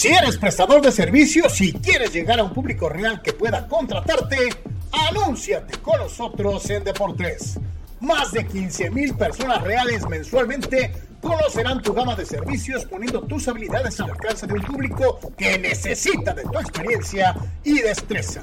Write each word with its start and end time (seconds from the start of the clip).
Si 0.00 0.08
eres 0.08 0.38
prestador 0.38 0.80
de 0.80 0.92
servicios 0.92 1.60
y 1.60 1.74
quieres 1.74 2.10
llegar 2.10 2.40
a 2.40 2.44
un 2.44 2.54
público 2.54 2.88
real 2.88 3.20
que 3.20 3.34
pueda 3.34 3.68
contratarte, 3.68 4.48
anúnciate 5.10 5.76
con 5.80 5.98
nosotros 5.98 6.70
en 6.70 6.84
Deportes. 6.84 7.60
Más 8.00 8.32
de 8.32 8.46
15 8.46 8.88
mil 8.92 9.14
personas 9.14 9.62
reales 9.62 10.08
mensualmente 10.08 10.94
conocerán 11.20 11.82
tu 11.82 11.92
gama 11.92 12.16
de 12.16 12.24
servicios 12.24 12.86
poniendo 12.86 13.20
tus 13.20 13.46
habilidades 13.46 14.00
al 14.00 14.12
alcance 14.12 14.46
de 14.46 14.54
un 14.54 14.62
público 14.62 15.20
que 15.36 15.58
necesita 15.58 16.32
de 16.32 16.44
tu 16.44 16.58
experiencia 16.58 17.36
y 17.62 17.80
destreza. 17.82 18.40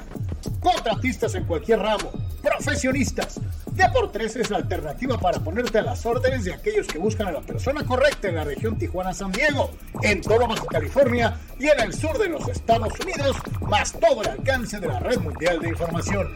Contratistas 0.60 1.34
en 1.34 1.46
cualquier 1.46 1.80
ramo, 1.80 2.12
profesionistas, 2.44 3.40
Deportes 3.78 4.36
es 4.36 4.50
la 4.50 4.58
alternativa 4.58 5.18
para 5.20 5.40
ponerte 5.40 5.78
a 5.78 5.84
las 5.84 6.04
órdenes 6.04 6.46
de 6.46 6.52
aquellos 6.52 6.88
que 6.88 6.98
buscan 6.98 7.28
a 7.28 7.32
la 7.32 7.42
persona 7.42 7.86
correcta 7.86 8.28
en 8.28 8.34
la 8.36 8.44
región 8.44 8.76
Tijuana-San 8.76 9.32
Diego, 9.32 9.70
en 10.02 10.20
todo 10.20 10.48
Baja 10.48 10.66
California 10.66 11.38
y 11.60 11.68
en 11.68 11.80
el 11.82 11.94
sur 11.94 12.18
de 12.18 12.28
los 12.28 12.48
Estados 12.48 12.92
Unidos, 13.00 13.38
más 13.62 13.94
todo 13.94 14.24
el 14.24 14.30
alcance 14.30 14.80
de 14.80 14.88
la 14.88 15.00
red 15.00 15.20
mundial 15.20 15.60
de 15.60 15.70
información. 15.70 16.28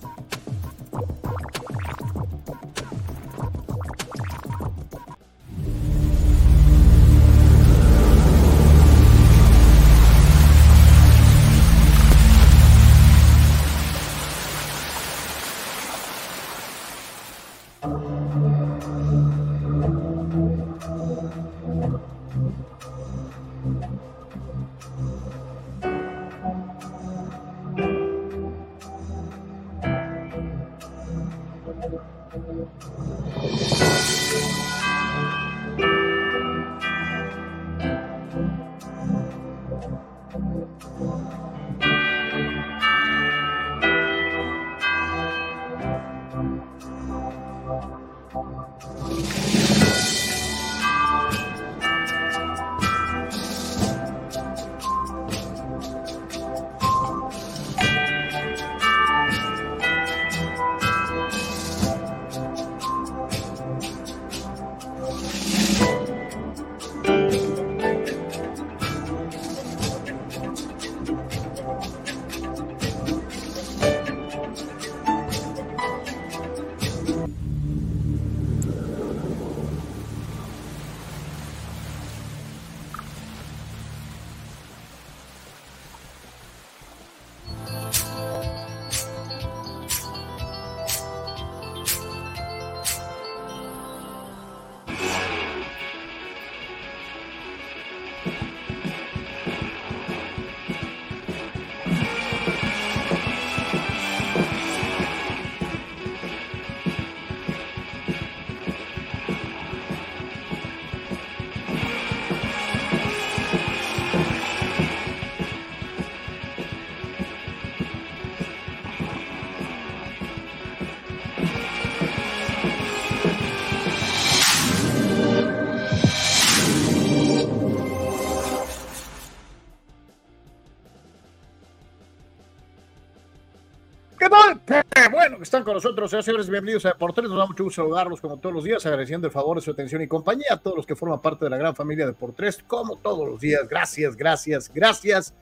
Están 135.40 135.64
con 135.64 135.74
nosotros, 135.74 136.10
señores, 136.10 136.48
bienvenidos 136.48 136.84
a 136.84 136.88
Deportes. 136.90 137.24
Nos 137.24 137.38
da 137.38 137.46
mucho 137.46 137.64
gusto 137.64 137.82
saludarlos 137.82 138.20
como 138.20 138.36
todos 138.38 138.54
los 138.54 138.64
días, 138.64 138.84
agradeciendo 138.84 139.26
el 139.26 139.32
favor 139.32 139.56
de 139.56 139.62
su 139.62 139.70
atención 139.70 140.02
y 140.02 140.06
compañía 140.06 140.48
a 140.50 140.56
todos 140.58 140.76
los 140.76 140.86
que 140.86 140.96
forman 140.96 141.20
parte 141.20 141.44
de 141.44 141.50
la 141.50 141.56
gran 141.56 141.74
familia 141.74 142.04
de 142.04 142.12
Deportes, 142.12 142.62
como 142.66 142.96
todos 142.96 143.28
los 143.28 143.40
días. 143.40 143.66
Gracias, 143.68 144.16
gracias, 144.16 144.70
gracias. 144.72 145.34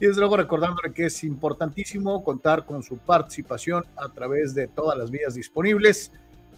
Y 0.00 0.06
desde 0.06 0.20
luego 0.20 0.36
recordándole 0.36 0.92
que 0.92 1.06
es 1.06 1.24
importantísimo 1.24 2.24
contar 2.24 2.64
con 2.64 2.82
su 2.82 2.98
participación 2.98 3.84
a 3.96 4.08
través 4.08 4.54
de 4.54 4.68
todas 4.68 4.98
las 4.98 5.10
vías 5.10 5.34
disponibles 5.34 6.12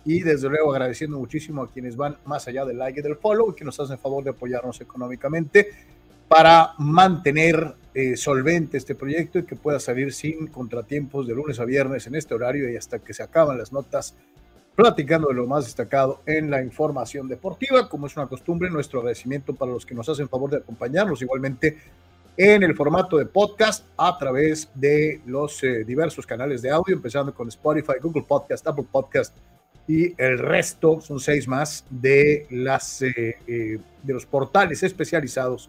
y 0.05 0.20
desde 0.20 0.49
luego 0.49 0.72
agradeciendo 0.72 1.19
muchísimo 1.19 1.62
a 1.62 1.69
quienes 1.69 1.97
van 1.97 2.16
más 2.25 2.49
allá 2.49 2.65
del 2.65 2.78
like 2.78 3.00
y 3.00 3.03
del 3.03 3.16
follow 3.16 3.50
y 3.50 3.55
que 3.55 3.65
nos 3.65 3.78
hacen 3.78 3.99
favor 3.99 4.25
de 4.25 4.31
apoyarnos 4.31 4.81
económicamente 4.81 5.69
para 6.28 6.75
mantener 6.78 7.75
eh, 8.00 8.16
solvente 8.16 8.76
este 8.76 8.94
proyecto 8.94 9.41
y 9.41 9.42
que 9.42 9.56
pueda 9.56 9.81
salir 9.81 10.12
sin 10.12 10.47
contratiempos 10.47 11.26
de 11.26 11.34
lunes 11.34 11.59
a 11.59 11.64
viernes 11.64 12.06
en 12.06 12.14
este 12.14 12.32
horario 12.32 12.70
y 12.70 12.76
hasta 12.76 13.00
que 13.00 13.12
se 13.12 13.25
acaban 13.25 13.59
las 13.59 13.72
notas, 13.72 14.14
platicando 14.76 15.26
de 15.26 15.34
lo 15.34 15.48
más 15.48 15.64
destacado 15.64 16.22
en 16.25 16.48
la 16.48 16.62
información 16.62 17.26
deportiva. 17.26 17.88
Como 17.88 18.06
es 18.06 18.16
una 18.16 18.28
costumbre, 18.28 18.70
nuestro 18.70 19.00
agradecimiento 19.00 19.53
para 19.53 19.72
los 19.72 19.84
que 19.84 19.97
nos 19.97 20.08
hacen 20.08 20.28
favor 20.28 20.48
de 20.48 20.58
acompañarnos 20.58 21.20
igualmente 21.22 21.76
en 22.37 22.62
el 22.62 22.76
formato 22.76 23.16
de 23.16 23.26
podcast 23.26 23.84
a 23.97 24.16
través 24.16 24.70
de 24.76 25.20
los 25.26 25.60
eh, 25.64 25.82
diversos 25.82 26.25
canales 26.25 26.62
de 26.62 26.70
audio, 26.70 26.94
empezando 26.94 27.34
con 27.34 27.48
Spotify, 27.48 27.94
Google 28.00 28.22
Podcast, 28.28 28.64
Apple 28.64 28.87
Podcast 28.93 29.37
y 29.88 30.14
el 30.22 30.38
resto, 30.38 31.00
son 31.00 31.19
seis 31.19 31.49
más, 31.49 31.84
de, 31.90 32.46
las, 32.50 33.02
eh, 33.02 33.34
de 33.44 34.12
los 34.12 34.25
portales 34.25 34.84
especializados 34.84 35.69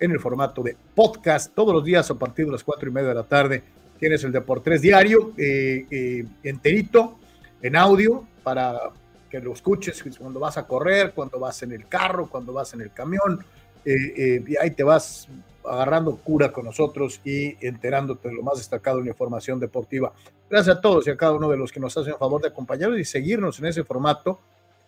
en 0.00 0.10
el 0.10 0.18
formato 0.18 0.62
de 0.62 0.76
podcast 0.94 1.54
todos 1.54 1.74
los 1.74 1.84
días 1.84 2.10
a 2.10 2.14
partir 2.14 2.46
de 2.46 2.52
las 2.52 2.64
cuatro 2.64 2.88
y 2.88 2.92
media 2.92 3.10
de 3.10 3.14
la 3.14 3.22
tarde. 3.22 3.62
Tienes 3.98 4.24
el 4.24 4.32
Deportes 4.32 4.80
Diario 4.80 5.34
eh, 5.36 5.86
eh, 5.90 6.24
enterito 6.42 7.18
en 7.60 7.76
audio 7.76 8.26
para 8.42 8.90
que 9.28 9.40
lo 9.40 9.52
escuches 9.52 10.02
cuando 10.18 10.40
vas 10.40 10.56
a 10.56 10.66
correr, 10.66 11.12
cuando 11.14 11.38
vas 11.38 11.62
en 11.62 11.72
el 11.72 11.86
carro, 11.86 12.28
cuando 12.28 12.54
vas 12.54 12.72
en 12.72 12.80
el 12.80 12.92
camión. 12.92 13.44
Eh, 13.84 14.42
y 14.46 14.56
ahí 14.56 14.70
te 14.70 14.82
vas 14.82 15.28
agarrando 15.64 16.16
cura 16.16 16.50
con 16.50 16.64
nosotros 16.64 17.20
y 17.24 17.54
enterándote 17.64 18.28
de 18.28 18.34
lo 18.34 18.42
más 18.42 18.56
destacado 18.56 18.98
en 18.98 19.04
la 19.04 19.10
información 19.10 19.60
deportiva. 19.60 20.12
Gracias 20.48 20.78
a 20.78 20.80
todos 20.80 21.06
y 21.06 21.10
a 21.10 21.16
cada 21.16 21.32
uno 21.32 21.50
de 21.50 21.58
los 21.58 21.70
que 21.70 21.78
nos 21.78 21.96
hacen 21.96 22.16
favor 22.16 22.40
de 22.40 22.48
acompañarnos 22.48 22.98
y 22.98 23.04
seguirnos 23.04 23.58
en 23.58 23.66
ese 23.66 23.84
formato. 23.84 24.40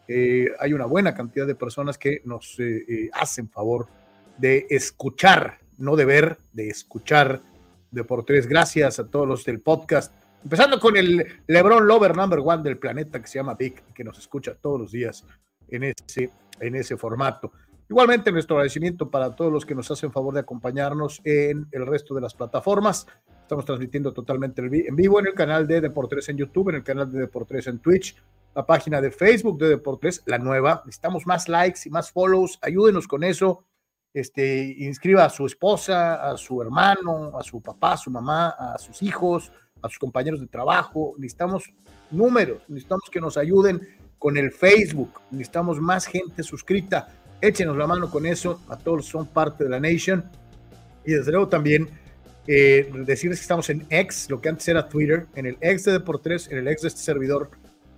hay 0.08 0.72
una 0.72 0.86
buena 0.86 1.14
cantidad 1.14 1.46
de 1.46 1.54
personas 1.54 1.98
que 1.98 2.22
nos 2.24 2.56
hacen 3.12 3.48
favor 3.50 3.86
de 4.42 4.66
escuchar, 4.70 5.60
no 5.78 5.94
de 5.94 6.04
ver, 6.04 6.36
de 6.52 6.66
escuchar 6.68 7.40
Deportes. 7.92 8.48
Gracias 8.48 8.98
a 8.98 9.06
todos 9.06 9.28
los 9.28 9.44
del 9.44 9.60
podcast. 9.60 10.12
Empezando 10.42 10.80
con 10.80 10.96
el 10.96 11.24
Lebron 11.46 11.86
Lover 11.86 12.16
number 12.16 12.40
one 12.44 12.64
del 12.64 12.76
planeta 12.76 13.20
que 13.20 13.28
se 13.28 13.38
llama 13.38 13.54
Vic, 13.54 13.84
que 13.94 14.02
nos 14.02 14.18
escucha 14.18 14.56
todos 14.60 14.80
los 14.80 14.90
días 14.90 15.24
en 15.68 15.84
ese, 15.84 16.30
en 16.58 16.74
ese 16.74 16.96
formato. 16.96 17.52
Igualmente, 17.88 18.32
nuestro 18.32 18.56
agradecimiento 18.56 19.08
para 19.08 19.36
todos 19.36 19.52
los 19.52 19.64
que 19.64 19.76
nos 19.76 19.88
hacen 19.92 20.10
favor 20.10 20.34
de 20.34 20.40
acompañarnos 20.40 21.20
en 21.22 21.68
el 21.70 21.86
resto 21.86 22.12
de 22.12 22.22
las 22.22 22.34
plataformas. 22.34 23.06
Estamos 23.42 23.64
transmitiendo 23.64 24.12
totalmente 24.12 24.60
en 24.60 24.96
vivo 24.96 25.20
en 25.20 25.28
el 25.28 25.34
canal 25.34 25.68
de 25.68 25.80
Deportes 25.80 26.28
en 26.30 26.38
YouTube, 26.38 26.70
en 26.70 26.76
el 26.76 26.82
canal 26.82 27.12
de 27.12 27.20
Deportes 27.20 27.68
en 27.68 27.78
Twitch, 27.78 28.16
la 28.56 28.66
página 28.66 29.00
de 29.00 29.12
Facebook 29.12 29.60
de 29.60 29.68
Deportes, 29.68 30.24
la 30.26 30.38
nueva. 30.38 30.82
Necesitamos 30.84 31.28
más 31.28 31.48
likes 31.48 31.82
y 31.84 31.90
más 31.90 32.10
follows. 32.10 32.58
Ayúdenos 32.60 33.06
con 33.06 33.22
eso. 33.22 33.66
Este, 34.14 34.74
inscriba 34.78 35.24
a 35.24 35.30
su 35.30 35.46
esposa, 35.46 36.30
a 36.30 36.36
su 36.36 36.60
hermano, 36.60 37.38
a 37.38 37.42
su 37.42 37.60
papá, 37.60 37.92
a 37.92 37.96
su 37.96 38.10
mamá, 38.10 38.50
a 38.50 38.78
sus 38.78 39.02
hijos, 39.02 39.50
a 39.80 39.88
sus 39.88 39.98
compañeros 39.98 40.40
de 40.40 40.46
trabajo. 40.46 41.14
Necesitamos 41.16 41.72
números, 42.10 42.62
necesitamos 42.68 43.08
que 43.10 43.20
nos 43.20 43.36
ayuden 43.36 43.80
con 44.18 44.36
el 44.36 44.52
Facebook. 44.52 45.20
Necesitamos 45.30 45.80
más 45.80 46.06
gente 46.06 46.42
suscrita. 46.42 47.08
Échenos 47.40 47.76
la 47.76 47.88
mano 47.88 48.08
con 48.08 48.24
eso. 48.24 48.60
A 48.68 48.76
todos 48.76 49.06
son 49.06 49.26
parte 49.26 49.64
de 49.64 49.70
la 49.70 49.80
Nation. 49.80 50.24
Y 51.04 51.12
desde 51.12 51.32
luego 51.32 51.48
también 51.48 51.88
eh, 52.46 52.88
decirles 53.04 53.38
que 53.38 53.42
estamos 53.42 53.68
en 53.70 53.84
X, 53.90 54.28
lo 54.30 54.40
que 54.40 54.48
antes 54.48 54.68
era 54.68 54.88
Twitter, 54.88 55.26
en 55.34 55.46
el 55.46 55.56
X 55.60 55.84
de 55.84 55.92
Deportes, 55.92 56.48
en 56.50 56.58
el 56.58 56.68
X 56.68 56.82
de 56.82 56.88
este 56.88 57.00
servidor, 57.00 57.50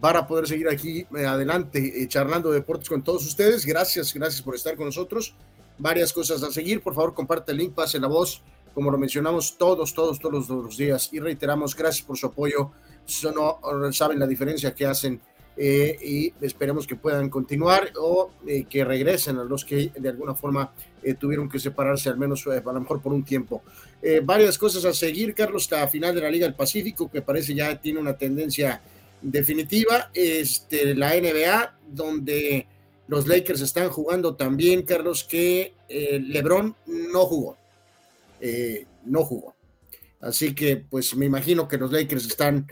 para 0.00 0.26
poder 0.26 0.46
seguir 0.46 0.68
aquí 0.68 1.06
adelante 1.26 2.06
charlando 2.08 2.50
de 2.50 2.60
deportes 2.60 2.88
con 2.88 3.02
todos 3.02 3.26
ustedes. 3.26 3.66
Gracias, 3.66 4.14
gracias 4.14 4.42
por 4.42 4.54
estar 4.54 4.76
con 4.76 4.86
nosotros. 4.86 5.34
Varias 5.78 6.12
cosas 6.12 6.42
a 6.42 6.50
seguir. 6.50 6.82
Por 6.82 6.94
favor, 6.94 7.14
comparte 7.14 7.52
el 7.52 7.58
link, 7.58 7.74
pase 7.74 7.98
la 7.98 8.08
voz, 8.08 8.42
como 8.74 8.90
lo 8.90 8.98
mencionamos 8.98 9.56
todos, 9.58 9.94
todos, 9.94 10.18
todos 10.18 10.48
los 10.48 10.76
días. 10.76 11.10
Y 11.12 11.20
reiteramos, 11.20 11.74
gracias 11.74 12.04
por 12.04 12.16
su 12.16 12.26
apoyo. 12.26 12.70
Eso 13.06 13.32
no 13.32 13.60
saben 13.92 14.18
la 14.18 14.26
diferencia 14.26 14.74
que 14.74 14.86
hacen 14.86 15.20
eh, 15.60 15.98
y 16.00 16.32
esperemos 16.44 16.86
que 16.86 16.94
puedan 16.94 17.28
continuar 17.28 17.90
o 17.98 18.30
eh, 18.46 18.64
que 18.70 18.84
regresen 18.84 19.38
a 19.38 19.44
los 19.44 19.64
que 19.64 19.90
de 19.98 20.08
alguna 20.08 20.36
forma 20.36 20.72
eh, 21.02 21.14
tuvieron 21.14 21.48
que 21.48 21.58
separarse 21.58 22.08
al 22.08 22.16
menos 22.16 22.46
a 22.46 22.60
lo 22.60 22.80
mejor 22.80 23.02
por 23.02 23.12
un 23.12 23.24
tiempo. 23.24 23.62
varias 24.22 24.56
cosas 24.56 24.84
a 24.84 24.92
seguir, 24.92 25.34
Carlos, 25.34 25.64
hasta 25.64 25.88
final 25.88 26.14
de 26.14 26.20
la 26.20 26.30
Liga 26.30 26.46
del 26.46 26.54
Pacífico, 26.54 27.10
que 27.10 27.22
parece 27.22 27.54
ya 27.54 27.80
tiene 27.80 27.98
una 27.98 28.16
tendencia 28.16 28.80
definitiva. 29.22 30.10
Este, 30.14 30.94
la 30.94 31.14
NBA, 31.14 31.78
donde 31.88 32.66
los 33.06 33.26
Lakers 33.26 33.60
están 33.60 33.88
jugando 33.90 34.36
también, 34.36 34.82
Carlos, 34.82 35.24
que 35.24 35.74
LeBron 35.88 36.76
no 36.86 37.24
jugó. 37.26 37.56
no 39.04 39.24
jugó. 39.24 39.54
Así 40.20 40.54
que, 40.54 40.76
pues 40.76 41.14
me 41.14 41.26
imagino 41.26 41.68
que 41.68 41.78
los 41.78 41.92
Lakers 41.92 42.26
están 42.26 42.66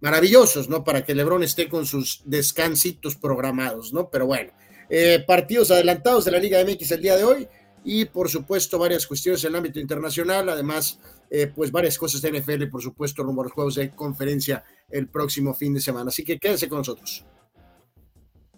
maravillosos, 0.00 0.68
¿no? 0.68 0.84
Para 0.84 1.04
que 1.04 1.14
Lebron 1.14 1.42
esté 1.42 1.68
con 1.68 1.86
sus 1.86 2.22
descansitos 2.24 3.16
programados, 3.16 3.92
¿no? 3.92 4.10
Pero 4.10 4.26
bueno, 4.26 4.52
eh, 4.88 5.22
partidos 5.26 5.70
adelantados 5.70 6.24
de 6.24 6.30
la 6.30 6.38
Liga 6.38 6.62
MX 6.64 6.92
el 6.92 7.02
día 7.02 7.16
de 7.16 7.24
hoy 7.24 7.48
y 7.84 8.04
por 8.06 8.28
supuesto 8.28 8.78
varias 8.78 9.06
cuestiones 9.06 9.42
en 9.44 9.50
el 9.50 9.56
ámbito 9.56 9.80
internacional, 9.80 10.48
además 10.48 10.98
eh, 11.30 11.52
pues 11.54 11.70
varias 11.70 11.98
cosas 11.98 12.22
de 12.22 12.32
NFL 12.32 12.66
por 12.70 12.82
supuesto 12.82 13.22
rumbo 13.22 13.42
a 13.42 13.44
los 13.44 13.52
juegos 13.52 13.74
de 13.74 13.90
conferencia 13.90 14.64
el 14.88 15.08
próximo 15.08 15.54
fin 15.54 15.74
de 15.74 15.80
semana. 15.80 16.08
Así 16.08 16.24
que 16.24 16.38
quédense 16.38 16.68
con 16.68 16.78
nosotros. 16.78 17.24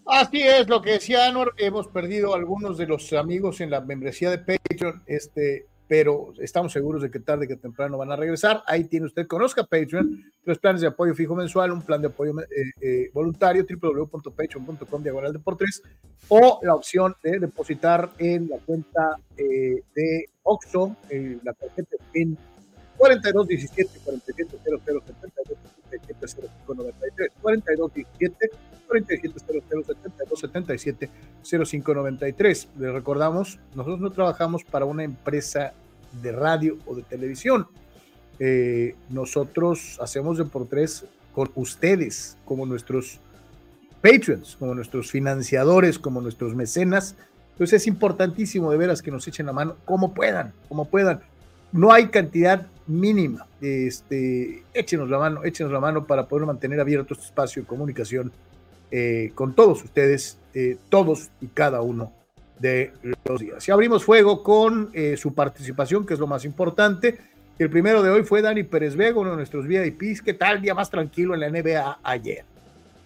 Así 0.06 0.42
es, 0.42 0.68
lo 0.68 0.82
que 0.82 0.92
decía 0.92 1.28
Anor, 1.28 1.54
hemos 1.56 1.86
perdido 1.86 2.34
algunos 2.34 2.76
de 2.76 2.86
los 2.86 3.12
amigos 3.12 3.60
en 3.60 3.70
la 3.70 3.80
membresía 3.80 4.28
de 4.30 4.38
Patreon, 4.38 5.04
este, 5.06 5.66
pero 5.86 6.32
estamos 6.40 6.72
seguros 6.72 7.02
de 7.02 7.10
que 7.10 7.20
tarde 7.20 7.46
que 7.46 7.56
temprano 7.56 7.96
van 7.96 8.10
a 8.10 8.16
regresar. 8.16 8.62
Ahí 8.66 8.84
tiene 8.84 9.06
usted, 9.06 9.28
conozca 9.28 9.62
Patreon, 9.62 10.24
tres 10.44 10.58
planes 10.58 10.80
de 10.80 10.88
apoyo 10.88 11.14
fijo 11.14 11.36
mensual, 11.36 11.70
un 11.70 11.82
plan 11.82 12.00
de 12.00 12.08
apoyo 12.08 12.32
eh, 12.40 12.46
eh, 12.80 13.10
voluntario, 13.12 13.64
www.patreon.com 13.68 15.02
diagonal 15.02 15.32
de 15.32 15.38
por 15.38 15.56
tres, 15.56 15.82
o 16.28 16.58
la 16.62 16.74
opción 16.74 17.14
de 17.22 17.38
depositar 17.38 18.10
en 18.18 18.48
la 18.48 18.58
cuenta 18.58 19.16
eh, 19.36 19.82
de 19.94 20.26
Oxxo, 20.42 20.96
la 21.44 21.52
tarjeta 21.52 21.96
PIN 22.12 22.36
4217 23.00 24.00
4700 24.04 24.60
72 25.90 26.36
0593 26.66 27.32
4217 27.40 28.50
4700 28.86 30.38
77 30.38 31.10
0593 31.42 32.68
les 32.78 32.92
recordamos 32.92 33.58
nosotros 33.74 34.00
no 34.00 34.10
trabajamos 34.10 34.64
para 34.64 34.84
una 34.84 35.02
empresa 35.04 35.72
de 36.22 36.32
radio 36.32 36.76
o 36.86 36.94
de 36.94 37.02
televisión. 37.02 37.66
Eh, 38.38 38.94
nosotros 39.08 39.98
hacemos 40.00 40.38
de 40.38 40.44
por 40.44 40.66
tres 40.66 41.04
con 41.32 41.50
ustedes 41.54 42.36
como 42.44 42.66
nuestros 42.66 43.20
patrons 44.02 44.56
como 44.56 44.74
nuestros 44.74 45.10
financiadores 45.10 45.98
como 45.98 46.20
nuestros 46.20 46.54
mecenas. 46.54 47.16
Entonces 47.52 47.82
es 47.82 47.86
importantísimo 47.86 48.70
de 48.70 48.78
veras 48.78 49.02
que 49.02 49.10
nos 49.10 49.26
echen 49.28 49.46
la 49.46 49.52
mano 49.52 49.76
como 49.84 50.12
puedan 50.12 50.52
como 50.68 50.86
puedan 50.86 51.20
no 51.72 51.92
hay 51.92 52.08
cantidad 52.08 52.66
mínima. 52.86 53.46
Este, 53.60 54.64
échenos 54.74 55.08
la 55.10 55.18
mano, 55.18 55.44
échenos 55.44 55.72
la 55.72 55.80
mano 55.80 56.06
para 56.06 56.26
poder 56.26 56.46
mantener 56.46 56.80
abierto 56.80 57.14
este 57.14 57.26
espacio 57.26 57.62
de 57.62 57.68
comunicación 57.68 58.32
eh, 58.90 59.32
con 59.34 59.54
todos 59.54 59.84
ustedes, 59.84 60.38
eh, 60.54 60.76
todos 60.88 61.30
y 61.40 61.46
cada 61.48 61.80
uno 61.82 62.12
de 62.58 62.92
los 63.24 63.40
días. 63.40 63.66
Y 63.68 63.70
abrimos 63.70 64.04
fuego 64.04 64.42
con 64.42 64.90
eh, 64.92 65.16
su 65.16 65.34
participación, 65.34 66.04
que 66.04 66.14
es 66.14 66.20
lo 66.20 66.26
más 66.26 66.44
importante. 66.44 67.18
El 67.58 67.70
primero 67.70 68.02
de 68.02 68.10
hoy 68.10 68.22
fue 68.22 68.42
Dani 68.42 68.62
Pérez 68.64 68.96
Vega, 68.96 69.18
uno 69.18 69.30
de 69.30 69.36
nuestros 69.36 69.66
VIPs. 69.66 70.22
¿Qué 70.22 70.34
tal? 70.34 70.60
Día 70.60 70.74
más 70.74 70.90
tranquilo 70.90 71.34
en 71.34 71.40
la 71.40 71.50
NBA 71.50 71.98
ayer. 72.02 72.44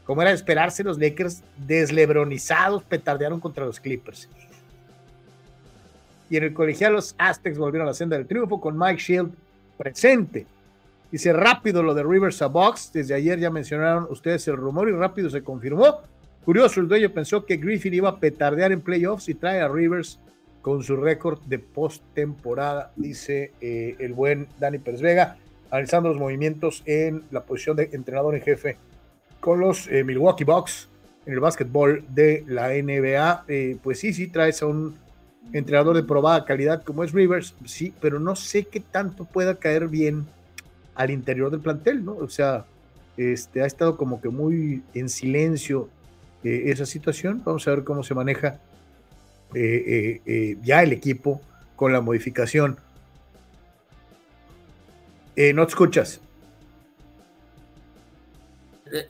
Como 0.05 0.23
era 0.23 0.31
de 0.31 0.37
esperarse, 0.37 0.85
los 0.85 0.99
Lakers 0.99 1.43
deslebronizados 1.57 2.83
petardearon 2.85 3.41
contra 3.41 3.65
los 3.65 3.81
Clippers 3.81 4.29
y 6.31 6.37
en 6.37 6.45
el 6.45 6.55
colegial 6.55 6.95
los 6.95 7.15
Aztecs 7.19 7.59
volvieron 7.59 7.87
a 7.87 7.91
la 7.91 7.95
senda 7.95 8.17
del 8.17 8.27
triunfo 8.27 8.61
con 8.61 8.79
Mike 8.79 9.01
Shield 9.01 9.33
presente. 9.77 10.47
Dice 11.11 11.33
rápido 11.33 11.83
lo 11.83 11.95
de 11.95 12.03
Rivers 12.03 12.43
a 12.43 12.47
Box. 12.47 12.91
Desde 12.93 13.15
ayer 13.15 13.39
ya 13.39 13.51
mencionaron 13.51 14.07
ustedes 14.11 14.49
el 14.49 14.57
rumor 14.57 14.89
y 14.89 14.93
rápido 14.93 15.31
se 15.31 15.43
confirmó. 15.43 16.01
Curioso, 16.45 16.81
el 16.81 16.89
dueño 16.89 17.11
pensó 17.11 17.47
que 17.47 17.57
Griffin 17.57 17.95
iba 17.95 18.09
a 18.09 18.19
petardear 18.19 18.73
en 18.73 18.81
playoffs 18.81 19.29
y 19.29 19.35
trae 19.35 19.61
a 19.61 19.69
Rivers 19.69 20.19
con 20.61 20.83
su 20.83 20.97
récord 20.97 21.41
de 21.43 21.59
postemporada, 21.59 22.91
dice 22.97 23.53
eh, 23.61 23.97
el 23.99 24.13
buen 24.15 24.49
Dani 24.59 24.79
Pérez 24.79 25.03
Vega, 25.03 25.37
analizando 25.71 26.09
los 26.09 26.19
movimientos 26.19 26.83
en 26.87 27.23
la 27.31 27.43
posición 27.43 27.77
de 27.77 27.91
entrenador 27.93 28.35
en 28.35 28.43
jefe 28.43 28.77
con 29.41 29.61
los 29.61 29.89
eh, 29.89 30.03
Milwaukee 30.05 30.45
Bucks 30.45 30.89
en 31.27 31.35
el 31.35 31.41
básquetbol 31.41 32.05
de 32.09 32.45
la 32.47 32.71
NBA. 32.71 33.45
Eh, 33.47 33.77
pues 33.83 34.01
sí, 34.01 34.13
sí, 34.13 34.29
traes 34.29 34.63
a 34.63 34.67
un 34.67 34.97
entrenador 35.53 35.97
de 35.97 36.03
probada 36.03 36.45
calidad 36.45 36.83
como 36.83 37.05
es 37.05 37.13
Rivers, 37.13 37.55
sí, 37.65 37.95
pero 38.01 38.19
no 38.19 38.35
sé 38.37 38.65
qué 38.65 38.81
tanto 38.81 39.25
pueda 39.25 39.57
caer 39.57 39.89
bien 39.89 40.27
al 40.95 41.11
interior 41.11 41.51
del 41.51 41.61
plantel, 41.61 42.05
¿no? 42.05 42.17
O 42.17 42.29
sea, 42.29 42.65
este, 43.17 43.63
ha 43.63 43.67
estado 43.67 43.97
como 43.97 44.21
que 44.21 44.29
muy 44.29 44.83
en 44.95 45.09
silencio 45.09 45.89
eh, 46.43 46.65
esa 46.67 46.87
situación. 46.87 47.43
Vamos 47.45 47.67
a 47.67 47.71
ver 47.71 47.85
cómo 47.85 48.03
se 48.03 48.15
maneja 48.15 48.59
eh, 49.55 50.21
eh, 50.27 50.57
ya 50.63 50.83
el 50.83 50.93
equipo 50.93 51.41
con 51.77 51.93
la 51.93 52.01
modificación. 52.01 52.77
No 55.37 55.67
te 55.67 55.71
escuchas. 55.71 56.21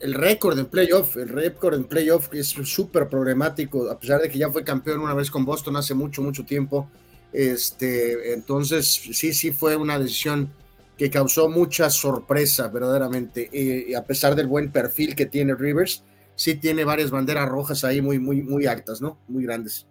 El 0.01 0.13
récord 0.13 0.57
en 0.57 0.67
playoff, 0.67 1.17
el 1.17 1.29
récord 1.29 1.75
en 1.75 1.83
playoff 1.83 2.33
es 2.33 2.47
súper 2.47 3.09
problemático, 3.09 3.89
a 3.89 3.99
pesar 3.99 4.21
de 4.21 4.29
que 4.29 4.37
ya 4.37 4.49
fue 4.49 4.63
campeón 4.63 5.01
una 5.01 5.13
vez 5.13 5.29
con 5.29 5.43
Boston 5.43 5.75
hace 5.75 5.93
mucho, 5.93 6.21
mucho 6.21 6.45
tiempo. 6.45 6.89
Este, 7.33 8.33
entonces, 8.33 8.87
sí, 8.87 9.33
sí 9.33 9.51
fue 9.51 9.75
una 9.75 9.99
decisión 9.99 10.49
que 10.97 11.09
causó 11.09 11.49
mucha 11.49 11.89
sorpresa, 11.89 12.69
verdaderamente. 12.69 13.49
y 13.51 13.93
a 13.93 14.03
pesar 14.05 14.35
del 14.35 14.47
buen 14.47 14.71
perfil 14.71 15.13
que 15.13 15.25
tiene 15.25 15.53
Rivers, 15.55 16.03
sí 16.35 16.55
tiene 16.55 16.85
varias 16.85 17.11
banderas 17.11 17.49
rojas 17.49 17.83
ahí 17.83 18.01
muy, 18.01 18.19
muy, 18.19 18.41
muy 18.41 18.65
altas, 18.65 19.01
¿no? 19.01 19.17
Muy 19.27 19.43
grandes. 19.43 19.87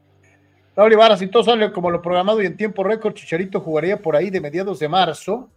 Raúl 0.76 0.93
Ibarra, 0.93 1.17
si 1.17 1.29
todo 1.29 1.45
sale 1.45 1.73
como 1.73 1.91
lo 1.91 2.03
programado 2.03 2.43
y 2.43 2.47
en 2.47 2.57
tiempo 2.57 2.83
récord, 2.83 3.14
Chicharito 3.14 3.61
jugaría 3.61 4.00
por 4.00 4.17
ahí 4.17 4.31
de 4.31 4.41
mediados 4.41 4.79
de 4.79 4.88
marzo. 4.88 5.50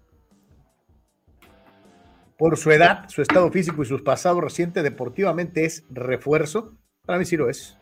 Por 2.38 2.58
su 2.58 2.72
edad, 2.72 3.10
su 3.10 3.22
estado 3.22 3.52
físico 3.52 3.82
y 3.82 3.86
su 3.86 4.04
pasado 4.04 4.42
reciente 4.42 4.84
deportivamente 4.84 5.66
es 5.66 5.86
refuerzo. 5.90 6.78
Para 7.06 7.18
mí 7.18 7.26
sí 7.26 7.36
lo 7.36 7.50
es. 7.50 7.78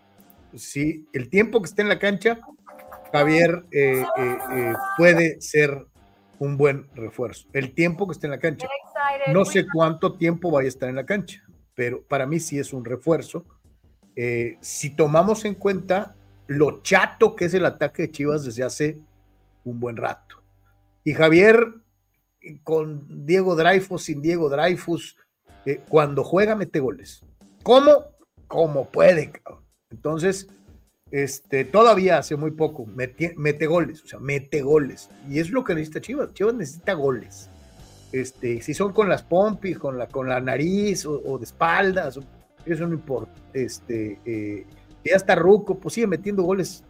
Sí, 0.54 1.08
el 1.12 1.30
tiempo 1.30 1.62
que 1.62 1.68
esté 1.68 1.82
en 1.82 1.90
la 1.90 2.00
cancha, 2.00 2.40
Javier 3.12 3.66
eh, 3.72 4.04
eh, 4.18 4.38
eh, 4.54 4.74
puede 4.98 5.42
ser 5.42 5.86
un 6.40 6.58
buen 6.58 6.88
refuerzo. 6.96 7.48
El 7.54 7.74
tiempo 7.74 8.08
que 8.08 8.14
esté 8.14 8.28
en 8.28 8.32
la 8.32 8.40
cancha. 8.40 8.68
No 9.34 9.44
sé 9.44 9.66
cuánto 9.72 10.18
tiempo 10.18 10.52
vaya 10.52 10.68
a 10.68 10.70
estar 10.70 10.90
en 10.90 10.96
la 10.96 11.06
cancha, 11.06 11.42
pero 11.74 12.04
para 12.04 12.26
mí 12.26 12.40
sí 12.40 12.58
es 12.58 12.74
un 12.74 12.86
refuerzo. 12.86 13.46
si 14.62 14.90
tomamos 14.96 15.44
en 15.44 15.56
cuenta 15.56 16.16
lo 16.48 16.82
chato 16.82 17.36
que 17.36 17.46
es 17.46 17.54
el 17.54 17.66
ataque 17.66 18.04
de 18.04 18.12
Chivas 18.12 18.46
desde 18.46 18.64
hace 18.64 19.00
un 19.64 19.80
buen 19.80 19.98
rato. 19.98 20.44
Y 21.04 21.14
Javier, 21.14 21.74
con 22.64 23.26
Diego 23.26 23.56
Dreyfus, 23.56 24.04
sin 24.04 24.22
Diego 24.22 24.50
Dreyfus, 24.50 25.18
eh, 25.66 25.82
cuando 25.88 26.24
juega 26.24 26.56
mete 26.56 26.80
goles. 26.80 27.24
¿Cómo? 27.64 28.06
Como 28.48 28.90
puede. 28.90 29.32
Entonces, 29.90 30.48
este, 31.12 31.66
todavía 31.66 32.18
hace 32.18 32.36
muy 32.36 32.52
poco 32.52 32.86
mete, 32.86 33.68
goles, 33.68 34.04
o 34.04 34.08
sea, 34.08 34.20
mete 34.20 34.62
goles. 34.62 35.10
Y 35.30 35.40
es 35.40 35.50
lo 35.50 35.64
que 35.64 35.74
necesita 35.74 36.02
Chivas. 36.02 36.34
Chivas 36.34 36.56
necesita 36.56 36.94
goles. 36.94 37.50
Este, 38.12 38.62
si 38.62 38.74
son 38.74 38.94
con 38.94 39.10
las 39.10 39.24
pompis, 39.24 39.78
con 39.78 39.98
la, 39.98 40.08
con 40.08 40.30
la 40.30 40.40
nariz 40.40 41.06
o, 41.06 41.38
de 41.38 41.44
espaldas, 41.44 42.20
eso 42.66 42.88
no 42.88 42.94
importa. 42.94 43.34
Este, 43.54 44.20
eh, 44.26 44.66
ya 45.04 45.16
está 45.16 45.36
Ruco, 45.36 45.80
pues 45.80 45.96
sigue 45.96 46.08
metiendo 46.08 46.44
goles. 46.44 46.84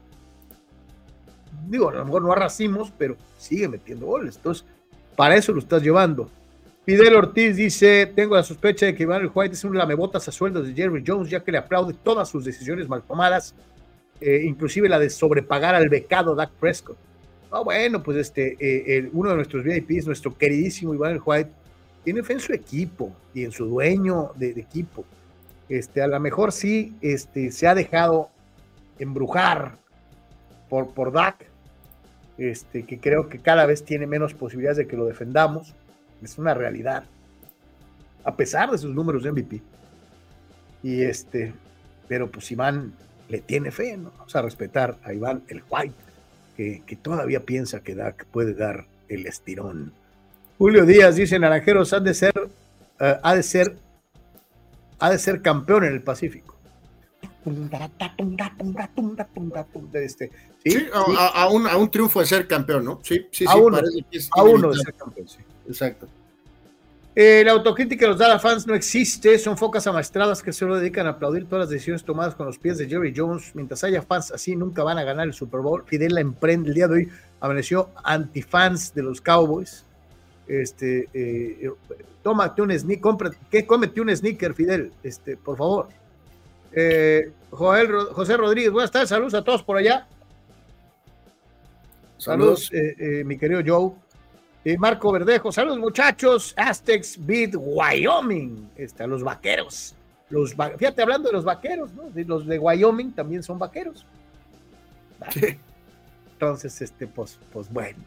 Digo, 1.68 1.90
a 1.90 1.94
lo 1.94 2.06
mejor 2.06 2.22
no 2.22 2.32
arracimos, 2.32 2.94
pero 2.98 3.18
sigue 3.38 3.68
metiendo 3.68 4.06
goles. 4.06 4.36
Entonces, 4.38 4.66
para 5.16 5.36
eso 5.36 5.52
lo 5.52 5.60
estás 5.60 5.82
llevando. 5.82 6.30
Fidel 6.86 7.16
Ortiz 7.16 7.56
dice: 7.56 8.06
Tengo 8.16 8.36
la 8.36 8.44
sospecha 8.44 8.86
de 8.86 8.96
que 8.96 9.04
Iván 9.04 9.30
White 9.34 9.56
es 9.56 9.64
un 9.64 9.78
lamebotas 9.78 10.28
a 10.28 10.32
sueldos 10.32 10.68
de 10.68 10.74
Jerry 10.74 11.04
Jones, 11.06 11.30
ya 11.30 11.44
que 11.44 11.52
le 11.52 11.58
aplaude 11.58 11.96
todas 12.04 12.30
sus 12.30 12.46
decisiones 12.46 12.88
mal 12.88 13.02
tomadas, 13.02 13.56
eh, 14.22 14.44
inclusive 14.46 14.88
la 14.88 15.00
de 15.00 15.10
sobrepagar 15.10 15.74
al 15.74 15.90
becado 15.90 16.36
Dak 16.36 16.52
Prescott. 16.52 16.98
Ah, 17.52 17.62
bueno, 17.62 18.04
pues 18.04 18.18
este, 18.18 18.58
eh, 18.60 19.10
uno 19.14 19.30
de 19.30 19.36
nuestros 19.38 19.64
VIPs, 19.64 20.06
nuestro 20.06 20.38
queridísimo 20.38 20.94
Iván 20.94 21.22
White, 21.26 21.50
tiene 22.04 22.22
fe 22.22 22.34
en 22.34 22.40
su 22.40 22.54
equipo 22.54 23.16
y 23.34 23.44
en 23.46 23.52
su 23.52 23.66
dueño 23.66 24.32
de 24.36 24.50
equipo. 24.52 25.06
Este, 25.70 26.02
a 26.02 26.08
lo 26.08 26.20
mejor 26.20 26.52
sí 26.52 26.96
este, 27.02 27.52
se 27.52 27.68
ha 27.68 27.74
dejado 27.74 28.30
embrujar 29.00 29.78
por, 30.70 30.94
por 30.94 31.12
Dak, 31.12 31.46
este, 32.38 32.84
que 32.84 33.00
creo 33.00 33.30
que 33.30 33.40
cada 33.40 33.66
vez 33.66 33.84
tiene 33.84 34.08
menos 34.08 34.34
posibilidades 34.34 34.78
de 34.78 34.88
que 34.88 34.98
lo 34.98 35.06
defendamos. 35.06 35.74
Es 36.22 36.38
una 36.38 36.54
realidad. 36.54 37.04
A 38.24 38.36
pesar 38.36 38.72
de 38.72 38.78
sus 38.78 38.94
números 38.94 39.24
de 39.24 39.32
MVP. 39.32 39.62
Y 40.84 41.02
este, 41.02 41.54
pero 42.08 42.30
pues 42.30 42.52
Iván 42.52 42.94
le 43.30 43.42
tiene 43.42 43.72
fe, 43.72 43.98
¿no? 43.98 44.12
Vamos 44.18 44.36
a 44.36 44.42
respetar 44.42 44.98
a 45.04 45.14
Iván 45.14 45.44
el 45.48 45.64
White, 45.70 45.96
que, 46.56 46.98
todavía 47.02 47.42
piensa 47.42 47.82
que 47.82 47.96
Dak 47.96 48.26
puede 48.28 48.54
dar 48.54 48.86
el 49.10 49.26
estirón. 49.26 49.94
Julio 50.58 50.86
Díaz 50.86 51.16
dice: 51.16 51.40
Naranjeros 51.40 51.92
han 51.94 52.04
de 52.04 52.14
ser, 52.14 52.34
uh, 52.38 53.04
ha 53.22 53.36
de 53.36 53.44
ser 53.44 53.76
ha 55.00 55.10
de 55.10 55.20
ser 55.20 55.42
campeón 55.42 55.84
en 55.84 55.94
el 55.94 56.02
Pacífico. 56.02 56.55
Este, 59.94 60.32
sí, 60.64 60.88
A, 60.94 61.48
un, 61.50 61.92
triunfo 61.92 62.20
de 62.20 62.26
ser 62.26 62.48
campeón, 62.48 62.86
¿no? 62.86 63.00
Sí, 63.04 63.28
sí, 63.32 63.46
sí. 63.46 63.46
A 63.48 63.56
uno, 63.56 63.78
a 63.78 64.44
uno 64.44 64.70
de 64.72 64.80
ser 64.80 64.94
campeón, 64.94 65.28
sí. 65.28 65.38
Exacto. 65.68 66.08
Eh, 67.18 67.44
la 67.46 67.54
autocrítica 67.54 68.06
de 68.06 68.10
los 68.10 68.18
Dada 68.18 68.40
fans 68.40 68.68
no 68.68 68.76
existe, 68.76 69.40
son 69.40 69.58
focas 69.58 69.88
amaestradas 69.88 70.44
que 70.44 70.52
solo 70.52 70.78
dedican 70.78 71.08
a 71.08 71.12
aplaudir 71.12 71.46
todas 71.46 71.62
las 71.62 71.70
decisiones 71.70 72.04
tomadas 72.04 72.36
con 72.36 72.46
los 72.46 72.58
pies 72.58 72.78
de 72.78 72.90
Jerry 72.90 73.14
Jones. 73.16 73.56
Mientras 73.56 73.86
haya 73.86 74.02
fans 74.02 74.32
así, 74.34 74.54
nunca 74.54 74.84
van 74.84 74.98
a 74.98 75.04
ganar 75.06 75.26
el 75.26 75.34
Super 75.34 75.62
Bowl. 75.62 75.86
Fidel 75.86 76.16
la 76.16 76.20
emprende 76.20 76.70
el 76.70 76.76
día 76.76 76.90
de 76.90 76.94
hoy, 76.94 77.10
amaneció 77.40 77.90
antifans 78.04 78.94
de 78.94 79.04
los 79.04 79.22
Cowboys. 79.22 79.86
Este, 80.46 81.08
eh, 81.14 81.72
tómate 82.22 82.62
un 82.62 82.78
sneaker, 82.78 83.02
compra, 83.02 83.32
¿qué? 83.50 83.66
Cómete 83.66 84.02
un 84.02 84.14
sneaker, 84.14 84.54
Fidel, 84.54 84.92
este, 85.02 85.38
por 85.38 85.58
favor. 85.58 85.88
Eh, 86.76 87.32
Joel, 87.52 87.90
José 88.12 88.36
Rodríguez, 88.36 88.72
buenas 88.72 88.92
tardes, 88.92 89.10
saludos 89.10 89.34
a 89.34 89.44
todos 89.44 89.64
por 89.64 89.78
allá. 89.78 90.06
Saludos, 92.18 92.70
eh, 92.74 93.24
mi 93.26 93.38
querido 93.38 93.62
Joe. 93.66 93.94
Marco 94.78 95.12
Verdejo, 95.12 95.52
saludos 95.52 95.78
muchachos, 95.78 96.54
Aztecs 96.58 97.24
Beat 97.24 97.52
Wyoming, 97.56 98.70
a 99.00 99.08
los 99.08 99.24
vaqueros. 99.24 99.96
Los, 100.30 100.56
fíjate, 100.78 101.04
hablando 101.04 101.30
de 101.30 101.34
los 101.34 101.46
vaqueros, 101.46 101.94
¿no? 101.94 102.04
los 102.14 102.48
de 102.48 102.58
Wyoming 102.58 103.14
también 103.14 103.44
son 103.44 103.60
vaqueros. 103.60 104.06
Entonces, 106.34 106.82
este, 106.82 107.08
pues, 107.08 107.40
pues 107.54 107.72
bueno. 107.72 108.00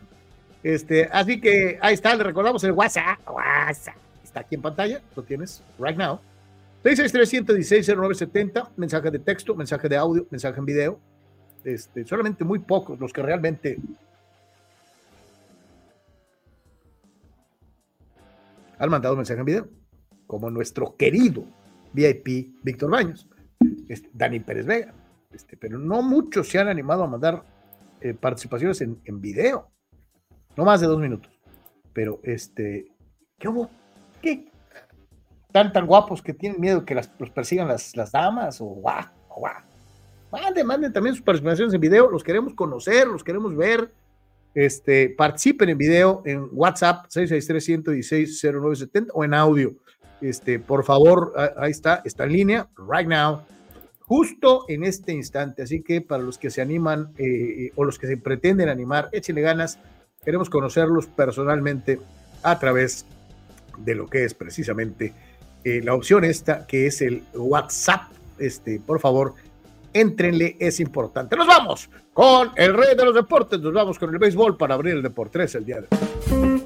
Este, 0.63 1.09
así 1.13 1.41
que 1.41 1.79
ahí 1.81 1.95
está, 1.95 2.15
le 2.15 2.25
recordamos 2.25 2.63
el 2.65 2.73
WhatsApp. 2.73 3.21
WhatsApp. 3.27 3.97
Está 4.23 4.41
aquí 4.41 4.57
en 4.57 4.63
pantalla, 4.63 5.01
lo 5.15 5.23
tienes 5.23 5.63
right 5.79 5.97
now. 5.97 6.21
663-116-0970, 6.85 8.71
mensaje 8.77 9.11
de 9.11 9.19
texto, 9.19 9.55
mensaje 9.55 9.89
de 9.89 9.97
audio, 9.97 10.27
mensaje 10.31 10.59
en 10.59 10.65
video. 10.65 11.01
Este, 11.65 12.05
solamente 12.05 12.45
muy 12.45 12.61
pocos 12.61 12.99
los 13.01 13.13
que 13.13 13.21
realmente 13.21 13.79
han 18.79 18.91
mandado 18.91 19.17
mensaje 19.17 19.41
en 19.41 19.47
video, 19.47 19.69
como 20.27 20.51
nuestro 20.51 20.97
querido 20.97 21.45
VIP 21.93 22.55
Víctor 22.63 22.91
Baños, 22.91 23.29
este, 23.89 24.09
Dani 24.13 24.39
Pérez 24.41 24.67
Vega, 24.67 24.95
este, 25.33 25.57
pero 25.57 25.79
no 25.79 26.01
muchos 26.03 26.49
se 26.49 26.59
han 26.59 26.69
animado 26.69 27.03
a 27.03 27.09
mandar 27.09 27.43
eh, 28.01 28.15
participaciones 28.15 28.81
en, 28.81 29.01
en 29.05 29.21
video 29.21 29.69
no 30.59 30.65
más 30.65 30.81
de 30.81 30.89
dos 30.89 30.99
minutos. 30.99 31.33
Pero 31.93 32.19
este, 32.25 32.89
¿qué 33.39 33.49
hubo? 33.49 33.71
¿Qué? 34.21 34.51
Tan 35.53 35.73
tan 35.73 35.87
guapos 35.87 36.23
que 36.23 36.35
tienen 36.35 36.61
miedo 36.61 36.85
que 36.85 36.95
las, 36.95 37.11
los 37.19 37.31
persigan 37.31 37.69
las, 37.69 37.97
las 37.97 38.13
damas 38.13 38.61
o 38.61 38.67
guau, 38.67 39.07
guau. 39.29 39.63
Manden, 40.31 40.67
manden 40.67 40.93
también 40.93 41.15
sus 41.15 41.25
participaciones 41.25 41.73
en 41.73 41.81
video, 41.81 42.11
los 42.11 42.23
queremos 42.23 42.53
conocer, 42.55 43.07
los 43.07 43.25
queremos 43.25 43.57
ver. 43.57 43.91
Este, 44.55 45.11
participen 45.11 45.69
en 45.71 45.79
video 45.79 46.23
en 46.27 46.49
WhatsApp 46.53 47.07
663-116-0970 47.07 49.09
o 49.15 49.25
en 49.25 49.35
audio. 49.35 49.75
Este, 50.21 50.59
por 50.59 50.85
favor, 50.85 51.33
ahí 51.57 51.71
está, 51.71 52.03
está 52.05 52.25
en 52.25 52.33
línea, 52.33 52.69
right 52.77 53.09
now, 53.09 53.43
justo 54.01 54.65
en 54.69 54.85
este 54.85 55.13
instante. 55.13 55.63
Así 55.63 55.83
que 55.83 56.01
para 56.01 56.23
los 56.23 56.39
que 56.39 56.51
se 56.51 56.61
animan 56.61 57.13
eh, 57.17 57.25
eh, 57.25 57.73
o 57.77 57.85
los 57.85 57.99
que 57.99 58.07
se 58.07 58.17
pretenden 58.17 58.69
animar, 58.69 59.09
échenle 59.13 59.43
ganas 59.43 59.79
Queremos 60.25 60.51
conocerlos 60.51 61.07
personalmente 61.07 62.01
a 62.43 62.59
través 62.59 63.07
de 63.79 63.95
lo 63.95 64.09
que 64.09 64.25
es 64.25 64.35
precisamente 64.35 65.15
eh, 65.69 65.83
la 65.83 65.95
opción 65.95 66.25
esta, 66.25 66.67
que 66.67 66.87
es 66.87 67.03
el 67.03 67.23
WhatsApp. 67.35 68.11
Este, 68.39 68.81
por 68.81 69.01
favor, 69.01 69.35
entrenle, 69.93 70.57
es 70.59 70.81
importante. 70.81 71.37
Nos 71.37 71.47
vamos 71.47 71.91
con 72.13 72.51
el 72.57 72.75
rey 72.75 72.97
de 72.97 73.05
los 73.05 73.15
deportes, 73.15 73.61
nos 73.61 73.73
vamos 73.73 73.99
con 73.99 74.11
el 74.11 74.19
béisbol 74.19 74.57
para 74.57 74.75
abrir 74.75 74.95
el 74.95 75.03
Deportes 75.03 75.55
el 75.55 75.65
día 75.65 75.81
de 75.81 75.89
hoy. 75.91 76.58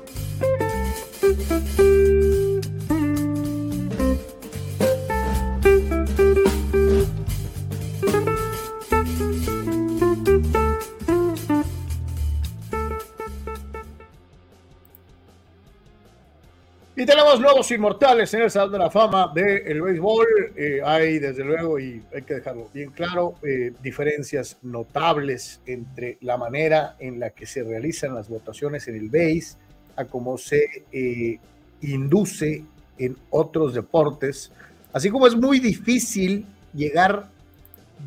Y 17.03 17.05
tenemos 17.05 17.41
nuevos 17.41 17.69
inmortales 17.73 18.33
en 18.33 18.43
el 18.43 18.51
Salón 18.53 18.71
de 18.71 18.79
la 18.79 18.89
Fama 18.89 19.33
del 19.35 19.83
béisbol. 19.83 20.25
Eh, 20.55 20.81
hay, 20.85 21.19
desde 21.19 21.43
luego, 21.43 21.77
y 21.81 22.01
hay 22.15 22.23
que 22.23 22.35
dejarlo 22.35 22.71
bien 22.73 22.93
claro, 22.93 23.35
eh, 23.43 23.73
diferencias 23.83 24.57
notables 24.63 25.61
entre 25.67 26.17
la 26.21 26.37
manera 26.37 26.95
en 27.01 27.19
la 27.19 27.31
que 27.31 27.45
se 27.45 27.65
realizan 27.65 28.15
las 28.15 28.29
votaciones 28.29 28.87
en 28.87 28.95
el 28.95 29.11
béis 29.11 29.59
a 29.97 30.05
cómo 30.05 30.39
se 30.39 30.85
eh, 30.93 31.41
induce 31.81 32.65
en 32.99 33.17
otros 33.31 33.75
deportes. 33.75 34.53
Así 34.93 35.11
como 35.11 35.27
es 35.27 35.35
muy 35.35 35.59
difícil 35.59 36.47
llegar 36.73 37.31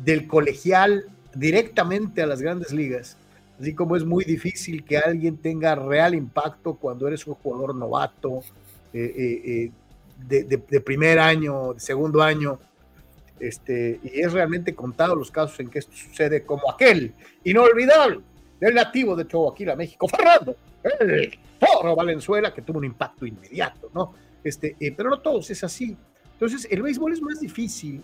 del 0.06 0.26
colegial 0.26 1.04
directamente 1.34 2.22
a 2.22 2.26
las 2.26 2.40
grandes 2.40 2.72
ligas, 2.72 3.18
así 3.60 3.74
como 3.74 3.94
es 3.94 4.06
muy 4.06 4.24
difícil 4.24 4.86
que 4.86 4.96
alguien 4.96 5.36
tenga 5.36 5.74
real 5.74 6.14
impacto 6.14 6.76
cuando 6.76 7.06
eres 7.06 7.26
un 7.26 7.34
jugador 7.34 7.74
novato, 7.74 8.40
eh, 8.92 9.14
eh, 9.16 9.70
eh, 10.28 10.58
de, 10.68 10.80
primer 10.80 11.18
año, 11.18 11.74
de 11.74 11.80
segundo 11.80 12.22
año, 12.22 12.58
este, 13.38 14.00
y 14.02 14.20
es 14.20 14.32
realmente 14.32 14.74
contado 14.74 15.14
los 15.14 15.30
casos 15.30 15.60
en 15.60 15.68
que 15.68 15.80
esto 15.80 15.94
sucede 15.94 16.44
como 16.44 16.70
aquel 16.70 17.14
inolvidable 17.44 18.20
del 18.58 18.74
nativo 18.74 19.14
de 19.14 19.26
Chihuahua, 19.26 19.76
México, 19.76 20.08
Fernando, 20.08 20.56
el 21.00 21.38
Toro 21.58 21.94
Valenzuela, 21.94 22.54
que 22.54 22.62
tuvo 22.62 22.78
un 22.78 22.86
impacto 22.86 23.26
inmediato, 23.26 23.90
¿no? 23.94 24.14
Este, 24.42 24.76
pero 24.96 25.10
no 25.10 25.20
todos 25.20 25.50
es 25.50 25.62
así. 25.64 25.96
Entonces, 26.32 26.66
el 26.70 26.82
béisbol 26.82 27.12
es 27.12 27.20
más 27.20 27.40
difícil 27.40 28.02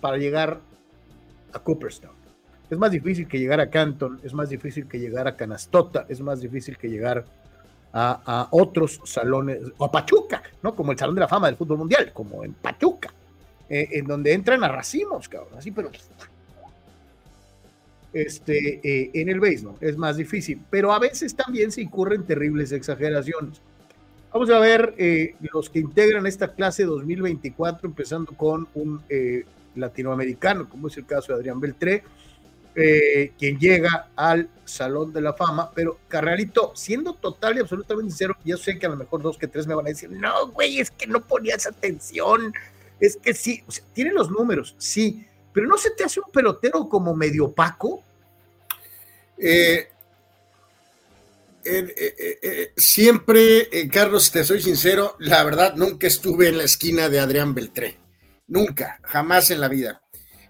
para 0.00 0.16
llegar 0.16 0.60
a 1.52 1.58
Cooperstown. 1.58 2.14
Es 2.70 2.78
más 2.78 2.90
difícil 2.90 3.28
que 3.28 3.38
llegar 3.38 3.60
a 3.60 3.70
Canton, 3.70 4.20
es 4.24 4.32
más 4.32 4.48
difícil 4.48 4.88
que 4.88 4.98
llegar 4.98 5.28
a 5.28 5.36
Canastota, 5.36 6.06
es 6.08 6.20
más 6.20 6.40
difícil 6.40 6.76
que 6.76 6.88
llegar 6.88 7.24
a, 7.98 8.48
otros 8.50 9.00
salones, 9.04 9.60
o 9.78 9.84
a 9.84 9.90
Pachuca, 9.90 10.42
¿no? 10.62 10.74
Como 10.74 10.92
el 10.92 10.98
Salón 10.98 11.14
de 11.14 11.22
la 11.22 11.28
Fama 11.28 11.46
del 11.46 11.56
Fútbol 11.56 11.78
Mundial, 11.78 12.12
como 12.12 12.44
en 12.44 12.52
Pachuca, 12.52 13.12
eh, 13.68 13.88
en 13.92 14.06
donde 14.06 14.32
entran 14.32 14.62
a 14.64 14.68
racimos, 14.68 15.28
cabrón, 15.28 15.54
así, 15.58 15.70
pero 15.70 15.90
este, 18.12 18.80
eh, 18.82 19.10
en 19.14 19.28
el 19.28 19.40
¿no? 19.62 19.76
Es 19.80 19.96
más 19.96 20.16
difícil, 20.16 20.60
pero 20.70 20.92
a 20.92 20.98
veces 20.98 21.34
también 21.34 21.72
se 21.72 21.80
incurren 21.80 22.24
terribles 22.24 22.72
exageraciones. 22.72 23.60
Vamos 24.32 24.50
a 24.50 24.58
ver 24.58 24.94
eh, 24.98 25.34
los 25.52 25.70
que 25.70 25.78
integran 25.78 26.26
esta 26.26 26.52
clase 26.52 26.84
2024, 26.84 27.88
empezando 27.88 28.32
con 28.32 28.68
un 28.74 29.00
latinoamericano, 29.74 30.68
como 30.68 30.88
es 30.88 30.96
el 30.98 31.06
caso 31.06 31.32
de 31.32 31.38
Adrián 31.38 31.60
Beltré, 31.60 32.02
eh, 32.78 33.32
quien 33.38 33.58
llega 33.58 34.10
al 34.16 34.50
Salón 34.66 35.10
de 35.10 35.22
la 35.22 35.32
Fama, 35.32 35.70
pero 35.74 35.98
Carrerito, 36.08 36.72
siendo 36.76 37.14
total 37.14 37.56
y 37.56 37.60
absolutamente 37.60 38.10
sincero, 38.10 38.36
yo 38.44 38.58
sé 38.58 38.78
que 38.78 38.84
a 38.84 38.90
lo 38.90 38.96
mejor 38.96 39.22
dos 39.22 39.38
que 39.38 39.48
tres 39.48 39.66
me 39.66 39.74
van 39.74 39.86
a 39.86 39.88
decir, 39.88 40.10
no, 40.10 40.48
güey, 40.48 40.78
es 40.78 40.90
que 40.90 41.06
no 41.06 41.22
ponías 41.22 41.66
atención, 41.66 42.52
es 43.00 43.16
que 43.16 43.32
sí, 43.32 43.64
tiene 43.94 44.12
los 44.12 44.30
números, 44.30 44.74
sí, 44.76 45.26
pero 45.54 45.66
¿no 45.66 45.78
se 45.78 45.90
te 45.92 46.04
hace 46.04 46.20
un 46.20 46.30
pelotero 46.30 46.86
como 46.86 47.16
medio 47.16 47.46
opaco? 47.46 48.04
Eh, 49.38 49.88
eh, 51.64 52.72
siempre, 52.76 53.88
Carlos, 53.90 54.30
te 54.30 54.44
soy 54.44 54.60
sincero, 54.60 55.16
la 55.18 55.42
verdad, 55.44 55.76
nunca 55.76 56.06
estuve 56.06 56.50
en 56.50 56.58
la 56.58 56.64
esquina 56.64 57.08
de 57.08 57.20
Adrián 57.20 57.54
Beltré, 57.54 57.96
nunca, 58.48 59.00
jamás 59.02 59.50
en 59.50 59.62
la 59.62 59.68
vida. 59.68 60.02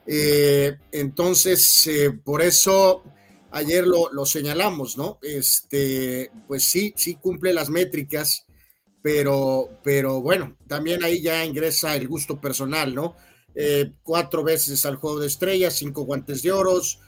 Eh, 0.06 0.76
entonces, 0.92 1.86
eh, 1.86 2.10
por 2.12 2.42
eso 2.42 3.02
ayer 3.50 3.86
lo, 3.86 4.26
señalamos, 4.26 4.96
¿no? 4.96 5.18
Este, 5.22 6.30
pues 6.46 6.64
sí, 6.64 6.92
sí 6.96 7.16
cumple 7.16 7.52
las 7.52 7.70
métricas, 7.70 8.46
pero, 9.02 9.68
pero 9.82 10.20
bueno, 10.20 10.56
también 10.66 11.02
ahí 11.02 11.22
ya 11.22 11.44
ingresa 11.44 11.96
el 11.96 12.08
gusto 12.08 12.40
personal, 12.40 12.94
¿no? 12.94 13.16
Eh, 13.54 13.92
cuatro 14.02 14.44
veces 14.44 14.84
al 14.84 14.96
juego 14.96 15.20
de 15.20 15.28
estrellas, 15.28 15.76
cinco 15.76 16.02
guantes 16.02 16.42
de 16.42 16.52
oros, 16.52 17.00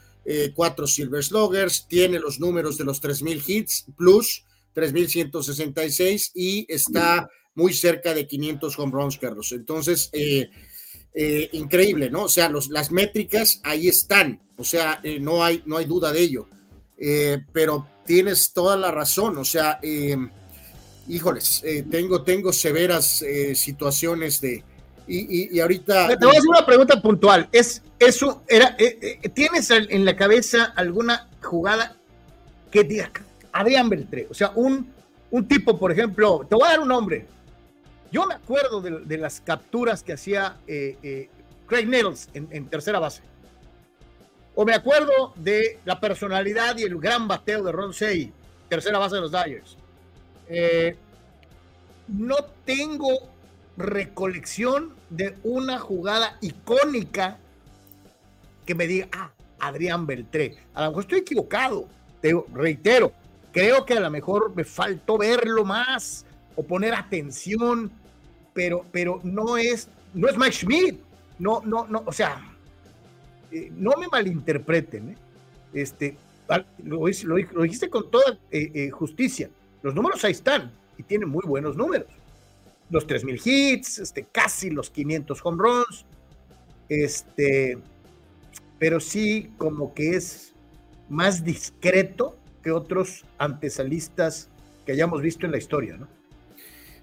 cuatro 0.54 0.86
Silver 0.86 1.24
Sluggers, 1.24 1.86
tiene 1.88 2.18
los 2.18 2.38
números 2.38 2.76
de 2.76 2.84
los 2.84 3.00
3.000 3.00 3.42
hits 3.46 3.86
plus 3.96 4.44
3.166 4.78 6.30
y 6.34 6.66
está 6.68 7.28
muy 7.54 7.72
cerca 7.72 8.14
de 8.14 8.26
500 8.26 8.78
home 8.78 8.92
runs, 8.92 9.18
Carlos. 9.18 9.52
Entonces, 9.52 10.10
eh, 10.12 10.48
eh, 11.20 11.50
increíble, 11.50 12.10
¿no? 12.10 12.22
O 12.22 12.28
sea, 12.28 12.48
los, 12.48 12.68
las 12.68 12.92
métricas 12.92 13.60
ahí 13.64 13.88
están, 13.88 14.38
o 14.56 14.62
sea, 14.62 15.00
eh, 15.02 15.18
no, 15.18 15.42
hay, 15.42 15.64
no 15.66 15.76
hay 15.76 15.84
duda 15.84 16.12
de 16.12 16.20
ello. 16.20 16.46
Eh, 16.96 17.42
pero 17.52 17.88
tienes 18.06 18.52
toda 18.52 18.76
la 18.76 18.92
razón, 18.92 19.36
o 19.36 19.44
sea, 19.44 19.80
híjoles, 21.08 21.64
tengo, 21.90 22.22
tengo 22.22 22.52
severas 22.52 23.24
situaciones 23.54 24.40
de... 24.40 24.62
Y, 25.08 25.58
ahorita... 25.58 26.06
Te 26.16 26.24
voy 26.24 26.36
a 26.36 26.38
hacer 26.38 26.50
una 26.50 26.64
pregunta 26.64 27.02
puntual. 27.02 27.48
¿Es 27.50 27.82
eso, 27.98 28.44
era, 28.46 28.76
¿Tienes 29.34 29.70
en 29.70 30.04
la 30.04 30.14
cabeza 30.14 30.72
alguna 30.76 31.28
jugada 31.42 31.96
que 32.70 32.84
diga 32.84 33.10
Adrián 33.50 33.88
Beltré? 33.88 34.28
O 34.30 34.34
sea, 34.34 34.52
un, 34.54 34.92
un 35.32 35.48
tipo, 35.48 35.76
por 35.76 35.90
ejemplo, 35.90 36.46
te 36.48 36.54
voy 36.54 36.68
a 36.68 36.70
dar 36.70 36.80
un 36.80 36.88
nombre, 36.88 37.26
yo 38.10 38.26
me 38.26 38.34
acuerdo 38.34 38.80
de, 38.80 39.18
las 39.18 39.40
capturas 39.40 40.02
que 40.02 40.14
hacía 40.14 40.56
eh, 40.66 40.96
eh, 41.02 41.28
Craig 41.66 41.86
Nettles 41.86 42.30
en, 42.34 42.66
tercera 42.68 42.98
base. 42.98 43.22
O 44.54 44.64
me 44.64 44.74
acuerdo 44.74 45.32
de 45.36 45.78
la 45.84 46.00
personalidad 46.00 46.76
y 46.78 46.82
el 46.82 46.98
gran 46.98 47.28
bateo 47.28 47.62
de 47.62 47.72
Ron 47.72 47.92
Sey, 47.92 48.32
tercera 48.68 48.98
base 48.98 49.16
de 49.16 49.20
los 49.20 49.30
Dodgers. 49.30 49.76
Eh, 50.48 50.96
no 52.08 52.36
tengo 52.64 53.28
recolección 53.76 54.94
de 55.10 55.36
una 55.44 55.78
jugada 55.78 56.38
icónica 56.40 57.38
que 58.66 58.74
me 58.74 58.86
diga, 58.86 59.08
ah, 59.12 59.30
Adrián 59.60 60.06
Beltré. 60.06 60.56
A 60.74 60.84
lo 60.84 60.88
mejor 60.88 61.02
estoy 61.04 61.18
equivocado, 61.20 61.86
te 62.20 62.34
reitero, 62.52 63.12
creo 63.52 63.84
que 63.84 63.94
a 63.94 64.00
lo 64.00 64.10
mejor 64.10 64.54
me 64.54 64.64
faltó 64.64 65.18
verlo 65.18 65.64
más 65.64 66.24
o 66.56 66.62
poner 66.64 66.94
atención, 66.94 67.90
pero, 68.58 68.84
pero 68.90 69.20
no 69.22 69.56
es, 69.56 69.88
no 70.14 70.26
es 70.26 70.36
Mike 70.36 70.50
Schmidt, 70.50 70.98
no, 71.38 71.60
no, 71.64 71.86
no, 71.86 72.02
o 72.04 72.12
sea, 72.12 72.44
eh, 73.52 73.70
no 73.76 73.92
me 73.96 74.08
malinterpreten, 74.08 75.10
¿eh? 75.10 75.16
este, 75.74 76.16
lo, 76.82 77.06
dijiste 77.06 77.88
con 77.88 78.10
toda 78.10 78.36
eh, 78.50 78.90
justicia, 78.90 79.48
los 79.80 79.94
números 79.94 80.24
ahí 80.24 80.32
están 80.32 80.72
y 80.98 81.04
tienen 81.04 81.28
muy 81.28 81.44
buenos 81.46 81.76
números, 81.76 82.08
los 82.90 83.06
3.000 83.06 83.40
hits, 83.44 84.00
este, 84.00 84.24
casi 84.24 84.70
los 84.70 84.90
500 84.90 85.38
home 85.44 85.62
runs, 85.62 86.04
este, 86.88 87.78
pero 88.80 88.98
sí 88.98 89.52
como 89.56 89.94
que 89.94 90.16
es 90.16 90.52
más 91.08 91.44
discreto 91.44 92.36
que 92.64 92.72
otros 92.72 93.24
antesalistas 93.38 94.48
que 94.84 94.90
hayamos 94.90 95.22
visto 95.22 95.46
en 95.46 95.52
la 95.52 95.58
historia, 95.58 95.96
¿no? 95.96 96.17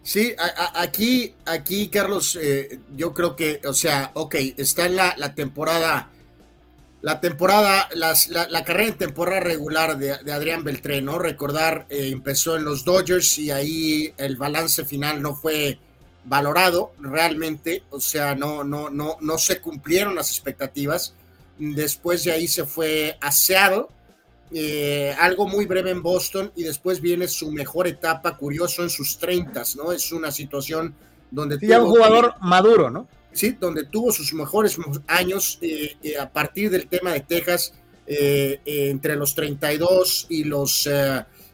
Sí, 0.06 0.36
aquí, 0.76 1.34
aquí, 1.46 1.88
Carlos, 1.88 2.38
eh, 2.40 2.80
yo 2.96 3.12
creo 3.12 3.36
que, 3.36 3.60
o 3.66 3.74
sea, 3.74 4.12
ok, 4.14 4.36
está 4.56 4.86
en 4.86 4.98
la, 4.98 5.34
temporada, 5.34 6.12
la 7.02 7.20
temporada, 7.20 7.90
la, 7.96 8.64
carrera 8.64 8.90
en 8.90 8.98
temporada 9.00 9.40
regular 9.40 9.98
de, 9.98 10.12
Adrián 10.32 10.64
Beltré, 10.64 11.02
¿no? 11.02 11.18
Recordar, 11.18 11.88
eh, 11.90 12.10
empezó 12.12 12.56
en 12.56 12.66
los 12.66 12.86
Dodgers 12.86 13.40
y 13.40 13.50
ahí 13.50 14.14
el 14.18 14.38
balance 14.38 14.86
final 14.86 15.24
no 15.24 15.36
fue 15.36 15.80
valorado 16.24 16.94
realmente, 17.00 17.82
o 17.90 18.00
sea, 18.00 18.36
no, 18.36 18.64
no, 18.64 18.92
no, 18.92 19.18
no 19.22 19.38
se 19.40 19.60
cumplieron 19.60 20.14
las 20.14 20.30
expectativas. 20.30 21.16
Después 21.58 22.24
de 22.26 22.32
ahí 22.32 22.48
se 22.48 22.66
fue 22.66 23.18
aseado 23.22 23.90
eh, 24.54 25.16
algo 25.20 25.48
muy 25.48 25.66
breve 25.66 25.90
en 25.92 26.02
Boston 26.02 26.52
y 26.56 26.64
después 26.64 27.02
viene 27.02 27.28
su 27.28 27.52
mejor 27.52 27.88
etapa, 27.88 28.38
curioso, 28.38 28.84
en 28.84 28.90
sus 28.90 29.18
30, 29.18 29.64
¿no? 29.78 29.92
Es 29.92 30.12
una 30.12 30.32
situación 30.32 30.94
donde... 31.32 31.60
Sí, 31.60 31.72
un 31.72 31.88
jugador 31.88 32.36
maduro, 32.42 32.90
¿no? 32.90 33.08
Sí, 33.32 33.58
donde 33.60 33.86
tuvo 33.86 34.12
sus 34.12 34.34
mejores 34.34 34.78
años 35.08 35.58
eh, 35.62 35.96
eh, 36.02 36.18
a 36.18 36.32
partir 36.32 36.70
del 36.70 36.88
tema 36.88 37.12
de 37.14 37.22
Texas, 37.22 37.74
entre 38.08 39.16
los 39.16 39.34
32 39.34 40.28
y 40.30 40.44
los 40.44 40.88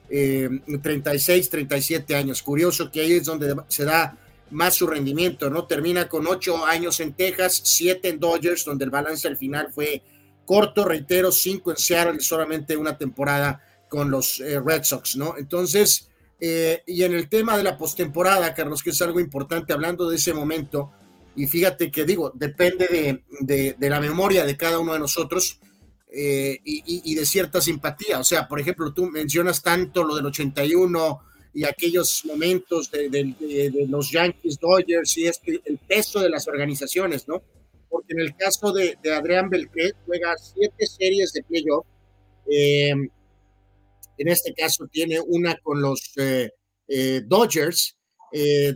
36, 0.10 1.50
37 1.50 2.14
años. 2.14 2.44
Curioso 2.44 2.92
que 2.92 3.00
ahí 3.00 3.14
es 3.14 3.24
donde 3.24 3.56
se 3.70 3.86
da 3.86 4.18
más 4.52 4.76
su 4.76 4.86
rendimiento, 4.86 5.50
¿no? 5.50 5.66
Termina 5.66 6.08
con 6.08 6.28
8 6.28 6.66
años 6.66 7.00
en 7.00 7.14
Texas, 7.14 7.62
7 7.64 8.10
en 8.10 8.20
Dodgers, 8.20 8.66
donde 8.66 8.86
el 8.86 8.92
balance 8.92 9.28
al 9.28 9.38
final 9.38 9.72
fue 9.74 10.04
corto, 10.46 10.86
reitero, 10.86 11.32
cinco 11.32 11.72
en 11.72 11.78
Seattle 11.78 12.18
y 12.20 12.24
solamente 12.24 12.76
una 12.76 12.98
temporada 12.98 13.62
con 13.90 14.10
los 14.10 14.40
eh, 14.40 14.60
Red 14.60 14.84
Sox, 14.84 15.16
¿no? 15.18 15.36
Entonces, 15.38 16.10
eh, 16.40 16.82
y 16.88 17.04
en 17.04 17.14
el 17.14 17.30
tema 17.30 17.58
de 17.58 17.64
la 17.64 17.78
postemporada, 17.78 18.54
Carlos, 18.54 18.82
que 18.82 18.90
es 18.90 19.02
algo 19.02 19.20
importante 19.20 19.74
hablando 19.74 20.10
de 20.10 20.16
ese 20.16 20.34
momento, 20.34 20.92
y 21.36 21.46
fíjate 21.48 21.92
que 21.92 22.04
digo, 22.04 22.32
depende 22.34 23.22
de, 23.40 23.90
la 23.90 24.00
memoria 24.00 24.46
de 24.46 24.58
cada 24.58 24.80
uno 24.80 24.94
de 24.94 25.00
nosotros 25.00 25.60
eh, 26.12 26.60
y, 26.64 27.16
de 27.16 27.26
cierta 27.26 27.62
simpatía. 27.62 28.20
O 28.20 28.24
sea, 28.24 28.48
por 28.48 28.60
ejemplo, 28.60 28.94
tú 28.94 29.06
mencionas 29.06 29.62
tanto 29.62 30.04
lo 30.04 30.16
del 30.16 30.26
81 30.26 31.22
y 31.54 31.64
aquellos 31.64 32.26
momentos 32.26 32.92
de, 32.92 33.36
los 33.88 34.12
Yankees, 34.12 34.60
Dodgers 34.60 35.18
y 35.18 35.28
este, 35.28 35.62
el 35.66 35.78
peso 35.78 36.20
de 36.20 36.30
las 36.30 36.48
organizaciones, 36.48 37.28
¿no? 37.28 37.42
Porque 37.92 38.14
en 38.14 38.22
el 38.22 38.36
caso 38.36 38.74
de, 38.74 38.98
Adrián 39.14 39.50
Beltré 39.50 39.92
juega 40.08 40.36
siete 40.38 40.88
series 40.88 41.32
de 41.34 41.44
playoff. 41.44 41.86
Eh, 42.50 42.90
en 42.90 44.28
este 44.28 44.54
caso 44.54 44.88
tiene 44.92 45.20
una 45.20 45.56
con 45.62 45.82
los 45.82 46.14
eh, 46.18 46.50
eh, 46.88 47.22
Dodgers, 47.26 47.96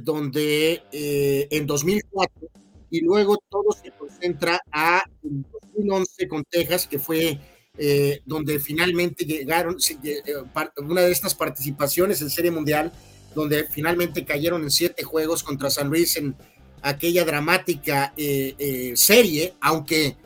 donde 0.01 0.83
en 0.91 1.65
2004, 1.65 2.49
y 2.89 2.99
luego 3.01 3.37
todo 3.49 3.71
se 3.71 3.89
concentra 3.91 4.59
a 4.69 5.01
2011 5.23 6.27
con 6.27 6.43
Texas, 6.43 6.87
que 6.87 6.99
fue 6.99 7.39
eh, 7.77 8.21
donde 8.25 8.59
finalmente 8.59 9.25
llegaron, 9.25 9.75
eh, 10.03 10.21
una 10.77 11.01
de 11.01 11.11
estas 11.11 11.35
participaciones 11.35 12.21
en 12.21 12.29
Serie 12.29 12.51
Mundial, 12.51 12.93
donde 13.33 13.65
finalmente 13.65 14.23
cayeron 14.23 14.63
en 14.63 14.71
siete 14.71 15.03
juegos 15.03 15.43
contra 15.43 15.69
San 15.69 15.89
Luis 15.89 16.15
en 16.15 16.37
aquella 16.81 17.25
dramática 17.25 18.13
eh, 18.17 18.93
serie, 18.95 19.53
aunque 19.61 20.17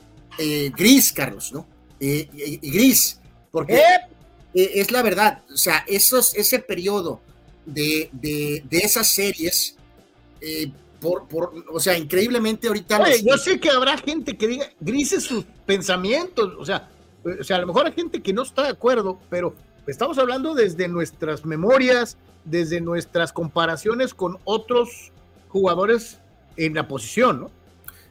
gris, 0.76 1.12
Carlos, 1.12 1.52
¿no? 1.52 1.68
gris, 2.00 3.20
porque 3.52 3.82
es 4.54 4.92
la 4.92 5.02
verdad, 5.02 5.44
o 5.52 5.58
sea, 5.58 5.84
esos, 5.88 6.34
ese 6.36 6.60
periodo 6.60 7.20
de, 7.66 8.10
de, 8.14 8.64
esas 8.72 9.08
series, 9.08 9.76
por, 11.02 11.28
por, 11.28 11.54
o 11.70 11.80
sea, 11.80 11.98
increíblemente 11.98 12.68
ahorita... 12.68 13.04
yo 13.22 13.38
sé 13.38 13.60
que 13.60 13.70
habrá 13.70 13.98
gente 13.98 14.38
que 14.38 14.48
diga 14.48 14.70
grises 14.80 15.24
sus 15.24 15.44
pensamientos, 15.66 16.54
o 16.58 16.66
sea, 16.66 16.90
o 17.24 17.44
sea, 17.44 17.58
a 17.58 17.60
lo 17.60 17.68
mejor 17.68 17.86
hay 17.86 17.94
gente 17.94 18.22
que 18.22 18.34
no 18.34 18.44
está 18.44 18.64
de 18.64 18.70
acuerdo, 18.70 19.20
pero 19.30 19.56
estamos 19.88 20.18
hablando 20.18 20.54
desde 20.54 20.88
nuestras 20.88 21.46
memorias, 21.46 22.18
desde 22.46 22.80
nuestras 22.82 23.34
comparaciones 23.34 24.14
con 24.14 24.38
otros 24.46 25.12
jugadores 25.50 26.20
en 26.66 26.74
la 26.74 26.88
posición, 26.88 27.42
¿no? 27.42 27.52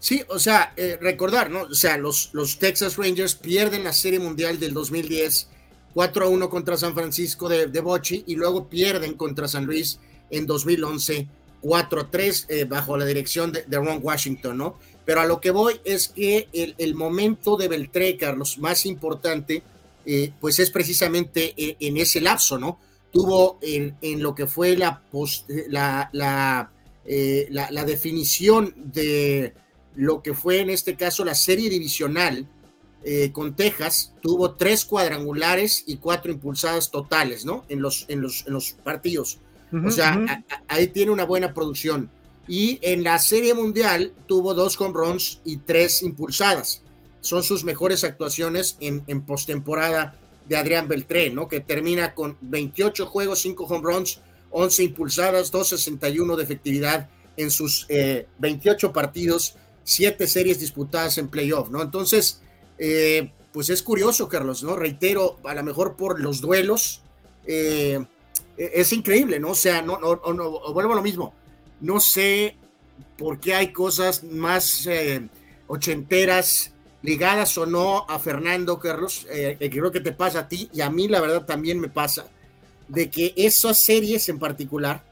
Sí, 0.01 0.23
o 0.29 0.39
sea, 0.39 0.73
eh, 0.77 0.97
recordar, 1.01 1.51
¿no? 1.51 1.63
O 1.63 1.75
sea, 1.75 1.99
los, 1.99 2.31
los 2.33 2.59
Texas 2.59 2.97
Rangers 2.97 3.35
pierden 3.35 3.85
la 3.85 3.93
Serie 3.93 4.21
Mundial 4.21 4.61
del 4.61 4.73
2010 4.73 5.49
4 5.95 6.25
a 6.25 6.29
1 6.29 6.51
contra 6.51 6.77
San 6.77 6.95
Francisco 6.95 7.49
de, 7.49 7.67
de 7.67 7.81
Bochi 7.81 8.23
y 8.27 8.37
luego 8.37 8.69
pierden 8.69 9.15
contra 9.15 9.49
San 9.49 9.65
Luis 9.67 9.99
en 10.31 10.47
2011 10.47 11.27
4 11.61 12.01
a 12.01 12.11
3 12.11 12.47
eh, 12.49 12.65
bajo 12.65 12.97
la 12.97 13.05
dirección 13.05 13.53
de, 13.53 13.65
de, 13.65 13.77
Ron 13.79 13.99
Washington, 14.01 14.59
¿no? 14.59 14.79
Pero 15.05 15.21
a 15.23 15.27
lo 15.27 15.41
que 15.41 15.51
voy 15.51 15.81
es 15.85 16.09
que 16.09 16.49
el, 16.53 16.95
momento 16.95 17.57
de 17.57 17.69
Beltré, 17.69 18.17
Carlos, 18.17 18.59
más 18.59 18.85
importante, 18.85 19.63
eh, 20.05 20.33
pues 20.39 20.59
es 20.59 20.71
precisamente 20.71 21.55
en, 21.57 21.97
ese 21.97 22.21
lapso, 22.21 22.59
¿no? 22.59 22.79
Tuvo 23.11 23.59
en, 23.63 24.23
lo 24.23 24.35
que 24.35 24.47
fue 24.47 24.77
la, 24.77 25.01
la, 26.13 26.71
eh, 27.11 27.49
la, 27.51 27.71
la, 27.71 27.85
definición 27.85 28.75
de 28.77 29.55
lo 29.97 30.23
que 30.23 30.35
fue 30.35 30.61
en 30.61 30.71
este 30.71 30.95
caso 30.95 31.25
la 31.25 31.35
serie 31.35 31.71
divisional 31.71 32.47
con 33.33 33.57
Texas, 33.57 34.13
tuvo 34.21 34.57
tres 34.57 34.85
cuadrangulares 34.85 35.85
y 35.87 35.97
cuatro 35.97 36.31
impulsadas 36.31 36.91
totales, 36.91 37.47
¿no? 37.47 37.65
En 37.71 37.81
los, 37.81 38.05
en 38.09 38.21
los, 38.21 38.47
en 38.47 38.53
los 38.53 38.73
partidos. 38.73 39.39
o 39.73 39.91
sea, 39.91 40.45
ahí 40.67 40.89
tiene 40.89 41.13
una 41.13 41.25
buena 41.25 41.55
producción 41.55 42.11
y 42.49 42.79
en 42.81 43.05
la 43.05 43.19
Serie 43.19 43.53
Mundial 43.55 44.13
tuvo 44.27 44.55
dos 44.55 44.81
home 44.81 44.95
runs 44.95 45.41
y 45.45 45.59
tres 45.59 46.03
impulsadas. 46.03 46.83
Son 47.21 47.43
sus 47.43 47.63
mejores 47.63 48.05
actuaciones 48.05 48.79
en, 48.81 49.05
en 49.07 49.21
postemporada 49.21 50.19
de 50.49 50.57
Adrián 50.57 50.89
Beltré, 50.89 51.31
¿no? 51.31 51.47
Que 51.47 51.61
termina 51.61 52.15
con 52.15 52.39
28 52.41 53.07
juegos, 53.07 53.41
5 53.41 53.65
home 53.65 53.83
runs, 53.83 54.21
11 54.51 54.85
impulsadas, 54.85 55.53
2.61 55.53 56.37
de 56.37 56.43
efectividad 56.43 57.09
en 57.37 57.51
sus 57.51 57.87
28 58.39 58.87
eh, 58.87 58.91
partidos, 58.91 59.57
7 59.85 60.27
series 60.27 60.61
disputadas 60.61 61.19
en 61.19 61.29
playoff, 61.29 61.71
¿no? 61.71 61.83
Entonces, 61.83 62.43
eh, 62.79 63.33
pues 63.53 63.71
es 63.71 63.83
curioso, 63.83 64.29
Carlos, 64.29 64.63
¿no? 64.63 64.77
Reitero, 64.77 65.39
a 65.45 65.55
lo 65.55 65.63
mejor 65.63 65.97
por 65.97 66.21
los 66.21 66.41
duelos, 66.41 67.03
eh, 67.47 68.05
e-, 68.57 68.71
es 68.75 68.93
increíble, 68.93 69.39
¿no? 69.39 69.51
O 69.51 69.55
sea, 69.55 69.83
no, 69.83 69.99
no, 69.99 70.21
no, 70.33 70.73
vuelvo 70.73 70.93
a 70.93 70.97
lo 70.97 71.03
mismo 71.03 71.35
no 71.81 72.01
sé 72.01 72.57
por 73.17 73.41
qué 73.41 73.55
hay 73.55 73.73
cosas 73.73 74.25
más 74.25 74.87
eh, 74.87 75.29
ochenteras 75.67 76.73
ligadas 77.03 77.57
o 77.59 77.67
no 77.67 78.05
a 78.09 78.19
Fernando 78.19 78.79
Carlos, 78.79 79.27
eh, 79.31 79.57
que 79.59 79.71
creo 79.71 79.93
que 79.93 80.01
te 80.01 80.13
pasa 80.13 80.41
a 80.41 80.49
ti 80.49 80.69
y 80.73 80.81
a 80.81 80.91
mí 80.91 81.09
la 81.09 81.21
verdad 81.21 81.47
también 81.47 81.79
me 81.79 81.89
pasa, 81.89 82.27
de 82.89 83.11
que 83.11 83.35
esas 83.37 83.79
series 83.79 84.29
en 84.29 84.39
particular, 84.39 85.05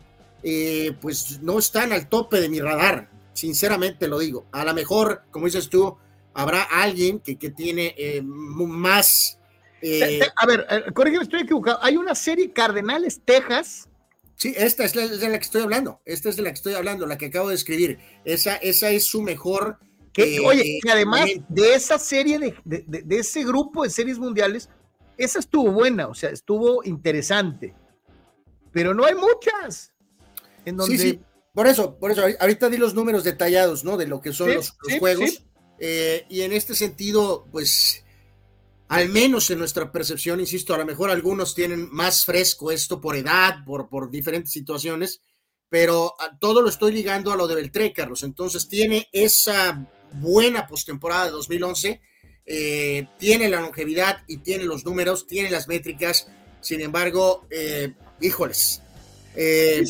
eh, 0.42 0.92
pues 1.00 1.40
no 1.42 1.58
están 1.58 1.92
al 1.92 2.08
tope 2.08 2.40
de 2.40 2.48
mi 2.48 2.60
radar, 2.60 3.10
sinceramente 3.32 4.08
lo 4.08 4.18
digo. 4.18 4.46
A 4.52 4.64
lo 4.64 4.74
mejor, 4.74 5.22
como 5.30 5.46
dices 5.46 5.68
tú, 5.68 5.96
habrá 6.34 6.62
alguien 6.62 7.20
que, 7.20 7.36
que 7.36 7.50
tiene 7.50 7.94
más... 8.22 9.38
a 10.36 10.46
ver, 10.46 10.92
corrígeme, 10.94 11.24
estoy 11.24 11.42
equivocado. 11.42 11.78
Hay 11.82 11.96
una 11.96 12.14
serie 12.14 12.52
Cardenales 12.52 13.20
Texas 13.24 13.88
Sí, 14.36 14.54
esta 14.56 14.84
es, 14.84 14.94
la, 14.94 15.08
de 15.08 15.28
la 15.28 15.38
que 15.38 15.44
estoy 15.44 15.62
hablando. 15.62 16.00
Esta 16.04 16.28
es 16.28 16.36
de 16.36 16.42
la 16.42 16.50
que 16.50 16.56
estoy 16.56 16.74
hablando, 16.74 17.06
la 17.06 17.16
que 17.16 17.26
acabo 17.26 17.48
de 17.48 17.54
escribir. 17.54 17.98
Esa, 18.24 18.56
esa 18.56 18.90
es 18.90 19.06
su 19.06 19.22
mejor. 19.22 19.78
Eh, 20.18 20.40
oye, 20.40 20.78
y 20.82 20.88
además 20.88 21.26
de 21.48 21.74
esa 21.74 21.98
serie, 21.98 22.38
de, 22.64 22.84
de, 22.86 23.16
ese 23.16 23.44
grupo 23.44 23.82
de 23.82 23.90
series 23.90 24.18
mundiales, 24.18 24.68
esa 25.16 25.38
estuvo 25.38 25.70
buena, 25.72 26.08
o 26.08 26.14
sea, 26.14 26.30
estuvo 26.30 26.84
interesante. 26.84 27.74
Pero 28.72 28.94
no 28.94 29.04
hay 29.04 29.14
muchas. 29.14 29.92
En 30.64 30.76
donde... 30.76 30.98
Sí, 30.98 31.10
sí. 31.10 31.20
Por 31.54 31.66
eso, 31.66 31.98
por 31.98 32.10
eso, 32.10 32.22
ahorita 32.38 32.68
di 32.68 32.76
los 32.76 32.92
números 32.92 33.24
detallados, 33.24 33.82
¿no? 33.82 33.96
De 33.96 34.06
lo 34.06 34.20
que 34.20 34.34
son 34.34 34.52
los, 34.52 34.76
juegos. 34.98 35.42
Eh, 35.78 36.26
y 36.28 36.42
en 36.42 36.52
este 36.52 36.74
sentido, 36.74 37.48
pues 37.50 38.04
al 38.88 39.08
menos 39.08 39.50
en 39.50 39.58
nuestra 39.58 39.90
percepción, 39.90 40.38
insisto, 40.38 40.74
a 40.74 40.78
lo 40.78 40.86
mejor 40.86 41.10
algunos 41.10 41.54
tienen 41.54 41.88
más 41.90 42.24
fresco 42.24 42.70
esto 42.70 43.00
por 43.00 43.16
edad, 43.16 43.64
por, 43.64 43.88
por 43.88 44.10
diferentes 44.10 44.52
situaciones, 44.52 45.22
pero 45.68 46.14
todo 46.40 46.62
lo 46.62 46.68
estoy 46.68 46.92
ligando 46.92 47.32
a 47.32 47.36
lo 47.36 47.48
de 47.48 47.56
Beltré, 47.56 47.92
Carlos. 47.92 48.22
Entonces 48.22 48.68
tiene 48.68 49.08
esa 49.12 49.86
buena 50.12 50.66
postemporada 50.66 51.26
de 51.26 51.30
2011, 51.32 52.00
eh, 52.46 53.08
tiene 53.18 53.48
la 53.48 53.60
longevidad 53.60 54.18
y 54.28 54.38
tiene 54.38 54.64
los 54.64 54.84
números, 54.84 55.26
tiene 55.26 55.50
las 55.50 55.66
métricas, 55.66 56.28
sin 56.60 56.80
embargo, 56.80 57.46
eh, 57.50 57.92
híjoles. 58.20 58.82
Eh, 59.34 59.84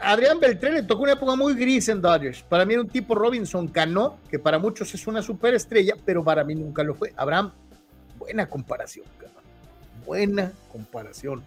Adrián, 0.00 0.40
Beltré 0.40 0.72
le 0.72 0.82
tocó 0.82 1.04
una 1.04 1.12
época 1.12 1.36
muy 1.36 1.54
gris 1.54 1.88
en 1.88 2.00
Dodgers. 2.00 2.42
Para 2.42 2.64
mí 2.64 2.74
era 2.74 2.82
un 2.82 2.88
tipo 2.88 3.14
Robinson 3.14 3.68
Cano, 3.68 4.18
que 4.28 4.38
para 4.38 4.58
muchos 4.58 4.92
es 4.94 5.06
una 5.06 5.22
superestrella, 5.22 5.94
pero 6.04 6.24
para 6.24 6.42
mí 6.42 6.54
nunca 6.54 6.82
lo 6.82 6.94
fue. 6.94 7.12
Abraham 7.16 7.52
buena 8.18 8.48
comparación, 8.48 9.06
buena 10.04 10.52
comparación. 10.72 11.44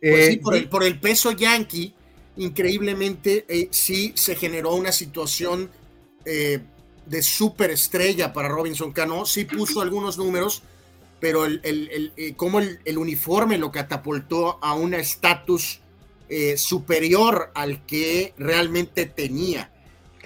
Pues 0.00 0.26
sí, 0.26 0.32
eh, 0.32 0.68
por, 0.68 0.82
el, 0.82 0.98
peso 0.98 1.30
yankee, 1.30 1.94
increíblemente 2.36 3.46
sí 3.70 4.12
se 4.16 4.34
generó 4.34 4.74
una 4.74 4.90
situación 4.90 5.70
eh, 6.24 6.60
de 7.12 7.22
superestrella 7.22 8.32
para 8.32 8.48
Robinson 8.48 8.90
Cano, 8.90 9.26
sí 9.26 9.44
puso 9.44 9.82
algunos 9.82 10.16
números, 10.16 10.62
pero 11.20 11.44
el, 11.44 11.60
el, 11.62 12.36
como 12.36 12.58
el, 12.58 12.98
uniforme 12.98 13.58
lo 13.58 13.70
catapultó 13.70 14.58
a 14.62 14.72
un 14.72 14.94
estatus 14.94 15.80
superior 16.56 17.50
al 17.54 17.84
que 17.84 18.32
realmente 18.38 19.04
tenía. 19.04 19.70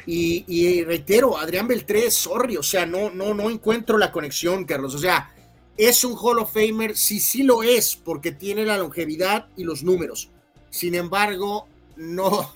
Y, 0.07 0.85
reitero, 0.85 1.37
Adrián 1.37 1.67
Beltré, 1.67 2.09
sorry, 2.13 2.57
o 2.57 2.63
sea, 2.63 2.87
no, 2.87 3.11
no, 3.11 3.35
no 3.35 3.51
encuentro 3.51 3.99
la 3.99 4.13
conexión, 4.13 4.65
Carlos. 4.65 4.95
O 4.95 4.99
sea, 4.99 5.35
¿Es 5.77 6.05
un 6.05 6.17
Hall 6.17 6.39
of 6.39 6.53
Famer? 6.55 6.97
Sí, 6.97 7.21
sí 7.21 7.43
lo 7.43 7.63
es, 7.63 7.97
porque 7.97 8.33
tiene 8.33 8.65
la 8.65 8.79
longevidad 8.79 9.49
y 9.57 9.65
los 9.65 9.83
números. 9.83 10.31
Sin 10.71 10.95
embargo, 10.95 11.69
no, 11.97 12.55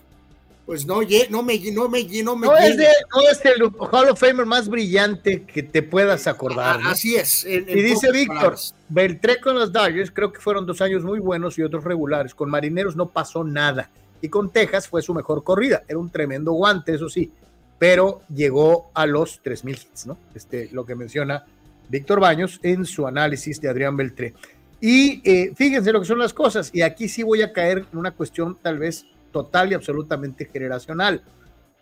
pues 0.67 0.87
no, 0.87 1.01
no 1.31 1.43
me, 1.43 1.59
no 1.73 1.89
me, 1.89 2.05
no 2.23 2.37
me. 2.37 2.47
No 2.47 2.57
es, 2.57 3.45
el 3.45 3.63
Hall 3.79 4.09
of 4.09 4.19
Famer 4.21 4.47
más 4.47 4.69
brillante 4.69 5.43
que 5.43 5.63
te 5.63 5.83
puedas 5.83 6.27
acordar. 6.27 6.81
Así 6.85 7.17
es. 7.17 7.45
y 7.45 7.61
dice 7.61 8.13
Víctor, 8.13 8.57
Beltré 8.89 9.41
con 9.41 9.57
los 9.57 9.73
Dodgers, 9.73 10.11
creo 10.11 10.33
que 10.33 10.41
fueron 10.41 10.67
dos 10.67 10.81
años 10.81 11.03
muy 11.03 11.19
buenos 11.19 11.59
y 11.59 11.63
otros 11.63 11.85
regulares. 11.85 12.35
Con 12.35 12.51
Marineros 12.51 12.97
no 12.97 13.09
pasó 13.09 13.43
nada. 13.43 13.91
Y 14.23 14.29
con 14.29 14.51
Texas 14.51 14.87
fue 14.87 15.03
su 15.03 15.15
mejor 15.15 15.43
corrida. 15.43 15.83
Era 15.89 15.99
un 15.99 16.11
tremendo 16.11 16.53
guante, 16.53 16.95
eso 16.95 17.09
sí. 17.09 17.33
Pero 17.79 18.23
llegó 18.33 18.91
a 18.93 19.07
los 19.07 19.43
3.000 19.43 19.71
hits, 19.71 20.07
¿no? 20.07 20.19
Este, 20.35 20.69
lo 20.73 20.85
que 20.85 20.95
menciona 20.95 21.45
Víctor 21.89 22.21
Baños 22.21 22.61
en 22.63 22.85
su 22.85 23.07
análisis 23.07 23.61
de 23.61 23.69
Adrián 23.69 23.97
Beltré. 23.97 24.35
Y 24.81 25.21
eh, 25.29 25.53
fíjense 25.55 25.93
lo 25.93 26.01
que 26.01 26.07
son 26.07 26.19
las 26.19 26.33
cosas, 26.33 26.71
y 26.73 26.81
aquí 26.81 27.09
sí 27.09 27.23
voy 27.23 27.43
a 27.43 27.53
caer 27.53 27.85
en 27.93 27.99
una 27.99 28.13
cuestión 28.13 28.57
tal 28.63 28.79
vez 28.79 29.05
total 29.33 29.71
y 29.71 29.75
absolutamente 29.75 30.45
generacional. 30.47 31.23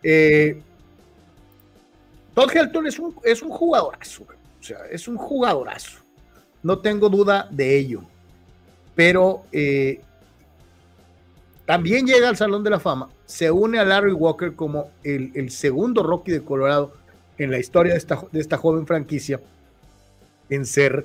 Eh, 0.03 0.61
Todd 2.35 2.51
Helton 2.55 2.87
es 2.87 2.99
un, 2.99 3.17
es 3.25 3.43
un 3.43 3.51
jugadorazo, 3.51 4.25
o 4.61 4.63
sea, 4.63 4.79
es 4.91 5.09
un 5.09 5.17
jugadorazo, 5.17 5.99
no 6.63 6.79
tengo 6.79 7.09
duda 7.09 7.49
de 7.51 7.77
ello, 7.77 8.03
pero 8.95 9.45
eh, 9.51 10.01
también 11.67 12.07
llega 12.07 12.29
al 12.29 12.37
Salón 12.37 12.63
de 12.63 12.71
la 12.71 12.79
Fama, 12.79 13.09
se 13.25 13.51
une 13.51 13.79
a 13.79 13.85
Larry 13.85 14.13
Walker 14.13 14.55
como 14.55 14.91
el, 15.03 15.51
segundo 15.51 16.03
Rocky 16.03 16.31
de 16.31 16.45
Colorado 16.45 16.95
en 17.39 17.51
la 17.51 17.59
historia 17.59 17.93
de 17.93 17.99
esta, 17.99 18.23
de 18.31 18.41
esta 18.41 18.57
joven 18.57 18.87
franquicia 18.87 19.41
en 20.49 20.65
ser 20.65 21.05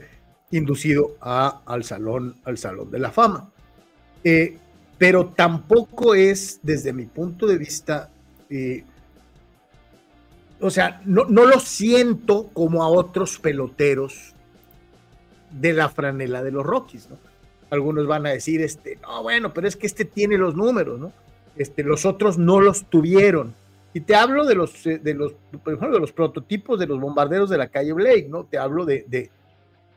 inducido 0.51 1.17
a, 1.19 1.61
al, 1.65 1.83
salón, 1.83 2.35
al 2.45 2.57
Salón 2.57 2.91
de 2.91 2.99
la 2.99 3.11
Fama. 3.11 3.51
Eh, 4.23 4.57
pero 5.03 5.25
tampoco 5.25 6.15
es, 6.15 6.61
desde 6.63 6.93
mi 6.93 7.07
punto 7.07 7.45
de 7.45 7.57
vista, 7.57 8.09
eh, 8.49 8.85
o 10.61 10.69
sea, 10.69 11.01
no, 11.03 11.25
lo 11.25 11.59
siento 11.59 12.47
como 12.53 12.83
a 12.83 12.87
otros 12.87 13.37
peloteros 13.37 14.33
de 15.51 15.73
la 15.73 15.89
franela 15.89 16.41
de 16.41 16.51
los 16.51 16.65
Rockies, 16.65 17.09
¿no? 17.09 17.17
Algunos 17.69 18.07
van 18.07 18.27
a 18.27 18.29
decir, 18.29 18.61
este, 18.61 18.97
no, 19.01 19.23
bueno, 19.23 19.53
pero 19.53 19.67
es 19.67 19.75
que 19.75 19.87
este 19.87 20.05
tiene 20.05 20.37
los 20.37 20.55
números, 20.55 20.97
¿no? 20.97 21.11
Este, 21.57 21.83
los 21.83 22.05
otros 22.05 22.37
no 22.37 22.61
los 22.61 22.85
tuvieron. 22.85 23.53
Y 23.93 23.99
te 23.99 24.15
hablo 24.15 24.45
de 24.45 24.55
los, 24.55 24.87
eh, 24.87 24.99
de 24.99 25.15
los, 25.15 25.33
de 25.51 25.99
los 25.99 26.13
prototipos 26.13 26.79
de 26.79 26.87
los 26.87 26.97
bombarderos 26.97 27.49
de 27.49 27.57
la 27.57 27.67
calle 27.67 27.91
Blake, 27.91 28.27
¿no? 28.29 28.45
Te 28.45 28.57
hablo 28.57 28.85
de, 28.85 29.03
de, 29.09 29.29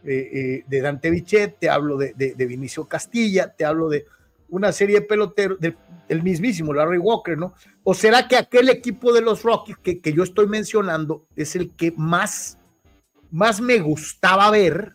eh, 0.04 0.64
de 0.66 0.80
Dante 0.80 1.10
Bichet, 1.10 1.60
te 1.60 1.70
hablo 1.70 1.96
de, 1.96 2.12
de, 2.12 2.46
Vinicio 2.46 2.86
Castilla, 2.86 3.54
te 3.56 3.64
hablo 3.64 3.88
de 3.88 4.04
una 4.48 4.72
serie 4.72 5.00
de 5.00 5.06
peloteros, 5.06 5.58
del 5.60 6.22
mismísimo 6.22 6.72
Larry 6.72 6.98
Walker, 6.98 7.36
¿no? 7.36 7.54
¿O 7.82 7.94
será 7.94 8.28
que 8.28 8.36
aquel 8.36 8.68
equipo 8.68 9.12
de 9.12 9.20
los 9.20 9.42
Rockies 9.42 9.78
que, 9.78 10.00
que 10.00 10.12
yo 10.12 10.22
estoy 10.22 10.46
mencionando 10.46 11.26
es 11.36 11.56
el 11.56 11.70
que 11.74 11.92
más, 11.96 12.58
más 13.30 13.60
me 13.60 13.78
gustaba 13.78 14.50
ver 14.50 14.92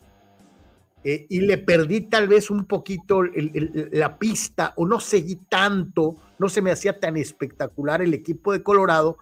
eh, 1.04 1.26
y 1.30 1.42
le 1.42 1.58
perdí 1.58 2.02
tal 2.02 2.28
vez 2.28 2.52
un 2.52 2.66
poquito 2.66 3.24
la 3.24 4.20
pista 4.20 4.74
o 4.76 4.86
no 4.86 5.00
seguí 5.00 5.36
tanto, 5.36 6.16
no 6.38 6.48
se 6.48 6.62
me 6.62 6.72
hacía 6.72 7.00
tan 7.00 7.18
espectacular 7.18 8.02
el 8.02 8.14
equipo 8.14 8.54
de 8.54 8.62
Colorado 8.62 9.18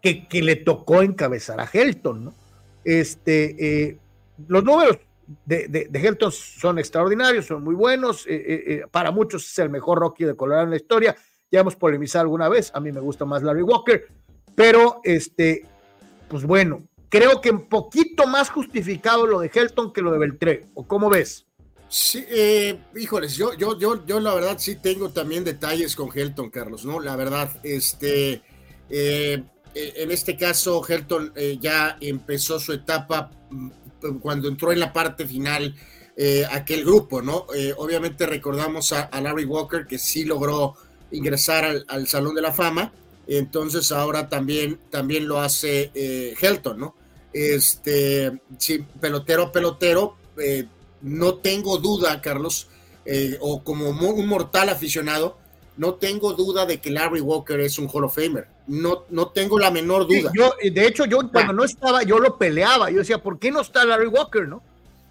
que, 0.00 0.28
que 0.28 0.42
le 0.42 0.56
tocó 0.56 1.02
encabezar 1.02 1.60
a 1.60 1.68
Helton, 1.70 2.26
¿no? 2.26 2.34
Este, 2.84 3.88
eh, 3.88 3.98
los 4.46 4.62
números 4.62 4.98
de, 5.46 5.88
de, 5.90 6.00
Helton 6.00 6.32
son 6.32 6.78
extraordinarios, 6.78 7.46
son 7.46 7.62
muy 7.62 7.74
buenos. 7.74 8.26
Eh, 8.26 8.34
eh, 8.34 8.64
eh, 8.66 8.82
para 8.90 9.10
muchos 9.10 9.50
es 9.50 9.58
el 9.58 9.70
mejor 9.70 9.98
Rocky 9.98 10.24
de 10.24 10.36
Colorado 10.36 10.64
en 10.64 10.70
la 10.70 10.76
historia. 10.76 11.16
Ya 11.50 11.60
hemos 11.60 11.76
polemizado 11.76 12.22
alguna 12.22 12.48
vez. 12.48 12.70
A 12.74 12.80
mí 12.80 12.92
me 12.92 13.00
gusta 13.00 13.24
más 13.24 13.42
Larry 13.42 13.62
Walker. 13.62 14.06
Pero, 14.54 15.00
este, 15.04 15.66
pues 16.28 16.44
bueno, 16.44 16.86
creo 17.08 17.40
que 17.40 17.50
un 17.50 17.68
poquito 17.68 18.26
más 18.26 18.50
justificado 18.50 19.26
lo 19.26 19.40
de 19.40 19.50
Helton 19.52 19.92
que 19.92 20.02
lo 20.02 20.12
de 20.12 20.18
Beltré. 20.18 20.66
¿O 20.74 20.86
cómo 20.86 21.08
ves? 21.08 21.46
Sí, 21.88 22.24
híjoles, 22.96 23.36
yo, 23.36 23.54
yo, 23.54 23.78
yo, 23.78 24.04
yo 24.04 24.18
la 24.18 24.34
verdad 24.34 24.56
sí 24.58 24.76
tengo 24.76 25.10
también 25.10 25.44
detalles 25.44 25.94
con 25.94 26.10
Helton, 26.12 26.50
Carlos, 26.50 26.84
¿no? 26.84 26.98
La 26.98 27.14
verdad, 27.14 27.50
este, 27.62 28.42
en 28.88 30.10
este 30.10 30.36
caso, 30.36 30.82
Helton 30.84 31.32
ya 31.60 31.96
empezó 32.00 32.58
su 32.58 32.72
etapa 32.72 33.30
mm, 33.50 33.70
cuando 34.20 34.48
entró 34.48 34.72
en 34.72 34.80
la 34.80 34.92
parte 34.92 35.26
final 35.26 35.74
eh, 36.16 36.44
aquel 36.50 36.84
grupo, 36.84 37.20
¿no? 37.22 37.46
Eh, 37.54 37.74
obviamente 37.76 38.24
recordamos 38.26 38.92
a, 38.92 39.08
Larry 39.20 39.44
Walker 39.44 39.84
que 39.86 39.98
sí 39.98 40.24
logró 40.24 40.74
ingresar 41.10 41.84
al, 41.88 42.06
Salón 42.06 42.36
de 42.36 42.42
la 42.42 42.52
Fama, 42.52 42.92
entonces 43.26 43.90
ahora 43.90 44.28
también, 44.28 44.78
también 44.90 45.26
lo 45.26 45.40
hace 45.40 45.90
eh, 45.92 46.34
Helton, 46.40 46.78
¿no? 46.78 46.94
Este, 47.32 48.40
sí, 48.58 48.84
pelotero, 49.00 49.50
pelotero, 49.50 50.16
no 51.02 51.34
tengo 51.34 51.78
duda, 51.78 52.20
Carlos, 52.20 52.68
o 53.40 53.64
como 53.64 53.88
un 53.88 54.28
mortal 54.28 54.68
aficionado, 54.68 55.38
no 55.76 55.94
tengo 55.94 56.32
duda 56.32 56.66
de 56.66 56.80
que 56.80 56.90
Larry 56.90 57.20
Walker 57.20 57.58
es 57.60 57.78
un 57.78 57.88
Hall 57.92 58.04
of 58.04 58.14
Famer. 58.14 58.46
No, 58.66 59.04
no 59.10 59.28
tengo 59.28 59.58
la 59.58 59.70
menor 59.70 60.06
duda. 60.06 60.30
yo, 60.34 60.54
de 60.62 60.86
hecho, 60.86 61.04
yo 61.04 61.18
cuando 61.30 61.52
no 61.52 61.64
estaba, 61.64 62.02
yo 62.02 62.18
lo 62.18 62.38
peleaba. 62.38 62.90
Yo 62.90 62.98
decía, 62.98 63.22
¿por 63.22 63.38
qué 63.38 63.50
no 63.50 63.60
está 63.60 63.84
Larry 63.84 64.06
Walker, 64.06 64.46
no? 64.46 64.62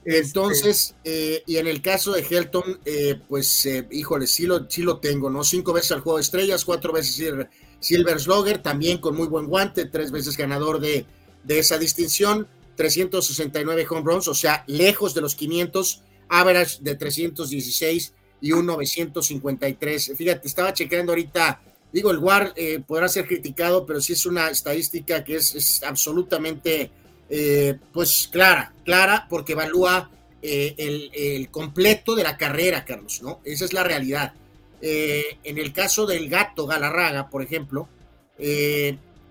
Entonces, 0.05 0.95
eh, 1.03 1.43
y 1.45 1.57
en 1.57 1.67
el 1.67 1.81
caso 1.81 2.11
de 2.11 2.21
Helton, 2.21 2.79
eh, 2.85 3.19
pues, 3.27 3.65
eh, 3.65 3.87
híjole, 3.91 4.27
sí 4.27 4.45
lo, 4.45 4.69
sí 4.69 4.81
lo 4.81 4.97
tengo, 4.97 5.29
¿no? 5.29 5.43
Cinco 5.43 5.71
veces 5.71 5.93
al 5.93 6.01
juego 6.01 6.17
de 6.17 6.23
estrellas, 6.23 6.65
cuatro 6.65 6.91
veces 6.91 7.47
Silver 7.79 8.19
Slugger, 8.19 8.57
también 8.57 8.97
con 8.97 9.15
muy 9.15 9.27
buen 9.27 9.47
guante, 9.47 9.85
tres 9.85 10.11
veces 10.11 10.35
ganador 10.35 10.79
de, 10.79 11.05
de 11.43 11.59
esa 11.59 11.77
distinción, 11.77 12.47
369 12.75 13.85
home 13.89 14.01
runs, 14.03 14.27
o 14.27 14.33
sea, 14.33 14.63
lejos 14.67 15.13
de 15.13 15.21
los 15.21 15.35
500, 15.35 16.01
average 16.29 16.79
de 16.81 16.95
316 16.95 18.13
y 18.43 18.51
un 18.51 18.65
953. 18.65 20.11
Fíjate, 20.17 20.47
estaba 20.49 20.73
chequeando 20.73 21.13
ahorita, 21.13 21.61
digo, 21.93 22.11
el 22.11 22.17
WAR 22.17 22.51
eh, 22.57 22.81
podrá 22.85 23.07
ser 23.07 23.25
criticado, 23.25 23.85
pero 23.85 24.01
sí 24.01 24.11
es 24.11 24.25
una 24.25 24.49
estadística 24.49 25.23
que 25.23 25.37
es, 25.37 25.81
absolutamente, 25.83 26.91
eh, 27.29 27.79
pues, 27.93 28.27
clara, 28.29 28.73
clara, 28.83 29.27
porque 29.29 29.53
evalúa 29.53 30.11
eh, 30.41 30.75
el, 30.77 31.49
completo 31.51 32.15
de 32.15 32.23
la 32.23 32.35
carrera, 32.35 32.83
Carlos, 32.83 33.21
¿no? 33.23 33.39
Esa 33.45 33.63
es 33.63 33.71
la 33.71 33.83
realidad. 33.83 34.33
en 34.81 35.57
el 35.57 35.71
caso 35.71 36.05
del 36.05 36.27
gato 36.27 36.67
Galarraga, 36.67 37.29
por 37.29 37.41
ejemplo, 37.43 37.87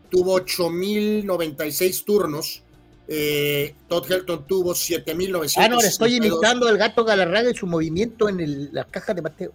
tuvo 0.09 0.40
8.096 0.40 2.05
turnos, 2.05 2.62
eh, 3.09 3.75
Todd 3.88 4.11
Helton 4.11 4.47
tuvo 4.47 4.73
7.900. 4.73 5.55
Ah, 5.57 5.69
no, 5.69 5.81
le 5.81 5.88
estoy 5.88 6.17
imitando 6.17 6.69
al 6.69 6.79
gato 6.79 7.05
Galarraga 7.05 7.51
y 7.51 7.55
su 7.55 7.67
movimiento 7.67 8.29
en 8.29 8.73
la 8.73 8.85
caja 8.85 9.12
de 9.12 9.21
bateo. 9.21 9.53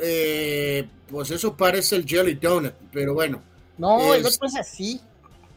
Eh, 0.00 0.86
pues 1.08 1.30
eso 1.30 1.56
parece 1.56 1.96
el 1.96 2.06
Jelly 2.06 2.34
Donut, 2.34 2.74
pero 2.92 3.14
bueno. 3.14 3.42
No, 3.78 4.14
el 4.14 4.24
otro 4.24 4.46
es 4.46 4.56
así. 4.56 5.00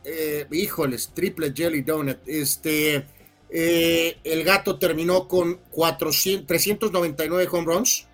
Eh, 0.03 0.45
híjoles, 0.51 1.11
triple 1.13 1.53
Jelly 1.55 1.81
Donut. 1.81 2.19
Este, 2.25 3.05
el 3.49 4.43
gato 4.43 4.77
terminó 4.77 5.27
con 5.27 5.59
400, 5.71 6.47
399 6.47 7.47
home 7.51 7.65
runs. 7.65 8.07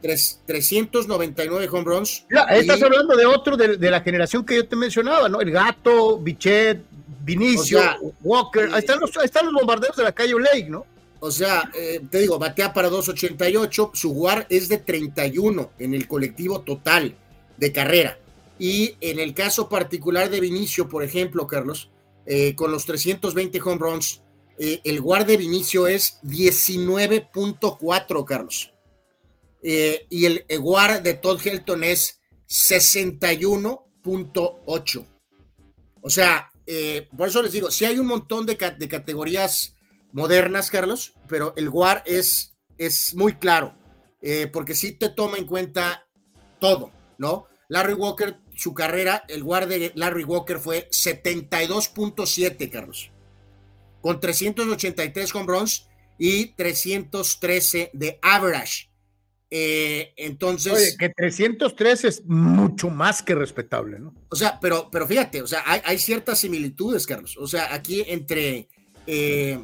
399 0.00 1.68
home 1.72 1.84
runs. 1.84 2.24
estás 2.50 2.82
hablando 2.82 3.16
de 3.16 3.26
otro 3.26 3.56
de, 3.56 3.76
de, 3.76 3.90
la 3.90 4.00
generación 4.00 4.44
que 4.46 4.54
yo 4.54 4.68
te 4.68 4.76
mencionaba, 4.76 5.28
¿no? 5.28 5.40
El 5.40 5.50
gato, 5.50 6.18
Bichet, 6.18 6.87
Vinicio, 7.28 7.78
Walker, 8.22 8.70
ahí 8.72 8.78
están, 8.78 9.00
los, 9.00 9.14
están 9.22 9.44
los 9.44 9.52
bombarderos 9.52 9.98
de 9.98 10.02
la 10.02 10.12
calle 10.12 10.32
Lake, 10.40 10.70
¿no? 10.70 10.86
O 11.20 11.30
sea, 11.30 11.70
eh, 11.74 12.00
te 12.10 12.20
digo, 12.20 12.38
batea 12.38 12.72
para 12.72 12.88
2.88, 12.88 13.90
su 13.92 14.12
WAR 14.12 14.46
es 14.48 14.70
de 14.70 14.78
31 14.78 15.72
en 15.78 15.92
el 15.92 16.08
colectivo 16.08 16.62
total 16.62 17.14
de 17.58 17.70
carrera. 17.70 18.18
Y 18.58 18.94
en 19.02 19.18
el 19.18 19.34
caso 19.34 19.68
particular 19.68 20.30
de 20.30 20.40
Vinicio, 20.40 20.88
por 20.88 21.04
ejemplo, 21.04 21.46
Carlos, 21.46 21.90
eh, 22.24 22.54
con 22.54 22.72
los 22.72 22.86
320 22.86 23.60
home 23.60 23.76
runs, 23.78 24.22
eh, 24.58 24.80
el 24.84 25.00
WAR 25.00 25.26
de 25.26 25.36
Vinicio 25.36 25.86
es 25.86 26.20
19.4, 26.22 28.24
Carlos. 28.24 28.72
y 29.62 30.24
el, 30.24 30.46
el 30.48 30.60
WAR 30.60 31.02
de 31.02 31.12
Todd 31.12 31.42
Helton 31.44 31.84
es 31.84 32.22
61.8. 32.48 35.06
O 36.00 36.10
sea, 36.10 36.50
eh, 36.70 37.08
por 37.16 37.28
eso 37.28 37.40
les 37.42 37.52
digo, 37.52 37.70
si 37.70 37.86
hay 37.86 37.98
un 37.98 38.06
montón 38.06 38.44
de, 38.44 38.58
categorías 38.58 39.74
modernas, 40.12 40.70
Carlos, 40.70 41.14
pero 41.26 41.54
el 41.56 41.70
WAR 41.70 42.02
es, 42.04 42.58
es 42.76 43.14
muy 43.14 43.36
claro, 43.36 43.74
eh, 44.20 44.48
porque 44.52 44.74
sí 44.74 44.92
te 44.92 45.08
toma 45.08 45.38
en 45.38 45.46
cuenta 45.46 46.06
todo, 46.60 46.92
¿no? 47.16 47.46
Larry 47.68 47.94
Walker, 47.94 48.36
su 48.54 48.74
carrera, 48.74 49.24
el 49.28 49.44
WAR 49.44 49.66
de 49.66 49.92
Larry 49.94 50.24
Walker 50.24 50.58
fue 50.58 50.90
72.7, 50.90 52.70
Carlos, 52.70 53.12
con 54.02 54.20
383 54.20 55.34
home 55.34 55.46
runs 55.46 55.88
y 56.18 56.48
313 56.48 57.92
de 57.94 58.18
average. 58.20 58.87
Eh, 59.50 60.12
entonces. 60.16 60.72
Oye, 60.72 60.96
que 60.98 61.08
303 61.08 62.04
es 62.04 62.24
mucho 62.26 62.90
más 62.90 63.22
que 63.22 63.34
respetable, 63.34 63.98
¿no? 63.98 64.14
O 64.28 64.36
sea, 64.36 64.58
pero, 64.60 64.88
pero 64.90 65.06
fíjate, 65.06 65.42
o 65.42 65.46
sea, 65.46 65.62
hay, 65.64 65.98
ciertas 65.98 66.38
similitudes, 66.38 67.06
Carlos. 67.06 67.36
O 67.38 67.46
sea, 67.46 67.72
aquí 67.74 68.04
entre. 68.06 68.68
Eh, 69.06 69.58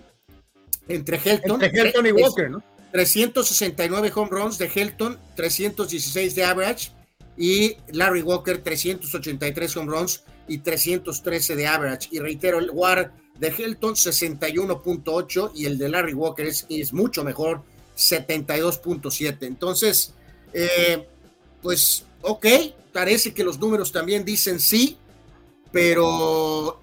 entre 0.88 1.18
Helton. 1.18 1.61
y 2.07 2.12
Walker, 2.12 2.51
¿no? 2.51 2.62
369 2.92 4.12
home 4.14 4.31
runs 4.31 4.59
de 4.59 4.70
Helton, 4.73 5.18
316 5.35 6.35
de 6.35 6.44
average. 6.44 6.92
Y 7.37 7.77
Larry 7.88 8.23
Walker, 8.23 8.62
383 8.62 9.77
home 9.77 9.90
runs 9.90 10.23
y 10.47 10.59
313 10.59 11.57
de 11.57 11.66
average. 11.66 12.09
Y 12.12 12.20
reitero, 12.20 12.59
el 12.59 12.70
WAR 12.70 13.12
de 13.38 13.49
Helton, 13.49 13.94
61.8 13.94 15.51
y 15.55 15.66
el 15.66 15.77
de 15.77 15.88
Larry 15.88 16.14
Walker 16.14 16.47
es, 16.47 16.66
es 16.70 16.92
mucho 16.92 17.25
mejor 17.25 17.64
72.7. 17.96 19.38
Entonces, 19.42 20.14
eh, 20.52 21.07
pues, 21.62 22.04
ok, 22.22 22.46
parece 22.92 23.33
que 23.33 23.44
los 23.44 23.59
números 23.59 23.92
también 23.92 24.24
dicen 24.24 24.61
sí, 24.61 24.98
pero 25.72 26.80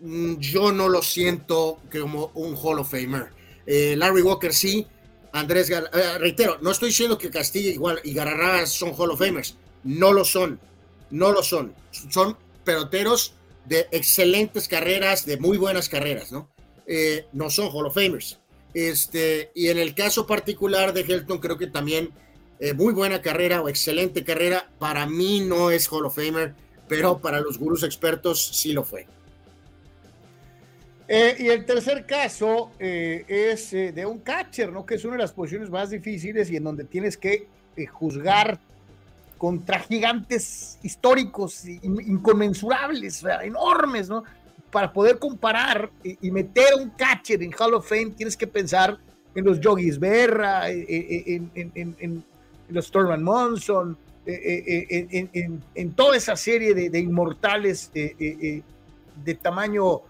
mm, 0.00 0.36
yo 0.36 0.72
no 0.72 0.88
lo 0.88 1.02
siento 1.02 1.78
como 1.90 2.30
un 2.34 2.56
Hall 2.56 2.78
of 2.78 2.90
Famer. 2.90 3.30
Eh, 3.66 3.94
Larry 3.96 4.22
Walker 4.22 4.52
sí, 4.52 4.86
Andrés, 5.32 5.70
eh, 5.70 6.18
reitero, 6.18 6.58
no 6.60 6.70
estoy 6.70 6.88
diciendo 6.88 7.16
que 7.16 7.30
Castilla 7.30 7.70
igual 7.70 8.00
y 8.02 8.12
Gararraga 8.12 8.66
son 8.66 8.92
Hall 8.96 9.12
of 9.12 9.18
Famers, 9.18 9.56
no 9.84 10.12
lo 10.12 10.24
son, 10.24 10.58
no 11.10 11.30
lo 11.30 11.42
son, 11.42 11.74
son 12.10 12.36
peloteros 12.64 13.34
de 13.66 13.86
excelentes 13.92 14.66
carreras, 14.66 15.24
de 15.24 15.36
muy 15.36 15.56
buenas 15.56 15.88
carreras, 15.88 16.32
¿no? 16.32 16.50
No 17.32 17.50
son 17.50 17.68
Hall 17.72 17.86
of 17.86 17.94
Famers. 17.94 18.39
Este, 18.74 19.50
y 19.54 19.68
en 19.68 19.78
el 19.78 19.94
caso 19.94 20.26
particular 20.26 20.92
de 20.92 21.00
Helton, 21.02 21.38
creo 21.38 21.58
que 21.58 21.66
también 21.66 22.10
eh, 22.58 22.72
muy 22.72 22.92
buena 22.92 23.20
carrera 23.20 23.62
o 23.62 23.68
excelente 23.68 24.24
carrera. 24.24 24.70
Para 24.78 25.06
mí 25.06 25.40
no 25.40 25.70
es 25.70 25.90
Hall 25.90 26.06
of 26.06 26.14
Famer, 26.16 26.54
pero 26.88 27.18
para 27.18 27.40
los 27.40 27.58
gurús 27.58 27.82
expertos 27.82 28.48
sí 28.54 28.72
lo 28.72 28.84
fue. 28.84 29.06
Eh, 31.08 31.36
y 31.40 31.48
el 31.48 31.64
tercer 31.64 32.06
caso 32.06 32.70
es 32.78 33.70
de 33.72 34.06
un 34.06 34.20
catcher, 34.20 34.70
¿no? 34.70 34.86
Que 34.86 34.94
es 34.94 35.04
una 35.04 35.16
de 35.16 35.22
las 35.22 35.32
posiciones 35.32 35.68
más 35.68 35.90
difíciles 35.90 36.50
y 36.50 36.56
en 36.56 36.64
donde 36.64 36.84
tienes 36.84 37.16
que 37.16 37.48
juzgar 37.90 38.60
contra 39.40 39.80
gigantes 39.80 40.78
históricos 40.82 41.64
inconmensurables, 41.64 43.24
enormes, 43.42 44.10
¿no? 44.10 44.22
Para 44.70 44.92
poder 44.92 45.18
comparar 45.18 45.90
y, 46.02 46.30
meter 46.30 46.74
un 46.78 46.90
catcher 46.90 47.42
en 47.42 47.52
Hall 47.58 47.74
of 47.74 47.88
Fame, 47.88 48.10
tienes 48.10 48.36
que 48.36 48.46
pensar 48.46 48.98
en 49.34 49.44
los 49.44 49.60
Yogis 49.60 49.98
Berra, 49.98 50.70
eh, 50.70 50.86
eh, 50.88 51.42
en, 51.54 52.24
los 52.68 52.90
Thurman 52.90 53.22
Monson, 53.22 53.96
eh, 54.26 55.06
en, 55.74 55.92
toda 55.92 56.16
esa 56.16 56.36
serie 56.36 56.74
de, 56.74 56.98
inmortales 56.98 57.90
de 57.92 58.62
tamaño 59.40 60.02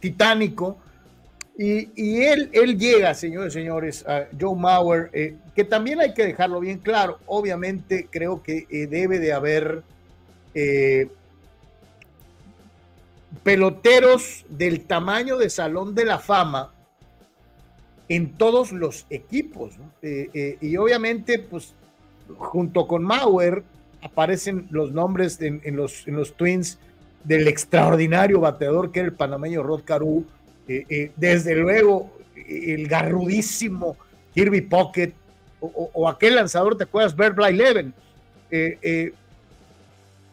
titánico. 0.00 0.78
Y, 1.58 2.22
él, 2.22 2.78
llega, 2.78 3.12
señores 3.12 3.54
y 3.54 3.58
señores, 3.58 4.06
a 4.08 4.26
Joe 4.40 4.56
Mauer, 4.56 5.10
que 5.54 5.64
también 5.64 6.00
hay 6.00 6.14
que 6.14 6.24
dejarlo 6.24 6.60
bien 6.60 6.78
claro. 6.78 7.18
Obviamente 7.26 8.08
creo 8.10 8.42
que 8.42 8.66
debe 8.88 9.18
de 9.18 9.34
haber 9.34 9.82
peloteros 13.42 14.44
del 14.48 14.84
tamaño 14.84 15.38
de 15.38 15.50
Salón 15.50 15.94
de 15.94 16.04
la 16.04 16.18
Fama 16.18 16.72
en 18.08 18.32
todos 18.32 18.72
los 18.72 19.06
equipos. 19.08 19.74
Eh, 20.02 20.28
eh, 20.34 20.58
y 20.60 20.76
obviamente, 20.76 21.38
pues, 21.38 21.74
junto 22.36 22.86
con 22.86 23.04
Mauer, 23.04 23.62
aparecen 24.02 24.66
los 24.70 24.92
nombres 24.92 25.40
en, 25.40 25.60
los, 25.76 26.06
en 26.08 26.16
los 26.16 26.34
Twins 26.34 26.78
del 27.24 27.46
extraordinario 27.48 28.40
bateador 28.40 28.90
que 28.90 29.00
era 29.00 29.08
el 29.08 29.14
panameño 29.14 29.62
Rod 29.62 29.82
Caru, 29.84 30.24
eh, 30.66 31.12
desde 31.16 31.54
luego 31.54 32.10
el 32.34 32.88
garrudísimo 32.88 33.96
Kirby 34.32 34.62
Pocket 34.62 35.12
o, 35.60 36.08
aquel 36.08 36.36
lanzador, 36.36 36.78
¿te 36.78 36.84
acuerdas? 36.84 37.14
Bert 37.14 37.36
Blyleven. 37.36 37.92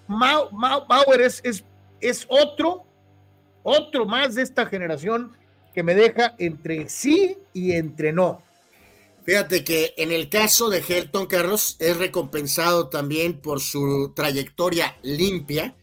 Mauer 0.08 1.22
es, 1.22 1.42
es, 1.44 1.66
es 2.00 2.26
otro 2.30 2.87
otro 3.68 4.06
más 4.06 4.36
de 4.36 4.44
esta 4.44 4.66
generación 4.66 5.36
que 5.74 5.84
me 5.84 5.94
deja 5.94 6.36
entre 6.40 6.88
sí 6.88 7.38
y 7.54 7.74
entre 7.74 8.14
no. 8.14 8.42
Fíjate 9.26 9.66
que 9.66 9.94
en 9.98 10.14
el 10.14 10.30
caso 10.30 10.70
de 10.70 10.80
Helton 10.80 11.26
Carlos 11.26 11.76
es 11.80 11.98
recompensado 11.98 12.88
también 12.88 13.42
por 13.42 13.60
su 13.60 14.14
trayectoria 14.16 14.98
limpia 15.04 15.76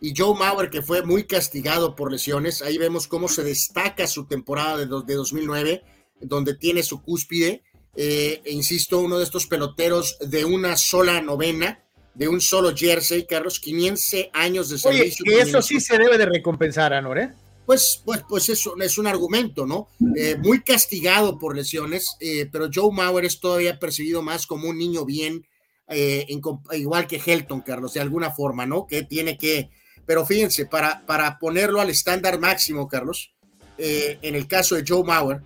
y 0.00 0.14
Joe 0.16 0.38
Mauer 0.38 0.70
que 0.70 0.82
fue 0.82 1.02
muy 1.02 1.24
castigado 1.24 1.96
por 1.96 2.12
lesiones. 2.12 2.62
Ahí 2.62 2.78
vemos 2.78 3.08
cómo 3.08 3.26
se 3.26 3.42
destaca 3.42 4.06
su 4.06 4.26
temporada 4.26 4.78
de, 4.78 4.86
de 4.86 5.14
2009 5.14 5.82
donde 6.20 6.54
tiene 6.54 6.84
su 6.84 7.02
cúspide. 7.02 7.64
Eh, 7.96 8.40
e 8.44 8.52
insisto, 8.52 9.00
uno 9.00 9.18
de 9.18 9.24
estos 9.24 9.48
peloteros 9.48 10.16
de 10.20 10.44
una 10.44 10.76
sola 10.76 11.20
novena, 11.20 11.81
de 12.14 12.28
un 12.28 12.40
solo 12.40 12.74
jersey, 12.74 13.26
Carlos, 13.26 13.58
500 13.60 14.30
años 14.32 14.68
de 14.68 14.78
servicio. 14.78 15.24
Oye, 15.26 15.42
eso 15.42 15.62
sí 15.62 15.80
se 15.80 15.96
debe 15.96 16.18
de 16.18 16.26
recompensar, 16.26 16.92
Anor, 16.92 17.18
¿eh? 17.18 17.32
Pues, 17.64 18.02
pues, 18.04 18.22
pues 18.28 18.48
eso 18.48 18.74
es 18.80 18.98
un 18.98 19.06
argumento, 19.06 19.66
¿no? 19.66 19.88
Eh, 20.16 20.36
muy 20.36 20.62
castigado 20.62 21.38
por 21.38 21.56
lesiones, 21.56 22.16
eh, 22.20 22.48
pero 22.50 22.68
Joe 22.72 22.92
Mauer 22.92 23.24
es 23.24 23.38
todavía 23.38 23.78
percibido 23.78 24.20
más 24.20 24.46
como 24.46 24.68
un 24.68 24.78
niño 24.78 25.04
bien, 25.04 25.46
eh, 25.88 26.26
igual 26.72 27.06
que 27.06 27.22
Helton, 27.24 27.60
Carlos, 27.60 27.94
de 27.94 28.00
alguna 28.00 28.30
forma, 28.32 28.66
¿no? 28.66 28.86
Que 28.86 29.04
tiene 29.04 29.38
que, 29.38 29.70
pero 30.04 30.26
fíjense, 30.26 30.66
para, 30.66 31.06
para 31.06 31.38
ponerlo 31.38 31.80
al 31.80 31.90
estándar 31.90 32.40
máximo, 32.40 32.88
Carlos, 32.88 33.32
en 33.78 34.34
el 34.36 34.46
caso 34.46 34.76
de 34.76 34.84
Joe 34.86 35.02
Mauer, 35.02 35.40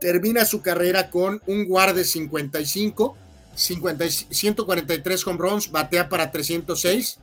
termina 0.00 0.44
su 0.44 0.60
carrera 0.60 1.10
con 1.10 1.40
un 1.46 1.66
guarde 1.66 2.04
55, 2.04 3.16
50, 3.58 4.08
143 4.30 5.26
home 5.26 5.38
runs, 5.38 5.70
batea 5.70 6.08
para 6.08 6.30
306. 6.30 7.18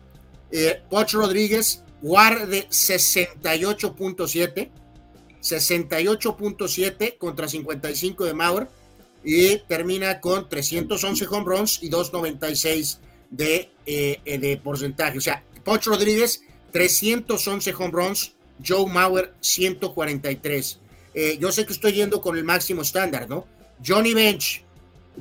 Poch 0.89 1.13
Rodríguez, 1.13 1.83
WAR 2.01 2.47
de 2.47 2.67
68.7, 2.69 4.69
68.7 5.41 7.17
contra 7.17 7.47
55 7.47 8.25
de 8.25 8.33
Mauer 8.33 8.67
y 9.23 9.59
termina 9.67 10.19
con 10.19 10.49
311 10.49 11.25
home 11.27 11.45
runs 11.45 11.81
y 11.81 11.89
296 11.89 12.99
de, 13.31 13.71
eh, 13.85 14.19
de 14.25 14.57
porcentaje. 14.57 15.17
O 15.17 15.21
sea, 15.21 15.43
Poch 15.63 15.85
Rodríguez, 15.85 16.41
311 16.71 17.73
home 17.73 17.91
runs, 17.91 18.33
Joe 18.65 18.85
Mauer, 18.85 19.33
143. 19.39 20.79
Eh, 21.13 21.37
yo 21.39 21.51
sé 21.51 21.65
que 21.65 21.73
estoy 21.73 21.93
yendo 21.93 22.21
con 22.21 22.37
el 22.37 22.43
máximo 22.43 22.81
estándar, 22.81 23.29
¿no? 23.29 23.47
Johnny 23.85 24.13
Bench, 24.13 24.64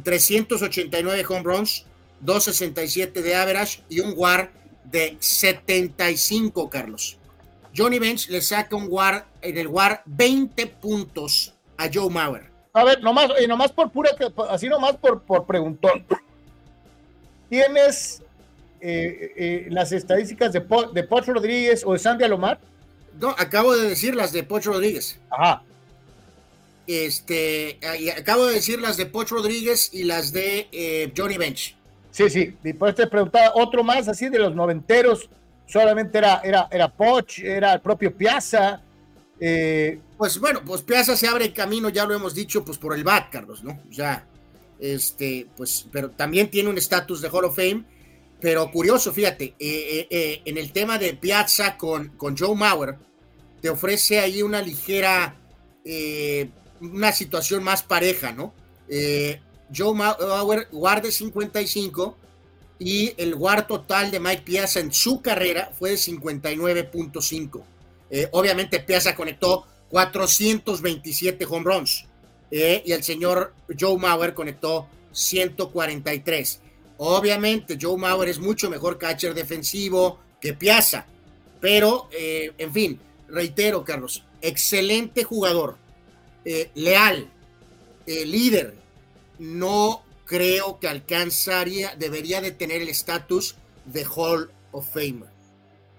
389 0.03 1.25
home 1.29 1.43
runs, 1.43 1.87
267 2.21 3.23
de 3.23 3.35
average 3.35 3.83
y 3.89 4.01
un 4.01 4.15
WAR 4.17 4.51
de 4.85 5.17
75, 5.21 6.71
Carlos. 6.71 7.19
Johnny 7.77 7.99
Bench 7.99 8.29
le 8.29 8.41
saca 8.41 8.77
un 8.77 8.87
war, 8.89 9.27
en 9.43 9.59
el 9.59 9.67
war 9.67 10.03
20 10.07 10.67
puntos 10.67 11.55
a 11.77 11.89
Joe 11.93 12.09
Mauer. 12.09 12.51
A 12.73 12.85
ver, 12.85 13.03
nomás, 13.03 13.31
y 13.43 13.47
nomás 13.47 13.73
por 13.73 13.91
pura, 13.91 14.11
así 14.51 14.69
nomás 14.69 14.97
por, 14.97 15.23
por 15.23 15.47
preguntón. 15.47 16.05
¿Tienes 17.49 18.23
eh, 18.81 19.33
eh, 19.37 19.67
las 19.71 19.93
estadísticas 19.93 20.53
de, 20.53 20.65
de 20.93 21.03
Poch 21.05 21.27
Rodríguez 21.27 21.83
o 21.85 21.93
de 21.93 21.99
Sandy 21.99 22.25
Alomar? 22.25 22.59
No, 23.21 23.31
acabo 23.31 23.77
de 23.77 23.89
decir 23.89 24.15
las 24.15 24.33
de 24.33 24.43
Poch 24.43 24.65
Rodríguez. 24.65 25.19
Ajá. 25.31 25.63
Este, 26.87 27.79
acabo 28.17 28.47
de 28.47 28.55
decir 28.55 28.81
las 28.81 28.97
de 28.97 29.07
Poch 29.07 29.31
Rodríguez 29.31 29.91
y 29.93 30.05
las 30.05 30.33
de 30.33 30.69
eh, 30.71 31.13
Johnny 31.17 31.39
Bench. 31.39 31.77
Sí, 32.11 32.31
sí, 32.31 32.55
después 32.63 32.95
te 32.95 33.07
preguntaba 33.07 33.53
otro 33.57 33.83
más 33.83 34.07
así 34.07 34.29
de 34.29 34.39
los 34.39 34.55
noventeros, 34.55 35.29
solamente 35.67 36.19
era, 36.19 36.41
era, 36.45 36.69
era 36.71 36.89
Poch, 36.89 37.41
era 37.41 37.75
el 37.75 37.81
propio 37.81 38.15
Piazza. 38.17 38.81
Eh, 39.41 39.99
pues 40.17 40.39
bueno, 40.39 40.63
pues 40.65 40.83
Piazza 40.83 41.17
se 41.17 41.27
abre 41.27 41.47
el 41.47 41.53
camino, 41.53 41.89
ya 41.89 42.05
lo 42.05 42.15
hemos 42.15 42.35
dicho, 42.35 42.65
pues 42.65 42.79
por 42.79 42.95
el 42.95 43.03
bat, 43.03 43.31
Carlos, 43.33 43.65
¿no? 43.65 43.81
Ya, 43.91 44.27
este, 44.79 45.49
pues, 45.57 45.89
pero 45.91 46.11
también 46.11 46.51
tiene 46.51 46.69
un 46.69 46.79
estatus 46.79 47.21
de 47.21 47.29
Hall 47.31 47.47
of 47.47 47.57
Fame, 47.57 47.85
pero 48.41 48.71
curioso, 48.71 49.13
fíjate, 49.13 49.55
eh, 49.59 50.07
eh, 50.09 50.43
en 50.45 50.57
el 50.57 50.71
tema 50.71 50.99
de 50.99 51.15
Piazza 51.15 51.77
con, 51.77 52.11
con 52.11 52.37
Joe 52.37 52.55
Mauer, 52.55 52.97
te 53.61 53.71
ofrece 53.71 54.21
ahí 54.21 54.43
una 54.43 54.63
ligera, 54.63 55.37
una 56.81 57.13
situación 57.13 57.63
más 57.63 57.83
pareja, 57.83 58.33
¿no? 58.33 58.53
Joe 59.75 59.95
Mauer 59.95 60.69
guarde 60.71 61.11
55 61.11 62.17
y 62.79 63.15
el 63.17 63.35
guard 63.35 63.67
total 63.67 64.11
de 64.11 64.21
Mike 64.21 64.43
Piazza 64.43 64.81
en 64.81 64.93
su 64.93 65.21
carrera 65.21 65.71
fue 65.79 65.91
de 65.91 65.97
59.5. 65.97 67.63
Eh, 68.11 68.29
obviamente 68.33 68.81
Piazza 68.81 69.15
conectó 69.15 69.67
427 69.89 71.47
home 71.49 71.65
runs 71.65 72.05
eh, 72.51 72.83
y 72.85 72.93
el 72.93 73.03
señor 73.03 73.55
Joe 73.79 73.99
Mauer 73.99 74.35
conectó 74.35 74.89
143. 75.13 76.61
Obviamente 76.99 77.79
Joe 77.81 77.97
Mauer 77.97 78.29
es 78.29 78.39
mucho 78.39 78.71
mejor 78.71 78.99
catcher 78.99 79.35
defensivo 79.35 80.19
que 80.41 80.53
Piazza, 80.53 81.07
pero 81.61 82.09
eh, 82.13 82.53
en 82.59 82.73
fin, 82.73 83.01
reitero 83.29 83.85
Carlos, 83.85 84.25
excelente 84.41 85.25
jugador, 85.25 85.77
leal, 86.75 87.31
líder, 88.07 88.75
no 89.39 90.05
creo 90.25 90.79
que 90.79 90.89
alcanzaría, 90.89 91.95
debería 91.97 92.41
de 92.41 92.51
tener 92.51 92.83
el 92.83 92.89
estatus 92.89 93.57
de 93.85 94.05
Hall 94.05 94.51
of 94.73 94.87
Fame. 94.93 95.25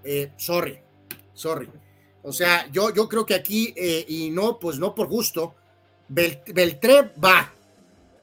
Eh, 0.03 0.31
sorry, 0.37 0.79
sorry. 1.33 1.69
O 2.23 2.33
sea, 2.33 2.69
yo, 2.71 2.93
yo 2.93 3.07
creo 3.07 3.25
que 3.25 3.35
aquí, 3.35 3.73
eh, 3.75 4.05
y 4.07 4.29
no, 4.31 4.59
pues 4.59 4.79
no 4.79 4.95
por 4.95 5.07
gusto, 5.07 5.55
Beltré 6.07 7.11
va, 7.23 7.53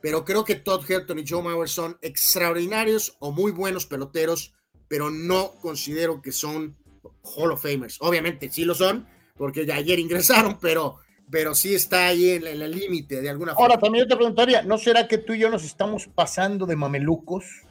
pero 0.01 0.25
creo 0.25 0.45
que 0.45 0.57
Todd 0.57 0.89
Helton 0.89 1.19
y 1.21 1.25
Joe 1.27 1.43
Mauer 1.43 1.69
son 1.69 1.97
extraordinarios 2.03 3.17
o 3.21 3.31
muy 3.31 3.53
buenos 3.53 3.87
peloteros, 3.87 4.53
pero 4.89 5.11
no 5.11 5.53
considero 5.61 6.21
que 6.21 6.33
son 6.33 6.77
Hall 7.23 7.53
of 7.53 7.63
Famers. 7.63 7.99
Obviamente 8.01 8.51
sí 8.51 8.65
lo 8.65 8.75
son, 8.75 9.07
porque 9.37 9.65
ya 9.65 9.77
ayer 9.77 9.99
ingresaron, 9.99 10.59
pero 10.61 10.99
pero 11.33 11.55
sí 11.55 11.75
está 11.75 12.09
ahí 12.09 12.29
en, 12.33 12.47
el 12.47 12.71
límite 12.71 13.23
de 13.23 13.31
alguna 13.31 13.55
forma. 13.55 13.65
Ahora, 13.65 13.81
también 13.81 14.05
yo 14.05 14.09
te 14.09 14.17
preguntaría, 14.17 14.63
¿no 14.63 14.77
será 14.77 15.09
que 15.09 15.17
tú 15.17 15.33
y 15.33 15.39
yo 15.39 15.49
nos 15.49 15.65
estamos 15.65 16.07
pasando 16.07 16.67
de 16.67 16.77
mamelucos? 16.77 17.63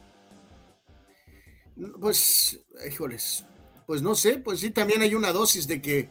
Pues, 2.00 2.60
híjoles, 2.84 3.46
pues 3.86 4.02
no 4.02 4.16
sé, 4.16 4.38
pues 4.38 4.58
sí, 4.58 4.72
también 4.72 5.00
hay 5.00 5.14
una 5.14 5.30
dosis 5.30 5.68
de 5.68 5.80
que, 5.80 6.10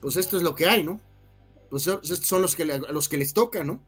pues 0.00 0.16
esto 0.16 0.36
es 0.36 0.44
lo 0.44 0.54
que 0.54 0.66
hay, 0.66 0.84
¿no? 0.84 1.00
Pues 1.70 1.88
estos 1.88 2.20
son 2.20 2.40
los 2.40 2.54
que, 2.54 2.64
los 2.64 3.08
que 3.08 3.16
les 3.18 3.34
toca, 3.34 3.64
¿no? 3.64 3.84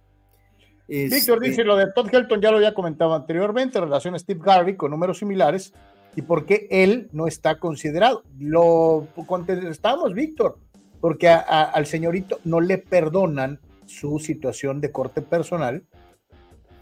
Víctor 0.89 1.39
dice, 1.39 1.63
lo 1.63 1.77
de 1.77 1.93
Todd 1.95 2.13
Helton 2.13 2.41
ya 2.41 2.51
lo 2.51 2.57
había 2.57 2.75
comentado 2.75 3.15
anteriormente, 3.15 3.79
relación 3.81 4.17
a 4.17 4.19
Steve 4.19 4.41
Garvey 4.43 4.77
con 4.77 4.91
números 4.91 5.19
similares 5.19 5.73
y 6.17 6.23
por 6.23 6.47
qué 6.47 6.67
él 6.69 7.11
no 7.13 7.29
está 7.29 7.61
considerado. 7.61 8.25
Lo 8.41 9.07
contestamos, 9.27 10.15
Víctor, 10.15 10.59
porque 11.01 11.29
al 11.29 11.87
señorito 11.87 12.41
no 12.45 12.61
le 12.61 12.79
perdonan 12.79 13.61
su 13.87 14.19
situación 14.19 14.81
de 14.81 14.91
corte 14.91 15.23
personal, 15.23 15.83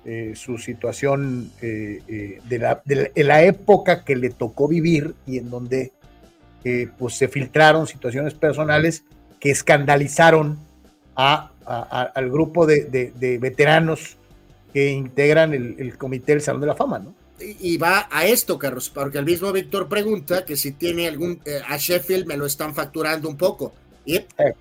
eh, 0.04 0.32
su 0.34 0.58
situación 0.58 1.50
eh, 1.60 2.00
eh, 2.08 2.40
de, 2.48 2.58
la, 2.58 2.82
de, 2.84 3.24
la, 3.24 3.42
época 3.42 4.04
que 4.04 4.16
le 4.16 4.30
tocó 4.30 4.68
vivir 4.68 5.14
y 5.26 5.38
en 5.38 5.50
donde 5.50 5.92
pues 6.98 7.14
se 7.14 7.28
filtraron 7.28 7.86
situaciones 7.86 8.34
personales 8.34 9.04
que 9.38 9.52
escandalizaron 9.52 10.58
a 11.14 11.52
al 11.66 12.30
grupo 12.30 12.66
de, 12.66 13.38
veteranos 13.40 14.16
que 14.72 14.90
integran 14.90 15.52
el, 15.52 15.98
comité 15.98 16.32
del 16.32 16.40
Salón 16.40 16.60
de 16.60 16.66
la 16.68 16.76
Fama, 16.76 16.98
¿no? 16.98 17.14
Y, 17.38 17.76
va 17.76 18.08
a 18.10 18.24
esto, 18.24 18.58
Carlos, 18.58 18.88
porque 18.88 19.18
el 19.18 19.26
mismo 19.26 19.52
Víctor 19.52 19.88
pregunta 19.88 20.46
que 20.46 20.56
si 20.56 20.72
tiene 20.72 21.06
algún, 21.06 21.40
eh, 21.44 21.60
a 21.68 21.76
Sheffield 21.76 22.26
me 22.26 22.36
lo 22.36 22.46
están 22.46 22.74
facturando 22.74 23.28
un 23.28 23.36
poco. 23.36 23.74
¿Y? 24.06 24.16
Eh, 24.16 24.26
eh. 24.38 24.54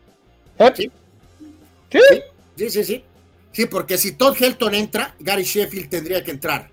¿Sí? 0.76 0.92
¿Sí? 1.92 2.70
¿Sí? 2.70 2.84
sí, 2.84 3.04
sí, 3.52 3.66
porque 3.68 3.98
si 3.98 4.14
Todd 4.14 4.36
Helton 4.38 4.76
entra, 4.76 5.16
Gary 5.20 5.44
Sheffield 5.44 5.90
tendría 5.90 6.24
que 6.24 6.32
entrar. 6.32 6.70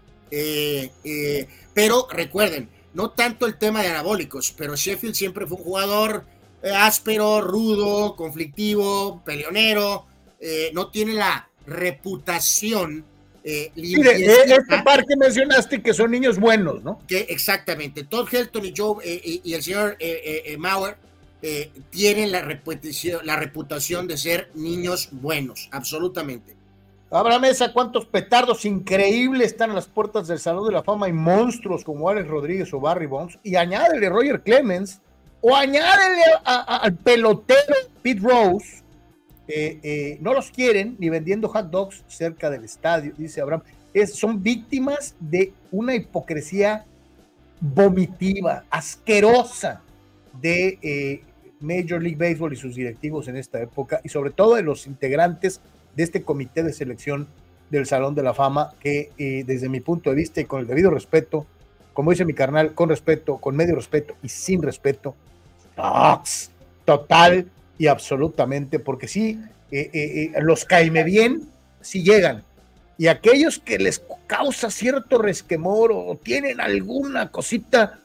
pero 1.72 2.08
recuerden, 2.10 2.68
no 2.94 3.10
tanto 3.10 3.46
el 3.46 3.56
tema 3.56 3.82
de 3.82 3.88
anabólicos, 3.88 4.52
pero 4.56 4.74
Sheffield 4.74 5.14
siempre 5.14 5.46
fue 5.46 5.58
un 5.58 5.64
jugador 5.64 6.24
áspero, 6.74 7.40
rudo, 7.40 8.14
conflictivo, 8.14 9.22
peleonero, 9.24 10.06
eh, 10.40 10.70
no 10.74 10.90
tiene 10.90 11.14
la 11.14 11.48
reputación 11.66 13.04
eh, 13.44 13.72
este 13.74 14.82
par 14.84 15.04
que 15.04 15.16
mencionaste 15.16 15.82
que 15.82 15.92
son 15.92 16.12
niños 16.12 16.38
buenos, 16.38 16.82
¿no? 16.82 17.00
Que 17.08 17.26
exactamente. 17.28 18.04
Todd 18.04 18.28
Helton 18.32 18.64
y 18.64 18.72
Joe 18.76 18.96
eh, 19.04 19.40
y 19.42 19.54
el 19.54 19.62
señor 19.62 19.96
Mauer 20.58 20.96
tienen 21.90 22.30
la 22.30 22.40
reputación, 22.40 23.26
la 23.26 23.36
reputación 23.36 24.06
de 24.06 24.16
ser 24.16 24.50
niños 24.54 25.08
buenos, 25.10 25.68
absolutamente. 25.72 26.54
Abra 27.10 27.38
mesa, 27.38 27.72
cuántos 27.72 28.06
petardos 28.06 28.64
increíbles 28.64 29.48
están 29.48 29.70
en 29.70 29.76
las 29.76 29.86
puertas 29.86 30.28
del 30.28 30.38
Salón 30.38 30.66
de 30.66 30.72
la 30.72 30.82
Fama 30.82 31.08
y 31.08 31.12
monstruos 31.12 31.84
como 31.84 32.08
Alex 32.08 32.26
Rodríguez 32.28 32.72
o 32.72 32.80
Barry 32.80 33.06
Bonds. 33.06 33.38
Y 33.42 33.56
añádele 33.56 34.08
Roger 34.08 34.40
Clemens 34.42 35.00
o 35.42 35.54
añádele 35.54 36.22
al 36.44 36.94
pelotero 36.94 37.74
Pete 38.02 38.20
Rose 38.20 38.82
eh, 39.48 39.80
eh, 39.82 40.18
no 40.20 40.32
los 40.32 40.50
quieren 40.50 40.96
ni 40.98 41.10
vendiendo 41.10 41.48
hot 41.48 41.66
dogs 41.66 42.04
cerca 42.06 42.48
del 42.48 42.64
estadio, 42.64 43.12
dice 43.16 43.40
Abraham. 43.40 43.62
Son 44.10 44.42
víctimas 44.42 45.14
de 45.20 45.52
una 45.70 45.94
hipocresía 45.94 46.86
vomitiva, 47.60 48.64
asquerosa 48.70 49.82
de 50.40 50.78
eh, 50.80 51.22
Major 51.62 52.02
League 52.02 52.16
Baseball 52.16 52.52
y 52.52 52.56
sus 52.56 52.74
directivos 52.74 53.28
en 53.28 53.36
esta 53.36 53.60
época 53.60 54.00
y 54.04 54.08
sobre 54.08 54.30
todo 54.30 54.56
de 54.56 54.62
los 54.62 54.86
integrantes 54.86 55.60
de 55.96 56.02
este 56.02 56.22
comité 56.22 56.62
de 56.62 56.72
selección 56.72 57.28
del 57.70 57.86
Salón 57.86 58.14
de 58.14 58.22
la 58.22 58.34
Fama 58.34 58.72
que 58.80 59.10
desde 59.46 59.68
mi 59.68 59.80
punto 59.80 60.10
de 60.10 60.16
vista 60.16 60.40
y 60.40 60.44
con 60.44 60.60
el 60.60 60.66
debido 60.66 60.90
respeto, 60.90 61.46
como 61.92 62.10
dice 62.10 62.24
mi 62.24 62.34
carnal, 62.34 62.74
con 62.74 62.88
respeto, 62.88 63.38
con 63.38 63.56
medio 63.56 63.74
respeto 63.74 64.14
y 64.22 64.28
sin 64.28 64.62
respeto, 64.62 65.14
total 66.84 67.50
y 67.78 67.86
absolutamente, 67.86 68.78
porque 68.78 69.08
sí, 69.08 69.40
eh, 69.70 69.90
eh, 69.92 70.32
eh, 70.34 70.40
los 70.40 70.64
caime 70.64 71.04
bien, 71.04 71.48
si 71.80 72.02
llegan. 72.02 72.42
Y 72.98 73.08
aquellos 73.08 73.58
que 73.58 73.78
les 73.78 74.02
causa 74.26 74.70
cierto 74.70 75.18
resquemor 75.18 75.92
o 75.92 76.18
tienen 76.22 76.60
alguna 76.60 77.30
cosita, 77.30 78.00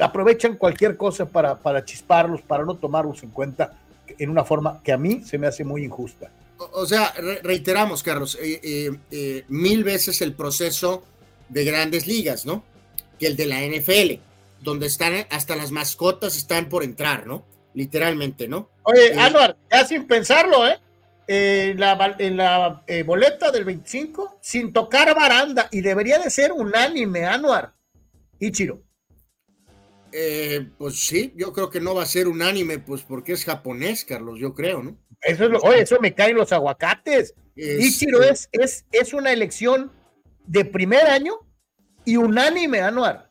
aprovechan 0.00 0.56
cualquier 0.56 0.96
cosa 0.96 1.26
para, 1.26 1.56
para 1.56 1.84
chisparlos, 1.84 2.42
para 2.42 2.64
no 2.64 2.76
tomarlos 2.76 3.22
en 3.22 3.30
cuenta 3.30 3.78
en 4.18 4.30
una 4.30 4.44
forma 4.44 4.80
que 4.82 4.92
a 4.92 4.96
mí 4.96 5.22
se 5.24 5.38
me 5.38 5.46
hace 5.46 5.64
muy 5.64 5.84
injusta. 5.84 6.30
O, 6.58 6.86
sea, 6.86 7.12
reiteramos, 7.42 8.02
Carlos, 8.02 8.38
mil 9.48 9.84
veces 9.84 10.22
el 10.22 10.32
proceso 10.32 11.04
de 11.48 11.64
grandes 11.64 12.06
ligas, 12.06 12.46
¿no? 12.46 12.64
Que 13.18 13.26
el 13.26 13.36
de 13.36 13.46
la 13.46 13.60
NFL, 13.60 14.20
donde 14.62 14.86
están 14.86 15.26
hasta 15.30 15.54
las 15.54 15.70
mascotas 15.70 16.36
están 16.36 16.68
por 16.68 16.82
entrar, 16.82 17.26
¿no? 17.26 17.44
literalmente, 17.76 18.48
¿no? 18.48 18.70
Oye, 18.84 19.12
eh, 19.12 19.20
Anuar, 19.20 19.56
ya 19.70 19.84
sin 19.84 20.06
pensarlo, 20.06 20.66
¿eh? 20.66 20.78
en 21.28 21.78
la, 21.78 22.16
en 22.18 22.36
la 22.38 22.82
eh, 22.86 23.02
boleta 23.02 23.50
del 23.50 23.64
25, 23.64 24.38
sin 24.40 24.72
tocar 24.72 25.14
baranda, 25.14 25.68
y 25.70 25.82
debería 25.82 26.18
de 26.18 26.30
ser 26.30 26.52
unánime, 26.52 27.26
Anuar. 27.26 27.74
Ichiro. 28.40 28.82
Eh, 30.18 30.70
pues 30.78 31.06
sí, 31.06 31.34
yo 31.36 31.52
creo 31.52 31.68
que 31.68 31.78
no 31.78 31.94
va 31.94 32.04
a 32.04 32.06
ser 32.06 32.26
unánime, 32.26 32.78
pues 32.78 33.02
porque 33.02 33.32
es 33.32 33.44
japonés, 33.44 34.02
Carlos, 34.02 34.38
yo 34.40 34.54
creo, 34.54 34.82
¿no? 34.82 34.96
Eso 35.20 35.44
es 35.44 35.50
lo, 35.50 35.58
oye, 35.58 35.82
eso 35.82 35.98
me 36.00 36.14
caen 36.14 36.36
los 36.36 36.52
aguacates. 36.52 37.34
Ichiro 37.54 38.22
es, 38.22 38.48
es, 38.52 38.86
es 38.92 39.12
una 39.12 39.30
elección 39.30 39.92
de 40.46 40.64
primer 40.64 41.06
año 41.06 41.34
y 42.06 42.16
unánime, 42.16 42.80
Anuar. 42.80 43.30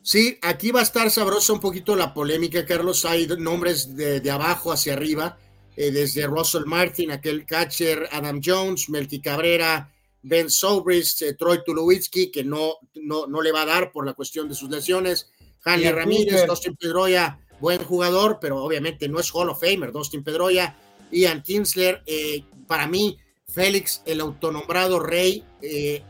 Sí, 0.00 0.38
aquí 0.40 0.70
va 0.70 0.80
a 0.80 0.84
estar 0.84 1.10
sabrosa 1.10 1.52
un 1.52 1.60
poquito 1.60 1.94
la 1.94 2.14
polémica, 2.14 2.64
Carlos. 2.64 3.04
Hay 3.04 3.26
nombres 3.26 3.94
de, 3.94 4.30
abajo 4.30 4.72
hacia 4.72 4.94
arriba, 4.94 5.38
eh, 5.76 5.90
desde 5.90 6.26
Russell 6.26 6.64
Martin, 6.64 7.10
aquel 7.10 7.44
catcher, 7.44 8.08
Adam 8.10 8.40
Jones, 8.42 8.88
Melky 8.88 9.20
Cabrera, 9.20 9.92
Ben 10.22 10.48
Sobris, 10.48 11.20
eh, 11.20 11.34
Troy 11.34 11.62
Tulowitzki, 11.62 12.30
que 12.30 12.42
no, 12.42 12.76
no, 12.94 13.26
no, 13.26 13.42
le 13.42 13.52
va 13.52 13.62
a 13.62 13.66
dar 13.66 13.92
por 13.92 14.06
la 14.06 14.14
cuestión 14.14 14.48
de 14.48 14.54
sus 14.54 14.70
lesiones, 14.70 15.30
Hanley 15.66 15.92
Ramírez, 15.92 16.46
Dustin 16.46 16.76
Pedroya, 16.76 17.38
buen 17.60 17.84
jugador, 17.84 18.38
pero 18.40 18.62
obviamente 18.62 19.08
no 19.08 19.20
es 19.20 19.30
Hall 19.30 19.50
of 19.50 19.60
Famer, 19.60 19.92
Dustin 19.92 20.24
Pedroya, 20.24 20.76
Ian 21.10 21.42
Kinsler, 21.42 22.02
eh, 22.06 22.44
para 22.66 22.86
mí, 22.86 23.18
Félix, 23.46 24.02
el 24.06 24.20
autonombrado 24.20 25.00
Rey 25.00 25.44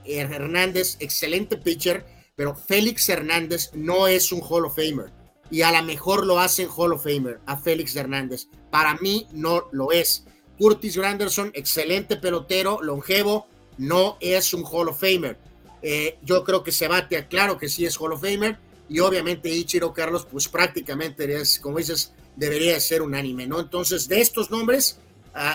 Hernández, 0.04 0.96
excelente 1.00 1.56
pitcher 1.56 2.04
pero 2.36 2.54
Félix 2.54 3.08
Hernández 3.08 3.70
no 3.72 4.06
es 4.06 4.30
un 4.30 4.42
Hall 4.42 4.66
of 4.66 4.76
Famer 4.76 5.10
y 5.50 5.62
a 5.62 5.72
lo 5.72 5.82
mejor 5.82 6.26
lo 6.26 6.38
hacen 6.38 6.68
Hall 6.68 6.92
of 6.92 7.02
Famer 7.02 7.40
a 7.46 7.56
Félix 7.56 7.96
Hernández. 7.96 8.48
Para 8.70 8.94
mí 8.96 9.26
no 9.32 9.68
lo 9.72 9.90
es. 9.90 10.26
Curtis 10.58 10.96
Granderson, 10.96 11.50
excelente 11.54 12.16
pelotero, 12.16 12.82
longevo, 12.82 13.46
no 13.78 14.16
es 14.20 14.52
un 14.52 14.64
Hall 14.64 14.88
of 14.88 15.00
Famer. 15.00 15.38
Eh, 15.82 16.18
yo 16.22 16.44
creo 16.44 16.62
que 16.62 16.72
se 16.72 16.88
bate, 16.88 17.26
claro 17.28 17.58
que 17.58 17.68
sí 17.68 17.86
es 17.86 17.98
Hall 17.98 18.12
of 18.12 18.20
Famer, 18.20 18.58
y 18.88 19.00
obviamente 19.00 19.48
Ichiro 19.48 19.92
Carlos, 19.92 20.26
pues 20.30 20.48
prácticamente 20.48 21.32
es, 21.34 21.58
como 21.58 21.78
dices, 21.78 22.12
debería 22.36 22.78
ser 22.80 23.02
unánime, 23.02 23.46
¿no? 23.46 23.60
Entonces, 23.60 24.08
de 24.08 24.20
estos 24.20 24.50
nombres, 24.50 24.98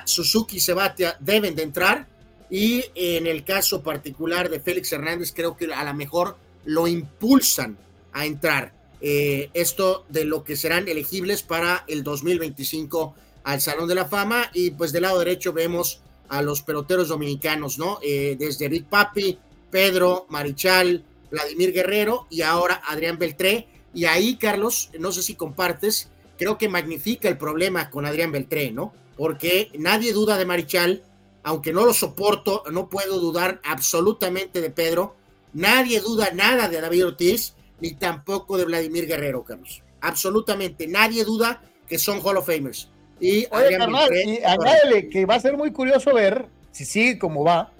Suzuki 0.05 0.57
y 0.57 0.59
Sebatia 0.59 1.17
deben 1.19 1.55
de 1.55 1.63
entrar, 1.63 2.07
y 2.51 2.83
en 2.95 3.27
el 3.27 3.45
caso 3.45 3.81
particular 3.81 4.49
de 4.49 4.59
Félix 4.59 4.91
Hernández, 4.91 5.31
creo 5.33 5.55
que 5.55 5.73
a 5.73 5.83
lo 5.85 5.93
mejor 5.93 6.35
lo 6.65 6.85
impulsan 6.85 7.77
a 8.11 8.25
entrar. 8.25 8.73
Eh, 8.99 9.49
esto 9.53 10.05
de 10.09 10.25
lo 10.25 10.43
que 10.43 10.57
serán 10.57 10.87
elegibles 10.89 11.43
para 11.43 11.85
el 11.87 12.03
2025 12.03 13.15
al 13.45 13.61
Salón 13.61 13.87
de 13.87 13.95
la 13.95 14.05
Fama. 14.05 14.51
Y 14.53 14.71
pues 14.71 14.91
del 14.91 15.03
lado 15.03 15.19
derecho 15.19 15.53
vemos 15.53 16.01
a 16.27 16.41
los 16.41 16.61
peloteros 16.61 17.07
dominicanos, 17.07 17.79
¿no? 17.79 17.99
Eh, 18.03 18.35
desde 18.37 18.67
Big 18.67 18.85
Papi, 18.85 19.39
Pedro, 19.71 20.25
Marichal, 20.29 21.05
Vladimir 21.31 21.73
Guerrero 21.73 22.27
y 22.29 22.41
ahora 22.41 22.81
Adrián 22.85 23.17
Beltré. 23.17 23.67
Y 23.93 24.05
ahí, 24.05 24.37
Carlos, 24.37 24.91
no 24.99 25.11
sé 25.11 25.23
si 25.23 25.35
compartes, 25.35 26.11
creo 26.37 26.57
que 26.57 26.69
magnifica 26.69 27.27
el 27.29 27.37
problema 27.37 27.89
con 27.89 28.05
Adrián 28.05 28.31
Beltré, 28.31 28.71
¿no? 28.71 28.93
Porque 29.17 29.69
nadie 29.77 30.13
duda 30.13 30.37
de 30.37 30.45
Marichal, 30.45 31.03
aunque 31.43 31.73
no 31.73 31.85
lo 31.85 31.93
soporto, 31.93 32.63
no 32.71 32.89
puedo 32.89 33.19
dudar 33.19 33.59
absolutamente 33.63 34.61
de 34.61 34.69
Pedro 34.69 35.15
Nadie 35.53 35.99
duda 35.99 36.31
nada 36.33 36.67
de 36.67 36.79
David 36.79 37.07
Ortiz, 37.07 37.55
ni 37.79 37.91
tampoco 37.91 38.57
de 38.57 38.65
Vladimir 38.65 39.05
Guerrero, 39.05 39.43
Carlos. 39.43 39.83
Absolutamente 39.99 40.87
nadie 40.87 41.23
duda 41.23 41.61
que 41.87 41.99
son 41.99 42.21
Hall 42.23 42.37
of 42.37 42.45
Famers. 42.45 42.89
Y, 43.19 43.45
Oye, 43.51 43.77
carnal, 43.77 44.09
y 44.13 45.09
que 45.09 45.25
va 45.25 45.35
a 45.35 45.39
ser 45.39 45.57
muy 45.57 45.71
curioso 45.71 46.13
ver, 46.13 46.47
si 46.71 46.85
sigue 46.85 47.19
como 47.19 47.43
va, 47.43 47.71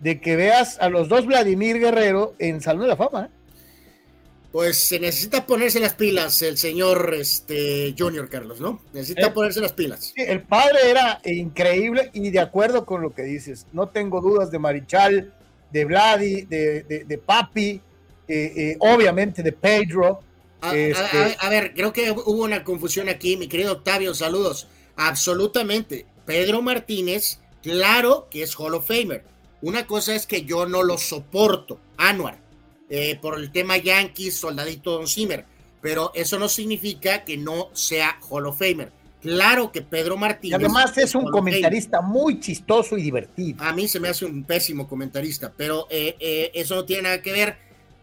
de 0.00 0.20
que 0.20 0.36
veas 0.36 0.78
a 0.80 0.88
los 0.88 1.08
dos 1.08 1.26
Vladimir 1.26 1.78
Guerrero 1.78 2.34
en 2.38 2.60
Salón 2.60 2.82
de 2.82 2.88
la 2.88 2.96
Fama. 2.96 3.26
¿eh? 3.26 3.38
Pues 4.52 4.78
se 4.78 4.98
necesita 4.98 5.46
ponerse 5.46 5.78
las 5.78 5.94
pilas 5.94 6.40
el 6.40 6.56
señor 6.56 7.14
este, 7.14 7.94
Junior 7.98 8.30
Carlos, 8.30 8.60
¿no? 8.60 8.80
Necesita 8.94 9.26
eh, 9.26 9.30
ponerse 9.30 9.60
las 9.60 9.72
pilas. 9.72 10.14
el 10.16 10.40
padre 10.42 10.90
era 10.90 11.20
increíble 11.24 12.10
y 12.14 12.30
de 12.30 12.40
acuerdo 12.40 12.86
con 12.86 13.02
lo 13.02 13.14
que 13.14 13.22
dices. 13.22 13.66
No 13.72 13.88
tengo 13.90 14.22
dudas 14.22 14.50
de 14.50 14.58
Marichal, 14.58 15.34
de 15.70 15.84
Vladi, 15.84 16.42
de, 16.42 17.04
de, 17.06 17.18
Papi, 17.18 17.80
eh, 18.26 18.52
eh, 18.56 18.76
obviamente 18.80 19.42
de 19.42 19.52
Pedro. 19.52 20.20
Este 20.72 21.36
a, 21.38 21.48
ver, 21.50 21.74
creo 21.74 21.92
que 21.92 22.10
hubo 22.10 22.42
una 22.42 22.64
confusión 22.64 23.08
aquí, 23.08 23.36
mi 23.36 23.48
querido 23.48 23.72
Octavio, 23.72 24.14
saludos. 24.14 24.66
Absolutamente. 24.96 26.06
Pedro 26.24 26.62
Martínez, 26.62 27.38
claro 27.62 28.28
que 28.30 28.42
es 28.42 28.58
Hall 28.58 28.74
of 28.74 28.86
Famer. 28.86 29.24
Una 29.62 29.86
cosa 29.86 30.14
es 30.14 30.26
que 30.26 30.44
yo 30.44 30.66
no 30.66 30.82
lo 30.82 30.98
soporto, 30.98 31.80
Anuar 31.96 32.38
eh, 32.90 33.18
por 33.20 33.38
el 33.38 33.50
tema 33.50 33.76
Yankees, 33.76 34.34
soldadito 34.34 34.92
Don 34.92 35.06
Zimmer, 35.06 35.44
pero 35.80 36.10
eso 36.14 36.38
no 36.38 36.48
significa 36.48 37.24
que 37.24 37.36
no 37.36 37.68
sea 37.72 38.18
Hall 38.28 38.46
of 38.46 38.58
Famer. 38.58 38.92
Claro 39.20 39.72
que 39.72 39.82
Pedro 39.82 40.16
Martínez. 40.16 40.60
Y 40.60 40.64
además 40.64 40.96
es 40.96 41.14
un 41.14 41.30
comentarista 41.30 42.00
muy 42.00 42.38
chistoso 42.38 42.96
y 42.96 43.02
divertido. 43.02 43.62
A 43.62 43.72
mí 43.72 43.88
se 43.88 43.98
me 43.98 44.08
hace 44.08 44.24
un 44.24 44.44
pésimo 44.44 44.88
comentarista, 44.88 45.52
pero 45.56 45.86
eh, 45.90 46.16
eh, 46.20 46.50
eso 46.54 46.76
no 46.76 46.84
tiene 46.84 47.02
nada 47.02 47.20
que 47.20 47.32
ver. 47.32 47.56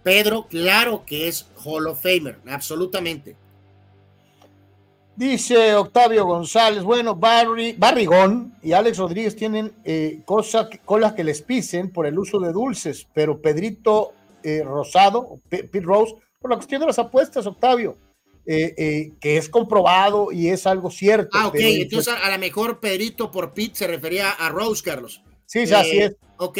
Pedro, 0.03 0.47
claro 0.47 1.03
que 1.05 1.27
es 1.27 1.47
Hall 1.63 1.87
of 1.87 2.03
Famer, 2.03 2.37
absolutamente. 2.47 3.35
Dice 5.16 5.74
Octavio 5.76 6.26
González, 6.26 6.84
bueno, 6.84 7.16
Barry, 7.16 7.74
Barrigón 7.78 8.57
y 8.61 8.74
Alex 8.74 8.97
Rodríguez 8.97 9.36
tienen 9.36 9.74
cosas, 10.26 10.68
colas 10.84 11.13
que 11.13 11.24
les 11.24 11.41
pisen 11.41 11.91
por 11.91 12.05
el 12.05 12.20
uso 12.20 12.39
de 12.39 12.51
dulces, 12.51 13.07
pero 13.13 13.41
Pedrito 13.41 14.13
eh, 14.45 14.61
Rosado, 14.63 15.39
Pete 15.49 15.82
Rose, 15.82 16.13
por 16.39 16.51
la 16.51 16.57
cuestión 16.57 16.80
de 16.80 16.86
las 16.86 16.99
apuestas, 16.99 17.47
Octavio, 17.47 17.97
eh, 18.45 18.76
eh, 18.78 19.11
que 19.20 19.38
es 19.38 19.49
comprobado 19.49 20.32
y 20.32 20.49
es 20.49 20.68
algo 20.68 20.91
cierto. 20.91 21.32
Ah, 21.34 21.47
ok, 21.47 21.55
entonces 21.57 22.13
a, 22.13 22.30
lo 22.30 22.38
mejor 22.38 22.80
Pedrito 22.80 23.32
por 23.32 23.55
Pete 23.55 23.74
se 23.74 23.88
refería 23.88 24.30
a 24.30 24.49
Rose, 24.49 24.84
Carlos. 24.84 25.24
Sí, 25.47 25.61
así 25.61 25.97
es. 25.97 26.16
Ok, 26.38 26.59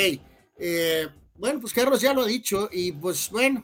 bueno, 1.36 1.60
pues 1.62 1.74
Carlos 1.74 2.02
ya 2.02 2.12
lo 2.12 2.24
ha 2.24 2.26
dicho 2.26 2.70
y 2.72 2.92
pues 2.92 3.30
bueno. 3.30 3.64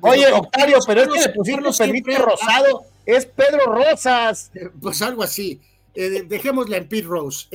Oye, 0.00 0.32
Octavio, 0.32 0.78
pero 0.86 1.02
es 1.02 1.08
que 1.08 1.20
le 1.20 1.28
pusieron 1.30 1.74
Pedrito 1.76 2.18
Rosado, 2.18 2.84
es 3.06 3.26
Pedro 3.26 3.72
Rosas. 3.72 4.50
Pues 4.80 5.00
algo 5.02 5.22
así. 5.22 5.60
dejémosla 5.94 6.76
en 6.76 6.88
Pete 6.88 7.06
Rose. 7.06 7.48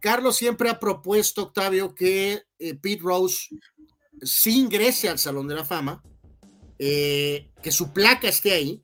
Carlos 0.00 0.36
siempre 0.36 0.70
ha 0.70 0.80
propuesto, 0.80 1.42
Octavio, 1.44 1.94
que 1.94 2.42
eh, 2.58 2.74
Pete 2.74 3.02
Rose 3.02 3.48
sí 4.22 4.58
ingrese 4.58 5.08
al 5.08 5.18
Salón 5.18 5.46
de 5.46 5.54
la 5.54 5.64
Fama, 5.64 6.02
eh, 6.78 7.50
que 7.62 7.70
su 7.70 7.92
placa 7.92 8.28
esté 8.28 8.52
ahí, 8.52 8.82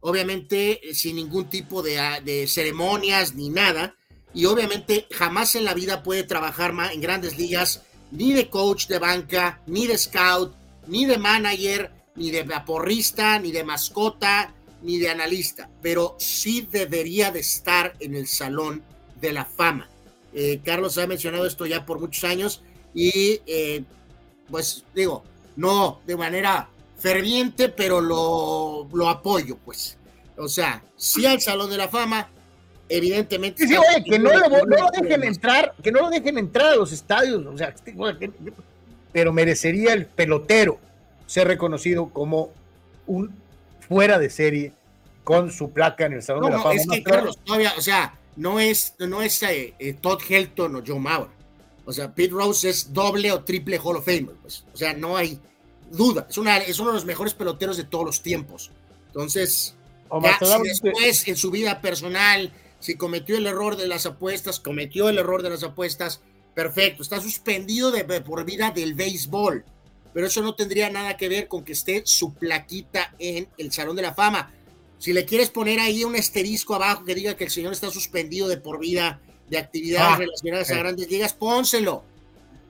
obviamente 0.00 0.88
eh, 0.88 0.94
sin 0.94 1.16
ningún 1.16 1.50
tipo 1.50 1.82
de, 1.82 1.98
ah, 1.98 2.20
de, 2.20 2.46
ceremonias 2.48 3.34
ni 3.34 3.50
nada, 3.50 3.94
y 4.32 4.46
obviamente 4.46 5.06
jamás 5.10 5.54
en 5.54 5.64
la 5.64 5.74
vida 5.74 6.02
puede 6.02 6.24
trabajar 6.24 6.74
en 6.92 7.00
grandes 7.00 7.36
ligas, 7.36 7.82
ni 8.10 8.32
de 8.32 8.48
coach 8.48 8.86
de 8.86 8.98
banca, 8.98 9.60
ni 9.66 9.86
de 9.86 9.98
scout, 9.98 10.54
ni 10.86 11.04
de 11.04 11.18
manager, 11.18 11.90
ni 12.14 12.30
de 12.30 12.42
vaporrista, 12.42 13.38
ni 13.38 13.52
de 13.52 13.64
mascota, 13.64 14.54
ni 14.82 14.98
de 14.98 15.10
analista, 15.10 15.68
pero 15.82 16.16
sí 16.18 16.68
debería 16.70 17.30
de 17.30 17.40
estar 17.40 17.94
en 18.00 18.14
el 18.14 18.26
Salón 18.26 18.82
de 19.20 19.32
la 19.32 19.44
Fama. 19.44 19.88
Eh, 20.32 20.60
Carlos 20.64 20.98
ha 20.98 21.06
mencionado 21.06 21.46
esto 21.46 21.66
ya 21.66 21.86
por 21.86 21.98
muchos 21.98 22.24
años 22.24 22.62
y 22.94 23.40
eh, 23.46 23.84
pues 24.50 24.84
digo, 24.94 25.24
no 25.56 26.00
de 26.06 26.16
manera 26.16 26.68
ferviente, 26.98 27.68
pero 27.68 28.00
lo, 28.00 28.88
lo 28.92 29.08
apoyo, 29.08 29.56
pues. 29.64 29.96
O 30.36 30.48
sea, 30.48 30.82
sí 30.96 31.24
al 31.26 31.40
Salón 31.40 31.70
de 31.70 31.78
la 31.78 31.88
Fama, 31.88 32.28
evidentemente. 32.88 33.66
Sí, 33.66 33.74
oye, 33.76 34.04
que 34.04 34.18
no 34.18 34.30
lo, 34.32 34.90
dejen 35.00 35.24
entrar, 35.24 35.74
que 35.82 35.90
no 35.90 36.00
lo 36.00 36.10
dejen 36.10 36.38
entrar 36.38 36.72
a 36.72 36.76
los 36.76 36.92
estadios, 36.92 37.44
o 37.46 37.56
sea, 37.56 37.74
pero 39.16 39.32
merecería 39.32 39.94
el 39.94 40.04
pelotero 40.04 40.78
ser 41.26 41.48
reconocido 41.48 42.10
como 42.10 42.50
un 43.06 43.34
fuera 43.88 44.18
de 44.18 44.28
serie 44.28 44.74
con 45.24 45.50
su 45.50 45.70
placa 45.70 46.04
en 46.04 46.12
el 46.12 46.22
Salón 46.22 46.44
de 46.44 46.50
la 46.50 46.58
Fama. 46.58 46.74
Es 46.74 46.86
que, 46.86 47.02
Carlos, 47.02 47.38
todavía, 47.42 47.72
o 47.78 47.80
sea, 47.80 48.14
no 48.36 48.60
es, 48.60 48.92
no 48.98 49.22
es 49.22 49.42
eh, 49.42 49.72
eh, 49.78 49.94
Todd 49.94 50.20
Helton 50.20 50.76
o 50.76 50.82
Joe 50.86 50.98
Mauer. 50.98 51.30
O 51.86 51.94
sea, 51.94 52.14
Pete 52.14 52.34
Rose 52.34 52.68
es 52.68 52.92
doble 52.92 53.32
o 53.32 53.42
triple 53.42 53.80
Hall 53.82 53.96
of 53.96 54.04
Famer. 54.04 54.34
Pues. 54.42 54.66
O 54.74 54.76
sea, 54.76 54.92
no 54.92 55.16
hay 55.16 55.40
duda. 55.90 56.26
Es, 56.28 56.36
una, 56.36 56.58
es 56.58 56.78
uno 56.78 56.90
de 56.90 56.96
los 56.96 57.06
mejores 57.06 57.32
peloteros 57.32 57.78
de 57.78 57.84
todos 57.84 58.04
los 58.04 58.20
tiempos. 58.20 58.70
Entonces, 59.06 59.76
después 60.62 61.26
en 61.26 61.36
su 61.36 61.50
vida 61.50 61.80
personal, 61.80 62.52
si 62.80 62.96
cometió 62.96 63.38
el 63.38 63.46
error 63.46 63.78
de 63.78 63.88
las 63.88 64.04
apuestas, 64.04 64.60
cometió 64.60 65.08
el 65.08 65.16
error 65.16 65.42
de 65.42 65.48
las 65.48 65.62
apuestas, 65.62 66.20
perfecto. 66.56 67.02
Está 67.02 67.20
suspendido 67.20 67.92
de, 67.92 68.02
por 68.22 68.44
vida 68.46 68.70
del 68.70 68.94
béisbol. 68.94 69.62
Pero 70.14 70.26
eso 70.26 70.42
no 70.42 70.54
tendría 70.54 70.88
nada 70.88 71.18
que 71.18 71.28
ver 71.28 71.46
con 71.46 71.62
que 71.62 71.72
esté 71.72 72.00
su 72.06 72.32
plaquita 72.32 73.14
en 73.18 73.46
el 73.58 73.70
Salón 73.70 73.94
de 73.94 74.02
la 74.02 74.14
Fama. 74.14 74.50
Si 74.96 75.12
le 75.12 75.26
quieres 75.26 75.50
poner 75.50 75.78
ahí 75.78 76.02
un 76.04 76.16
asterisco 76.16 76.74
abajo 76.74 77.04
que 77.04 77.14
diga 77.14 77.36
que 77.36 77.44
el 77.44 77.50
señor 77.50 77.74
está 77.74 77.90
suspendido 77.90 78.48
de 78.48 78.56
por 78.56 78.80
vida 78.80 79.20
de 79.50 79.58
actividades 79.58 80.14
ah, 80.14 80.16
relacionadas 80.16 80.70
a 80.70 80.78
grandes 80.78 81.10
ligas, 81.10 81.34
pónselo. 81.34 82.02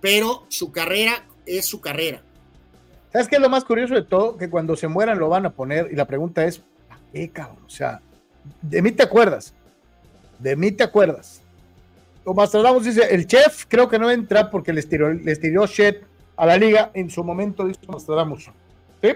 Pero 0.01 0.45
su 0.49 0.73
carrera 0.73 1.25
es 1.47 1.67
su 1.67 1.81
carrera. 1.81 2.25
¿Sabes 3.13 3.29
qué 3.29 3.37
es 3.37 3.43
lo 3.43 3.49
más 3.49 3.65
curioso 3.65 3.95
de 3.95 4.03
todo? 4.03 4.37
Que 4.37 4.51
cuando 4.51 4.77
se 4.77 4.89
mueran 4.89 5.21
lo 5.21 5.29
van 5.29 5.47
a 5.47 5.51
poner 5.51 5.89
y 5.93 5.95
la 5.95 6.07
pregunta 6.07 6.45
es, 6.45 6.61
qué 7.13 7.31
cabrón? 7.31 7.65
O 7.65 7.71
sea, 7.71 8.01
de 8.63 8.83
mí 8.83 8.91
te 8.91 9.05
acuerdas. 9.05 9.55
De 10.41 10.57
mí 10.57 10.73
te 10.73 10.83
acuerdas. 10.83 11.41
Como 12.27 12.41
Nostradamus 12.41 12.83
dice, 12.83 13.15
el 13.15 13.25
chef 13.29 13.67
creo 13.69 13.89
que 13.89 14.01
no 14.01 14.11
entra 14.11 14.51
porque 14.51 14.73
les 14.73 14.89
tiró, 14.89 15.15
les 15.15 15.39
tiró 15.39 15.65
shit 15.65 15.99
a 16.37 16.45
la 16.45 16.57
liga 16.57 16.91
en 16.93 17.09
su 17.09 17.23
momento, 17.23 17.65
dice 17.65 17.79
Nostradamus. 17.87 18.51
¿Sí? 19.01 19.11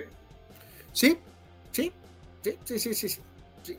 Sí, 0.93 1.19
sí. 1.73 1.93
Sí, 2.41 2.57
sí, 2.65 2.79
sí, 2.79 2.95
sí. 2.95 3.21
Sí, 3.63 3.79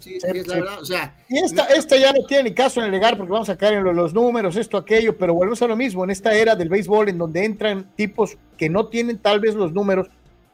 sí, 0.00 0.18
es 0.20 0.46
la 0.48 0.54
verdad. 0.56 0.80
O 0.80 0.84
sea, 0.84 1.14
y 1.28 1.38
esta, 1.38 1.66
esta, 1.66 1.96
ya 1.96 2.12
no 2.12 2.26
tiene 2.26 2.50
ni 2.50 2.54
caso 2.54 2.80
en 2.80 2.88
alegar 2.88 3.16
porque 3.16 3.30
vamos 3.30 3.48
a 3.50 3.56
caer 3.56 3.74
en 3.74 3.84
los 3.84 4.12
números, 4.12 4.56
esto, 4.56 4.76
aquello, 4.76 5.16
pero 5.16 5.32
volvemos 5.32 5.62
a 5.62 5.68
lo 5.68 5.76
mismo, 5.76 6.02
en 6.02 6.10
esta 6.10 6.34
era 6.34 6.56
del 6.56 6.68
béisbol 6.68 7.08
en 7.08 7.18
donde 7.18 7.44
entran 7.44 7.88
tipos 7.94 8.36
que 8.58 8.68
no 8.68 8.88
tienen 8.88 9.18
tal 9.18 9.38
vez 9.38 9.54
los 9.54 9.72
números, 9.72 10.08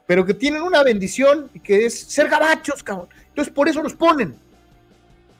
pero 0.06 0.26
que 0.26 0.34
tienen 0.34 0.60
una 0.60 0.82
bendición 0.82 1.50
que 1.64 1.86
es 1.86 1.98
ser 1.98 2.28
gabachos, 2.28 2.82
cabrón. 2.82 3.08
Entonces 3.28 3.54
por 3.54 3.70
eso 3.70 3.82
los 3.82 3.94
ponen, 3.94 4.36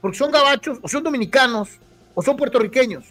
porque 0.01 0.17
son 0.17 0.33
gabachos, 0.33 0.79
o 0.81 0.89
son 0.89 1.03
dominicanos, 1.03 1.79
o 2.19 2.23
son 2.23 2.37
puertorriqueños. 2.37 3.05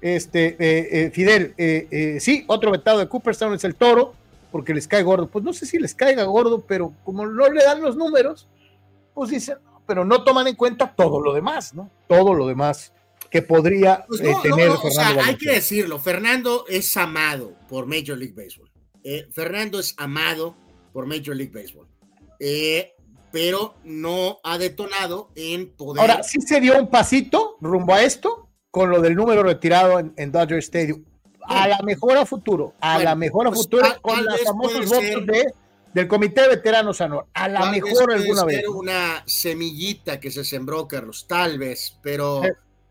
Este, 0.00 0.56
eh, 0.60 0.88
eh, 0.92 1.10
Fidel, 1.10 1.54
eh, 1.58 2.18
sí, 2.20 2.44
otro 2.46 2.70
vetado 2.70 3.00
de 3.00 3.08
Cooperstown 3.08 3.52
es 3.52 3.64
el 3.64 3.74
toro, 3.74 4.14
porque 4.52 4.72
les 4.72 4.86
cae 4.86 5.02
gordo. 5.02 5.26
Pues 5.26 5.44
no 5.44 5.52
sé 5.52 5.66
si 5.66 5.76
les 5.80 5.92
caiga 5.92 6.22
gordo, 6.22 6.60
pero 6.60 6.92
como 7.02 7.26
no 7.26 7.48
le 7.48 7.64
dan 7.64 7.82
los 7.82 7.96
números, 7.96 8.46
pues 9.12 9.30
dicen, 9.30 9.58
pero 9.88 10.04
no 10.04 10.22
toman 10.22 10.46
en 10.46 10.54
cuenta 10.54 10.94
todo 10.94 11.20
lo 11.20 11.32
demás, 11.32 11.74
¿no? 11.74 11.90
Todo 12.06 12.32
lo 12.32 12.46
demás 12.46 12.92
que 13.28 13.42
podría 13.42 14.04
pues 14.06 14.20
eh, 14.20 14.32
tener 14.40 14.70
Fernando. 14.70 14.80
O 14.84 14.90
sea, 14.92 15.24
hay 15.24 15.36
que 15.36 15.50
decirlo, 15.50 15.98
Fernando 15.98 16.64
es 16.68 16.96
amado 16.96 17.54
por 17.68 17.86
Major 17.86 18.16
League 18.16 18.34
Baseball. 18.36 18.70
Fernando 19.32 19.80
es 19.80 19.96
amado 19.98 20.54
por 20.92 21.06
Major 21.06 21.34
League 21.34 21.52
Baseball. 21.52 21.88
Eh, 22.38 22.94
pero 23.34 23.74
no 23.82 24.38
ha 24.44 24.58
detonado 24.58 25.32
en 25.34 25.70
poder. 25.70 26.00
Ahora, 26.00 26.22
sí 26.22 26.40
se 26.40 26.60
dio 26.60 26.78
un 26.78 26.88
pasito 26.88 27.56
rumbo 27.60 27.92
a 27.92 28.04
esto 28.04 28.43
con 28.74 28.90
lo 28.90 29.00
del 29.00 29.14
número 29.14 29.44
retirado 29.44 30.00
en, 30.00 30.12
en 30.16 30.32
Dodger 30.32 30.58
Stadium 30.58 31.04
a 31.46 31.68
la 31.68 31.78
mejor 31.84 32.16
a 32.16 32.26
futuro, 32.26 32.74
a 32.80 32.98
la 32.98 33.14
mejor 33.14 33.46
a 33.46 33.50
pues, 33.50 33.62
futuro 33.62 33.86
con 34.02 34.24
los 34.24 34.42
famosos 34.42 34.86
votos 34.86 35.26
de, 35.26 35.54
del 35.92 36.08
Comité 36.08 36.42
de 36.42 36.48
Veteranos 36.48 37.00
Anor. 37.00 37.28
A 37.34 37.46
la 37.46 37.70
mejor 37.70 38.12
alguna 38.12 38.44
vez. 38.44 38.66
una 38.66 39.22
semillita 39.26 40.18
que 40.18 40.32
se 40.32 40.44
sembró, 40.44 40.88
Carlos, 40.88 41.26
tal 41.28 41.56
vez, 41.56 42.00
pero 42.02 42.42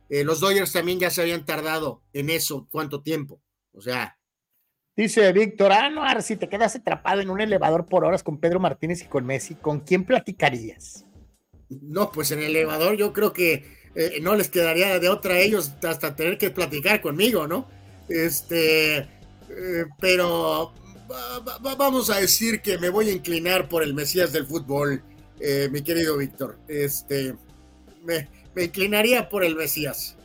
eh, 0.08 0.24
los 0.24 0.40
Dodgers 0.40 0.72
también 0.72 1.02
ya 1.02 1.10
se 1.10 1.22
habían 1.22 1.44
tardado 1.44 2.02
en 2.14 2.30
eso, 2.30 2.66
¿cuánto 2.72 3.02
tiempo? 3.02 3.42
O 3.74 3.82
sea. 3.82 4.18
Dice 4.96 5.34
Víctor, 5.34 5.74
ah, 5.74 6.22
si 6.22 6.38
te 6.38 6.48
quedas 6.48 6.78
atrapado 6.78 7.20
en 7.20 7.30
un 7.30 7.42
elevador 7.42 7.88
por 7.88 8.06
horas 8.06 8.24
con 8.24 8.40
Pedro 8.40 8.62
Martínez 8.62 9.02
y 9.02 9.08
con 9.08 9.26
Messi, 9.26 9.56
¿con 9.56 9.82
quién 9.82 10.06
platicarías? 10.06 11.06
No, 11.68 12.10
pues 12.10 12.32
en 12.32 12.40
el 12.40 12.56
elevador 12.56 12.96
yo 12.96 13.12
creo 13.12 13.34
que 13.34 13.83
eh, 13.96 14.20
no 14.22 14.36
les 14.36 14.50
quedaría 14.50 15.00
de 15.00 15.10
otra 15.10 15.36
a 15.36 15.40
ellos 15.40 15.72
hasta 15.84 16.16
tener 16.16 16.38
que 16.38 16.50
platicar 16.50 17.02
conmigo, 17.02 17.48
¿no? 17.48 17.68
Este, 18.10 18.98
eh, 18.98 19.86
pero 20.00 20.74
vamos 21.78 22.10
a 22.10 22.20
decir 22.20 22.62
que 22.62 22.78
me 22.78 22.90
voy 22.90 23.10
a 23.10 23.12
inclinar 23.12 23.70
por 23.70 23.84
el 23.84 23.94
Mesías 23.94 24.32
del 24.34 24.46
fútbol, 24.46 25.04
eh, 25.40 25.70
mi 25.72 25.82
querido 25.82 26.18
Víctor. 26.18 26.58
Este, 26.68 27.36
me, 28.04 28.28
inclinaría 28.56 29.30
por 29.30 29.44
el 29.44 29.56
Mesías. 29.56 30.16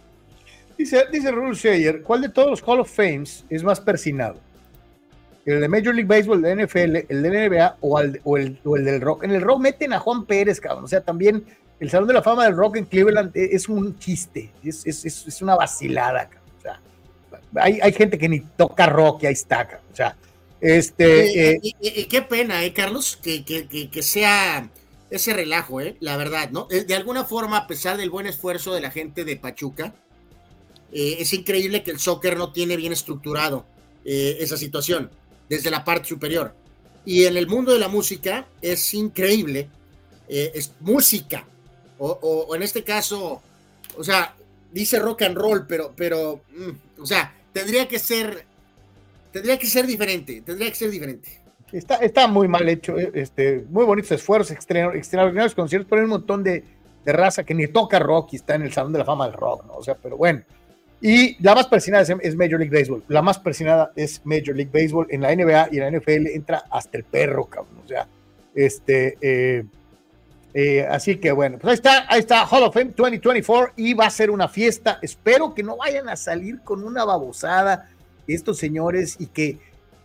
Dice, 0.77 1.05
dice 1.12 1.31
Rule 1.31 2.03
¿cuál 2.03 2.23
de 2.23 2.29
todos 2.29 2.51
los 2.51 2.62
Hall 2.62 2.81
of 2.81 2.95
Fames 2.95 3.45
es 3.51 3.62
más 3.62 3.81
persinado? 3.81 4.41
El 5.53 5.61
de 5.61 5.68
Major 5.68 5.94
League 5.94 6.09
Baseball, 6.09 6.44
el 6.44 6.57
de 6.57 6.66
NFL, 6.66 7.12
el 7.12 7.22
de 7.22 7.49
NBA 7.49 7.76
o, 7.80 8.01
el, 8.01 8.20
o, 8.24 8.36
el, 8.36 8.59
o 8.64 8.76
el 8.76 8.84
del 8.84 9.01
rock. 9.01 9.24
En 9.24 9.30
el 9.30 9.40
rock 9.40 9.61
meten 9.61 9.92
a 9.92 9.99
Juan 9.99 10.24
Pérez, 10.26 10.61
cabrón. 10.61 10.84
O 10.84 10.88
sea, 10.88 11.01
también 11.01 11.44
el 11.80 11.90
Salón 11.90 12.09
de 12.09 12.14
la 12.14 12.22
Fama 12.22 12.44
del 12.44 12.57
Rock 12.57 12.76
en 12.76 12.84
Cleveland 12.84 13.36
e, 13.36 13.51
es 13.53 13.68
un 13.68 13.99
chiste, 13.99 14.51
es, 14.64 14.86
es, 14.86 15.05
es 15.05 15.42
una 15.42 15.55
vacilada. 15.55 16.28
O 16.59 16.61
sea, 16.61 16.80
hay, 17.57 17.78
hay, 17.80 17.92
gente 17.92 18.18
que 18.18 18.28
ni 18.28 18.40
toca 18.40 18.86
rock 18.86 19.22
y 19.22 19.26
ahí 19.26 19.32
está. 19.32 19.80
O 19.92 19.96
sea, 19.96 20.16
este. 20.61 21.53
Eh, 21.53 21.61
y, 21.62 21.76
y, 21.80 22.01
y, 22.01 22.05
qué 22.07 22.22
pena, 22.22 22.64
¿eh, 22.64 22.72
Carlos? 22.72 23.18
Que, 23.22 23.44
que, 23.44 23.68
que, 23.68 23.90
que, 23.90 24.03
sea 24.03 24.68
ese 25.11 25.32
relajo, 25.32 25.80
¿eh? 25.80 25.96
La 26.01 26.16
verdad, 26.16 26.51
¿no? 26.51 26.66
De 26.66 26.94
alguna 26.94 27.24
forma, 27.24 27.59
a 27.59 27.66
pesar 27.66 27.96
del 27.96 28.11
buen 28.11 28.26
esfuerzo 28.26 28.74
de 28.74 28.80
la 28.80 28.90
gente 28.90 29.24
de 29.24 29.36
Pachuca, 29.36 29.94
eh, 30.92 31.16
es 31.20 31.32
increíble 31.32 31.82
que 31.82 31.90
el 31.90 31.99
soccer 31.99 32.36
no 32.36 32.53
tiene 32.53 32.76
bien 32.76 32.92
estructurado 32.92 33.66
eh, 34.05 34.38
esa 34.40 34.57
situación 34.57 35.11
desde 35.49 35.70
la 35.70 35.84
parte 35.84 36.09
superior. 36.09 36.55
Y 37.05 37.24
en 37.24 37.36
el 37.36 37.46
mundo 37.46 37.72
de 37.72 37.78
la 37.78 37.88
música 37.88 38.46
es 38.61 38.92
increíble, 38.94 39.68
eh, 40.28 40.53
es 40.55 40.72
música, 40.80 41.44
o, 41.99 42.07
o, 42.11 42.46
o, 42.49 42.55
en 42.55 42.62
este 42.62 42.84
caso, 42.84 43.42
o 43.96 44.05
sea, 44.05 44.34
dice 44.70 44.99
rock 44.99 45.22
and 45.22 45.36
roll, 45.36 45.66
pero, 45.66 45.92
pero, 45.96 46.42
mm, 46.57 47.03
o 47.03 47.07
sea, 47.07 47.34
tendría 47.53 47.88
que 47.88 47.99
ser, 47.99 48.44
tendría 49.32 49.59
que 49.59 49.66
ser 49.66 49.86
diferente, 49.86 50.42
tendría 50.42 50.68
que 50.68 50.76
ser 50.76 50.90
diferente. 50.90 51.40
Está, 51.72 51.96
está 51.96 52.26
muy 52.26 52.49
mal 52.49 52.68
hecho, 52.68 52.96
este, 52.96 53.64
muy 53.68 53.84
bonitos 53.84 54.12
esfuerzos, 54.12 54.51
extraordinarios 54.53 55.55
conciertos, 55.55 55.88
pero 55.88 56.01
hay 56.01 56.05
un 56.05 56.11
montón 56.11 56.42
de, 56.42 56.64
de, 57.05 57.12
raza 57.12 57.44
que 57.44 57.55
ni 57.55 57.66
toca 57.66 57.99
rock 57.99 58.30
y 58.32 58.36
está 58.36 58.55
en 58.55 58.62
el 58.62 58.72
Salón 58.72 58.92
de 58.92 59.01
la 59.01 59.05
Fama 59.05 59.26
del 59.26 59.34
Rock, 59.34 59.66
¿no? 59.66 59.74
O 59.74 59.82
sea, 59.82 59.94
pero 59.94 60.16
bueno. 60.16 60.42
Y 61.01 61.40
la 61.42 61.55
más 61.55 61.66
persinada 61.68 62.03
es, 62.20 62.36
Major 62.36 62.59
League 62.59 62.76
Baseball. 62.76 63.05
La 63.09 63.22
más 63.22 63.38
persinada 63.38 63.92
es 63.94 64.20
Major 64.24 64.57
League 64.57 64.70
Baseball. 64.72 65.07
En 65.11 65.20
la 65.20 65.34
NBA 65.34 65.68
y 65.72 65.78
en 65.78 65.92
la 65.92 65.99
NFL 65.99 66.26
entra 66.28 66.64
hasta 66.70 66.99
el 66.99 67.05
perro, 67.05 67.44
cabrón. 67.44 67.80
O 67.84 67.88
sea, 67.88 68.09
este. 68.55 69.16
Eh, 69.20 69.64
eh, 70.55 70.86
así 70.90 71.16
que 71.18 71.30
bueno, 71.30 71.59
pues 71.59 71.70
ahí 71.70 71.74
está, 71.74 72.07
ahí 72.09 72.20
está 72.20 72.46
Hall 72.46 72.62
of 72.62 72.74
Fame 72.74 72.92
2024 72.96 73.74
y 73.76 73.94
va 73.94 74.07
a 74.07 74.11
ser 74.11 74.30
una 74.30 74.49
fiesta. 74.49 74.99
Espero 75.03 75.55
que 75.55 75.62
no 75.62 75.76
vayan 75.76 76.09
a 76.09 76.16
salir 76.16 76.61
con 76.62 76.82
una 76.82 77.05
babosada 77.05 77.90
estos 78.26 78.59
señores 78.59 79.16
y 79.18 79.26
que 79.26 79.59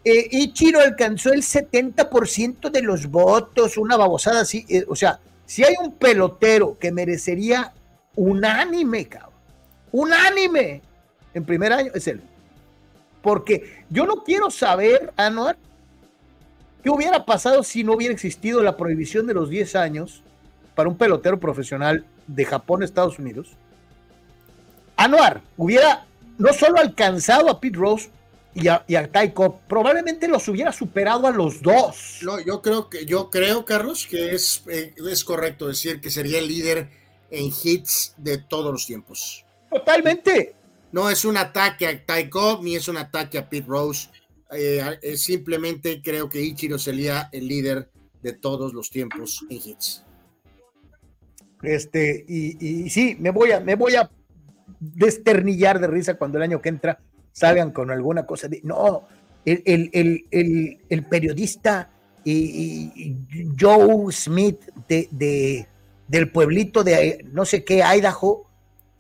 eh, 0.06 0.28
Ichiro 0.32 0.82
alcanzó 0.82 1.32
el 1.32 1.42
70% 1.42 2.70
de 2.70 2.82
los 2.82 3.08
votos, 3.08 3.78
una 3.78 3.96
babosada 3.96 4.42
así. 4.42 4.66
Eh, 4.68 4.84
o 4.88 4.96
sea, 4.96 5.20
si 5.46 5.64
hay 5.64 5.76
un 5.82 5.94
pelotero 5.94 6.78
que 6.78 6.92
merecería 6.92 7.74
unánime, 8.16 9.08
cabrón, 9.08 9.33
unánime 9.94 10.82
en 11.34 11.46
primer 11.46 11.72
año, 11.72 11.92
es 11.96 12.06
él. 12.08 12.22
Porque 13.22 13.86
yo 13.90 14.06
no 14.06 14.26
quiero 14.26 14.52
saber, 14.52 15.14
Anuar, 15.16 15.56
qué 16.84 16.90
hubiera 16.90 17.24
pasado 17.26 17.64
si 17.64 17.86
no 17.86 17.94
hubiera 17.94 18.14
existido 18.14 18.62
la 18.62 18.76
prohibición 18.76 19.26
de 19.26 19.34
los 19.34 19.50
10 19.50 19.78
años 19.78 20.22
para 20.76 20.90
un 20.90 20.98
pelotero 20.98 21.40
profesional 21.40 22.06
de 22.28 22.44
Japón, 22.44 22.84
Estados 22.84 23.18
Unidos. 23.20 23.56
Anuar 24.98 25.42
hubiera 25.56 26.06
no 26.38 26.52
solo 26.52 26.80
alcanzado 26.80 27.50
a 27.50 27.62
Pete 27.62 27.78
Rose, 27.78 28.10
y 28.56 28.68
a, 28.68 29.12
Taiko, 29.12 29.62
probablemente 29.68 30.28
los 30.28 30.48
hubiera 30.48 30.72
superado 30.72 31.26
a 31.26 31.32
los 31.32 31.62
dos. 31.62 32.20
No, 32.22 32.40
yo 32.40 32.62
creo 32.62 32.88
que, 32.88 33.06
yo 33.06 33.32
creo, 33.32 33.66
Carlos, 33.66 34.06
que 34.08 34.36
es, 34.36 34.64
eh, 34.68 34.94
es 35.10 35.24
correcto 35.24 35.68
decir 35.68 36.00
que 36.00 36.12
sería 36.12 36.38
el 36.38 36.48
líder 36.48 36.88
en 37.32 37.46
hits 37.46 38.14
de 38.18 38.38
todos 38.38 38.72
los 38.72 38.86
tiempos. 38.86 39.44
Totalmente. 39.74 40.56
No 40.92 41.10
es 41.10 41.26
un 41.26 41.38
ataque 41.38 41.88
a 41.88 42.06
Taiko, 42.06 42.60
ni 42.62 42.76
es 42.76 42.88
un 42.88 42.98
ataque 42.98 43.38
a 43.40 43.50
Pete 43.50 43.68
Rose. 43.68 44.10
Eh, 44.52 45.18
simplemente 45.18 46.02
creo 46.04 46.30
que 46.30 46.42
Ichiro 46.42 46.78
sería 46.78 47.30
el 47.32 47.48
líder 47.48 47.90
de 48.22 48.34
todos 48.34 48.74
los 48.74 48.90
tiempos 48.90 49.44
en 49.50 49.58
hits. 49.58 50.04
Este, 51.64 52.24
y, 52.28 52.84
y 52.84 52.90
sí, 52.90 53.16
me 53.20 53.32
voy 53.32 53.52
a, 53.52 53.60
me 53.60 53.76
voy 53.76 53.96
a 53.96 54.10
desternillar 54.80 55.80
de 55.80 55.88
risa 55.88 56.16
cuando 56.16 56.38
el 56.38 56.44
año 56.44 56.62
que 56.62 56.70
entra 56.70 57.00
salgan 57.32 57.72
con 57.72 57.90
alguna 57.90 58.26
cosa 58.26 58.48
de, 58.48 58.62
no, 58.64 59.08
el, 59.46 59.64
el, 59.66 60.26
el, 60.32 60.78
el 60.90 61.06
periodista 61.06 61.90
y, 62.24 63.18
Joe 63.60 64.12
Smith 64.12 64.60
de, 64.88 65.08
de, 65.12 65.68
del 66.08 66.32
pueblito 66.32 66.84
de 66.84 67.26
no 67.32 67.46
sé 67.46 67.64
qué, 67.64 67.84
Idaho, 67.84 68.50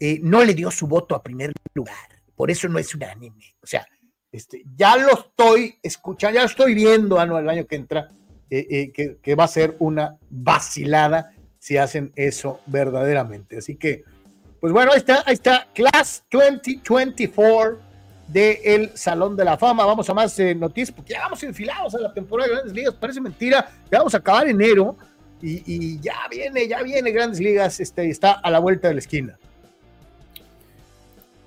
eh, 0.05 0.19
no 0.21 0.43
le 0.43 0.53
dio 0.53 0.69
su 0.69 0.85
voto 0.85 1.15
a 1.15 1.23
primer 1.23 1.53
lugar. 1.73 1.95
Por 2.35 2.51
eso 2.51 2.67
no 2.67 2.77
es 2.77 2.93
unánime. 2.93 3.55
O 3.63 3.65
sea, 3.65 3.87
este, 4.33 4.61
ya 4.75 4.97
lo 4.97 5.13
estoy 5.13 5.79
escuchando, 5.81 6.35
ya 6.35 6.41
lo 6.41 6.47
estoy 6.47 6.73
viendo 6.73 7.17
ano, 7.21 7.39
el 7.39 7.47
año 7.47 7.65
que 7.65 7.77
entra, 7.77 8.11
eh, 8.49 8.91
eh, 8.97 9.17
que, 9.21 9.35
va 9.35 9.45
a 9.45 9.47
ser 9.47 9.77
una 9.79 10.17
vacilada 10.29 11.31
si 11.57 11.77
hacen 11.77 12.11
eso 12.17 12.59
verdaderamente. 12.65 13.59
Así 13.59 13.77
que, 13.77 14.03
pues 14.59 14.73
bueno, 14.73 14.91
ahí 14.91 14.97
está, 14.97 15.23
ahí 15.25 15.35
está, 15.35 15.69
Class 15.73 16.25
2024 16.29 17.79
del 18.27 18.91
Salón 18.97 19.37
de 19.37 19.45
la 19.45 19.57
Fama. 19.57 19.85
Vamos 19.85 20.09
a 20.09 20.13
más 20.13 20.37
noticias, 20.37 20.91
porque 20.91 21.13
ya 21.13 21.21
vamos 21.21 21.41
enfilados 21.43 21.95
a 21.95 21.99
la 21.99 22.13
temporada 22.13 22.49
de 22.49 22.55
Grandes 22.55 22.73
Ligas. 22.73 22.93
Parece 22.95 23.21
mentira, 23.21 23.71
ya 23.89 23.99
vamos 23.99 24.13
a 24.13 24.17
acabar 24.17 24.49
enero 24.49 24.97
y, 25.41 25.63
y 25.65 26.01
ya 26.01 26.27
viene, 26.29 26.67
ya 26.67 26.83
viene 26.83 27.09
Grandes 27.11 27.39
Ligas, 27.39 27.79
este, 27.79 28.09
está 28.09 28.33
a 28.33 28.51
la 28.51 28.59
vuelta 28.59 28.89
de 28.89 28.95
la 28.95 28.99
esquina. 28.99 29.39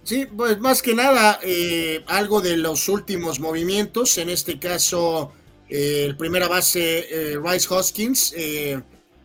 Sí, 0.07 0.25
pues 0.25 0.61
más 0.61 0.83
que 0.83 0.95
nada, 0.95 1.41
eh, 1.43 2.05
algo 2.07 2.41
de 2.41 2.57
los 2.57 2.89
últimos 2.89 3.41
movimientos, 3.41 4.19
en 4.19 4.31
este 4.31 4.57
caso, 4.57 5.33
eh, 5.69 6.05
el 6.07 6.17
primera 6.17 6.47
base, 6.47 7.07
eh, 7.11 7.39
Rice 7.43 7.67
Hoskins, 7.69 8.33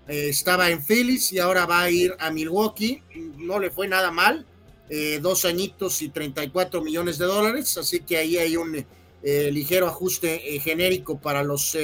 estaba 0.08 0.72
en 0.72 0.84
Phillies 0.84 1.32
y 1.34 1.38
ahora 1.38 1.68
va 1.68 1.84
a 1.84 1.92
ir 1.92 2.16
a 2.20 2.32
Milwaukee, 2.32 3.04
no 3.38 3.60
le 3.60 3.70
fue 3.70 3.88
nada 3.88 4.10
mal, 4.10 4.48
eh, 4.90 5.20
dos 5.22 5.46
añitos 5.46 6.02
y 6.02 6.10
34 6.10 6.82
millones 6.82 7.20
de 7.20 7.26
dólares, 7.26 7.78
así 7.78 8.00
que 8.02 8.18
ahí 8.18 8.38
hay 8.38 8.58
un 8.58 8.76
eh, 9.24 9.50
ligero 9.50 9.88
ajuste 9.88 10.56
eh, 10.56 10.60
genérico 10.60 11.18
para 11.18 11.44
los, 11.44 11.78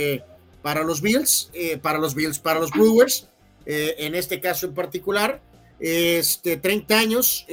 para 0.63 0.83
los 0.83 1.01
Bills, 1.01 1.51
para 1.83 1.99
los 1.99 2.15
Bills, 2.15 2.39
para 2.39 2.59
los 2.59 2.71
Brewers, 2.71 3.29
en 3.65 4.15
este 4.15 4.41
caso 4.41 4.65
en 4.65 4.73
particular. 4.73 5.41
Este, 5.79 6.57
30 6.57 6.97
años, 6.97 7.45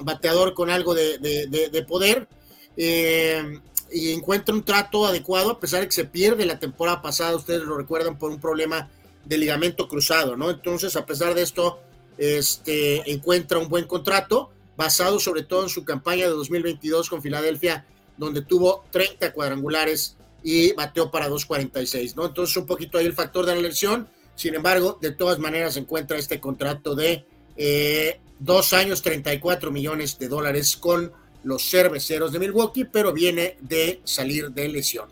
bateador 0.00 0.54
con 0.54 0.70
algo 0.70 0.94
de, 0.94 1.18
de, 1.18 1.68
de 1.70 1.82
poder, 1.82 2.28
y 2.76 4.12
encuentra 4.12 4.54
un 4.54 4.64
trato 4.64 5.06
adecuado, 5.06 5.50
a 5.50 5.60
pesar 5.60 5.80
de 5.80 5.86
que 5.86 5.92
se 5.92 6.04
pierde 6.04 6.46
la 6.46 6.58
temporada 6.58 7.02
pasada, 7.02 7.36
ustedes 7.36 7.62
lo 7.62 7.76
recuerdan, 7.76 8.18
por 8.18 8.30
un 8.30 8.40
problema 8.40 8.90
de 9.24 9.38
ligamento 9.38 9.88
cruzado, 9.88 10.36
¿no? 10.36 10.50
Entonces, 10.50 10.96
a 10.96 11.04
pesar 11.04 11.34
de 11.34 11.42
esto, 11.42 11.80
este, 12.18 13.10
encuentra 13.10 13.58
un 13.58 13.68
buen 13.68 13.86
contrato 13.86 14.50
basado 14.76 15.18
sobre 15.18 15.42
todo 15.42 15.64
en 15.64 15.68
su 15.68 15.84
campaña 15.84 16.24
de 16.24 16.30
2022 16.30 17.08
con 17.08 17.22
Filadelfia, 17.22 17.86
donde 18.16 18.42
tuvo 18.42 18.84
30 18.90 19.32
cuadrangulares 19.32 20.16
y 20.42 20.72
bateó 20.72 21.10
para 21.10 21.28
2.46, 21.28 22.14
¿no? 22.14 22.26
Entonces 22.26 22.56
un 22.56 22.66
poquito 22.66 22.98
ahí 22.98 23.06
el 23.06 23.14
factor 23.14 23.46
de 23.46 23.54
la 23.54 23.62
lesión, 23.62 24.08
sin 24.36 24.54
embargo, 24.54 24.98
de 25.00 25.12
todas 25.12 25.38
maneras 25.38 25.76
encuentra 25.76 26.18
este 26.18 26.38
contrato 26.38 26.94
de 26.94 27.24
eh, 27.56 28.20
dos 28.38 28.72
años, 28.72 29.02
34 29.02 29.70
millones 29.70 30.18
de 30.18 30.28
dólares 30.28 30.76
con 30.76 31.10
los 31.42 31.68
cerveceros 31.68 32.32
de 32.32 32.38
Milwaukee, 32.38 32.84
pero 32.84 33.12
viene 33.12 33.56
de 33.60 34.00
salir 34.04 34.50
de 34.50 34.68
lesión. 34.68 35.08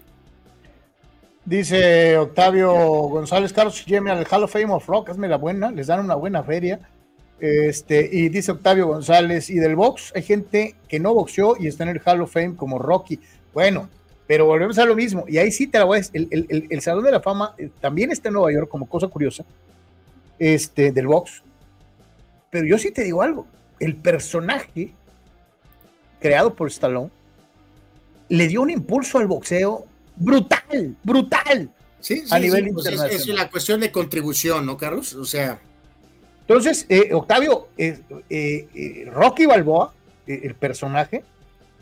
Dice 1.45 2.17
Octavio 2.17 2.73
González, 2.73 3.53
Carlos, 3.53 3.85
llame 3.87 4.11
al 4.11 4.27
Hall 4.31 4.45
of 4.45 4.53
Fame 4.53 4.73
of 4.73 4.87
Rock, 4.87 5.11
hazme 5.11 5.29
la 5.29 5.37
buena, 5.37 5.71
les 5.71 5.87
dan 5.87 6.01
una 6.01 6.15
buena 6.15 6.43
feria. 6.43 6.81
Este, 7.41 8.09
y 8.11 8.29
dice 8.29 8.53
Octavio 8.53 8.87
González, 8.87 9.51
y 9.51 9.57
del 9.57 9.77
box 9.77 10.13
hay 10.15 10.23
gente 10.23 10.77
que 10.89 11.01
no 11.01 11.13
boxeó 11.13 11.57
y 11.59 11.67
está 11.67 11.85
en 11.85 11.91
el 11.91 12.03
Hall 12.05 12.23
of 12.23 12.33
Fame 12.33 12.57
como 12.57 12.79
Rocky. 12.79 13.21
Bueno, 13.53 13.89
pero 14.27 14.47
volvemos 14.47 14.79
a 14.79 14.85
lo 14.85 14.95
mismo, 14.95 15.25
y 15.29 15.39
ahí 15.39 15.51
sí 15.53 15.67
te 15.67 15.79
la 15.79 15.85
voy 15.85 15.99
a 15.99 16.01
decir, 16.01 16.29
el, 16.31 16.47
el, 16.49 16.67
el, 16.71 16.81
Salón 16.81 17.05
de 17.05 17.13
la 17.13 17.21
Fama 17.21 17.55
eh, 17.59 17.71
también 17.81 18.11
está 18.11 18.29
en 18.29 18.35
Nueva 18.35 18.53
York 18.53 18.69
como 18.69 18.89
cosa 18.89 19.09
curiosa, 19.09 19.45
este, 20.39 20.93
del 20.93 21.07
box. 21.07 21.43
Pero 22.51 22.67
yo 22.67 22.79
sí 22.79 22.91
te 22.91 23.03
digo 23.03 23.23
algo, 23.23 23.47
el 23.81 23.97
personaje 23.97 24.93
creado 26.21 26.55
por 26.55 26.69
Stallone 26.69 27.11
le 28.29 28.49
dio 28.49 28.63
un 28.63 28.71
impulso 28.71 29.19
al 29.19 29.27
boxeo 29.27 29.85
brutal, 30.17 30.97
brutal. 31.03 31.71
Sí, 32.01 32.19
sí, 32.21 32.27
a 32.31 32.39
nivel 32.39 32.65
sí, 32.65 32.71
pues 32.73 32.87
internacional. 32.87 33.11
Es, 33.11 33.29
es 33.29 33.35
la 33.35 33.51
cuestión 33.51 33.81
de 33.81 33.91
contribución, 33.91 34.65
¿no, 34.65 34.77
Carlos? 34.77 35.15
O 35.15 35.25
sea, 35.25 35.61
entonces, 36.47 36.85
eh, 36.91 37.11
Octavio, 37.15 37.69
eh, 37.79 37.99
eh, 38.29 39.09
Rocky 39.11 39.47
Balboa, 39.47 39.95
el 40.27 40.55
personaje, 40.55 41.25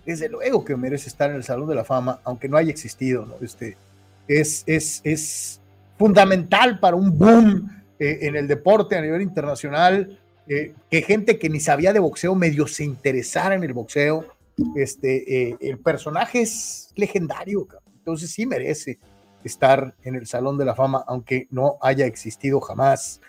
desde 0.05 0.29
luego 0.29 0.65
que 0.65 0.77
merece 0.77 1.09
estar 1.09 1.31
en 1.31 1.37
el 1.37 1.45
Salón 1.45 1.69
de 1.69 1.75
la 1.75 1.85
Fama, 1.85 2.21
aunque 2.25 2.49
no 2.49 2.57
haya 2.57 2.71
existido, 2.71 3.27
¿no? 3.27 3.35
Este, 3.41 3.77
es, 4.29 4.65
es, 4.67 5.01
es 5.05 5.61
fundamental 5.99 6.81
para 6.81 6.97
un 6.97 7.17
boom 7.17 7.71
en 7.99 8.35
el 8.35 8.49
deporte 8.49 8.97
a 8.97 9.01
nivel 9.01 9.23
internacional, 9.23 10.19
que 10.49 11.03
gente 11.03 11.39
que 11.39 11.49
ni 11.49 11.61
sabía 11.61 11.93
de 11.93 12.01
boxeo 12.01 12.35
medio 12.35 12.67
se 12.67 12.83
interesara 12.83 13.55
en 13.55 13.63
el 13.63 13.73
boxeo. 13.73 14.27
Este, 14.75 15.57
el 15.61 15.79
personaje 15.79 16.43
es 16.43 16.91
legendario, 16.97 17.69
Entonces 17.99 18.31
sí 18.33 18.45
merece 18.45 18.99
estar 19.45 19.95
en 20.03 20.17
el 20.17 20.27
Salón 20.27 20.59
de 20.59 20.65
la 20.65 20.75
Fama, 20.75 21.05
aunque 21.07 21.47
no 21.51 21.79
haya 21.81 22.07
existido 22.07 22.61
jamás. 22.61 23.21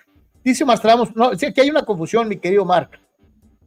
Dice 0.44 0.66
Mastramos, 0.66 1.16
no, 1.16 1.36
sí, 1.36 1.54
que 1.54 1.62
hay 1.62 1.70
una 1.70 1.86
confusión, 1.86 2.28
mi 2.28 2.38
querido 2.38 2.66
Mark. 2.66 3.00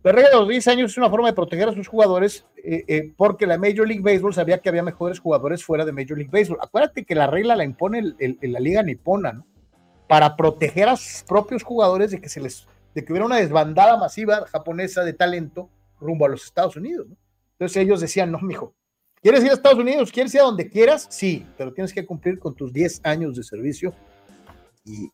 La 0.06 0.12
regla 0.12 0.30
de 0.30 0.36
los 0.36 0.48
10 0.48 0.68
años 0.68 0.92
es 0.92 0.98
una 0.98 1.10
forma 1.10 1.26
de 1.26 1.34
proteger 1.34 1.68
a 1.68 1.74
sus 1.74 1.88
jugadores 1.88 2.46
eh, 2.58 2.84
eh, 2.86 3.12
porque 3.16 3.44
la 3.44 3.58
Major 3.58 3.88
League 3.88 4.02
Baseball 4.04 4.32
sabía 4.32 4.58
que 4.58 4.68
había 4.68 4.84
mejores 4.84 5.18
jugadores 5.18 5.64
fuera 5.64 5.84
de 5.84 5.90
Major 5.90 6.16
League 6.16 6.30
Baseball. 6.32 6.60
Acuérdate 6.62 7.04
que 7.04 7.16
la 7.16 7.26
regla 7.26 7.56
la 7.56 7.64
impone 7.64 8.14
la 8.40 8.60
liga 8.60 8.84
nipona, 8.84 9.32
¿no? 9.32 9.44
Para 10.06 10.36
proteger 10.36 10.88
a 10.88 10.96
sus 10.96 11.24
propios 11.24 11.64
jugadores 11.64 12.12
de 12.12 12.20
que 12.20 12.28
se 12.28 12.40
les, 12.40 12.68
de 12.94 13.04
que 13.04 13.12
hubiera 13.12 13.26
una 13.26 13.38
desbandada 13.38 13.96
masiva 13.96 14.46
japonesa 14.46 15.02
de 15.02 15.12
talento 15.12 15.70
rumbo 15.98 16.26
a 16.26 16.28
los 16.28 16.44
Estados 16.44 16.76
Unidos, 16.76 17.08
¿no? 17.08 17.16
Entonces 17.54 17.76
ellos 17.78 18.00
decían, 18.00 18.30
no, 18.30 18.38
mijo, 18.38 18.76
¿quieres 19.20 19.42
ir 19.42 19.50
a 19.50 19.54
Estados 19.54 19.80
Unidos? 19.80 20.12
¿Quieres 20.12 20.32
ir 20.36 20.40
a 20.40 20.44
donde 20.44 20.70
quieras? 20.70 21.08
Sí, 21.10 21.44
pero 21.58 21.72
tienes 21.72 21.92
que 21.92 22.06
cumplir 22.06 22.38
con 22.38 22.54
tus 22.54 22.72
10 22.72 23.00
años 23.02 23.34
de 23.34 23.42
servicio. 23.42 23.92
Y 24.84 25.10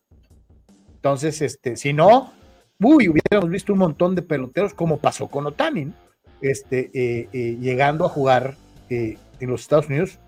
entonces, 0.96 1.40
este, 1.40 1.76
si 1.76 1.94
no, 1.94 2.34
uy, 2.82 3.08
hubiéramos 3.08 3.50
visto 3.50 3.72
un 3.72 3.78
montón 3.78 4.14
de 4.14 4.22
peloteros 4.22 4.74
como 4.74 4.98
pasó 4.98 5.28
con 5.28 5.46
Otani, 5.46 5.92
este, 6.40 6.90
eh, 6.92 7.28
eh, 7.32 7.56
llegando 7.60 8.04
a 8.04 8.08
jugar 8.08 8.56
eh, 8.90 9.16
en 9.40 9.50
los 9.50 9.62
Estados 9.62 9.86
Unidos 9.86 10.18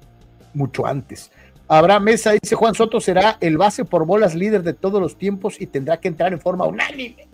mucho 0.53 0.87
antes. 0.87 1.31
Abraham 1.67 2.05
Mesa 2.05 2.33
dice, 2.33 2.55
Juan 2.55 2.75
Soto 2.75 3.01
será 3.01 3.39
el 3.41 3.57
base 3.57 3.85
por 3.85 4.07
bolas 4.07 4.35
líder 4.35 4.63
de 4.63 4.75
todos 4.75 5.01
los 5.01 5.17
tiempos 5.17 5.61
y 5.61 5.67
tendrá 5.67 5.99
que 5.99 6.09
entrar 6.09 6.33
en 6.33 6.41
forma 6.41 6.67
unánime. 6.67 7.29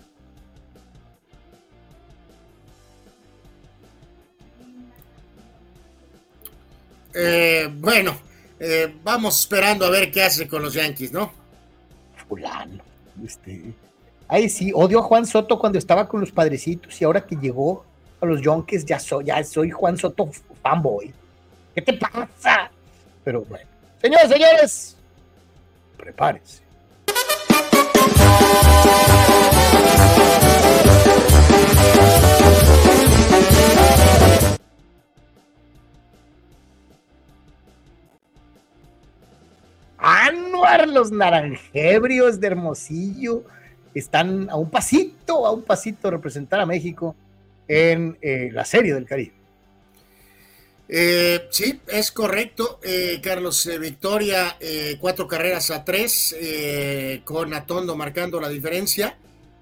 bueno, 7.80 8.16
vamos 9.02 9.40
esperando 9.40 9.84
a 9.84 9.90
ver 9.90 10.10
qué 10.10 10.22
hace 10.22 10.46
con 10.46 10.62
los 10.62 10.74
Yankees, 10.74 11.12
¿no? 11.12 11.32
Fulano. 12.28 12.82
Este, 13.24 13.74
Ay, 14.32 14.48
sí, 14.48 14.70
odio 14.72 15.00
a 15.00 15.02
Juan 15.02 15.26
Soto 15.26 15.58
cuando 15.58 15.76
estaba 15.76 16.06
con 16.06 16.20
los 16.20 16.30
padrecitos 16.30 17.00
y 17.00 17.04
ahora 17.04 17.26
que 17.26 17.34
llegó 17.34 17.84
a 18.20 18.26
los 18.26 18.40
Yonkes 18.40 18.84
ya 18.84 19.00
soy, 19.00 19.70
Juan 19.72 19.96
Soto 19.96 20.30
fanboy. 20.62 21.12
¿Qué 21.74 21.82
te 21.82 21.94
pasa? 21.94 22.70
Pero 23.24 23.42
bueno, 23.42 23.66
señores, 24.00 24.28
señores, 24.28 24.96
prepárense. 25.96 26.62
Anuar 39.98 40.86
los 40.86 41.10
naranjebrios 41.10 42.38
de 42.38 42.46
Hermosillo 42.46 43.42
están 43.95 44.49
a 44.51 44.57
un 44.57 44.70
pasito, 44.70 45.47
a 45.47 45.51
un 45.51 45.62
pasito 45.62 46.09
de 46.09 46.12
representar 46.12 46.61
a 46.61 46.66
México 46.66 47.16
en 47.70 48.18
eh, 48.20 48.51
la 48.53 48.64
Serie 48.64 48.95
del 48.95 49.07
Caribe. 49.07 49.34
Eh, 50.88 51.47
sí, 51.51 51.80
es 51.86 52.11
correcto, 52.11 52.80
eh, 52.82 53.20
Carlos. 53.22 53.68
victoria, 53.80 54.57
cuatro 54.99 55.28
carreras 55.28 55.70
a 55.70 55.84
tres, 55.84 56.34
con 57.24 57.55
Atondo 57.55 57.97
marcando 57.97 58.41
la 58.41 58.49
diferencia. 58.49 59.16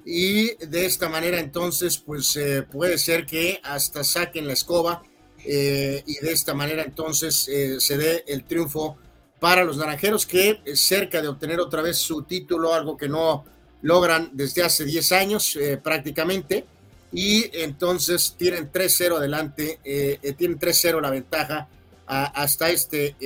Y 0.06 0.54
de 0.64 0.86
esta 0.86 1.10
manera, 1.10 1.38
entonces, 1.38 1.98
pues 1.98 2.38
puede 2.72 2.96
ser 2.96 3.26
que 3.26 3.60
hasta 3.62 4.04
saquen 4.04 4.46
la 4.46 4.54
escoba. 4.54 5.02
y 5.44 6.14
de 6.20 6.32
esta 6.32 6.54
manera, 6.54 6.82
entonces, 6.82 7.34
se 7.78 7.96
dé 7.98 8.24
el 8.26 8.44
triunfo 8.44 8.96
para 9.38 9.64
los 9.64 9.76
naranjeros, 9.76 10.24
que 10.24 10.62
cerca 10.74 11.20
de 11.20 11.28
obtener 11.28 11.60
otra 11.60 11.82
vez 11.82 11.98
su 11.98 12.22
título, 12.22 12.72
algo 12.72 12.96
que 12.96 13.08
no 13.08 13.44
logran 13.82 14.30
desde 14.32 14.62
hace 14.62 14.84
10 14.84 15.12
años 15.12 15.56
eh, 15.56 15.78
prácticamente 15.82 16.64
y 17.12 17.50
entonces 17.58 18.34
tienen 18.36 18.70
3-0 18.70 19.16
adelante, 19.16 19.78
eh, 19.84 20.18
eh, 20.22 20.32
tienen 20.34 20.58
3-0 20.58 21.00
la 21.00 21.10
ventaja 21.10 21.68
hasta 22.06 22.70
este 22.70 23.16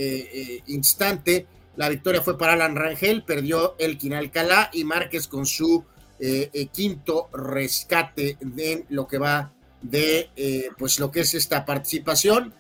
instante. 0.66 1.46
La 1.76 1.88
victoria 1.88 2.20
fue 2.20 2.36
para 2.36 2.54
Alan 2.54 2.74
Rangel, 2.74 3.22
perdió 3.22 3.76
el 3.78 3.96
Alcalá 4.12 4.70
y 4.72 4.82
Márquez 4.82 5.28
con 5.28 5.46
su 5.46 5.84
quinto 6.72 7.30
rescate 7.32 8.38
de 8.40 8.84
lo 8.88 9.06
que 9.06 9.18
va 9.18 9.52
de 9.82 10.72
pues 10.76 10.98
lo 10.98 11.12
que 11.12 11.20
es 11.20 11.34
esta 11.34 11.64
participación. 11.64 12.52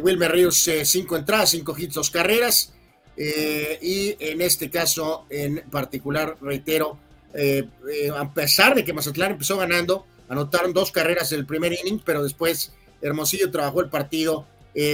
Wilmer 0.00 0.32
Ríos, 0.32 0.66
cinco 0.84 1.14
entradas, 1.14 1.50
cinco 1.50 1.76
hits, 1.76 1.92
dos 1.92 2.10
carreras. 2.10 2.72
Eh, 3.16 3.78
y 3.80 4.16
en 4.20 4.42
este 4.42 4.68
caso 4.70 5.26
en 5.30 5.64
particular, 5.70 6.36
reitero, 6.40 6.98
eh, 7.32 7.66
eh, 7.90 8.10
a 8.14 8.32
pesar 8.32 8.74
de 8.74 8.84
que 8.84 8.92
Mazatlán 8.92 9.32
empezó 9.32 9.56
ganando, 9.56 10.06
anotaron 10.28 10.72
dos 10.72 10.92
carreras 10.92 11.32
en 11.32 11.40
el 11.40 11.46
primer 11.46 11.72
inning, 11.72 12.00
pero 12.04 12.22
después 12.22 12.72
Hermosillo 13.00 13.50
trabajó 13.50 13.80
el 13.80 13.88
partido, 13.88 14.46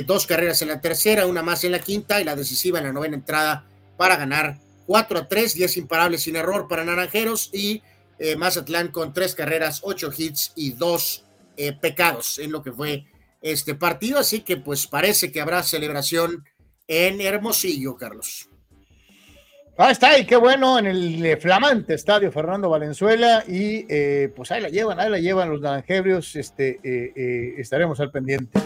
dos 0.07 0.29
carreras 0.29 0.62
en 0.62 0.68
la 0.68 0.81
tercera, 0.81 1.27
una 1.27 1.43
más 1.43 1.64
en 1.64 1.73
la 1.73 1.81
quinta 1.81 2.20
y 2.20 2.25
la 2.25 2.37
decisiva 2.37 2.79
en 2.79 2.85
la 2.85 2.93
novena 2.93 3.16
entrada 3.16 3.64
para 3.97 4.14
ganar 4.14 4.61
4 4.87 5.18
a 5.18 5.27
3, 5.27 5.55
10 5.55 5.77
imparables 5.79 6.23
sin 6.23 6.37
error 6.37 6.68
para 6.68 6.85
Naranjeros 6.85 7.51
y 7.53 7.83
Mazatlán 8.37 8.93
con 8.93 9.12
tres 9.12 9.35
carreras, 9.35 9.81
ocho 9.83 10.12
hits 10.16 10.53
y 10.55 10.73
dos 10.75 11.25
pecados 11.81 12.39
en 12.39 12.53
lo 12.53 12.62
que 12.62 12.70
fue 12.70 13.07
este 13.41 13.75
partido. 13.75 14.20
Así 14.20 14.43
que 14.43 14.57
pues 14.57 14.87
parece 14.87 15.33
que 15.33 15.41
habrá 15.41 15.64
celebración 15.64 16.45
en 16.87 17.20
Hermosillo, 17.20 17.97
Carlos. 17.97 18.49
Ah, 19.78 19.91
está, 19.91 20.18
y 20.18 20.26
qué 20.26 20.37
bueno, 20.37 20.78
en 20.78 20.87
el 20.87 21.24
eh, 21.24 21.37
flamante 21.39 21.95
estadio 21.95 22.30
Fernando 22.30 22.68
Valenzuela, 22.68 23.43
y 23.49 23.87
eh, 23.89 24.30
pues 24.37 24.53
ahí 24.53 24.61
la 24.61 24.68
llevan, 24.68 25.01
ahí 25.01 25.11
la 25.11 25.18
llevan 25.18 25.49
los 25.49 25.62
naranjebrios, 25.62 26.37
este, 26.37 26.78
eh, 26.85 27.55
estaremos 27.57 27.99
al 27.99 28.11
pendiente. 28.11 28.61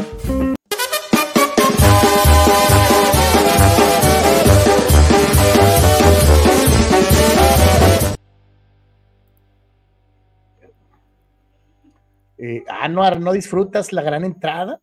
Anuar, 12.69 13.21
¿no 13.21 13.33
disfrutas 13.33 13.93
la 13.93 14.03
gran 14.03 14.25
entrada? 14.25 14.81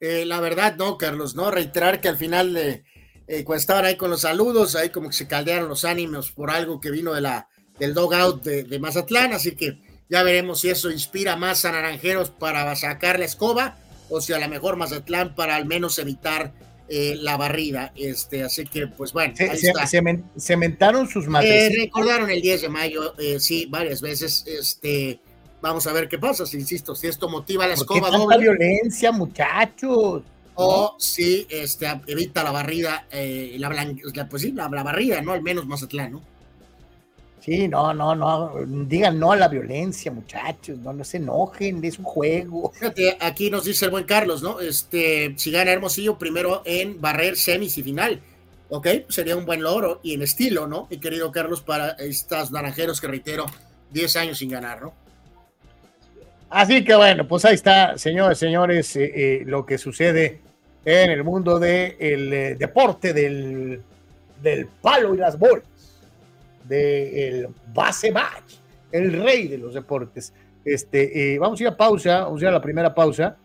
Eh, 0.00 0.24
la 0.24 0.40
verdad, 0.40 0.76
no, 0.76 0.96
Carlos, 0.96 1.34
¿no? 1.34 1.50
Reiterar 1.50 2.00
que 2.00 2.08
al 2.08 2.16
final, 2.16 2.54
de, 2.54 2.84
eh, 3.26 3.44
cuando 3.44 3.60
estaban 3.60 3.84
ahí 3.84 3.96
con 3.96 4.10
los 4.10 4.22
saludos, 4.22 4.74
ahí 4.74 4.88
como 4.88 5.10
que 5.10 5.14
se 5.14 5.28
caldearon 5.28 5.68
los 5.68 5.84
ánimos 5.84 6.30
por 6.30 6.50
algo 6.50 6.80
que 6.80 6.90
vino 6.90 7.12
de 7.12 7.20
la, 7.20 7.48
del 7.78 7.92
dogout 7.92 8.42
de, 8.42 8.64
de 8.64 8.78
Mazatlán, 8.78 9.34
así 9.34 9.54
que 9.54 9.78
ya 10.08 10.22
veremos 10.22 10.60
si 10.60 10.70
eso 10.70 10.90
inspira 10.90 11.36
más 11.36 11.66
a 11.66 11.72
Naranjeros 11.72 12.30
para 12.30 12.74
sacar 12.76 13.18
la 13.18 13.26
escoba 13.26 13.76
o 14.08 14.20
si 14.20 14.32
a 14.32 14.38
lo 14.38 14.48
mejor 14.48 14.76
Mazatlán 14.76 15.34
para 15.34 15.54
al 15.54 15.66
menos 15.66 15.98
evitar 15.98 16.52
eh, 16.88 17.14
la 17.16 17.36
barrida. 17.36 17.92
Este, 17.94 18.42
así 18.42 18.64
que, 18.64 18.88
pues 18.88 19.12
bueno, 19.12 19.34
ahí 19.38 19.58
está. 19.62 19.86
cementaron 20.38 21.08
sus 21.08 21.28
madres. 21.28 21.76
recordaron 21.76 22.30
el 22.30 22.40
10 22.40 22.62
de 22.62 22.68
mayo, 22.70 23.14
sí, 23.38 23.66
varias 23.66 24.00
veces. 24.00 24.44
Este, 24.46 25.20
Vamos 25.60 25.86
a 25.86 25.92
ver 25.92 26.08
qué 26.08 26.18
pasa, 26.18 26.46
si 26.46 26.58
insisto, 26.58 26.94
si 26.94 27.06
esto 27.06 27.28
motiva 27.28 27.66
la 27.66 27.74
escoba 27.74 28.10
doble. 28.10 28.38
violencia, 28.38 29.12
muchachos. 29.12 30.22
O 30.54 30.96
si 30.98 31.46
este, 31.48 31.86
evita 32.06 32.42
la 32.42 32.50
barrida, 32.50 33.06
eh, 33.10 33.56
la, 33.58 34.28
pues 34.28 34.42
sí, 34.42 34.52
la, 34.52 34.68
barrida, 34.68 35.22
¿no? 35.22 35.32
Al 35.32 35.42
menos 35.42 35.66
Mazatlán, 35.66 36.12
¿no? 36.12 36.22
Sí, 37.40 37.66
no, 37.68 37.94
no, 37.94 38.14
no, 38.14 38.52
digan 38.66 39.18
no 39.18 39.32
a 39.32 39.36
la 39.36 39.48
violencia, 39.48 40.12
muchachos, 40.12 40.78
no, 40.78 40.92
no 40.92 41.02
se 41.04 41.16
enojen, 41.16 41.82
es 41.82 41.98
un 41.98 42.04
juego. 42.04 42.70
Fíjate, 42.74 43.16
aquí 43.18 43.50
nos 43.50 43.64
dice 43.64 43.86
el 43.86 43.90
buen 43.90 44.04
Carlos, 44.04 44.42
¿no? 44.42 44.60
Este, 44.60 45.32
si 45.38 45.50
gana 45.50 45.72
Hermosillo, 45.72 46.18
primero 46.18 46.60
en 46.66 47.00
barrer 47.00 47.38
semis 47.38 47.78
y 47.78 47.82
final, 47.82 48.20
¿ok? 48.68 48.86
Sería 49.08 49.36
un 49.36 49.46
buen 49.46 49.62
logro 49.62 50.00
y 50.02 50.12
en 50.12 50.22
estilo, 50.22 50.66
¿no? 50.66 50.86
Mi 50.90 50.98
querido 50.98 51.32
Carlos, 51.32 51.62
para 51.62 51.90
estos 51.92 52.50
naranjeros 52.50 53.00
que 53.00 53.06
reitero, 53.06 53.46
10 53.92 54.16
años 54.16 54.38
sin 54.38 54.50
ganar, 54.50 54.82
¿no? 54.82 54.92
Así 56.50 56.84
que 56.84 56.96
bueno, 56.96 57.28
pues 57.28 57.44
ahí 57.44 57.54
está, 57.54 57.96
señores, 57.96 58.36
señores, 58.38 58.96
eh, 58.96 59.12
eh, 59.14 59.42
lo 59.46 59.64
que 59.64 59.78
sucede 59.78 60.40
en 60.84 61.10
el 61.12 61.22
mundo 61.22 61.60
del 61.60 62.32
eh, 62.32 62.56
deporte 62.58 63.12
del, 63.12 63.80
del, 64.42 64.66
palo 64.82 65.14
y 65.14 65.18
las 65.18 65.38
bolas, 65.38 65.62
del 66.64 67.48
base 67.72 68.10
match, 68.10 68.54
el 68.90 69.22
rey 69.22 69.46
de 69.46 69.58
los 69.58 69.74
deportes. 69.74 70.32
Este, 70.64 71.38
vamos 71.38 71.60
a 71.60 71.62
ir 71.62 71.68
a 71.68 71.76
pausa, 71.76 72.24
vamos 72.24 72.40
a 72.40 72.44
ir 72.44 72.48
a 72.48 72.52
la 72.52 72.60
primera 72.60 72.92
pausa 72.92 73.36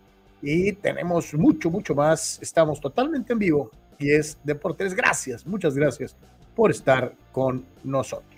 y 0.41 0.71
tenemos 0.73 1.31
mucho, 1.35 1.69
mucho 1.69 1.93
más. 1.93 2.39
Estamos 2.41 2.81
totalmente 2.81 3.33
en 3.33 3.39
vivo 3.39 3.69
y 3.99 4.11
es 4.11 4.35
Deportes. 4.43 4.95
Gracias, 4.95 5.45
muchas 5.45 5.75
gracias 5.75 6.15
por 6.55 6.71
estar 6.71 7.13
con 7.31 7.63
nosotros. 7.83 8.35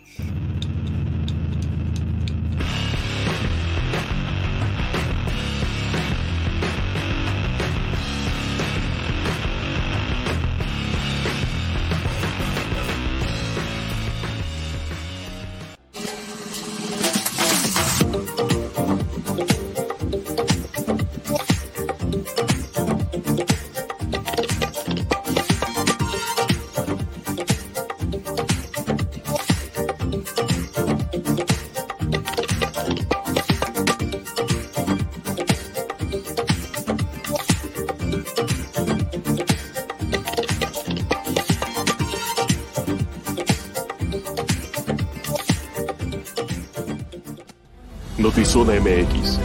Notizona 48.48 48.80
MX. 48.80 49.40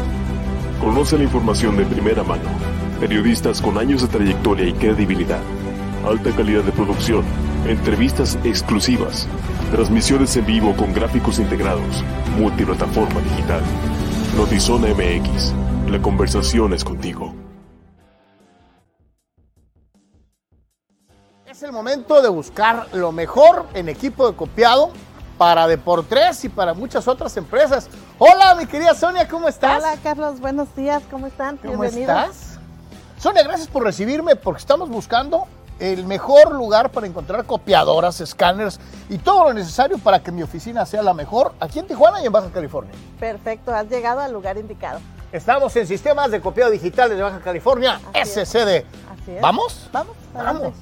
Conoce 0.80 1.18
la 1.18 1.24
información 1.24 1.76
de 1.76 1.84
primera 1.84 2.22
mano. 2.22 2.48
Periodistas 3.00 3.61
con 3.61 3.76
años 3.76 4.03
de 4.03 4.07
trayectoria 4.07 4.64
y 4.68 4.72
credibilidad. 4.74 5.40
Alta 6.07 6.30
calidad 6.30 6.62
de 6.62 6.70
producción. 6.70 7.24
Entrevistas 7.66 8.38
exclusivas. 8.44 9.26
Transmisiones 9.72 10.36
en 10.36 10.46
vivo 10.46 10.76
con 10.76 10.92
gráficos 10.92 11.40
integrados. 11.40 12.05
Multiplataforma 12.38 13.20
digital. 13.22 13.61
Notizona 14.36 14.86
MX. 14.94 15.53
La 15.90 16.00
conversación 16.00 16.72
es 16.72 16.84
contigo. 16.84 17.34
Es 21.44 21.61
el 21.64 21.72
momento 21.72 22.22
de 22.22 22.28
buscar 22.28 22.86
lo 22.92 23.11
mejor 23.11 23.66
en 23.74 23.88
equipo 23.88 24.30
de 24.30 24.36
copiado 24.36 24.92
para 25.38 25.66
Deportes 25.66 26.44
y 26.44 26.48
para 26.48 26.72
muchas 26.72 27.09
otras 27.09 27.36
empresas. 27.36 27.88
Hola, 28.25 28.55
mi 28.55 28.66
querida 28.66 28.95
Sonia, 28.95 29.27
¿cómo 29.27 29.49
estás? 29.49 29.83
Hola, 29.83 29.97
Carlos, 30.01 30.39
buenos 30.39 30.73
días, 30.77 31.03
¿cómo 31.11 31.27
están? 31.27 31.57
¿Cómo 31.57 31.81
Bienvenidos. 31.81 32.29
estás? 32.29 32.61
Sonia, 33.18 33.43
gracias 33.43 33.66
por 33.66 33.83
recibirme 33.83 34.37
porque 34.37 34.61
estamos 34.61 34.89
buscando 34.89 35.49
el 35.81 36.07
mejor 36.07 36.55
lugar 36.55 36.93
para 36.93 37.09
encontrar 37.09 37.45
copiadoras, 37.47 38.20
escáneres 38.20 38.79
y 39.09 39.18
todo 39.18 39.47
lo 39.47 39.55
necesario 39.55 39.99
para 39.99 40.23
que 40.23 40.31
mi 40.31 40.41
oficina 40.45 40.87
sea 40.87 41.03
la 41.03 41.14
mejor 41.14 41.53
aquí 41.59 41.81
en 41.81 41.89
Tijuana 41.89 42.23
y 42.23 42.27
en 42.27 42.33
Baja 42.33 42.49
California. 42.55 42.93
Perfecto, 43.18 43.75
has 43.75 43.89
llegado 43.89 44.20
al 44.20 44.33
lugar 44.33 44.57
indicado. 44.57 45.01
Estamos 45.33 45.75
en 45.75 45.89
sistemas 45.89 46.31
de 46.31 46.41
copiado 46.41 46.70
digitales 46.70 47.16
de 47.16 47.25
Baja 47.25 47.41
California, 47.41 48.01
Así 48.14 48.39
es. 48.39 48.49
SCD. 48.51 48.85
Así 49.20 49.33
es. 49.33 49.41
¿Vamos? 49.41 49.89
Vamos. 49.91 50.16
Vamos. 50.33 50.75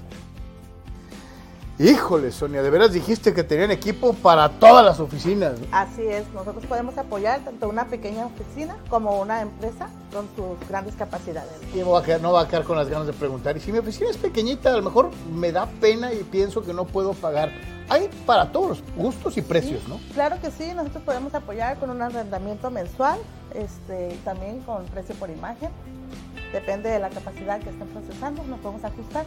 Híjole, 1.80 2.30
Sonia, 2.30 2.62
de 2.62 2.68
veras 2.68 2.92
dijiste 2.92 3.32
que 3.32 3.42
tenían 3.42 3.70
equipo 3.70 4.12
para 4.12 4.50
todas 4.50 4.84
las 4.84 5.00
oficinas. 5.00 5.54
Así 5.72 6.02
es, 6.02 6.28
nosotros 6.34 6.66
podemos 6.66 6.98
apoyar 6.98 7.40
tanto 7.40 7.70
una 7.70 7.86
pequeña 7.86 8.26
oficina 8.26 8.76
como 8.90 9.18
una 9.18 9.40
empresa 9.40 9.88
con 10.12 10.28
sus 10.36 10.68
grandes 10.68 10.94
capacidades. 10.94 11.50
Y 11.74 11.78
no 11.78 11.92
va, 11.92 12.00
a 12.00 12.02
quedar, 12.02 12.20
no 12.20 12.32
va 12.32 12.42
a 12.42 12.48
quedar 12.48 12.64
con 12.64 12.76
las 12.76 12.90
ganas 12.90 13.06
de 13.06 13.14
preguntar. 13.14 13.56
Y 13.56 13.60
si 13.60 13.72
mi 13.72 13.78
oficina 13.78 14.10
es 14.10 14.18
pequeñita, 14.18 14.74
a 14.74 14.76
lo 14.76 14.82
mejor 14.82 15.10
me 15.34 15.52
da 15.52 15.64
pena 15.80 16.12
y 16.12 16.22
pienso 16.22 16.62
que 16.62 16.74
no 16.74 16.84
puedo 16.84 17.14
pagar. 17.14 17.50
Hay 17.88 18.10
para 18.26 18.52
todos 18.52 18.68
los 18.68 18.82
gustos 18.94 19.38
y 19.38 19.40
precios, 19.40 19.88
¿no? 19.88 19.98
Claro 20.12 20.36
que 20.38 20.50
sí, 20.50 20.74
nosotros 20.74 21.02
podemos 21.02 21.34
apoyar 21.34 21.78
con 21.78 21.88
un 21.88 22.02
arrendamiento 22.02 22.70
mensual, 22.70 23.18
este, 23.54 24.18
también 24.22 24.60
con 24.66 24.84
precio 24.84 25.14
por 25.14 25.30
imagen. 25.30 25.70
Depende 26.52 26.90
de 26.90 26.98
la 26.98 27.08
capacidad 27.08 27.58
que 27.58 27.70
estén 27.70 27.88
procesando, 27.88 28.44
nos 28.44 28.60
podemos 28.60 28.84
ajustar. 28.84 29.24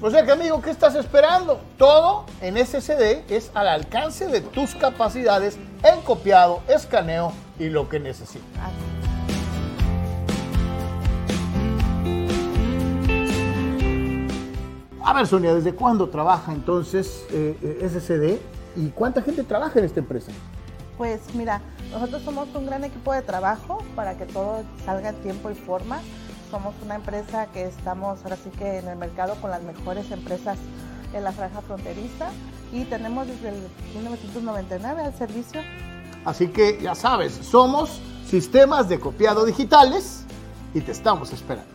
O 0.00 0.10
sea 0.10 0.24
que, 0.24 0.30
amigo, 0.30 0.62
¿qué 0.62 0.70
estás 0.70 0.94
esperando? 0.94 1.60
Todo 1.76 2.24
en 2.40 2.56
SCD 2.56 3.24
es 3.28 3.50
al 3.54 3.66
alcance 3.66 4.28
de 4.28 4.40
tus 4.40 4.76
capacidades 4.76 5.58
en 5.82 6.00
copiado, 6.02 6.62
escaneo 6.68 7.32
y 7.58 7.68
lo 7.68 7.88
que 7.88 7.98
necesites. 7.98 8.46
Así. 8.62 8.98
A 15.04 15.14
ver, 15.14 15.26
Sonia, 15.26 15.52
¿desde 15.52 15.74
cuándo 15.74 16.08
trabaja 16.10 16.52
entonces 16.52 17.24
eh, 17.32 17.56
eh, 17.60 17.88
SCD 17.88 18.38
y 18.80 18.90
cuánta 18.90 19.20
gente 19.22 19.42
trabaja 19.42 19.80
en 19.80 19.86
esta 19.86 19.98
empresa? 19.98 20.30
Pues 20.96 21.34
mira, 21.34 21.60
nosotros 21.90 22.22
somos 22.22 22.46
un 22.54 22.66
gran 22.66 22.84
equipo 22.84 23.12
de 23.12 23.22
trabajo 23.22 23.82
para 23.96 24.16
que 24.16 24.26
todo 24.26 24.62
salga 24.84 25.08
en 25.08 25.16
tiempo 25.22 25.50
y 25.50 25.54
forma. 25.54 26.00
Somos 26.50 26.74
una 26.82 26.94
empresa 26.94 27.46
que 27.52 27.66
estamos 27.66 28.22
ahora 28.22 28.36
sí 28.36 28.50
que 28.50 28.78
en 28.78 28.88
el 28.88 28.96
mercado 28.96 29.34
con 29.40 29.50
las 29.50 29.62
mejores 29.62 30.10
empresas 30.10 30.56
en 31.12 31.24
la 31.24 31.32
franja 31.32 31.60
fronteriza 31.60 32.30
y 32.72 32.84
tenemos 32.84 33.26
desde 33.26 33.50
el 33.50 33.56
1999 33.94 35.02
al 35.02 35.14
servicio. 35.14 35.60
Así 36.24 36.48
que 36.48 36.78
ya 36.80 36.94
sabes, 36.94 37.34
somos 37.34 38.00
sistemas 38.26 38.88
de 38.88 38.98
copiado 38.98 39.44
digitales 39.44 40.24
y 40.72 40.80
te 40.80 40.92
estamos 40.92 41.32
esperando. 41.32 41.70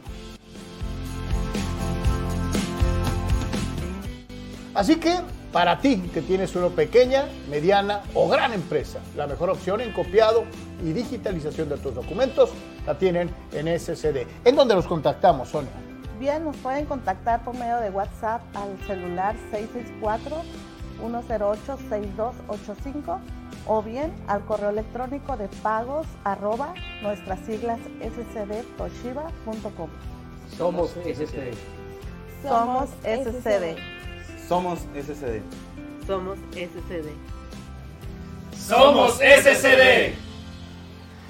Así 4.74 4.96
que 4.96 5.20
para 5.54 5.80
ti 5.80 5.98
que 6.14 6.22
tienes 6.24 6.54
una 6.56 6.70
pequeña, 6.70 7.26
mediana 7.48 8.02
o 8.16 8.28
gran 8.28 8.54
empresa, 8.54 9.00
la 9.16 9.28
mejor 9.28 9.52
opción 9.52 9.82
en 9.82 9.94
copiado 9.94 10.46
y 10.84 10.94
digitalización 10.94 11.70
de 11.70 11.78
tus 11.78 11.94
documentos 11.94 12.50
la 12.88 12.98
tienen 12.98 13.30
en 13.54 13.68
SCD. 13.80 14.26
¿En 14.44 14.56
dónde 14.56 14.74
los 14.74 14.88
contactamos, 14.88 15.50
Sonia? 15.50 15.70
Bien, 16.20 16.44
nos 16.44 16.58
pueden 16.58 16.86
contactar 16.86 17.44
por 17.44 17.56
medio 17.56 17.78
de 17.78 17.92
WhatsApp 17.92 18.42
al 18.56 18.76
celular 18.88 19.36
664-108-6285 21.00 23.20
o 23.68 23.84
bien 23.84 24.12
al 24.28 24.44
correo 24.46 24.72
electrónico 24.72 25.38
de 25.38 25.48
pagos 25.62 26.08
arroba 26.24 26.74
nuestras 27.04 27.40
siglas 27.42 27.80
scdtoshiba.com. 28.02 29.90
Somos 30.58 30.90
SCD. 30.92 31.54
Somos 32.42 32.90
SCD. 33.04 33.78
Somos 34.48 34.80
SCD. 34.94 35.42
Somos 36.06 36.38
SCD. 36.52 37.10
Somos 38.58 39.14
SCD. 39.16 40.14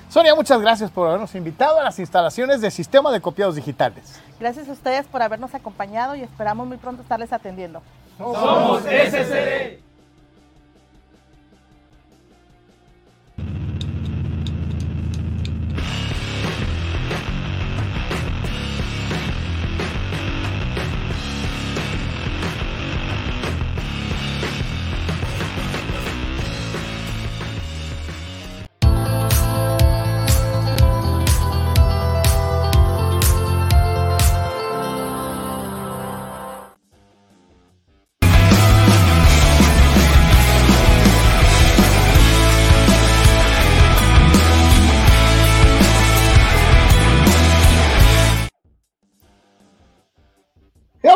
Sonia, 0.09 0.36
muchas 0.36 0.61
gracias 0.61 0.91
por 0.91 1.07
habernos 1.07 1.34
invitado 1.36 1.80
a 1.80 1.84
las 1.84 1.97
instalaciones 1.99 2.61
de 2.61 2.70
Sistema 2.70 3.11
de 3.11 3.22
Copiados 3.22 3.55
Digitales. 3.55 4.20
Gracias 4.39 4.70
a 4.70 4.74
ustedes 4.74 5.05
por 5.07 5.22
habernos 5.22 5.55
acompañado 5.55 6.16
y 6.16 6.22
esperamos 6.22 6.68
muy 6.68 6.78
pronto 6.78 7.01
estarles 7.01 7.34
atendiendo. 7.34 7.82
Somos 8.18 8.84
SCD. 8.84 9.80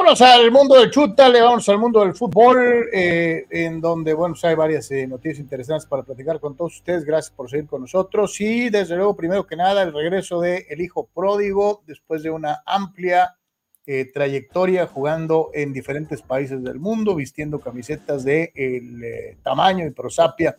Vámonos 0.08 0.22
al 0.22 0.51
mundo 0.51 0.76
del 0.76 0.89
chútale, 0.89 1.41
vamos 1.41 1.68
al 1.68 1.80
mundo 1.80 1.99
del 1.99 2.14
fútbol, 2.14 2.88
eh, 2.93 3.45
en 3.49 3.82
donde, 3.82 4.14
bueno, 4.14 4.36
pues 4.36 4.45
hay 4.45 4.55
varias 4.55 4.89
eh, 4.91 5.05
noticias 5.05 5.39
interesantes 5.39 5.86
para 5.86 6.03
platicar 6.03 6.39
con 6.39 6.55
todos 6.55 6.78
ustedes. 6.78 7.03
Gracias 7.03 7.36
por 7.36 7.49
seguir 7.49 7.68
con 7.68 7.82
nosotros. 7.82 8.39
Y 8.39 8.70
desde 8.70 8.95
luego, 8.95 9.18
primero 9.18 9.45
que 9.45 9.58
nada, 9.58 9.84
el 9.84 9.91
regreso 9.91 10.39
de 10.39 10.66
el 10.70 10.80
hijo 10.80 11.10
pródigo, 11.14 11.84
después 11.86 12.24
de 12.24 12.30
una 12.30 12.64
amplia 12.66 13.36
eh, 13.86 14.10
trayectoria 14.14 14.88
jugando 14.88 15.49
en 15.53 15.74
diferentes 15.74 16.22
países 16.22 16.64
del 16.64 16.80
mundo, 16.80 17.14
vistiendo 17.14 17.60
camisetas 17.60 18.24
de 18.24 18.53
el 18.55 19.38
tamaño 19.43 19.86
y 19.86 19.89
prosapia 19.89 20.55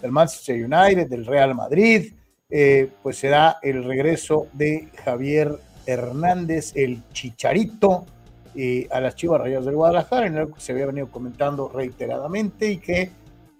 del 0.00 0.12
Manchester 0.12 0.54
United, 0.64 1.08
del 1.08 1.26
Real 1.26 1.56
Madrid, 1.56 2.12
pues 3.02 3.16
será 3.16 3.56
el 3.62 3.82
regreso 3.82 4.46
de 4.52 4.90
Javier 5.04 5.56
Hernández, 5.86 6.76
el 6.76 7.02
Chicharito, 7.12 8.06
eh, 8.54 8.88
a 8.90 9.00
las 9.00 9.14
Chivas 9.16 9.40
Rayas 9.40 9.64
del 9.64 9.76
Guadalajara, 9.76 10.26
en 10.26 10.36
algo 10.36 10.54
que 10.54 10.60
se 10.60 10.72
había 10.72 10.86
venido 10.86 11.08
comentando 11.08 11.68
reiteradamente 11.68 12.70
y 12.70 12.78
que 12.78 13.10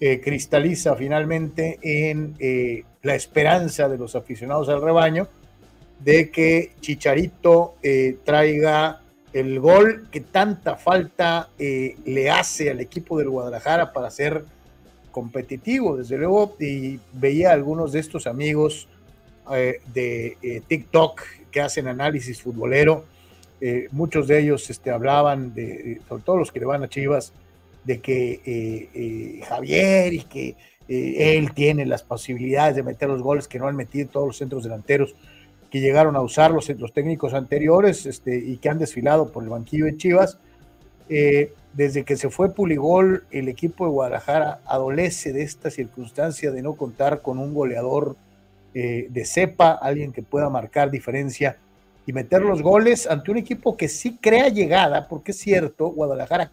eh, 0.05 0.21
cristaliza 0.21 0.97
finalmente 0.97 1.79
en 1.81 2.35
eh, 2.41 2.83
la 3.03 3.15
esperanza 3.15 3.89
de 3.89 3.97
los 3.97 4.17
aficionados 4.17 4.69
al 4.69 4.83
rebaño 4.83 5.29
de 6.01 6.29
que 6.33 6.73
Chicharito 6.81 7.77
eh, 7.85 8.17
traiga 8.25 9.01
el 9.33 9.61
gol 9.61 10.09
que 10.11 10.21
tanta 10.21 10.75
falta 10.75 11.51
le 11.57 12.31
hace 12.31 12.69
al 12.69 12.81
equipo 12.81 13.17
del 13.17 13.29
Guadalajara 13.29 13.93
para 13.93 14.11
ser 14.11 14.45
competitivo, 15.13 15.97
desde 15.97 16.19
luego, 16.19 16.57
y 16.59 16.99
veía 17.13 17.51
a 17.51 17.53
algunos 17.53 17.93
de 17.93 18.01
estos 18.01 18.27
amigos 18.27 18.89
de 19.49 20.63
TikTok 20.67 21.23
que 21.53 21.61
hacen 21.61 21.87
análisis 21.87 22.43
futbolero, 22.43 23.05
eh, 23.65 23.87
muchos 23.93 24.27
de 24.27 24.41
ellos 24.41 24.69
este, 24.71 24.91
hablaban, 24.91 25.55
de, 25.55 26.01
sobre 26.09 26.23
todo 26.25 26.37
los 26.37 26.51
que 26.51 26.59
le 26.59 26.67
van 26.67 26.83
a 26.83 26.89
Chivas, 26.89 27.33
de 27.85 28.01
que 28.01 28.41
eh, 28.45 28.89
eh, 28.95 29.41
Javier 29.45 30.13
y 30.13 30.23
que 30.23 30.57
eh, 30.89 31.37
él 31.37 31.53
tiene 31.53 31.87
las 31.87 32.03
posibilidades 32.03 32.77
de 32.77 32.83
meter 32.83 33.09
los 33.09 33.23
goles 33.23 33.49
que 33.49 33.59
no 33.59 33.69
han 33.69 33.77
metido 33.77 34.09
todos 34.09 34.27
los 34.27 34.37
centros 34.37 34.65
delanteros 34.65 35.15
que 35.71 35.81
llegaron 35.81 36.17
a 36.17 36.21
usar 36.21 36.51
los, 36.51 36.69
los 36.69 36.93
técnicos 36.93 37.35
anteriores 37.35 38.05
este, 38.05 38.37
y 38.37 38.59
que 38.59 38.69
han 38.69 38.79
desfilado 38.79 39.33
por 39.33 39.43
el 39.43 39.49
banquillo 39.49 39.87
de 39.87 39.97
Chivas. 39.97 40.39
Desde 41.75 42.05
que 42.05 42.17
se 42.17 42.29
fue 42.29 42.55
Puligol, 42.55 43.25
el 43.31 43.49
equipo 43.49 43.85
de 43.85 43.91
Guadalajara 43.91 44.61
adolece 44.67 45.33
de 45.33 45.43
esta 45.43 45.71
circunstancia 45.71 46.51
de 46.51 46.63
no 46.63 46.75
contar 46.75 47.23
con 47.23 47.39
un 47.39 47.55
goleador 47.55 48.17
de 48.75 49.25
cepa, 49.25 49.73
alguien 49.73 50.13
que 50.13 50.23
pueda 50.23 50.51
marcar 50.51 50.91
diferencia 50.91 51.59
y 52.07 52.13
meter 52.13 52.43
los 52.43 52.63
goles 52.63 53.07
ante 53.07 53.31
un 53.31 53.39
equipo 53.39 53.77
que 53.77 53.89
sí 53.89 54.19
crea 54.21 54.49
llegada, 54.49 55.09
porque 55.09 55.33
es 55.33 55.39
cierto, 55.39 55.89
Guadalajara 55.89 56.51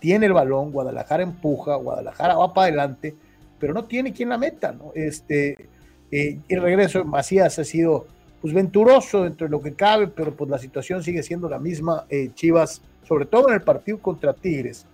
tiene 0.00 0.26
el 0.26 0.32
balón, 0.32 0.72
Guadalajara 0.72 1.22
empuja, 1.22 1.76
Guadalajara 1.76 2.36
va 2.36 2.52
para 2.52 2.66
adelante, 2.68 3.14
pero 3.58 3.72
no 3.72 3.84
tiene 3.84 4.12
quien 4.12 4.30
la 4.30 4.38
meta, 4.38 4.72
¿no? 4.72 4.90
Este, 4.94 5.68
eh, 6.10 6.38
el 6.48 6.60
regreso 6.60 6.98
de 6.98 7.04
Macías 7.04 7.58
ha 7.58 7.64
sido 7.64 8.06
pues 8.40 8.52
venturoso 8.52 9.22
dentro 9.22 9.46
de 9.46 9.52
lo 9.52 9.62
que 9.62 9.74
cabe, 9.74 10.08
pero 10.08 10.34
pues 10.34 10.50
la 10.50 10.58
situación 10.58 11.04
sigue 11.04 11.22
siendo 11.22 11.48
la 11.48 11.60
misma. 11.60 12.06
Eh, 12.08 12.30
Chivas, 12.34 12.82
sobre 13.06 13.24
todo 13.24 13.48
en 13.48 13.54
el 13.54 13.62
partido 13.62 13.98
contra 13.98 14.32
Tigres, 14.34 14.84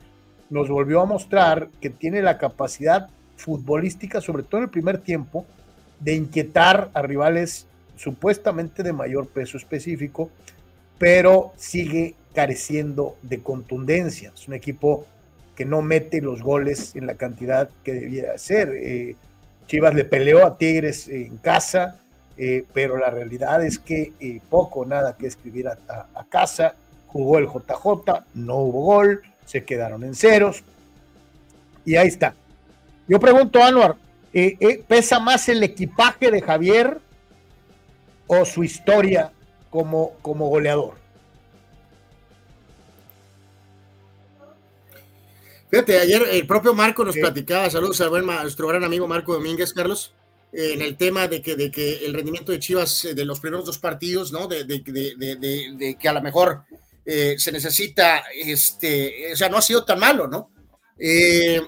nos 0.51 0.69
volvió 0.69 1.01
a 1.01 1.07
mostrar 1.07 1.71
que 1.81 1.89
tiene 1.89 2.21
la 2.21 2.37
capacidad 2.37 3.09
futbolística, 3.37 4.21
sobre 4.21 4.43
todo 4.43 4.59
en 4.59 4.65
el 4.65 4.71
primer 4.71 4.99
tiempo, 4.99 5.47
de 6.01 6.15
inquietar 6.15 6.91
a 6.93 7.01
rivales 7.01 7.67
supuestamente 7.99 8.83
de 8.83 8.93
mayor 8.93 9.27
peso 9.27 9.57
específico, 9.57 10.31
pero 10.99 11.53
sigue 11.57 12.15
careciendo 12.35 13.17
de 13.23 13.41
contundencia. 13.41 14.33
Es 14.35 14.49
un 14.49 14.55
equipo 14.55 15.05
que 15.57 15.65
no 15.65 15.83
mete 15.83 16.21
los 16.21 16.43
goles 16.43 16.95
en 16.95 17.07
la 17.07 17.15
cantidad 17.15 17.69
que 17.83 17.93
debiera 17.93 18.39
ser. 18.39 18.73
Eh, 18.75 19.17
Chivas 19.67 19.95
le 19.95 20.05
peleó 20.05 20.47
a 20.47 20.57
Tigres 20.57 21.09
en 21.09 21.37
casa, 21.39 21.99
eh, 22.37 22.65
pero 22.73 22.97
la 22.97 23.11
realidad 23.11 23.65
es 23.65 23.79
que 23.79 24.13
eh, 24.21 24.41
poco, 24.49 24.87
nada 24.87 25.17
que 25.17 25.27
escribir 25.27 25.67
a, 25.69 25.77
casa. 26.29 26.75
Jugó 27.09 27.39
el 27.39 27.47
JJ, 27.47 28.25
no 28.35 28.57
hubo 28.57 28.85
gol, 28.85 29.23
se 29.47 29.65
quedaron 29.65 30.05
en 30.05 30.15
ceros. 30.15 30.63
Y 31.85 31.97
ahí 31.97 32.09
está. 32.09 32.35
Yo 33.09 33.19
pregunto, 33.19 33.63
Anuar, 33.63 33.97
¿pesa 34.87 35.19
más 35.19 35.49
el 35.49 35.63
equipaje 35.63 36.31
de 36.31 36.43
Javier 36.43 37.01
o 38.29 38.45
su 38.45 38.63
historia 38.63 39.33
como, 39.71 40.13
como 40.23 40.49
goleador? 40.49 40.95
Fíjate, 45.71 45.99
ayer 45.99 46.23
el 46.31 46.47
propio 46.47 46.73
Marco 46.73 47.05
nos 47.05 47.17
platicaba, 47.17 47.69
saludos 47.69 48.01
a 48.01 48.09
nuestro 48.09 48.69
gran 48.69 48.85
amigo 48.85 49.09
Marco 49.09 49.35
Domínguez, 49.35 49.75
Carlos, 49.75 50.15
en 50.53 50.81
el 50.81 50.97
tema 50.97 51.29
de 51.29 51.43
que, 51.43 51.57
de 51.57 51.71
que 51.71 52.07
el 52.07 52.15
rendimiento 52.15 52.53
de 52.53 52.61
Chivas 52.61 53.05
eh, 53.05 53.15
de 53.15 53.25
los 53.27 53.41
primeros 53.41 53.67
dos 53.67 53.79
partidos, 53.79 54.33
¿no? 54.33 54.47
De, 54.47 54.65
de, 54.65 54.81
de 54.81 55.97
que 56.01 56.09
a 56.09 56.13
lo 56.15 56.23
mejor 56.23 56.65
eh, 57.11 57.39
se 57.39 57.51
necesita, 57.53 58.25
este, 58.35 59.33
o 59.33 59.37
sea, 59.37 59.49
no 59.49 59.57
ha 59.57 59.63
sido 59.63 59.83
tan 59.83 59.99
malo, 59.99 60.29
¿no? 60.29 60.51
Eh, 60.99 61.59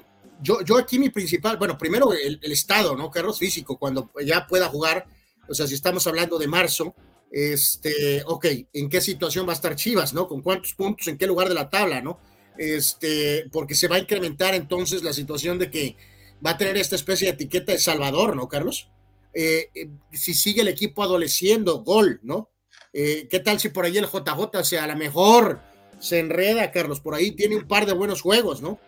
yo, 0.43 0.61
yo 0.61 0.77
aquí 0.77 0.99
mi 0.99 1.09
principal, 1.09 1.57
bueno, 1.57 1.79
primero 1.79 2.13
el, 2.13 2.39
el, 2.43 2.53
estado, 2.53 2.95
¿no? 2.95 3.11
Carlos 3.11 3.39
físico, 3.39 3.79
cuando 3.79 4.11
ya 4.23 4.47
pueda 4.47 4.69
jugar, 4.69 5.07
o 5.51 5.55
sea, 5.55 5.67
si 5.67 5.75
estamos 5.75 6.07
hablando 6.07 6.39
de 6.39 6.47
marzo, 6.47 6.95
este, 7.31 8.23
ok, 8.25 8.47
¿en 8.73 8.89
qué 8.89 9.01
situación 9.01 9.47
va 9.47 9.53
a 9.53 9.57
estar 9.57 9.75
Chivas, 9.75 10.15
¿no? 10.15 10.29
¿Con 10.29 10.43
cuántos 10.43 10.75
puntos, 10.75 11.09
en 11.09 11.19
qué 11.19 11.27
lugar 11.27 11.49
de 11.49 11.55
la 11.55 11.69
tabla, 11.69 12.01
¿no? 12.01 12.21
Este, 12.57 13.47
porque 13.53 13.75
se 13.75 13.89
va 13.89 13.97
a 13.97 14.01
incrementar 14.01 14.55
entonces 14.55 15.03
la 15.03 15.13
situación 15.13 15.59
de 15.59 15.71
que 15.71 15.97
va 16.45 16.51
a 16.51 16.59
tener 16.59 16.77
esta 16.77 16.97
especie 16.97 17.27
de 17.27 17.35
etiqueta 17.35 17.73
de 17.73 17.79
Salvador, 17.79 18.37
¿no, 18.37 18.49
Carlos? 18.49 18.89
Eh, 19.35 19.71
eh, 19.75 19.89
si 20.13 20.35
sigue 20.35 20.63
el 20.63 20.69
equipo 20.69 21.03
adoleciendo, 21.03 21.83
gol, 21.83 22.21
¿no? 22.23 22.51
Eh, 22.93 23.29
¿Qué 23.31 23.41
tal 23.41 23.61
si 23.61 23.69
por 23.69 23.85
ahí 23.85 23.97
el 23.99 24.07
JJ, 24.07 24.65
sea, 24.65 24.85
a 24.85 24.89
lo 24.89 24.97
mejor 24.97 25.61
se 26.01 26.19
enreda, 26.19 26.71
Carlos? 26.71 27.01
Por 27.01 27.15
ahí 27.15 27.33
tiene 27.33 27.57
un 27.57 27.69
par 27.69 27.87
de 27.87 27.93
buenos 27.93 28.23
juegos, 28.23 28.63
¿no? 28.63 28.79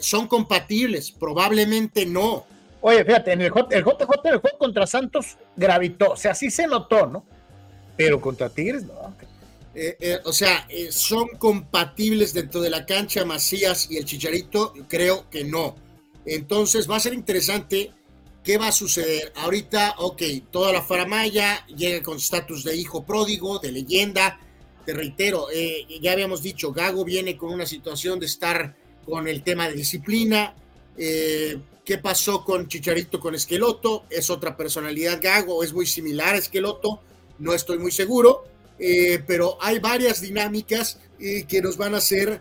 ¿Son 0.00 0.28
compatibles? 0.28 1.10
Probablemente 1.10 2.06
no. 2.06 2.46
Oye, 2.82 3.04
fíjate, 3.04 3.32
en 3.32 3.40
el, 3.40 3.50
J, 3.50 3.76
el 3.76 3.84
JJ, 3.84 4.10
el 4.24 4.38
juego 4.38 4.58
contra 4.58 4.86
Santos 4.86 5.38
gravitó, 5.56 6.12
o 6.12 6.16
sea, 6.16 6.34
sí 6.34 6.50
se 6.50 6.66
notó, 6.66 7.06
¿no? 7.06 7.24
Pero 7.96 8.20
contra 8.20 8.50
Tigres, 8.50 8.84
no. 8.84 9.14
o 10.24 10.32
sea, 10.32 10.66
¿son 10.90 11.28
compatibles 11.38 12.34
dentro 12.34 12.60
de 12.60 12.70
la 12.70 12.84
cancha 12.84 13.24
Macías 13.24 13.88
y 13.90 13.98
el 13.98 14.04
Chicharito? 14.04 14.74
Creo 14.88 15.30
que 15.30 15.44
no. 15.44 15.76
Entonces 16.24 16.90
va 16.90 16.96
a 16.96 17.00
ser 17.00 17.14
interesante 17.14 17.92
qué 18.42 18.58
va 18.58 18.68
a 18.68 18.72
suceder. 18.72 19.32
Ahorita, 19.36 19.94
ok, 19.98 20.22
toda 20.50 20.72
la 20.72 20.82
faramaya 20.82 21.64
llega 21.66 22.02
con 22.02 22.16
estatus 22.16 22.64
de 22.64 22.76
hijo 22.76 23.04
pródigo, 23.04 23.58
de 23.58 23.72
leyenda. 23.72 24.38
Te 24.84 24.92
reitero, 24.94 25.46
eh, 25.52 25.86
ya 26.00 26.12
habíamos 26.12 26.42
dicho, 26.42 26.72
Gago 26.72 27.04
viene 27.04 27.36
con 27.36 27.52
una 27.52 27.66
situación 27.66 28.18
de 28.18 28.26
estar 28.26 28.74
con 29.04 29.28
el 29.28 29.42
tema 29.42 29.68
de 29.68 29.74
disciplina. 29.74 30.54
Eh, 31.82 31.84
¿Qué 31.84 31.98
pasó 31.98 32.44
con 32.44 32.68
Chicharito 32.68 33.18
con 33.20 33.34
Esqueloto? 33.34 34.04
¿Es 34.10 34.30
otra 34.30 34.56
personalidad 34.56 35.20
Gago? 35.20 35.62
¿Es 35.62 35.72
muy 35.72 35.86
similar 35.86 36.34
a 36.34 36.38
Esqueloto? 36.38 37.00
No 37.38 37.54
estoy 37.54 37.78
muy 37.78 37.90
seguro, 37.90 38.44
eh, 38.78 39.22
pero 39.26 39.58
hay 39.60 39.78
varias 39.78 40.20
dinámicas 40.20 40.98
que 41.18 41.60
nos 41.62 41.76
van 41.76 41.94
a 41.94 41.98
hacer, 41.98 42.40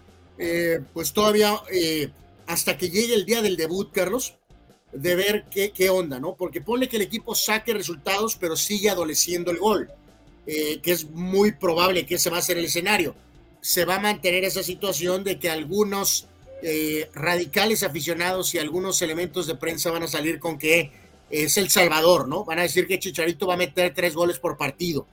pues 0.92 1.14
todavía 1.14 1.62
hasta 2.48 2.76
que 2.76 2.89
llegue 2.89 3.14
el 3.14 3.26
día 3.26 3.44
del 3.44 3.56
debut, 3.56 3.92
Carlos, 3.92 4.34
de 4.92 5.16
ver 5.16 5.46
qué, 5.50 5.72
qué 5.72 5.89
onda, 5.89 6.20
¿no? 6.20 6.36
Porque 6.36 6.62
pone 6.62 6.89
que 6.89 6.98
el 6.98 7.04
equipo 7.04 7.36
saque 7.36 7.74
resultados, 7.74 8.38
pero 8.39 8.56
sigue 8.56 8.89
adoleciendo 8.89 9.52
el 9.52 9.58
gol, 9.58 9.89
eh, 10.48 10.80
que 10.82 10.92
es 10.92 11.10
muy 11.10 11.54
probable 11.54 12.06
que 12.06 12.16
ese 12.16 12.30
va 12.30 12.39
a 12.39 12.42
ser 12.42 12.58
el 12.58 12.66
escenario. 12.66 13.16
Se 13.62 13.86
va 13.86 13.96
a 13.96 14.00
mantener 14.00 14.44
esa 14.44 14.64
situación 14.64 15.24
de 15.24 15.39
que 15.39 15.50
algunos 15.50 16.28
eh, 16.64 17.09
radicales 17.14 17.84
aficionados 17.84 18.53
y 18.53 18.59
algunos 18.59 19.01
elementos 19.01 19.47
de 19.47 19.55
prensa 19.55 19.91
van 19.91 20.03
a 20.03 20.07
salir 20.07 20.39
con 20.39 20.57
que 20.57 20.91
es 21.30 21.57
el 21.57 21.70
Salvador, 21.70 22.28
¿no? 22.28 22.43
Van 22.45 22.59
a 22.59 22.64
decir 22.64 22.88
que 22.88 22.99
Chicharito 22.99 23.47
va 23.47 23.55
a 23.55 23.57
meter 23.57 23.93
tres 23.93 24.14
goles 24.14 24.38
por 24.38 24.57
partido. 24.57 25.07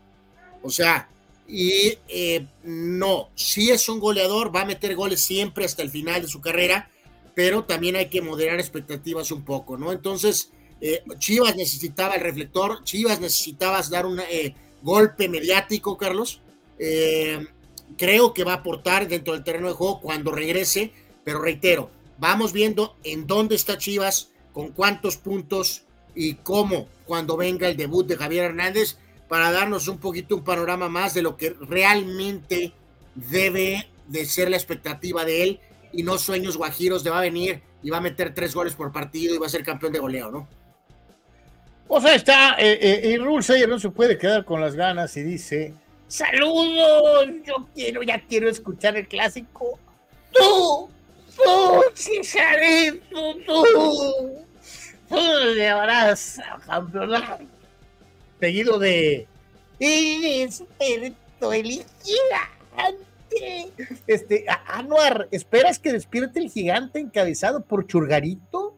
O 0.63 0.71
sea, 0.71 1.09
y 1.47 1.97
eh, 2.09 2.47
no, 2.65 3.31
si 3.35 3.71
es 3.71 3.89
un 3.89 4.01
goleador, 4.01 4.55
va 4.55 4.63
a 4.63 4.67
meter 4.67 4.95
goles 4.95 5.23
siempre 5.25 5.65
hasta 5.65 5.83
el 5.83 5.91
final 5.91 6.23
de 6.23 6.29
su 6.29 6.41
carrera 6.41 6.91
pero 7.35 7.63
también 7.63 7.95
hay 7.95 8.09
que 8.09 8.21
moderar 8.21 8.59
expectativas 8.59 9.31
un 9.31 9.45
poco, 9.45 9.79
¿no? 9.79 9.93
Entonces, 9.93 10.51
eh, 10.81 11.05
Chivas 11.19 11.55
necesitaba 11.55 12.17
el 12.17 12.21
reflector, 12.21 12.83
Chivas 12.83 13.21
necesitaba 13.21 13.81
dar 13.83 14.07
un 14.07 14.21
golpe 14.83 15.29
mediático, 15.29 15.97
Carlos. 15.97 16.41
Creo 17.97 18.35
que 18.35 18.45
va 18.45 18.55
a 18.55 18.57
aportar 18.57 19.07
dentro 19.07 19.35
del 19.35 19.45
terreno 19.45 19.69
de 19.69 19.75
juego 19.75 20.01
cuando 20.01 20.33
regrese, 20.33 20.93
pero 21.29 21.43
reitero, 21.43 21.91
vamos 22.17 22.55
viendo 22.55 22.97
en 23.05 23.27
dónde 23.27 23.55
está 23.55 23.77
Chivas, 23.77 24.31
con 24.55 24.71
cuántos 24.71 25.19
puntos 25.19 25.83
y 26.15 26.37
cómo 26.37 26.89
cuando 27.05 27.37
venga 27.37 27.69
el 27.69 27.77
debut 27.77 28.07
de 28.07 28.17
Javier 28.17 28.45
Hernández 28.47 28.97
para 29.29 29.53
darnos 29.53 29.89
un 29.89 29.99
poquito 29.99 30.37
un 30.37 30.43
panorama 30.43 30.89
más 30.89 31.13
de 31.13 31.21
lo 31.21 31.37
que 31.37 31.51
realmente 31.51 32.73
debe 33.15 33.91
de 34.07 34.25
ser 34.25 34.49
la 34.49 34.57
expectativa 34.57 35.27
de 35.27 35.43
él 35.43 35.61
y 35.93 36.03
no 36.03 36.17
sueños 36.17 36.57
guajiros 36.57 37.05
de 37.05 37.11
va 37.11 37.19
a 37.19 37.21
venir 37.21 37.61
y 37.83 37.91
va 37.91 37.99
a 37.99 38.01
meter 38.01 38.33
tres 38.33 38.55
goles 38.55 38.73
por 38.73 38.91
partido 38.91 39.35
y 39.35 39.39
va 39.39 39.45
a 39.45 39.51
ser 39.51 39.63
campeón 39.63 39.93
de 39.93 39.99
goleo, 39.99 40.31
¿no? 40.31 40.49
O 41.89 42.01
sea, 42.01 42.15
está, 42.15 42.57
eh, 42.59 42.79
eh, 42.81 43.11
y 43.11 43.19
Rule 43.19 43.67
no 43.67 43.79
se 43.79 43.91
puede 43.91 44.17
quedar 44.17 44.47
con 44.47 44.63
las 44.63 44.75
ganas 44.75 45.15
y 45.19 45.25
dice, 45.25 45.75
saludos, 46.07 47.29
yo 47.45 47.69
quiero, 47.75 48.03
ya 48.03 48.19
quiero 48.19 48.49
escuchar 48.49 48.97
el 48.97 49.07
clásico. 49.07 49.79
Tú, 50.33 50.89
Chicharito, 51.95 53.37
tú, 53.47 54.47
tú 55.09 55.17
llevarás 55.55 56.39
a 56.39 56.59
campeonato. 56.67 57.45
Seguido 58.41 58.79
de, 58.79 59.27
experto 59.81 61.53
el 61.53 61.85
gigante 62.05 62.69
este, 64.07 64.47
Anuar, 64.67 65.29
¿esperas 65.31 65.79
que 65.79 65.93
despierte 65.93 66.41
el 66.41 66.51
gigante 66.51 67.01
encabezado 67.01 67.65
por 67.65 67.87
Churgarito? 67.87 68.77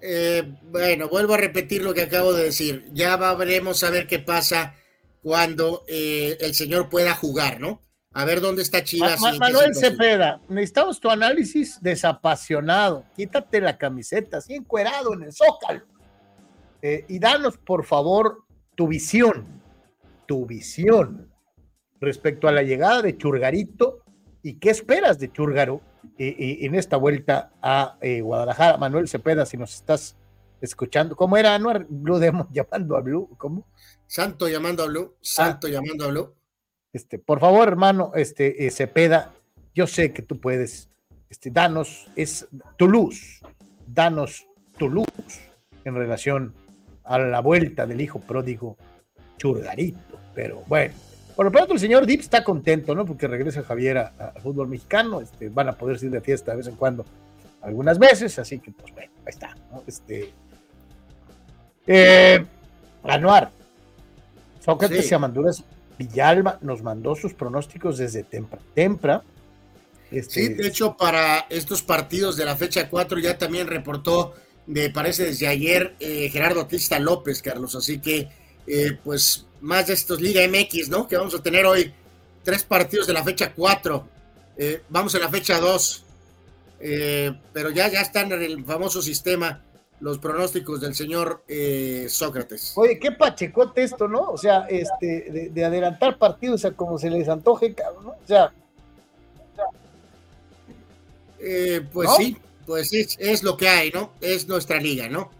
Eh, 0.00 0.44
bueno, 0.70 1.08
vuelvo 1.08 1.34
a 1.34 1.38
repetir 1.38 1.82
lo 1.82 1.94
que 1.94 2.02
acabo 2.02 2.32
de 2.32 2.44
decir. 2.44 2.88
Ya 2.92 3.16
veremos 3.34 3.82
a 3.82 3.90
ver 3.90 4.06
qué 4.06 4.18
pasa 4.18 4.74
cuando 5.22 5.84
eh, 5.88 6.36
el 6.40 6.54
señor 6.54 6.88
pueda 6.88 7.14
jugar, 7.14 7.60
¿no? 7.60 7.82
A 8.16 8.24
ver 8.24 8.40
dónde 8.40 8.62
está 8.62 8.82
Chivas. 8.82 9.20
Manuel 9.38 9.74
Cepeda, 9.74 10.40
necesitamos 10.48 10.98
tu 10.98 11.10
análisis 11.10 11.78
desapasionado. 11.82 13.04
Quítate 13.14 13.60
la 13.60 13.76
camiseta, 13.76 14.38
así 14.38 14.54
encuerado 14.54 15.12
en 15.12 15.24
el 15.24 15.32
zócalo. 15.34 15.84
Eh, 16.80 17.04
y 17.08 17.18
danos, 17.18 17.58
por 17.58 17.84
favor, 17.84 18.44
tu 18.74 18.88
visión, 18.88 19.60
tu 20.26 20.46
visión 20.46 21.30
respecto 22.00 22.48
a 22.48 22.52
la 22.52 22.62
llegada 22.62 23.02
de 23.02 23.18
Churgarito 23.18 23.98
y 24.42 24.54
qué 24.54 24.70
esperas 24.70 25.18
de 25.18 25.30
Churgaro 25.30 25.82
eh, 26.16 26.34
eh, 26.38 26.58
en 26.62 26.74
esta 26.74 26.96
vuelta 26.96 27.52
a 27.60 27.98
eh, 28.00 28.22
Guadalajara. 28.22 28.78
Manuel 28.78 29.08
Cepeda, 29.08 29.44
si 29.44 29.58
nos 29.58 29.74
estás 29.74 30.16
escuchando, 30.62 31.16
¿cómo 31.16 31.36
era 31.36 31.54
Anuar? 31.54 31.84
Blue 31.86 32.18
Demon 32.18 32.48
llamando 32.52 32.96
a 32.96 33.02
Blue, 33.02 33.28
¿cómo? 33.36 33.66
Santo 34.06 34.48
llamando 34.48 34.84
a 34.84 34.86
Blue, 34.86 35.16
Santo 35.20 35.66
ah. 35.66 35.70
llamando 35.70 36.06
a 36.06 36.08
Blue. 36.08 36.35
Este, 36.96 37.18
por 37.18 37.40
favor, 37.40 37.68
hermano, 37.68 38.12
este, 38.14 38.70
Cepeda, 38.70 39.34
yo 39.74 39.86
sé 39.86 40.14
que 40.14 40.22
tú 40.22 40.40
puedes, 40.40 40.88
este, 41.28 41.50
danos, 41.50 42.06
es 42.16 42.48
tu 42.78 42.88
luz, 42.88 43.42
danos 43.86 44.46
tu 44.78 44.88
luz 44.88 45.06
en 45.84 45.94
relación 45.94 46.54
a 47.04 47.18
la 47.18 47.40
vuelta 47.40 47.84
del 47.84 48.00
hijo 48.00 48.18
pródigo 48.18 48.78
Churgarito. 49.36 50.18
Pero 50.34 50.62
bueno, 50.68 50.94
por 51.36 51.44
lo 51.44 51.52
pronto 51.52 51.74
el 51.74 51.80
señor 51.80 52.06
Dip 52.06 52.20
está 52.20 52.42
contento, 52.42 52.94
¿no? 52.94 53.04
Porque 53.04 53.26
regresa 53.26 53.62
Javier 53.62 53.98
al 53.98 54.40
fútbol 54.42 54.68
mexicano, 54.68 55.20
este, 55.20 55.50
van 55.50 55.68
a 55.68 55.72
poder 55.74 56.02
ir 56.02 56.10
de 56.10 56.22
fiesta 56.22 56.52
de 56.52 56.56
vez 56.56 56.66
en 56.66 56.76
cuando, 56.76 57.04
algunas 57.60 57.98
veces, 57.98 58.38
así 58.38 58.58
que 58.58 58.70
pues 58.70 58.90
bueno, 58.94 59.12
ahí 59.18 59.30
está, 59.30 59.54
¿no? 59.70 59.82
Este, 59.86 60.32
eh, 61.86 62.42
Anuar, 63.02 63.50
Sócrates 64.60 65.10
y 65.10 65.14
Amanduras 65.14 65.62
Villalba 65.98 66.58
nos 66.62 66.82
mandó 66.82 67.14
sus 67.14 67.34
pronósticos 67.34 67.98
desde 67.98 68.22
Tempra. 68.22 68.58
Tempra. 68.74 69.22
Este... 70.10 70.46
Sí, 70.46 70.48
de 70.54 70.68
hecho, 70.68 70.96
para 70.96 71.46
estos 71.50 71.82
partidos 71.82 72.36
de 72.36 72.44
la 72.44 72.56
fecha 72.56 72.88
4 72.88 73.18
ya 73.18 73.38
también 73.38 73.66
reportó, 73.66 74.34
me 74.66 74.90
parece 74.90 75.24
desde 75.24 75.46
ayer, 75.46 75.94
eh, 76.00 76.28
Gerardo 76.30 76.62
Batista 76.62 76.98
López, 76.98 77.42
Carlos. 77.42 77.74
Así 77.74 78.00
que, 78.00 78.28
eh, 78.66 78.98
pues, 79.02 79.46
más 79.60 79.86
de 79.86 79.94
estos 79.94 80.20
Liga 80.20 80.42
MX, 80.46 80.88
¿no? 80.88 81.08
Que 81.08 81.16
vamos 81.16 81.34
a 81.34 81.42
tener 81.42 81.64
hoy 81.66 81.92
tres 82.42 82.64
partidos 82.64 83.06
de 83.06 83.12
la 83.12 83.24
fecha 83.24 83.52
4. 83.52 84.08
Eh, 84.56 84.82
vamos 84.88 85.14
a 85.14 85.18
la 85.18 85.28
fecha 85.28 85.58
2. 85.58 86.02
pero 87.52 87.70
ya, 87.70 87.88
ya 87.88 88.02
están 88.02 88.30
en 88.32 88.42
el 88.42 88.64
famoso 88.64 89.00
sistema 89.00 89.62
los 90.00 90.18
pronósticos 90.18 90.80
del 90.80 90.94
señor 90.94 91.42
eh, 91.48 92.06
Sócrates. 92.08 92.72
Oye, 92.76 92.98
qué 92.98 93.12
pachecote 93.12 93.82
esto, 93.82 94.08
¿no? 94.08 94.30
O 94.30 94.36
sea, 94.36 94.66
este, 94.68 95.50
de, 95.52 95.64
adelantar 95.64 96.18
partidos 96.18 96.64
a 96.64 96.72
como 96.72 96.98
se 96.98 97.10
les 97.10 97.28
antoje, 97.28 97.74
cabrón, 97.74 98.04
¿no? 98.04 98.10
O 98.10 98.26
sea. 98.26 98.52
Eh, 101.38 101.82
pues 101.92 102.10
sí, 102.16 102.36
pues 102.66 102.92
es, 102.92 103.16
es, 103.18 103.42
lo 103.42 103.56
que 103.56 103.68
hay, 103.68 103.90
¿no? 103.90 104.12
Es 104.20 104.48
nuestra 104.48 104.78
liga, 104.78 105.08
¿no? 105.08 105.30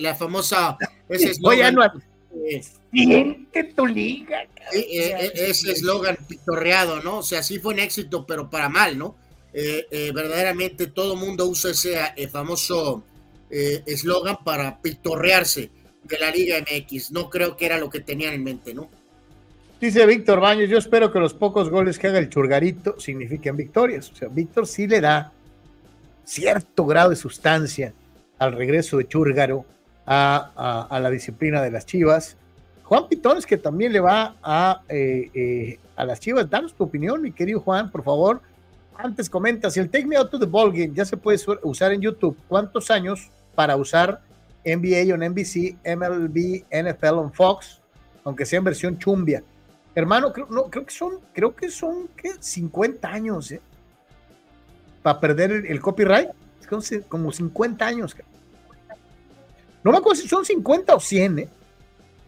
la 0.00 0.14
famosa. 0.14 0.78
Ese 1.08 1.30
eslogan, 1.32 1.76
Oye, 1.78 2.62
siente 2.92 3.64
tu 3.64 3.86
liga. 3.86 4.46
Eh, 4.72 5.32
ese 5.34 5.72
eslogan 5.72 6.16
pitorreado, 6.28 7.02
¿no? 7.02 7.18
O 7.18 7.22
sea, 7.22 7.42
sí 7.42 7.58
fue 7.58 7.74
un 7.74 7.80
éxito, 7.80 8.24
pero 8.26 8.48
para 8.48 8.68
mal, 8.68 8.96
¿no? 8.96 9.16
verdaderamente 10.12 10.88
todo 10.88 11.16
mundo 11.16 11.46
usa 11.46 11.70
ese 11.70 12.28
famoso 12.28 13.02
eh, 13.50 13.82
eslogan 13.86 14.38
para 14.44 14.80
pitorrearse 14.80 15.70
de 16.02 16.18
la 16.18 16.30
Liga 16.30 16.56
MX. 16.60 17.12
No 17.12 17.30
creo 17.30 17.56
que 17.56 17.66
era 17.66 17.78
lo 17.78 17.90
que 17.90 18.00
tenían 18.00 18.34
en 18.34 18.44
mente, 18.44 18.74
¿no? 18.74 18.88
Dice 19.80 20.06
Víctor 20.06 20.40
Baños, 20.40 20.70
yo 20.70 20.78
espero 20.78 21.12
que 21.12 21.18
los 21.18 21.34
pocos 21.34 21.68
goles 21.68 21.98
que 21.98 22.06
haga 22.06 22.18
el 22.18 22.30
churgarito 22.30 22.98
signifiquen 22.98 23.56
victorias. 23.56 24.10
O 24.10 24.16
sea, 24.16 24.28
Víctor 24.28 24.66
sí 24.66 24.86
le 24.86 25.02
da 25.02 25.32
cierto 26.24 26.86
grado 26.86 27.10
de 27.10 27.16
sustancia 27.16 27.92
al 28.38 28.52
regreso 28.52 28.96
de 28.96 29.06
Churgaro 29.06 29.66
a, 30.06 30.98
la 31.00 31.10
disciplina 31.10 31.60
de 31.62 31.70
las 31.70 31.84
Chivas. 31.84 32.36
Juan 32.84 33.08
Pitones, 33.08 33.44
que 33.44 33.58
también 33.58 33.92
le 33.92 34.00
va 34.00 34.36
a, 34.42 34.82
eh, 34.88 35.30
eh, 35.34 35.78
a 35.94 36.04
las 36.04 36.20
Chivas. 36.20 36.48
Danos 36.48 36.74
tu 36.74 36.84
opinión, 36.84 37.20
mi 37.20 37.32
querido 37.32 37.60
Juan, 37.60 37.90
por 37.90 38.02
favor. 38.02 38.40
Antes 38.96 39.28
comenta, 39.28 39.70
si 39.70 39.80
el 39.80 39.90
Take 39.90 40.06
Me 40.06 40.16
Out 40.16 40.30
to 40.30 40.38
the 40.38 40.46
Ball 40.46 40.72
Game 40.72 40.92
ya 40.94 41.04
se 41.04 41.18
puede 41.18 41.38
usar 41.62 41.92
en 41.92 42.00
YouTube, 42.00 42.36
¿cuántos 42.48 42.90
años 42.90 43.30
para 43.56 43.74
usar 43.76 44.20
NBA 44.64 45.12
on 45.12 45.24
NBC, 45.24 45.76
MLB, 45.84 46.64
NFL 46.70 47.18
on 47.18 47.32
Fox, 47.32 47.80
aunque 48.22 48.46
sea 48.46 48.58
en 48.58 48.64
versión 48.64 48.98
chumbia. 48.98 49.42
Hermano, 49.94 50.32
creo, 50.32 50.46
no, 50.50 50.64
creo 50.64 50.84
que 50.84 50.92
son, 50.92 51.20
creo 51.32 51.56
que 51.56 51.70
son 51.70 52.08
¿qué? 52.16 52.32
50 52.38 53.08
años, 53.08 53.50
¿eh? 53.50 53.60
Para 55.02 55.18
perder 55.18 55.66
el, 55.66 55.80
copyright. 55.80 56.28
Es 56.60 57.04
como 57.08 57.32
50 57.32 57.86
años. 57.86 58.16
No 59.82 59.92
me 59.92 59.98
acuerdo 59.98 60.20
si 60.20 60.28
son 60.28 60.44
50 60.44 60.94
o 60.94 61.00
100, 61.00 61.38
¿eh? 61.38 61.48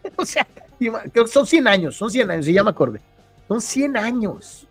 O 0.15 0.25
sea, 0.25 0.47
creo 0.77 1.25
que 1.25 1.27
son 1.27 1.45
100 1.45 1.67
años, 1.67 1.95
son 1.97 2.09
100 2.09 2.31
años, 2.31 2.47
y 2.47 2.53
ya 2.53 2.63
me 2.63 2.69
acordé. 2.69 3.01
Son 3.47 3.61
100 3.61 3.97
años 3.97 4.67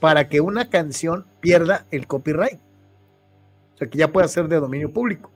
para 0.00 0.28
que 0.28 0.40
una 0.40 0.70
canción 0.70 1.26
pierda 1.40 1.84
el 1.90 2.06
copyright. 2.06 2.58
O 3.74 3.78
sea, 3.78 3.88
que 3.88 3.98
ya 3.98 4.08
pueda 4.08 4.26
ser 4.26 4.48
de 4.48 4.58
dominio 4.58 4.90
público. 4.90 5.31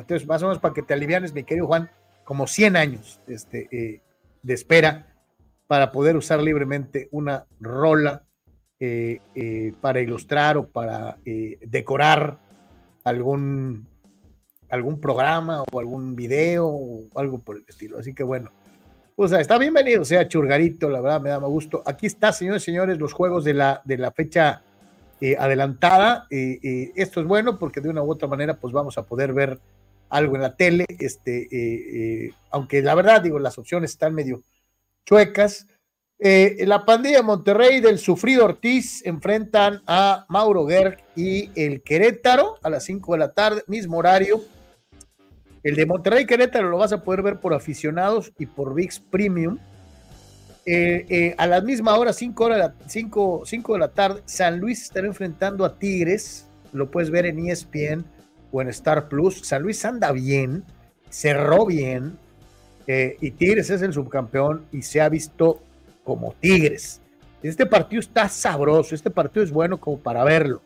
Entonces, 0.00 0.26
más 0.26 0.42
o 0.42 0.46
menos 0.46 0.58
para 0.58 0.74
que 0.74 0.82
te 0.82 0.94
alivianes, 0.94 1.32
mi 1.32 1.44
querido 1.44 1.66
Juan, 1.66 1.90
como 2.26 2.48
100 2.48 2.76
años 2.76 3.20
este, 3.28 3.68
eh, 3.70 4.02
de 4.42 4.54
espera 4.54 5.06
para 5.68 5.92
poder 5.92 6.16
usar 6.16 6.42
libremente 6.42 7.08
una 7.12 7.46
rola 7.60 8.24
eh, 8.80 9.20
eh, 9.34 9.72
para 9.80 10.00
ilustrar 10.00 10.56
o 10.56 10.68
para 10.68 11.18
decorar 11.24 12.38
algún, 13.04 13.88
algún 14.68 15.00
programa 15.00 15.62
o 15.72 15.78
algún 15.78 16.16
video 16.16 16.66
o 16.66 17.08
algo 17.14 17.38
por 17.38 17.56
el 17.56 17.64
estilo. 17.68 17.98
Así 17.98 18.12
que 18.12 18.24
bueno, 18.24 18.50
pues 19.14 19.30
está 19.32 19.56
bienvenido, 19.56 20.04
sea 20.04 20.28
Churgarito, 20.28 20.90
la 20.90 21.00
verdad 21.00 21.20
me 21.20 21.30
da 21.30 21.40
más 21.40 21.50
gusto. 21.50 21.82
Aquí 21.86 22.06
está, 22.06 22.32
señores 22.32 22.62
y 22.62 22.66
señores, 22.66 22.98
los 22.98 23.12
juegos 23.12 23.44
de 23.44 23.54
la, 23.54 23.82
de 23.84 23.98
la 23.98 24.10
fecha 24.10 24.62
adelantada. 25.38 26.26
esto 26.30 27.20
es 27.20 27.26
bueno 27.26 27.58
porque 27.58 27.80
de 27.80 27.88
una 27.88 28.02
u 28.02 28.10
otra 28.10 28.28
manera 28.28 28.54
pues 28.54 28.72
vamos 28.72 28.98
a 28.98 29.04
poder 29.04 29.32
ver 29.32 29.60
algo 30.08 30.36
en 30.36 30.42
la 30.42 30.56
tele, 30.56 30.86
este, 30.98 31.42
eh, 31.42 32.26
eh, 32.26 32.32
aunque 32.50 32.82
la 32.82 32.94
verdad, 32.94 33.22
digo, 33.22 33.38
las 33.38 33.58
opciones 33.58 33.90
están 33.90 34.14
medio 34.14 34.42
chuecas. 35.04 35.66
Eh, 36.18 36.64
la 36.66 36.84
pandilla 36.84 37.22
Monterrey 37.22 37.80
del 37.80 37.98
sufrido 37.98 38.44
Ortiz 38.44 39.04
enfrentan 39.04 39.82
a 39.86 40.24
Mauro 40.28 40.66
Gerg 40.66 40.98
y 41.14 41.50
el 41.54 41.82
Querétaro 41.82 42.56
a 42.62 42.70
las 42.70 42.84
5 42.84 43.12
de 43.12 43.18
la 43.18 43.32
tarde, 43.32 43.62
mismo 43.66 43.98
horario. 43.98 44.40
El 45.62 45.74
de 45.74 45.84
Monterrey 45.84 46.24
Querétaro 46.26 46.70
lo 46.70 46.78
vas 46.78 46.92
a 46.92 47.02
poder 47.02 47.22
ver 47.22 47.40
por 47.40 47.52
aficionados 47.52 48.32
y 48.38 48.46
por 48.46 48.72
VIX 48.72 49.00
Premium. 49.00 49.58
a 51.36 51.46
la 51.46 51.60
misma 51.60 51.96
hora, 51.96 52.12
5 52.12 52.44
horas, 52.44 52.72
5, 52.86 53.42
5 53.44 53.72
de 53.74 53.78
la 53.78 53.88
tarde, 53.88 54.22
San 54.24 54.58
Luis 54.58 54.82
estará 54.82 55.06
enfrentando 55.06 55.64
a 55.64 55.78
Tigres. 55.78 56.48
Lo 56.72 56.90
puedes 56.90 57.10
ver 57.10 57.26
en 57.26 57.46
ESPN 57.46 58.04
o 58.52 58.62
en 58.62 58.68
Star 58.68 59.08
Plus. 59.08 59.40
San 59.42 59.62
Luis 59.62 59.84
anda 59.84 60.12
bien, 60.12 60.64
cerró 61.10 61.66
bien, 61.66 62.18
eh, 62.86 63.16
y 63.20 63.32
Tigres 63.32 63.70
es 63.70 63.82
el 63.82 63.92
subcampeón 63.92 64.64
y 64.72 64.82
se 64.82 65.00
ha 65.00 65.08
visto 65.08 65.60
como 66.04 66.34
Tigres. 66.34 67.00
Este 67.42 67.66
partido 67.66 68.00
está 68.00 68.28
sabroso, 68.28 68.94
este 68.94 69.10
partido 69.10 69.44
es 69.44 69.50
bueno 69.50 69.78
como 69.78 69.98
para 69.98 70.24
verlo. 70.24 70.62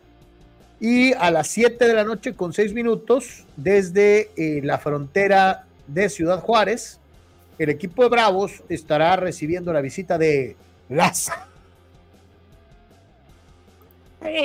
Y 0.79 1.13
a 1.15 1.31
las 1.31 1.49
7 1.49 1.87
de 1.87 1.95
la 1.95 2.05
noche 2.05 2.35
con 2.35 2.53
6 2.53 2.73
minutos, 2.73 3.45
desde 3.57 4.31
eh, 4.37 4.61
la 4.63 4.79
frontera 4.79 5.67
de 5.87 6.09
Ciudad 6.09 6.41
Juárez, 6.41 6.99
el 7.59 7.69
equipo 7.69 8.03
de 8.03 8.09
Bravos 8.09 8.63
estará 8.69 9.17
recibiendo 9.17 9.73
la 9.73 9.83
visita 9.83 10.17
de 10.17 10.57
Laza 10.89 11.50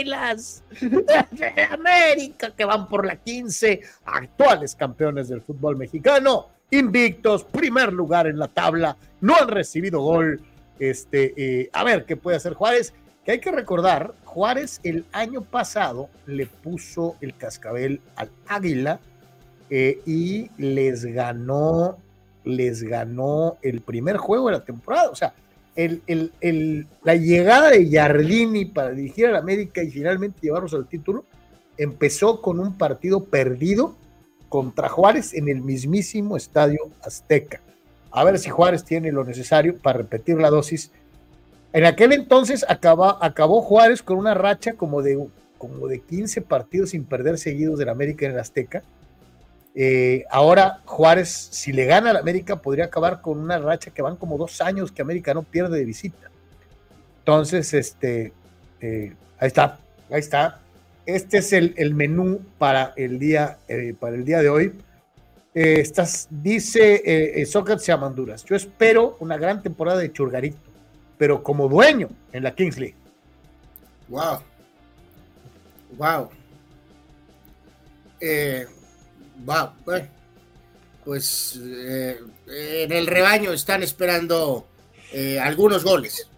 las 0.06 0.64
de 0.82 1.62
América 1.70 2.52
que 2.56 2.66
van 2.66 2.88
por 2.88 3.06
la 3.06 3.18
15, 3.18 3.82
actuales 4.06 4.76
campeones 4.76 5.28
del 5.28 5.42
fútbol 5.42 5.76
mexicano, 5.76 6.48
invictos, 6.72 7.44
primer 7.44 7.94
lugar 7.94 8.28
en 8.28 8.40
la 8.40 8.48
tabla, 8.48 8.98
no 9.22 9.36
han 9.36 9.48
recibido 9.48 10.02
gol. 10.02 10.42
Este, 10.78 11.34
eh, 11.38 11.70
a 11.72 11.86
ver 11.86 12.06
qué 12.06 12.18
puede 12.18 12.36
hacer 12.36 12.54
Juárez, 12.54 12.94
que 13.24 13.32
hay 13.32 13.40
que 13.40 13.52
recordar, 13.52 14.14
Juárez 14.26 14.82
el 14.84 15.06
año 15.14 15.42
pasado 15.42 16.10
le 16.26 16.48
puso 16.48 17.16
el 17.22 17.36
cascabel 17.38 18.02
al 18.18 18.30
Águila 18.48 19.00
eh, 19.70 20.02
y 20.06 20.52
les 20.58 21.06
ganó, 21.06 21.98
les 22.44 22.84
ganó 22.84 23.58
el 23.62 23.82
primer 23.82 24.18
juego 24.18 24.48
de 24.48 24.54
la 24.54 24.66
temporada, 24.66 25.10
o 25.10 25.16
sea, 25.16 25.34
la 25.76 27.16
llegada 27.16 27.70
de 27.70 27.90
Jardini 27.90 28.66
para 28.66 28.92
dirigir 28.92 29.28
a 29.28 29.32
la 29.32 29.40
América 29.40 29.84
y 29.84 29.92
finalmente 29.92 30.40
llevarlos 30.42 30.74
al 30.74 30.88
título 30.88 31.26
empezó 31.78 32.42
con 32.42 32.60
un 32.60 32.78
partido 32.78 33.26
perdido 33.26 33.96
contra 34.48 34.88
Juárez 34.88 35.34
en 35.34 35.50
el 35.50 35.62
mismísimo 35.62 36.38
estadio 36.38 36.80
Azteca. 37.04 37.60
A 38.12 38.24
ver 38.24 38.40
si 38.40 38.50
Juárez 38.50 38.86
tiene 38.86 39.12
lo 39.12 39.26
necesario 39.26 39.78
para 39.78 39.98
repetir 39.98 40.38
la 40.38 40.50
dosis. 40.50 40.92
En 41.74 41.84
aquel 41.84 42.14
entonces 42.14 42.66
acabó 42.70 43.62
Juárez 43.62 44.02
con 44.02 44.18
una 44.18 44.34
racha 44.34 44.74
como 44.74 45.02
de, 45.02 45.28
como 45.58 45.88
de 45.88 46.00
15 46.00 46.42
partidos 46.42 46.92
sin 46.92 47.04
perder 47.04 47.38
seguidos 47.38 47.78
del 47.78 47.90
América 47.90 48.26
en 48.26 48.32
el 48.32 48.40
Azteca 48.40 48.84
eh, 49.76 50.24
ahora 50.32 50.82
Juárez, 50.86 51.30
si 51.30 51.72
le 51.72 51.86
gana 51.86 52.12
al 52.12 52.18
América, 52.18 52.62
podría 52.62 52.86
acabar 52.86 53.22
con 53.22 53.40
una 53.40 53.60
racha 53.60 53.92
que 53.92 54.02
van 54.02 54.16
como 54.16 54.38
dos 54.38 54.62
años 54.62 54.92
que 54.92 55.02
América 55.02 55.34
no 55.34 55.44
pierde 55.44 55.78
de 55.78 55.86
visita. 55.86 56.32
Entonces, 57.20 57.74
este, 57.74 58.34
eh, 58.82 59.14
ahí 59.38 59.48
está, 59.48 59.80
ahí 60.10 60.20
está. 60.20 60.60
Este 61.06 61.38
es 61.38 61.54
el, 61.54 61.94
menú 61.94 62.42
para 62.58 62.94
el 62.96 63.20
día, 63.20 63.58
eh, 63.68 63.94
para 64.00 64.16
el 64.16 64.26
día 64.26 64.42
de 64.42 64.50
hoy. 64.50 64.74
Estás, 65.54 66.28
dice 66.30 67.46
Sócrates 67.46 67.88
y 67.88 67.92
Amanduras, 67.92 68.44
yo 68.44 68.58
espero 68.58 69.16
una 69.22 69.38
gran 69.38 69.64
temporada 69.64 70.00
de 70.00 70.12
Churgarito, 70.12 70.58
pero 71.18 71.44
como 71.44 71.70
dueño 71.70 72.10
en 72.34 72.44
la 72.44 72.54
Kings 72.54 72.78
League. 72.78 72.96
Wow. 74.10 74.40
Wow. 75.98 76.30
Eh, 78.20 78.66
va, 79.48 79.76
pues 81.04 81.60
eh, 81.62 82.18
en 82.48 82.92
el 82.92 83.08
rebaño 83.08 83.54
están 83.54 83.84
esperando 83.84 84.66
eh, 85.14 85.40
algunos 85.40 85.84
goles. 85.84 86.30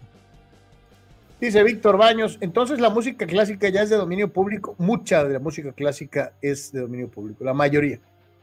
Dice 1.40 1.62
Víctor 1.62 1.96
Baños, 1.96 2.36
entonces 2.40 2.80
la 2.80 2.90
música 2.90 3.26
clásica 3.26 3.68
ya 3.68 3.82
es 3.82 3.90
de 3.90 3.96
dominio 3.96 4.32
público. 4.32 4.74
Mucha 4.78 5.24
de 5.24 5.34
la 5.34 5.38
música 5.38 5.72
clásica 5.72 6.32
es 6.42 6.72
de 6.72 6.80
dominio 6.80 7.08
público, 7.08 7.44
la 7.44 7.54
mayoría. 7.54 8.00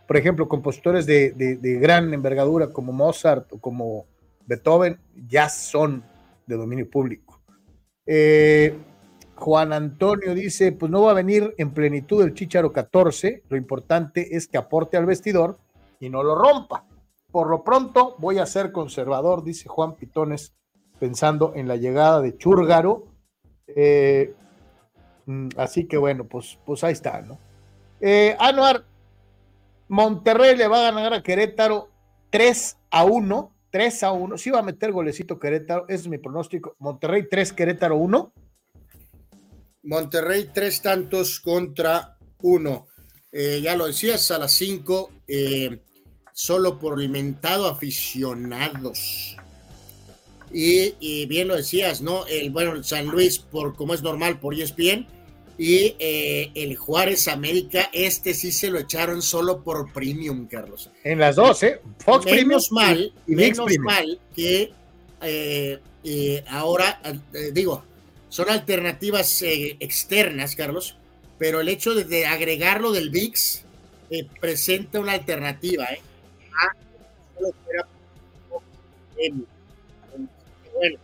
Por 0.08 0.18
ejemplo, 0.18 0.48
compositores 0.48 1.06
de, 1.06 1.32
de 1.32 1.74
gran 1.80 2.14
envergadura 2.14 2.68
como 2.68 2.94
Mozart 2.94 3.52
o 3.52 3.58
como 3.60 4.06
Beethoven 4.46 5.00
ya 5.28 5.50
son 5.50 6.04
de 6.46 6.56
dominio 6.56 6.90
público. 6.90 7.42
Eh, 8.06 8.78
Juan 9.36 9.74
Antonio 9.74 10.34
dice, 10.34 10.72
pues 10.72 10.92
no 10.92 11.04
va 11.04 11.12
a 11.12 11.16
venir 11.16 11.54
en 11.58 11.72
plenitud 11.72 12.24
el 12.24 12.34
Chicharo 12.34 12.72
14, 12.72 13.44
lo 13.50 13.58
importante 13.58 14.36
es 14.36 14.48
que 14.48 14.58
aporte 14.58 14.98
al 14.98 15.06
vestidor 15.06 15.58
y 16.00 16.10
no 16.10 16.24
lo 16.24 16.36
rompa. 16.36 16.86
Por 17.32 17.50
lo 17.50 17.64
pronto 17.64 18.16
voy 18.18 18.40
a 18.40 18.46
ser 18.46 18.72
conservador, 18.72 19.44
dice 19.44 19.68
Juan 19.68 19.96
Pitones, 19.96 20.54
pensando 21.00 21.52
en 21.56 21.68
la 21.68 21.76
llegada 21.76 22.22
de 22.22 22.38
Chúrgaro. 22.38 23.08
Eh, 23.68 24.34
mm, 25.26 25.50
así 25.58 25.86
que 25.86 25.98
bueno, 25.98 26.24
pues, 26.24 26.58
pues 26.66 26.84
ahí 26.86 26.94
está, 26.94 27.22
¿no? 27.22 27.38
Eh, 28.00 28.38
Anuar, 28.40 28.86
Monterrey 29.90 30.56
le 30.56 30.68
va 30.68 30.88
a 30.88 30.92
ganar 30.92 31.14
a 31.14 31.24
Querétaro 31.24 31.90
3 32.30 32.78
a 32.90 33.04
1. 33.04 33.52
3 33.70 34.04
a 34.04 34.12
1. 34.14 34.38
Sí 34.38 34.50
va 34.50 34.60
a 34.60 34.64
meter 34.64 34.94
golecito 34.94 35.38
Querétaro, 35.38 35.86
ese 35.90 36.04
es 36.04 36.08
mi 36.08 36.18
pronóstico. 36.18 36.76
Monterrey 36.80 37.28
3, 37.30 37.54
Querétaro 37.54 37.98
1. 37.98 38.32
Monterrey 39.86 40.50
tres 40.54 40.82
tantos 40.82 41.40
contra 41.40 42.18
uno. 42.42 42.88
Eh, 43.32 43.62
ya 43.62 43.76
lo 43.76 43.88
decías, 43.88 44.32
a 44.32 44.40
las 44.40 44.52
5, 44.54 45.12
eh, 45.28 45.80
solo 46.34 46.80
por 46.80 46.94
alimentado 46.94 47.68
aficionados. 47.68 49.38
Y, 50.52 51.26
bien 51.26 51.50
lo 51.50 51.56
decías, 51.56 52.02
¿no? 52.02 52.26
El 52.28 52.50
bueno, 52.50 52.82
San 52.84 53.08
Luis, 53.08 53.40
por 53.40 53.76
como 53.76 53.94
es 53.94 54.02
normal, 54.02 54.40
por 54.40 54.54
ESPN. 54.54 55.08
Y 55.58 55.96
eh, 56.00 56.52
el 56.56 56.76
Juárez 56.76 57.28
América, 57.28 57.90
este 57.94 58.34
sí 58.34 58.52
se 58.52 58.70
lo 58.70 58.80
echaron 58.80 59.22
solo 59.22 59.64
por 59.64 59.92
premium, 59.92 60.48
Carlos. 60.48 60.90
En 61.04 61.20
las 61.20 61.36
dos, 61.36 61.64
¿eh? 61.64 61.82
Fox 62.00 62.26
menos 62.26 62.72
mal, 62.72 63.14
y 63.28 63.36
menos 63.36 63.72
mal 63.80 64.20
que 64.36 64.72
ahora, 66.48 67.02
digo, 67.54 67.84
son 68.36 68.50
alternativas 68.50 69.42
eh, 69.44 69.78
externas, 69.80 70.58
Carlos, 70.58 70.98
pero 71.38 71.62
el 71.62 71.70
hecho 71.70 71.96
de, 71.96 72.26
agregarlo 72.26 72.92
del 72.92 73.10
VIX 73.10 73.64
eh, 74.10 74.28
presenta 74.42 75.00
una 75.00 75.14
alternativa. 75.14 75.86
¿eh? 75.86 76.02
Ah, 76.54 76.74
bueno, 80.74 81.00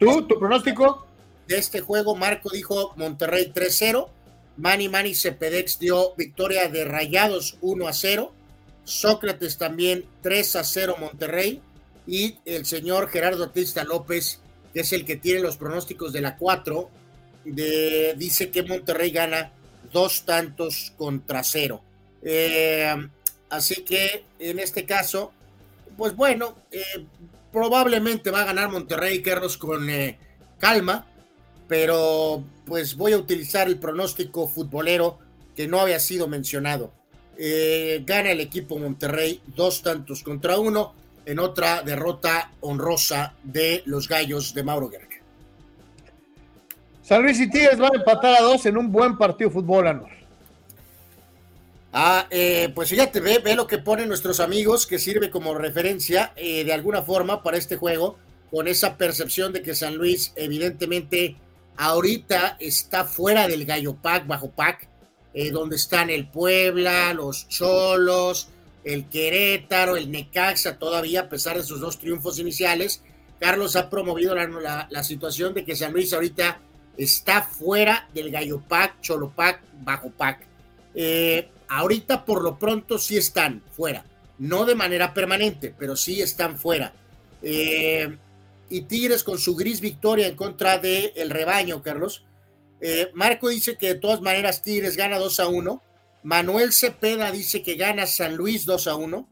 ¿Tú, 0.00 0.26
tu 0.26 0.36
pronóstico? 0.36 1.06
De 1.46 1.56
este 1.56 1.80
juego, 1.80 2.16
Marco 2.16 2.50
dijo 2.50 2.94
Monterrey 2.96 3.52
3-0. 3.54 4.08
Manny 4.56 4.88
Manny 4.88 5.14
Cepedex 5.14 5.78
dio 5.78 6.16
victoria 6.16 6.68
de 6.68 6.84
Rayados 6.84 7.58
1 7.60 7.86
a 7.86 7.92
0. 7.92 8.32
Sócrates 8.82 9.56
también 9.56 10.04
3 10.20 10.56
a 10.56 10.64
0 10.64 10.96
Monterrey 10.98 11.62
y 12.06 12.38
el 12.44 12.66
señor 12.66 13.08
Gerardo 13.08 13.44
Artista 13.44 13.84
López, 13.84 14.40
que 14.72 14.80
es 14.80 14.92
el 14.92 15.04
que 15.04 15.16
tiene 15.16 15.40
los 15.40 15.56
pronósticos 15.56 16.12
de 16.12 16.20
la 16.20 16.36
4, 16.36 16.90
de, 17.44 18.14
dice 18.16 18.50
que 18.50 18.62
Monterrey 18.62 19.10
gana 19.10 19.52
dos 19.92 20.24
tantos 20.24 20.92
contra 20.96 21.42
cero. 21.42 21.82
Eh, 22.22 22.94
así 23.48 23.82
que 23.82 24.24
en 24.38 24.58
este 24.58 24.84
caso, 24.84 25.32
pues 25.96 26.14
bueno, 26.14 26.56
eh, 26.70 27.06
probablemente 27.52 28.30
va 28.30 28.42
a 28.42 28.46
ganar 28.46 28.70
Monterrey, 28.70 29.22
Carlos, 29.22 29.56
con 29.56 29.88
eh, 29.90 30.18
calma, 30.58 31.06
pero 31.66 32.44
pues 32.66 32.96
voy 32.96 33.12
a 33.12 33.18
utilizar 33.18 33.68
el 33.68 33.78
pronóstico 33.78 34.48
futbolero 34.48 35.18
que 35.56 35.66
no 35.66 35.80
había 35.80 36.00
sido 36.00 36.28
mencionado. 36.28 36.92
gana 37.36 38.32
el 38.32 38.40
equipo 38.40 38.78
Monterrey 38.78 39.40
dos 39.46 39.82
tantos 39.82 40.22
contra 40.22 40.58
uno 40.58 40.94
en 41.30 41.38
otra 41.38 41.82
derrota 41.82 42.50
honrosa 42.60 43.34
de 43.44 43.84
los 43.86 44.08
gallos 44.08 44.52
de 44.52 44.64
Mauro 44.64 44.88
Guerra. 44.88 45.06
San 47.02 47.22
Luis 47.22 47.38
y 47.38 47.48
Tigres 47.48 47.78
van 47.78 47.92
a 47.94 47.98
empatar 47.98 48.34
a 48.34 48.42
dos 48.42 48.66
en 48.66 48.76
un 48.76 48.90
buen 48.90 49.16
partido 49.16 49.48
de 49.48 49.54
fútbol, 49.54 49.86
Anor. 49.86 50.10
Ah, 51.92 52.26
eh, 52.30 52.70
pues 52.74 52.88
fíjate, 52.88 53.20
ve, 53.20 53.38
ve, 53.38 53.54
lo 53.54 53.68
que 53.68 53.78
ponen 53.78 54.08
nuestros 54.08 54.40
amigos, 54.40 54.88
que 54.88 54.98
sirve 54.98 55.30
como 55.30 55.54
referencia 55.54 56.32
eh, 56.34 56.64
de 56.64 56.72
alguna 56.72 57.02
forma 57.02 57.44
para 57.44 57.56
este 57.56 57.76
juego, 57.76 58.16
con 58.50 58.66
esa 58.66 58.96
percepción 58.96 59.52
de 59.52 59.62
que 59.62 59.76
San 59.76 59.96
Luis, 59.96 60.32
evidentemente, 60.34 61.36
ahorita 61.76 62.56
está 62.58 63.04
fuera 63.04 63.46
del 63.46 63.66
Gallo 63.66 63.94
Pack, 63.94 64.26
bajo 64.26 64.50
Pack, 64.50 64.88
eh, 65.32 65.50
donde 65.52 65.76
están 65.76 66.10
el 66.10 66.28
Puebla, 66.28 67.14
los 67.14 67.46
Cholos, 67.46 68.48
el 68.84 69.08
Querétaro, 69.08 69.96
el 69.96 70.10
Necaxa 70.10 70.78
todavía, 70.78 71.22
a 71.22 71.28
pesar 71.28 71.56
de 71.56 71.62
sus 71.62 71.80
dos 71.80 71.98
triunfos 71.98 72.38
iniciales. 72.38 73.02
Carlos 73.38 73.76
ha 73.76 73.88
promovido 73.88 74.34
la, 74.34 75.02
situación 75.02 75.54
de 75.54 75.64
que 75.64 75.76
San 75.76 75.92
Luis 75.92 76.12
ahorita 76.12 76.60
está 76.96 77.42
fuera 77.42 78.08
del 78.12 78.30
Gallo 78.30 78.62
Pac, 78.66 79.00
Cholo 79.00 79.30
Pac, 79.30 79.62
Bajo 79.82 80.10
Pac. 80.10 80.46
Eh, 80.94 81.48
ahorita 81.68 82.24
por 82.24 82.42
lo 82.42 82.58
pronto 82.58 82.98
sí 82.98 83.16
están 83.16 83.62
fuera, 83.72 84.04
no 84.38 84.66
de 84.66 84.74
manera 84.74 85.14
permanente, 85.14 85.74
pero 85.78 85.96
sí 85.96 86.20
están 86.20 86.58
fuera. 86.58 86.92
Eh, 87.42 88.18
y 88.68 88.82
Tigres 88.82 89.24
con 89.24 89.38
su 89.38 89.56
gris 89.56 89.80
victoria 89.80 90.26
en 90.26 90.36
contra 90.36 90.78
del 90.78 91.12
el 91.16 91.30
rebaño, 91.30 91.82
Carlos. 91.82 92.24
Eh, 92.80 93.10
Marco 93.14 93.48
dice 93.48 93.76
que 93.76 93.88
de 93.88 94.00
todas 94.00 94.20
maneras 94.20 94.62
Tigres 94.62 94.96
gana 94.96 95.18
2 95.18 95.40
a 95.40 95.48
1. 95.48 95.82
Manuel 96.22 96.72
Cepeda 96.72 97.30
dice 97.30 97.62
que 97.62 97.74
gana 97.74 98.06
San 98.06 98.36
Luis 98.36 98.64
2 98.66 98.86
a 98.86 98.96
1. 98.96 99.28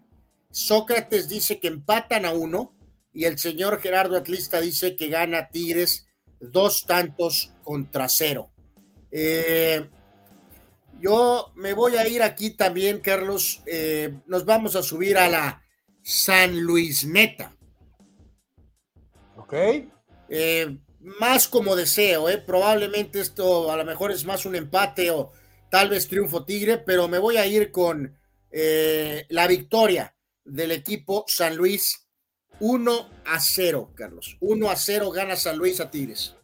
Sócrates 0.51 1.29
dice 1.29 1.61
que 1.61 1.69
empatan 1.69 2.25
a 2.25 2.33
1. 2.33 2.75
Y 3.13 3.25
el 3.25 3.39
señor 3.39 3.81
Gerardo 3.81 4.17
Atlista 4.17 4.61
dice 4.61 4.97
que 4.97 5.09
gana 5.09 5.49
Tigres 5.51 6.07
dos 6.41 6.85
tantos 6.87 7.53
contra 7.63 8.09
cero. 8.09 8.51
Eh, 9.11 9.89
yo 11.01 11.53
me 11.57 11.73
voy 11.73 11.97
a 11.97 12.07
ir 12.07 12.23
aquí 12.23 12.51
también, 12.51 13.01
Carlos. 13.01 13.63
Eh, 13.67 14.19
nos 14.27 14.45
vamos 14.45 14.77
a 14.77 14.83
subir 14.83 15.17
a 15.19 15.29
la 15.29 15.63
San 16.03 16.61
Luis 16.61 17.05
Neta. 17.05 17.57
Ok. 19.37 19.55
Eh, 20.29 20.79
más 21.01 21.49
como 21.49 21.77
deseo, 21.77 22.27
probablemente 22.45 23.21
esto 23.21 23.71
a 23.71 23.77
lo 23.77 23.85
mejor 23.85 24.11
es 24.11 24.25
más 24.25 24.45
un 24.45 24.57
empate 24.57 25.11
o 25.11 25.33
tal 25.71 25.91
vez 25.91 26.09
triunfo 26.09 26.45
Tigre, 26.45 26.79
pero 26.79 27.09
me 27.09 27.19
voy 27.19 27.37
a 27.37 27.47
ir 27.47 27.71
con 27.71 28.17
eh, 28.51 29.27
la 29.29 29.47
victoria 29.47 30.15
del 30.45 30.73
equipo 30.73 31.25
San 31.27 31.57
Luis 31.57 32.09
1 32.61 33.11
a 33.27 33.41
0, 33.41 33.93
Carlos. 33.95 34.37
1 34.41 34.71
a 34.71 34.77
0 34.77 35.11
gana 35.11 35.37
San 35.37 35.57
Luis 35.57 35.81
a 35.81 35.91
Tigres. 35.91 36.35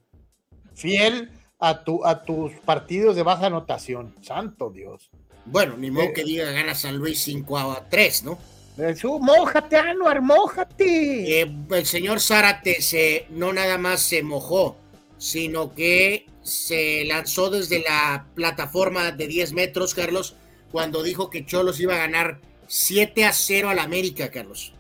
Fiel 0.75 1.31
a, 1.59 1.85
tu, 1.85 2.05
a 2.05 2.25
tus 2.25 2.53
partidos 2.65 3.17
de 3.17 3.23
baja 3.23 3.47
anotación, 3.47 4.15
santo 4.23 4.71
Dios. 4.71 5.11
Bueno, 5.47 5.77
ni 5.77 5.91
modo 5.91 6.07
eh, 6.07 6.13
que 6.13 6.25
diga 6.25 6.51
gana 6.51 6.75
San 6.75 6.97
Luis 6.97 7.23
5 7.23 7.59
a 7.59 7.89
3, 7.89 8.25
¿no? 8.25 8.39
Eso, 8.77 9.19
mójate, 9.21 9.77
Anuar, 9.77 10.21
mójate. 10.21 11.43
Eh, 11.43 11.57
el 11.71 11.87
señor 11.87 12.21
Zárate 12.21 12.83
se, 12.83 13.27
no 13.31 13.53
nada 13.53 13.79
más 13.79 14.01
se 14.01 14.23
mojó, 14.23 14.77
sino 15.17 15.75
que 15.75 16.27
se 16.45 17.05
lanzó 17.07 17.51
desde 17.51 17.81
la 17.81 18.27
plataforma 18.35 19.11
de 19.11 19.27
10 19.27 19.55
metros, 19.55 19.95
Carlos, 19.95 20.37
cuando 20.71 21.03
dijo 21.03 21.31
que 21.31 21.45
Cholos 21.45 21.81
iba 21.81 21.95
a 21.95 21.99
ganar 21.99 22.39
7 22.69 23.25
a 23.25 23.33
0 23.33 23.71
al 23.71 23.79
América, 23.79 24.31
Carlos. 24.31 24.73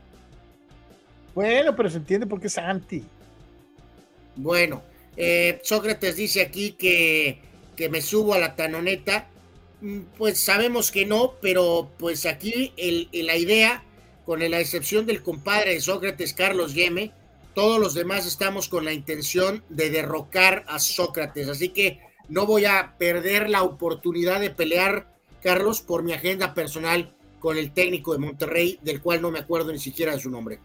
Bueno, 1.34 1.74
pero 1.74 1.90
se 1.90 1.96
entiende 1.96 2.26
por 2.26 2.40
qué 2.40 2.46
es 2.46 2.58
anti. 2.58 3.02
Bueno, 4.36 4.82
eh, 5.16 5.60
Sócrates 5.62 6.16
dice 6.16 6.42
aquí 6.42 6.72
que, 6.72 7.40
que 7.76 7.88
me 7.88 8.02
subo 8.02 8.34
a 8.34 8.38
la 8.38 8.54
tanoneta. 8.54 9.28
Mm, 9.80 10.00
pues 10.16 10.38
sabemos 10.38 10.90
que 10.90 11.06
no, 11.06 11.34
pero 11.40 11.90
pues 11.98 12.26
aquí 12.26 12.72
la 13.12 13.36
idea, 13.36 13.82
con 14.26 14.38
la 14.38 14.60
excepción 14.60 15.06
del 15.06 15.22
compadre 15.22 15.74
de 15.74 15.80
Sócrates, 15.80 16.34
Carlos 16.34 16.74
Yeme, 16.74 17.12
todos 17.54 17.80
los 17.80 17.94
demás 17.94 18.26
estamos 18.26 18.68
con 18.68 18.84
la 18.84 18.92
intención 18.92 19.62
de 19.68 19.90
derrocar 19.90 20.64
a 20.68 20.78
Sócrates. 20.78 21.48
Así 21.48 21.70
que 21.70 22.00
no 22.28 22.46
voy 22.46 22.64
a 22.64 22.94
perder 22.98 23.48
la 23.50 23.62
oportunidad 23.62 24.40
de 24.40 24.50
pelear, 24.50 25.06
Carlos, 25.42 25.80
por 25.80 26.02
mi 26.02 26.12
agenda 26.12 26.54
personal 26.54 27.14
con 27.38 27.58
el 27.58 27.72
técnico 27.72 28.12
de 28.12 28.18
Monterrey, 28.18 28.78
del 28.82 29.00
cual 29.00 29.20
no 29.20 29.30
me 29.30 29.38
acuerdo 29.38 29.72
ni 29.72 29.78
siquiera 29.78 30.12
de 30.12 30.20
su 30.20 30.30
nombre. 30.30 30.58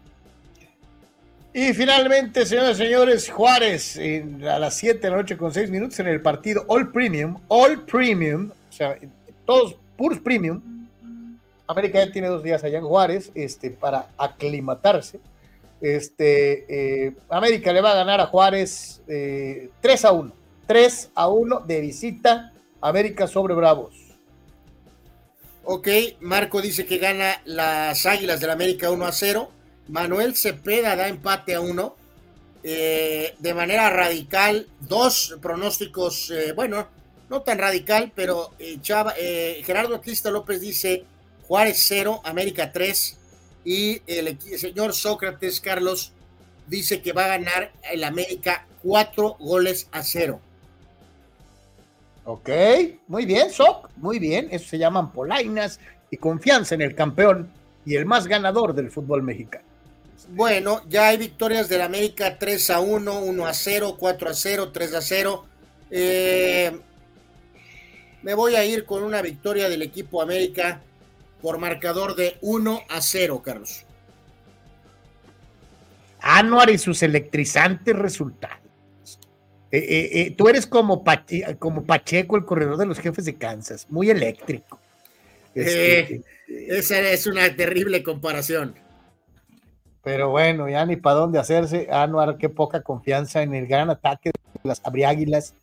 Y 1.52 1.74
finalmente, 1.74 2.46
señores 2.46 2.78
y 2.78 2.84
señores, 2.84 3.28
Juárez 3.28 3.98
a 3.98 4.58
las 4.58 4.76
7 4.76 5.00
de 5.00 5.10
la 5.10 5.16
noche 5.16 5.36
con 5.36 5.52
6 5.52 5.68
minutos 5.70 5.98
en 5.98 6.06
el 6.06 6.22
partido 6.22 6.64
All 6.68 6.92
Premium, 6.92 7.38
All 7.48 7.82
Premium, 7.82 8.50
o 8.50 8.72
sea, 8.72 8.96
todos 9.44 9.74
Purs 9.96 10.20
Premium. 10.20 10.62
América 11.66 12.04
ya 12.04 12.12
tiene 12.12 12.28
dos 12.28 12.42
días 12.42 12.64
allá 12.64 12.78
en 12.78 12.84
Juárez 12.84 13.30
este, 13.34 13.70
para 13.70 14.06
aclimatarse. 14.16 15.20
Este, 15.80 17.06
eh, 17.06 17.14
América 17.30 17.72
le 17.72 17.80
va 17.80 17.92
a 17.92 17.96
ganar 17.96 18.20
a 18.20 18.26
Juárez 18.26 19.02
3 19.06 19.08
eh, 19.08 19.70
a 20.06 20.12
1. 20.12 20.32
3 20.66 21.10
a 21.14 21.28
1 21.28 21.60
de 21.60 21.80
visita 21.80 22.52
América 22.80 23.26
sobre 23.26 23.54
Bravos. 23.54 23.94
Ok, 25.64 25.88
Marco 26.20 26.60
dice 26.60 26.84
que 26.86 26.98
gana 26.98 27.40
las 27.44 28.06
Águilas 28.06 28.40
del 28.40 28.50
América 28.50 28.90
1 28.90 29.04
a 29.04 29.12
0. 29.12 29.50
Manuel 29.88 30.36
Cepeda 30.36 30.96
da 30.96 31.08
empate 31.08 31.54
a 31.54 31.60
1. 31.60 31.96
Eh, 32.62 33.34
de 33.38 33.54
manera 33.54 33.88
radical, 33.88 34.68
dos 34.80 35.38
pronósticos, 35.40 36.30
bueno, 36.54 36.88
no 37.30 37.40
tan 37.40 37.58
radical, 37.58 38.12
pero 38.14 38.50
Chava, 38.82 39.14
Gerardo 39.64 39.96
Batista 39.96 40.30
López 40.30 40.60
dice 40.60 41.04
Juárez 41.48 41.82
0, 41.88 42.20
América 42.24 42.70
3. 42.70 43.19
Y 43.64 44.02
el, 44.06 44.38
señor 44.58 44.94
Sócrates 44.94 45.60
Carlos 45.60 46.12
dice 46.66 47.02
que 47.02 47.12
va 47.12 47.24
a 47.24 47.38
ganar 47.38 47.72
el 47.90 48.04
América 48.04 48.66
4 48.82 49.36
goles 49.38 49.88
a 49.92 50.02
0. 50.02 50.40
Ok, 52.24 52.48
muy 53.08 53.26
bien, 53.26 53.50
Soc, 53.50 53.90
muy 53.96 54.18
bien. 54.18 54.48
Eso 54.50 54.68
se 54.68 54.78
llaman 54.78 55.12
polainas 55.12 55.80
y 56.10 56.16
confianza 56.16 56.74
en 56.74 56.82
el 56.82 56.94
campeón 56.94 57.50
y 57.84 57.96
el 57.96 58.06
más 58.06 58.26
ganador 58.26 58.74
del 58.74 58.90
fútbol 58.90 59.22
mexicano. 59.22 59.64
Bueno, 60.28 60.82
ya 60.88 61.08
hay 61.08 61.16
victorias 61.16 61.68
del 61.68 61.80
América 61.80 62.38
3 62.38 62.70
a 62.70 62.80
1, 62.80 63.20
1 63.20 63.46
a 63.46 63.54
0, 63.54 63.96
4 63.98 64.30
a 64.30 64.34
0, 64.34 64.70
3 64.70 64.94
a 64.94 65.00
0. 65.00 65.44
Eh, 65.90 66.80
me 68.22 68.34
voy 68.34 68.54
a 68.54 68.64
ir 68.64 68.84
con 68.84 69.02
una 69.02 69.22
victoria 69.22 69.68
del 69.68 69.82
equipo 69.82 70.22
América 70.22 70.82
por 71.40 71.58
marcador 71.58 72.16
de 72.16 72.36
1 72.40 72.82
a 72.88 73.00
0, 73.00 73.42
Carlos. 73.44 73.84
Anuar 76.20 76.70
y 76.70 76.78
sus 76.78 77.02
electrizantes 77.02 77.96
resultados. 77.96 78.60
Eh, 79.72 79.78
eh, 79.78 80.20
eh, 80.20 80.30
tú 80.36 80.48
eres 80.48 80.66
como, 80.66 81.04
como 81.58 81.84
Pacheco, 81.84 82.36
el 82.36 82.44
corredor 82.44 82.76
de 82.76 82.86
los 82.86 82.98
jefes 82.98 83.24
de 83.24 83.36
Kansas, 83.36 83.86
muy 83.88 84.10
eléctrico. 84.10 84.80
Este, 85.54 86.22
esa 86.48 87.00
es 87.00 87.26
una 87.26 87.54
terrible 87.54 88.02
comparación. 88.02 88.74
Pero 90.02 90.30
bueno, 90.30 90.68
ya 90.68 90.84
ni 90.86 90.96
para 90.96 91.16
dónde 91.16 91.38
hacerse. 91.38 91.88
Anuar, 91.90 92.36
qué 92.38 92.48
poca 92.48 92.82
confianza 92.82 93.42
en 93.42 93.54
el 93.54 93.66
gran 93.66 93.90
ataque 93.90 94.30
de 94.30 94.60
las 94.68 94.80
abriáguilas 94.84 95.54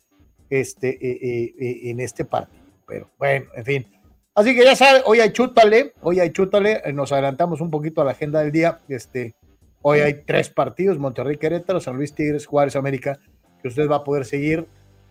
este, 0.48 1.90
en 1.90 2.00
este 2.00 2.24
partido. 2.24 2.62
Pero 2.86 3.10
bueno, 3.18 3.46
en 3.54 3.64
fin. 3.64 3.97
Así 4.38 4.54
que 4.54 4.64
ya 4.64 4.76
sabe, 4.76 5.02
hoy 5.04 5.18
hay 5.18 5.32
chútale, 5.32 5.94
hoy 6.00 6.20
hay 6.20 6.30
chútale, 6.30 6.80
eh, 6.84 6.92
nos 6.92 7.10
adelantamos 7.10 7.60
un 7.60 7.72
poquito 7.72 8.02
a 8.02 8.04
la 8.04 8.12
agenda 8.12 8.38
del 8.38 8.52
día. 8.52 8.78
Este, 8.88 9.34
hoy 9.82 9.98
hay 9.98 10.22
tres 10.24 10.48
partidos, 10.48 10.96
Monterrey 10.96 11.36
Querétaro, 11.38 11.80
San 11.80 11.96
Luis 11.96 12.14
Tigres, 12.14 12.46
Juárez 12.46 12.76
América, 12.76 13.18
que 13.60 13.66
usted 13.66 13.90
va 13.90 13.96
a 13.96 14.04
poder 14.04 14.24
seguir 14.24 14.68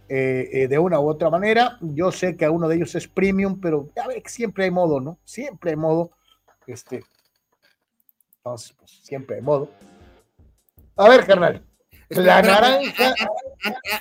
eh, 0.08 0.50
eh, 0.54 0.68
de 0.70 0.80
una 0.80 1.02
u 1.02 1.10
otra 1.10 1.30
manera. 1.30 1.78
Yo 1.82 2.10
sé 2.10 2.38
que 2.38 2.46
a 2.46 2.52
uno 2.52 2.70
de 2.70 2.78
ellos 2.78 2.96
es 2.96 3.10
premium, 3.10 3.60
pero 3.60 3.90
ya 3.98 4.08
ve 4.08 4.22
que 4.24 4.30
siempre 4.30 4.64
hay 4.64 4.72
modo, 4.72 5.02
¿no? 5.02 5.20
Siempre 5.26 5.72
hay 5.72 5.76
modo. 5.76 6.12
Este, 6.66 7.04
entonces, 8.38 8.78
pues 8.80 8.92
siempre 9.04 9.36
hay 9.36 9.42
modo. 9.42 9.70
A 10.96 11.10
ver, 11.10 11.26
carnal. 11.26 11.66
La 12.08 12.42
naranja. 12.42 13.14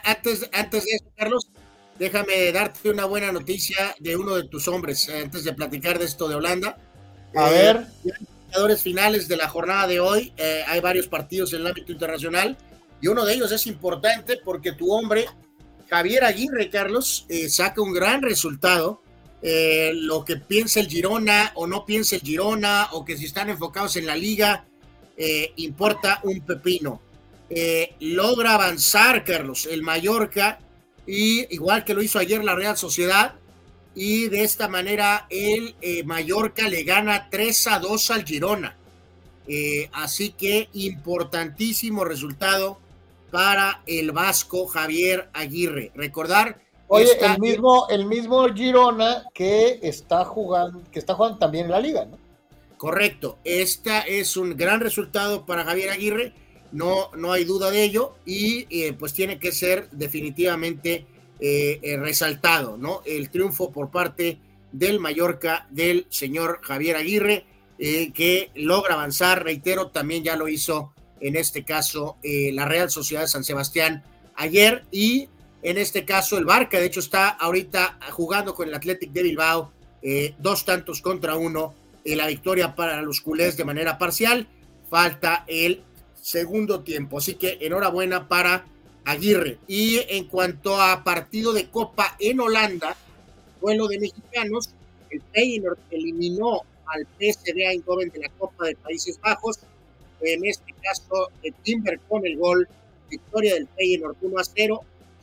Antes, 0.05 0.49
antes 0.53 0.85
de 0.85 0.91
eso, 0.93 1.11
Carlos, 1.17 1.51
déjame 1.99 2.53
darte 2.53 2.91
una 2.91 3.05
buena 3.05 3.33
noticia 3.33 3.95
de 3.99 4.17
uno 4.17 4.37
de 4.37 4.45
tus 4.45 4.69
hombres 4.69 5.09
eh, 5.09 5.23
antes 5.23 5.45
de 5.45 5.53
platicar 5.53 5.99
de 5.99 6.05
esto 6.05 6.29
de 6.29 6.35
Holanda. 6.35 6.79
A 7.35 7.51
ver. 7.51 7.87
Eh, 8.05 8.11
jugadores 8.47 8.83
finales 8.83 9.29
de 9.29 9.37
la 9.37 9.49
jornada 9.49 9.87
de 9.87 10.01
hoy. 10.01 10.33
Eh, 10.37 10.63
hay 10.67 10.81
varios 10.81 11.09
partidos 11.09 11.53
en 11.53 11.61
el 11.61 11.67
ámbito 11.69 11.93
internacional 11.93 12.57
y 13.01 13.09
uno 13.09 13.25
de 13.25 13.35
ellos 13.35 13.53
es 13.53 13.67
importante 13.67 14.39
porque 14.45 14.73
tu 14.73 14.93
hombre, 14.93 15.27
Javier 15.89 16.25
Aguirre, 16.25 16.71
Carlos, 16.71 17.27
saca 17.49 17.83
un 17.83 17.93
gran 17.93 18.23
resultado. 18.23 19.03
lo 19.43 20.25
que 20.25 20.37
piensa 20.37 20.81
el 20.81 20.89
Girona 20.89 21.53
o 21.55 21.67
no 21.67 21.85
piensa 21.85 22.17
el 22.17 22.23
Girona 22.23 22.89
o 22.93 23.05
que 23.05 23.17
si 23.17 23.27
están 23.27 23.51
enfocados 23.51 23.97
en 23.97 24.07
la 24.07 24.17
liga, 24.17 24.65
importa 25.57 26.21
un 26.25 26.41
pepino. 26.41 27.03
logra 28.01 28.55
avanzar, 28.55 29.23
Carlos, 29.25 29.67
el 29.71 29.83
Mallorca 29.83 30.59
y 31.07 31.53
igual 31.55 31.85
que 31.85 31.95
lo 31.95 32.03
hizo 32.03 32.19
ayer 32.19 32.43
la 32.43 32.55
Real 32.55 32.77
Sociedad, 32.77 33.35
y 33.95 34.29
de 34.29 34.43
esta 34.43 34.69
manera 34.69 35.27
el 35.31 35.75
eh, 35.81 36.05
Mallorca 36.05 36.69
le 36.69 36.83
gana 36.83 37.29
3 37.31 37.67
a 37.69 37.79
2 37.79 38.11
al 38.11 38.25
Girona. 38.25 38.77
Eh, 39.49 39.89
así 39.93 40.31
que 40.33 40.69
importantísimo 40.75 42.05
resultado 42.05 42.79
para 43.31 43.83
el 43.87 44.13
vasco 44.13 44.67
Javier 44.67 45.31
Aguirre. 45.33 45.93
Recordar. 45.95 46.61
Oye, 46.89 47.19
el 47.21 47.41
mismo, 47.41 47.89
el 47.89 48.07
mismo 48.07 48.47
Girona 48.53 49.25
que 49.33 49.81
está 49.83 50.25
jugando, 50.25 50.83
que 50.93 50.99
está 50.99 51.15
jugando 51.15 51.39
también 51.39 51.67
en 51.67 51.71
la 51.73 51.81
liga, 51.81 52.05
¿no? 52.05 52.19
Correcto. 52.77 53.39
Esta 53.45 54.01
es 54.01 54.37
un 54.37 54.57
gran 54.57 54.81
resultado 54.81 55.47
para 55.47 55.65
Javier 55.65 55.91
Aguirre 55.91 56.35
no, 56.77 57.11
no 57.17 57.33
hay 57.33 57.45
duda 57.45 57.71
de 57.71 57.83
ello, 57.83 58.17
y 58.27 58.67
eh, 58.69 58.93
pues 58.93 59.15
tiene 59.15 59.39
que 59.39 59.51
ser 59.51 59.89
definitivamente 59.93 61.07
eh, 61.41 61.81
eh, 61.83 61.97
resaltado, 61.97 62.77
¿no? 62.77 63.01
El 63.07 63.31
triunfo 63.31 63.73
por 63.73 63.91
parte 63.91 64.39
del 64.73 65.01
Mallorca 65.01 65.67
del 65.71 66.07
señor 66.11 66.61
Javier 66.63 66.97
Aguirre, 66.97 67.47
que 67.79 68.51
logra 68.55 68.95
avanzar, 68.95 69.45
reitero, 69.45 69.89
también 69.89 70.25
ya 70.25 70.35
lo 70.37 70.49
hizo 70.49 70.95
en 71.21 71.37
este 71.37 71.63
caso 71.63 72.17
la 72.23 72.65
Real 72.65 72.91
Sociedad 72.91 73.23
de 73.23 73.29
San 73.29 73.45
Sebastián 73.45 74.03
ayer, 74.35 74.85
y 74.91 75.29
en 75.63 75.77
este 75.77 76.07
caso 76.07 76.39
el 76.39 76.47
Barca, 76.47 76.79
de 76.79 76.87
hecho 76.87 77.01
está 77.01 77.29
ahorita 77.29 77.99
jugando 78.13 78.55
con 78.55 78.69
el 78.69 78.75
Athletic 78.75 79.13
de 79.13 79.23
Bilbao, 79.23 79.73
dos 80.39 80.65
tantos 80.65 81.03
contra 81.03 81.37
uno, 81.37 81.75
la 82.05 82.27
victoria 82.27 82.75
para 82.75 83.03
los 83.03 83.21
culés 83.21 83.59
de 83.59 83.65
manera 83.65 83.99
parcial, 83.99 84.47
falta 84.89 85.45
el 85.47 85.83
segundo 86.27 86.81
tiempo. 86.81 87.19
Así 87.19 87.35
que 87.35 87.59
enhorabuena 87.61 88.27
para 88.29 88.67
Aguirre. 89.05 89.59
Y 89.69 90.01
en 90.09 90.27
cuanto 90.27 90.81
a 90.81 91.05
partido 91.05 91.53
de 91.53 91.71
Copa 91.71 92.17
en 92.19 92.41
Holanda, 92.41 92.97
vuelo 93.61 93.87
de 93.87 94.01
mexicanos, 94.01 94.71
el 95.11 95.23
Feyenoord 95.33 95.79
eliminó 95.91 96.63
al 96.87 97.07
PSV 97.07 97.57
Eindhoven 97.57 98.11
de 98.11 98.19
la 98.19 98.29
Copa 98.31 98.67
de 98.67 98.75
Países 98.75 99.21
Bajos. 99.21 99.61
En 100.21 100.45
este 100.45 100.75
caso, 100.83 101.31
Timber 101.63 102.01
con 102.09 102.27
el 102.27 102.37
gol, 102.37 102.69
victoria 103.09 103.55
del 103.55 103.69
Feyenoord 103.77 104.17
1 104.21 104.39
a 104.39 104.45
0. 104.45 104.81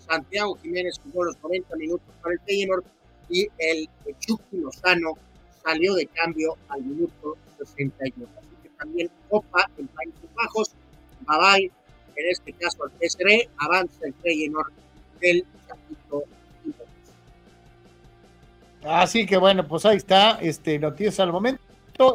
Santiago 0.07 0.57
Jiménez 0.61 1.01
jugó 1.03 1.25
los 1.25 1.35
90 1.43 1.75
minutos 1.75 2.07
para 2.21 2.35
el 2.35 2.39
Feyenoord 2.41 2.85
y 3.29 3.47
el 3.57 3.89
Chucky 4.19 4.57
Lozano 4.57 5.17
salió 5.61 5.95
de 5.95 6.05
cambio 6.07 6.55
al 6.69 6.81
minuto 6.83 7.35
61. 7.57 8.29
Así 8.37 8.47
que 8.63 8.69
también 8.77 9.09
Copa 9.29 9.69
en 9.77 9.87
Países 9.87 10.29
Bajos 10.35 10.75
Babay, 11.25 11.71
en 12.15 12.29
este 12.29 12.53
caso 12.53 12.83
al 12.83 12.91
PSR, 12.91 13.49
avanza 13.57 14.05
el 14.05 14.13
Feyenoord 14.15 14.71
del 15.19 15.45
capítulo 15.67 16.23
Así 18.85 19.25
que 19.25 19.37
bueno, 19.37 19.67
pues 19.67 19.85
ahí 19.85 19.97
está, 19.97 20.39
este, 20.41 20.77
noticias 20.77 21.19
al 21.19 21.31
momento 21.31 21.59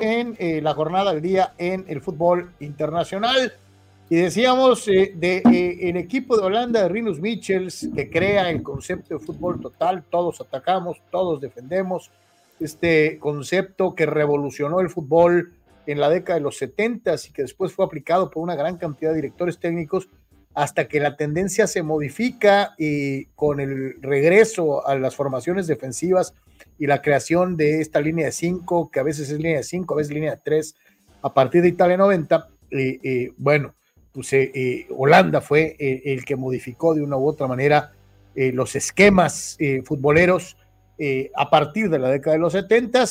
en 0.01 0.37
eh, 0.39 0.61
la 0.61 0.75
jornada 0.75 1.13
del 1.13 1.23
día 1.23 1.55
en 1.57 1.85
el 1.89 2.01
fútbol 2.03 2.53
internacional. 2.61 3.55
Y 4.11 4.17
decíamos 4.17 4.87
eh, 4.89 5.13
de 5.15 5.39
eh, 5.39 5.89
el 5.89 5.97
equipo 5.97 6.37
de 6.37 6.45
Holanda 6.45 6.83
de 6.83 6.89
Rinus 6.89 7.21
Michels 7.21 7.89
que 7.95 8.11
crea 8.11 8.51
el 8.51 8.63
concepto 8.63 9.19
de 9.19 9.25
fútbol 9.25 9.61
total, 9.61 10.03
todos 10.11 10.41
atacamos, 10.41 10.99
todos 11.11 11.41
defendemos, 11.41 12.11
este 12.61 13.19
concepto 13.19 13.95
que 13.95 14.07
revolucionó 14.07 14.81
el 14.81 14.91
fútbol 14.91 15.53
en 15.89 16.01
la 16.01 16.10
década 16.10 16.39
de 16.39 16.43
los 16.43 16.59
70 16.59 17.15
y 17.27 17.32
que 17.32 17.43
después 17.43 17.73
fue 17.73 17.86
aplicado 17.86 18.31
por 18.31 18.43
una 18.43 18.55
gran 18.55 18.77
cantidad 18.77 19.10
de 19.10 19.16
directores 19.16 19.59
técnicos 19.59 20.10
hasta 20.52 20.86
que 20.86 21.01
la 21.01 21.16
tendencia 21.16 21.66
se 21.66 21.82
modifica 21.82 22.74
y 22.77 23.24
con 23.36 23.59
el 23.59 23.94
regreso 24.02 24.86
a 24.86 24.97
las 24.97 25.16
formaciones 25.16 25.66
defensivas 25.66 26.35
y 26.78 26.86
la 26.86 27.01
creación 27.01 27.56
de 27.56 27.81
esta 27.81 28.02
línea 28.02 28.27
de 28.27 28.32
5, 28.32 28.90
que 28.90 29.01
a 29.01 29.02
veces 29.02 29.31
es 29.31 29.39
línea 29.39 29.56
de 29.56 29.62
5, 29.62 29.94
a 29.94 29.97
veces 29.97 30.12
línea 30.12 30.32
de 30.32 30.40
3, 30.44 30.74
a 31.23 31.32
partir 31.32 31.62
de 31.62 31.69
Italia 31.69 31.97
90, 31.97 32.48
eh, 32.70 32.98
eh, 33.02 33.32
bueno, 33.39 33.74
pues 34.12 34.31
eh, 34.35 34.86
Holanda 34.90 35.40
fue 35.40 35.74
el 35.78 36.23
que 36.27 36.36
modificó 36.36 36.94
de 36.94 37.02
una 37.02 37.16
u 37.16 37.27
otra 37.27 37.47
manera 37.47 37.93
los 38.35 38.77
esquemas 38.77 39.56
futboleros 39.85 40.56
a 41.35 41.51
partir 41.51 41.89
de 41.89 41.98
la 41.98 42.10
década 42.10 42.35
de 42.35 42.40
los 42.40 42.52
70 42.52 43.05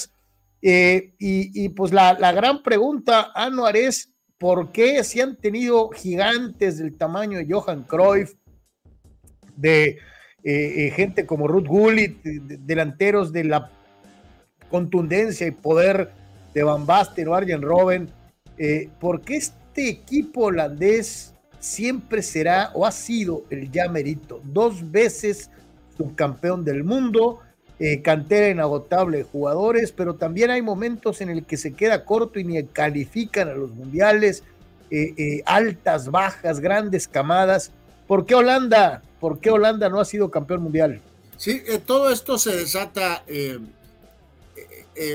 eh, 0.61 1.13
y, 1.19 1.69
pues 1.69 1.91
la, 1.93 2.13
gran 2.31 2.63
pregunta, 2.63 3.31
Anuar, 3.35 3.77
es 3.77 4.11
¿por 4.37 4.71
qué 4.71 5.03
si 5.03 5.21
han 5.21 5.35
tenido 5.35 5.89
gigantes 5.89 6.77
del 6.77 6.97
tamaño 6.97 7.37
de 7.37 7.47
Johan 7.49 7.83
Cruyff, 7.83 8.33
de 9.55 9.87
eh, 9.89 9.97
eh, 10.43 10.91
gente 10.95 11.25
como 11.25 11.47
Ruth 11.47 11.67
Gullit, 11.67 12.21
delanteros 12.23 13.31
de 13.31 13.43
la 13.43 13.71
contundencia 14.69 15.47
y 15.47 15.51
poder 15.51 16.11
de 16.53 16.63
Van 16.63 16.85
Basten 16.85 17.27
o 17.27 17.35
Arjen 17.35 17.61
Robben, 17.61 18.09
¿por 18.99 19.21
qué 19.21 19.37
este 19.37 19.89
equipo 19.89 20.45
holandés 20.45 21.33
siempre 21.59 22.21
será 22.21 22.71
o 22.73 22.85
ha 22.85 22.91
sido 22.91 23.43
el 23.49 23.71
ya 23.71 23.87
merito? 23.87 24.41
Dos 24.43 24.91
veces 24.91 25.51
subcampeón 25.95 26.63
del 26.63 26.83
mundo, 26.83 27.41
eh, 27.79 28.01
cantera 28.01 28.49
inagotable 28.49 29.19
de 29.19 29.23
jugadores, 29.23 29.91
pero 29.91 30.15
también 30.15 30.49
hay 30.49 30.63
momentos 30.63 31.21
en 31.21 31.29
el 31.29 31.45
que 31.45 31.57
se 31.57 31.73
queda 31.73 32.05
corto 32.05 32.39
y 32.39 32.43
ni 32.43 32.63
califican 32.63 33.49
a 33.49 33.53
los 33.53 33.69
mundiales, 33.69 34.43
eh, 34.89 35.13
eh, 35.15 35.43
altas, 35.45 36.09
bajas, 36.09 36.59
grandes 36.59 37.07
camadas. 37.07 37.71
¿Por 38.07 38.25
qué 38.25 38.33
Holanda? 38.33 39.03
¿Por 39.19 39.39
qué 39.39 39.51
Holanda 39.51 39.89
no 39.89 39.99
ha 39.99 40.05
sido 40.05 40.31
campeón 40.31 40.63
mundial? 40.63 41.01
Sí, 41.35 41.61
todo 41.85 42.09
esto 42.09 42.39
se 42.39 42.55
desata 42.55 43.23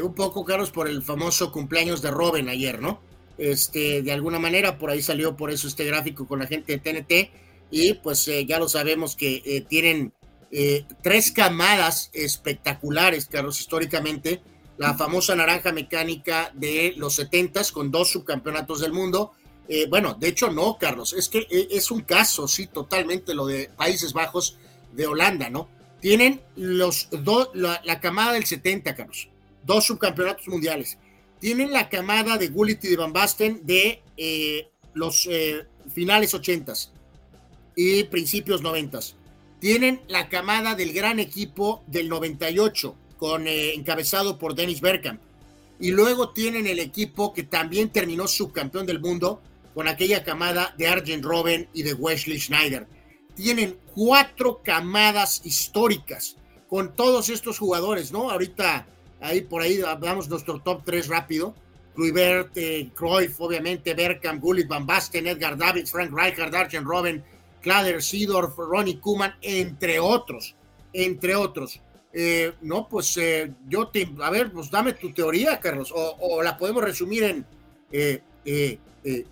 un 0.05 0.15
poco, 0.15 0.45
Carlos, 0.45 0.71
por 0.71 0.89
el 0.89 1.03
famoso 1.03 1.51
cumpleaños 1.51 2.01
de 2.01 2.13
Robin 2.13 2.49
ayer, 2.49 2.81
¿no? 2.81 3.01
Este, 3.39 4.03
de 4.03 4.13
alguna 4.13 4.39
manera, 4.39 4.79
por 4.79 4.91
ahí 4.91 5.03
salió 5.03 5.37
por 5.37 5.51
eso 5.51 5.67
este 5.67 5.85
gráfico 5.85 6.29
con 6.29 6.39
la 6.39 6.47
gente 6.47 6.79
de 6.79 7.03
TNT, 7.03 7.33
y 7.73 7.95
pues 7.95 8.31
ya 8.47 8.61
lo 8.61 8.69
sabemos 8.69 9.17
que 9.17 9.65
tienen 9.69 10.13
eh, 10.55 10.85
tres 11.03 11.33
camadas 11.33 12.11
espectaculares, 12.13 13.27
Carlos, 13.27 13.59
históricamente. 13.59 14.43
La 14.77 14.95
famosa 14.95 15.35
naranja 15.35 15.73
mecánica 15.73 16.51
de 16.55 16.93
los 16.97 17.15
70 17.15 17.63
con 17.73 17.91
dos 17.91 18.11
subcampeonatos 18.11 18.81
del 18.81 18.93
mundo. 18.93 19.33
Eh, 19.69 19.87
bueno, 19.89 20.15
de 20.15 20.29
hecho 20.29 20.51
no, 20.51 20.77
Carlos, 20.79 21.15
es 21.15 21.29
que 21.29 21.47
eh, 21.51 21.69
es 21.71 21.91
un 21.91 22.03
caso, 22.03 22.49
sí, 22.49 22.67
totalmente 22.67 23.33
lo 23.33 23.47
de 23.47 23.71
Países 23.77 24.13
Bajos 24.13 24.59
de 24.93 25.07
Holanda, 25.07 25.49
¿no? 25.49 25.69
Tienen 26.01 26.43
los 26.57 27.09
dos, 27.11 27.51
la, 27.55 28.01
camada 28.01 28.33
del 28.33 28.45
70, 28.45 28.95
Carlos, 28.95 29.29
dos 29.65 29.85
subcampeonatos 29.85 30.49
mundiales. 30.49 30.99
Tienen 31.39 31.73
la 31.73 31.89
camada 31.89 32.37
de 32.37 32.49
Gullit 32.49 32.85
y 32.85 32.89
de 32.89 32.97
Van 32.97 33.13
Basten 33.13 33.65
de 33.65 34.03
los 34.95 35.29
finales 35.95 36.35
80 36.35 36.73
y 37.77 38.05
principios 38.05 38.63
90 38.63 38.99
tienen 39.63 40.01
la 40.09 40.29
camada 40.29 40.75
del 40.75 40.93
gran 40.93 41.21
equipo 41.21 41.85
del 41.87 42.09
98, 42.09 42.97
con, 43.17 43.47
eh, 43.47 43.75
encabezado 43.75 44.37
por 44.37 44.57
Dennis 44.57 44.81
Bergkamp. 44.81 45.21
Y 45.79 45.93
luego 45.93 46.31
tienen 46.31 46.67
el 46.67 46.81
equipo 46.81 47.33
que 47.33 47.45
también 47.45 47.91
terminó 47.91 48.27
subcampeón 48.27 48.87
del 48.87 48.99
mundo 48.99 49.41
con 49.73 49.87
aquella 49.87 50.25
camada 50.25 50.75
de 50.77 50.89
Arjen 50.89 51.23
Robben 51.23 51.69
y 51.73 51.85
de 51.85 51.95
Wesley 51.95 52.41
Schneider. 52.41 52.89
Tienen 53.37 53.79
cuatro 53.95 54.63
camadas 54.65 55.43
históricas 55.45 56.35
con 56.69 56.97
todos 56.97 57.29
estos 57.29 57.61
jugadores, 57.61 58.11
¿no? 58.11 58.33
Ahorita, 58.33 58.89
ahí 59.21 59.43
por 59.43 59.63
ahí 59.63 59.77
damos 59.77 60.29
nuestro 60.29 60.59
top 60.59 60.83
3 60.85 61.07
rápido. 61.07 61.55
Kluivert, 61.95 62.51
eh, 62.57 62.91
Cruyff, 62.97 63.41
obviamente, 63.41 63.95
Bergkamp, 63.95 64.43
Gullit, 64.43 64.67
Van 64.67 64.85
Basten, 64.85 65.29
Edgar 65.29 65.57
Davids, 65.57 65.93
Frank 65.93 66.11
Rijkaard, 66.13 66.53
Arjen 66.53 66.85
Robben, 66.85 67.23
Klader, 67.63 68.03
Sidorf, 68.03 68.59
Ronnie 68.59 68.99
Kuman, 69.01 69.35
entre 69.41 69.99
otros, 69.99 70.55
entre 70.93 71.35
otros. 71.35 71.81
Eh, 72.13 72.53
no, 72.61 72.89
pues 72.89 73.17
eh, 73.17 73.53
yo 73.69 73.89
te, 73.89 74.07
a 74.21 74.31
ver, 74.31 74.53
pues 74.53 74.71
dame 74.71 74.93
tu 74.93 75.13
teoría, 75.13 75.59
Carlos, 75.59 75.93
o, 75.95 76.43
la 76.43 76.59
podemos 76.59 76.85
resumir 76.85 77.25
en 77.25 77.47
eh, 77.91 78.79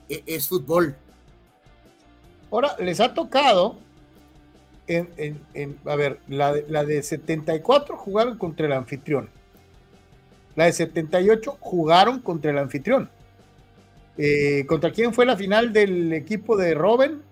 es 0.09 0.49
fútbol. 0.49 0.97
Ahora, 2.51 2.77
les 2.79 2.99
ha 3.01 3.13
tocado, 3.13 3.77
a 4.89 5.97
ver, 5.97 6.21
la, 6.27 6.85
de 6.85 7.03
74 7.03 7.97
jugaron 7.97 8.39
contra 8.39 8.67
el 8.67 8.73
anfitrión, 8.73 9.29
la 10.57 10.65
de 10.65 10.73
78 10.73 11.59
jugaron 11.61 12.21
contra 12.21 12.51
el 12.51 12.59
anfitrión. 12.59 13.11
¿Contra 14.67 14.93
quién 14.93 15.15
fue 15.15 15.25
la 15.25 15.37
final 15.37 15.73
del 15.73 16.13
equipo 16.13 16.57
de 16.57 16.75
Robben? 16.75 17.23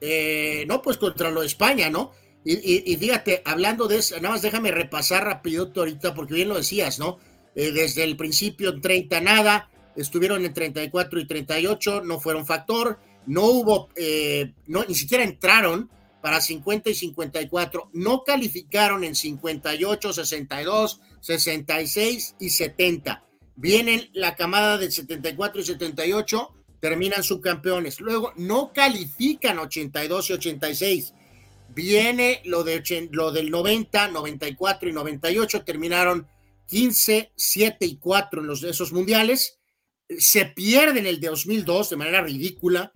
Eh, 0.00 0.64
no, 0.68 0.82
pues 0.82 0.96
contra 0.96 1.30
lo 1.30 1.40
de 1.40 1.46
España, 1.46 1.90
¿no? 1.90 2.12
Y, 2.46 2.94
fíjate, 2.96 3.40
hablando 3.46 3.88
de 3.88 3.96
eso, 3.96 4.16
nada 4.16 4.34
más 4.34 4.42
déjame 4.42 4.70
repasar 4.70 5.24
rápido 5.24 5.72
ahorita, 5.74 6.14
porque 6.14 6.34
bien 6.34 6.50
lo 6.50 6.56
decías, 6.56 6.98
¿no? 6.98 7.18
Eh, 7.54 7.72
desde 7.72 8.04
el 8.04 8.18
principio 8.18 8.68
en 8.68 8.82
30 8.82 9.20
nada, 9.22 9.70
estuvieron 9.96 10.44
en 10.44 10.52
34 10.52 11.20
y 11.20 11.26
38, 11.26 12.02
no 12.02 12.20
fueron 12.20 12.44
factor, 12.44 12.98
no 13.26 13.44
hubo, 13.44 13.88
eh, 13.96 14.52
no, 14.66 14.84
ni 14.84 14.94
siquiera 14.94 15.24
entraron 15.24 15.88
para 16.20 16.40
50 16.40 16.90
y 16.90 16.94
54, 16.94 17.90
no 17.94 18.24
calificaron 18.24 19.04
en 19.04 19.14
58, 19.14 20.12
62, 20.12 21.00
66 21.20 22.36
y 22.40 22.50
70. 22.50 23.24
Vienen 23.56 24.10
la 24.12 24.34
camada 24.34 24.76
de 24.76 24.90
74 24.90 25.62
y 25.62 25.64
78 25.64 26.54
terminan 26.84 27.22
subcampeones. 27.22 27.98
Luego 27.98 28.34
no 28.36 28.70
califican 28.74 29.58
82 29.58 30.28
y 30.28 30.32
86. 30.34 31.14
Viene 31.74 32.42
lo, 32.44 32.62
de, 32.62 33.08
lo 33.10 33.32
del 33.32 33.50
90, 33.50 34.08
94 34.08 34.90
y 34.90 34.92
98, 34.92 35.64
terminaron 35.64 36.28
15, 36.66 37.32
7 37.34 37.86
y 37.86 37.96
4 37.96 38.42
en 38.42 38.46
los 38.46 38.62
esos 38.64 38.92
mundiales. 38.92 39.60
Se 40.18 40.44
pierden 40.44 41.06
el 41.06 41.20
de 41.20 41.28
2002 41.28 41.88
de 41.88 41.96
manera 41.96 42.20
ridícula, 42.20 42.92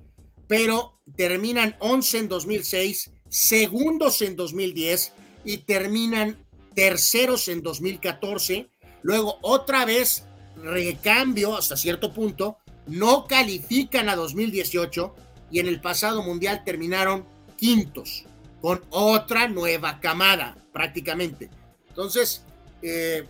pero 0.47 1.01
terminan 1.17 1.75
11 1.79 2.19
en 2.19 2.29
2006, 2.29 3.11
segundos 3.31 4.21
en 4.21 4.37
2010 4.37 5.15
y 5.47 5.57
terminan 5.65 6.47
terceros 6.75 7.49
en 7.49 7.63
2014. 7.63 8.69
Luego 9.01 9.39
otra 9.41 9.87
vez 9.87 10.25
recambio 10.63 11.57
hasta 11.57 11.75
cierto 11.75 12.13
punto 12.13 12.59
no 12.89 13.27
califican 13.27 14.09
a 14.09 14.17
2018 14.17 15.15
y 15.51 15.61
en 15.61 15.67
el 15.67 15.81
pasado 15.81 16.23
mundial 16.23 16.63
terminaron 16.65 17.25
quintos, 17.57 18.25
con 18.61 18.83
otra 18.91 19.49
nueva 19.49 20.01
camada 20.01 20.57
prácticamente. 20.73 21.51
Entonces, 21.89 22.45
eh, 22.81 23.27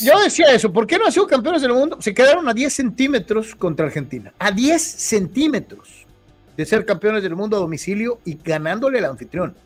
yo, 0.00 0.20
decía 0.20 0.52
eso, 0.52 0.72
¿por 0.72 0.86
qué 0.86 0.96
no 0.96 1.06
han 1.06 1.12
sido 1.12 1.26
campeones 1.26 1.62
del 1.62 1.72
mundo? 1.72 2.00
Se 2.00 2.14
quedaron 2.14 2.48
a 2.48 2.54
10 2.54 2.72
centímetros 2.72 3.54
contra 3.54 3.86
Argentina, 3.86 4.32
a 4.38 4.52
10 4.52 4.80
centímetros 4.80 6.06
de 6.56 6.66
ser 6.66 6.84
campeones 6.84 7.22
del 7.22 7.34
mundo 7.34 7.56
a 7.56 7.60
domicilio 7.60 8.20
y 8.24 8.34
ganándole 8.34 8.98
al 8.98 9.06
anfitrión. 9.06 9.56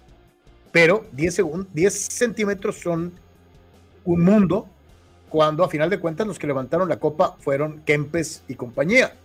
Pero 0.73 1.07
10, 1.13 1.43
10 1.73 1.95
centímetros 1.95 2.81
son 2.81 3.13
un 4.05 4.25
mundo 4.25 4.69
cuando 5.35 5.65
a 5.65 5.69
final 5.69 5.91
de 5.91 5.99
cuentas 5.99 6.29
los 6.29 6.39
que 6.39 6.47
levantaron 6.47 6.89
la 6.89 7.01
copa 7.01 7.35
fueron 7.41 7.81
Kempes 7.81 8.45
y 8.47 8.55
compañía. 8.55 9.17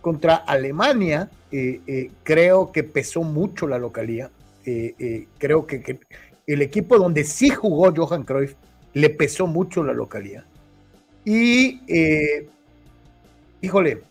Contra 0.00 0.34
Alemania 0.34 1.30
eh, 1.52 1.80
eh, 1.86 2.10
creo 2.24 2.72
que 2.72 2.82
pesó 2.82 3.22
mucho 3.22 3.68
la 3.68 3.78
localía. 3.78 4.28
Eh, 4.66 5.28
creo 5.38 5.64
que, 5.64 6.00
el 6.48 6.62
equipo 6.62 6.98
donde 6.98 7.22
sí 7.22 7.48
jugó 7.48 7.94
Johan 7.94 8.24
Cruyff 8.24 8.54
le 8.92 9.08
pesó 9.10 9.46
mucho 9.46 9.84
la 9.84 9.92
localía. 9.92 10.44
Y, 11.24 11.80
híjole, 13.60 14.02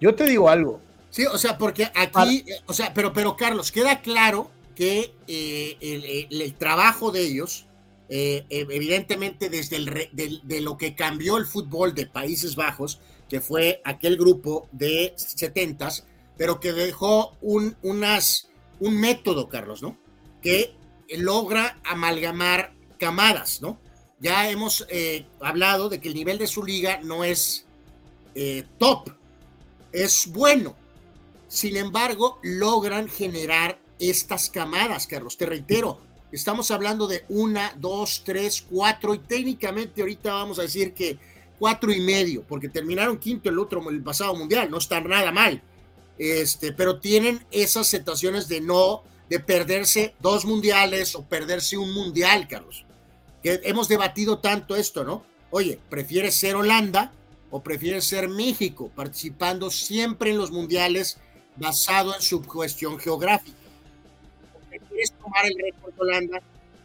yo 0.00 0.14
te 0.14 0.22
digo 0.22 0.48
algo. 0.48 0.80
Sí, 1.10 1.26
o 1.26 1.36
sea, 1.36 1.58
porque 1.58 1.90
aquí, 1.96 2.44
o 2.66 2.72
sea, 2.72 2.94
pero, 2.94 3.12
pero 3.12 3.36
Carlos, 3.36 3.72
queda 3.72 4.02
claro 4.02 4.52
que 4.76 5.12
el 5.26 6.54
trabajo 6.54 7.10
de 7.10 7.22
ellos 7.22 7.66
eh, 8.12 8.44
evidentemente 8.50 9.48
desde 9.48 10.60
lo 10.60 10.76
que 10.76 10.96
cambió 10.96 11.36
el 11.36 11.46
fútbol 11.46 11.94
de 11.94 12.06
Países 12.06 12.56
Bajos, 12.56 13.00
que 13.28 13.40
fue 13.40 13.80
aquel 13.84 14.16
grupo 14.16 14.68
de 14.72 15.14
70 15.16 15.90
pero 16.36 16.58
que 16.58 16.72
dejó 16.72 17.36
un, 17.42 17.76
método, 18.80 19.48
Carlos, 19.50 19.82
¿no? 19.82 19.98
Que 20.40 20.74
logra 21.18 21.78
amalgamar 21.84 22.72
camadas, 22.98 23.60
¿no? 23.60 23.78
Ya 24.20 24.50
hemos 24.50 24.86
eh, 24.88 25.26
hablado 25.40 25.90
de 25.90 26.00
que 26.00 26.08
el 26.08 26.14
nivel 26.14 26.38
de 26.38 26.46
su 26.46 26.64
liga 26.64 26.98
no 27.04 27.24
es 27.24 27.66
eh, 28.34 28.64
top, 28.78 29.10
es 29.92 30.28
bueno. 30.32 30.76
Sin 31.46 31.76
embargo, 31.76 32.38
logran 32.42 33.08
generar 33.10 33.78
estas 33.98 34.48
camadas, 34.48 35.06
Carlos. 35.06 35.36
Te 35.36 35.44
reitero, 35.44 36.00
Estamos 36.32 36.70
hablando 36.70 37.08
de 37.08 37.24
una, 37.28 37.74
dos, 37.76 38.22
tres, 38.24 38.64
cuatro 38.68 39.14
y 39.14 39.18
técnicamente 39.18 40.00
ahorita 40.00 40.32
vamos 40.32 40.58
a 40.60 40.62
decir 40.62 40.94
que 40.94 41.18
cuatro 41.58 41.92
y 41.92 42.00
medio, 42.00 42.42
porque 42.42 42.68
terminaron 42.68 43.18
quinto 43.18 43.48
el 43.48 43.58
otro, 43.58 43.88
el 43.90 44.02
pasado 44.02 44.34
mundial, 44.34 44.70
no 44.70 44.78
está 44.78 45.00
nada 45.00 45.32
mal. 45.32 45.60
Este, 46.18 46.72
pero 46.72 47.00
tienen 47.00 47.44
esas 47.50 47.88
situaciones 47.88 48.46
de 48.46 48.60
no, 48.60 49.02
de 49.28 49.40
perderse 49.40 50.14
dos 50.20 50.44
mundiales 50.44 51.14
o 51.16 51.24
perderse 51.24 51.76
un 51.76 51.92
mundial, 51.92 52.46
Carlos. 52.46 52.84
Que 53.42 53.60
hemos 53.64 53.88
debatido 53.88 54.38
tanto 54.38 54.76
esto, 54.76 55.02
¿no? 55.02 55.24
Oye, 55.50 55.80
¿prefieres 55.88 56.36
ser 56.36 56.54
Holanda 56.54 57.12
o 57.50 57.60
prefieres 57.60 58.04
ser 58.04 58.28
México, 58.28 58.90
participando 58.94 59.70
siempre 59.70 60.30
en 60.30 60.38
los 60.38 60.52
mundiales 60.52 61.18
basado 61.56 62.14
en 62.14 62.22
su 62.22 62.42
cuestión 62.42 62.98
geográfica? 63.00 63.60
quieres 64.88 65.12
tomar 65.30 65.46
el 65.46 65.54
récord 65.58 65.92
Holanda 65.98 66.42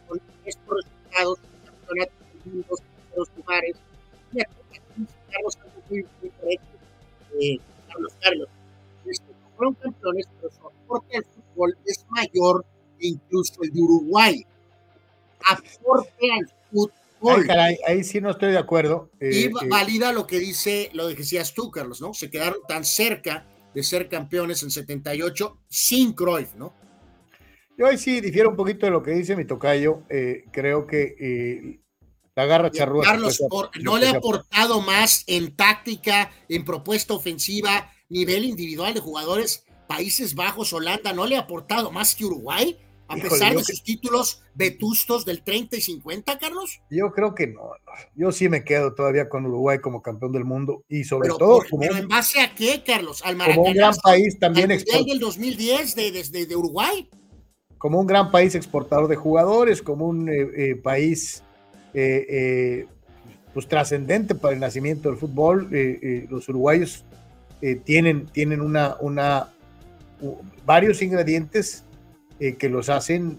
con 0.08 0.20
estos 0.44 0.84
resultados, 0.84 1.38
terceros 1.86 3.28
lugares. 3.36 3.76
Carlos, 5.30 5.58
muy, 5.90 6.06
muy 6.20 6.30
correcto. 6.30 6.66
Eh, 7.40 7.58
Carlos 7.88 8.12
Carlos, 8.20 8.48
este, 9.06 9.26
fueron 9.56 9.74
campeones, 9.74 10.26
pero 10.40 10.52
su 10.52 10.66
aporte 10.66 11.16
al 11.16 11.24
fútbol 11.24 11.76
es 11.84 12.06
mayor 12.08 12.64
que 12.98 13.08
incluso 13.08 13.62
el 13.62 13.72
de 13.72 13.80
Uruguay. 13.80 14.46
Aporte 15.48 16.32
al 16.32 16.50
fútbol. 16.70 16.92
Ay, 17.22 17.46
caray, 17.46 17.78
ahí 17.86 18.04
sí 18.04 18.20
no 18.20 18.30
estoy 18.30 18.52
de 18.52 18.58
acuerdo. 18.58 19.10
y 19.20 19.24
Eh, 19.24 19.44
eh, 19.46 19.68
valida 19.68 20.12
lo 20.12 20.26
que 20.26 20.38
dice, 20.38 20.90
lo 20.92 21.08
que 21.08 21.16
decías 21.16 21.54
tú, 21.54 21.70
Carlos, 21.70 22.00
¿no? 22.00 22.14
Se 22.14 22.30
quedaron 22.30 22.60
tan 22.68 22.84
cerca 22.84 23.46
de 23.74 23.82
ser 23.82 24.08
campeones 24.08 24.62
en 24.62 24.70
78 24.70 25.58
sin 25.68 26.12
Cruyff, 26.12 26.54
¿no? 26.54 26.72
Yo 27.78 27.86
ahí 27.86 27.98
sí 27.98 28.20
difiero 28.20 28.50
un 28.50 28.56
poquito 28.56 28.86
de 28.86 28.92
lo 28.92 29.02
que 29.02 29.10
dice 29.12 29.36
mi 29.36 29.44
tocayo. 29.44 30.02
eh, 30.08 30.44
creo 30.52 30.86
que 30.86 31.14
eh, 31.20 31.80
la 32.34 32.46
garra 32.46 32.70
charrúa. 32.70 33.04
Carlos, 33.04 33.38
por- 33.48 33.70
se 33.74 33.82
no 33.82 33.98
le 33.98 34.08
ha 34.08 34.12
aportado 34.12 34.80
más 34.80 35.24
en 35.26 35.54
táctica, 35.56 36.30
en 36.48 36.64
propuesta 36.64 37.14
ofensiva, 37.14 37.90
nivel 38.08 38.44
individual 38.44 38.94
de 38.94 39.00
jugadores. 39.00 39.64
Países 39.88 40.34
Bajos, 40.34 40.72
Holanda, 40.72 41.12
no 41.12 41.26
le 41.26 41.36
ha 41.36 41.40
aportado 41.40 41.92
más 41.92 42.14
que 42.16 42.24
Uruguay, 42.24 42.76
a 43.08 43.16
Híjole, 43.16 43.30
pesar 43.30 43.50
de 43.52 43.58
que- 43.58 43.64
sus 43.64 43.84
títulos 43.84 44.42
vetustos 44.54 45.24
del 45.24 45.42
30 45.44 45.76
y 45.76 45.80
50, 45.80 46.38
Carlos. 46.38 46.80
Yo 46.90 47.12
creo 47.12 47.34
que 47.36 47.46
no. 47.46 47.70
Yo 48.16 48.32
sí 48.32 48.48
me 48.48 48.64
quedo 48.64 48.94
todavía 48.94 49.28
con 49.28 49.46
Uruguay 49.46 49.78
como 49.78 50.02
campeón 50.02 50.32
del 50.32 50.44
mundo 50.44 50.84
y 50.88 51.04
sobre 51.04 51.26
Pero, 51.28 51.38
todo 51.38 51.58
por- 51.58 51.68
como, 51.70 51.80
pero 51.82 51.92
un, 51.94 52.00
en 52.00 52.08
base 52.08 52.40
a 52.40 52.52
qué, 52.54 52.82
Carlos? 52.84 53.22
Al 53.24 53.36
como 53.38 53.62
un 53.62 53.74
gran 53.74 53.94
país 54.02 54.38
también 54.40 54.72
al 54.72 54.78
export- 54.80 55.06
del 55.06 55.20
2010 55.20 55.94
de, 55.94 56.10
de- 56.10 56.46
de 56.46 56.56
Uruguay. 56.56 57.08
Como 57.78 58.00
un 58.00 58.06
gran 58.06 58.30
país 58.30 58.54
exportador 58.54 59.08
de 59.08 59.16
jugadores, 59.16 59.82
como 59.82 60.06
un 60.06 60.28
eh, 60.28 60.48
eh, 60.56 60.76
país 60.76 61.42
eh, 61.94 62.26
eh, 62.28 62.86
pues 63.54 63.68
trascendente 63.68 64.34
para 64.34 64.54
el 64.54 64.60
nacimiento 64.60 65.08
del 65.08 65.18
fútbol. 65.18 65.68
Eh, 65.72 65.98
eh, 66.02 66.26
los 66.30 66.48
uruguayos 66.48 67.04
tienen, 67.84 68.26
tienen 68.26 68.60
una, 68.60 68.96
una 69.00 69.48
varios 70.64 71.00
ingredientes 71.00 71.84
que 72.38 72.68
los 72.68 72.90
hacen, 72.90 73.38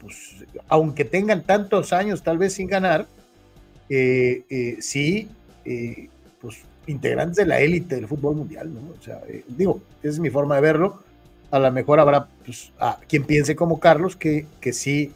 pues, 0.00 0.44
aunque 0.66 1.04
tengan 1.04 1.44
tantos 1.44 1.92
años 1.92 2.24
tal 2.24 2.38
vez 2.38 2.54
sin 2.54 2.66
ganar, 2.66 3.06
sí, 3.88 5.28
pues 6.40 6.56
integrantes 6.88 7.36
de 7.36 7.46
la 7.46 7.60
élite 7.60 7.94
del 7.94 8.08
fútbol 8.08 8.34
mundial, 8.34 8.74
¿no? 8.74 8.80
O 8.80 9.02
sea, 9.02 9.22
digo, 9.46 9.80
esa 10.02 10.14
es 10.14 10.18
mi 10.18 10.28
forma 10.28 10.56
de 10.56 10.60
verlo. 10.60 11.04
A 11.52 11.60
lo 11.60 11.70
mejor 11.70 12.00
habrá 12.00 12.26
pues, 12.44 12.72
a 12.80 12.98
quien 13.06 13.24
piense 13.24 13.54
como 13.54 13.78
Carlos 13.78 14.16
que, 14.16 14.46
que 14.60 14.72
sí, 14.72 15.12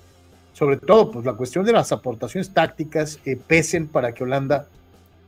sobre 0.52 0.76
todo, 0.76 1.10
pues 1.10 1.26
la 1.26 1.34
cuestión 1.34 1.66
de 1.66 1.72
las 1.72 1.92
aportaciones 1.92 2.50
tácticas 2.50 3.18
eh, 3.26 3.36
pesen 3.36 3.88
para 3.88 4.12
que 4.12 4.24
Holanda 4.24 4.66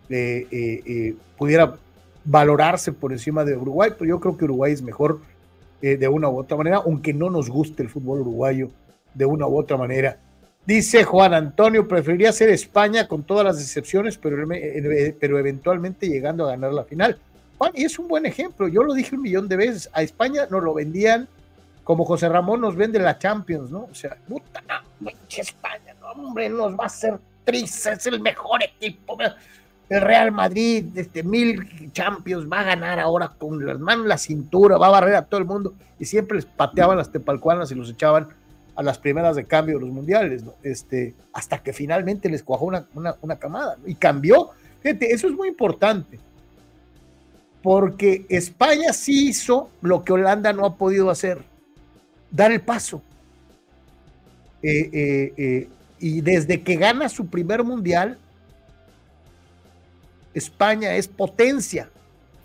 eh, 0.09 0.47
eh, 0.51 1.15
pudiera 1.37 1.75
valorarse 2.25 2.93
por 2.93 3.13
encima 3.13 3.45
de 3.45 3.57
Uruguay, 3.57 3.91
pero 3.99 4.09
yo 4.09 4.21
creo 4.21 4.37
que 4.39 4.45
Uruguay 4.45 4.73
es 4.73 4.81
mejor 4.81 5.21
de 5.81 6.09
una 6.09 6.29
u 6.29 6.39
otra 6.39 6.57
manera, 6.57 6.79
aunque 6.79 7.13
no 7.13 7.31
nos 7.31 7.51
guste 7.51 7.83
el 7.83 7.89
fútbol 7.89 8.23
uruguayo 8.23 8.71
de 9.15 9.27
una 9.27 9.47
u 9.47 9.57
otra 9.57 9.77
manera. 9.77 10.19
Dice 10.67 11.05
Juan 11.05 11.35
Antonio, 11.35 11.87
preferiría 11.87 12.33
ser 12.33 12.49
España 12.49 13.07
con 13.07 13.23
todas 13.23 13.45
las 13.45 13.59
decepciones, 13.59 14.19
pero, 14.19 14.49
pero 15.21 15.39
eventualmente 15.39 16.09
llegando 16.09 16.47
a 16.47 16.51
ganar 16.51 16.73
la 16.73 16.85
final. 16.85 17.19
Y 17.75 17.85
es 17.85 17.99
un 17.99 18.09
buen 18.09 18.27
ejemplo, 18.27 18.69
yo 18.69 18.83
lo 18.83 18.95
dije 18.95 19.15
un 19.17 19.23
millón 19.23 19.49
de 19.49 19.57
veces, 19.57 19.91
a 19.93 20.03
España 20.03 20.47
nos 20.51 20.63
lo 20.63 20.75
vendían 20.75 21.29
como 21.89 22.05
José 22.05 22.29
Ramón 22.29 22.61
nos 22.61 22.77
vende 22.77 22.99
la 22.99 23.19
Champions, 23.19 23.71
¿no? 23.71 23.89
O 23.91 23.95
sea, 23.95 24.15
puta, 24.29 24.63
no, 25.01 25.11
España, 25.31 25.95
no, 25.99 26.09
hombre, 26.11 26.51
nos 26.51 26.79
va 26.79 26.83
a 26.83 26.87
hacer 26.87 27.19
triste, 27.45 27.93
es 27.93 28.07
el 28.07 28.21
mejor 28.21 28.63
equipo. 28.63 29.17
El 29.89 30.03
Real 30.03 30.31
Madrid, 30.31 30.85
este 30.97 31.23
mil 31.23 31.91
Champions, 31.93 32.47
va 32.47 32.61
a 32.61 32.65
ganar 32.65 33.01
ahora 33.01 33.33
con 33.39 33.65
las 33.65 33.79
manos 33.79 34.05
la 34.05 34.19
cintura, 34.19 34.77
va 34.77 34.89
a 34.89 34.91
barrer 34.91 35.15
a 35.15 35.25
todo 35.25 35.41
el 35.41 35.47
mundo, 35.47 35.73
y 35.99 36.05
siempre 36.05 36.37
les 36.37 36.45
pateaban 36.45 36.99
las 36.99 37.11
tepalcuanas 37.11 37.71
y 37.71 37.75
los 37.75 37.89
echaban 37.89 38.29
a 38.77 38.83
las 38.83 38.99
primeras 38.99 39.35
de 39.35 39.47
cambio 39.47 39.77
de 39.77 39.87
los 39.87 39.91
mundiales, 39.91 40.43
¿no? 40.43 40.53
Este, 40.63 41.15
hasta 41.33 41.57
que 41.63 41.73
finalmente 41.73 42.29
les 42.29 42.43
cuajó 42.43 42.67
una, 42.67 42.87
una, 42.95 43.17
una 43.23 43.37
camada, 43.37 43.77
¿no? 43.81 43.89
y 43.89 43.95
cambió. 43.95 44.51
Fíjate, 44.83 45.11
eso 45.11 45.27
es 45.27 45.33
muy 45.33 45.49
importante, 45.49 46.21
porque 47.69 48.25
España 48.31 48.95
sí 48.95 49.29
hizo 49.29 49.69
lo 49.83 50.03
que 50.03 50.15
Holanda 50.15 50.55
no 50.55 50.65
ha 50.65 50.77
podido 50.77 51.11
hacer, 51.11 51.43
dar 52.31 52.51
el 52.51 52.63
paso. 52.63 53.03
Eh, 54.63 54.89
eh, 54.91 55.35
eh, 55.37 55.69
y 55.99 56.23
desde 56.23 56.63
que 56.63 56.77
gana 56.77 57.11
su 57.11 57.27
primer 57.27 57.63
mundial, 57.65 58.17
España 60.33 60.97
es 60.97 61.09
potencia, 61.09 61.91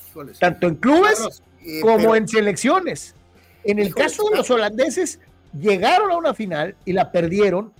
Híjoles. 0.10 0.40
tanto 0.40 0.68
en 0.68 0.76
clubes 0.76 1.16
Carlos, 1.16 1.44
como 1.82 1.95
pero- 1.95 2.16
en 2.18 2.28
selecciones. 2.28 3.16
En 3.64 3.80
el 3.80 3.95
caso 3.95 4.28
de 4.30 4.36
los 4.36 4.52
holandeses, 4.52 5.22
llegaron 5.58 6.12
a 6.12 6.18
una 6.18 6.34
final 6.34 6.76
y 6.84 6.91
la 6.91 7.14
perdieron, 7.14 7.72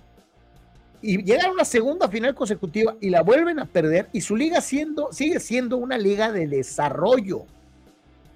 y 1.04 1.22
llegaron 1.22 1.50
a 1.50 1.54
una 1.54 1.64
segunda 1.64 2.08
final 2.08 2.34
consecutiva 2.34 2.96
y 3.00 3.10
la 3.10 3.22
vuelven 3.22 3.58
a 3.58 3.66
perder, 3.66 4.08
y 4.12 4.20
su 4.20 4.36
liga 4.36 4.60
siendo, 4.60 5.12
sigue 5.12 5.38
siendo 5.40 5.76
una 5.76 5.98
liga 5.98 6.32
de 6.32 6.46
desarrollo. 6.46 7.44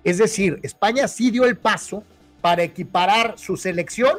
Es 0.05 0.19
decir, 0.19 0.61
España 0.63 1.09
sí 1.09 1.31
dio 1.31 1.45
el 1.45 1.57
paso 1.57 2.03
para 2.41 2.63
equiparar 2.63 3.39
su 3.39 3.57
selección 3.57 4.19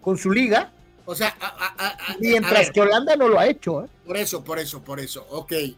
con 0.00 0.18
su 0.18 0.30
liga, 0.30 0.72
O 1.04 1.16
sea, 1.16 1.34
a- 1.40 1.46
a- 1.46 1.74
a- 1.76 1.88
a- 1.88 2.12
a 2.12 2.16
mientras 2.20 2.66
ver, 2.66 2.72
que 2.72 2.80
Holanda 2.80 3.16
no 3.16 3.26
lo 3.26 3.36
ha 3.38 3.46
hecho. 3.48 3.84
¿eh? 3.84 3.88
Por 4.06 4.16
eso, 4.16 4.44
por 4.44 4.58
eso, 4.60 4.82
por 4.84 5.00
eso. 5.00 5.26
Ok, 5.30 5.50
eh, 5.52 5.76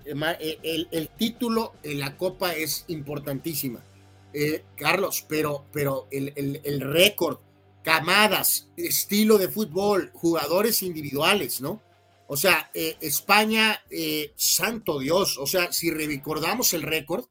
el, 0.63 0.87
el 0.91 1.09
título 1.09 1.73
en 1.83 1.99
la 2.01 2.15
Copa 2.19 2.53
es 2.55 2.85
importantísima. 2.89 3.81
Eh, 4.35 4.65
Carlos, 4.77 5.25
pero, 5.27 5.65
pero 5.73 6.09
el, 6.11 6.33
el- 6.37 6.61
el 6.65 6.81
récord, 6.81 7.39
camadas, 7.85 8.69
estilo 8.77 9.37
de 9.37 9.49
fútbol, 9.49 10.11
jugadores 10.15 10.83
individuales, 10.83 11.61
¿no? 11.61 11.83
O 12.27 12.37
sea, 12.37 12.71
eh, 12.73 12.97
España, 13.03 13.79
eh, 13.91 14.33
santo 14.35 14.99
Dios, 14.99 15.37
o 15.39 15.47
sea, 15.47 15.71
si 15.71 15.91
recordamos 15.91 16.73
el 16.73 16.83
récord, 16.83 17.27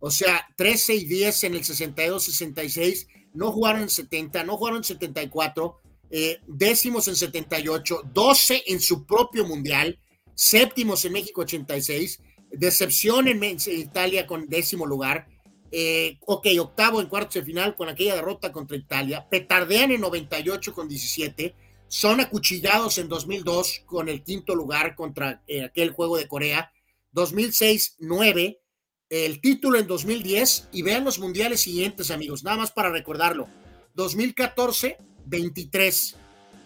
o 0.00 0.10
sea, 0.10 0.48
13 0.56 0.96
y 0.96 1.04
10 1.04 1.44
en 1.44 1.54
el 1.54 1.62
62-66, 1.62 3.06
no 3.34 3.52
jugaron 3.52 3.82
en 3.82 3.88
70, 3.88 4.42
no 4.42 4.56
jugaron 4.56 4.78
en 4.78 4.84
74, 4.84 5.76
eh, 6.10 6.40
décimos 6.48 7.06
en 7.06 7.14
78, 7.14 8.02
12 8.12 8.64
en 8.66 8.80
su 8.80 9.06
propio 9.06 9.46
mundial, 9.46 10.00
séptimos 10.34 11.04
en 11.04 11.12
México 11.12 11.42
86, 11.42 12.20
decepción 12.50 13.28
en, 13.28 13.44
en 13.44 13.58
Italia 13.68 14.26
con 14.26 14.48
décimo 14.48 14.84
lugar, 14.84 15.28
eh, 15.72 16.18
ok, 16.26 16.46
octavo 16.60 17.00
en 17.00 17.06
cuartos 17.08 17.34
de 17.34 17.42
final 17.42 17.74
con 17.74 17.88
aquella 17.88 18.14
derrota 18.14 18.52
contra 18.52 18.76
Italia, 18.76 19.26
petardean 19.28 19.90
en 19.90 20.02
98 20.02 20.74
con 20.74 20.86
17, 20.86 21.54
son 21.88 22.20
acuchillados 22.20 22.98
en 22.98 23.08
2002 23.08 23.82
con 23.86 24.10
el 24.10 24.22
quinto 24.22 24.54
lugar 24.54 24.94
contra 24.94 25.42
eh, 25.46 25.64
aquel 25.64 25.90
juego 25.90 26.18
de 26.18 26.28
Corea, 26.28 26.70
2006 27.12 27.96
9, 28.00 28.60
el 29.08 29.40
título 29.40 29.78
en 29.78 29.86
2010 29.86 30.68
y 30.72 30.82
vean 30.82 31.04
los 31.04 31.18
mundiales 31.18 31.62
siguientes 31.62 32.10
amigos, 32.10 32.44
nada 32.44 32.58
más 32.58 32.70
para 32.70 32.90
recordarlo, 32.90 33.48
2014 33.94 34.98
23, 35.26 36.16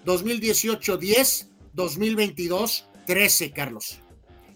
2018 0.05 0.97
10, 0.97 1.49
2022 1.73 2.87
13, 3.07 3.53
Carlos. 3.53 4.01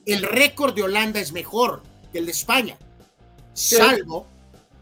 El 0.06 0.22
récord 0.22 0.74
de 0.74 0.82
Holanda 0.82 1.20
es 1.20 1.32
mejor 1.32 1.82
que 2.12 2.18
el 2.18 2.26
de 2.26 2.32
España, 2.32 2.78
salvo 3.52 4.26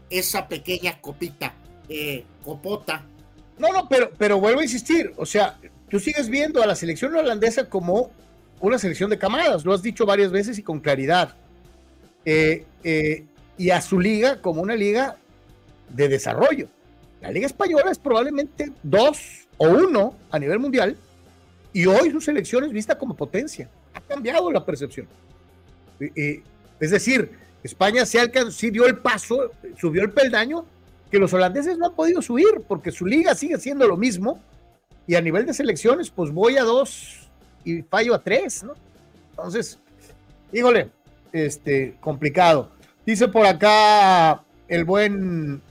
esa 0.09 0.47
pequeña 0.47 0.99
copita, 1.01 1.53
eh, 1.87 2.23
copota. 2.43 3.05
No, 3.57 3.71
no, 3.73 3.87
pero, 3.89 4.11
pero 4.17 4.39
vuelvo 4.39 4.61
a 4.61 4.63
insistir, 4.63 5.13
o 5.17 5.25
sea, 5.25 5.59
tú 5.89 5.99
sigues 5.99 6.29
viendo 6.29 6.63
a 6.63 6.67
la 6.67 6.75
selección 6.75 7.15
holandesa 7.15 7.69
como 7.69 8.11
una 8.61 8.77
selección 8.77 9.09
de 9.09 9.17
camadas, 9.17 9.65
lo 9.65 9.73
has 9.73 9.81
dicho 9.81 10.05
varias 10.05 10.31
veces 10.31 10.57
y 10.57 10.63
con 10.63 10.79
claridad. 10.79 11.35
Eh, 12.25 12.65
eh, 12.83 13.25
y 13.57 13.69
a 13.71 13.81
su 13.81 13.99
liga 13.99 14.41
como 14.41 14.61
una 14.61 14.75
liga 14.75 15.17
de 15.89 16.07
desarrollo. 16.07 16.67
La 17.21 17.31
liga 17.31 17.47
española 17.47 17.91
es 17.91 17.99
probablemente 17.99 18.71
dos 18.83 19.47
o 19.57 19.67
uno 19.67 20.15
a 20.31 20.39
nivel 20.39 20.59
mundial 20.59 20.95
y 21.73 21.85
hoy 21.85 22.11
su 22.11 22.21
selección 22.21 22.63
es 22.63 22.71
vista 22.71 22.97
como 22.97 23.15
potencia. 23.15 23.69
Ha 23.93 24.01
cambiado 24.01 24.51
la 24.51 24.65
percepción. 24.65 25.07
Es 26.79 26.91
decir, 26.91 27.31
España 27.63 28.05
se 28.05 28.19
alcanzó, 28.19 28.51
sí 28.51 28.69
dio 28.69 28.85
el 28.85 28.97
paso, 28.97 29.51
subió 29.77 30.03
el 30.03 30.11
peldaño 30.11 30.65
que 31.11 31.19
los 31.19 31.33
holandeses 31.33 31.77
no 31.77 31.87
han 31.87 31.95
podido 31.95 32.21
subir 32.21 32.61
porque 32.67 32.91
su 32.91 33.05
liga 33.05 33.35
sigue 33.35 33.57
siendo 33.57 33.87
lo 33.87 33.97
mismo 33.97 34.41
y 35.07 35.15
a 35.15 35.21
nivel 35.21 35.45
de 35.45 35.53
selecciones 35.53 36.09
pues 36.09 36.31
voy 36.31 36.57
a 36.57 36.63
dos 36.63 37.29
y 37.65 37.81
fallo 37.81 38.13
a 38.13 38.23
tres, 38.23 38.63
¿no? 38.63 38.73
Entonces, 39.31 39.79
híjole, 40.53 40.89
este, 41.33 41.95
complicado. 41.99 42.71
Dice 43.05 43.27
por 43.27 43.45
acá 43.45 44.43
el 44.67 44.85
buen 44.85 45.61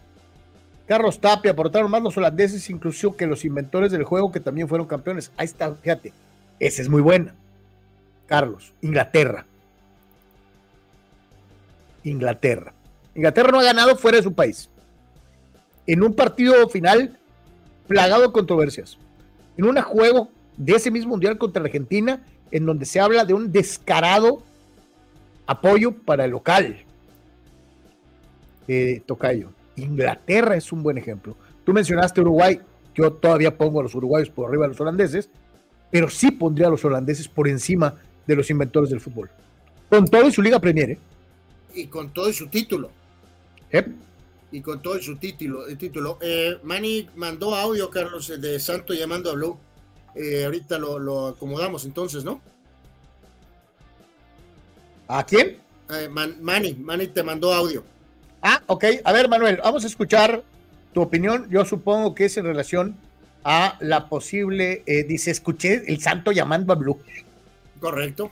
Carlos 0.87 1.21
Tapia, 1.21 1.53
aportaron 1.53 1.91
más 1.91 2.03
los 2.03 2.17
holandeses 2.17 2.69
incluso 2.71 3.15
que 3.15 3.27
los 3.27 3.45
inventores 3.45 3.93
del 3.93 4.05
juego 4.05 4.33
que 4.33 4.41
también 4.41 4.69
fueron 4.69 4.87
campeones. 4.87 5.31
Ahí 5.37 5.45
está, 5.45 5.75
fíjate, 5.75 6.13
esa 6.59 6.83
es 6.83 6.89
muy 6.89 7.03
buena. 7.03 7.35
Carlos, 8.27 8.73
Inglaterra. 8.83 9.47
Inglaterra. 12.05 12.73
Inglaterra 13.15 13.51
no 13.51 13.61
ha 13.61 13.65
ganado 13.65 13.97
fuera 13.97 14.19
de 14.19 14.23
su 14.23 14.33
país. 14.33 14.69
En 15.87 16.03
un 16.03 16.15
partido 16.15 16.69
final 16.69 17.19
plagado 17.87 18.23
de 18.23 18.33
controversias. 18.33 18.99
En 19.57 19.65
un 19.65 19.77
juego 19.81 20.29
de 20.57 20.75
ese 20.75 20.91
mismo 20.91 21.11
mundial 21.11 21.39
contra 21.39 21.63
Argentina, 21.63 22.23
en 22.51 22.67
donde 22.67 22.85
se 22.85 23.01
habla 23.01 23.25
de 23.25 23.35
un 23.35 23.51
descarado 23.51 24.43
apoyo 25.47 25.93
para 25.93 26.27
el 26.27 26.31
local. 26.31 26.77
Eh, 28.69 29.03
Tocayo. 29.07 29.51
Inglaterra 29.77 30.57
es 30.57 30.73
un 30.73 30.83
buen 30.83 30.99
ejemplo. 30.99 31.37
Tú 31.65 31.73
mencionaste 31.73 32.21
Uruguay, 32.21 32.61
yo 32.95 33.13
todavía 33.13 33.57
pongo 33.57 33.81
a 33.81 33.83
los 33.83 33.95
uruguayos 33.95 34.29
por 34.31 34.49
arriba 34.49 34.65
de 34.65 34.69
los 34.69 34.81
holandeses, 34.81 35.31
pero 35.91 36.11
sí 36.11 36.31
pondría 36.31 36.67
a 36.67 36.71
los 36.71 36.85
holandeses 36.85 37.29
por 37.29 37.49
encima 37.49 37.95
de 38.27 38.37
los 38.37 38.51
inventores 38.51 38.91
del 38.91 39.01
fútbol. 39.01 39.31
Con 39.89 40.07
todo 40.07 40.29
y 40.29 40.33
su 40.33 40.43
Liga 40.43 40.61
Premier. 40.61 40.91
¿eh? 40.91 40.99
Y 41.75 41.87
con 41.87 42.13
todo 42.13 42.29
y 42.29 42.33
su 42.33 42.49
título. 42.49 42.91
Y 44.51 44.61
con 44.61 44.81
todo 44.81 44.99
y 44.99 45.03
su 45.03 45.17
título. 45.17 45.67
El 45.67 45.77
título. 45.77 46.19
Eh, 46.21 46.59
Manny 46.63 47.09
mandó 47.17 47.55
audio, 47.55 47.91
Carlos, 47.91 48.29
de 48.41 48.59
Santo 48.59 48.95
llamando 48.95 49.31
a 49.31 49.35
Blue. 49.35 49.59
Eh, 50.15 50.45
ahorita 50.45 50.79
lo, 50.79 50.99
lo, 50.99 51.29
acomodamos 51.29 51.85
entonces, 51.85 52.25
¿no? 52.25 52.41
¿A 55.07 55.25
quién? 55.25 55.59
Eh, 55.91 56.09
Manny, 56.09 56.75
Manny 56.75 57.09
te 57.09 57.23
mandó 57.23 57.53
audio. 57.53 57.85
Ah, 58.43 58.63
ok. 58.67 58.85
A 59.05 59.13
ver, 59.13 59.29
Manuel, 59.29 59.59
vamos 59.63 59.85
a 59.85 59.87
escuchar 59.87 60.43
tu 60.93 61.01
opinión. 61.01 61.49
Yo 61.51 61.65
supongo 61.65 62.15
que 62.15 62.27
es 62.27 62.37
en 62.37 62.45
relación 62.45 62.97
a 63.45 63.77
la 63.81 64.09
posible, 64.09 64.83
eh, 64.87 65.05
dice, 65.05 65.31
escuché 65.31 65.83
el 65.87 66.01
santo 66.01 66.33
llamando 66.33 66.73
a 66.73 66.77
Blue. 66.77 66.99
Correcto. 67.81 68.31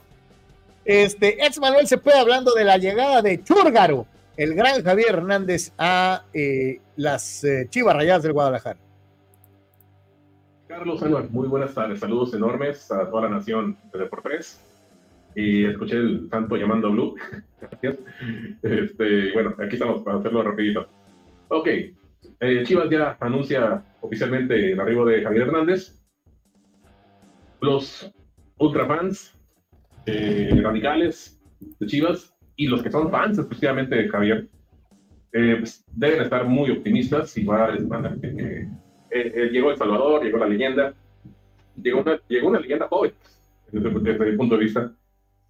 Este, 0.87 1.45
ex 1.45 1.59
Manuel 1.59 1.85
se 1.85 1.97
puede 1.97 2.17
hablando 2.17 2.53
de 2.53 2.63
la 2.63 2.77
llegada 2.77 3.21
de 3.21 3.43
Chúrgaro, 3.43 4.07
el 4.37 4.55
gran 4.55 4.81
Javier 4.81 5.15
Hernández 5.15 5.73
a 5.77 6.23
eh, 6.33 6.79
las 6.95 7.43
eh, 7.43 7.67
Chivas 7.69 7.93
Rayadas 7.93 8.23
del 8.23 8.31
Guadalajara. 8.31 8.79
Carlos 10.65 11.03
Anual, 11.03 11.29
muy 11.29 11.49
buenas 11.49 11.73
tardes, 11.73 11.99
saludos 11.99 12.33
enormes 12.33 12.89
a 12.89 13.09
toda 13.09 13.23
la 13.23 13.35
nación 13.35 13.77
de 13.91 13.99
Deportes. 13.99 14.63
Y 15.35 15.65
escuché 15.65 15.97
el 15.97 16.29
santo 16.31 16.55
llamando 16.55 16.87
a 16.87 16.91
Blue. 16.91 17.15
Gracias. 17.59 17.97
Este, 18.63 19.33
bueno, 19.33 19.55
aquí 19.59 19.73
estamos 19.73 20.03
para 20.03 20.19
hacerlo 20.19 20.41
rapidito. 20.41 20.87
Ok, 21.49 21.67
eh, 21.67 22.63
Chivas 22.63 22.89
ya 22.89 23.17
anuncia 23.19 23.83
oficialmente 23.99 24.71
el 24.71 24.79
arribo 24.79 25.03
de 25.03 25.21
Javier 25.21 25.47
Hernández. 25.47 26.01
Los 27.59 28.09
ultrafans 28.57 29.36
eh, 30.07 30.59
radicales 30.61 31.39
de 31.79 31.85
Chivas 31.85 32.33
y 32.55 32.67
los 32.67 32.81
que 32.81 32.91
son 32.91 33.11
fans 33.11 33.37
exclusivamente 33.37 33.95
de 33.95 34.09
Javier 34.09 34.47
eh, 35.33 35.57
pues, 35.59 35.83
deben 35.91 36.21
estar 36.21 36.45
muy 36.45 36.71
optimistas 36.71 37.37
y 37.37 37.43
va 37.43 37.65
a 37.65 37.77
que 38.21 38.67
eh, 39.11 39.49
llegó 39.51 39.71
El 39.71 39.77
Salvador, 39.77 40.23
llegó 40.23 40.37
la 40.37 40.47
leyenda, 40.47 40.93
llegó 41.81 42.01
una, 42.01 42.19
llegó 42.27 42.47
una 42.47 42.59
leyenda 42.59 42.87
joven 42.87 43.11
desde, 43.71 43.89
desde, 43.99 44.31
mi 44.31 44.37
punto 44.37 44.57
de 44.57 44.63
vista 44.63 44.91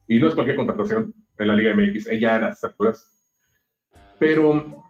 y 0.07 0.19
no 0.19 0.27
es 0.27 0.35
cualquier 0.35 0.57
contratación 0.57 1.13
en 1.37 1.47
la 1.47 1.55
Liga 1.55 1.75
MX, 1.75 2.07
ella 2.07 2.35
a 2.35 2.39
las 2.39 2.63
alturas. 2.63 3.23
Pero 4.19 4.83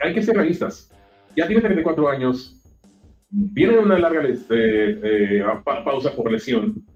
hay 0.00 0.14
que 0.14 0.22
ser 0.22 0.36
realistas. 0.36 0.92
Ya 1.36 1.46
tiene 1.46 1.62
34 1.62 2.08
años, 2.08 2.62
viene 3.28 3.78
una 3.78 3.98
larga 3.98 4.22
este, 4.22 5.38
eh, 5.38 5.44
pausa 5.64 6.14
por 6.14 6.30
lesión, 6.30 6.86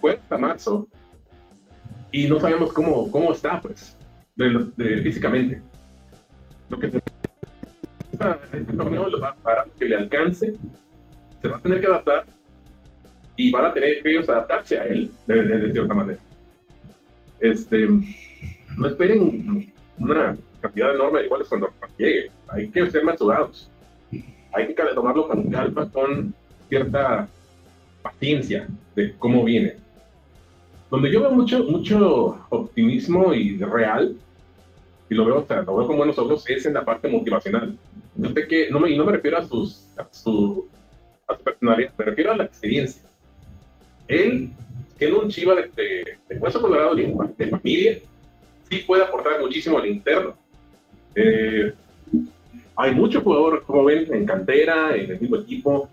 fue 0.00 0.12
hasta 0.14 0.38
marzo 0.38 0.88
y 2.10 2.26
no 2.26 2.40
sabemos 2.40 2.72
cómo, 2.72 3.10
cómo 3.10 3.32
está, 3.32 3.60
pues, 3.60 3.96
físicamente. 5.02 5.60
Lo 6.68 6.78
que 6.78 6.86
este 8.52 8.72
torneo 8.72 9.06
para 9.42 9.66
que 9.78 9.84
le 9.84 9.96
alcance, 9.96 10.54
se 11.40 11.48
va 11.48 11.56
a 11.56 11.60
tener 11.60 11.80
que 11.80 11.86
adaptar 11.86 12.24
y 13.36 13.50
van 13.52 13.66
a 13.66 13.72
tener 13.72 14.02
que 14.02 14.10
ellos 14.10 14.28
adaptarse 14.28 14.78
a 14.78 14.84
él 14.86 15.10
de, 15.26 15.42
de 15.42 15.72
cierta 15.72 15.94
manera. 15.94 16.18
Este, 17.40 17.88
no 18.76 18.86
esperen 18.88 19.72
una 19.98 20.36
cantidad 20.60 20.94
enorme 20.94 21.20
de 21.20 21.26
iguales 21.26 21.48
cuando 21.48 21.72
llegue. 21.96 22.30
Hay 22.48 22.68
que 22.68 22.90
ser 22.90 23.04
mesurados. 23.04 23.70
Hay 24.52 24.66
que 24.66 24.74
tomarlo 24.94 25.28
con 25.28 25.50
calma, 25.50 25.88
con 25.90 26.34
cierta 26.68 27.28
paciencia 28.02 28.66
de 28.96 29.14
cómo 29.18 29.44
viene. 29.44 29.76
Donde 30.90 31.12
yo 31.12 31.20
veo 31.20 31.30
mucho, 31.30 31.64
mucho 31.64 32.46
optimismo 32.48 33.34
y 33.34 33.58
real, 33.58 34.16
y 35.10 35.14
lo 35.14 35.24
veo, 35.24 35.38
o 35.40 35.46
sea, 35.46 35.62
lo 35.62 35.76
veo 35.76 35.86
con 35.86 35.96
buenos 35.96 36.18
ojos, 36.18 36.44
es 36.48 36.64
en 36.66 36.74
la 36.74 36.84
parte 36.84 37.08
motivacional. 37.08 37.76
Yo 38.16 38.30
sé 38.30 38.46
que, 38.46 38.70
no 38.70 38.80
me, 38.80 38.90
y 38.90 38.96
no 38.96 39.04
me 39.04 39.12
refiero 39.12 39.38
a, 39.38 39.44
sus, 39.44 39.86
a, 39.96 40.06
su, 40.10 40.66
a 41.26 41.36
su 41.36 41.44
personalidad, 41.44 41.92
me 41.98 42.04
refiero 42.04 42.32
a 42.32 42.36
la 42.36 42.44
experiencia. 42.44 43.02
Él, 44.06 44.50
siendo 44.96 45.20
un 45.20 45.28
chiva 45.28 45.54
de, 45.54 45.70
de, 45.76 46.18
de 46.28 46.38
hueso 46.38 46.60
colorado 46.60 46.94
de 46.94 47.48
familia, 47.48 47.98
sí 48.68 48.78
puede 48.86 49.02
aportar 49.04 49.40
muchísimo 49.40 49.78
al 49.78 49.86
interno. 49.86 50.34
Eh, 51.14 51.72
hay 52.76 52.94
mucho 52.94 53.20
jugador 53.20 53.64
joven 53.64 54.06
en 54.12 54.24
cantera, 54.24 54.94
en 54.94 55.10
el 55.10 55.20
mismo 55.20 55.36
equipo, 55.36 55.88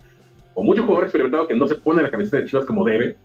o 0.54 0.62
mucho 0.62 0.84
jugador 0.84 1.04
experimentado 1.04 1.48
que 1.48 1.54
no 1.54 1.66
se 1.66 1.74
pone 1.74 2.02
la 2.02 2.10
camiseta 2.10 2.38
de 2.38 2.46
Chivas 2.46 2.64
como 2.64 2.84
debe, 2.84 3.16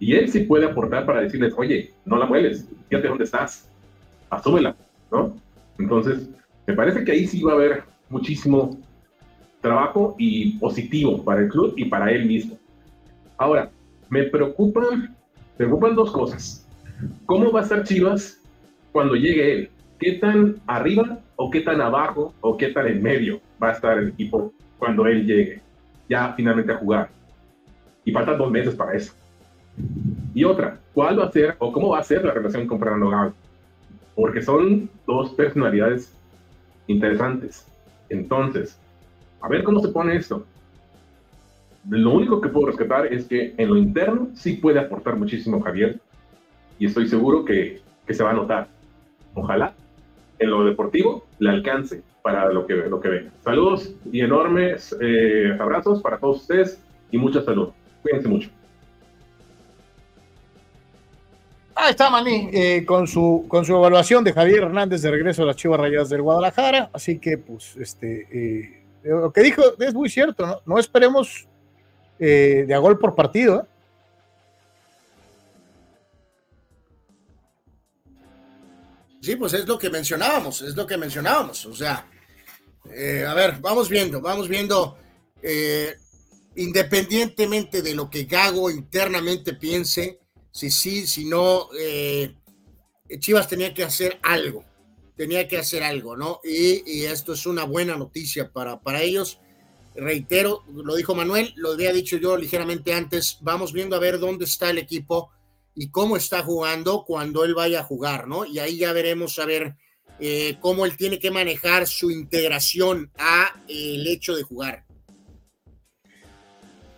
y 0.00 0.14
él 0.14 0.28
sí 0.30 0.40
puede 0.40 0.64
aportar 0.64 1.04
para 1.04 1.20
decirles, 1.20 1.54
oye, 1.56 1.92
no 2.06 2.16
la 2.16 2.26
mueles, 2.26 2.66
fíjate 2.88 3.06
dónde 3.06 3.24
estás, 3.24 3.68
asúmela, 4.30 4.74
¿no? 5.12 5.36
Entonces, 5.78 6.28
me 6.66 6.74
parece 6.74 7.04
que 7.04 7.12
ahí 7.12 7.26
sí 7.26 7.42
va 7.42 7.52
a 7.52 7.56
haber 7.56 7.84
muchísimo 8.08 8.78
trabajo 9.60 10.16
y 10.18 10.58
positivo 10.58 11.22
para 11.22 11.42
el 11.42 11.48
club 11.48 11.74
y 11.76 11.84
para 11.84 12.10
él 12.10 12.24
mismo. 12.26 12.58
Ahora, 13.36 13.70
me 14.08 14.24
preocupan, 14.24 15.14
me 15.58 15.66
preocupan 15.66 15.94
dos 15.94 16.10
cosas. 16.10 16.66
¿Cómo 17.26 17.52
va 17.52 17.60
a 17.60 17.62
estar 17.62 17.84
Chivas 17.84 18.40
cuando 18.92 19.14
llegue 19.14 19.52
él, 19.52 19.70
qué 19.98 20.12
tan 20.12 20.56
arriba 20.66 21.18
o 21.36 21.50
qué 21.50 21.60
tan 21.60 21.80
abajo 21.80 22.34
o 22.40 22.56
qué 22.56 22.68
tan 22.68 22.86
en 22.86 23.02
medio 23.02 23.40
va 23.62 23.68
a 23.68 23.72
estar 23.72 23.98
el 23.98 24.08
equipo 24.08 24.52
cuando 24.78 25.06
él 25.06 25.26
llegue 25.26 25.60
ya 26.08 26.32
finalmente 26.34 26.72
a 26.72 26.78
jugar. 26.78 27.10
Y 28.04 28.12
faltan 28.12 28.38
dos 28.38 28.50
meses 28.50 28.74
para 28.74 28.94
eso. 28.94 29.12
Y 30.34 30.44
otra, 30.44 30.78
¿cuál 30.94 31.18
va 31.18 31.24
a 31.24 31.32
ser 31.32 31.56
o 31.58 31.72
cómo 31.72 31.90
va 31.90 31.98
a 31.98 32.04
ser 32.04 32.24
la 32.24 32.32
relación 32.32 32.66
con 32.66 32.78
Fernando 32.78 33.08
Gago? 33.08 33.32
Porque 34.14 34.42
son 34.42 34.88
dos 35.06 35.30
personalidades 35.30 36.14
interesantes. 36.86 37.66
Entonces, 38.08 38.78
a 39.40 39.48
ver 39.48 39.62
cómo 39.62 39.80
se 39.80 39.88
pone 39.88 40.16
esto. 40.16 40.44
Lo 41.88 42.12
único 42.12 42.40
que 42.40 42.48
puedo 42.48 42.66
rescatar 42.66 43.12
es 43.12 43.26
que 43.26 43.54
en 43.56 43.68
lo 43.68 43.76
interno 43.76 44.28
sí 44.34 44.54
puede 44.54 44.78
aportar 44.78 45.16
muchísimo 45.16 45.60
Javier 45.62 45.98
y 46.78 46.86
estoy 46.86 47.08
seguro 47.08 47.44
que, 47.44 47.80
que 48.06 48.14
se 48.14 48.22
va 48.22 48.30
a 48.30 48.34
notar 48.34 48.68
ojalá 49.34 49.74
en 50.38 50.50
lo 50.50 50.64
deportivo 50.64 51.24
le 51.38 51.50
alcance 51.50 52.02
para 52.22 52.52
lo 52.52 52.66
que, 52.66 52.74
lo 52.74 53.00
que 53.00 53.08
venga. 53.08 53.30
Saludos 53.44 53.94
y 54.10 54.20
enormes 54.20 54.96
eh, 55.00 55.56
abrazos 55.58 56.02
para 56.02 56.18
todos 56.18 56.42
ustedes 56.42 56.82
y 57.10 57.18
mucha 57.18 57.42
salud. 57.42 57.68
Cuídense 58.02 58.28
mucho. 58.28 58.50
Ahí 61.82 61.90
está 61.90 62.10
Maní, 62.10 62.50
eh, 62.52 62.84
con, 62.86 63.06
su, 63.06 63.46
con 63.48 63.64
su 63.64 63.74
evaluación 63.74 64.22
de 64.22 64.32
Javier 64.32 64.64
Hernández 64.64 65.02
de 65.02 65.10
regreso 65.10 65.42
a 65.42 65.46
las 65.46 65.56
Chivas 65.56 65.80
Rayadas 65.80 66.10
del 66.10 66.22
Guadalajara. 66.22 66.90
Así 66.92 67.18
que, 67.18 67.38
pues, 67.38 67.74
este, 67.76 68.28
eh, 68.30 68.84
lo 69.02 69.32
que 69.32 69.40
dijo 69.42 69.62
es 69.78 69.94
muy 69.94 70.08
cierto, 70.08 70.46
¿no? 70.46 70.60
No 70.66 70.78
esperemos 70.78 71.46
de 72.18 72.74
a 72.74 72.78
gol 72.78 72.98
por 72.98 73.14
partido. 73.14 73.66
Sí, 79.22 79.36
pues 79.36 79.52
es 79.52 79.68
lo 79.68 79.78
que 79.78 79.90
mencionábamos, 79.90 80.62
es 80.62 80.74
lo 80.74 80.86
que 80.86 80.96
mencionábamos. 80.96 81.66
O 81.66 81.74
sea, 81.74 82.06
eh, 82.90 83.24
a 83.26 83.34
ver, 83.34 83.58
vamos 83.60 83.88
viendo, 83.88 84.20
vamos 84.20 84.48
viendo, 84.48 84.96
eh, 85.42 85.94
independientemente 86.56 87.82
de 87.82 87.94
lo 87.94 88.08
que 88.08 88.24
Gago 88.24 88.70
internamente 88.70 89.54
piense, 89.54 90.18
si 90.52 90.70
sí, 90.70 91.06
si 91.06 91.24
no, 91.24 91.68
eh, 91.78 92.34
Chivas 93.18 93.48
tenía 93.48 93.72
que 93.74 93.84
hacer 93.84 94.18
algo, 94.22 94.64
tenía 95.16 95.46
que 95.48 95.58
hacer 95.58 95.82
algo, 95.82 96.16
¿no? 96.16 96.40
Y, 96.44 97.04
esto 97.04 97.32
es 97.32 97.46
una 97.46 97.64
buena 97.64 97.96
noticia 97.96 98.52
para, 98.52 98.80
para 98.80 99.02
ellos. 99.02 99.40
Reitero, 99.94 100.64
lo 100.72 100.94
dijo 100.94 101.14
Manuel, 101.14 101.52
lo 101.56 101.72
había 101.72 101.92
dicho 101.92 102.16
yo 102.16 102.36
ligeramente 102.36 102.94
antes, 102.94 103.38
vamos 103.40 103.72
viendo 103.72 103.96
a 103.96 104.00
ver 104.00 104.18
dónde 104.18 104.44
está 104.44 104.70
el 104.70 104.78
equipo 104.78 105.30
y 105.74 105.90
cómo 105.90 106.16
está 106.16 106.42
jugando 106.42 107.04
cuando 107.04 107.44
él 107.44 107.54
vaya 107.54 107.80
a 107.80 107.84
jugar, 107.84 108.28
¿no? 108.28 108.44
Y 108.44 108.58
ahí 108.58 108.78
ya 108.78 108.92
veremos 108.92 109.38
a 109.38 109.46
ver 109.46 109.74
eh, 110.20 110.56
cómo 110.60 110.84
él 110.84 110.96
tiene 110.96 111.18
que 111.18 111.30
manejar 111.30 111.86
su 111.86 112.10
integración 112.10 113.10
a 113.16 113.62
el 113.68 114.06
hecho 114.06 114.36
de 114.36 114.42
jugar. 114.42 114.84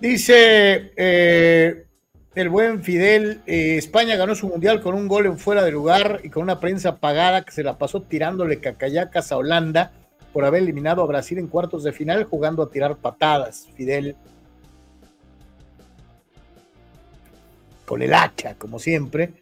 Dice 0.01 0.93
eh, 0.97 1.87
el 2.35 2.49
buen 2.49 2.83
Fidel, 2.83 3.43
eh, 3.47 3.77
España 3.77 4.17
ganó 4.17 4.35
su 4.35 4.49
mundial 4.49 4.81
con 4.81 4.95
un 4.95 5.07
gol 5.07 5.27
en 5.27 5.39
fuera 5.39 5.63
de 5.63 5.71
lugar 5.71 6.21
y 6.25 6.31
con 6.31 6.43
una 6.43 6.61
prensa 6.61 6.91
apagada 6.91 7.45
que 7.45 7.53
se 7.53 7.63
la 7.63 7.77
pasó 7.77 8.03
tirándole 8.03 8.61
cacayacas 8.61 9.33
a 9.33 9.37
Holanda 9.37 9.93
por 10.33 10.45
haber 10.45 10.63
eliminado 10.63 11.03
a 11.03 11.07
Brasil 11.07 11.39
en 11.39 11.47
cuartos 11.47 11.85
de 11.85 11.93
final 11.93 12.25
jugando 12.25 12.63
a 12.63 12.71
tirar 12.71 12.97
patadas. 12.97 13.69
Fidel 13.75 14.17
con 17.85 18.01
el 18.01 18.15
hacha, 18.15 18.55
como 18.55 18.79
siempre. 18.79 19.35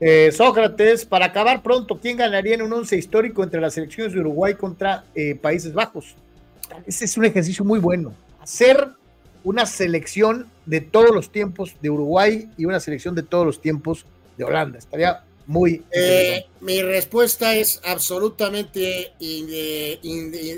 Eh, 0.00 0.32
Sócrates, 0.32 1.04
para 1.04 1.26
acabar 1.26 1.62
pronto, 1.62 1.98
¿quién 2.00 2.16
ganaría 2.16 2.54
en 2.54 2.62
un 2.62 2.72
once 2.72 2.96
histórico 2.96 3.44
entre 3.44 3.60
las 3.60 3.74
selecciones 3.74 4.14
de 4.14 4.20
Uruguay 4.20 4.54
contra 4.54 5.04
eh, 5.14 5.34
Países 5.34 5.74
Bajos? 5.74 6.16
Ese 6.86 7.04
es 7.04 7.16
un 7.18 7.26
ejercicio 7.26 7.64
muy 7.64 7.78
bueno. 7.78 8.14
Hacer 8.40 8.88
una 9.44 9.66
selección 9.66 10.50
de 10.66 10.80
todos 10.80 11.14
los 11.14 11.30
tiempos 11.30 11.74
de 11.80 11.90
Uruguay 11.90 12.48
y 12.56 12.64
una 12.64 12.80
selección 12.80 13.14
de 13.14 13.22
todos 13.22 13.46
los 13.46 13.60
tiempos 13.60 14.06
de 14.36 14.44
Holanda. 14.44 14.78
Estaría 14.78 15.24
muy. 15.46 15.84
Eh, 15.90 16.46
mi 16.60 16.82
respuesta 16.82 17.54
es 17.54 17.80
absolutamente 17.84 19.12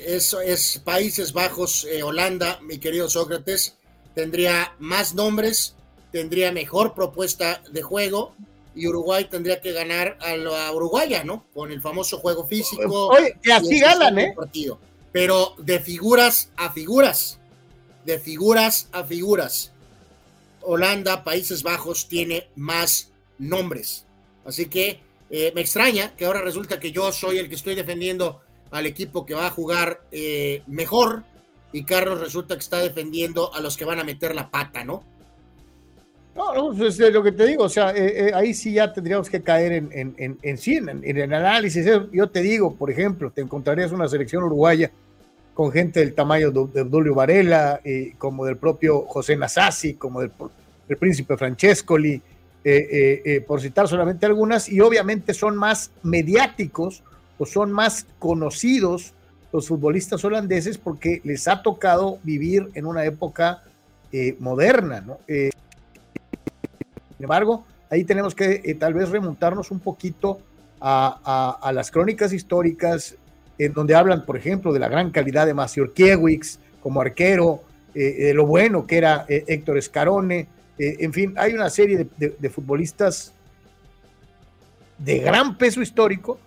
eso 0.07 0.41
es, 0.41 0.81
Países 0.85 1.33
Bajos, 1.33 1.87
eh, 1.91 2.03
Holanda, 2.03 2.61
mi 2.63 2.79
querido 2.79 3.09
Sócrates. 3.09 3.77
Tendría 4.15 4.75
más 4.79 5.15
nombres, 5.15 5.75
tendría 6.13 6.53
mejor 6.53 6.95
propuesta 6.95 7.63
de 7.73 7.83
juego 7.83 8.35
y 8.77 8.87
Uruguay 8.87 9.25
tendría 9.25 9.61
que 9.61 9.73
ganar 9.73 10.19
a 10.21 10.37
la 10.37 10.73
Uruguaya, 10.73 11.25
¿no? 11.25 11.47
Con 11.53 11.73
el 11.73 11.81
famoso 11.81 12.19
juego 12.19 12.47
físico. 12.47 13.09
Oye, 13.09 13.37
que 13.43 13.53
así 13.53 13.81
ganan, 13.81 14.19
¿eh? 14.19 14.33
Partido. 14.37 14.79
Pero 15.11 15.55
de 15.59 15.81
figuras 15.81 16.51
a 16.57 16.73
figuras 16.73 17.39
de 18.05 18.19
figuras 18.19 18.89
a 18.93 19.05
figuras. 19.05 19.73
Holanda, 20.63 21.25
Países 21.25 21.63
Bajos, 21.63 22.09
tiene 22.09 22.49
más 22.57 23.11
nombres. 23.39 24.07
Así 24.45 24.67
que 24.67 25.01
eh, 25.31 25.53
me 25.55 25.61
extraña 25.61 26.15
que 26.17 26.27
ahora 26.27 26.41
resulta 26.41 26.79
que 26.79 26.93
yo 26.93 27.11
soy 27.13 27.39
el 27.39 27.49
que 27.49 27.55
estoy 27.55 27.75
defendiendo 27.75 28.41
al 28.71 28.87
equipo 28.87 29.25
que 29.25 29.35
va 29.35 29.47
a 29.47 29.51
jugar 29.51 30.03
eh, 30.11 30.63
mejor 30.67 31.25
y 31.73 31.85
Carlos 31.85 32.21
resulta 32.21 32.55
que 32.55 32.61
está 32.61 32.79
defendiendo 32.79 33.53
a 33.55 33.61
los 33.61 33.77
que 33.77 33.85
van 33.85 33.99
a 33.99 34.05
meter 34.05 34.35
la 34.35 34.51
pata, 34.51 34.85
¿no? 34.85 35.03
No, 36.37 36.53
no, 36.53 36.77
pues 36.77 36.99
es 36.99 37.13
lo 37.13 37.23
que 37.23 37.31
te 37.31 37.47
digo, 37.47 37.65
o 37.65 37.69
sea, 37.69 37.93
eh, 37.97 38.33
ahí 38.35 38.55
sí 38.55 38.73
ya 38.73 38.93
tendríamos 38.93 39.31
que 39.31 39.41
caer 39.41 39.73
en, 39.73 40.17
en, 40.19 40.39
en, 40.43 40.59
sí, 40.59 40.75
en, 40.75 40.89
en, 40.89 41.17
el 41.17 41.33
análisis. 41.33 41.87
Yo 42.13 42.29
te 42.29 42.43
digo, 42.43 42.75
por 42.75 42.91
ejemplo, 42.91 43.31
te 43.31 43.41
encontrarías 43.41 43.93
una 43.93 44.09
selección 44.09 44.43
uruguaya 44.43 44.91
con 45.55 45.71
gente 45.71 46.01
del 46.01 46.15
tamaño 46.15 46.51
de 46.51 46.81
Obdulio 46.81 47.15
Varela, 47.15 47.81
eh, 47.85 48.15
como 48.19 48.45
del 48.45 48.57
propio 48.57 49.03
José 49.07 49.37
Nasasi, 49.37 49.95
como 49.95 50.21
del, 50.21 50.33
príncipe 50.99 51.37
Francescoli, 51.37 52.21
eh, 52.65 53.23
eh, 53.25 53.41
por 53.41 53.61
citar 53.61 53.87
solamente 53.87 54.27
algunas, 54.27 54.69
y 54.69 54.81
obviamente 54.81 55.33
son 55.33 55.57
más 55.57 55.93
mediáticos 56.03 57.03
o 57.39 57.47
son 57.47 57.73
más 57.73 58.07
conocidos 58.19 59.15
los 59.53 59.69
futbolistas 59.69 60.25
holandeses 60.25 60.77
porque 60.79 61.21
les 61.23 61.47
ha 61.47 61.63
tocado 61.63 62.19
vivir 62.25 62.71
en 62.75 62.87
una 62.87 63.05
época 63.05 63.63
moderna, 64.39 65.05
sin 65.27 65.51
embargo, 67.19 67.65
ahí 67.91 68.05
tenemos 68.05 68.33
que 68.33 68.77
tal 68.79 68.95
vez 68.95 69.09
remontarnos 69.11 69.73
un 69.73 69.81
poquito 69.81 70.39
a 70.81 71.71
las 71.75 71.91
crónicas 71.91 72.33
históricas 72.33 73.17
en 73.59 73.73
donde 73.73 73.95
hablan, 73.95 74.25
por 74.25 74.37
ejemplo, 74.37 74.73
de 74.73 74.81
la 74.81 74.89
gran 74.89 75.11
calidad 75.11 75.47
de 75.47 75.55
Macior 75.55 75.93
Kiewicz 75.93 76.59
como 76.83 77.01
arquero, 77.01 77.63
eh, 77.95 78.27
de 78.27 78.35
lo 78.35 78.47
bueno 78.47 78.87
que 78.87 78.99
era 78.99 79.25
eh, 79.29 79.45
Héctor 79.47 79.79
Escarone, 79.79 80.49
eh, 80.79 80.97
en 81.01 81.13
fin, 81.13 81.35
hay 81.37 81.55
una 81.55 81.71
serie 81.71 82.09
de, 82.19 82.51
futbolistas 82.51 83.33
de 84.99 85.21
gran 85.21 85.57
peso 85.57 85.81
histórico 85.81 86.39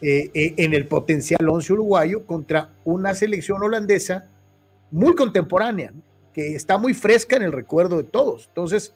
en 0.00 0.74
el 0.74 0.86
potencial 0.86 1.48
once 1.48 1.72
uruguayo 1.72 2.24
contra 2.24 2.70
una 2.84 3.16
selección 3.16 3.60
holandesa 3.60 4.28
muy 4.92 5.16
contemporánea, 5.16 5.92
que 6.32 6.54
está 6.54 6.78
muy 6.78 6.94
fresca 6.94 7.34
en 7.34 7.42
el 7.42 7.50
recuerdo 7.50 7.96
de 7.96 8.04
todos. 8.04 8.46
Entonces, 8.46 8.94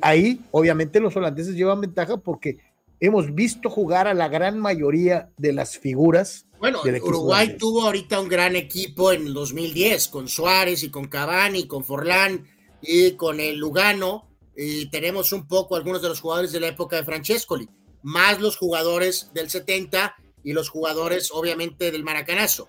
ahí 0.00 0.40
obviamente 0.50 0.98
los 0.98 1.14
holandeses 1.14 1.54
llevan 1.54 1.82
ventaja 1.82 2.16
porque 2.16 2.56
hemos 3.00 3.34
visto 3.34 3.70
jugar 3.70 4.06
a 4.06 4.14
la 4.14 4.28
gran 4.28 4.58
mayoría 4.58 5.30
de 5.36 5.52
las 5.52 5.78
figuras 5.78 6.46
bueno, 6.60 6.82
Uruguay 6.82 7.56
tuvo 7.56 7.84
ahorita 7.84 8.20
un 8.20 8.28
gran 8.28 8.54
equipo 8.54 9.12
en 9.12 9.28
el 9.28 9.32
2010 9.32 10.08
con 10.08 10.28
Suárez 10.28 10.82
y 10.82 10.90
con 10.90 11.08
Cavani, 11.08 11.66
con 11.66 11.84
Forlán 11.84 12.46
y 12.82 13.12
con 13.12 13.40
el 13.40 13.56
Lugano. 13.56 14.28
Y 14.54 14.90
tenemos 14.90 15.32
un 15.32 15.48
poco 15.48 15.74
algunos 15.74 16.02
de 16.02 16.08
los 16.08 16.20
jugadores 16.20 16.52
de 16.52 16.60
la 16.60 16.68
época 16.68 16.96
de 16.96 17.04
Francescoli, 17.04 17.66
más 18.02 18.40
los 18.40 18.58
jugadores 18.58 19.30
del 19.32 19.48
70 19.48 20.14
y 20.44 20.52
los 20.52 20.68
jugadores 20.68 21.30
obviamente 21.32 21.90
del 21.90 22.04
Maracanazo. 22.04 22.68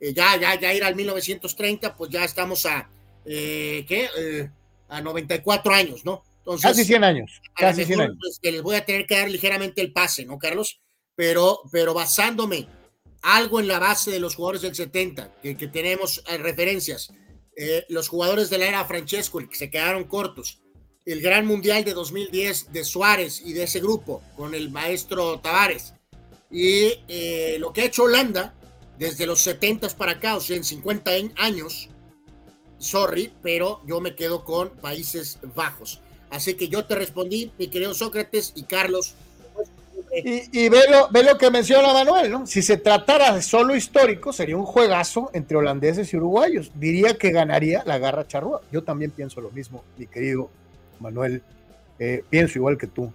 Eh, 0.00 0.12
ya, 0.12 0.36
ya, 0.38 0.60
ya 0.60 0.74
ir 0.74 0.84
al 0.84 0.94
1930, 0.94 1.96
pues 1.96 2.10
ya 2.10 2.24
estamos 2.24 2.66
a, 2.66 2.90
eh, 3.24 3.86
¿qué? 3.88 4.10
Eh, 4.18 4.50
a 4.90 5.00
94 5.00 5.72
años, 5.72 6.04
¿no? 6.04 6.24
Entonces, 6.40 6.70
casi 6.70 6.84
100 6.84 7.04
años. 7.04 7.40
Casi 7.54 7.84
100 7.84 8.00
años. 8.00 8.16
Pues, 8.20 8.40
les 8.42 8.62
voy 8.62 8.76
a 8.76 8.84
tener 8.84 9.06
que 9.06 9.16
dar 9.16 9.30
ligeramente 9.30 9.80
el 9.80 9.92
pase, 9.92 10.24
¿no, 10.24 10.38
Carlos? 10.38 10.80
Pero, 11.14 11.60
pero 11.70 11.94
basándome 11.94 12.66
algo 13.22 13.60
en 13.60 13.68
la 13.68 13.78
base 13.78 14.10
de 14.10 14.20
los 14.20 14.34
jugadores 14.34 14.62
del 14.62 14.74
70, 14.74 15.34
que, 15.42 15.54
tenemos 15.54 16.22
eh, 16.26 16.38
referencias. 16.38 17.12
Eh, 17.56 17.84
los 17.88 18.08
jugadores 18.08 18.48
de 18.48 18.58
la 18.58 18.66
era 18.66 18.84
Francesco, 18.84 19.38
que 19.38 19.56
se 19.56 19.70
quedaron 19.70 20.04
cortos. 20.04 20.60
El 21.04 21.20
Gran 21.20 21.46
Mundial 21.46 21.84
de 21.84 21.92
2010 21.92 22.72
de 22.72 22.84
Suárez 22.84 23.42
y 23.44 23.52
de 23.52 23.64
ese 23.64 23.80
grupo, 23.80 24.22
con 24.36 24.54
el 24.54 24.70
maestro 24.70 25.40
Tavares. 25.40 25.94
Y 26.50 26.92
eh, 27.08 27.56
lo 27.58 27.72
que 27.72 27.82
ha 27.82 27.86
hecho 27.86 28.04
Holanda 28.04 28.54
desde 28.98 29.26
los 29.26 29.40
70 29.40 29.88
para 29.96 30.12
acá, 30.12 30.36
o 30.36 30.40
sea, 30.40 30.56
en 30.56 30.64
50 30.64 31.10
años, 31.36 31.88
sorry, 32.78 33.32
pero 33.42 33.82
yo 33.86 34.00
me 34.00 34.14
quedo 34.14 34.44
con 34.44 34.70
Países 34.70 35.38
Bajos. 35.54 36.00
Así 36.30 36.54
que 36.54 36.68
yo 36.68 36.84
te 36.84 36.94
respondí, 36.94 37.50
mi 37.58 37.68
querido 37.68 37.92
Sócrates 37.94 38.52
y 38.54 38.62
Carlos, 38.62 39.14
y, 40.12 40.68
ve, 40.68 40.80
lo, 40.88 41.38
que 41.38 41.50
menciona 41.50 41.92
Manuel, 41.92 42.30
¿no? 42.30 42.46
Si 42.46 42.62
se 42.62 42.76
tratara 42.76 43.32
de 43.32 43.42
solo 43.42 43.76
histórico, 43.76 44.32
sería 44.32 44.56
un 44.56 44.64
juegazo 44.64 45.30
entre 45.34 45.56
holandeses 45.56 46.12
y 46.12 46.16
uruguayos. 46.16 46.72
Diría 46.74 47.14
que 47.14 47.30
ganaría 47.30 47.84
la 47.86 47.98
garra 47.98 48.26
charrúa. 48.26 48.60
Yo 48.72 48.82
también 48.82 49.12
pienso 49.12 49.40
lo 49.40 49.50
mismo, 49.50 49.84
mi 49.96 50.06
querido 50.06 50.50
Manuel. 50.98 51.42
Eh, 51.98 52.24
pienso 52.28 52.58
igual 52.58 52.76
que 52.76 52.86
tú. 52.86 53.12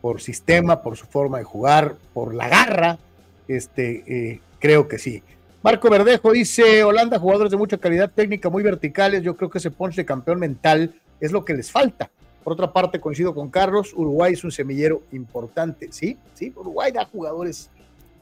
Por 0.00 0.20
sistema, 0.20 0.82
por 0.82 0.96
su 0.96 1.06
forma 1.06 1.38
de 1.38 1.44
jugar, 1.44 1.94
por 2.12 2.34
la 2.34 2.48
garra, 2.48 2.98
este, 3.46 4.02
eh, 4.06 4.40
creo 4.58 4.88
que 4.88 4.98
sí. 4.98 5.22
Marco 5.62 5.88
Verdejo 5.88 6.32
dice, 6.32 6.82
Holanda, 6.82 7.20
jugadores 7.20 7.52
de 7.52 7.56
mucha 7.56 7.78
calidad 7.78 8.10
técnica, 8.10 8.50
muy 8.50 8.64
verticales, 8.64 9.22
yo 9.22 9.36
creo 9.36 9.48
que 9.48 9.58
ese 9.58 9.70
ponche 9.70 10.00
de 10.00 10.06
campeón 10.06 10.40
mental 10.40 10.92
es 11.20 11.30
lo 11.30 11.44
que 11.44 11.54
les 11.54 11.70
falta. 11.70 12.10
Por 12.42 12.54
otra 12.54 12.72
parte, 12.72 13.00
coincido 13.00 13.34
con 13.34 13.50
Carlos, 13.50 13.92
Uruguay 13.94 14.32
es 14.32 14.44
un 14.44 14.50
semillero 14.50 15.02
importante, 15.12 15.88
¿sí? 15.92 16.16
Sí, 16.34 16.52
Uruguay 16.56 16.90
da 16.90 17.04
jugadores 17.04 17.70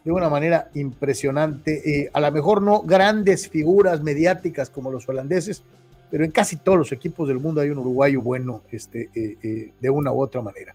de 0.05 0.13
una 0.13 0.29
manera 0.29 0.71
impresionante. 0.75 1.83
Eh, 1.85 2.11
a 2.13 2.21
lo 2.21 2.33
mejor 2.33 2.63
no 2.63 2.83
grandes 2.83 3.49
figuras 3.49 4.03
mediáticas 4.03 4.71
como 4.71 4.91
los 4.91 5.09
holandeses, 5.09 5.63
pero 6.11 6.25
en 6.25 6.31
casi 6.31 6.57
todos 6.57 6.79
los 6.79 6.93
equipos 6.93 7.29
del 7.29 7.39
mundo 7.39 7.61
hay 7.61 7.71
un 7.71 7.79
uruguayo 7.79 8.23
bueno 8.23 8.63
este, 8.73 9.11
eh, 9.15 9.37
eh, 9.43 9.73
de 9.79 9.91
una 9.91 10.11
u 10.13 10.21
otra 10.21 10.43
manera. 10.43 10.75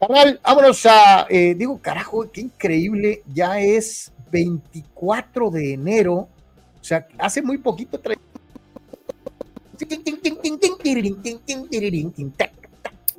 Canal, 0.00 0.40
vámonos 0.42 0.86
a, 0.86 1.26
digo, 1.28 1.78
carajo, 1.80 2.28
qué 2.32 2.40
increíble, 2.40 3.22
ya 3.32 3.60
es 3.60 4.12
24 4.32 5.50
de 5.50 5.74
enero, 5.74 6.14
o 6.14 6.84
sea, 6.84 7.06
hace 7.18 7.40
muy 7.40 7.58
poquito 7.58 8.00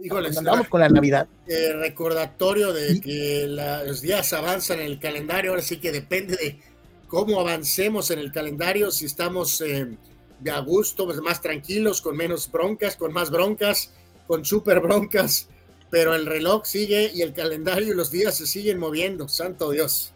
Híjole, 0.03 0.31
andamos 0.37 0.67
con 0.67 0.81
la 0.81 0.89
Navidad. 0.89 1.29
Eh, 1.47 1.71
recordatorio 1.71 2.73
de 2.73 2.99
que 2.99 3.45
los 3.47 4.01
días 4.01 4.33
avanzan 4.33 4.81
en 4.81 4.87
el 4.87 4.99
calendario, 4.99 5.51
ahora 5.51 5.61
sí 5.61 5.77
que 5.77 5.93
depende 5.93 6.35
de 6.35 6.59
cómo 7.07 7.39
avancemos 7.39 8.11
en 8.11 8.19
el 8.19 8.33
calendario, 8.33 8.91
si 8.91 9.05
estamos 9.05 9.61
eh, 9.61 9.87
de 10.41 10.51
a 10.51 10.59
gusto, 10.59 11.05
pues, 11.05 11.21
más 11.21 11.41
tranquilos, 11.41 12.01
con 12.01 12.17
menos 12.17 12.51
broncas, 12.51 12.97
con 12.97 13.13
más 13.13 13.31
broncas, 13.31 13.93
con 14.27 14.43
super 14.43 14.81
broncas, 14.81 15.47
pero 15.89 16.13
el 16.13 16.25
reloj 16.25 16.65
sigue 16.65 17.09
y 17.13 17.21
el 17.21 17.31
calendario 17.31 17.93
y 17.93 17.95
los 17.95 18.11
días 18.11 18.35
se 18.35 18.45
siguen 18.45 18.79
moviendo, 18.79 19.29
santo 19.29 19.71
Dios. 19.71 20.11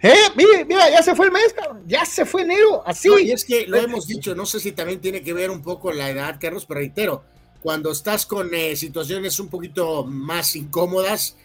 Eh, 0.00 0.14
mire, 0.36 0.64
mira, 0.64 0.88
ya 0.90 1.02
se 1.02 1.16
fue 1.16 1.26
el 1.26 1.32
mes, 1.32 1.52
ya 1.88 2.04
se 2.04 2.24
fue 2.24 2.42
enero, 2.42 2.84
así. 2.86 3.08
y 3.20 3.32
es 3.32 3.44
que 3.44 3.66
lo 3.66 3.78
hemos 3.78 4.06
dicho, 4.06 4.36
no 4.36 4.46
sé 4.46 4.60
si 4.60 4.70
también 4.70 5.00
tiene 5.00 5.22
que 5.22 5.32
ver 5.32 5.50
un 5.50 5.60
poco 5.60 5.92
la 5.92 6.08
edad, 6.08 6.38
Carlos, 6.40 6.66
pero 6.66 6.78
reitero, 6.78 7.24
cuando 7.62 7.92
estás 7.92 8.26
con 8.26 8.52
eh, 8.54 8.76
situaciones 8.76 9.38
un 9.38 9.48
poquito 9.48 10.04
más 10.04 10.56
incómodas, 10.56 11.36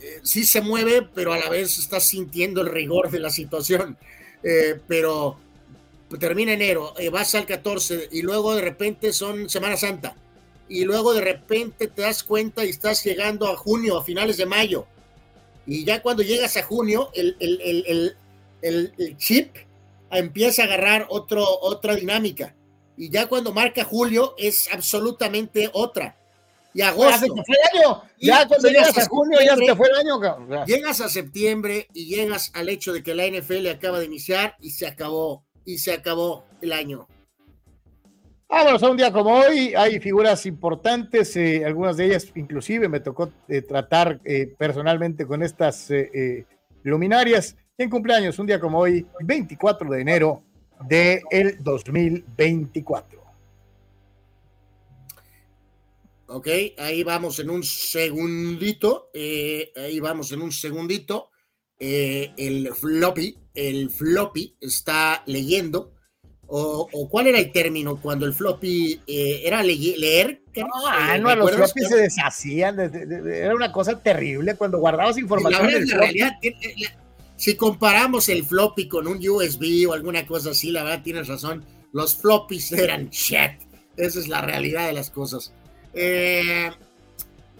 eh, 0.00 0.20
sí 0.22 0.44
se 0.44 0.60
mueve, 0.60 1.08
pero 1.14 1.32
a 1.32 1.38
la 1.38 1.48
vez 1.48 1.78
estás 1.78 2.04
sintiendo 2.04 2.60
el 2.60 2.68
rigor 2.68 3.10
de 3.10 3.20
la 3.20 3.30
situación. 3.30 3.96
Eh, 4.42 4.80
pero 4.88 5.38
termina 6.18 6.52
enero, 6.52 6.92
vas 7.10 7.34
al 7.34 7.46
14 7.46 8.08
y 8.12 8.20
luego 8.20 8.54
de 8.54 8.60
repente 8.60 9.14
son 9.14 9.48
Semana 9.48 9.78
Santa 9.78 10.14
y 10.68 10.84
luego 10.84 11.14
de 11.14 11.22
repente 11.22 11.86
te 11.86 12.02
das 12.02 12.22
cuenta 12.22 12.64
y 12.64 12.70
estás 12.70 13.02
llegando 13.04 13.46
a 13.48 13.56
junio, 13.56 13.98
a 13.98 14.04
finales 14.04 14.36
de 14.36 14.46
mayo. 14.46 14.86
Y 15.64 15.84
ya 15.84 16.02
cuando 16.02 16.22
llegas 16.22 16.56
a 16.56 16.64
junio, 16.64 17.10
el, 17.14 17.36
el, 17.38 18.16
el, 18.60 18.92
el 18.98 19.16
chip 19.16 19.56
empieza 20.10 20.62
a 20.62 20.64
agarrar 20.66 21.06
otro, 21.08 21.46
otra 21.60 21.94
dinámica. 21.94 22.54
Y 23.02 23.10
ya 23.10 23.26
cuando 23.26 23.52
marca 23.52 23.82
julio 23.82 24.36
es 24.38 24.72
absolutamente 24.72 25.68
otra. 25.72 26.14
Y 26.72 26.82
agosto. 26.82 27.34
Ya 28.20 28.46
cuando 28.46 28.68
llegas 28.68 28.96
a 28.96 29.08
junio 29.08 29.40
ya 29.44 29.56
se 29.56 29.74
fue 29.74 29.88
el 29.88 29.96
año. 29.96 30.64
Llegas 30.66 31.00
a 31.00 31.08
septiembre 31.08 31.88
y 31.92 32.06
llegas 32.06 32.52
al 32.54 32.68
hecho 32.68 32.92
de 32.92 33.02
que 33.02 33.16
la 33.16 33.26
NFL 33.26 33.66
acaba 33.70 33.98
de 33.98 34.04
iniciar 34.04 34.54
y 34.60 34.70
se 34.70 34.86
acabó. 34.86 35.44
Y 35.64 35.78
se 35.78 35.92
acabó 35.94 36.44
el 36.60 36.72
año. 36.72 37.08
Vámonos 38.48 38.80
a 38.80 38.90
un 38.90 38.96
día 38.96 39.12
como 39.12 39.34
hoy. 39.34 39.74
Hay 39.74 39.98
figuras 39.98 40.46
importantes, 40.46 41.34
eh, 41.34 41.64
algunas 41.66 41.96
de 41.96 42.04
ellas 42.04 42.28
inclusive 42.36 42.88
me 42.88 43.00
tocó 43.00 43.32
eh, 43.48 43.62
tratar 43.62 44.20
eh, 44.24 44.54
personalmente 44.56 45.26
con 45.26 45.42
estas 45.42 45.88
luminarias. 46.84 47.56
En 47.76 47.90
cumpleaños, 47.90 48.38
un 48.38 48.46
día 48.46 48.60
como 48.60 48.78
hoy, 48.78 49.04
24 49.24 49.90
de 49.90 50.00
enero 50.00 50.44
del 50.88 51.22
el 51.30 51.62
2024. 51.62 53.22
Ok, 56.34 56.48
ahí 56.78 57.02
vamos 57.02 57.38
en 57.40 57.50
un 57.50 57.62
segundito. 57.62 59.10
Eh, 59.12 59.70
ahí 59.76 60.00
vamos 60.00 60.32
en 60.32 60.40
un 60.40 60.50
segundito. 60.50 61.30
Eh, 61.78 62.32
el 62.38 62.72
floppy, 62.74 63.36
el 63.54 63.90
floppy 63.90 64.56
está 64.60 65.22
leyendo. 65.26 65.92
O, 66.54 67.08
cuál 67.10 67.28
era 67.28 67.38
el 67.38 67.50
término 67.50 67.96
cuando 68.00 68.26
el 68.26 68.34
floppy 68.34 69.00
eh, 69.06 69.40
era 69.44 69.62
leer? 69.62 70.42
Ah, 70.86 71.16
no, 71.18 71.34
los 71.34 71.50
floppies 71.50 71.88
se 71.88 71.96
deshacían. 71.96 72.78
era 72.78 73.54
una 73.54 73.72
cosa 73.72 74.02
terrible 74.02 74.54
cuando 74.56 74.78
guardabas 74.78 75.16
información. 75.18 75.86
La, 75.86 75.96
realidad, 75.96 76.32
si 77.42 77.56
comparamos 77.56 78.28
el 78.28 78.44
floppy 78.44 78.86
con 78.86 79.08
un 79.08 79.18
USB 79.28 79.88
o 79.88 79.94
alguna 79.94 80.24
cosa 80.24 80.50
así, 80.50 80.70
la 80.70 80.84
verdad 80.84 81.02
tienes 81.02 81.26
razón. 81.26 81.64
Los 81.92 82.16
floppies 82.16 82.70
eran 82.70 83.10
shit. 83.10 83.58
Esa 83.96 84.20
es 84.20 84.28
la 84.28 84.42
realidad 84.42 84.86
de 84.86 84.92
las 84.92 85.10
cosas. 85.10 85.52
Eh, 85.92 86.70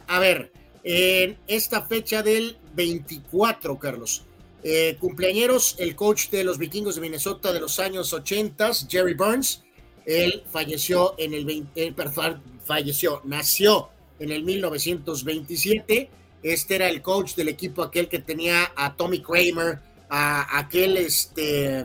a 0.07 0.21
ver, 0.21 0.53
en 0.85 1.37
esta 1.49 1.83
fecha 1.83 2.23
del 2.23 2.59
24, 2.77 3.77
Carlos. 3.81 4.25
Eh, 4.63 4.99
cumpleañeros, 5.01 5.75
el 5.81 5.97
coach 5.97 6.29
de 6.31 6.45
los 6.45 6.59
vikingos 6.59 6.95
de 6.95 7.01
Minnesota 7.01 7.53
de 7.53 7.59
los 7.59 7.81
años 7.81 8.13
80, 8.13 8.71
Jerry 8.89 9.15
Burns. 9.15 9.65
Él 10.07 10.45
falleció 10.49 11.17
en 11.19 11.35
el 11.35 11.45
20, 11.45 11.89
eh, 11.89 11.95
falleció, 12.65 13.21
nació 13.25 13.89
en 14.21 14.31
el 14.31 14.45
1927 14.45 16.09
este 16.43 16.77
era 16.77 16.89
el 16.89 17.03
coach 17.03 17.35
del 17.35 17.49
equipo, 17.49 17.83
aquel 17.83 18.09
que 18.09 18.19
tenía 18.19 18.73
a 18.77 18.95
Tommy 18.95 19.21
Kramer, 19.21 19.79
a 20.09 20.59
aquel 20.59 20.97
este. 20.97 21.85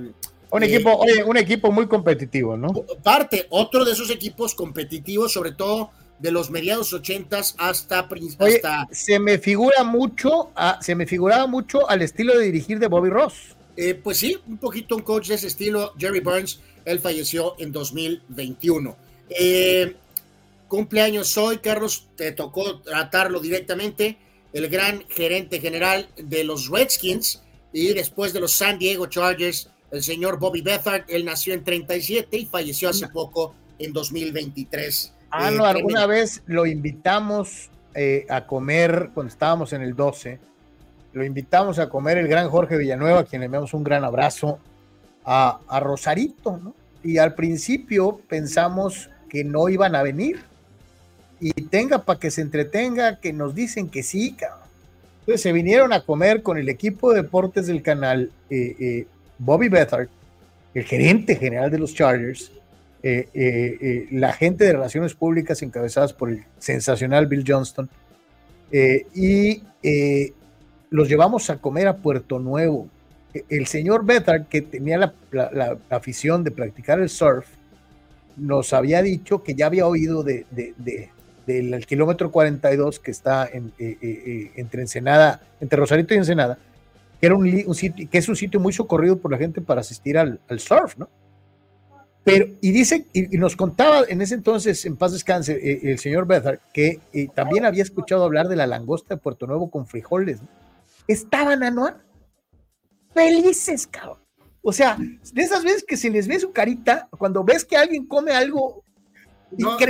Un 0.49 0.63
equipo, 0.63 0.89
eh, 0.89 1.11
oye, 1.11 1.23
un 1.23 1.37
equipo 1.37 1.71
muy 1.71 1.87
competitivo, 1.87 2.55
¿no? 2.57 2.69
Parte, 3.03 3.47
otro 3.49 3.83
de 3.83 3.91
esos 3.91 4.09
equipos 4.09 4.55
competitivos, 4.55 5.33
sobre 5.33 5.51
todo 5.51 5.91
de 6.19 6.31
los 6.31 6.49
mediados 6.49 6.93
ochentas 6.93 7.55
hasta, 7.57 7.99
hasta 7.99 8.87
se 8.91 9.19
me 9.19 9.37
figura 9.37 9.83
mucho, 9.83 10.51
se 10.81 10.95
me 10.95 11.05
figuraba 11.05 11.45
mucho 11.45 11.87
al 11.89 12.01
estilo 12.01 12.37
de 12.37 12.45
dirigir 12.45 12.79
de 12.79 12.87
Bobby 12.87 13.09
Ross. 13.09 13.55
Eh, 13.75 13.93
pues 13.93 14.17
sí, 14.17 14.37
un 14.47 14.57
poquito 14.57 14.95
un 14.95 15.03
coach 15.03 15.27
de 15.27 15.35
ese 15.35 15.47
estilo, 15.47 15.93
Jerry 15.97 16.19
Burns, 16.19 16.59
él 16.85 16.99
falleció 16.99 17.55
en 17.59 17.71
2021. 17.71 18.97
Eh, 19.29 19.95
cumpleaños 20.67 21.37
hoy, 21.37 21.59
Carlos, 21.59 22.07
te 22.15 22.31
tocó 22.31 22.79
tratarlo 22.79 23.39
directamente 23.39 24.17
el 24.57 24.69
gran 24.69 25.03
gerente 25.09 25.59
general 25.59 26.07
de 26.17 26.43
los 26.43 26.69
Redskins 26.69 27.43
y 27.71 27.93
después 27.93 28.33
de 28.33 28.39
los 28.39 28.53
San 28.53 28.79
Diego 28.79 29.05
Chargers, 29.05 29.69
el 29.91 30.01
señor 30.01 30.39
Bobby 30.39 30.61
Bethard. 30.61 31.03
Él 31.07 31.25
nació 31.25 31.53
en 31.53 31.63
37 31.63 32.35
y 32.35 32.45
falleció 32.47 32.89
hace 32.89 33.07
poco 33.07 33.53
en 33.77 33.93
2023. 33.93 35.13
Ah, 35.29 35.51
no, 35.51 35.63
alguna 35.63 36.07
vez 36.07 36.41
lo 36.47 36.65
invitamos 36.65 37.69
eh, 37.93 38.25
a 38.29 38.47
comer 38.47 39.11
cuando 39.13 39.31
estábamos 39.31 39.73
en 39.73 39.83
el 39.83 39.95
12. 39.95 40.39
Lo 41.13 41.23
invitamos 41.23 41.77
a 41.77 41.87
comer 41.87 42.17
el 42.17 42.27
gran 42.27 42.49
Jorge 42.49 42.77
Villanueva, 42.77 43.19
a 43.19 43.25
quien 43.25 43.41
le 43.41 43.45
enviamos 43.45 43.75
un 43.75 43.83
gran 43.83 44.03
abrazo, 44.03 44.57
a, 45.23 45.59
a 45.67 45.79
Rosarito, 45.79 46.57
¿no? 46.57 46.73
Y 47.03 47.19
al 47.19 47.35
principio 47.35 48.21
pensamos 48.27 49.11
que 49.29 49.43
no 49.43 49.69
iban 49.69 49.93
a 49.93 50.01
venir 50.01 50.46
y 51.39 51.51
tenga 51.51 52.03
para 52.03 52.19
que 52.19 52.31
se 52.31 52.41
entretenga, 52.41 53.19
que 53.19 53.33
nos 53.33 53.53
dicen 53.53 53.89
que 53.89 54.03
sí, 54.03 54.33
cabrón. 54.33 54.67
Entonces 55.27 55.41
se 55.41 55.51
vinieron 55.51 55.91
a 55.91 56.05
comer 56.05 56.41
con 56.41 56.57
el 56.57 56.69
equipo 56.69 57.11
de 57.11 57.21
deportes 57.21 57.67
del 57.67 57.81
canal 57.81 58.31
eh, 58.49 58.75
eh, 58.79 59.07
Bobby 59.37 59.67
Bethard, 59.67 60.07
el 60.73 60.85
gerente 60.85 61.35
general 61.35 61.69
de 61.69 61.79
los 61.79 61.93
Chargers, 61.93 62.49
eh, 63.03 64.07
la 64.11 64.31
gente 64.31 64.63
de 64.63 64.71
relaciones 64.71 65.13
públicas 65.13 65.61
encabezadas 65.61 66.13
por 66.13 66.29
el 66.29 66.45
sensacional 66.59 67.27
Bill 67.27 67.43
Johnston, 67.45 67.89
y 69.13 69.63
los 70.89 71.09
llevamos 71.09 71.49
a 71.49 71.57
comer 71.57 71.89
a 71.89 71.97
Puerto 71.97 72.39
Nuevo. 72.39 72.87
E, 73.33 73.43
el 73.49 73.67
señor 73.67 74.05
Bethard, 74.05 74.45
que 74.45 74.61
tenía 74.61 75.13
la, 75.31 75.77
afición 75.89 76.45
de 76.45 76.51
practicar 76.51 77.01
el 77.01 77.09
surf, 77.09 77.47
nos 78.37 78.71
había 78.71 79.01
dicho 79.01 79.43
que 79.43 79.55
ya 79.55 79.65
había 79.65 79.85
oído 79.85 80.23
de, 80.23 80.45
del 81.47 81.85
kilómetro 81.85 82.29
42 82.29 82.99
que 82.99 83.11
está 83.11 83.47
en, 83.51 83.71
eh, 83.79 83.97
eh, 84.01 84.23
eh, 84.25 84.51
entre 84.57 84.81
Ensenada, 84.81 85.41
entre 85.61 85.79
Rosarito 85.79 86.13
y 86.13 86.17
Ensenada, 86.17 86.59
que, 87.19 87.25
era 87.25 87.35
un, 87.35 87.73
sitio, 87.73 88.07
que 88.09 88.17
es 88.17 88.27
un 88.27 88.35
sitio 88.35 88.59
muy 88.59 88.73
socorrido 88.73 89.17
por 89.17 89.31
la 89.31 89.37
gente 89.37 89.61
para 89.61 89.81
asistir 89.81 90.17
al, 90.17 90.39
surf, 90.59 90.97
¿no? 90.97 91.09
Pero, 92.25 92.47
y 92.59 92.71
dice, 92.71 93.05
y, 93.13 93.37
nos 93.37 93.55
contaba 93.55 94.01
en 94.09 94.21
ese 94.21 94.35
entonces, 94.35 94.85
en 94.85 94.97
paz 94.97 95.13
descanse, 95.13 95.79
el 95.89 95.97
señor 95.97 96.27
Bethard, 96.27 96.59
que 96.73 96.99
también 97.33 97.65
había 97.65 97.83
escuchado 97.83 98.25
hablar 98.25 98.49
de 98.49 98.57
la 98.57 98.67
langosta 98.67 99.15
de 99.15 99.21
Puerto 99.21 99.47
Nuevo 99.47 99.71
con 99.71 99.87
frijoles, 99.87 100.41
¿no? 100.41 100.49
Estaban 101.07 101.63
anual 101.63 101.95
felices, 103.13 103.87
cabrón. 103.87 104.19
O 104.61 104.73
sea, 104.73 104.97
de 104.97 105.41
esas 105.41 105.63
veces 105.63 105.85
que 105.87 105.95
se 105.95 106.09
les 106.09 106.27
ve 106.27 106.37
su 106.41 106.51
carita, 106.51 107.07
cuando 107.17 107.45
ves 107.45 107.63
que 107.63 107.77
alguien 107.77 108.05
come 108.05 108.33
algo 108.33 108.83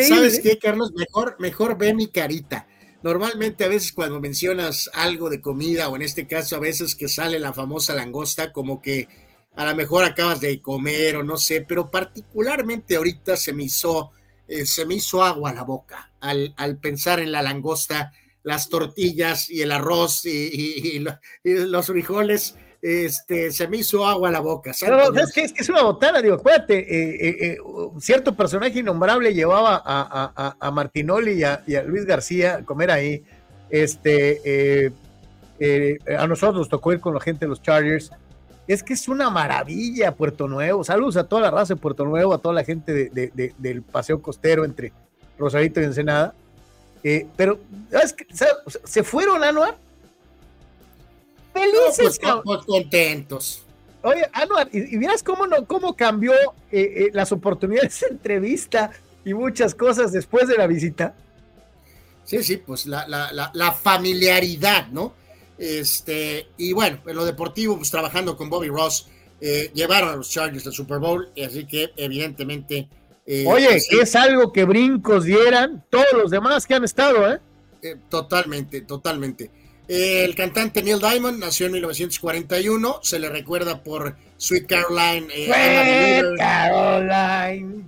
¿Sabes 0.08 0.40
qué, 0.40 0.58
Carlos? 0.58 0.92
Mejor, 0.94 1.36
mejor 1.40 1.78
ve 1.78 1.94
mi 1.94 2.08
carita. 2.08 2.68
Normalmente 3.04 3.64
a 3.64 3.68
veces 3.68 3.94
cuando 3.94 4.20
mencionas 4.20 4.90
algo 4.94 5.30
de 5.30 5.42
comida 5.42 5.90
o 5.90 5.96
en 5.96 6.02
este 6.02 6.28
caso 6.28 6.56
a 6.56 6.60
veces 6.60 6.96
que 6.96 7.08
sale 7.08 7.40
la 7.40 7.54
famosa 7.54 7.94
langosta, 7.94 8.52
como 8.52 8.82
que 8.82 9.08
a 9.56 9.66
lo 9.66 9.76
mejor 9.76 10.04
acabas 10.04 10.42
de 10.42 10.62
comer 10.62 11.16
o 11.18 11.24
no 11.24 11.38
sé, 11.38 11.62
pero 11.62 11.90
particularmente 11.90 12.96
ahorita 12.96 13.38
se 13.38 13.54
me 13.54 13.64
hizo, 13.64 14.12
eh, 14.48 14.66
se 14.66 14.86
me 14.86 14.96
hizo 14.96 15.24
agua 15.24 15.52
a 15.52 15.54
la 15.54 15.64
boca 15.64 16.12
al, 16.20 16.54
al, 16.58 16.78
pensar 16.80 17.20
en 17.20 17.32
la 17.32 17.42
langosta, 17.42 18.12
las 18.44 18.70
tortillas 18.70 19.50
y 19.50 19.62
el 19.62 19.72
arroz 19.72 20.26
y 20.26 21.04
los 21.44 21.86
frijoles 21.86 22.56
este, 22.88 23.52
se 23.52 23.68
me 23.68 23.78
hizo 23.78 24.06
agua 24.06 24.30
a 24.30 24.32
la 24.32 24.40
boca. 24.40 24.72
es, 24.72 25.34
que, 25.34 25.42
es, 25.42 25.70
una 25.70 25.84
botana, 25.84 26.22
digo, 26.22 26.36
acuérdate, 26.36 26.78
eh, 26.80 27.28
eh, 27.28 27.36
eh, 27.42 27.58
cierto 28.00 28.34
personaje 28.34 28.80
innombrable 28.80 29.34
llevaba 29.34 29.82
a, 29.86 30.72
Martinoli 30.72 31.34
y 31.34 31.44
a, 31.44 31.84
Luis 31.84 32.06
García 32.06 32.56
a 32.56 32.64
comer 32.64 32.92
ahí. 32.92 33.24
Este, 33.70 34.94
a 36.18 36.28
nosotros 36.28 36.60
nos 36.60 36.70
tocó 36.70 36.94
ir 36.94 37.02
con 37.02 37.14
la 37.14 37.20
gente 37.20 37.46
de 37.46 37.50
los 37.50 37.62
Chargers. 37.62 38.10
Es 38.68 38.84
que 38.84 38.94
es 38.94 39.10
una 39.10 39.30
maravilla 39.30 40.16
Puerto 40.16 40.48
Nuevo. 40.48 40.86
Saludos 40.86 41.18
a 41.18 41.26
toda 41.26 41.42
la 41.42 41.52
raza 41.52 41.74
de 41.74 41.82
Puerto 41.82 42.06
Nuevo, 42.06 42.34
a 42.34 42.38
toda 42.38 42.56
la 42.56 42.64
gente 42.64 43.12
del 43.12 43.82
paseo 43.82 44.22
costero 44.22 44.64
entre 44.64 44.94
Rosarito 45.38 45.82
y 45.82 45.84
Ensenada. 45.84 46.34
pero, 47.36 47.60
¿sabes 47.92 48.16
Se 48.86 49.04
fueron, 49.04 49.44
Anuar, 49.44 49.76
felices, 51.60 52.20
pues, 52.44 52.66
contentos. 52.66 53.64
Oye, 54.04 54.24
Anuar, 54.34 54.70
y, 54.72 54.96
y 54.96 54.98
miras 54.98 55.24
cómo, 55.24 55.48
no, 55.48 55.66
cómo 55.66 55.96
cambió 55.96 56.34
eh, 56.34 56.40
eh, 56.72 57.10
las 57.14 57.32
oportunidades 57.32 58.00
de 58.02 58.08
entrevista 58.08 58.92
y 59.26 59.34
muchas 59.34 59.76
cosas 59.76 60.12
después 60.12 60.48
de 60.48 60.58
la 60.58 60.68
visita. 60.68 61.16
Sí, 62.24 62.44
sí, 62.44 62.58
pues 62.58 62.86
la, 62.86 63.08
la, 63.08 63.52
la, 63.54 63.72
familiaridad, 63.72 64.88
¿no? 64.90 65.14
Este, 65.58 66.48
y 66.58 66.74
bueno, 66.74 67.00
en 67.06 67.16
lo 67.16 67.26
deportivo, 67.26 67.78
pues 67.78 67.90
trabajando 67.90 68.36
con 68.36 68.50
Bobby 68.50 68.68
Ross, 68.68 69.08
eh, 69.40 69.72
llevaron 69.74 70.10
a 70.10 70.16
los 70.16 70.30
Chargers 70.30 70.68
al 70.68 70.74
Super 70.74 71.00
Bowl, 71.00 71.30
así 71.46 71.66
que 71.66 71.92
evidentemente. 71.96 72.90
Oye, 73.46 73.68
pues, 73.68 73.92
es 73.92 74.16
algo 74.16 74.54
que 74.54 74.64
brincos 74.64 75.26
dieran 75.26 75.84
todos 75.90 76.14
los 76.14 76.32
demás 76.32 76.66
que 76.66 76.76
han 76.76 76.84
estado, 76.86 77.34
¿eh? 77.34 77.40
totalmente, 78.10 78.82
totalmente. 78.82 79.52
El 79.88 80.36
cantante 80.36 80.84
Neil 80.84 81.00
Diamond 81.00 81.40
nació 81.40 81.68
en 81.68 81.74
1941, 81.74 83.00
se 83.02 83.20
le 83.20 83.30
recuerda 83.30 83.82
por 83.82 84.18
Sweet 84.38 84.68
Caroline. 84.68 85.28
Eh, 85.34 85.46
Sweet 86.20 86.38
Caroline. 86.38 87.86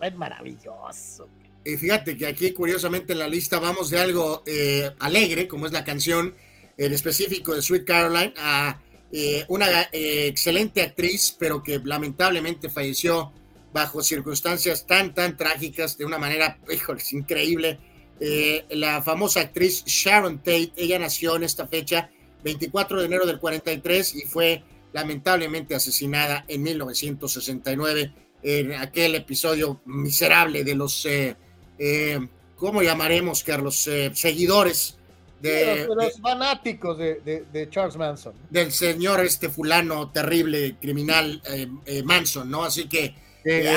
Es 0.00 0.14
maravilloso. 0.14 1.28
Y 1.64 1.76
fíjate 1.76 2.16
que 2.16 2.26
aquí 2.26 2.52
curiosamente 2.52 3.12
en 3.12 3.20
la 3.20 3.28
lista 3.28 3.58
vamos 3.58 3.90
de 3.90 4.00
algo 4.00 4.42
eh, 4.46 4.90
alegre, 4.98 5.46
como 5.46 5.66
es 5.66 5.72
la 5.72 5.84
canción 5.84 6.34
en 6.76 6.92
específico 6.92 7.54
de 7.54 7.62
Sweet 7.62 7.84
Caroline, 7.84 8.34
a 8.38 8.80
eh, 9.12 9.44
una 9.48 9.66
eh, 9.92 10.26
excelente 10.26 10.82
actriz, 10.82 11.36
pero 11.38 11.62
que 11.62 11.78
lamentablemente 11.84 12.70
falleció 12.70 13.32
bajo 13.72 14.02
circunstancias 14.02 14.86
tan, 14.86 15.14
tan 15.14 15.36
trágicas, 15.36 15.96
de 15.98 16.04
una 16.04 16.18
manera, 16.18 16.58
híjole, 16.72 17.02
increíble. 17.10 17.78
La 18.70 19.02
famosa 19.02 19.40
actriz 19.40 19.84
Sharon 19.84 20.38
Tate, 20.38 20.72
ella 20.76 20.98
nació 20.98 21.36
en 21.36 21.42
esta 21.42 21.66
fecha, 21.66 22.10
24 22.44 23.00
de 23.00 23.06
enero 23.06 23.26
del 23.26 23.38
43, 23.38 24.14
y 24.16 24.20
fue 24.22 24.62
lamentablemente 24.92 25.74
asesinada 25.74 26.44
en 26.48 26.62
1969 26.62 28.12
en 28.42 28.72
aquel 28.72 29.14
episodio 29.14 29.80
miserable 29.84 30.64
de 30.64 30.74
los, 30.74 31.06
eh, 31.06 31.36
eh, 31.78 32.26
¿cómo 32.56 32.82
llamaremos, 32.82 33.42
Carlos? 33.42 33.86
Eh, 33.86 34.10
seguidores 34.14 34.96
de, 35.40 35.86
los, 35.86 36.20
fanáticos 36.20 36.98
de, 36.98 37.68
Charles 37.70 37.96
Manson. 37.96 38.34
Del 38.50 38.72
señor 38.72 39.20
este 39.20 39.48
fulano 39.48 40.10
terrible, 40.10 40.76
criminal 40.80 41.42
Manson, 42.04 42.50
¿no? 42.50 42.64
Así 42.64 42.88
que... 42.88 43.14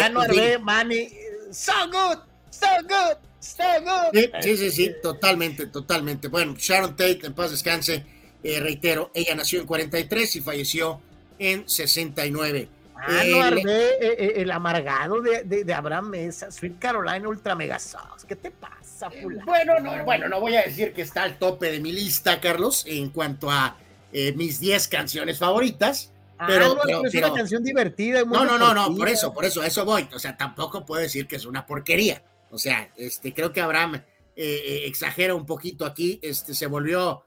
Anuar 0.04 0.30
B. 0.30 0.60
Manny, 0.60 1.10
so 1.50 1.74
good, 1.88 2.20
so 2.52 2.68
good, 2.84 3.18
good. 3.54 4.42
Sí, 4.42 4.58
sí, 4.58 4.72
sí, 4.72 4.92
totalmente, 5.02 5.68
totalmente. 5.68 6.28
Bueno, 6.28 6.56
Sharon 6.58 6.92
Tate, 6.92 7.20
en 7.24 7.34
paz 7.34 7.52
descanse, 7.52 8.06
reitero, 8.44 9.12
ella 9.14 9.36
nació 9.36 9.60
en 9.60 9.68
43 9.68 10.36
y 10.36 10.42
falleció 10.42 11.02
en 11.40 11.68
69. 11.68 12.70
Ah, 12.98 13.24
no, 13.28 13.58
eh, 13.70 14.34
el 14.38 14.52
amargado 14.52 15.22
de, 15.22 15.44
de, 15.44 15.74
Abraham 15.74 16.10
Mesa, 16.10 16.50
Sweet 16.50 16.80
Carolina 16.80 17.28
Ultra 17.28 17.54
Mega 17.54 17.78
Sauce. 17.78 18.26
¿Qué 18.26 18.36
te 18.36 18.52
pasa, 18.52 19.12
fulano? 19.12 19.46
Bueno, 19.46 19.80
no, 19.80 20.04
bueno, 20.06 20.30
no 20.30 20.40
voy 20.40 20.56
a 20.56 20.64
decir 20.64 20.94
que 20.94 21.02
está 21.02 21.24
al 21.24 21.38
tope 21.38 21.72
de 21.72 21.80
mi 21.80 21.92
lista, 21.92 22.40
Carlos, 22.40 22.86
en 22.88 23.10
cuanto 23.10 23.52
a 23.52 23.78
eh, 24.14 24.34
mis 24.34 24.60
10 24.60 24.88
canciones 24.88 25.38
favoritas. 25.38 26.12
Ah, 26.38 26.48
pero, 26.48 26.78
es 27.06 27.14
una 27.14 27.34
canción 27.34 27.64
divertida. 27.64 28.24
no, 28.24 28.46
no, 28.46 28.58
no, 28.58 28.74
no, 28.74 28.96
por 28.96 29.08
eso, 29.08 29.34
por 29.34 29.46
eso, 29.46 29.62
a 29.62 29.68
eso 29.68 29.86
voy. 29.86 30.08
O 30.14 30.20
sea, 30.20 30.36
tampoco 30.36 30.86
puedo 30.86 31.02
decir 31.02 31.28
que 31.28 31.36
es 31.36 31.46
una 31.46 31.66
porquería. 31.66 32.24
O 32.56 32.58
sea, 32.58 32.92
este, 32.98 33.34
creo 33.34 33.54
que 33.54 33.62
Abraham 33.62 34.02
eh, 34.36 34.84
exagera 34.86 35.36
un 35.36 35.46
poquito 35.46 35.86
aquí. 35.86 36.20
Este, 36.22 36.54
se 36.54 36.66
volvió 36.68 37.24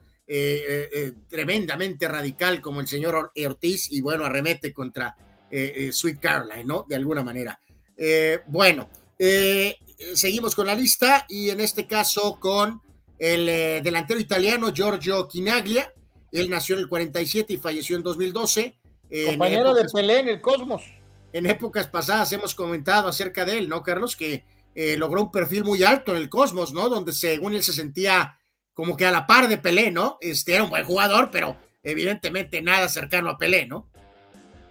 tremendamente 1.28 2.06
radical 2.06 2.60
como 2.60 2.82
el 2.82 2.86
señor 2.86 3.32
Ortiz 3.34 3.90
y 3.90 4.02
bueno, 4.02 4.26
arremete 4.26 4.74
contra 4.74 5.16
eh, 5.50 5.72
eh, 5.76 5.92
Sweet 5.92 6.20
Caroline, 6.20 6.64
¿no? 6.64 6.84
De 6.86 6.96
alguna 6.96 7.22
manera. 7.22 7.58
Eh, 7.96 8.40
bueno, 8.46 8.88
seguimos 10.14 10.54
con 10.54 10.66
la 10.66 10.74
lista 10.74 11.24
y 11.28 11.50
en 11.50 11.60
este 11.60 11.86
caso 11.86 12.38
con 12.38 12.80
el 13.18 13.82
delantero 13.82 14.20
italiano 14.20 14.72
Giorgio 14.72 15.26
Quinaglia. 15.26 15.92
Él 16.30 16.50
nació 16.50 16.76
en 16.76 16.82
el 16.82 16.88
47 16.88 17.54
y 17.54 17.56
falleció 17.56 17.96
en 17.96 18.02
2012. 18.02 18.78
Compañero 19.26 19.74
de 19.74 19.86
Pelé 19.92 20.20
en 20.20 20.28
el 20.28 20.40
Cosmos. 20.40 20.82
En 21.32 21.46
épocas 21.46 21.88
pasadas 21.88 22.30
hemos 22.32 22.54
comentado 22.54 23.08
acerca 23.08 23.44
de 23.44 23.58
él, 23.58 23.68
¿no, 23.68 23.82
Carlos? 23.82 24.16
Que 24.16 24.44
logró 24.96 25.22
un 25.22 25.32
perfil 25.32 25.64
muy 25.64 25.82
alto 25.82 26.12
en 26.12 26.18
el 26.18 26.28
Cosmos, 26.28 26.72
¿no? 26.72 26.88
Donde 26.88 27.12
según 27.12 27.54
él 27.54 27.62
se 27.62 27.72
sentía 27.72 28.38
como 28.74 28.96
que 28.96 29.06
a 29.06 29.10
la 29.10 29.26
par 29.26 29.48
de 29.48 29.58
Pelé, 29.58 29.90
¿no? 29.90 30.18
Este 30.20 30.54
era 30.54 30.62
un 30.62 30.70
buen 30.70 30.84
jugador, 30.84 31.30
pero 31.32 31.56
evidentemente 31.82 32.62
nada 32.62 32.88
cercano 32.88 33.30
a 33.30 33.36
Pelé, 33.36 33.66
¿no? 33.66 33.88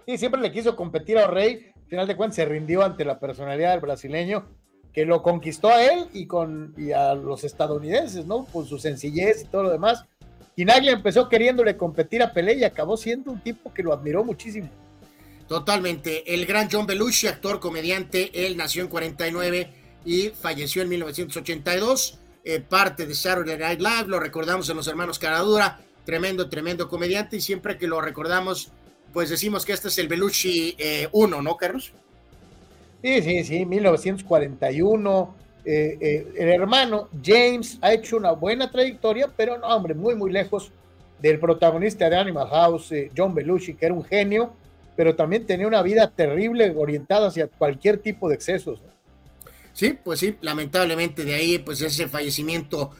Sí, 0.06 0.16
siempre 0.16 0.40
le 0.40 0.50
quiso 0.50 0.74
competir 0.76 1.18
a 1.18 1.26
Rey. 1.26 1.72
Al 1.76 1.84
final 1.90 2.06
de 2.06 2.16
cuentas 2.16 2.36
se 2.36 2.46
rindió 2.46 2.82
ante 2.82 3.04
la 3.04 3.20
personalidad 3.20 3.72
del 3.72 3.80
brasileño, 3.80 4.46
que 4.94 5.04
lo 5.04 5.22
conquistó 5.22 5.68
a 5.68 5.84
él 5.84 6.06
y, 6.14 6.26
con, 6.26 6.74
a 6.96 7.14
los 7.14 7.44
estadounidenses, 7.44 8.24
¿no? 8.24 8.46
Por 8.46 8.66
su 8.66 8.78
sencillez 8.78 9.42
y 9.42 9.48
todo 9.48 9.64
lo 9.64 9.70
demás. 9.70 10.06
Y 10.56 10.64
Naglia 10.64 10.92
empezó 10.92 11.28
queriéndole 11.28 11.76
competir 11.76 12.22
a 12.22 12.32
Pelé 12.32 12.54
y 12.54 12.64
acabó 12.64 12.96
siendo 12.96 13.30
un 13.30 13.40
tipo 13.40 13.74
que 13.74 13.82
lo 13.82 13.92
admiró 13.92 14.24
muchísimo. 14.24 14.70
Totalmente. 15.46 16.34
El 16.34 16.46
gran 16.46 16.68
John 16.72 16.86
Belushi, 16.86 17.26
actor, 17.26 17.60
comediante, 17.60 18.46
él 18.46 18.56
nació 18.56 18.82
en 18.82 18.88
49 18.88 19.70
y 20.04 20.28
falleció 20.28 20.82
en 20.82 20.88
1982. 20.88 22.18
Eh, 22.44 22.60
parte 22.60 23.06
de 23.06 23.14
Saturday 23.14 23.58
Night 23.58 23.80
Live, 23.80 24.06
lo 24.06 24.20
recordamos 24.20 24.68
en 24.70 24.76
Los 24.76 24.88
Hermanos 24.88 25.18
Caradura, 25.18 25.80
tremendo, 26.04 26.48
tremendo 26.48 26.88
comediante 26.88 27.36
y 27.36 27.40
siempre 27.40 27.76
que 27.76 27.86
lo 27.86 28.00
recordamos 28.00 28.72
pues 29.12 29.30
decimos 29.30 29.64
que 29.64 29.72
este 29.72 29.88
es 29.88 29.98
el 29.98 30.08
Belushi 30.08 30.76
1, 31.12 31.36
eh, 31.36 31.42
¿no, 31.42 31.56
Carlos? 31.56 31.92
Sí, 33.02 33.22
sí, 33.22 33.44
sí, 33.44 33.64
1941. 33.64 35.34
Eh, 35.64 36.26
el 36.36 36.48
hermano 36.48 37.08
James 37.22 37.78
ha 37.80 37.92
hecho 37.92 38.16
una 38.16 38.32
buena 38.32 38.70
trayectoria, 38.70 39.30
pero 39.36 39.58
no, 39.58 39.66
hombre, 39.66 39.94
muy, 39.94 40.14
muy 40.14 40.30
lejos 40.30 40.72
del 41.20 41.38
protagonista 41.38 42.08
de 42.08 42.16
Animal 42.16 42.48
House, 42.48 42.92
John 43.16 43.34
Belushi, 43.34 43.74
que 43.74 43.86
era 43.86 43.94
un 43.94 44.04
genio, 44.04 44.52
pero 44.96 45.14
también 45.14 45.46
tenía 45.46 45.66
una 45.66 45.82
vida 45.82 46.10
terrible 46.10 46.74
orientada 46.76 47.28
hacia 47.28 47.48
cualquier 47.48 47.98
tipo 47.98 48.28
de 48.28 48.34
excesos. 48.34 48.80
Sí, 49.78 49.96
pues 50.02 50.18
sí, 50.18 50.34
lamentablemente 50.40 51.24
de 51.24 51.34
ahí, 51.34 51.58
pues 51.58 51.80
ese 51.80 52.08
fallecimiento 52.08 52.90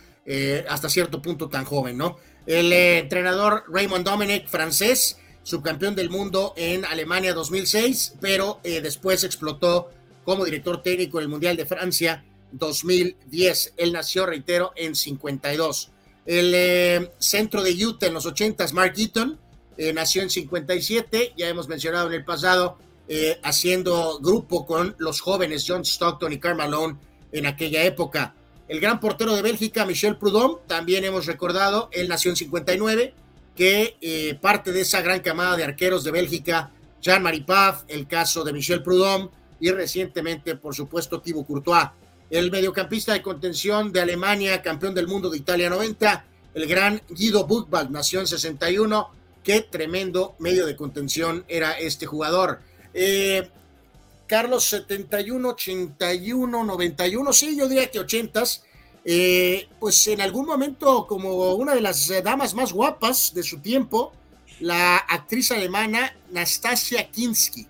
hasta 0.68 0.90
cierto 0.90 1.22
punto 1.22 1.48
tan 1.48 1.64
joven, 1.64 1.96
¿no? 1.96 2.18
El 2.46 2.70
entrenador 2.72 3.64
Raymond 3.66 4.06
Dominic, 4.06 4.46
francés, 4.46 5.18
subcampeón 5.48 5.94
del 5.94 6.10
mundo 6.10 6.52
en 6.56 6.84
Alemania 6.84 7.32
2006, 7.32 8.16
pero 8.20 8.60
eh, 8.64 8.82
después 8.82 9.24
explotó 9.24 9.90
como 10.22 10.44
director 10.44 10.82
técnico 10.82 11.18
en 11.18 11.22
el 11.22 11.28
Mundial 11.30 11.56
de 11.56 11.64
Francia 11.64 12.22
2010. 12.52 13.72
Él 13.78 13.94
nació, 13.94 14.26
reitero, 14.26 14.72
en 14.76 14.94
52. 14.94 15.90
El 16.26 16.52
eh, 16.54 17.10
centro 17.18 17.62
de 17.62 17.72
Utah 17.86 18.08
en 18.08 18.12
los 18.12 18.26
80, 18.26 18.66
Mark 18.74 18.92
Eaton, 18.98 19.38
eh, 19.78 19.94
nació 19.94 20.20
en 20.20 20.28
57, 20.28 21.32
ya 21.34 21.48
hemos 21.48 21.66
mencionado 21.66 22.08
en 22.08 22.14
el 22.14 22.24
pasado, 22.26 22.76
haciendo 23.42 24.18
grupo 24.20 24.66
con 24.66 24.94
los 24.98 25.20
jóvenes 25.20 25.64
John 25.66 25.82
Stockton 25.82 26.32
y 26.32 26.38
Karl 26.38 26.56
Malone 26.56 26.98
en 27.32 27.46
aquella 27.46 27.84
época. 27.84 28.34
El 28.68 28.80
gran 28.80 29.00
portero 29.00 29.34
de 29.34 29.40
Bélgica, 29.40 29.86
Michel 29.86 30.16
Prudhomme, 30.18 30.58
también 30.66 31.04
hemos 31.04 31.24
recordado, 31.24 31.88
él 31.92 32.06
nació 32.06 32.30
en 32.30 32.36
59 32.36 33.14
que 33.56 33.96
eh, 34.00 34.38
parte 34.40 34.72
de 34.72 34.82
esa 34.82 35.00
gran 35.00 35.20
camada 35.20 35.56
de 35.56 35.64
arqueros 35.64 36.04
de 36.04 36.10
Bélgica, 36.10 36.70
Jean-Marie 37.00 37.44
Paf, 37.44 37.82
el 37.88 38.06
caso 38.06 38.44
de 38.44 38.52
Michel 38.52 38.82
Prudhomme 38.82 39.30
y 39.58 39.70
recientemente, 39.70 40.54
por 40.54 40.74
supuesto, 40.74 41.20
Thibaut 41.20 41.46
Courtois. 41.46 41.88
El 42.30 42.50
mediocampista 42.50 43.14
de 43.14 43.22
contención 43.22 43.90
de 43.90 44.00
Alemania, 44.00 44.62
campeón 44.62 44.94
del 44.94 45.08
mundo 45.08 45.30
de 45.30 45.38
Italia 45.38 45.70
90, 45.70 46.24
el 46.54 46.66
gran 46.66 47.02
Guido 47.08 47.46
Buchwald, 47.46 47.90
nació 47.90 48.20
en 48.20 48.26
61. 48.26 49.08
Qué 49.42 49.62
tremendo 49.62 50.36
medio 50.38 50.66
de 50.66 50.76
contención 50.76 51.44
era 51.48 51.72
este 51.72 52.06
jugador. 52.06 52.60
Eh, 52.94 53.48
Carlos 54.26 54.64
71, 54.64 55.48
81, 55.48 56.64
91, 56.64 57.32
sí, 57.32 57.56
yo 57.56 57.68
diría 57.68 57.90
que 57.90 57.98
80s. 57.98 58.62
Eh, 59.10 59.68
pues 59.80 60.06
en 60.08 60.20
algún 60.20 60.44
momento 60.44 61.06
como 61.06 61.54
una 61.54 61.74
de 61.74 61.80
las 61.80 62.10
eh, 62.10 62.20
damas 62.20 62.54
más 62.54 62.74
guapas 62.74 63.32
de 63.32 63.42
su 63.42 63.58
tiempo, 63.60 64.12
la 64.60 64.98
actriz 64.98 65.50
alemana 65.50 66.14
Nastasia 66.30 67.08
Kinski. 67.08 67.62
sí, 67.62 67.66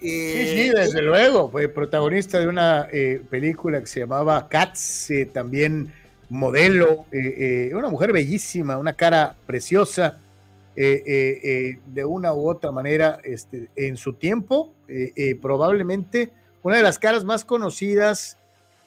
sí, 0.00 0.08
eh, 0.08 0.72
desde 0.74 1.00
luego, 1.00 1.48
fue 1.48 1.68
protagonista 1.68 2.40
de 2.40 2.48
una 2.48 2.88
película 3.30 3.78
que 3.78 3.86
se 3.86 4.00
llamaba 4.00 4.48
Cats, 4.48 5.12
también 5.32 5.92
modelo, 6.28 7.06
una 7.72 7.88
mujer 7.88 8.12
bellísima, 8.12 8.78
una 8.78 8.94
cara 8.94 9.36
preciosa, 9.46 10.18
de 10.74 12.04
una 12.06 12.32
u 12.34 12.48
otra 12.48 12.72
manera, 12.72 13.18
este, 13.24 13.68
en 13.76 13.96
su 13.96 14.14
tiempo, 14.14 14.74
probablemente 15.40 16.32
una 16.62 16.76
de 16.76 16.82
las 16.82 16.98
caras 16.98 17.24
más 17.24 17.44
conocidas 17.44 18.38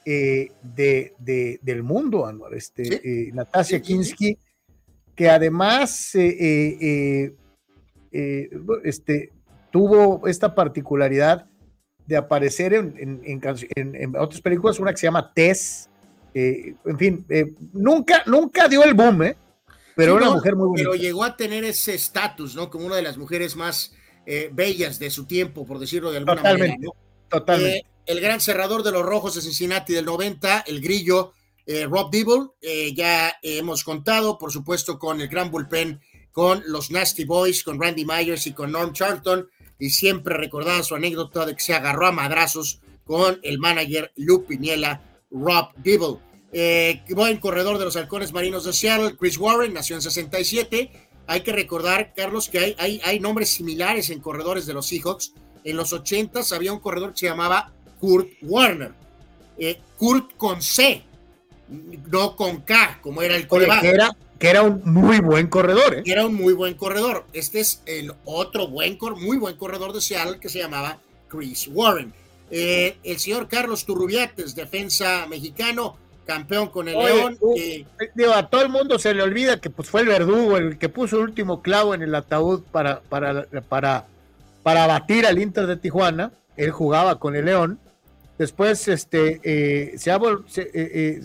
eh, 0.04 0.52
de, 0.62 1.58
del 1.62 1.82
mundo, 1.82 2.26
Anuar, 2.26 2.54
este, 2.54 2.82
eh, 3.28 3.30
Natasia 3.32 3.80
Kinsky, 3.80 4.38
que 5.14 5.28
además 5.28 6.14
eh, 6.14 7.34
este, 8.84 9.32
tuvo 9.70 10.26
esta 10.28 10.54
particularidad 10.54 11.46
de 12.06 12.16
aparecer 12.16 12.72
en, 12.72 13.20
en, 13.24 14.16
otras 14.16 14.40
películas, 14.40 14.78
una 14.78 14.92
que 14.92 14.98
se 14.98 15.08
llama 15.08 15.32
Tess, 15.34 15.90
en 16.32 16.98
fin, 16.98 17.26
nunca, 17.72 18.22
nunca 18.26 18.68
dio 18.68 18.84
el 18.84 18.94
boom, 18.94 19.34
pero 19.96 20.16
era 20.16 20.26
una 20.26 20.34
mujer 20.36 20.54
muy 20.54 20.68
bonita. 20.68 20.90
Pero 20.90 21.02
llegó 21.02 21.24
a 21.24 21.36
tener 21.36 21.64
ese 21.64 21.94
estatus, 21.94 22.54
¿no? 22.54 22.70
Como 22.70 22.86
una 22.86 22.96
de 22.96 23.02
las 23.02 23.16
mujeres 23.16 23.56
más 23.56 23.92
bellas 24.52 24.98
de 24.98 25.08
su 25.10 25.24
tiempo, 25.24 25.66
por 25.66 25.78
decirlo 25.78 26.10
de 26.10 26.18
alguna 26.18 26.42
manera. 26.42 26.76
Totalmente 27.28 27.86
el 28.06 28.20
gran 28.20 28.40
cerrador 28.40 28.82
de 28.82 28.92
los 28.92 29.04
Rojos 29.04 29.34
de 29.34 29.42
Cincinnati 29.42 29.92
del 29.92 30.04
90, 30.04 30.60
el 30.60 30.80
grillo 30.80 31.32
eh, 31.66 31.86
Rob 31.86 32.10
Dibble, 32.10 32.50
eh, 32.62 32.94
ya 32.94 33.36
hemos 33.42 33.82
contado, 33.82 34.38
por 34.38 34.52
supuesto, 34.52 34.98
con 34.98 35.20
el 35.20 35.28
gran 35.28 35.50
bullpen, 35.50 36.00
con 36.30 36.62
los 36.66 36.92
Nasty 36.92 37.24
Boys, 37.24 37.64
con 37.64 37.80
Randy 37.80 38.04
Myers 38.04 38.46
y 38.46 38.52
con 38.52 38.70
Norm 38.70 38.92
Charlton, 38.92 39.48
y 39.78 39.90
siempre 39.90 40.36
recordaba 40.36 40.82
su 40.84 40.94
anécdota 40.94 41.44
de 41.44 41.56
que 41.56 41.62
se 41.62 41.74
agarró 41.74 42.06
a 42.06 42.12
madrazos 42.12 42.80
con 43.04 43.40
el 43.42 43.58
manager 43.58 44.12
Luke 44.16 44.46
Piniela 44.48 45.02
Rob 45.30 45.70
Dibble. 45.76 46.18
Eh, 46.58 47.02
buen 47.10 47.36
corredor 47.36 47.76
de 47.76 47.84
los 47.84 47.96
halcones 47.96 48.32
marinos 48.32 48.64
de 48.64 48.72
Seattle, 48.72 49.14
Chris 49.18 49.36
Warren, 49.36 49.74
nació 49.74 49.94
en 49.94 50.00
67. 50.00 50.90
Hay 51.26 51.40
que 51.42 51.52
recordar, 51.52 52.14
Carlos, 52.16 52.48
que 52.48 52.58
hay, 52.58 52.74
hay, 52.78 52.98
hay 53.04 53.20
nombres 53.20 53.50
similares 53.50 54.08
en 54.08 54.20
corredores 54.20 54.64
de 54.64 54.72
los 54.72 54.86
Seahawks. 54.86 55.34
En 55.64 55.76
los 55.76 55.92
80 55.92 56.40
había 56.54 56.72
un 56.72 56.80
corredor 56.80 57.12
que 57.12 57.18
se 57.18 57.26
llamaba 57.26 57.74
Kurt 58.00 58.28
Warner. 58.40 58.94
Eh, 59.58 59.78
Kurt 59.98 60.34
con 60.38 60.62
C, 60.62 61.02
no 62.10 62.34
con 62.34 62.62
K, 62.62 63.00
como 63.02 63.20
era 63.20 63.36
el 63.36 63.46
coreback. 63.46 63.82
Que 63.82 63.88
era, 63.90 64.16
que 64.38 64.48
era 64.48 64.62
un 64.62 64.80
muy 64.82 65.20
buen 65.20 65.48
corredor. 65.48 65.96
¿eh? 65.96 66.02
Era 66.06 66.24
un 66.24 66.36
muy 66.36 66.54
buen 66.54 66.72
corredor. 66.72 67.26
Este 67.34 67.60
es 67.60 67.82
el 67.84 68.14
otro 68.24 68.68
buen, 68.68 68.96
muy 69.20 69.36
buen 69.36 69.56
corredor 69.56 69.92
de 69.92 70.00
Seattle 70.00 70.40
que 70.40 70.48
se 70.48 70.60
llamaba 70.60 71.02
Chris 71.28 71.68
Warren. 71.70 72.14
Eh, 72.50 72.96
el 73.02 73.18
señor 73.18 73.46
Carlos 73.46 73.84
Turrubiates, 73.84 74.54
defensa 74.54 75.26
mexicano, 75.28 75.98
campeón 76.26 76.68
con 76.68 76.88
el 76.88 76.98
León. 76.98 77.38
a 78.34 78.46
todo 78.48 78.62
el 78.62 78.68
mundo 78.68 78.98
se 78.98 79.14
le 79.14 79.22
olvida 79.22 79.60
que 79.60 79.70
pues, 79.70 79.88
fue 79.88 80.02
el 80.02 80.08
verdugo 80.08 80.56
el 80.56 80.78
que 80.78 80.88
puso 80.88 81.16
el 81.16 81.22
último 81.22 81.62
clavo 81.62 81.94
en 81.94 82.02
el 82.02 82.14
ataúd 82.14 82.62
para, 82.70 83.00
para, 83.00 83.46
para, 83.68 84.06
para 84.62 84.86
batir 84.86 85.26
al 85.26 85.38
Inter 85.38 85.66
de 85.66 85.76
Tijuana. 85.76 86.32
Él 86.56 86.70
jugaba 86.70 87.18
con 87.18 87.36
el 87.36 87.46
León. 87.46 87.78
Después, 88.38 88.86
este, 88.88 89.40
eh, 89.42 89.96
se, 89.96 90.10
eh, 90.74 91.20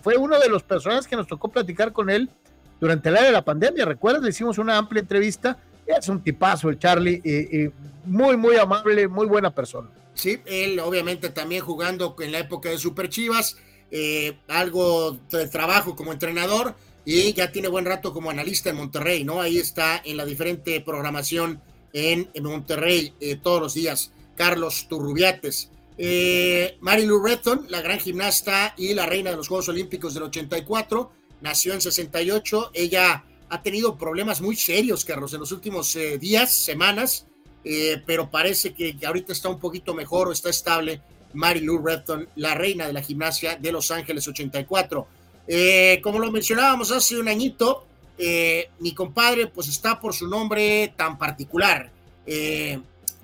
fue 0.00 0.16
uno 0.16 0.38
de 0.38 0.48
los 0.48 0.62
personajes 0.62 1.08
que 1.08 1.16
nos 1.16 1.26
tocó 1.26 1.48
platicar 1.48 1.92
con 1.92 2.08
él 2.08 2.30
durante 2.78 3.08
el 3.08 3.16
año 3.16 3.26
de 3.26 3.32
la 3.32 3.44
pandemia. 3.44 3.84
¿Recuerdas? 3.84 4.22
Le 4.22 4.30
hicimos 4.30 4.58
una 4.58 4.76
amplia 4.76 5.00
entrevista. 5.00 5.58
Es 5.86 6.08
un 6.08 6.22
tipazo 6.22 6.68
el 6.68 6.78
Charlie, 6.78 7.72
muy, 8.04 8.36
muy 8.36 8.56
amable, 8.56 9.08
muy 9.08 9.26
buena 9.26 9.50
persona. 9.50 9.88
Sí, 10.14 10.40
él 10.44 10.78
obviamente 10.78 11.30
también 11.30 11.64
jugando 11.64 12.14
en 12.20 12.32
la 12.32 12.38
época 12.38 12.68
de 12.68 12.78
Super 12.78 13.08
Chivas, 13.08 13.56
eh, 13.92 14.38
algo 14.48 15.16
de 15.30 15.46
trabajo 15.46 15.94
como 15.94 16.12
entrenador 16.12 16.74
y 17.04 17.32
ya 17.34 17.52
tiene 17.52 17.68
buen 17.68 17.84
rato 17.84 18.12
como 18.12 18.30
analista 18.30 18.70
en 18.70 18.76
Monterrey, 18.76 19.22
¿no? 19.22 19.40
Ahí 19.40 19.58
está 19.58 20.02
en 20.04 20.16
la 20.16 20.24
diferente 20.24 20.80
programación 20.80 21.60
en, 21.92 22.28
Monterrey 22.42 23.14
eh, 23.20 23.36
todos 23.36 23.60
los 23.60 23.74
días. 23.74 24.12
Carlos 24.34 24.86
Turrubiates. 24.88 25.70
Eh, 25.98 26.78
Marilu 26.80 27.22
Retton, 27.22 27.66
la 27.68 27.80
gran 27.80 28.00
gimnasta 28.00 28.74
y 28.76 28.94
la 28.94 29.06
reina 29.06 29.30
de 29.30 29.36
los 29.36 29.46
Juegos 29.46 29.68
Olímpicos 29.68 30.14
del 30.14 30.24
84, 30.24 31.12
nació 31.42 31.74
en 31.74 31.80
68. 31.80 32.70
Ella 32.72 33.24
ha 33.50 33.62
tenido 33.62 33.96
problemas 33.98 34.40
muy 34.40 34.56
serios, 34.56 35.04
Carlos, 35.04 35.34
en 35.34 35.40
los 35.40 35.52
últimos 35.52 35.94
eh, 35.96 36.18
días, 36.18 36.54
semanas 36.54 37.26
eh, 37.64 38.02
pero 38.04 38.28
parece 38.30 38.74
que 38.74 38.96
ahorita 39.06 39.32
está 39.32 39.48
un 39.48 39.60
poquito 39.60 39.94
mejor 39.94 40.28
o 40.28 40.32
está 40.32 40.50
estable 40.50 41.00
Mary 41.34 41.60
Lou 41.60 41.78
Retton, 41.78 42.28
la 42.36 42.54
reina 42.54 42.86
de 42.86 42.92
la 42.92 43.02
gimnasia 43.02 43.56
de 43.56 43.72
Los 43.72 43.90
Ángeles 43.90 44.26
84. 44.26 45.06
Eh, 45.46 46.00
como 46.02 46.18
lo 46.18 46.30
mencionábamos 46.30 46.90
hace 46.90 47.18
un 47.18 47.28
añito, 47.28 47.86
eh, 48.18 48.70
mi 48.78 48.94
compadre 48.94 49.46
pues 49.48 49.68
está 49.68 49.98
por 50.00 50.14
su 50.14 50.28
nombre 50.28 50.92
tan 50.96 51.18
particular. 51.18 51.90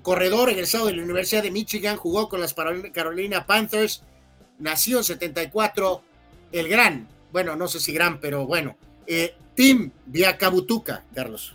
corredor 0.02 0.48
egresado 0.48 0.86
de 0.86 0.94
la 0.94 1.02
Universidad 1.02 1.42
de 1.42 1.50
Michigan, 1.50 1.96
jugó 1.96 2.28
con 2.28 2.40
las 2.40 2.54
Carolina 2.92 3.46
Panthers, 3.46 4.02
nació 4.58 4.98
en 4.98 5.04
74, 5.04 6.02
el 6.52 6.68
gran, 6.68 7.06
bueno, 7.30 7.56
no 7.56 7.68
sé 7.68 7.78
si 7.78 7.92
gran, 7.92 8.18
pero 8.18 8.46
bueno, 8.46 8.76
Tim 9.54 9.90
Viacabutuca, 10.06 11.04
Carlos. 11.14 11.54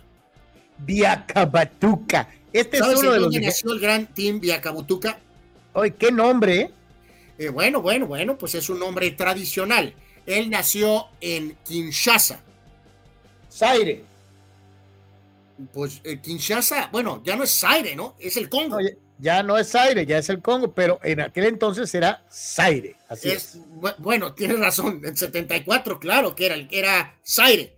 Viacabatuca. 0.78 2.28
Este 2.52 2.76
es 2.76 2.82
uno 2.86 3.12
de 3.12 3.20
los. 3.20 3.34
nació 3.34 3.72
el 3.72 3.80
gran 3.80 4.06
Tim 4.06 4.40
Viacabutuca? 4.40 5.18
Oye, 5.74 5.94
qué 5.94 6.12
nombre, 6.12 6.60
¿eh? 6.60 6.70
¿eh? 7.38 7.48
bueno, 7.48 7.82
bueno, 7.82 8.06
bueno, 8.06 8.38
pues 8.38 8.54
es 8.54 8.70
un 8.70 8.78
nombre 8.78 9.10
tradicional. 9.10 9.94
Él 10.24 10.48
nació 10.48 11.08
en 11.20 11.56
Kinshasa. 11.64 12.40
Zaire. 13.50 14.04
Pues 15.72 16.00
eh, 16.04 16.20
Kinshasa, 16.20 16.88
bueno, 16.92 17.22
ya 17.24 17.36
no 17.36 17.44
es 17.44 17.50
Zaire, 17.50 17.94
¿no? 17.94 18.14
Es 18.18 18.36
el 18.36 18.48
Congo. 18.48 18.78
ya 19.18 19.42
no 19.42 19.58
es 19.58 19.70
Zaire, 19.70 20.06
ya 20.06 20.18
es 20.18 20.28
el 20.28 20.40
Congo, 20.40 20.72
pero 20.72 21.00
en 21.02 21.20
aquel 21.20 21.44
entonces 21.46 21.92
era 21.94 22.24
Zaire. 22.30 22.96
Así 23.08 23.30
es, 23.30 23.58
Bueno, 23.98 24.32
tienes 24.32 24.58
razón, 24.60 25.00
en 25.04 25.16
74, 25.16 25.98
claro 25.98 26.36
que 26.36 26.46
era, 26.46 26.56
era 26.70 27.16
Zaire. 27.26 27.76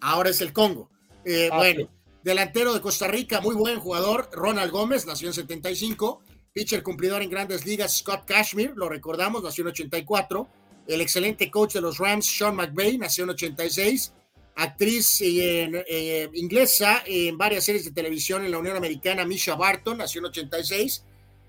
Ahora 0.00 0.30
es 0.30 0.40
el 0.40 0.52
Congo. 0.52 0.90
Eh, 1.26 1.50
ah, 1.52 1.56
bueno, 1.58 1.88
Delantero 2.22 2.72
de 2.72 2.80
Costa 2.80 3.06
Rica, 3.06 3.42
muy 3.42 3.54
buen 3.54 3.80
jugador, 3.80 4.30
Ronald 4.32 4.70
Gómez, 4.70 5.04
nació 5.06 5.28
en 5.28 5.34
75. 5.34 6.22
Pitcher 6.54 6.84
cumplidor 6.84 7.20
en 7.20 7.30
grandes 7.30 7.66
ligas, 7.66 7.96
Scott 7.96 8.24
Cashmere, 8.26 8.74
lo 8.76 8.88
recordamos, 8.88 9.42
nació 9.42 9.62
en 9.62 9.68
84. 9.70 10.48
El 10.86 11.00
excelente 11.00 11.50
coach 11.50 11.74
de 11.74 11.80
los 11.80 11.98
Rams, 11.98 12.26
Sean 12.26 12.54
McVay, 12.54 12.96
nació 12.96 13.24
en 13.24 13.30
86. 13.30 14.12
Actriz 14.54 15.20
eh, 15.20 15.84
eh, 15.88 16.30
inglesa 16.34 17.02
en 17.06 17.36
varias 17.36 17.64
series 17.64 17.84
de 17.84 17.90
televisión 17.90 18.44
en 18.44 18.52
la 18.52 18.58
Unión 18.58 18.76
Americana, 18.76 19.24
Misha 19.24 19.56
Barton, 19.56 19.98
nació 19.98 20.20
en 20.20 20.26
86. 20.26 21.04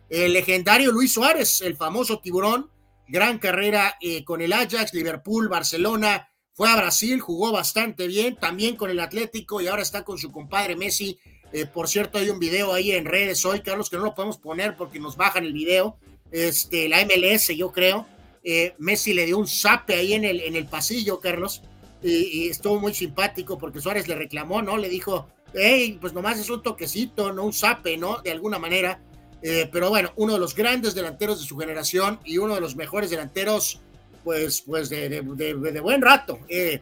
El 0.10 0.34
legendario 0.34 0.92
Luis 0.92 1.14
Suárez, 1.14 1.62
el 1.62 1.76
famoso 1.76 2.20
tiburón, 2.20 2.72
gran 3.08 3.38
carrera 3.38 3.98
eh, 4.02 4.24
con 4.24 4.42
el 4.42 4.54
Ajax, 4.54 4.92
Liverpool, 4.96 5.50
Barcelona, 5.50 6.32
fue 6.52 6.68
a 6.68 6.78
Brasil, 6.78 7.20
jugó 7.20 7.52
bastante 7.52 8.08
bien, 8.08 8.38
también 8.38 8.76
con 8.76 8.90
el 8.90 9.00
Atlético 9.00 9.62
y 9.62 9.68
ahora 9.68 9.84
está 9.84 10.04
con 10.04 10.18
su 10.18 10.32
compadre 10.32 10.76
Messi. 10.76 11.20
Eh, 11.56 11.66
por 11.66 11.88
cierto, 11.88 12.18
hay 12.18 12.30
un 12.30 12.38
video 12.38 12.74
ahí 12.74 12.92
en 12.92 13.06
redes 13.06 13.46
hoy, 13.46 13.62
Carlos, 13.62 13.90
que 13.90 13.96
no 13.96 14.04
lo 14.04 14.14
podemos 14.14 14.38
poner 14.38 14.76
porque 14.76 15.00
nos 15.00 15.16
bajan 15.16 15.46
el 15.46 15.54
video. 15.54 15.98
Este, 16.30 16.90
la 16.90 16.98
MLS, 17.06 17.48
yo 17.56 17.72
creo. 17.72 18.06
Eh, 18.44 18.76
Messi 18.78 19.14
le 19.14 19.26
dio 19.26 19.38
un 19.38 19.48
zape 19.48 19.96
ahí 19.96 20.12
en 20.16 20.26
el, 20.26 20.42
en 20.42 20.58
el 20.58 20.66
pasillo, 20.66 21.22
Carlos, 21.22 21.62
y, 22.04 22.50
estuvo 22.50 22.78
muy 22.78 22.94
simpático 22.94 23.58
porque 23.58 23.80
Suárez 23.80 24.10
le 24.10 24.16
reclamó, 24.16 24.62
¿no? 24.62 24.76
Le 24.76 24.90
dijo, 24.90 25.30
hey, 25.54 25.98
pues 26.02 26.12
nomás 26.12 26.38
es 26.40 26.50
un 26.50 26.62
toquecito, 26.62 27.32
no 27.32 27.46
un 27.46 27.54
zape, 27.54 27.96
¿no? 27.96 28.18
De 28.22 28.32
alguna 28.32 28.60
manera. 28.60 29.00
Eh, 29.42 29.70
pero 29.72 29.88
bueno, 29.88 30.12
uno 30.18 30.34
de 30.34 30.40
los 30.40 30.56
grandes 30.56 30.94
delanteros 30.94 31.40
de 31.40 31.48
su 31.48 31.58
generación 31.58 32.20
y 32.26 32.38
uno 32.38 32.56
de 32.56 32.60
los 32.60 32.76
mejores 32.76 33.10
delanteros 33.12 33.80
pues, 34.26 34.60
pues 34.60 34.90
de, 34.90 35.22
buen 35.82 36.02
rato. 36.02 36.38
Eh, 36.50 36.82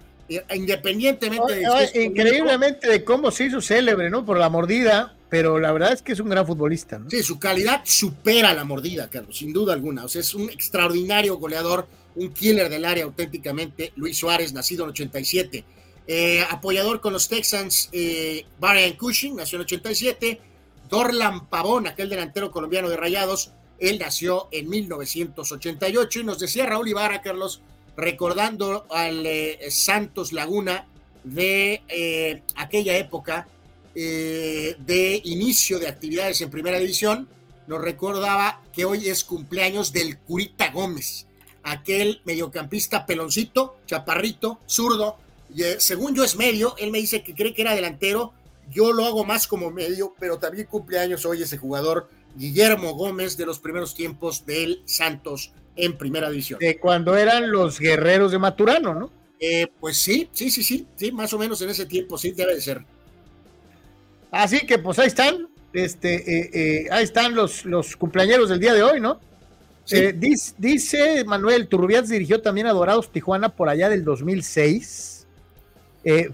independientemente 0.53 1.55
de 1.55 2.03
increíblemente 2.03 2.88
de 2.88 3.03
cómo 3.03 3.31
se 3.31 3.45
hizo 3.45 3.61
célebre, 3.61 4.10
¿no? 4.10 4.26
Por 4.26 4.38
la 4.38 4.49
mordida, 4.49 5.15
pero 5.30 5.60
la 5.60 5.72
verdad 5.72 5.93
es 5.93 6.01
que 6.01 6.14
es 6.14 6.19
un 6.19 6.30
gran 6.30 6.45
futbolista, 6.45 6.99
¿no? 6.99 7.10
Sí, 7.10 7.23
su 7.23 7.39
calidad 7.39 7.81
supera 7.84 8.53
la 8.53 8.64
mordida, 8.64 9.10
Carlos, 9.10 9.38
sin 9.38 9.53
duda 9.53 9.73
alguna. 9.73 10.05
O 10.05 10.07
sea, 10.07 10.22
es 10.22 10.34
un 10.34 10.49
extraordinario 10.49 11.38
goleador, 11.38 11.88
un 12.15 12.34
killer 12.34 12.69
del 12.69 12.85
área 12.85 13.05
auténticamente. 13.05 13.93
Luis 13.95 14.18
Suárez, 14.18 14.53
nacido 14.53 14.84
en 14.84 14.91
87. 14.91 15.64
Eh, 16.05 16.43
apoyador 16.49 16.99
con 16.99 17.14
los 17.14 17.30
Texans, 17.30 17.89
Brian 17.91 18.93
Cushing, 18.97 19.35
nació 19.35 19.57
en 19.57 19.61
87. 19.64 20.41
Dorlan 20.89 21.47
Pavón, 21.47 21.88
aquel 21.88 22.10
delantero 22.10 22.51
colombiano 22.51 22.89
de 22.89 22.97
Rayados, 22.97 23.51
él 23.80 23.99
nació 23.99 24.47
en 24.51 24.69
1988 24.69 26.19
y 26.19 26.23
nos 26.23 26.39
decía 26.39 26.65
Raúl 26.65 26.88
Ibarra, 26.88 27.22
Carlos, 27.22 27.61
recordando 27.95 28.86
al 28.90 29.26
eh, 29.26 29.60
Santos 29.70 30.34
Laguna 30.34 30.88
de 31.24 31.82
eh, 31.88 32.44
aquella 32.56 32.98
época 32.98 33.48
eh, 33.95 34.76
de 34.80 35.22
inicio 35.26 35.80
de 35.80 35.88
actividades 35.88 36.41
en 36.41 36.49
primera 36.49 36.80
división, 36.80 37.30
nos 37.68 37.82
recordaba 37.82 38.61
que 38.74 38.86
hoy 38.86 39.07
es 39.07 39.24
cumpleaños 39.24 39.94
del 39.94 40.18
Curita 40.18 40.72
Gómez, 40.72 41.28
aquel 41.64 42.22
mediocampista 42.26 43.06
peloncito, 43.06 43.78
chaparrito, 43.86 44.60
zurdo, 44.68 45.18
y, 45.53 45.61
según 45.78 46.15
yo 46.15 46.24
es 46.24 46.36
medio, 46.36 46.76
él 46.78 46.91
me 46.91 46.98
dice 46.98 47.24
que 47.24 47.36
cree 47.36 47.53
que 47.53 47.61
era 47.61 47.76
delantero, 47.76 48.34
yo 48.72 48.91
lo 48.91 49.06
hago 49.06 49.24
más 49.24 49.48
como 49.48 49.72
medio, 49.72 50.14
pero 50.20 50.40
también 50.40 50.68
cumpleaños 50.68 51.26
hoy 51.26 51.44
ese 51.44 51.57
jugador 51.57 52.10
Guillermo 52.36 52.94
Gómez 52.95 53.38
de 53.38 53.45
los 53.45 53.60
primeros 53.60 53.94
tiempos 53.94 54.45
del 54.45 54.82
Santos 54.86 55.53
en 55.76 55.98
primera 55.98 56.30
división. 56.30 56.60
De 56.60 56.80
cuando 56.80 57.16
eran 57.18 57.52
los 57.52 57.80
guerreros 57.80 58.32
de 58.32 58.40
Maturano, 58.40 58.94
¿no? 58.94 59.12
Eh, 59.40 59.68
pues 59.80 59.98
sí, 59.98 60.30
sí, 60.32 60.50
sí, 60.50 60.64
sí, 60.64 60.88
sí, 60.95 61.12
más 61.12 61.34
o 61.34 61.38
menos 61.40 61.62
en 61.62 61.70
ese 61.70 61.86
tiempo, 61.86 62.18
sí, 62.18 62.32
debe 62.32 62.56
de 62.56 62.62
ser. 62.62 62.86
Así 64.32 64.66
que 64.66 64.78
pues 64.78 64.98
ahí 65.00 65.08
están, 65.08 65.50
este, 65.74 66.16
eh, 66.16 66.50
eh, 66.54 66.88
ahí 66.91 67.04
están 67.04 67.36
los, 67.36 67.66
los 67.66 67.95
cumpleaños 67.95 68.50
del 68.50 68.60
día 68.60 68.74
de 68.74 68.84
hoy, 68.84 69.00
¿no? 69.00 69.20
Dice, 69.86 70.54
dice, 70.58 71.26
Manuel, 71.26 71.68
Turrubias 71.68 72.08
dirigió 72.08 72.41
también 72.41 72.68
a 72.68 72.72
Dorados 72.72 73.12
Tijuana 73.12 73.50
por 73.50 73.68
allá 73.68 73.90
del 73.90 74.06
2006. 74.06 75.28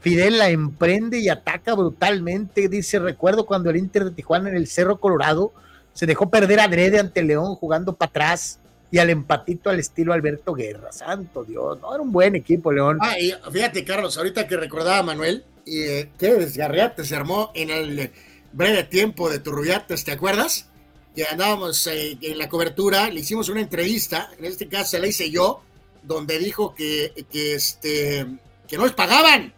Fidel 0.01 0.37
la 0.37 0.51
emprende 0.51 1.17
y 1.17 1.29
ataca 1.29 1.73
brutalmente. 1.73 2.69
Dice, 2.69 2.99
recuerdo 2.99 3.47
cuando 3.47 3.71
el 3.71 3.77
Inter 3.77 4.05
de 4.05 4.11
Tijuana 4.11 4.49
en 4.49 4.55
el 4.55 4.67
Cerro 4.67 4.99
Colorado 4.99 5.51
se 5.93 6.05
dejó 6.05 6.29
perder 6.29 6.59
adrede 6.59 6.99
ante 6.99 7.23
León 7.23 7.55
jugando 7.55 7.95
para 7.95 8.09
atrás 8.09 8.59
y 8.91 8.97
al 8.97 9.09
empatito 9.09 9.69
al 9.69 9.79
estilo 9.79 10.13
Alberto 10.13 10.53
Guerra. 10.53 10.91
Santo 10.91 11.43
Dios, 11.43 11.79
no 11.79 11.93
era 11.93 12.01
un 12.01 12.11
buen 12.11 12.35
equipo, 12.35 12.71
León. 12.71 12.97
Ah, 13.01 13.19
y 13.19 13.33
fíjate, 13.51 13.83
Carlos, 13.83 14.17
ahorita 14.17 14.47
que 14.47 14.57
recordaba 14.57 15.03
Manuel, 15.03 15.43
y, 15.65 15.81
eh, 15.83 16.09
qué 16.17 16.33
desgarriate 16.33 17.03
se 17.03 17.15
armó 17.15 17.51
en 17.53 17.69
el 17.69 18.11
breve 18.51 18.83
tiempo 18.83 19.29
de 19.29 19.39
Turrubiates, 19.39 20.03
¿te 20.03 20.11
acuerdas? 20.11 20.67
Que 21.15 21.25
andábamos 21.25 21.85
eh, 21.87 22.17
en 22.21 22.37
la 22.37 22.49
cobertura, 22.49 23.09
le 23.09 23.19
hicimos 23.19 23.49
una 23.49 23.61
entrevista, 23.61 24.31
en 24.37 24.45
este 24.45 24.67
caso 24.67 24.91
se 24.91 24.99
la 24.99 25.07
hice 25.07 25.29
yo, 25.29 25.61
donde 26.01 26.39
dijo 26.39 26.73
que, 26.73 27.13
que, 27.31 27.53
este, 27.53 28.25
que 28.67 28.77
no 28.77 28.85
les 28.85 28.93
pagaban. 28.93 29.53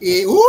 Y 0.00 0.24
uh, 0.24 0.40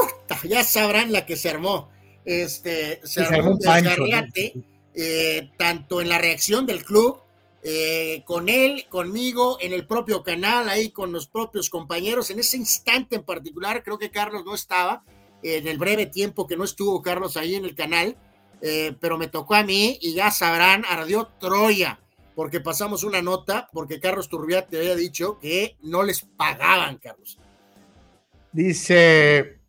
ya 0.45 0.63
sabrán 0.63 1.11
la 1.11 1.25
que 1.25 1.35
se 1.35 1.49
armó. 1.49 1.89
Este, 2.23 3.01
se, 3.03 3.21
armó 3.21 3.51
un 3.51 3.59
desgarriate, 3.59 4.53
eh, 4.93 5.49
tanto 5.57 6.01
en 6.01 6.09
la 6.09 6.17
reacción 6.17 6.65
del 6.65 6.85
club, 6.85 7.19
eh, 7.63 8.23
con 8.25 8.49
él, 8.49 8.85
conmigo, 8.89 9.57
en 9.61 9.73
el 9.73 9.85
propio 9.85 10.23
canal, 10.23 10.67
ahí 10.67 10.89
con 10.89 11.11
los 11.11 11.27
propios 11.27 11.69
compañeros. 11.69 12.29
En 12.29 12.39
ese 12.39 12.57
instante 12.57 13.15
en 13.17 13.23
particular, 13.23 13.83
creo 13.83 13.99
que 13.99 14.09
Carlos 14.09 14.43
no 14.45 14.55
estaba, 14.55 15.03
en 15.43 15.67
el 15.67 15.77
breve 15.77 16.05
tiempo 16.05 16.47
que 16.47 16.57
no 16.57 16.63
estuvo 16.63 17.01
Carlos 17.01 17.37
ahí 17.37 17.55
en 17.55 17.65
el 17.65 17.75
canal, 17.75 18.15
eh, 18.61 18.95
pero 18.99 19.17
me 19.17 19.27
tocó 19.27 19.55
a 19.55 19.63
mí 19.63 19.97
y 20.01 20.13
ya 20.13 20.31
sabrán, 20.31 20.83
ardió 20.87 21.29
Troya, 21.39 21.99
porque 22.35 22.59
pasamos 22.59 23.03
una 23.03 23.21
nota, 23.21 23.69
porque 23.73 23.99
Carlos 23.99 24.29
Turbiat 24.29 24.69
te 24.69 24.77
había 24.77 24.95
dicho 24.95 25.39
que 25.39 25.77
no 25.81 26.03
les 26.03 26.21
pagaban, 26.21 26.97
Carlos. 26.97 27.39
Dice, 28.51 29.59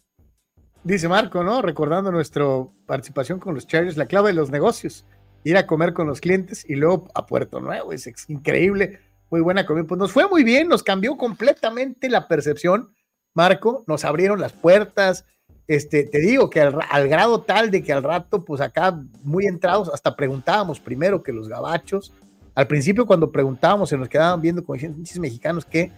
dice 0.83 1.09
Marco, 1.09 1.43
¿no? 1.43 1.63
Recordando 1.63 2.11
nuestra 2.13 2.45
participación 2.87 3.39
con 3.39 3.55
los 3.55 3.67
Chargers, 3.67 3.97
la 3.97 4.07
clave 4.07 4.31
de 4.31 4.35
los 4.35 4.51
negocios, 4.51 5.07
ir 5.45 5.57
a 5.57 5.67
comer 5.67 5.93
con 5.93 6.07
los 6.07 6.21
clientes 6.21 6.65
y 6.69 6.75
luego 6.75 7.09
a 7.15 7.27
Puerto 7.27 7.61
Nuevo, 7.61 7.93
es 7.93 8.09
increíble, 8.29 9.01
muy 9.31 9.41
buena 9.41 9.67
comida. 9.67 9.85
Pues 9.85 9.99
nos 9.99 10.13
fue 10.13 10.29
muy 10.29 10.45
bien, 10.45 10.69
nos 10.69 10.83
cambió 10.83 11.17
completamente 11.17 12.09
la 12.09 12.29
percepción, 12.29 12.95
Marco, 13.35 13.85
nos 13.87 14.05
abrieron 14.05 14.41
las 14.41 14.53
puertas, 14.53 15.25
este, 15.69 16.05
te 16.05 16.19
digo 16.19 16.51
que 16.51 16.61
al, 16.61 17.09
grado 17.09 17.41
tal 17.41 17.71
de 17.71 17.83
que 17.83 17.93
al 17.93 18.03
rato, 18.03 18.45
pues 18.45 18.61
acá 18.61 19.01
muy 19.23 19.47
entrados, 19.47 19.89
hasta 19.93 20.15
preguntábamos 20.15 20.81
primero 20.81 21.23
que 21.23 21.33
los 21.33 21.49
gabachos. 21.49 22.13
Al 22.55 22.67
principio 22.67 23.07
cuando 23.07 23.31
preguntábamos 23.31 23.89
se 23.89 23.97
nos 23.97 24.09
quedaban 24.09 24.41
viendo 24.41 24.63
como 24.65 24.79
muchos 24.95 25.19
mexicanos 25.19 25.65
que, 25.65 25.91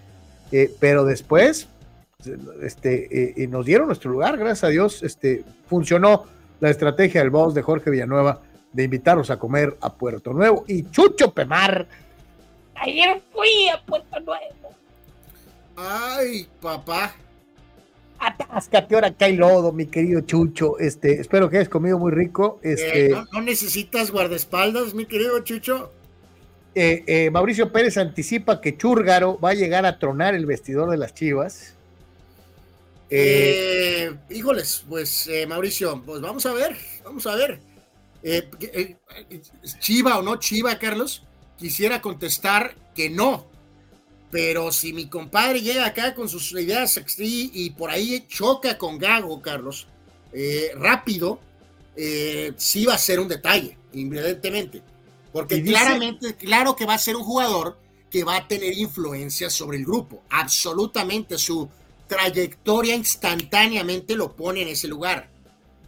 eh, 0.52 0.72
pero 0.78 1.04
después 1.04 1.68
este, 2.62 3.42
eh, 3.42 3.48
nos 3.48 3.66
dieron 3.66 3.88
nuestro 3.88 4.12
lugar, 4.12 4.36
gracias 4.36 4.64
a 4.64 4.68
Dios, 4.68 5.02
este, 5.02 5.44
funcionó 5.66 6.24
la 6.60 6.70
estrategia 6.70 7.20
del 7.20 7.30
boss 7.30 7.54
de 7.54 7.62
Jorge 7.62 7.90
Villanueva 7.90 8.40
de 8.74 8.84
invitarlos 8.84 9.30
a 9.30 9.38
comer 9.38 9.74
a 9.80 9.94
Puerto 9.94 10.34
Nuevo 10.34 10.64
y 10.68 10.90
Chucho 10.90 11.32
Pemar. 11.32 11.86
Ayer 12.74 13.22
fui 13.32 13.68
a 13.68 13.80
Puerto 13.80 14.20
Nuevo. 14.20 14.74
Ay, 15.76 16.46
papá 16.60 17.14
atáscate, 18.26 18.94
ahora 18.94 19.14
cae 19.14 19.32
lodo, 19.32 19.72
mi 19.72 19.86
querido 19.86 20.20
Chucho. 20.22 20.78
Este, 20.78 21.20
espero 21.20 21.50
que 21.50 21.58
hayas 21.58 21.68
comido 21.68 21.98
muy 21.98 22.12
rico. 22.12 22.60
Eh, 22.62 22.72
este, 22.72 23.10
¿no, 23.32 23.40
necesitas 23.42 24.10
guardaespaldas, 24.10 24.94
mi 24.94 25.06
querido 25.06 25.38
Chucho? 25.40 25.92
Eh, 26.74 27.04
eh, 27.06 27.30
Mauricio 27.30 27.70
Pérez 27.70 27.96
anticipa 27.98 28.60
que 28.60 28.76
Chúrgaro 28.76 29.38
va 29.38 29.50
a 29.50 29.54
llegar 29.54 29.86
a 29.86 29.98
tronar 29.98 30.34
el 30.34 30.46
vestidor 30.46 30.90
de 30.90 30.96
las 30.96 31.14
Chivas. 31.14 31.74
híjoles, 34.30 34.84
pues 34.88 35.30
Mauricio, 35.48 36.02
pues 36.04 36.20
vamos 36.20 36.44
a 36.46 36.52
ver, 36.52 36.76
vamos 37.04 37.26
a 37.26 37.36
ver. 37.36 37.60
Chiva 39.80 40.18
o 40.18 40.22
no 40.22 40.36
Chiva, 40.36 40.78
Carlos, 40.78 41.22
quisiera 41.58 42.00
contestar 42.00 42.74
que 42.94 43.10
no, 43.10 43.46
pero 44.30 44.72
si 44.72 44.92
mi 44.92 45.06
compadre 45.06 45.60
llega 45.60 45.86
acá 45.86 46.14
con 46.14 46.28
sus 46.28 46.50
ideas 46.52 47.00
y 47.18 47.70
por 47.70 47.90
ahí 47.90 48.24
choca 48.28 48.76
con 48.78 48.98
Gago, 48.98 49.40
Carlos, 49.40 49.86
eh, 50.32 50.72
rápido, 50.74 51.38
eh, 51.94 52.52
sí 52.56 52.84
va 52.84 52.94
a 52.94 52.98
ser 52.98 53.20
un 53.20 53.28
detalle, 53.28 53.78
evidentemente. 53.92 54.82
Porque 55.32 55.62
claramente, 55.62 56.34
claro 56.34 56.74
que 56.74 56.86
va 56.86 56.94
a 56.94 56.98
ser 56.98 57.16
un 57.16 57.22
jugador 57.24 57.78
que 58.10 58.24
va 58.24 58.36
a 58.36 58.48
tener 58.48 58.76
influencia 58.76 59.50
sobre 59.50 59.78
el 59.78 59.84
grupo. 59.84 60.22
Absolutamente, 60.30 61.38
su 61.38 61.68
trayectoria 62.06 62.94
instantáneamente 62.94 64.16
lo 64.16 64.34
pone 64.34 64.62
en 64.62 64.68
ese 64.68 64.88
lugar. 64.88 65.30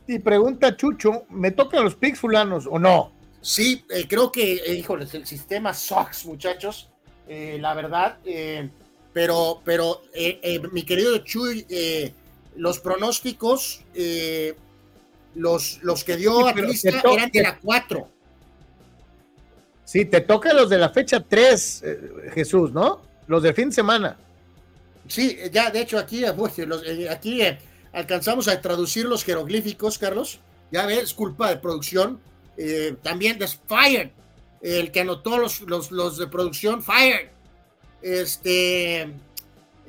Y 0.07 0.19
pregunta 0.19 0.77
Chucho, 0.77 1.25
¿me 1.31 1.51
tocan 1.51 1.85
los 1.85 1.97
picks 1.97 2.21
fulanos 2.21 2.67
o 2.71 2.79
no? 2.79 3.13
Sí, 3.41 3.85
eh, 3.91 4.07
creo 4.09 4.31
que, 4.31 4.75
híjoles, 4.75 5.15
el 5.15 5.27
sistema 5.27 5.73
Sox, 5.75 6.27
muchachos. 6.27 6.91
Eh, 7.29 7.59
la 7.61 7.75
verdad. 7.75 8.19
Eh, 8.25 8.69
pero, 9.13 9.61
pero 9.65 10.03
eh, 10.13 10.61
mi 10.73 10.83
querido 10.83 11.19
Chuy, 11.19 11.67
los 12.57 12.81
pronósticos, 12.81 13.83
los, 15.35 15.79
los 15.83 16.05
que 16.05 16.17
dio 16.17 16.47
Atlista 16.47 16.91
eran 16.91 17.31
de 17.31 17.43
la 17.43 17.59
4. 17.59 18.09
Sí, 19.85 20.05
te 20.05 20.21
toca 20.21 20.53
los 20.53 20.69
de 20.69 20.79
la 20.79 20.91
fecha 20.91 21.21
3, 21.21 21.85
Jesús, 22.35 22.73
¿no? 22.73 23.01
Los 23.27 23.43
del 23.43 23.55
fin 23.55 23.71
de 23.71 23.75
semana. 23.75 24.19
Sí, 25.09 25.39
ya, 25.51 25.71
de 25.71 25.81
hecho, 25.81 25.99
aquí, 25.99 26.25
aquí 27.11 27.41
alcanzamos 27.97 28.47
a 28.47 28.61
traducir 28.61 29.07
los 29.07 29.25
jeroglíficos, 29.25 29.99
Carlos. 29.99 30.39
Ya 30.71 30.87
ves, 30.87 31.13
culpa 31.15 31.49
de 31.49 31.57
producción. 31.57 32.21
también 33.03 33.39
de 33.39 33.49
Fire 33.49 34.13
el 34.63 34.91
que 34.91 35.01
anotó 35.01 35.39
los, 35.39 35.61
los, 35.61 36.19
de 36.19 36.27
producción, 36.27 36.83
Fire. 36.83 37.31
Este, 38.03 39.09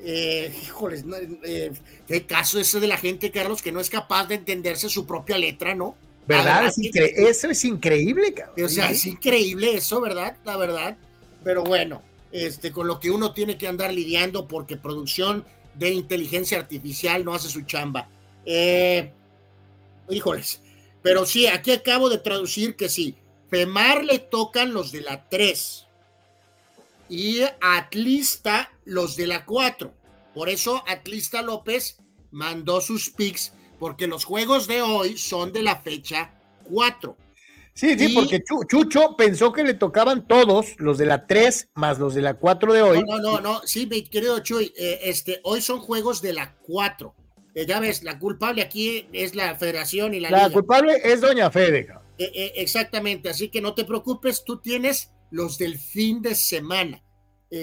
eh, 0.00 0.54
híjoles, 0.62 1.04
eh, 1.44 1.72
qué 2.06 2.26
caso 2.26 2.58
ese 2.58 2.80
de 2.80 2.86
la 2.86 2.96
gente, 2.96 3.30
Carlos, 3.30 3.62
que 3.62 3.72
no 3.72 3.80
es 3.80 3.90
capaz 3.90 4.26
de 4.26 4.36
entenderse 4.36 4.88
su 4.88 5.06
propia 5.06 5.38
letra, 5.38 5.74
¿no? 5.74 5.96
¿Verdad? 6.26 6.70
eso 6.76 7.48
es 7.48 7.64
increíble, 7.64 8.34
cabrón. 8.34 8.66
O 8.66 8.68
sea, 8.68 8.90
es 8.90 9.06
increíble 9.06 9.74
eso, 9.74 10.00
¿verdad? 10.00 10.36
La 10.44 10.58
verdad. 10.58 10.96
Pero 11.42 11.64
bueno, 11.64 12.02
este, 12.32 12.70
con 12.70 12.86
lo 12.86 13.00
que 13.00 13.10
uno 13.10 13.32
tiene 13.32 13.56
que 13.56 13.66
andar 13.66 13.92
lidiando 13.94 14.46
porque 14.46 14.76
producción 14.76 15.46
de 15.78 15.90
inteligencia 15.90 16.58
artificial 16.58 17.24
no 17.24 17.34
hace 17.34 17.48
su 17.48 17.62
chamba. 17.62 18.08
Eh, 18.44 19.12
híjoles. 20.08 20.60
Pero 21.02 21.24
sí, 21.26 21.46
aquí 21.46 21.72
acabo 21.72 22.08
de 22.08 22.18
traducir 22.18 22.76
que 22.76 22.88
sí. 22.88 23.16
Femar 23.48 24.04
le 24.04 24.18
tocan 24.18 24.74
los 24.74 24.92
de 24.92 25.00
la 25.00 25.28
3 25.28 25.86
y 27.08 27.40
Atlista 27.60 28.70
los 28.84 29.16
de 29.16 29.26
la 29.26 29.44
4. 29.44 29.92
Por 30.34 30.48
eso 30.48 30.84
Atlista 30.86 31.42
López 31.42 31.98
mandó 32.30 32.80
sus 32.80 33.10
picks 33.10 33.52
porque 33.78 34.06
los 34.06 34.24
juegos 34.24 34.66
de 34.66 34.82
hoy 34.82 35.16
son 35.16 35.52
de 35.52 35.62
la 35.62 35.76
fecha 35.76 36.34
4. 36.64 37.16
Sí, 37.78 37.96
sí, 37.96 38.08
porque 38.08 38.42
Chucho 38.42 39.14
pensó 39.16 39.52
que 39.52 39.62
le 39.62 39.72
tocaban 39.72 40.26
todos, 40.26 40.74
los 40.78 40.98
de 40.98 41.06
la 41.06 41.28
3 41.28 41.68
más 41.76 42.00
los 42.00 42.12
de 42.12 42.22
la 42.22 42.34
4 42.34 42.72
de 42.72 42.82
hoy. 42.82 43.04
No, 43.06 43.18
no, 43.18 43.40
no, 43.40 43.60
sí, 43.64 43.86
mi 43.86 44.02
querido 44.02 44.40
Chuy, 44.40 44.72
eh, 44.76 44.98
este, 45.04 45.38
hoy 45.44 45.62
son 45.62 45.78
juegos 45.78 46.20
de 46.20 46.32
la 46.32 46.56
4. 46.62 47.14
Eh, 47.54 47.66
ya 47.66 47.78
ves, 47.78 48.02
la 48.02 48.18
culpable 48.18 48.62
aquí 48.62 49.06
es 49.12 49.36
la 49.36 49.54
federación 49.54 50.12
y 50.12 50.18
la 50.18 50.28
La 50.28 50.50
culpable 50.50 51.00
es 51.04 51.20
Doña 51.20 51.52
Fede. 51.52 51.86
Eh, 52.18 52.32
eh, 52.34 52.52
exactamente, 52.56 53.28
así 53.28 53.48
que 53.48 53.60
no 53.60 53.74
te 53.74 53.84
preocupes, 53.84 54.42
tú 54.42 54.60
tienes 54.60 55.12
los 55.30 55.56
del 55.56 55.78
fin 55.78 56.20
de 56.20 56.34
semana. 56.34 57.00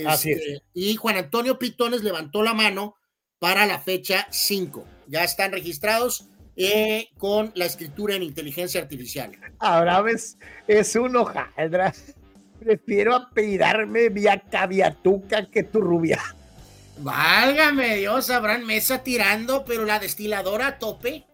así 0.07 0.31
es. 0.31 0.37
Este, 0.37 0.63
y 0.73 0.95
Juan 0.95 1.17
Antonio 1.17 1.59
Pitones 1.59 2.03
levantó 2.03 2.41
la 2.41 2.53
mano 2.53 2.95
para 3.37 3.65
la 3.65 3.79
fecha 3.79 4.27
5. 4.31 4.85
Ya 5.07 5.25
están 5.25 5.51
registrados 5.51 6.29
eh, 6.57 7.09
con 7.17 7.51
la 7.55 7.65
escritura 7.65 8.15
en 8.15 8.23
inteligencia 8.23 8.81
artificial. 8.81 9.31
Ahora 9.59 10.01
ves, 10.01 10.37
es 10.67 10.95
un 10.95 11.15
hojaldra. 11.15 11.93
Prefiero 12.59 13.15
apellidarme 13.15 14.09
vía 14.09 14.41
caviatuca 14.49 15.47
que 15.47 15.63
tu 15.63 15.81
rubia. 15.81 16.19
Válgame 16.97 17.97
Dios, 17.97 18.29
habrán 18.29 18.65
mesa 18.65 19.03
tirando, 19.03 19.65
pero 19.65 19.85
la 19.85 19.99
destiladora 19.99 20.67
a 20.67 20.79
tope. 20.79 21.25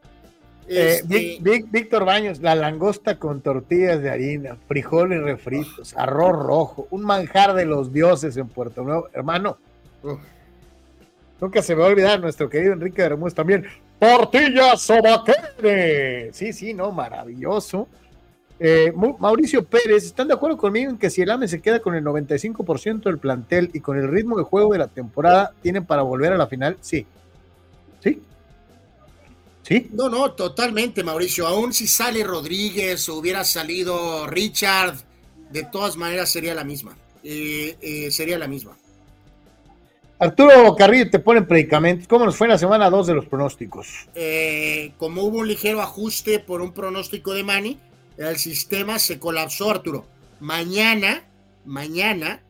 Eh, 0.67 1.01
este, 1.01 1.39
Víctor 1.69 2.05
Baños, 2.05 2.39
la 2.39 2.55
langosta 2.55 3.19
con 3.19 3.41
tortillas 3.41 4.01
de 4.01 4.09
harina, 4.09 4.57
frijoles 4.67 5.21
refritos, 5.21 5.95
arroz 5.97 6.31
rojo, 6.31 6.87
un 6.91 7.03
manjar 7.03 7.53
de 7.53 7.65
los 7.65 7.93
dioses 7.93 8.37
en 8.37 8.47
Puerto 8.47 8.83
Nuevo. 8.83 9.09
Hermano, 9.13 9.57
nunca 11.39 11.61
se 11.61 11.75
me 11.75 11.81
va 11.81 11.87
a 11.87 11.91
olvidar 11.91 12.19
nuestro 12.19 12.49
querido 12.49 12.73
Enrique 12.73 13.03
de 13.03 13.31
también. 13.31 13.67
Tortillas 14.01 14.81
sobaquere. 14.81 16.33
Sí, 16.33 16.53
sí, 16.53 16.73
no, 16.73 16.91
maravilloso. 16.91 17.87
Eh, 18.59 18.91
Mauricio 19.19 19.63
Pérez, 19.63 20.05
¿están 20.05 20.27
de 20.27 20.33
acuerdo 20.33 20.57
conmigo 20.57 20.89
en 20.89 20.97
que 20.97 21.11
si 21.11 21.21
el 21.21 21.29
AME 21.29 21.47
se 21.47 21.61
queda 21.61 21.79
con 21.79 21.93
el 21.93 22.03
95% 22.03 23.03
del 23.03 23.19
plantel 23.19 23.69
y 23.73 23.79
con 23.79 23.99
el 23.99 24.07
ritmo 24.07 24.37
de 24.39 24.43
juego 24.43 24.73
de 24.73 24.79
la 24.79 24.87
temporada, 24.87 25.53
tienen 25.61 25.85
para 25.85 26.01
volver 26.01 26.33
a 26.33 26.37
la 26.37 26.47
final? 26.47 26.77
Sí. 26.81 27.05
Sí, 27.99 28.19
¿Sí? 29.61 29.87
No, 29.93 30.09
no, 30.09 30.31
totalmente, 30.31 31.03
Mauricio. 31.03 31.45
Aún 31.45 31.71
si 31.71 31.85
sale 31.85 32.23
Rodríguez 32.23 33.07
o 33.07 33.17
hubiera 33.17 33.43
salido 33.43 34.25
Richard, 34.25 34.95
de 35.51 35.63
todas 35.65 35.95
maneras 35.95 36.31
sería 36.31 36.55
la 36.55 36.63
misma. 36.63 36.97
Eh, 37.23 37.77
eh, 37.79 38.09
sería 38.09 38.39
la 38.39 38.47
misma. 38.47 38.75
Arturo 40.21 40.75
Carrillo 40.75 41.09
te 41.09 41.17
pone 41.17 41.41
predicamentos. 41.41 42.07
¿Cómo 42.07 42.25
nos 42.25 42.37
fue 42.37 42.45
en 42.45 42.51
la 42.51 42.59
semana 42.59 42.91
2 42.91 43.07
de 43.07 43.15
los 43.15 43.25
pronósticos? 43.25 44.07
Eh, 44.13 44.91
como 44.99 45.23
hubo 45.23 45.39
un 45.39 45.47
ligero 45.47 45.81
ajuste 45.81 46.37
por 46.37 46.61
un 46.61 46.73
pronóstico 46.73 47.33
de 47.33 47.43
Manny, 47.43 47.79
el 48.17 48.37
sistema 48.37 48.99
se 48.99 49.17
colapsó, 49.17 49.71
Arturo. 49.71 50.05
Mañana, 50.39 51.23
mañana, 51.65 52.43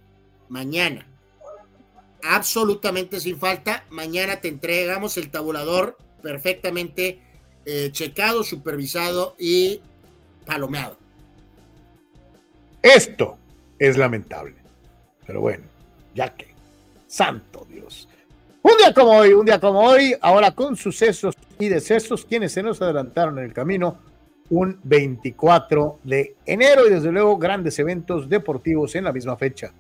mañana, 0.49 1.07
absolutamente 2.22 3.22
sin 3.22 3.39
falta. 3.39 3.85
Mañana 3.89 4.41
te 4.41 4.49
entregamos 4.49 5.15
el 5.15 5.31
tabulador 5.31 5.98
perfectamente 6.22 7.22
eh, 7.65 7.88
checado, 7.93 8.43
supervisado 8.43 9.38
y 9.39 9.80
palomeado. 10.45 10.98
Esto 12.81 13.38
es 13.80 13.98
lamentable. 13.98 14.56
Pero 15.26 15.39
bueno, 15.39 15.64
ya 16.14 16.35
que, 16.35 16.51
santo 17.12 17.68
Dios. 17.70 18.08
Un 18.64 18.78
día 18.78 18.94
como 18.94 19.12
hoy, 19.12 19.34
un 19.34 19.46
día 19.46 19.60
como 19.60 19.82
hoy, 19.82 20.16
ahora 20.22 20.52
con 20.52 20.76
sucesos 20.76 21.36
y 21.60 21.68
decesos, 21.68 22.26
quienes 22.26 22.54
se 22.54 22.64
nos 22.64 22.82
adelantaron 22.82 23.40
en 23.40 23.46
el 23.46 23.54
camino, 23.54 24.00
un 24.50 24.80
24 24.84 26.00
de 26.04 26.36
enero 26.46 26.88
y 26.88 26.92
desde 26.92 27.12
luego 27.12 27.38
grandes 27.38 27.78
eventos 27.80 28.30
deportivos 28.30 28.96
en 28.96 29.06
la 29.06 29.12
misma 29.12 29.36
fecha. 29.36 29.74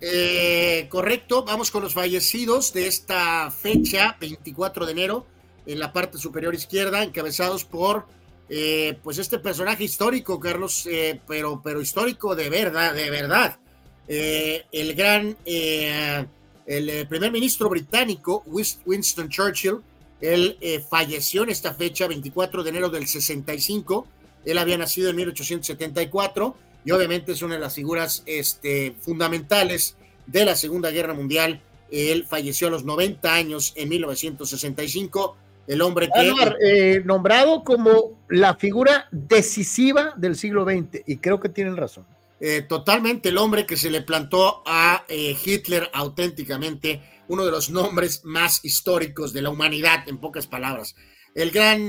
Eh, 0.00 0.86
correcto, 0.88 1.44
vamos 1.44 1.70
con 1.70 1.82
los 1.82 1.94
fallecidos 1.94 2.72
de 2.72 2.86
esta 2.86 3.50
fecha, 3.50 4.16
24 4.20 4.86
de 4.86 4.92
enero, 4.92 5.26
en 5.66 5.78
la 5.78 5.92
parte 5.92 6.18
superior 6.18 6.54
izquierda, 6.54 7.02
encabezados 7.02 7.64
por 7.64 8.06
eh, 8.48 8.98
pues 9.02 9.18
este 9.18 9.38
personaje 9.38 9.84
histórico, 9.84 10.40
Carlos, 10.40 10.86
eh, 10.90 11.20
pero, 11.26 11.60
pero 11.62 11.80
histórico 11.80 12.34
de 12.34 12.50
verdad, 12.50 12.94
de 12.94 13.10
verdad. 13.10 13.58
El 14.06 14.94
gran, 14.94 15.36
el 15.44 17.06
primer 17.08 17.32
ministro 17.32 17.68
británico, 17.68 18.44
Winston 18.46 19.28
Churchill, 19.28 19.78
él 20.20 20.56
falleció 20.88 21.42
en 21.42 21.50
esta 21.50 21.74
fecha, 21.74 22.06
24 22.06 22.62
de 22.62 22.70
enero 22.70 22.88
del 22.88 23.06
65. 23.06 24.06
Él 24.44 24.58
había 24.58 24.78
nacido 24.78 25.10
en 25.10 25.16
1874 25.16 26.56
y 26.84 26.90
obviamente 26.90 27.32
es 27.32 27.42
una 27.42 27.54
de 27.54 27.60
las 27.60 27.74
figuras 27.74 28.22
este, 28.26 28.94
fundamentales 29.00 29.96
de 30.26 30.44
la 30.44 30.54
Segunda 30.54 30.90
Guerra 30.90 31.14
Mundial. 31.14 31.60
Él 31.90 32.26
falleció 32.28 32.68
a 32.68 32.70
los 32.70 32.84
90 32.84 33.32
años 33.32 33.72
en 33.76 33.88
1965. 33.88 35.36
El 35.66 35.80
hombre 35.80 36.08
que... 36.14 36.32
Eh, 36.60 37.02
nombrado 37.04 37.64
como 37.64 38.12
la 38.28 38.54
figura 38.56 39.08
decisiva 39.10 40.12
del 40.16 40.36
siglo 40.36 40.64
XX, 40.64 41.02
y 41.06 41.16
creo 41.16 41.40
que 41.40 41.48
tienen 41.48 41.76
razón. 41.76 42.04
Eh, 42.46 42.60
totalmente 42.60 43.30
el 43.30 43.38
hombre 43.38 43.64
que 43.64 43.78
se 43.78 43.88
le 43.88 44.02
plantó 44.02 44.62
a 44.66 45.06
eh, 45.08 45.34
Hitler 45.42 45.88
auténticamente, 45.94 47.00
uno 47.28 47.42
de 47.46 47.50
los 47.50 47.70
nombres 47.70 48.20
más 48.24 48.62
históricos 48.64 49.32
de 49.32 49.40
la 49.40 49.48
humanidad, 49.48 50.06
en 50.08 50.18
pocas 50.18 50.46
palabras. 50.46 50.94
El 51.34 51.50
gran 51.50 51.88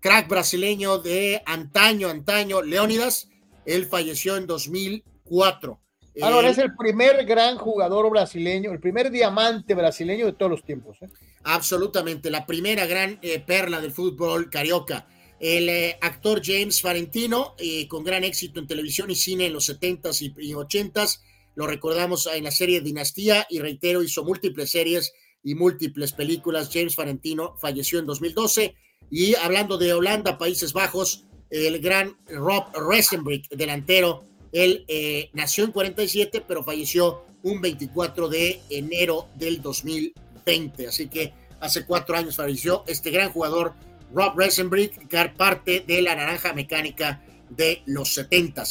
crack 0.00 0.28
brasileño 0.28 0.98
de 0.98 1.42
antaño, 1.46 2.10
antaño, 2.10 2.60
Leónidas, 2.60 3.30
él 3.64 3.86
falleció 3.86 4.36
en 4.36 4.46
2004. 4.46 5.80
Ahora 6.22 6.50
es 6.50 6.58
el 6.58 6.74
primer 6.74 7.24
gran 7.24 7.56
jugador 7.56 8.10
brasileño, 8.10 8.72
el 8.72 8.80
primer 8.80 9.10
diamante 9.10 9.74
brasileño 9.74 10.26
de 10.26 10.32
todos 10.32 10.50
los 10.50 10.64
tiempos. 10.64 10.98
¿eh? 11.00 11.08
Absolutamente, 11.44 12.30
la 12.30 12.46
primera 12.46 12.86
gran 12.86 13.18
eh, 13.22 13.40
perla 13.40 13.80
del 13.80 13.92
fútbol 13.92 14.50
carioca. 14.50 15.06
El 15.40 15.68
eh, 15.68 15.98
actor 16.00 16.42
James 16.44 16.80
Farentino, 16.80 17.56
con 17.88 18.04
gran 18.04 18.24
éxito 18.24 18.60
en 18.60 18.66
televisión 18.66 19.10
y 19.10 19.16
cine 19.16 19.46
en 19.46 19.54
los 19.54 19.68
70s 19.68 20.20
y, 20.20 20.52
80s, 20.52 21.20
lo 21.54 21.66
recordamos 21.66 22.26
en 22.26 22.44
la 22.44 22.50
serie 22.50 22.80
Dinastía 22.80 23.46
y 23.50 23.58
reitero, 23.58 24.02
hizo 24.02 24.22
múltiples 24.22 24.70
series 24.70 25.12
y 25.42 25.54
múltiples 25.54 26.12
películas. 26.12 26.70
James 26.72 26.94
Farentino 26.94 27.56
falleció 27.58 27.98
en 27.98 28.06
2012 28.06 28.74
y 29.10 29.34
hablando 29.34 29.78
de 29.78 29.92
Holanda, 29.92 30.38
Países 30.38 30.72
Bajos, 30.72 31.24
el 31.50 31.80
gran 31.80 32.16
Rob 32.28 32.64
Resenbrink, 32.74 33.48
delantero. 33.48 34.24
Él 34.52 34.84
eh, 34.88 35.30
nació 35.32 35.64
en 35.64 35.72
47, 35.72 36.44
pero 36.46 36.62
falleció 36.62 37.24
un 37.42 37.60
24 37.60 38.28
de 38.28 38.60
enero 38.70 39.28
del 39.36 39.60
2020. 39.60 40.86
Así 40.86 41.08
que 41.08 41.32
hace 41.60 41.84
cuatro 41.84 42.16
años 42.16 42.36
falleció 42.36 42.84
este 42.86 43.10
gran 43.10 43.30
jugador, 43.30 43.74
Rob 44.12 44.38
Resenbrink, 44.38 44.92
parte 45.36 45.84
de 45.86 46.02
la 46.02 46.14
naranja 46.14 46.52
mecánica 46.52 47.22
de 47.48 47.82
los 47.86 48.14
70 48.14 48.62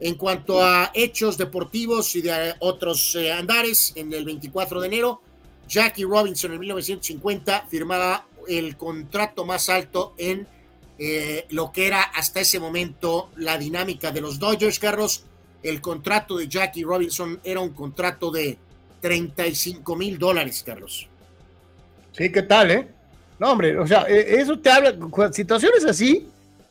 En 0.00 0.14
cuanto 0.14 0.62
a 0.62 0.90
hechos 0.94 1.38
deportivos 1.38 2.14
y 2.16 2.22
de 2.22 2.54
otros 2.60 3.14
eh, 3.14 3.32
andares, 3.32 3.92
en 3.96 4.12
el 4.12 4.24
24 4.24 4.80
de 4.80 4.86
enero, 4.86 5.22
Jackie 5.68 6.04
Robinson 6.04 6.52
en 6.52 6.60
1950 6.60 7.66
firmaba 7.68 8.26
el 8.46 8.76
contrato 8.76 9.44
más 9.44 9.68
alto 9.68 10.14
en 10.18 10.46
eh, 10.98 11.46
lo 11.50 11.72
que 11.72 11.86
era 11.86 12.02
hasta 12.02 12.40
ese 12.40 12.60
momento 12.60 13.30
la 13.36 13.58
dinámica 13.58 14.12
de 14.12 14.20
los 14.20 14.38
Dodgers, 14.38 14.78
Carlos. 14.78 15.24
El 15.62 15.80
contrato 15.80 16.36
de 16.36 16.46
Jackie 16.46 16.84
Robinson 16.84 17.40
era 17.42 17.60
un 17.60 17.70
contrato 17.70 18.30
de 18.30 18.56
35 19.00 19.96
mil 19.96 20.18
dólares, 20.18 20.62
Carlos. 20.64 21.08
Sí, 22.12 22.30
¿qué 22.30 22.42
tal, 22.42 22.70
eh? 22.70 22.88
No, 23.38 23.52
hombre, 23.52 23.78
o 23.78 23.86
sea, 23.86 24.06
eh, 24.08 24.40
eso 24.40 24.58
te 24.58 24.70
habla, 24.70 24.94
situaciones 25.32 25.84
así, 25.84 26.26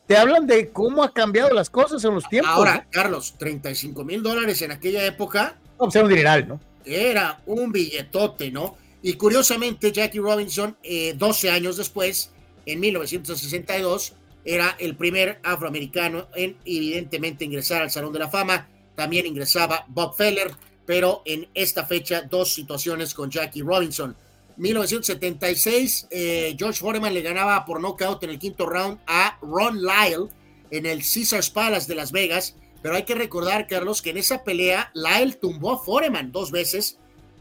te 0.07 0.17
hablan 0.17 0.47
de 0.47 0.69
cómo 0.69 1.03
ha 1.03 1.13
cambiado 1.13 1.53
las 1.53 1.69
cosas 1.69 2.03
en 2.03 2.15
los 2.15 2.27
tiempos. 2.27 2.51
Ahora, 2.51 2.87
Carlos, 2.89 3.35
35 3.37 4.03
mil 4.03 4.23
dólares 4.23 4.61
en 4.61 4.71
aquella 4.71 5.05
época. 5.05 5.57
No, 5.79 5.85
pues 5.85 5.95
era 5.95 6.05
un 6.05 6.09
dineral, 6.09 6.47
¿no? 6.47 6.59
Era 6.85 7.41
un 7.45 7.71
billetote, 7.71 8.51
¿no? 8.51 8.77
Y 9.01 9.13
curiosamente, 9.13 9.91
Jackie 9.91 10.19
Robinson, 10.19 10.75
12 11.15 11.49
años 11.49 11.77
después, 11.77 12.31
en 12.65 12.79
1962 12.79 14.13
era 14.45 14.75
el 14.79 14.95
primer 14.95 15.39
afroamericano 15.43 16.27
en 16.35 16.57
evidentemente 16.65 17.45
ingresar 17.45 17.81
al 17.81 17.91
Salón 17.91 18.13
de 18.13 18.19
la 18.19 18.29
Fama. 18.29 18.67
También 18.95 19.25
ingresaba 19.25 19.85
Bob 19.87 20.15
Feller, 20.15 20.51
pero 20.85 21.23
en 21.25 21.47
esta 21.53 21.85
fecha 21.85 22.21
dos 22.21 22.53
situaciones 22.53 23.13
con 23.13 23.29
Jackie 23.29 23.63
Robinson. 23.63 24.15
1976, 24.57 26.07
eh, 26.09 26.55
George 26.57 26.79
Foreman 26.79 27.13
le 27.13 27.21
ganaba 27.21 27.65
por 27.65 27.81
knockout 27.81 28.23
en 28.23 28.29
el 28.29 28.39
quinto 28.39 28.65
round 28.65 28.99
a 29.07 29.37
Ron 29.41 29.81
Lyle 29.81 30.29
en 30.71 30.85
el 30.85 30.99
Caesars 30.99 31.49
Palace 31.49 31.87
de 31.87 31.95
Las 31.95 32.11
Vegas. 32.11 32.55
Pero 32.81 32.95
hay 32.95 33.03
que 33.03 33.15
recordar, 33.15 33.67
Carlos, 33.67 34.01
que 34.01 34.11
en 34.11 34.17
esa 34.17 34.43
pelea 34.43 34.91
Lyle 34.93 35.33
tumbó 35.33 35.73
a 35.73 35.83
Foreman 35.83 36.31
dos 36.31 36.51
veces. 36.51 36.97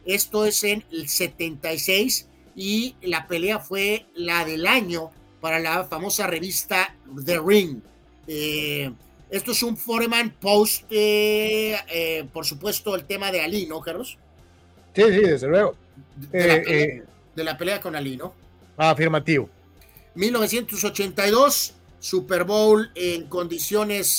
Esto 0.07 0.45
es 0.45 0.65
en 0.65 0.85
el 0.91 1.09
76 1.09 2.29
y 2.57 2.97
la 3.03 3.27
pelea 3.27 3.59
fue 3.59 4.07
la 4.15 4.45
del 4.45 4.67
año 4.67 5.11
para 5.41 5.59
la 5.59 5.85
famosa 5.85 6.27
revista 6.27 6.97
The 7.25 7.41
Ring. 7.41 7.81
Eh, 8.27 8.91
esto 9.31 9.53
es 9.53 9.63
un 9.63 9.77
Foreman 9.77 10.31
post, 10.41 10.85
eh, 10.91 11.77
eh, 11.93 12.25
por 12.33 12.47
supuesto, 12.47 12.95
el 12.95 13.05
tema 13.05 13.33
de 13.33 13.41
Ali, 13.41 13.67
¿no, 13.67 13.81
Carlos? 13.81 14.19
Sí, 14.95 15.03
sí, 15.03 15.21
desde 15.21 15.49
luego. 15.49 15.75
De, 16.31 17.05
la, 17.37 17.59
pelea, 17.59 17.81
con 17.81 17.97
Ali, 17.97 18.17
¿no? 18.17 18.35
Afirmativo. 18.77 19.49
1982, 20.15 21.75
Super 21.99 22.45
Bowl 22.45 22.91
en 22.95 23.27
condiciones 23.29 24.19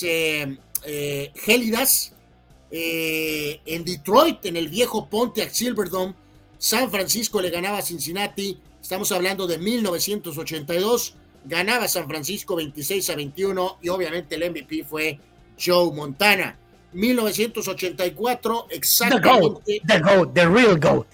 gélidas. 1.36 2.14
en 2.72 3.86
Detroit, 3.86 4.46
en 4.46 4.58
el 4.58 4.68
viejo 4.68 5.08
Pontiac 5.10 5.52
Silverdome, 5.52 6.14
San 6.58 6.90
Francisco 6.90 7.42
le 7.42 7.50
ganaba 7.50 7.78
a 7.78 7.82
Cincinnati, 7.82 8.58
estamos 8.82 9.12
hablando 9.12 9.48
de 9.48 9.58
1982, 9.58 11.16
ganaba 11.46 11.88
San 11.88 12.08
Francisco 12.08 12.56
26 12.56 13.10
a 13.10 13.16
21 13.16 13.78
y 13.82 13.90
obviamente 13.90 14.36
el 14.36 14.50
MVP 14.50 14.84
fue 14.84 15.20
Joe 15.64 15.94
Montana. 15.94 16.58
1984, 16.94 18.68
exactamente. 18.70 19.82
The 19.86 20.00
GOAT, 20.00 20.34
the, 20.34 20.48
real 20.48 20.80
GOAT. 20.80 21.08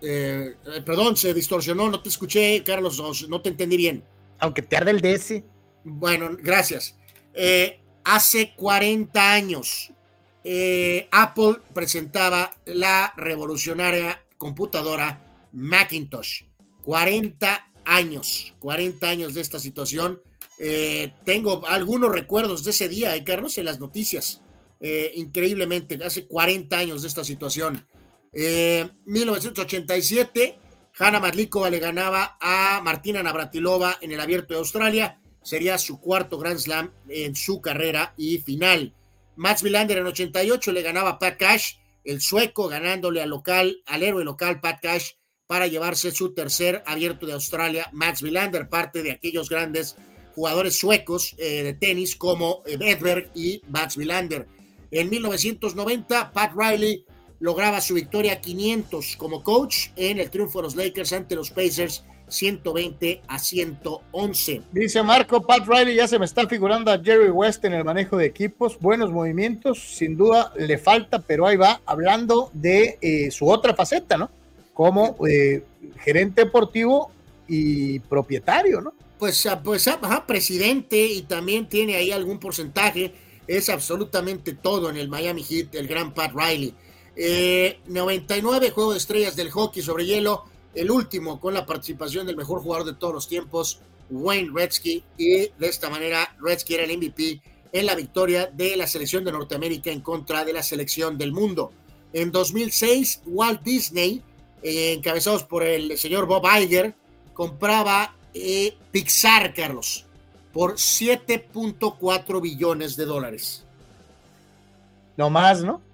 Eh, 0.00 0.54
eh, 0.64 0.82
perdón, 0.84 1.16
se 1.16 1.34
distorsionó, 1.34 1.90
no 1.90 2.00
te 2.00 2.08
escuché, 2.08 2.62
Carlos, 2.62 3.28
no 3.28 3.40
te 3.40 3.48
entendí 3.48 3.76
bien. 3.76 4.04
Aunque 4.38 4.62
te 4.62 4.76
arde 4.76 4.92
el 4.92 5.00
DS. 5.00 5.42
Bueno, 5.84 6.30
gracias. 6.40 6.96
Eh, 7.34 7.80
hace 8.04 8.54
40 8.56 9.32
años, 9.32 9.92
Apple 11.10 11.56
presentaba 11.74 12.50
la 12.64 13.12
revolucionaria 13.16 14.22
computadora 14.38 15.48
Macintosh. 15.52 16.44
40 16.84 17.70
años, 17.84 18.54
40 18.60 19.08
años 19.08 19.34
de 19.34 19.40
esta 19.42 19.58
situación. 19.58 20.22
Tengo 21.24 21.66
algunos 21.66 22.12
recuerdos 22.12 22.64
de 22.64 22.70
ese 22.70 22.88
día, 22.88 23.22
Carlos, 23.24 23.58
en 23.58 23.66
las 23.66 23.78
noticias. 23.78 24.40
Increíblemente, 25.14 25.98
hace 26.02 26.26
40 26.26 26.78
años 26.78 27.02
de 27.02 27.08
esta 27.08 27.24
situación. 27.24 27.84
1987, 28.32 30.58
Hanna 30.98 31.20
Madlikova 31.20 31.70
le 31.70 31.78
ganaba 31.78 32.36
a 32.40 32.80
Martina 32.82 33.22
Navratilova 33.22 33.98
en 34.00 34.12
el 34.12 34.20
Abierto 34.20 34.54
de 34.54 34.60
Australia. 34.60 35.20
Sería 35.42 35.78
su 35.78 36.00
cuarto 36.00 36.38
Grand 36.38 36.58
Slam 36.58 36.92
en 37.08 37.34
su 37.34 37.60
carrera 37.60 38.14
y 38.16 38.38
final. 38.38 38.94
Max 39.36 39.62
Villander 39.62 39.98
en 39.98 40.06
88 40.06 40.72
le 40.72 40.82
ganaba 40.82 41.10
a 41.10 41.18
Pat 41.18 41.38
Cash 41.38 41.74
el 42.04 42.20
sueco 42.20 42.68
ganándole 42.68 43.22
al 43.22 43.30
local, 43.30 43.82
al 43.86 44.02
héroe 44.02 44.24
local 44.24 44.60
Pat 44.60 44.80
Cash 44.80 45.12
para 45.46 45.66
llevarse 45.66 46.10
su 46.10 46.34
tercer 46.34 46.82
abierto 46.86 47.26
de 47.26 47.34
Australia, 47.34 47.88
Max 47.92 48.22
Villander, 48.22 48.68
parte 48.68 49.02
de 49.02 49.12
aquellos 49.12 49.48
grandes 49.48 49.96
jugadores 50.34 50.78
suecos 50.78 51.34
eh, 51.38 51.62
de 51.62 51.74
tenis 51.74 52.16
como 52.16 52.62
Edberg 52.66 53.30
y 53.34 53.62
Max 53.68 53.96
Villander. 53.96 54.46
En 54.90 55.10
1990, 55.10 56.32
Pat 56.32 56.52
Riley 56.56 57.04
lograba 57.40 57.80
su 57.80 57.94
victoria 57.94 58.40
500 58.40 59.16
como 59.16 59.42
coach 59.42 59.88
en 59.96 60.18
el 60.18 60.30
triunfo 60.30 60.58
de 60.58 60.64
los 60.64 60.76
Lakers 60.76 61.12
ante 61.12 61.34
los 61.34 61.50
Pacers 61.50 62.04
120 62.28 63.22
a 63.26 63.38
111. 63.38 64.62
Dice 64.72 65.02
Marco, 65.02 65.40
Pat 65.46 65.66
Riley 65.66 65.96
ya 65.96 66.06
se 66.06 66.18
me 66.18 66.24
está 66.24 66.46
figurando 66.46 66.90
a 66.90 66.98
Jerry 66.98 67.30
West 67.30 67.64
en 67.64 67.74
el 67.74 67.84
manejo 67.84 68.16
de 68.16 68.26
equipos, 68.26 68.78
buenos 68.78 69.10
movimientos, 69.10 69.78
sin 69.78 70.16
duda 70.16 70.52
le 70.56 70.78
falta, 70.78 71.20
pero 71.20 71.46
ahí 71.46 71.56
va, 71.56 71.80
hablando 71.86 72.50
de 72.52 72.98
eh, 73.00 73.30
su 73.30 73.48
otra 73.48 73.74
faceta, 73.74 74.16
¿no? 74.16 74.30
Como 74.74 75.16
eh, 75.26 75.64
gerente 76.00 76.44
deportivo 76.44 77.10
y 77.46 77.98
propietario, 78.00 78.80
¿no? 78.80 78.92
Pues, 79.18 79.46
ah, 79.46 79.60
pues 79.62 79.88
ah, 79.88 79.98
ajá, 80.00 80.26
presidente 80.26 81.04
y 81.06 81.22
también 81.22 81.68
tiene 81.68 81.96
ahí 81.96 82.12
algún 82.12 82.38
porcentaje, 82.38 83.12
es 83.48 83.68
absolutamente 83.68 84.52
todo 84.52 84.90
en 84.90 84.96
el 84.96 85.08
Miami 85.08 85.42
Heat, 85.42 85.74
el 85.74 85.88
gran 85.88 86.14
Pat 86.14 86.32
Riley. 86.34 86.74
Eh, 87.20 87.80
99 87.88 88.70
juego 88.70 88.92
de 88.92 88.98
estrellas 88.98 89.34
del 89.34 89.50
hockey 89.50 89.82
sobre 89.82 90.06
hielo, 90.06 90.44
el 90.72 90.88
último 90.88 91.40
con 91.40 91.52
la 91.52 91.66
participación 91.66 92.24
del 92.28 92.36
mejor 92.36 92.60
jugador 92.62 92.86
de 92.86 92.94
todos 92.94 93.12
los 93.12 93.26
tiempos, 93.26 93.80
Wayne 94.08 94.50
Gretzky, 94.52 95.02
y 95.16 95.38
de 95.38 95.52
esta 95.60 95.90
manera 95.90 96.36
Gretzky 96.40 96.74
era 96.74 96.84
el 96.84 96.96
MVP 96.96 97.42
en 97.72 97.86
la 97.86 97.96
victoria 97.96 98.46
de 98.46 98.76
la 98.76 98.86
selección 98.86 99.24
de 99.24 99.32
Norteamérica 99.32 99.90
en 99.90 100.00
contra 100.00 100.44
de 100.44 100.52
la 100.52 100.62
selección 100.62 101.18
del 101.18 101.32
mundo. 101.32 101.72
En 102.12 102.30
2006, 102.30 103.22
Walt 103.26 103.62
Disney, 103.62 104.22
eh, 104.62 104.92
encabezados 104.92 105.42
por 105.42 105.64
el 105.64 105.98
señor 105.98 106.26
Bob 106.26 106.46
Iger, 106.46 106.94
compraba 107.34 108.14
eh, 108.32 108.76
Pixar, 108.92 109.52
Carlos, 109.54 110.06
por 110.52 110.74
7.4 110.74 112.40
billones 112.40 112.96
de 112.96 113.04
dólares. 113.06 113.64
No 115.16 115.30
más, 115.30 115.64
¿no? 115.64 115.87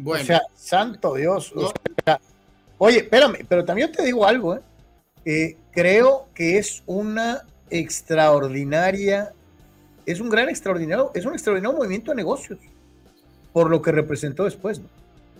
Bueno, 0.00 0.22
o 0.22 0.26
sea, 0.26 0.42
santo 0.54 1.14
Dios. 1.14 1.52
o 1.54 1.72
sea, 2.04 2.20
oye, 2.78 2.98
espérame, 2.98 3.44
pero 3.48 3.64
también 3.64 3.90
te 3.90 4.04
digo 4.04 4.24
algo, 4.24 4.54
¿eh? 4.54 4.60
Eh, 5.24 5.56
creo 5.72 6.28
que 6.34 6.58
es 6.58 6.82
una 6.86 7.44
extraordinaria, 7.68 9.32
es 10.06 10.20
un 10.20 10.30
gran 10.30 10.48
extraordinario, 10.48 11.10
es 11.14 11.26
un 11.26 11.32
extraordinario 11.32 11.76
movimiento 11.76 12.12
de 12.12 12.16
negocios, 12.16 12.58
por 13.52 13.68
lo 13.68 13.82
que 13.82 13.92
representó 13.92 14.44
después, 14.44 14.78
¿no? 14.78 14.88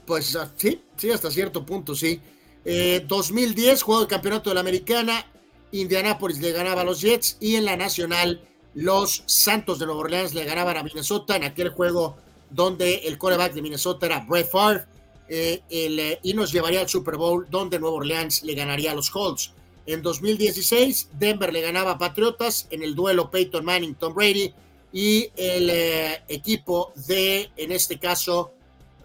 pues 0.08 0.34
ah, 0.36 0.50
sí, 0.56 0.82
sí, 0.96 1.10
hasta 1.10 1.30
cierto 1.30 1.64
punto, 1.64 1.94
sí. 1.94 2.20
Eh, 2.64 3.04
2010, 3.06 3.82
juego 3.82 4.00
de 4.00 4.08
campeonato 4.08 4.50
de 4.50 4.54
la 4.54 4.60
Americana, 4.60 5.24
Indianapolis 5.70 6.40
le 6.40 6.50
ganaba 6.50 6.80
a 6.80 6.84
los 6.84 7.02
Jets 7.02 7.36
y 7.40 7.56
en 7.56 7.66
la 7.66 7.76
Nacional 7.76 8.40
los 8.74 9.22
Santos 9.26 9.78
de 9.78 9.86
Nueva 9.86 10.00
Orleans 10.00 10.34
le 10.34 10.44
ganaban 10.44 10.78
a 10.78 10.82
Minnesota 10.82 11.36
en 11.36 11.44
aquel 11.44 11.68
juego 11.68 12.16
donde 12.50 12.96
el 13.06 13.18
coreback 13.18 13.52
de 13.52 13.62
Minnesota 13.62 14.06
era 14.06 14.20
Brett 14.20 14.50
Favre 14.50 14.84
eh, 15.28 15.62
el, 15.68 15.98
eh, 15.98 16.20
y 16.22 16.32
nos 16.32 16.52
llevaría 16.52 16.80
al 16.80 16.88
Super 16.88 17.16
Bowl 17.16 17.46
donde 17.50 17.78
Nueva 17.78 17.96
Orleans 17.96 18.42
le 18.44 18.54
ganaría 18.54 18.92
a 18.92 18.94
los 18.94 19.10
Colts. 19.10 19.52
En 19.86 20.02
2016, 20.02 21.10
Denver 21.18 21.52
le 21.52 21.60
ganaba 21.60 21.92
a 21.92 21.98
Patriotas 21.98 22.66
en 22.70 22.82
el 22.82 22.94
duelo 22.94 23.30
Peyton 23.30 23.64
Manning-Tom 23.64 24.14
Brady 24.14 24.52
y 24.92 25.30
el 25.36 25.70
eh, 25.70 26.22
equipo 26.28 26.92
de, 27.06 27.50
en 27.56 27.72
este 27.72 27.98
caso, 27.98 28.52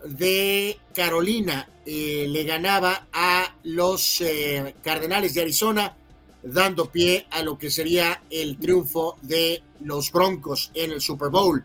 de 0.06 0.78
Carolina 0.94 1.70
le 1.86 2.44
ganaba 2.44 3.08
a 3.14 3.56
los 3.64 4.22
Cardenales 4.82 5.34
de 5.34 5.42
Arizona, 5.42 5.96
dando 6.42 6.90
pie 6.90 7.28
a 7.32 7.42
lo 7.42 7.58
que 7.58 7.72
sería 7.72 8.22
el 8.30 8.58
triunfo 8.58 9.18
de 9.22 9.64
los 9.82 10.12
Broncos 10.12 10.72
en 10.74 10.92
el 10.92 11.02
Super 11.02 11.30
Bowl. 11.30 11.64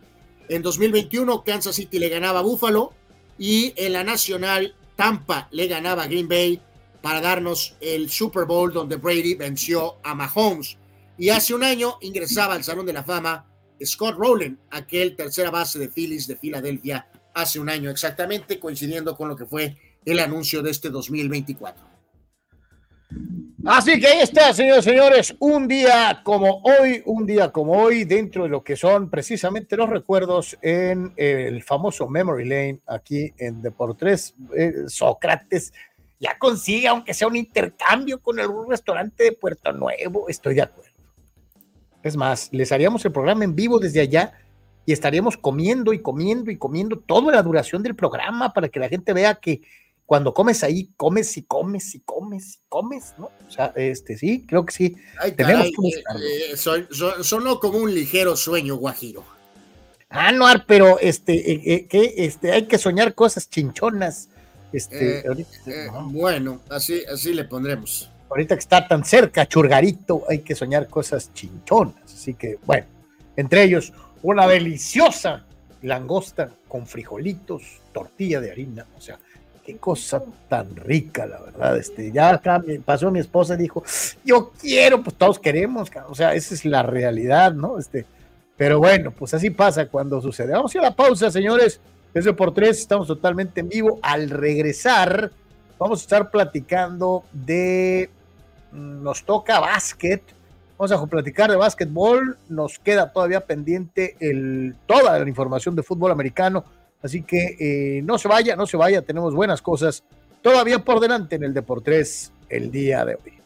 En 0.49 0.63
2021, 0.63 1.45
Kansas 1.45 1.77
City 1.77 1.99
le 1.99 2.09
ganaba 2.09 2.41
a 2.41 2.43
Buffalo 2.43 2.93
y 3.39 3.75
en 3.77 3.93
la 3.93 4.03
Nacional, 4.03 4.75
Tampa 4.97 5.49
le 5.51 5.67
ganaba 5.67 6.05
a 6.05 6.09
Green 6.09 6.29
Bay 6.29 6.61
para 7.03 7.21
darnos 7.21 7.77
el 7.81 8.11
Super 8.11 8.47
Bowl 8.47 8.73
donde 8.73 8.97
Brady 8.97 9.35
venció 9.35 9.97
a 10.03 10.15
Mahomes. 10.15 10.77
Y 11.19 11.29
hace 11.31 11.55
un 11.55 11.65
año 11.65 11.99
ingresaba 12.01 12.55
al 12.55 12.65
Salón 12.65 12.87
de 12.87 12.93
la 12.93 13.05
Fama 13.05 13.47
Scott 13.85 14.17
Rowland, 14.17 14.59
aquel 14.71 15.15
tercera 15.15 15.51
base 15.51 15.79
de 15.79 15.89
Phillies 15.89 16.27
de 16.27 16.37
Filadelfia 16.37 17.07
hace 17.35 17.61
un 17.61 17.69
año 17.69 17.91
exactamente, 17.91 18.59
coincidiendo 18.59 19.17
con 19.17 19.29
lo 19.29 19.37
que 19.37 19.47
fue 19.47 19.77
el 20.05 20.19
anuncio 20.19 20.63
de 20.63 20.71
este 20.71 20.91
2024. 20.91 21.88
Así 23.67 23.99
que 23.99 24.07
ahí 24.07 24.21
está, 24.21 24.53
señores 24.53 24.87
y 24.87 24.91
señores, 24.91 25.37
un 25.41 25.67
día 25.67 26.21
como 26.23 26.63
hoy, 26.63 27.03
un 27.07 27.27
día 27.27 27.51
como 27.51 27.73
hoy, 27.73 28.05
dentro 28.05 28.45
de 28.45 28.49
lo 28.49 28.63
que 28.63 28.77
son 28.77 29.11
precisamente 29.11 29.77
los 29.77 29.91
recuerdos 29.91 30.57
en 30.63 31.13
el 31.17 31.63
famoso 31.65 32.09
Memory 32.09 32.45
Lane, 32.45 32.81
aquí 32.87 33.33
en 33.37 33.61
Deportes, 33.61 34.35
eh, 34.57 34.85
Sócrates 34.87 35.73
ya 36.21 36.39
consigue, 36.39 36.87
aunque 36.87 37.15
sea 37.15 37.27
un 37.27 37.37
intercambio 37.37 38.21
con 38.21 38.39
algún 38.39 38.71
restaurante 38.71 39.25
de 39.25 39.33
Puerto 39.33 39.73
Nuevo, 39.73 40.29
estoy 40.29 40.55
de 40.55 40.63
acuerdo. 40.63 40.93
Es 42.03 42.17
más, 42.17 42.49
les 42.53 42.71
haríamos 42.71 43.05
el 43.05 43.13
programa 43.13 43.43
en 43.43 43.57
vivo 43.57 43.81
desde 43.81 44.01
allá 44.01 44.33
y 44.87 44.93
estaríamos 44.93 45.37
comiendo 45.37 45.93
y 45.93 46.01
comiendo 46.01 46.51
y 46.51 46.57
comiendo 46.57 46.99
toda 47.01 47.33
la 47.33 47.43
duración 47.43 47.83
del 47.83 47.97
programa 47.97 48.53
para 48.53 48.69
que 48.69 48.79
la 48.79 48.89
gente 48.89 49.13
vea 49.13 49.35
que 49.35 49.63
cuando 50.09 50.33
comes 50.33 50.65
ahí, 50.65 50.89
comes 50.97 51.37
y 51.37 51.43
comes 51.43 51.95
y 51.95 52.01
comes 52.01 52.55
y 52.55 52.61
comes, 52.71 53.13
¿no? 53.19 53.27
O 53.47 53.51
sea, 53.51 53.75
este 53.77 54.17
sí, 54.17 54.47
creo 54.49 54.65
que 54.65 54.73
sí. 54.73 54.97
Ay, 55.21 55.33
Tenemos 55.33 55.59
caray, 55.59 55.73
que 55.73 55.81
buscarlo. 55.83 56.21
eh, 56.25 56.53
eh, 56.53 56.57
son- 56.57 56.89
son- 56.91 57.23
sonó 57.25 57.61
como 57.61 57.77
un 57.77 57.95
ligero 57.95 58.35
sueño, 58.35 58.77
Guajiro. 58.77 59.23
Ah, 60.09 60.33
no, 60.33 60.47
pero 60.67 60.99
este, 60.99 61.75
eh, 61.75 61.87
que 61.87 62.15
este, 62.17 62.53
hay 62.53 62.63
que 62.67 62.79
soñar 62.79 63.15
cosas 63.15 63.51
chinchonas. 63.51 64.31
Este, 64.73 65.29
ahorita, 65.29 65.51
no, 65.93 66.09
Bueno, 66.09 66.63
así, 66.71 67.03
así 67.05 67.35
le 67.35 67.45
pondremos. 67.45 68.11
ahorita 68.31 68.55
que 68.55 68.61
está 68.61 68.89
tan 68.89 69.05
cerca, 69.05 69.47
Churgarito, 69.47 70.25
hay 70.27 70.39
que 70.39 70.55
soñar 70.55 70.89
cosas 70.89 71.35
chinchonas. 71.35 71.97
Así 72.07 72.33
que, 72.33 72.59
bueno, 72.65 72.87
entre 73.37 73.63
ellos, 73.65 73.93
una 74.23 74.47
deliciosa 74.47 75.45
langosta 75.83 76.51
con 76.67 76.87
frijolitos, 76.87 77.63
tortilla 77.93 78.41
de 78.41 78.51
harina, 78.51 78.87
o 78.97 79.01
sea, 79.03 79.19
qué 79.69 79.77
cosa 79.77 80.23
tan 80.49 80.75
rica, 80.77 81.27
la 81.27 81.39
verdad. 81.41 81.77
Este, 81.77 82.11
ya 82.11 82.31
acá 82.31 82.63
pasó 82.87 83.11
mi 83.11 83.19
esposa 83.19 83.53
y 83.53 83.59
dijo, 83.59 83.85
yo 84.25 84.51
quiero, 84.59 85.03
pues 85.03 85.15
todos 85.17 85.39
queremos, 85.39 85.91
o 86.09 86.15
sea, 86.15 86.33
esa 86.33 86.55
es 86.55 86.65
la 86.65 86.83
realidad, 86.83 87.53
¿no? 87.53 87.79
Este, 87.79 88.07
pero 88.57 88.79
bueno, 88.79 89.11
pues 89.11 89.35
así 89.35 89.51
pasa 89.51 89.85
cuando 89.85 90.23
sucede. 90.23 90.55
Vamos 90.55 90.75
a 90.75 90.79
ir 90.79 90.85
a 90.85 90.89
la 90.89 90.97
pausa, 90.97 91.31
señores. 91.31 91.83
Eso 92.15 92.35
por 92.35 92.55
tres, 92.55 92.79
estamos 92.79 93.09
totalmente 93.09 93.61
en 93.61 93.69
vivo. 93.69 93.99
Al 94.01 94.31
regresar, 94.31 95.33
vamos 95.79 96.01
a 96.01 96.03
estar 96.03 96.31
platicando 96.31 97.25
de. 97.31 98.09
mm, 98.73 99.03
Nos 99.03 99.23
toca 99.23 99.61
básquet. 99.61 100.23
Vamos 100.79 100.93
a 100.93 101.07
platicar 101.07 101.51
de 101.51 101.57
básquetbol. 101.57 102.39
Nos 102.49 102.79
queda 102.79 103.13
todavía 103.13 103.45
pendiente 103.45 104.17
el, 104.19 104.77
toda 104.87 105.19
la 105.19 105.29
información 105.29 105.77
de 105.77 105.83
fútbol 105.83 106.11
americano. 106.11 106.65
Así 107.03 107.23
que 107.23 107.57
eh, 107.99 108.03
no 108.03 108.19
se 108.19 108.29
vaya, 108.29 108.57
no 108.57 108.67
se 108.67 108.77
vaya. 108.77 109.03
Tenemos 109.03 109.35
buenas 109.35 109.63
cosas 109.63 110.03
todavía 110.43 110.81
por 110.81 111.01
delante 111.01 111.37
en 111.37 111.45
el 111.45 111.55
Deportes 111.55 112.33
el 112.49 112.71
día 112.71 113.05
de 113.05 113.15
hoy. 113.15 113.39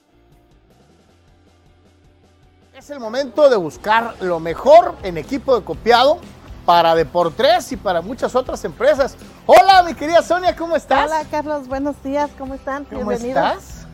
Es 2.77 2.91
el 2.91 2.99
momento 2.99 3.49
de 3.49 3.57
buscar 3.57 4.17
lo 4.21 4.41
mejor 4.41 4.97
en 5.03 5.17
equipo 5.19 5.57
de 5.59 5.65
copiado 5.65 6.19
para 6.65 6.95
Deportes 6.95 7.71
y 7.73 7.77
para 7.77 8.01
muchas 8.01 8.35
otras 8.35 8.65
empresas. 8.65 9.17
Hola, 9.47 9.83
mi 9.83 9.95
querida 9.95 10.23
Sonia, 10.23 10.57
¿cómo 10.57 10.77
estás? 10.77 11.07
Hola 11.11 11.25
Carlos, 11.31 11.69
buenos 11.69 12.03
días, 12.03 12.31
¿cómo 12.39 12.55
están? 12.55 12.85
¿Cómo 12.85 13.09
Bienvenidos. 13.09 13.37
estás? 13.37 13.87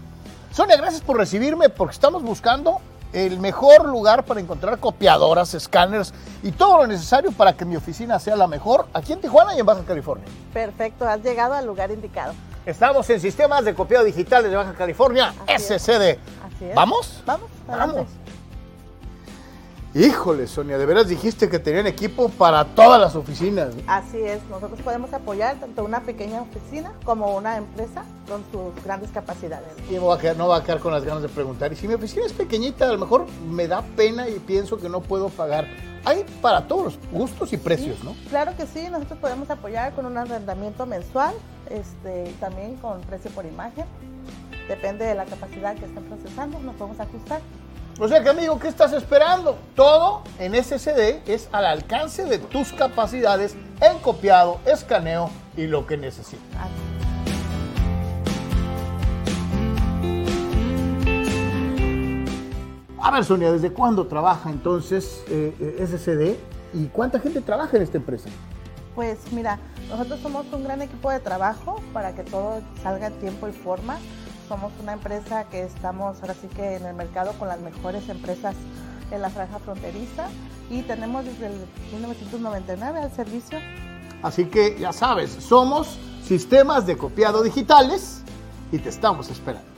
Sonia, 0.52 0.76
gracias 0.76 1.02
por 1.02 1.16
recibirme 1.16 1.68
porque 1.68 1.92
estamos 1.94 2.22
buscando 2.22 2.80
el 3.12 3.38
mejor 3.40 3.86
lugar 3.86 4.24
para 4.24 4.40
encontrar 4.40 4.78
copiadoras, 4.78 5.54
escáneres 5.54 6.12
y 6.42 6.52
todo 6.52 6.78
lo 6.78 6.86
necesario 6.86 7.32
para 7.32 7.54
que 7.54 7.64
mi 7.64 7.76
oficina 7.76 8.18
sea 8.18 8.36
la 8.36 8.46
mejor 8.46 8.86
aquí 8.92 9.12
en 9.12 9.20
Tijuana 9.20 9.54
y 9.54 9.60
en 9.60 9.66
Baja 9.66 9.82
California. 9.86 10.26
Perfecto, 10.52 11.06
has 11.08 11.22
llegado 11.22 11.54
al 11.54 11.66
lugar 11.66 11.90
indicado. 11.90 12.34
Estamos 12.66 13.08
en 13.08 13.20
sistemas 13.20 13.64
de 13.64 13.74
copiado 13.74 14.04
digitales 14.04 14.50
de 14.50 14.56
Baja 14.56 14.74
California, 14.74 15.32
Así 15.46 15.72
es. 15.72 15.82
SCD. 15.82 16.18
Así 16.44 16.64
es. 16.66 16.74
¿Vamos? 16.74 17.22
Vamos, 17.24 17.48
Vamos. 17.66 18.06
Híjole, 19.98 20.46
Sonia, 20.46 20.78
de 20.78 20.86
veras 20.86 21.08
dijiste 21.08 21.48
que 21.48 21.58
tenían 21.58 21.88
equipo 21.88 22.28
para 22.28 22.64
todas 22.64 23.00
las 23.00 23.16
oficinas. 23.16 23.74
Así 23.88 24.18
es, 24.18 24.40
nosotros 24.48 24.80
podemos 24.82 25.12
apoyar 25.12 25.56
tanto 25.58 25.84
una 25.84 26.02
pequeña 26.04 26.40
oficina 26.40 26.92
como 27.04 27.36
una 27.36 27.56
empresa 27.56 28.04
con 28.28 28.44
sus 28.52 28.84
grandes 28.84 29.10
capacidades. 29.10 29.66
Y 29.90 29.98
voy 29.98 30.16
a 30.16 30.20
quedar- 30.20 30.36
no 30.36 30.46
va 30.46 30.58
a 30.58 30.62
quedar 30.62 30.78
con 30.78 30.92
las 30.92 31.04
ganas 31.04 31.22
de 31.22 31.28
preguntar. 31.28 31.72
Y 31.72 31.76
si 31.76 31.88
mi 31.88 31.94
oficina 31.94 32.26
es 32.26 32.32
pequeñita, 32.32 32.88
a 32.88 32.92
lo 32.92 32.98
mejor 32.98 33.26
me 33.50 33.66
da 33.66 33.82
pena 33.96 34.28
y 34.28 34.38
pienso 34.38 34.78
que 34.78 34.88
no 34.88 35.00
puedo 35.00 35.30
pagar. 35.30 35.66
Hay 36.04 36.24
para 36.40 36.68
todos 36.68 36.84
los 36.84 36.98
gustos 37.10 37.52
y 37.52 37.56
precios, 37.56 37.96
Sí, 37.98 38.04
¿no? 38.04 38.14
Claro 38.30 38.52
que 38.56 38.66
sí, 38.68 38.86
nosotros 38.88 39.18
podemos 39.18 39.50
apoyar 39.50 39.94
con 39.94 40.06
un 40.06 40.16
arrendamiento 40.16 40.86
mensual, 40.86 41.34
este, 41.70 42.32
también 42.38 42.76
con 42.76 43.00
precio 43.00 43.32
por 43.32 43.44
imagen. 43.46 43.84
Depende 44.68 45.06
de 45.06 45.16
la 45.16 45.24
capacidad 45.24 45.74
que 45.74 45.86
estén 45.86 46.04
procesando, 46.04 46.60
nos 46.60 46.76
podemos 46.76 47.00
ajustar. 47.00 47.40
O 48.00 48.06
sea 48.06 48.22
que 48.22 48.28
amigo, 48.28 48.60
¿qué 48.60 48.68
estás 48.68 48.92
esperando? 48.92 49.58
Todo 49.74 50.22
en 50.38 50.54
SSD 50.54 51.28
es 51.28 51.48
al 51.50 51.66
alcance 51.66 52.24
de 52.24 52.38
tus 52.38 52.72
capacidades 52.72 53.56
en 53.80 53.98
copiado, 53.98 54.60
escaneo 54.66 55.30
y 55.56 55.66
lo 55.66 55.84
que 55.84 55.96
necesitas. 55.96 56.68
A 63.00 63.10
ver, 63.10 63.24
Sonia, 63.24 63.50
¿desde 63.50 63.72
cuándo 63.72 64.06
trabaja 64.06 64.48
entonces 64.48 65.24
eh, 65.28 65.52
eh 65.58 65.84
SSD 65.84 66.78
y 66.78 66.86
cuánta 66.86 67.18
gente 67.18 67.40
trabaja 67.40 67.76
en 67.78 67.82
esta 67.82 67.96
empresa? 67.96 68.28
Pues 68.94 69.18
mira, 69.32 69.58
nosotros 69.88 70.20
somos 70.20 70.46
un 70.52 70.62
gran 70.62 70.82
equipo 70.82 71.10
de 71.10 71.18
trabajo 71.18 71.82
para 71.92 72.14
que 72.14 72.22
todo 72.22 72.60
salga 72.80 73.08
en 73.08 73.18
tiempo 73.18 73.48
y 73.48 73.52
forma. 73.52 73.98
Somos 74.48 74.72
una 74.80 74.94
empresa 74.94 75.44
que 75.44 75.62
estamos 75.62 76.22
ahora 76.22 76.32
sí 76.32 76.48
que 76.48 76.76
en 76.76 76.86
el 76.86 76.94
mercado 76.94 77.34
con 77.34 77.48
las 77.48 77.60
mejores 77.60 78.08
empresas 78.08 78.54
en 79.10 79.20
la 79.20 79.28
franja 79.28 79.58
fronteriza 79.58 80.28
y 80.70 80.80
tenemos 80.82 81.26
desde 81.26 81.48
el 81.48 81.52
1999 81.92 83.00
al 83.00 83.12
servicio. 83.12 83.58
Así 84.22 84.46
que 84.46 84.78
ya 84.78 84.94
sabes, 84.94 85.32
somos 85.32 85.98
sistemas 86.24 86.86
de 86.86 86.96
copiado 86.96 87.42
digitales 87.42 88.22
y 88.72 88.78
te 88.78 88.88
estamos 88.88 89.30
esperando. 89.30 89.68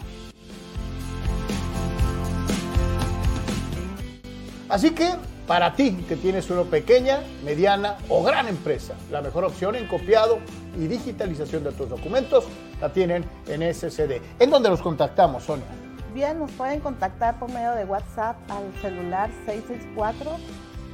Así 4.68 4.92
que 4.92 5.14
para 5.50 5.74
ti 5.74 5.90
que 6.08 6.14
tienes 6.14 6.48
una 6.48 6.62
pequeña, 6.62 7.24
mediana 7.44 7.96
o 8.08 8.22
gran 8.22 8.46
empresa, 8.46 8.94
la 9.10 9.20
mejor 9.20 9.42
opción 9.42 9.74
en 9.74 9.88
copiado 9.88 10.38
y 10.78 10.86
digitalización 10.86 11.64
de 11.64 11.72
tus 11.72 11.88
documentos 11.88 12.44
la 12.80 12.92
tienen 12.92 13.24
en 13.48 13.74
SCD. 13.74 14.22
¿En 14.38 14.48
dónde 14.48 14.68
los 14.68 14.80
contactamos, 14.80 15.42
Sonia? 15.42 15.66
Bien, 16.14 16.38
nos 16.38 16.52
pueden 16.52 16.78
contactar 16.78 17.36
por 17.40 17.50
medio 17.50 17.72
de 17.72 17.84
WhatsApp 17.84 18.36
al 18.48 18.72
celular 18.80 19.28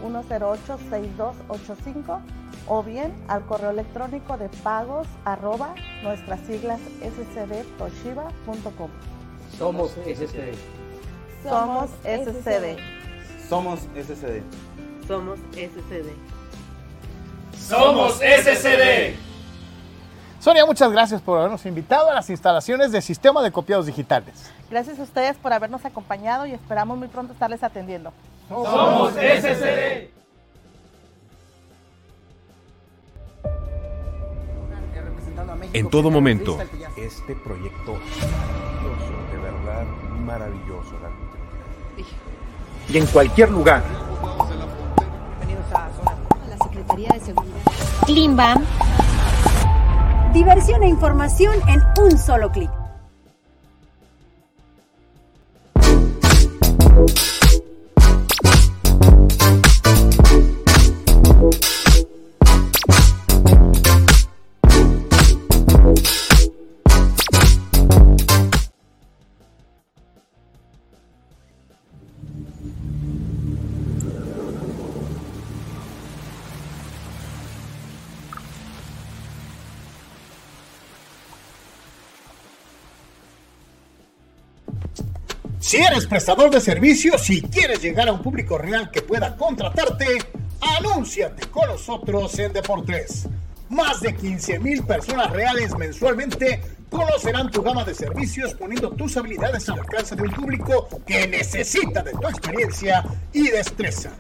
664-108-6285 0.02 2.20
o 2.66 2.82
bien 2.82 3.12
al 3.28 3.44
correo 3.44 3.68
electrónico 3.68 4.38
de 4.38 4.48
pagos 4.64 5.06
arroba 5.26 5.74
nuestras 6.02 6.40
siglas 6.46 6.80
scdtoshiba.com. 7.04 8.88
Somos 9.58 9.90
SCD. 9.90 10.54
Somos 11.46 11.90
SCD. 12.04 13.05
Somos 13.48 13.80
SCD. 13.94 14.42
Somos 15.06 15.38
SCD. 15.52 16.10
Somos 17.56 18.14
SCD. 18.14 19.14
Sonia, 20.40 20.66
muchas 20.66 20.90
gracias 20.90 21.22
por 21.22 21.38
habernos 21.38 21.64
invitado 21.66 22.10
a 22.10 22.14
las 22.14 22.28
instalaciones 22.28 22.92
del 22.92 23.02
Sistema 23.02 23.42
de 23.42 23.52
Copiados 23.52 23.86
Digitales. 23.86 24.50
Gracias 24.70 24.98
a 24.98 25.02
ustedes 25.02 25.36
por 25.36 25.52
habernos 25.52 25.84
acompañado 25.84 26.46
y 26.46 26.52
esperamos 26.52 26.98
muy 26.98 27.08
pronto 27.08 27.32
estarles 27.32 27.62
atendiendo. 27.62 28.12
Somos 28.48 29.12
SCD. 29.12 30.10
En 35.72 35.90
todo 35.90 36.10
momento. 36.10 36.58
Este 36.96 37.34
proyecto 37.36 37.92
maravilloso, 37.92 39.32
de 39.32 39.38
verdad 39.38 39.84
maravilloso. 40.24 41.25
Y 42.88 42.98
en 42.98 43.06
cualquier 43.06 43.50
lugar. 43.50 43.82
La 46.48 46.58
Secretaría 46.64 47.08
de 47.10 47.20
Seguridad. 47.20 47.60
Klimbam. 48.06 48.64
Diversión 50.32 50.82
e 50.82 50.88
información 50.88 51.56
en 51.68 51.82
un 52.02 52.18
solo 52.18 52.52
clic. 52.52 52.70
Si 85.66 85.78
eres 85.78 86.06
prestador 86.06 86.52
de 86.52 86.60
servicios 86.60 87.28
y 87.28 87.42
quieres 87.42 87.82
llegar 87.82 88.06
a 88.08 88.12
un 88.12 88.22
público 88.22 88.56
real 88.56 88.88
que 88.88 89.02
pueda 89.02 89.36
contratarte, 89.36 90.06
anúnciate 90.78 91.48
con 91.48 91.66
nosotros 91.66 92.38
en 92.38 92.52
Deportes. 92.52 93.26
Más 93.68 94.00
de 94.00 94.14
15 94.14 94.60
mil 94.60 94.84
personas 94.84 95.28
reales 95.32 95.76
mensualmente 95.76 96.62
conocerán 96.90 97.50
tu 97.50 97.62
gama 97.62 97.84
de 97.84 97.94
servicios 97.94 98.54
poniendo 98.54 98.90
tus 98.90 99.16
habilidades 99.16 99.68
al 99.68 99.80
alcance 99.80 100.16
de 100.16 100.22
un 100.22 100.30
público 100.30 100.88
que 101.06 101.26
necesita 101.26 102.02
de 102.02 102.12
tu 102.12 102.28
experiencia 102.28 103.04
y 103.32 103.48
destreza. 103.48 104.10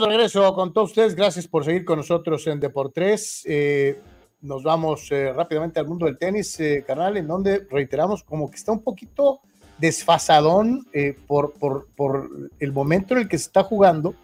De 0.02 0.08
regreso 0.08 0.54
con 0.54 0.72
todos 0.72 0.90
ustedes. 0.90 1.14
Gracias 1.14 1.46
por 1.46 1.64
seguir 1.64 1.84
con 1.84 1.98
nosotros 1.98 2.46
en 2.46 2.60
Deportes. 2.60 3.42
Eh, 3.46 4.00
nos 4.40 4.64
vamos 4.64 5.06
eh, 5.10 5.32
rápidamente 5.32 5.78
al 5.78 5.86
mundo 5.86 6.06
del 6.06 6.18
tenis, 6.18 6.58
eh, 6.58 6.84
carnal, 6.86 7.16
en 7.16 7.28
donde 7.28 7.64
reiteramos 7.70 8.24
como 8.24 8.50
que 8.50 8.56
está 8.56 8.72
un 8.72 8.82
poquito 8.82 9.40
desfasadón 9.78 10.86
eh, 10.92 11.16
por, 11.26 11.52
por, 11.52 11.88
por, 11.94 12.28
el 12.58 12.72
momento 12.72 13.14
en 13.14 13.20
el 13.20 13.28
que 13.28 13.38
se 13.38 13.46
está 13.46 13.62
jugando 13.62 14.14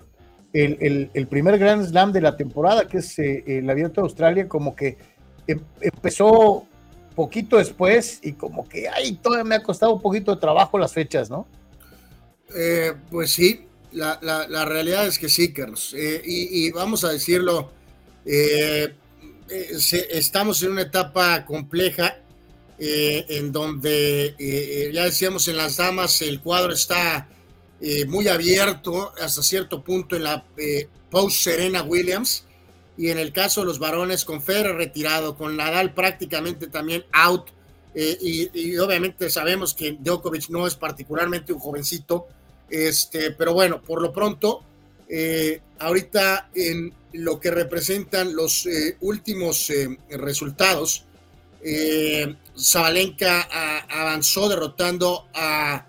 el, 0.53 0.77
el, 0.81 1.11
el 1.15 1.27
primer 1.29 1.59
Grand 1.59 1.87
Slam 1.87 2.13
de 2.13 2.21
la 2.21 2.37
temporada, 2.37 2.89
que 2.89 2.99
es 2.99 3.19
el 3.19 3.69
Abierto 3.71 4.01
de 4.01 4.07
Australia, 4.07 4.49
como 4.49 4.75
que 4.75 4.99
em, 5.47 5.61
empezó 5.81 6.65
poquito 7.15 7.57
después 7.57 8.21
y 8.23 8.33
como 8.33 8.69
que 8.69 8.89
ay, 8.89 9.17
todavía 9.17 9.45
me 9.45 9.55
ha 9.57 9.63
costado 9.63 9.93
un 9.93 10.01
poquito 10.01 10.35
de 10.35 10.41
trabajo 10.41 10.79
las 10.79 10.93
fechas, 10.93 11.31
¿no? 11.31 11.47
pues 13.11 13.33
sí, 13.33 13.68
la, 13.93 14.19
la, 14.49 14.65
realidad 14.65 15.07
es 15.07 15.19
que 15.19 15.29
sí, 15.29 15.53
Carlos. 15.53 15.95
Eh, 15.97 16.23
y, 16.25 16.71
vamos 16.71 17.05
a 17.05 17.11
decirlo, 17.11 17.71
eh, 18.25 18.95
eh, 19.49 20.09
estamos 20.11 20.63
en 20.63 20.73
una 20.73 20.83
etapa 20.83 21.45
compleja 21.45 22.19
en 22.81 23.51
donde, 23.51 24.37
ya 24.93 25.05
decíamos, 25.05 25.49
en 25.49 25.57
las 25.57 25.79
damas 25.79 26.23
el 26.23 26.41
cuadro 26.41 26.73
está 26.73 27.29
muy 28.07 28.29
abierto 28.29 29.13
hasta 29.21 29.43
cierto 29.43 29.83
punto 29.83 30.15
en 30.15 30.23
la 30.23 30.45
post 31.11 31.41
Serena 31.41 31.83
Williams. 31.83 32.45
Y 32.97 33.11
en 33.11 33.19
el 33.19 33.33
caso 33.33 33.61
de 33.61 33.67
los 33.67 33.79
varones, 33.79 34.25
con 34.25 34.43
Federer 34.43 34.77
retirado, 34.77 35.37
con 35.37 35.57
Nadal 35.57 35.95
prácticamente 35.95 36.69
también 36.69 37.05
out. 37.13 37.51
Y, 37.95 38.49
y, 38.53 38.79
obviamente 38.79 39.29
sabemos 39.29 39.75
que 39.75 39.97
Djokovic 39.99 40.49
no 40.51 40.67
es 40.67 40.77
particularmente 40.77 41.53
un 41.53 41.59
jovencito, 41.59 42.29
este, 42.71 43.33
pero 43.33 43.55
bueno, 43.55 43.83
por 43.83 44.03
lo 44.03 44.13
pronto, 44.13 44.63
eh, 45.09 45.61
ahorita 45.79 46.51
en 46.55 46.93
lo 47.13 47.41
que 47.41 47.51
representan 47.51 48.35
los 48.35 48.67
eh, 48.67 48.97
últimos 49.01 49.71
eh, 49.71 49.99
resultados, 50.11 51.05
Zabalenka 52.57 53.49
a, 53.51 53.79
avanzó 54.03 54.49
derrotando 54.49 55.27
a, 55.35 55.87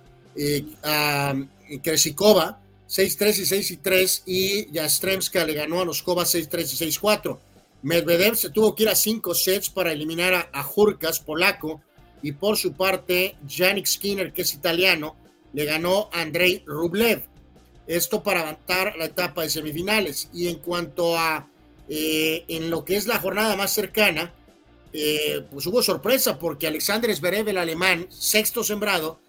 a 0.84 1.36
Kresikova 1.84 2.60
6-3 2.90 3.38
y 3.38 3.78
6-3 3.78 4.22
y 4.26 4.72
Yastremska 4.72 5.46
le 5.46 5.54
ganó 5.54 5.82
a 5.82 5.86
los 5.86 6.02
Kova 6.02 6.24
6-3 6.24 6.88
y 6.88 6.92
6-4. 6.92 7.38
Medvedev 7.84 8.36
se 8.36 8.50
tuvo 8.50 8.74
que 8.74 8.84
ir 8.84 8.90
a 8.90 8.96
cinco 8.96 9.36
sets 9.36 9.70
para 9.70 9.92
eliminar 9.92 10.34
a, 10.34 10.50
a 10.52 10.64
Jurkas, 10.64 11.20
polaco, 11.20 11.82
y 12.22 12.34
por 12.34 12.58
su 12.58 12.74
parte, 12.74 13.38
Yannick 13.48 13.86
Skinner, 13.86 14.34
que 14.34 14.42
es 14.42 14.54
italiano, 14.54 15.16
le 15.54 15.66
ganó 15.66 16.10
a 16.14 16.22
Andrei 16.22 16.64
Rublev. 16.66 17.24
Esto 17.88 18.22
para 18.22 18.42
avanzar 18.42 18.96
la 18.98 19.06
etapa 19.06 19.44
de 19.44 19.50
semifinales. 19.50 20.30
Y 20.34 20.48
en 20.48 20.60
cuanto 20.60 21.18
a 21.18 21.48
eh, 21.88 22.46
en 22.48 22.70
lo 22.70 22.86
que 22.86 22.96
es 22.96 23.08
la 23.08 23.20
jornada 23.20 23.56
más 23.56 23.72
cercana, 23.72 24.34
eh, 24.94 25.44
pues 25.52 25.66
hubo 25.68 25.82
sorpresa 25.82 26.40
porque 26.40 26.68
Alexander 26.68 27.14
Zverev, 27.16 27.48
el 27.50 27.58
alemán, 27.58 28.08
sexto 28.10 28.64
sembrado, 28.64 29.20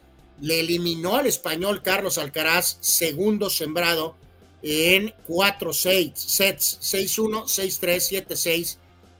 le 0.41 0.61
eliminó 0.61 1.17
al 1.17 1.27
español 1.27 1.83
Carlos 1.83 2.19
Alcaraz, 2.19 2.79
segundo 2.81 3.51
sembrado, 3.51 4.17
en 4.63 5.15
4-6 5.27 6.15
sets, 6.15 6.79
6-1, 6.83 7.45
6-3, 7.45 8.27
7-6, 8.27 8.77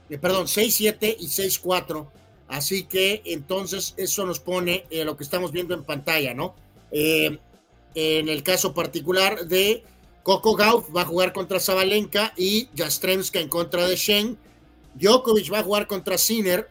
eh, 0.09 0.17
perdón, 0.17 0.47
6-7 0.47 1.15
y 1.19 1.27
6-4. 1.27 2.07
Así 2.47 2.83
que 2.83 3.21
entonces 3.25 3.93
eso 3.97 4.25
nos 4.25 4.39
pone 4.39 4.85
eh, 4.89 5.05
lo 5.05 5.15
que 5.15 5.23
estamos 5.23 5.51
viendo 5.51 5.73
en 5.73 5.83
pantalla, 5.83 6.33
¿no? 6.33 6.55
Eh, 6.91 7.39
en 7.95 8.29
el 8.29 8.43
caso 8.43 8.73
particular 8.73 9.45
de 9.47 9.83
Coco 10.23 10.55
Gauff 10.55 10.95
va 10.95 11.01
a 11.01 11.05
jugar 11.05 11.33
contra 11.33 11.59
Zabalenka 11.59 12.33
y 12.37 12.69
Jastremska 12.75 13.39
en 13.39 13.49
contra 13.49 13.87
de 13.87 13.95
Shen. 13.95 14.37
Djokovic 14.95 15.51
va 15.51 15.59
a 15.59 15.63
jugar 15.63 15.87
contra 15.87 16.17
Sinner 16.17 16.69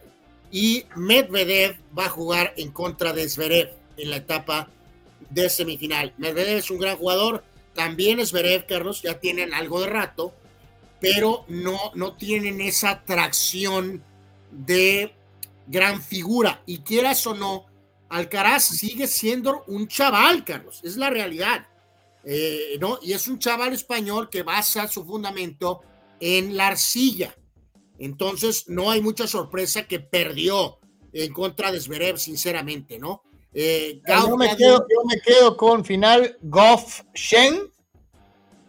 y 0.51 0.85
Medvedev 0.95 1.77
va 1.97 2.05
a 2.05 2.09
jugar 2.09 2.53
en 2.57 2.71
contra 2.71 3.13
de 3.13 3.27
Zverev 3.27 3.71
en 3.97 4.09
la 4.09 4.17
etapa 4.17 4.69
de 5.29 5.49
semifinal. 5.49 6.13
Medvedev 6.17 6.57
es 6.57 6.71
un 6.71 6.79
gran 6.79 6.97
jugador, 6.97 7.43
también 7.73 8.19
es 8.19 8.29
Zverev, 8.29 8.65
Carlos, 8.65 9.01
ya 9.01 9.19
tienen 9.19 9.53
algo 9.53 9.81
de 9.81 9.87
rato, 9.87 10.33
pero 10.99 11.45
no, 11.47 11.91
no 11.95 12.13
tienen 12.13 12.61
esa 12.61 13.03
tracción 13.03 14.03
de 14.51 15.13
gran 15.67 16.01
figura. 16.01 16.61
Y 16.65 16.79
quieras 16.79 17.25
o 17.27 17.33
no, 17.33 17.65
Alcaraz 18.11 18.65
sigue 18.65 19.07
siendo 19.07 19.63
un 19.67 19.87
chaval, 19.87 20.43
Carlos, 20.43 20.81
es 20.83 20.97
la 20.97 21.09
realidad. 21.09 21.65
Eh, 22.25 22.77
¿no? 22.79 22.99
Y 23.01 23.13
es 23.13 23.27
un 23.27 23.39
chaval 23.39 23.73
español 23.73 24.29
que 24.29 24.43
basa 24.43 24.87
su 24.87 25.05
fundamento 25.05 25.81
en 26.19 26.55
la 26.55 26.67
arcilla. 26.67 27.35
Entonces, 27.97 28.67
no 28.67 28.91
hay 28.91 29.01
mucha 29.01 29.27
sorpresa 29.27 29.87
que 29.87 29.99
perdió 29.99 30.79
en 31.13 31.31
contra 31.31 31.71
de 31.71 31.79
Zverev, 31.79 32.17
sinceramente, 32.17 32.99
¿no? 32.99 33.23
Eh, 33.53 34.01
yo, 34.07 34.37
me 34.37 34.55
quedo, 34.55 34.85
yo, 34.89 35.05
me 35.07 35.21
quedo, 35.21 35.57
con 35.57 35.83
final 35.83 36.37
Goff 36.41 37.01
Shen 37.13 37.69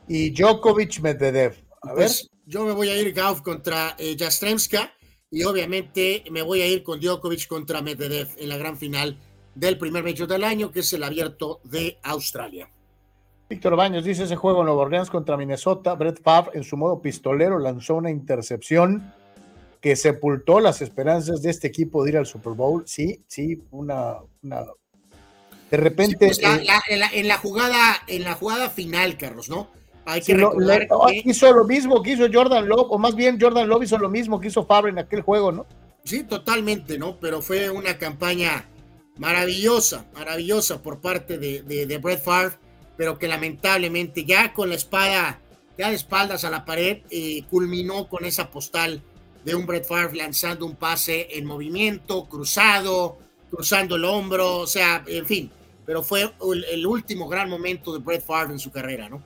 y 0.07 0.31
Djokovic 0.31 1.01
Medvedev. 1.01 1.57
A 1.83 1.95
pues, 1.95 2.23
ver. 2.23 2.31
Yo 2.47 2.65
me 2.65 2.73
voy 2.73 2.89
a 2.89 2.97
ir 2.97 3.15
Goff 3.15 3.43
contra 3.43 3.97
eh, 3.99 4.17
Jastremska 4.19 4.93
y 5.31 5.45
obviamente 5.45 6.25
me 6.31 6.43
voy 6.43 6.61
a 6.61 6.67
ir 6.67 6.83
con 6.83 7.01
Djokovic 7.01 7.47
contra 7.47 7.81
Medvedev 7.83 8.29
en 8.39 8.49
la 8.49 8.57
gran 8.57 8.77
final 8.77 9.19
del 9.55 9.79
primer 9.79 10.03
medio 10.03 10.27
del 10.27 10.45
año, 10.45 10.71
que 10.71 10.81
es 10.81 10.93
el 10.93 11.03
abierto 11.03 11.61
de 11.65 11.99
Australia. 12.03 12.69
Víctor 13.49 13.77
Baños 13.77 14.05
dice 14.05 14.25
ese 14.25 14.37
juego 14.37 14.61
en 14.61 14.67
Nueva 14.67 14.83
Orleans 14.83 15.11
contra 15.11 15.37
Minnesota, 15.37 15.95
Brett 15.95 16.23
Favre 16.23 16.53
en 16.55 16.65
su 16.65 16.77
modo 16.77 17.03
pistolero 17.03 17.59
lanzó 17.59 17.97
una 17.97 18.11
intercepción 18.11 19.13
que 19.83 19.95
sepultó 19.97 20.61
las 20.61 20.81
esperanzas 20.81 21.43
de 21.43 21.51
este 21.51 21.67
equipo 21.67 22.03
de 22.03 22.13
ir 22.13 22.17
al 22.17 22.25
Super 22.25 22.55
Bowl. 22.55 22.85
Sí, 22.87 23.21
sí, 23.27 23.61
una, 23.73 24.17
una... 24.43 24.65
de 25.71 25.77
repente 25.77 26.33
sí, 26.33 26.41
pues 26.41 26.43
la, 26.43 26.57
la, 26.63 26.83
en, 26.89 27.01
la, 27.01 27.11
en, 27.13 27.29
la, 27.29 27.37
jugada 27.37 27.97
en 28.07 28.25
la 28.25 28.35
jugada 28.35 28.71
final, 28.71 29.19
Carlos, 29.19 29.51
¿no? 29.51 29.69
Hay 30.07 30.21
que 30.21 30.27
sí, 30.27 30.35
recordar 30.35 30.87
lo, 30.89 31.07
que... 31.07 31.23
hizo 31.25 31.53
lo 31.53 31.65
mismo 31.65 32.03
que 32.03 32.13
hizo 32.13 32.27
Jordan 32.33 32.67
Love, 32.69 32.87
o 32.91 32.99
más 32.99 33.15
bien 33.15 33.39
Jordan 33.41 33.69
Love 33.69 33.85
hizo 33.85 33.99
lo 33.99 34.09
mismo 34.09 34.41
que 34.41 34.49
hizo 34.49 34.65
Favre 34.65 34.91
en 34.93 34.99
aquel 34.99 35.21
juego, 35.21 35.53
¿no? 35.53 35.67
Sí, 36.05 36.25
totalmente, 36.25 36.97
¿no? 36.97 37.19
Pero 37.21 37.43
fue 37.43 37.69
una 37.69 37.99
campaña 37.99 38.65
maravillosa, 39.16 40.07
maravillosa 40.15 40.82
por 40.82 41.00
parte 41.00 41.39
de, 41.39 41.62
de, 41.62 41.86
de 41.86 41.99
Brett 41.99 42.23
Favre, 42.23 42.57
pero 42.97 43.18
que 43.18 43.28
lamentablemente 43.28 44.24
ya 44.24 44.52
con 44.52 44.68
la 44.68 44.74
espada, 44.74 45.41
ya 45.78 45.89
de 45.89 45.97
espaldas 45.97 46.44
a 46.44 46.50
la 46.50 46.65
pared, 46.65 46.99
eh, 47.10 47.44
culminó 47.50 48.08
con 48.08 48.24
esa 48.24 48.50
postal 48.50 49.02
de 49.44 49.55
un 49.55 49.66
Brett 49.66 49.84
Favre 49.84 50.16
lanzando 50.16 50.66
un 50.66 50.76
pase 50.76 51.28
en 51.36 51.44
movimiento, 51.44 52.26
cruzado, 52.26 53.18
cruzando 53.50 53.97
el 53.97 54.05
hombro, 54.05 54.58
o 54.58 54.66
sea, 54.66 55.05
en 55.07 55.26
fin, 55.26 55.50
pero 55.84 56.02
fue 56.02 56.23
el, 56.23 56.65
el 56.65 56.86
último 56.86 57.28
gran 57.28 57.50
momento 57.50 57.92
de 57.92 57.99
Brett 57.99 58.24
Favre 58.24 58.52
en 58.52 58.58
su 58.58 58.70
carrera, 58.70 59.08
¿no? 59.08 59.23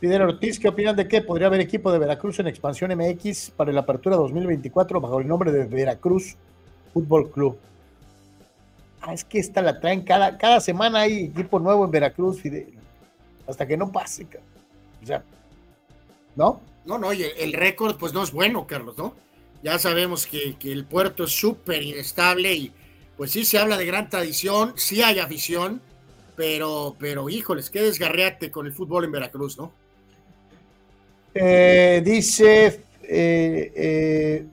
Fidel 0.00 0.20
Ortiz, 0.20 0.58
¿qué 0.58 0.68
opinan 0.68 0.96
de 0.96 1.08
que 1.08 1.22
podría 1.22 1.46
haber 1.46 1.60
equipo 1.60 1.90
de 1.90 1.98
Veracruz 1.98 2.38
en 2.38 2.46
expansión 2.46 2.94
MX 2.94 3.52
para 3.56 3.72
la 3.72 3.80
apertura 3.80 4.16
2024 4.16 5.00
bajo 5.00 5.20
el 5.20 5.26
nombre 5.26 5.50
de 5.50 5.64
Veracruz 5.64 6.36
Fútbol 6.92 7.30
Club? 7.30 7.56
Ah, 9.06 9.12
es 9.12 9.24
que 9.24 9.38
esta 9.38 9.60
la 9.60 9.80
traen 9.80 10.02
cada, 10.02 10.38
cada 10.38 10.60
semana 10.60 11.00
hay 11.00 11.24
equipo 11.24 11.58
nuevo 11.58 11.84
en 11.84 11.90
Veracruz, 11.90 12.40
Fidel. 12.40 12.72
Hasta 13.46 13.66
que 13.66 13.76
no 13.76 13.92
pase, 13.92 14.26
o 15.02 15.06
sea, 15.06 15.22
¿no? 16.34 16.62
No, 16.86 16.96
no, 16.96 17.12
y 17.12 17.22
el, 17.22 17.32
el 17.38 17.52
récord 17.52 17.96
pues 17.98 18.14
no 18.14 18.22
es 18.22 18.32
bueno, 18.32 18.66
Carlos, 18.66 18.96
¿no? 18.96 19.14
Ya 19.62 19.78
sabemos 19.78 20.26
que, 20.26 20.56
que 20.56 20.72
el 20.72 20.86
puerto 20.86 21.24
es 21.24 21.32
súper 21.32 21.82
inestable 21.82 22.54
y 22.54 22.72
pues 23.16 23.30
sí 23.30 23.44
se 23.44 23.58
habla 23.58 23.76
de 23.76 23.84
gran 23.84 24.08
tradición, 24.08 24.72
sí 24.76 25.02
hay 25.02 25.18
afición, 25.18 25.82
pero, 26.36 26.96
pero 26.98 27.28
híjoles, 27.28 27.68
qué 27.68 27.82
desgarreate 27.82 28.50
con 28.50 28.66
el 28.66 28.72
fútbol 28.72 29.04
en 29.04 29.12
Veracruz, 29.12 29.58
¿no? 29.58 29.72
Eh, 31.34 32.00
dice, 32.04 32.80
eh, 33.02 33.72
eh, 33.76 34.46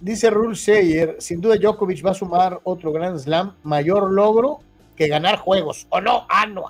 dice 0.00 0.30
Rule 0.30 0.56
Sayer, 0.56 1.16
sin 1.18 1.40
duda 1.40 1.56
Djokovic 1.56 2.04
va 2.04 2.10
a 2.12 2.14
sumar 2.14 2.60
otro 2.64 2.92
Grand 2.92 3.18
Slam, 3.18 3.56
mayor 3.62 4.10
logro 4.10 4.60
que 4.96 5.08
ganar 5.08 5.38
juegos, 5.38 5.86
¿o 5.90 6.00
no? 6.00 6.26
No. 6.48 6.66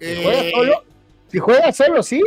Si 0.00 0.22
juega 0.22 0.50
solo, 0.50 0.84
si 1.30 1.38
juega 1.38 1.72
solo, 1.72 2.02
sí. 2.02 2.22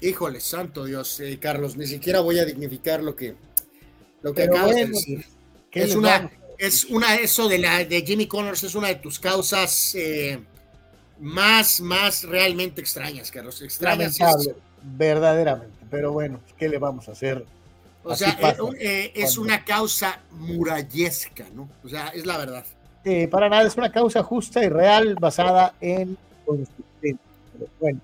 Híjole, 0.00 0.40
santo 0.40 0.84
Dios, 0.84 1.20
eh, 1.20 1.38
Carlos, 1.40 1.76
ni 1.76 1.86
siquiera 1.86 2.20
voy 2.20 2.38
a 2.38 2.44
dignificar 2.44 3.02
lo 3.02 3.14
que, 3.14 3.34
lo 4.22 4.34
que 4.34 4.42
acabas 4.44 4.72
bueno, 4.72 4.78
de 4.78 4.86
decir. 4.86 5.24
Es 5.72 5.94
una, 5.94 6.30
es 6.58 6.84
una, 6.84 7.14
eso 7.16 7.48
de 7.48 7.58
la 7.58 7.84
de 7.84 8.02
Jimmy 8.02 8.26
Connors 8.26 8.62
es 8.64 8.74
una 8.74 8.88
de 8.88 8.96
tus 8.96 9.18
causas 9.18 9.94
eh, 9.94 10.40
más, 11.20 11.80
más 11.80 12.24
realmente 12.24 12.80
extrañas, 12.80 13.30
Carlos. 13.30 13.60
Extrañas. 13.62 14.18
Lamentable, 14.18 14.56
verdaderamente. 14.82 15.83
Pero 15.94 16.10
bueno, 16.10 16.40
¿qué 16.58 16.68
le 16.68 16.78
vamos 16.78 17.08
a 17.08 17.12
hacer? 17.12 17.46
O 18.02 18.10
Así 18.10 18.24
sea, 18.24 18.36
pasa, 18.36 18.60
eh, 18.80 19.12
es 19.14 19.38
una 19.38 19.64
causa 19.64 20.18
murallesca, 20.32 21.44
¿no? 21.54 21.68
O 21.84 21.88
sea, 21.88 22.08
es 22.08 22.26
la 22.26 22.36
verdad. 22.36 22.64
Eh, 23.04 23.28
para 23.28 23.48
nada, 23.48 23.64
es 23.64 23.76
una 23.76 23.92
causa 23.92 24.24
justa 24.24 24.64
y 24.64 24.68
real 24.68 25.14
basada 25.14 25.72
en 25.80 26.18
consistencia. 26.44 27.16
Bueno. 27.78 28.00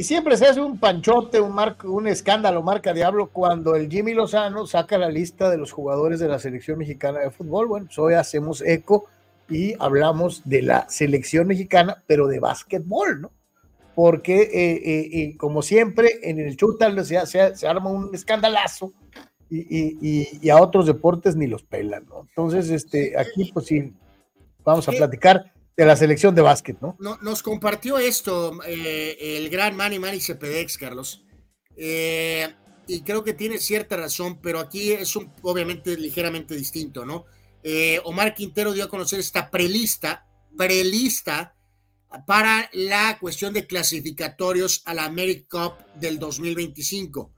Y 0.00 0.04
siempre 0.04 0.38
se 0.38 0.46
hace 0.46 0.62
un 0.62 0.78
panchote, 0.78 1.42
un, 1.42 1.52
mar, 1.52 1.76
un 1.84 2.08
escándalo, 2.08 2.62
marca 2.62 2.94
diablo, 2.94 3.28
cuando 3.30 3.76
el 3.76 3.90
Jimmy 3.90 4.14
Lozano 4.14 4.66
saca 4.66 4.96
la 4.96 5.10
lista 5.10 5.50
de 5.50 5.58
los 5.58 5.72
jugadores 5.72 6.18
de 6.20 6.26
la 6.26 6.38
selección 6.38 6.78
mexicana 6.78 7.18
de 7.18 7.30
fútbol. 7.30 7.66
Bueno, 7.66 7.84
pues 7.84 7.98
hoy 7.98 8.14
hacemos 8.14 8.62
eco 8.62 9.08
y 9.50 9.74
hablamos 9.78 10.40
de 10.46 10.62
la 10.62 10.88
selección 10.88 11.48
mexicana, 11.48 12.02
pero 12.06 12.28
de 12.28 12.40
básquetbol, 12.40 13.20
¿no? 13.20 13.30
Porque, 13.94 14.40
eh, 14.40 14.80
eh, 14.82 15.08
eh, 15.12 15.36
como 15.36 15.60
siempre, 15.60 16.18
en 16.22 16.40
el 16.40 16.56
show 16.56 16.78
tal 16.78 17.04
se, 17.04 17.26
se, 17.26 17.54
se 17.54 17.68
arma 17.68 17.90
un 17.90 18.14
escandalazo 18.14 18.94
y, 19.50 19.58
y, 19.58 20.28
y, 20.40 20.48
a 20.48 20.62
otros 20.62 20.86
deportes 20.86 21.36
ni 21.36 21.46
los 21.46 21.62
pelan, 21.62 22.06
¿no? 22.06 22.22
Entonces, 22.26 22.70
este, 22.70 23.18
aquí, 23.18 23.50
pues 23.52 23.66
sí, 23.66 23.92
vamos 24.64 24.88
a 24.88 24.92
platicar 24.92 25.52
de 25.80 25.86
la 25.86 25.96
selección 25.96 26.34
de 26.34 26.42
básquet, 26.42 26.78
¿no? 26.82 26.94
no 27.00 27.16
nos 27.22 27.42
compartió 27.42 27.96
esto 27.96 28.60
eh, 28.66 29.16
el 29.38 29.48
gran 29.48 29.74
Manny 29.74 29.98
Manny 29.98 30.20
Cepedex, 30.20 30.76
Carlos. 30.76 31.24
Eh, 31.74 32.54
y 32.86 33.00
creo 33.00 33.24
que 33.24 33.32
tiene 33.32 33.56
cierta 33.56 33.96
razón, 33.96 34.42
pero 34.42 34.60
aquí 34.60 34.92
es 34.92 35.16
un, 35.16 35.32
obviamente 35.40 35.96
ligeramente 35.96 36.54
distinto, 36.54 37.06
¿no? 37.06 37.24
Eh, 37.62 37.98
Omar 38.04 38.34
Quintero 38.34 38.74
dio 38.74 38.84
a 38.84 38.88
conocer 38.90 39.20
esta 39.20 39.50
prelista, 39.50 40.26
prelista 40.54 41.56
para 42.26 42.68
la 42.74 43.16
cuestión 43.18 43.54
de 43.54 43.66
clasificatorios 43.66 44.82
a 44.84 44.92
la 44.92 45.06
America 45.06 45.46
Cup 45.48 45.86
del 45.98 46.18
2025. 46.18 47.32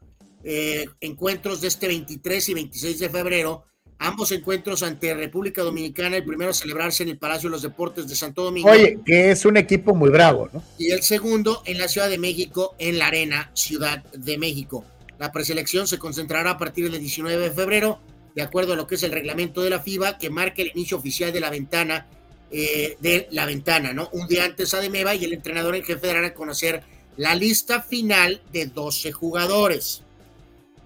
encuentros 1.00 1.60
de 1.60 1.68
este 1.68 1.86
23 1.86 2.48
y 2.48 2.54
26 2.54 2.98
de 2.98 3.08
febrero 3.08 3.66
Ambos 4.04 4.32
encuentros 4.32 4.82
ante 4.82 5.14
República 5.14 5.62
Dominicana, 5.62 6.16
el 6.16 6.24
primero 6.24 6.50
a 6.50 6.54
celebrarse 6.54 7.04
en 7.04 7.10
el 7.10 7.18
Palacio 7.18 7.48
de 7.48 7.52
los 7.52 7.62
Deportes 7.62 8.08
de 8.08 8.16
Santo 8.16 8.42
Domingo. 8.42 8.68
Oye, 8.68 8.98
que 9.06 9.30
es 9.30 9.44
un 9.44 9.56
equipo 9.56 9.94
muy 9.94 10.10
bravo, 10.10 10.50
¿no? 10.52 10.60
Y 10.76 10.90
el 10.90 11.04
segundo 11.04 11.62
en 11.66 11.78
la 11.78 11.86
Ciudad 11.86 12.10
de 12.10 12.18
México, 12.18 12.74
en 12.80 12.98
la 12.98 13.06
Arena 13.06 13.52
Ciudad 13.54 14.02
de 14.12 14.38
México. 14.38 14.84
La 15.20 15.30
preselección 15.30 15.86
se 15.86 16.00
concentrará 16.00 16.50
a 16.50 16.58
partir 16.58 16.90
del 16.90 17.00
19 17.00 17.44
de 17.44 17.52
febrero, 17.52 18.00
de 18.34 18.42
acuerdo 18.42 18.72
a 18.72 18.76
lo 18.76 18.88
que 18.88 18.96
es 18.96 19.04
el 19.04 19.12
reglamento 19.12 19.62
de 19.62 19.70
la 19.70 19.78
FIBA, 19.78 20.18
que 20.18 20.30
marca 20.30 20.62
el 20.62 20.72
inicio 20.74 20.96
oficial 20.96 21.32
de 21.32 21.38
la 21.38 21.50
ventana, 21.50 22.08
eh, 22.50 22.96
de 22.98 23.28
la 23.30 23.46
ventana, 23.46 23.92
¿no? 23.92 24.08
Un 24.14 24.26
día 24.26 24.44
antes 24.44 24.74
a 24.74 24.80
Demeva 24.80 25.14
y 25.14 25.24
el 25.24 25.32
entrenador 25.32 25.76
en 25.76 25.84
jefe 25.84 26.08
dará 26.08 26.26
a 26.26 26.34
conocer 26.34 26.82
la 27.16 27.36
lista 27.36 27.80
final 27.80 28.42
de 28.52 28.66
12 28.66 29.12
jugadores. 29.12 30.02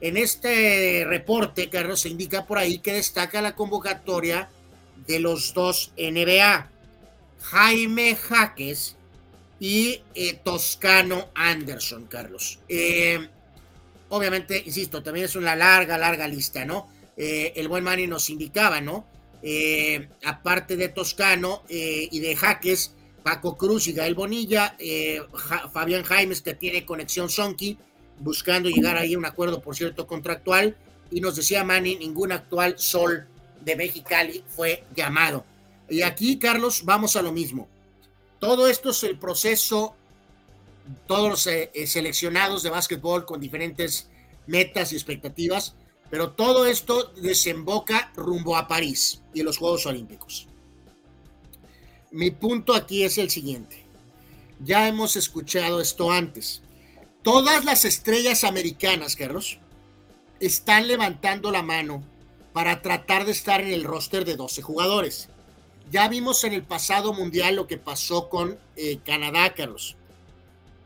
En 0.01 0.17
este 0.17 1.05
reporte, 1.07 1.71
Carlos, 1.71 2.01
se 2.01 2.11
indica 2.11 2.45
por 2.45 2.59
ahí 2.59 2.79
que 2.79 2.93
destaca 2.93 3.41
la 3.41 3.55
convocatoria 3.55 4.49
de 5.07 5.21
los 5.21 5.55
dos 5.55 5.93
NBA, 5.97 6.71
Jaime 7.41 8.15
Jaques 8.15 8.97
y 9.59 10.03
eh, 10.15 10.35
Toscano 10.45 11.29
Anderson, 11.35 12.07
Carlos. 12.07 12.59
Eh, 12.69 13.27
obviamente, 14.11 14.63
insisto, 14.65 15.03
también 15.03 15.27
es 15.27 15.37
una 15.37 15.57
larga, 15.57 15.97
larga 15.97 16.29
lista, 16.29 16.65
¿no? 16.65 16.89
Eh, 17.17 17.55
el 17.57 17.69
buen 17.69 17.85
Manny 17.85 18.07
nos 18.07 18.31
indicaba, 18.31 18.81
¿no? 18.81 19.07
aparte 20.25 20.77
de 20.77 20.89
Toscano 20.89 21.63
y 21.69 22.19
de 22.19 22.35
Jaques, 22.35 22.95
Paco 23.23 23.57
Cruz 23.57 23.87
y 23.87 23.93
Gael 23.93 24.17
Bonilla, 24.17 24.77
Fabián 25.73 26.03
Jaimes, 26.03 26.43
que 26.43 26.55
tiene 26.55 26.85
conexión 26.85 27.29
Sonky, 27.29 27.79
buscando 28.21 28.69
llegar 28.69 28.97
ahí 28.97 29.15
a 29.15 29.19
un 29.19 29.27
acuerdo, 29.27 29.61
por 29.61 29.77
cierto, 29.77 30.07
contractual. 30.07 30.77
Y 31.11 31.21
nos 31.21 31.37
decía 31.37 31.65
Manny, 31.65 31.97
ningún 31.97 32.33
actual 32.33 32.79
sol 32.79 33.27
de 33.65 33.77
Mexicali 33.77 34.45
fue 34.49 34.85
llamado. 34.95 35.45
Y 35.89 36.03
aquí, 36.03 36.39
Carlos, 36.39 36.83
vamos 36.85 37.17
a 37.17 37.23
lo 37.23 37.33
mismo. 37.33 37.69
Todo 38.39 38.69
esto 38.69 38.91
es 38.91 39.03
el 39.05 39.19
proceso, 39.19 39.95
todos 41.07 41.31
los 41.31 41.47
eh, 41.47 41.71
eh, 41.75 41.87
seleccionados 41.87 42.63
de 42.63 42.71
básquetbol 42.71 43.25
con 43.25 43.41
diferentes 43.41 44.09
metas 44.47 44.93
y 44.93 44.97
expectativas, 44.97 45.75
pero 46.11 46.33
todo 46.33 46.67
esto 46.67 47.13
desemboca 47.17 48.13
rumbo 48.15 48.57
a 48.57 48.69
París 48.69 49.23
y 49.35 49.43
los 49.43 49.59
Juegos 49.59 49.87
Olímpicos. 49.87 50.47
Mi 52.13 52.31
punto 52.31 52.75
aquí 52.75 53.03
es 53.03 53.19
el 53.19 53.31
siguiente. 53.31 53.85
Ya 54.61 54.89
hemos 54.89 55.17
escuchado 55.17 55.81
esto 55.81 56.11
antes. 56.11 56.63
Todas 57.27 57.65
las 57.65 57.85
estrellas 57.85 58.45
americanas, 58.45 59.17
Carlos, 59.17 59.59
están 60.39 60.87
levantando 60.87 61.51
la 61.51 61.61
mano 61.61 62.05
para 62.53 62.83
tratar 62.83 63.25
de 63.25 63.33
estar 63.33 63.61
en 63.61 63.73
el 63.73 63.83
roster 63.83 64.25
de 64.25 64.37
12 64.37 64.63
jugadores. 64.63 65.29
Ya 65.91 66.07
vimos 66.07 66.45
en 66.45 66.53
el 66.53 66.63
pasado 66.63 67.13
mundial 67.13 67.57
lo 67.57 67.67
que 67.67 67.79
pasó 67.79 68.29
con 68.29 68.57
eh, 68.77 69.01
Canadá, 69.05 69.55
Carlos. 69.55 69.97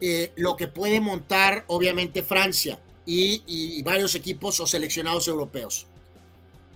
Eh, 0.01 0.33
lo 0.37 0.57
que 0.57 0.67
puede 0.67 0.99
montar, 0.99 1.67
obviamente, 1.67 2.23
Francia 2.23 2.81
y, 3.05 3.43
y 3.47 3.83
varios 3.83 4.15
equipos 4.15 4.61
o 4.61 4.67
seleccionados 4.67 5.29
europeos. 5.29 5.89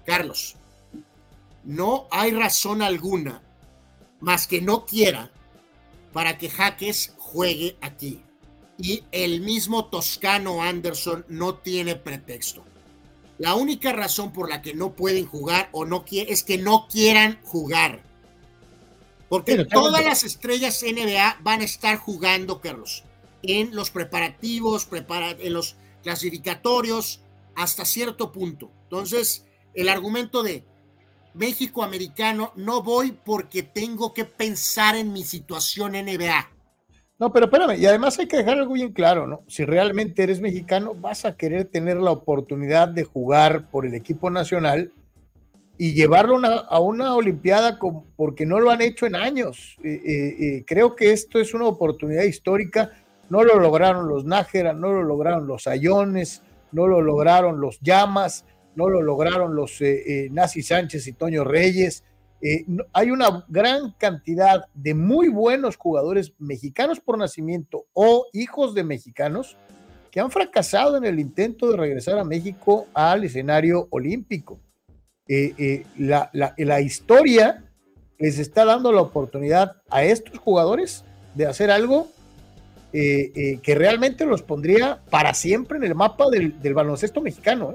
Carlos, 0.04 0.56
no 1.64 2.06
hay 2.10 2.32
razón 2.32 2.82
alguna 2.82 3.40
más 4.20 4.46
que 4.46 4.60
no 4.60 4.84
quiera 4.84 5.30
para 6.12 6.36
que 6.36 6.50
Jaques 6.50 7.14
juegue 7.16 7.78
aquí 7.80 8.20
y 8.78 9.04
el 9.12 9.40
mismo 9.40 9.86
Toscano 9.86 10.62
Anderson 10.62 11.24
no 11.28 11.56
tiene 11.56 11.96
pretexto. 11.96 12.64
La 13.38 13.54
única 13.54 13.92
razón 13.92 14.32
por 14.32 14.48
la 14.48 14.62
que 14.62 14.74
no 14.74 14.94
pueden 14.94 15.26
jugar 15.26 15.68
o 15.72 15.84
no 15.84 16.04
quieren 16.04 16.32
es 16.32 16.42
que 16.42 16.58
no 16.58 16.86
quieran 16.88 17.40
jugar. 17.42 18.02
Porque 19.28 19.64
todas 19.64 20.04
las 20.04 20.22
estrellas 20.22 20.82
NBA 20.82 21.38
van 21.42 21.60
a 21.60 21.64
estar 21.64 21.96
jugando, 21.96 22.60
Carlos, 22.60 23.04
en 23.42 23.74
los 23.74 23.90
preparativos, 23.90 24.88
en 24.92 25.52
los 25.52 25.76
clasificatorios, 26.02 27.20
hasta 27.56 27.84
cierto 27.84 28.30
punto. 28.30 28.70
Entonces, 28.84 29.46
el 29.74 29.88
argumento 29.88 30.42
de 30.42 30.64
México 31.34 31.82
americano, 31.82 32.52
no 32.54 32.82
voy 32.82 33.12
porque 33.12 33.64
tengo 33.64 34.14
que 34.14 34.24
pensar 34.24 34.94
en 34.94 35.12
mi 35.12 35.24
situación 35.24 35.92
NBA. 35.92 36.53
No, 37.18 37.32
pero 37.32 37.46
espérame, 37.46 37.78
y 37.78 37.86
además 37.86 38.18
hay 38.18 38.26
que 38.26 38.38
dejar 38.38 38.58
algo 38.58 38.74
bien 38.74 38.92
claro, 38.92 39.26
¿no? 39.26 39.42
Si 39.46 39.64
realmente 39.64 40.24
eres 40.24 40.40
mexicano, 40.40 40.94
vas 40.94 41.24
a 41.24 41.36
querer 41.36 41.66
tener 41.66 41.96
la 41.98 42.10
oportunidad 42.10 42.88
de 42.88 43.04
jugar 43.04 43.70
por 43.70 43.86
el 43.86 43.94
equipo 43.94 44.30
nacional 44.30 44.92
y 45.78 45.94
llevarlo 45.94 46.40
a 46.44 46.80
una 46.80 47.14
Olimpiada 47.14 47.78
porque 48.16 48.46
no 48.46 48.60
lo 48.60 48.70
han 48.70 48.80
hecho 48.80 49.06
en 49.06 49.14
años. 49.16 49.76
creo 50.66 50.94
que 50.94 51.12
esto 51.12 51.38
es 51.38 51.54
una 51.54 51.66
oportunidad 51.66 52.24
histórica. 52.24 52.92
No 53.30 53.42
lo 53.42 53.58
lograron 53.58 54.08
los 54.08 54.24
Nájera, 54.24 54.72
no 54.72 54.92
lo 54.92 55.02
lograron 55.02 55.46
los 55.46 55.66
Ayones, 55.66 56.42
no 56.72 56.86
lo 56.86 57.00
lograron 57.00 57.60
los 57.60 57.80
Llamas, 57.80 58.44
no 58.76 58.88
lo 58.88 59.02
lograron 59.02 59.54
los 59.54 59.80
eh, 59.80 60.02
eh, 60.06 60.28
Nazi 60.30 60.62
Sánchez 60.62 61.06
y 61.06 61.12
Toño 61.12 61.44
Reyes 61.44 62.04
eh, 62.40 62.66
hay 62.92 63.10
una 63.10 63.44
gran 63.48 63.92
cantidad 63.92 64.66
de 64.74 64.94
muy 64.94 65.28
buenos 65.28 65.76
jugadores 65.76 66.32
mexicanos 66.38 67.00
por 67.00 67.16
nacimiento 67.16 67.86
o 67.92 68.26
hijos 68.32 68.74
de 68.74 68.84
mexicanos 68.84 69.56
que 70.10 70.20
han 70.20 70.30
fracasado 70.30 70.96
en 70.96 71.04
el 71.04 71.18
intento 71.18 71.70
de 71.70 71.76
regresar 71.76 72.18
a 72.18 72.24
México 72.24 72.86
al 72.92 73.24
escenario 73.24 73.88
olímpico. 73.90 74.60
Eh, 75.26 75.54
eh, 75.58 75.86
la, 75.96 76.80
historia 76.80 77.64
les 78.18 78.38
está 78.38 78.64
dando 78.64 78.92
la 78.92 79.00
oportunidad 79.00 79.76
a 79.88 80.04
estos 80.04 80.38
jugadores 80.38 81.04
de 81.34 81.46
hacer 81.46 81.70
algo 81.70 82.08
que 82.92 83.74
realmente 83.74 84.24
los 84.24 84.42
pondría 84.42 85.00
para 85.10 85.34
siempre 85.34 85.78
en 85.78 85.82
el 85.82 85.96
mapa 85.96 86.30
del, 86.30 86.62
del 86.62 86.74
baloncesto 86.74 87.20
mexicano. 87.20 87.74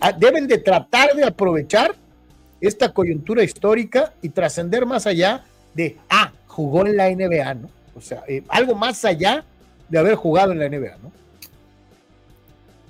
Ah, 0.00 0.12
deben 0.12 0.46
de 0.46 0.56
tratar 0.56 1.14
de 1.14 1.24
aprovechar 1.24 1.94
esta 2.60 2.92
coyuntura 2.92 3.42
histórica 3.42 4.14
y 4.22 4.30
trascender 4.30 4.86
más 4.86 5.06
allá 5.06 5.44
de, 5.74 5.98
ah, 6.08 6.32
jugó 6.46 6.86
en 6.86 6.96
la 6.96 7.08
NBA, 7.10 7.54
¿no? 7.54 7.70
O 7.94 8.00
sea, 8.00 8.24
eh, 8.28 8.42
algo 8.48 8.74
más 8.74 9.04
allá 9.04 9.44
de 9.88 9.98
haber 9.98 10.14
jugado 10.14 10.52
en 10.52 10.58
la 10.58 10.68
NBA, 10.68 10.98
¿no? 11.02 11.12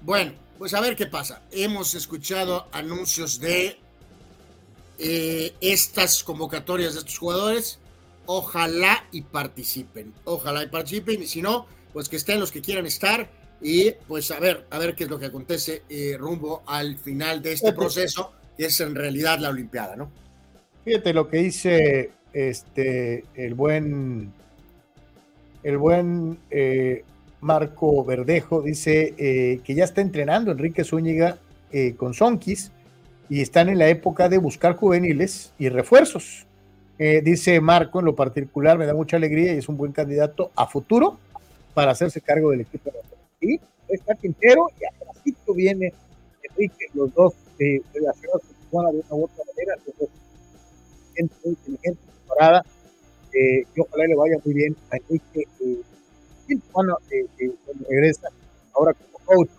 Bueno, 0.02 0.32
pues 0.58 0.74
a 0.74 0.80
ver 0.80 0.96
qué 0.96 1.06
pasa. 1.06 1.42
Hemos 1.50 1.94
escuchado 1.94 2.68
anuncios 2.72 3.40
de 3.40 3.78
eh, 4.98 5.54
estas 5.60 6.22
convocatorias 6.22 6.94
de 6.94 7.00
estos 7.00 7.18
jugadores. 7.18 7.78
Ojalá 8.26 9.04
y 9.12 9.22
participen. 9.22 10.12
Ojalá 10.24 10.62
y 10.62 10.68
participen. 10.68 11.22
Y 11.22 11.26
si 11.26 11.42
no, 11.42 11.66
pues 11.92 12.08
que 12.08 12.16
estén 12.16 12.40
los 12.40 12.50
que 12.50 12.60
quieran 12.60 12.86
estar. 12.86 13.30
Y 13.62 13.92
pues 14.08 14.30
a 14.30 14.40
ver, 14.40 14.66
a 14.70 14.78
ver 14.78 14.94
qué 14.94 15.04
es 15.04 15.10
lo 15.10 15.18
que 15.18 15.26
acontece 15.26 15.82
eh, 15.88 16.16
rumbo 16.18 16.62
al 16.66 16.96
final 16.96 17.42
de 17.42 17.52
este 17.52 17.72
proceso 17.72 18.32
es 18.58 18.80
en 18.80 18.94
realidad 18.94 19.38
la 19.38 19.50
Olimpiada, 19.50 19.96
¿no? 19.96 20.10
Fíjate 20.84 21.12
lo 21.12 21.28
que 21.28 21.38
dice 21.38 22.10
este 22.32 23.24
el 23.34 23.54
buen 23.54 24.32
el 25.62 25.78
buen 25.78 26.38
eh, 26.50 27.04
Marco 27.40 28.04
Verdejo 28.04 28.62
dice 28.62 29.14
eh, 29.18 29.60
que 29.64 29.74
ya 29.74 29.84
está 29.84 30.00
entrenando 30.00 30.52
Enrique 30.52 30.84
Zúñiga 30.84 31.38
eh, 31.72 31.94
con 31.96 32.14
Sonkis 32.14 32.72
y 33.28 33.40
están 33.40 33.68
en 33.68 33.78
la 33.78 33.88
época 33.88 34.28
de 34.28 34.38
buscar 34.38 34.74
juveniles 34.74 35.52
y 35.58 35.68
refuerzos. 35.68 36.46
dice 36.98 37.60
Marco, 37.60 38.00
en 38.00 38.06
lo 38.06 38.14
particular 38.14 38.76
me 38.76 38.86
da 38.86 38.94
mucha 38.94 39.16
alegría 39.16 39.54
y 39.54 39.58
es 39.58 39.68
un 39.68 39.76
buen 39.76 39.92
candidato 39.92 40.50
a 40.56 40.66
futuro 40.66 41.18
para 41.72 41.92
hacerse 41.92 42.20
cargo 42.20 42.50
del 42.50 42.62
equipo. 42.62 42.90
Y 43.40 43.60
está 43.88 44.14
Quintero 44.16 44.68
y 44.80 44.84
atrás 44.84 45.00
viene 45.54 45.92
Enrique, 46.42 46.86
los 46.94 47.14
dos 47.14 47.34
eh, 47.60 47.82
relacionados 47.92 48.42
con 48.70 48.84
de 48.92 48.98
una 48.98 49.14
u 49.14 49.24
otra 49.24 49.44
manera, 49.44 49.74
entonces, 49.76 50.08
gente 51.14 51.34
muy 51.44 51.50
inteligente, 51.52 52.00
preparada, 52.26 52.64
eh, 53.34 53.64
y 53.74 53.80
ojalá 53.80 54.06
le 54.06 54.16
vaya 54.16 54.36
muy 54.44 54.54
bien 54.54 54.76
a 54.90 54.96
Enrique, 54.96 55.46
eh, 55.60 55.82
bueno, 56.72 56.96
eh, 57.10 57.26
eh, 57.38 57.52
regresa 57.88 58.28
ahora 58.74 58.94
como 58.94 59.18
coach. 59.24 59.50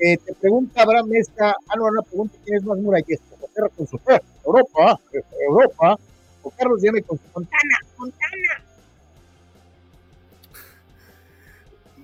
Eh, 0.00 0.16
te 0.16 0.34
pregunta 0.34 0.82
Abraham 0.82 1.08
Mesa, 1.08 1.56
ah, 1.68 1.76
no, 1.76 1.84
una 1.84 2.02
pregunta, 2.02 2.36
¿quién 2.44 2.56
es 2.56 2.64
más 2.64 2.78
murallista? 2.78 3.24
José 3.40 3.76
con 3.76 3.86
su 3.86 3.98
fe, 3.98 4.20
Europa, 4.44 5.00
Europa, 5.48 5.98
o 6.42 6.50
Carlos 6.50 6.80
Diame 6.80 7.02
con 7.02 7.18
su 7.18 7.24
Fontana, 7.32 7.78
Fontana. 7.96 8.64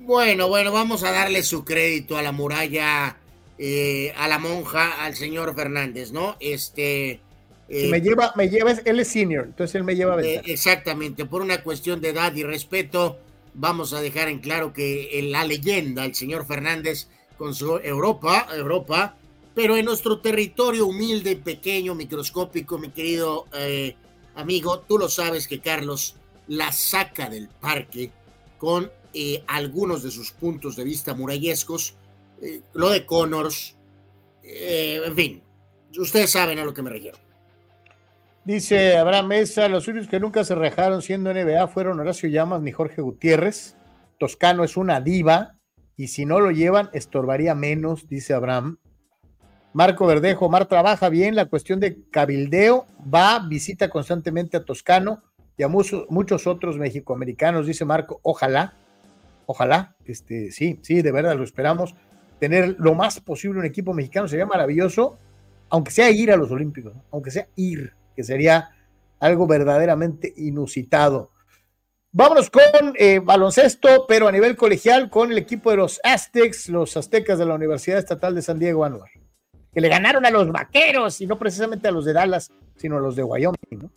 Bueno, 0.00 0.48
bueno, 0.48 0.70
vamos 0.70 1.02
a 1.02 1.12
darle 1.12 1.42
su 1.42 1.64
crédito 1.64 2.16
a 2.16 2.22
la 2.22 2.32
muralla 2.32 3.16
eh, 3.58 4.12
a 4.16 4.28
la 4.28 4.38
monja, 4.38 5.04
al 5.04 5.14
señor 5.14 5.54
Fernández, 5.54 6.12
¿no? 6.12 6.36
Este. 6.40 7.20
Eh, 7.68 7.88
me 7.88 8.00
lleva, 8.00 8.32
me 8.36 8.48
lleva, 8.48 8.72
él 8.72 9.00
es 9.00 9.08
senior, 9.08 9.46
entonces 9.46 9.74
él 9.74 9.84
me 9.84 9.96
lleva 9.96 10.16
a 10.16 10.22
eh, 10.22 10.42
Exactamente, 10.44 11.24
por 11.24 11.40
una 11.40 11.62
cuestión 11.62 12.00
de 12.02 12.10
edad 12.10 12.34
y 12.34 12.42
respeto, 12.42 13.18
vamos 13.54 13.94
a 13.94 14.02
dejar 14.02 14.28
en 14.28 14.40
claro 14.40 14.74
que 14.74 15.26
la 15.30 15.44
leyenda, 15.44 16.04
el 16.04 16.14
señor 16.14 16.46
Fernández, 16.46 17.08
con 17.38 17.54
su 17.54 17.78
Europa, 17.78 18.46
Europa, 18.54 19.16
pero 19.54 19.76
en 19.76 19.84
nuestro 19.84 20.18
territorio 20.18 20.86
humilde, 20.86 21.36
pequeño, 21.36 21.94
microscópico, 21.94 22.78
mi 22.78 22.90
querido 22.90 23.46
eh, 23.56 23.94
amigo, 24.34 24.80
tú 24.80 24.98
lo 24.98 25.08
sabes 25.08 25.46
que 25.46 25.60
Carlos 25.60 26.16
la 26.48 26.72
saca 26.72 27.30
del 27.30 27.48
parque 27.48 28.10
con 28.58 28.90
eh, 29.12 29.44
algunos 29.46 30.02
de 30.02 30.10
sus 30.10 30.32
puntos 30.32 30.76
de 30.76 30.84
vista 30.84 31.14
murallescos, 31.14 31.94
eh, 32.44 32.60
lo 32.74 32.90
de 32.90 33.06
Connors, 33.06 33.76
en 34.42 35.14
fin, 35.16 35.42
ustedes 35.96 36.30
saben 36.30 36.58
a 36.58 36.64
lo 36.64 36.74
que 36.74 36.82
me 36.82 36.90
refiero. 36.90 37.18
Dice 38.44 38.98
Abraham 38.98 39.28
Mesa, 39.28 39.68
los 39.68 39.88
únicos 39.88 40.08
que 40.08 40.20
nunca 40.20 40.44
se 40.44 40.54
rejaron 40.54 41.00
siendo 41.00 41.32
NBA 41.32 41.66
fueron 41.68 41.98
Horacio 41.98 42.28
Llamas 42.28 42.60
ni 42.60 42.72
Jorge 42.72 43.00
Gutiérrez. 43.00 43.74
Toscano 44.18 44.64
es 44.64 44.76
una 44.76 45.00
diva 45.00 45.56
y 45.96 46.08
si 46.08 46.26
no 46.26 46.40
lo 46.40 46.50
llevan 46.50 46.90
estorbaría 46.92 47.54
menos, 47.54 48.06
dice 48.06 48.34
Abraham. 48.34 48.78
Marco 49.72 50.06
Verdejo, 50.06 50.50
Mar 50.50 50.66
trabaja 50.66 51.08
bien, 51.08 51.34
la 51.34 51.46
cuestión 51.46 51.80
de 51.80 51.98
cabildeo, 52.10 52.86
va, 53.12 53.38
visita 53.40 53.88
constantemente 53.88 54.58
a 54.58 54.64
Toscano 54.64 55.22
y 55.56 55.62
a 55.62 55.68
muchos, 55.68 56.04
muchos 56.10 56.46
otros 56.46 56.76
mexicoamericanos, 56.76 57.66
dice 57.66 57.84
Marco, 57.86 58.20
ojalá, 58.22 58.74
ojalá, 59.46 59.96
este, 60.04 60.52
sí, 60.52 60.78
sí, 60.82 61.00
de 61.00 61.12
verdad 61.12 61.36
lo 61.36 61.44
esperamos. 61.44 61.94
Tener 62.38 62.76
lo 62.78 62.94
más 62.94 63.20
posible 63.20 63.60
un 63.60 63.64
equipo 63.64 63.94
mexicano 63.94 64.28
sería 64.28 64.46
maravilloso, 64.46 65.18
aunque 65.70 65.90
sea 65.90 66.10
ir 66.10 66.30
a 66.32 66.36
los 66.36 66.50
Olímpicos, 66.50 66.92
aunque 67.10 67.30
sea 67.30 67.46
ir 67.56 67.92
que 68.14 68.22
sería 68.22 68.70
algo 69.20 69.46
verdaderamente 69.46 70.32
inusitado. 70.36 71.30
Vámonos 72.12 72.48
con 72.48 72.62
eh, 72.96 73.18
baloncesto, 73.18 74.06
pero 74.06 74.28
a 74.28 74.32
nivel 74.32 74.56
colegial, 74.56 75.10
con 75.10 75.32
el 75.32 75.38
equipo 75.38 75.70
de 75.70 75.78
los 75.78 76.00
Aztecs, 76.04 76.68
los 76.68 76.96
Aztecas 76.96 77.38
de 77.38 77.46
la 77.46 77.54
Universidad 77.54 77.98
Estatal 77.98 78.34
de 78.34 78.42
San 78.42 78.58
Diego 78.58 78.84
Anuar, 78.84 79.10
que 79.72 79.80
le 79.80 79.88
ganaron 79.88 80.24
a 80.24 80.30
los 80.30 80.50
vaqueros 80.52 81.20
y 81.20 81.26
no 81.26 81.38
precisamente 81.38 81.88
a 81.88 81.90
los 81.90 82.04
de 82.04 82.12
Dallas, 82.12 82.52
sino 82.76 82.98
a 82.98 83.00
los 83.00 83.16
de 83.16 83.24
Wyoming, 83.24 83.78
¿no? 83.82 83.90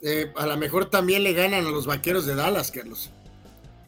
Eh, 0.00 0.32
a 0.36 0.46
lo 0.46 0.56
mejor 0.56 0.90
también 0.90 1.22
le 1.24 1.32
ganan 1.32 1.66
a 1.66 1.70
los 1.70 1.86
vaqueros 1.86 2.26
de 2.26 2.34
Dallas, 2.34 2.70
Carlos. 2.70 3.10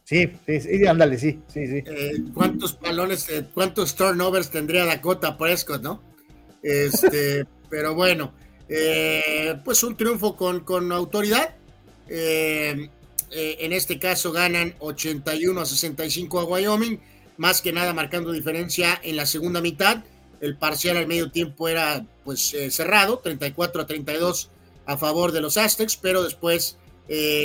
Sí, 0.05 0.31
sí, 0.47 0.61
sí 0.61 0.87
ándale, 0.87 1.19
sí, 1.19 1.41
sí, 1.49 1.67
sí. 1.67 1.83
Eh, 1.87 2.23
¿Cuántos 2.35 2.79
balones, 2.79 3.27
cuántos 3.55 3.95
turnovers 3.97 4.51
tendría 4.51 4.85
Dakota 4.85 5.37
Prescott, 5.37 5.83
no? 5.83 6.03
Este, 6.63 7.47
pero 7.71 7.95
bueno, 7.95 8.33
eh, 8.69 9.57
pues 9.65 9.83
un 9.83 9.97
triunfo 9.97 10.37
con, 10.37 10.61
con 10.61 10.91
autoridad. 10.93 11.55
Eh, 12.09 12.89
eh, 13.31 13.57
en 13.61 13.73
este 13.73 13.99
caso 13.99 14.33
ganan 14.33 14.75
81 14.79 15.61
a 15.61 15.67
65 15.67 16.41
a 16.41 16.45
Wyoming, 16.45 17.01
más 17.37 17.61
que 17.61 17.73
nada 17.73 17.93
marcando 17.93 18.33
diferencia 18.33 19.01
en 19.03 19.17
la 19.17 19.27
segunda 19.27 19.61
mitad. 19.61 20.05
El 20.41 20.57
parcial 20.57 20.97
al 20.97 21.07
medio 21.07 21.31
tiempo 21.31 21.69
era 21.69 22.05
pues 22.25 22.55
cerrado, 22.71 23.19
34 23.19 23.83
a 23.83 23.87
32 23.87 24.51
a 24.87 24.99
favor 24.99 25.33
de 25.33 25.41
los 25.41 25.57
Aztecs, 25.57 25.97
pero 25.97 26.23
después 26.23 26.77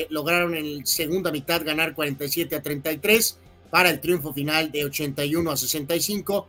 lograron 0.09 0.55
en 0.55 0.79
la 0.79 0.85
segunda 0.85 1.31
mitad 1.31 1.63
ganar 1.65 1.93
47 1.93 2.55
a 2.55 2.61
33 2.61 3.37
para 3.69 3.89
el 3.89 3.99
triunfo 3.99 4.33
final 4.33 4.71
de 4.71 4.85
81 4.85 5.51
a 5.51 5.57
65. 5.57 6.47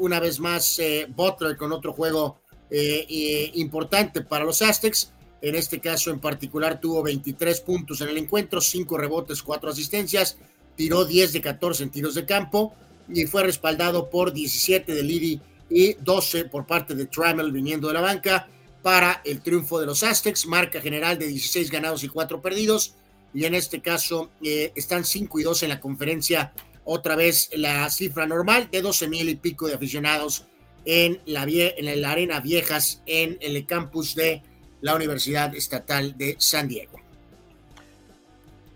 una 0.00 0.20
vez 0.20 0.40
más, 0.40 0.80
Butler 1.14 1.56
con 1.56 1.72
otro 1.72 1.92
juego 1.92 2.40
eh, 2.72 3.50
importante 3.54 4.20
para 4.22 4.44
los 4.44 4.62
Aztecs. 4.62 5.12
En 5.42 5.54
este 5.54 5.80
caso 5.80 6.10
en 6.10 6.20
particular 6.20 6.80
tuvo 6.80 7.02
23 7.02 7.60
puntos 7.62 8.00
en 8.00 8.08
el 8.08 8.18
encuentro, 8.18 8.60
5 8.60 8.96
rebotes, 8.96 9.42
4 9.42 9.70
asistencias, 9.70 10.36
tiró 10.76 11.04
10 11.04 11.32
de 11.32 11.40
14 11.40 11.82
en 11.82 11.90
tiros 11.90 12.14
de 12.14 12.26
campo 12.26 12.74
y 13.08 13.26
fue 13.26 13.42
respaldado 13.42 14.08
por 14.08 14.32
17 14.32 14.94
de 14.94 15.02
Lidi 15.02 15.40
y 15.68 15.94
12 15.94 16.44
por 16.44 16.66
parte 16.66 16.94
de 16.94 17.06
Trammell 17.06 17.52
viniendo 17.52 17.88
de 17.88 17.94
la 17.94 18.02
banca 18.02 18.48
para 18.82 19.20
el 19.24 19.40
triunfo 19.40 19.78
de 19.80 19.86
los 19.86 20.02
Aztecs, 20.02 20.46
marca 20.46 20.80
general 20.80 21.18
de 21.18 21.26
16 21.26 21.70
ganados 21.70 22.04
y 22.04 22.08
4 22.08 22.40
perdidos 22.40 22.94
y 23.32 23.44
en 23.44 23.54
este 23.54 23.80
caso 23.80 24.30
eh, 24.42 24.72
están 24.74 25.04
5 25.04 25.40
y 25.40 25.42
2 25.42 25.62
en 25.64 25.68
la 25.68 25.80
conferencia, 25.80 26.52
otra 26.84 27.16
vez 27.16 27.50
la 27.54 27.88
cifra 27.90 28.26
normal 28.26 28.68
de 28.70 28.82
12 28.82 29.08
mil 29.08 29.28
y 29.28 29.36
pico 29.36 29.68
de 29.68 29.74
aficionados 29.74 30.46
en 30.84 31.20
la, 31.26 31.44
en 31.46 32.00
la 32.00 32.10
Arena 32.10 32.40
Viejas 32.40 33.02
en 33.06 33.38
el 33.40 33.66
campus 33.66 34.14
de 34.14 34.42
la 34.80 34.94
Universidad 34.94 35.54
Estatal 35.54 36.16
de 36.16 36.36
San 36.38 36.68
Diego. 36.68 36.98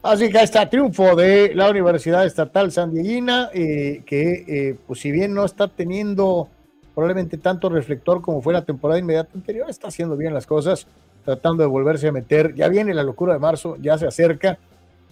Así 0.03 0.29
que 0.29 0.43
está 0.43 0.69
triunfo 0.69 1.17
de 1.17 1.55
la 1.55 1.71
Universidad 1.71 2.27
Estatal 2.27 2.71
San 2.71 2.93
eh, 2.95 4.03
que 4.05 4.45
eh, 4.47 4.77
pues 4.87 5.01
si 5.01 5.11
bien 5.11 5.33
no 5.33 5.47
está 5.47 5.67
teniendo 5.67 6.51
probablemente 6.95 7.39
tanto 7.39 7.69
reflector 7.69 8.21
como 8.21 8.41
fue 8.41 8.53
la 8.53 8.65
temporada 8.65 9.01
inmediata 9.01 9.31
anterior, 9.35 9.69
está 9.69 9.89
haciendo 9.89 10.17
bien 10.17 10.33
las 10.33 10.47
cosas, 10.47 10.87
tratando 11.25 11.63
de 11.63 11.69
volverse 11.69 12.09
a 12.09 12.13
meter. 12.13 12.55
Ya 12.55 12.69
viene 12.69 12.95
la 12.95 13.03
locura 13.03 13.33
de 13.33 13.41
marzo, 13.41 13.77
ya 13.81 13.99
se 13.99 14.07
acerca. 14.07 14.59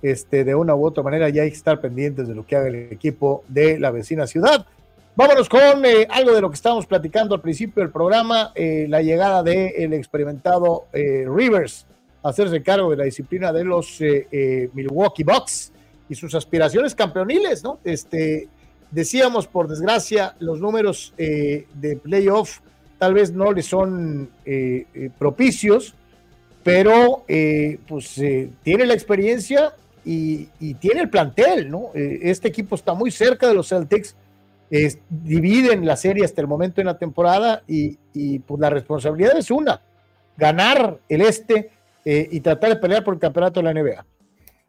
Este, 0.02 0.42
de 0.42 0.56
una 0.56 0.74
u 0.74 0.84
otra 0.84 1.04
manera 1.04 1.28
ya 1.28 1.42
hay 1.42 1.50
que 1.50 1.56
estar 1.56 1.80
pendientes 1.80 2.26
de 2.26 2.34
lo 2.34 2.44
que 2.44 2.56
haga 2.56 2.66
el 2.66 2.74
equipo 2.90 3.44
de 3.46 3.78
la 3.78 3.92
vecina 3.92 4.26
ciudad. 4.26 4.66
Vámonos 5.14 5.48
con 5.48 5.84
eh, 5.84 6.08
algo 6.10 6.32
de 6.32 6.40
lo 6.40 6.48
que 6.48 6.54
estábamos 6.54 6.86
platicando 6.86 7.34
al 7.34 7.40
principio 7.40 7.82
del 7.82 7.92
programa, 7.92 8.50
eh, 8.54 8.86
la 8.88 9.02
llegada 9.02 9.42
del 9.42 9.92
experimentado 9.92 10.86
eh, 10.92 11.26
Rivers 11.28 11.86
a 12.22 12.30
hacerse 12.30 12.62
cargo 12.62 12.90
de 12.90 12.96
la 12.96 13.04
disciplina 13.04 13.52
de 13.52 13.64
los 13.64 14.00
Milwaukee 14.72 15.24
Bucks 15.24 15.72
y 16.08 16.14
sus 16.14 16.34
aspiraciones 16.34 16.94
campeoniles, 16.94 17.62
¿no? 17.62 17.78
Este, 17.84 18.48
decíamos, 18.92 19.48
por 19.48 19.66
desgracia, 19.66 20.36
los 20.38 20.60
números 20.60 21.12
de 21.16 21.98
playoff 22.00 22.60
tal 22.98 23.14
vez 23.14 23.32
no 23.32 23.50
le 23.50 23.62
son 23.62 24.30
propicios, 25.18 25.94
pero 26.62 27.24
pues 27.88 28.20
tiene 28.62 28.86
la 28.86 28.94
experiencia 28.94 29.74
y, 30.04 30.48
y, 30.60 30.74
tiene 30.74 31.00
el 31.00 31.10
plantel, 31.10 31.70
¿no? 31.70 31.90
este 31.94 32.48
equipo 32.48 32.76
está 32.76 32.94
muy 32.94 33.10
cerca 33.10 33.48
de 33.48 33.54
los 33.54 33.68
Celtics 33.68 34.14
dividen 35.10 35.84
la 35.84 35.96
serie 35.96 36.24
hasta 36.24 36.40
el 36.40 36.46
momento 36.46 36.80
en 36.80 36.86
la 36.86 36.96
temporada 36.96 37.62
y, 37.66 37.98
pues 38.40 38.60
la 38.60 38.70
responsabilidad 38.70 39.36
es 39.36 39.50
una, 39.50 39.80
ganar 40.36 40.98
el 41.08 41.20
este 41.20 41.70
eh, 42.04 42.28
y 42.30 42.40
tratar 42.40 42.70
de 42.70 42.76
pelear 42.76 43.04
por 43.04 43.14
el 43.14 43.20
campeonato 43.20 43.60
de 43.60 43.64
la 43.64 43.80
NBA. 43.80 44.04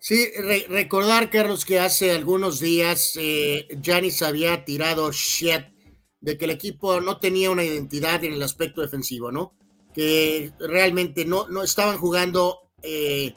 Sí, 0.05 0.31
recordar, 0.67 1.29
Carlos, 1.29 1.63
que 1.63 1.79
hace 1.79 2.11
algunos 2.11 2.59
días 2.59 3.13
eh, 3.15 3.69
Giannis 3.81 4.21
había 4.21 4.65
tirado 4.65 5.09
shit 5.13 5.61
de 6.19 6.37
que 6.37 6.43
el 6.43 6.51
equipo 6.51 6.99
no 6.99 7.19
tenía 7.19 7.49
una 7.49 7.63
identidad 7.63 8.21
en 8.25 8.33
el 8.33 8.43
aspecto 8.43 8.81
defensivo, 8.81 9.31
¿no? 9.31 9.53
Que 9.93 10.51
realmente 10.59 11.23
no, 11.23 11.47
no 11.47 11.63
estaban 11.63 11.97
jugando 11.97 12.73
eh, 12.81 13.33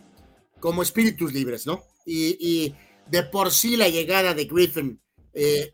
como 0.59 0.83
espíritus 0.83 1.33
libres, 1.33 1.69
¿no? 1.69 1.85
Y, 2.05 2.75
de 3.07 3.23
por 3.23 3.53
sí 3.53 3.77
la 3.77 3.89
llegada 3.89 4.35
de 4.35 4.47
Griffin 4.47 5.01
eh, 5.35 5.73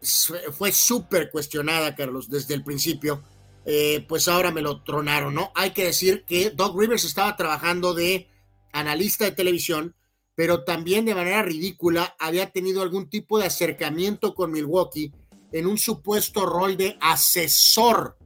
fue 0.52 0.72
súper 0.72 1.30
cuestionada, 1.30 1.94
Carlos, 1.94 2.28
desde 2.28 2.52
el 2.52 2.62
principio. 2.62 3.22
Eh, 3.64 4.04
pues 4.06 4.28
ahora 4.28 4.50
me 4.50 4.60
lo 4.60 4.82
tronaron, 4.82 5.34
¿no? 5.34 5.52
Hay 5.54 5.70
que 5.70 5.86
decir 5.86 6.26
que 6.26 6.50
Doug 6.50 6.78
Rivers 6.78 7.04
estaba 7.04 7.34
trabajando 7.34 7.94
de 7.94 8.28
analista 8.72 9.24
de 9.24 9.32
televisión, 9.32 9.96
pero 10.34 10.64
también 10.64 11.04
de 11.04 11.14
manera 11.14 11.42
ridícula 11.42 12.14
había 12.18 12.50
tenido 12.50 12.82
algún 12.82 13.08
tipo 13.08 13.38
de 13.38 13.46
acercamiento 13.46 14.34
con 14.34 14.50
Milwaukee 14.50 15.12
en 15.52 15.66
un 15.66 15.78
supuesto 15.78 16.46
rol 16.46 16.76
de 16.76 16.96
asesor 17.00 18.16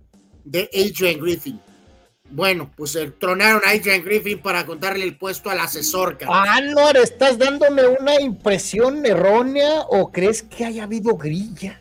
de 0.44 0.70
Adrian 0.72 1.20
Griffin. 1.20 1.60
Bueno, 2.30 2.72
pues 2.76 2.96
eh, 2.96 3.12
tronaron 3.18 3.62
a 3.64 3.70
Adrian 3.70 4.02
Griffin 4.04 4.40
para 4.40 4.66
contarle 4.66 5.04
el 5.04 5.16
puesto 5.16 5.48
al 5.50 5.60
asesor. 5.60 6.18
Ah, 6.26 6.60
no, 6.60 6.90
¿estás 6.90 7.38
dándome 7.38 7.86
una 7.86 8.20
impresión 8.20 9.04
errónea 9.06 9.82
o 9.88 10.10
crees 10.10 10.42
que 10.42 10.64
haya 10.64 10.84
habido 10.84 11.16
grilla? 11.16 11.80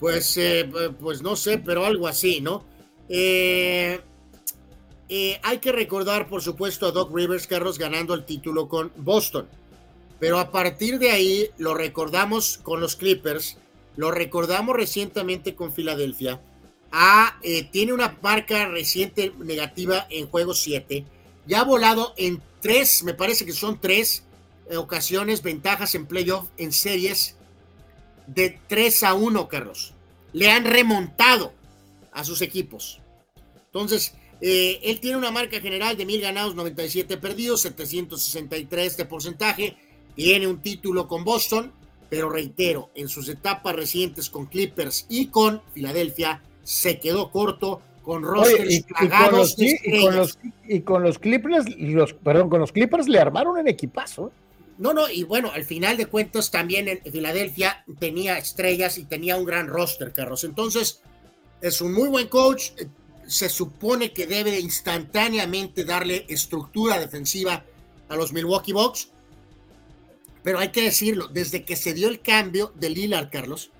Pues, 0.00 0.36
eh, 0.36 0.68
pues 1.00 1.22
no 1.22 1.36
sé, 1.36 1.58
pero 1.58 1.84
algo 1.84 2.08
así, 2.08 2.40
¿no? 2.40 2.64
Eh, 3.08 4.00
hay 5.42 5.58
que 5.58 5.72
recordar, 5.72 6.28
por 6.28 6.42
supuesto, 6.42 6.86
a 6.86 6.92
Doc 6.92 7.14
Rivers, 7.14 7.46
Carlos, 7.46 7.78
ganando 7.78 8.14
el 8.14 8.24
título 8.24 8.68
con 8.68 8.92
Boston. 8.96 9.46
Pero 10.18 10.38
a 10.38 10.50
partir 10.50 10.98
de 10.98 11.10
ahí 11.10 11.50
lo 11.58 11.74
recordamos 11.74 12.58
con 12.62 12.80
los 12.80 12.96
Clippers, 12.96 13.58
lo 13.96 14.10
recordamos 14.10 14.76
recientemente 14.76 15.54
con 15.54 15.72
Filadelfia 15.72 16.40
eh, 17.42 17.64
tiene 17.64 17.92
una 17.92 18.16
marca 18.22 18.68
reciente 18.68 19.32
negativa 19.38 20.06
en 20.10 20.28
juego 20.28 20.54
7. 20.54 21.04
Ya 21.46 21.60
ha 21.60 21.64
volado 21.64 22.14
en 22.16 22.40
tres, 22.60 23.02
me 23.02 23.14
parece 23.14 23.44
que 23.44 23.52
son 23.52 23.80
tres 23.80 24.24
eh, 24.70 24.76
ocasiones, 24.76 25.42
ventajas 25.42 25.94
en 25.94 26.06
playoff 26.06 26.48
en 26.56 26.72
series 26.72 27.36
de 28.26 28.58
3 28.68 29.02
a 29.02 29.14
1, 29.14 29.48
Carlos. 29.48 29.92
Le 30.32 30.50
han 30.50 30.64
remontado 30.64 31.52
a 32.12 32.24
sus 32.24 32.40
equipos. 32.40 33.00
Entonces, 33.66 34.14
eh, 34.46 34.78
él 34.82 35.00
tiene 35.00 35.16
una 35.16 35.30
marca 35.30 35.58
general 35.58 35.96
de 35.96 36.04
mil 36.04 36.20
ganados, 36.20 36.54
97 36.54 37.16
perdidos, 37.16 37.62
763 37.62 38.96
de 38.98 39.04
porcentaje. 39.06 39.76
Tiene 40.14 40.46
un 40.46 40.60
título 40.60 41.08
con 41.08 41.24
Boston, 41.24 41.72
pero 42.10 42.28
reitero, 42.28 42.90
en 42.94 43.08
sus 43.08 43.26
etapas 43.30 43.74
recientes 43.74 44.28
con 44.28 44.44
Clippers 44.44 45.06
y 45.08 45.28
con 45.28 45.62
Filadelfia, 45.72 46.42
se 46.62 47.00
quedó 47.00 47.30
corto 47.30 47.80
con 48.02 48.22
Oye, 48.24 48.34
rosters 48.34 48.70
y, 48.70 48.76
y 48.76 48.82
con 48.82 49.08
plagados 49.08 49.38
los, 49.38 49.56
de 49.56 49.80
y 49.82 50.00
con 50.02 50.16
los- 50.16 50.38
y 50.68 50.80
con 50.82 51.02
los 51.02 51.18
Clippers, 51.18 51.64
los, 51.78 52.12
perdón, 52.12 52.50
con 52.50 52.60
los 52.60 52.70
Clippers 52.70 53.08
le 53.08 53.18
armaron 53.18 53.56
un 53.56 53.66
equipazo. 53.66 54.30
No, 54.76 54.92
no, 54.92 55.08
y 55.08 55.22
bueno, 55.22 55.50
al 55.54 55.64
final 55.64 55.96
de 55.96 56.04
cuentas 56.06 56.50
también 56.50 56.86
en 56.88 57.00
Filadelfia 57.10 57.82
tenía 57.98 58.36
estrellas 58.36 58.98
y 58.98 59.04
tenía 59.04 59.36
un 59.36 59.46
gran 59.46 59.68
roster, 59.68 60.12
Carlos. 60.12 60.44
Entonces, 60.44 61.00
es 61.62 61.80
un 61.80 61.94
muy 61.94 62.08
buen 62.10 62.28
coach. 62.28 62.72
Se 63.26 63.48
supone 63.48 64.12
que 64.12 64.26
debe 64.26 64.50
de 64.50 64.60
instantáneamente 64.60 65.84
darle 65.84 66.26
estructura 66.28 66.98
defensiva 66.98 67.64
a 68.08 68.16
los 68.16 68.32
Milwaukee 68.32 68.72
Bucks. 68.72 69.08
Pero 70.42 70.58
hay 70.58 70.68
que 70.68 70.82
decirlo, 70.82 71.28
desde 71.28 71.64
que 71.64 71.74
se 71.74 71.94
dio 71.94 72.08
el 72.08 72.20
cambio 72.20 72.72
de 72.74 72.90
Lillard, 72.90 73.30
Carlos, 73.30 73.70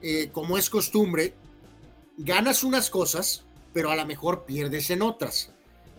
eh, 0.00 0.30
como 0.32 0.56
es 0.56 0.70
costumbre, 0.70 1.34
ganas 2.16 2.62
unas 2.62 2.90
cosas, 2.90 3.42
pero 3.72 3.90
a 3.90 3.96
lo 3.96 4.06
mejor 4.06 4.44
pierdes 4.44 4.90
en 4.90 5.02
otras. 5.02 5.50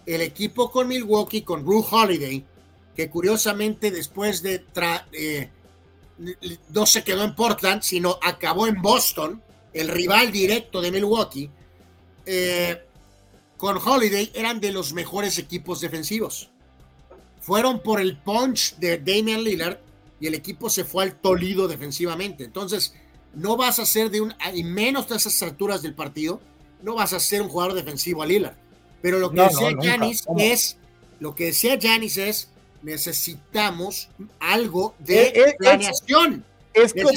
El 0.05 0.21
equipo 0.21 0.71
con 0.71 0.87
Milwaukee, 0.87 1.41
con 1.41 1.63
Drew 1.65 1.85
Holiday, 1.89 2.45
que 2.95 3.09
curiosamente 3.09 3.91
después 3.91 4.41
de 4.41 4.65
tra- 4.65 5.05
eh, 5.11 5.49
no 6.69 6.85
se 6.85 7.03
quedó 7.03 7.23
en 7.23 7.35
Portland, 7.35 7.81
sino 7.81 8.17
acabó 8.21 8.67
en 8.67 8.81
Boston, 8.81 9.41
el 9.73 9.87
rival 9.89 10.31
directo 10.31 10.79
de 10.81 10.91
Milwaukee, 10.91 11.49
eh, 12.25 12.85
con 13.63 13.77
Holiday 13.77 14.29
eran 14.33 14.59
de 14.59 14.73
los 14.73 14.91
mejores 14.91 15.37
equipos 15.37 15.79
defensivos. 15.79 16.49
Fueron 17.39 17.81
por 17.81 18.01
el 18.01 18.17
punch 18.17 18.75
de 18.75 18.97
Damian 18.97 19.41
Lillard 19.41 19.77
y 20.19 20.27
el 20.27 20.33
equipo 20.33 20.69
se 20.69 20.83
fue 20.83 21.05
al 21.05 21.15
tolido 21.15 21.69
defensivamente. 21.69 22.43
Entonces, 22.43 22.93
no 23.33 23.55
vas 23.55 23.79
a 23.79 23.85
ser 23.85 24.11
de 24.11 24.19
un, 24.19 24.33
y 24.53 24.65
menos 24.65 25.09
a 25.13 25.15
esas 25.15 25.41
alturas 25.43 25.81
del 25.81 25.93
partido, 25.95 26.41
no 26.81 26.95
vas 26.95 27.13
a 27.13 27.21
ser 27.21 27.41
un 27.41 27.47
jugador 27.47 27.73
defensivo 27.73 28.21
a 28.21 28.25
Lillard. 28.25 28.57
Pero 29.01 29.19
lo 29.19 29.29
que 29.29 29.37
No, 29.37 29.43
decía 29.43 29.97
¿Cómo? 30.25 30.39
es, 30.41 30.75
lo 31.21 31.33
que 31.33 31.45
decía 31.45 31.77
Giannis 31.77 32.17
es, 32.17 32.49
necesitamos 32.81 34.09
algo 34.41 34.93
de 34.99 35.23
Eh, 35.23 35.33
eh, 35.35 35.55
planeación. 35.57 36.43
Es 36.73 36.93
como, 36.93 37.11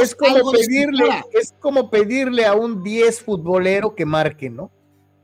es 0.00 0.16
como 0.16 0.50
de 0.50 0.58
pedirle, 0.58 1.24
es 1.32 1.54
como 1.60 1.90
pedirle 1.90 2.44
a 2.44 2.54
un 2.54 2.82
10 2.82 3.20
futbolero 3.20 3.94
que 3.94 4.04
marque, 4.04 4.50
¿no? 4.50 4.72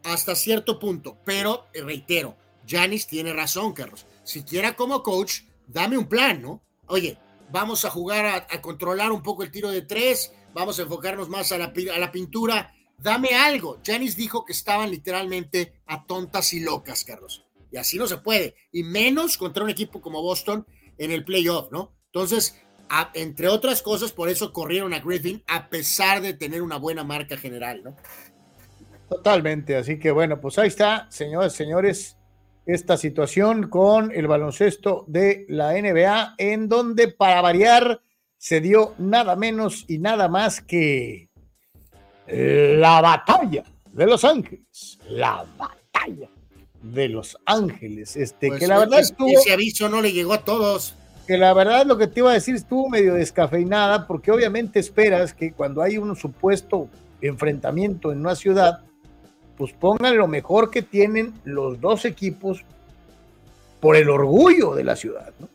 Hasta 0.05 0.35
cierto 0.35 0.79
punto, 0.79 1.19
pero 1.25 1.67
eh, 1.73 1.83
reitero, 1.83 2.37
Janis 2.67 3.07
tiene 3.07 3.33
razón, 3.33 3.73
Carlos. 3.73 4.07
Siquiera 4.25 4.77
como 4.77 5.03
coach, 5.03 5.43
dame 5.67 5.99
un 5.99 6.07
plan, 6.07 6.43
¿no? 6.43 6.63
Oye, 6.87 7.19
vamos 7.51 7.85
a 7.85 7.91
jugar 7.91 8.47
a, 8.51 8.61
controlar 8.61 9.13
un 9.13 9.23
poco 9.23 9.43
el 9.43 9.51
tiro 9.51 9.71
de 9.71 9.83
tres, 9.83 10.33
vamos 10.55 10.79
a 10.79 10.83
enfocarnos 10.83 11.29
más 11.29 11.53
a 11.53 11.59
la, 11.59 12.13
pintura, 12.13 12.75
dame 12.99 13.35
algo. 13.35 13.79
Janis 13.85 14.17
dijo 14.17 14.45
que 14.45 14.53
estaban 14.53 14.91
literalmente 14.91 15.81
a 15.87 16.05
tontas 16.05 16.53
y 16.53 16.61
locas, 16.61 17.05
Carlos. 17.05 17.45
Y 17.71 17.77
así 17.77 17.99
no 17.99 18.07
se 18.07 18.19
puede, 18.19 18.55
y 18.73 18.83
menos 18.83 19.37
contra 19.37 19.65
un 19.65 19.71
equipo 19.71 20.01
como 20.01 20.23
Boston 20.23 20.67
en 20.97 21.11
el 21.11 21.25
playoff, 21.25 21.71
¿no? 21.71 21.93
Entonces, 22.07 22.57
entre 23.15 23.49
otras 23.49 23.83
cosas, 23.83 24.13
por 24.13 24.31
eso 24.31 24.53
corrieron 24.53 24.95
a 24.95 25.01
Griffin, 25.01 25.43
a 25.47 25.69
pesar 25.69 26.23
de 26.23 26.33
tener 26.33 26.63
una 26.63 26.77
buena 26.77 27.05
marca 27.05 27.37
general, 27.37 27.83
¿no? 27.85 27.97
Totalmente, 29.09 29.77
así 29.77 29.99
que 29.99 30.11
bueno, 30.11 30.41
pues 30.41 30.59
ahí 30.59 30.69
está, 30.69 31.07
señores, 31.11 31.55
señores, 31.55 32.17
esta 32.67 32.99
situación 32.99 33.69
con 33.69 34.13
el 34.13 34.27
baloncesto 34.27 35.05
de 35.09 35.47
la 35.49 35.73
NBA, 35.73 36.35
en 36.37 36.69
donde 36.69 37.09
para 37.09 37.41
variar 37.41 38.03
se 38.37 38.61
dio 38.61 38.95
nada 38.99 39.35
menos 39.37 39.87
y 39.89 39.99
nada 39.99 40.29
más 40.29 40.61
que 40.61 41.31
la 42.27 43.01
batalla 43.01 43.65
de 43.91 44.07
Los 44.07 44.25
Ángeles, 44.25 44.99
la 45.09 45.47
batalla 45.57 46.29
de 46.83 47.09
Los 47.09 47.39
Ángeles, 47.47 48.15
este, 48.17 48.49
Pues, 48.49 48.61
que 48.61 48.67
la 48.67 48.79
verdad 48.79 49.01
estuvo, 49.01 49.31
ese 49.31 49.53
aviso 49.53 49.89
no 49.89 50.03
le 50.03 50.13
llegó 50.13 50.35
a 50.35 50.45
todos. 50.45 50.95
que 51.27 51.39
la 51.39 51.55
verdad 51.55 51.87
lo 51.87 51.97
que 51.97 52.07
te 52.07 52.21
iba 52.21 52.31
a 52.31 52.35
decir 52.35 52.55
estuvo 52.55 52.91
medio 52.91 53.15
descafeinada, 53.15 54.07
porque 54.07 54.31
obviamente 54.31 54.79
esperas 54.79 55.33
que 55.33 55.53
cuando 55.53 55.81
hay 55.81 55.97
un 55.97 56.15
supuesto 56.17 56.89
enfrentamiento 57.23 58.13
en 58.13 58.21
una 58.21 58.37
ciudad, 58.37 58.81
pues 59.59 59.73
pongan 59.73 60.17
lo 60.17 60.29
mejor 60.29 60.71
que 60.71 60.83
tienen 60.83 61.35
los 61.45 61.81
dos 61.81 62.05
equipos 62.05 62.65
por 63.81 63.97
el 63.97 64.09
orgullo 64.09 64.75
de 64.75 64.85
la 64.85 64.95
ciudad, 64.95 65.33
¿no? 65.41 65.49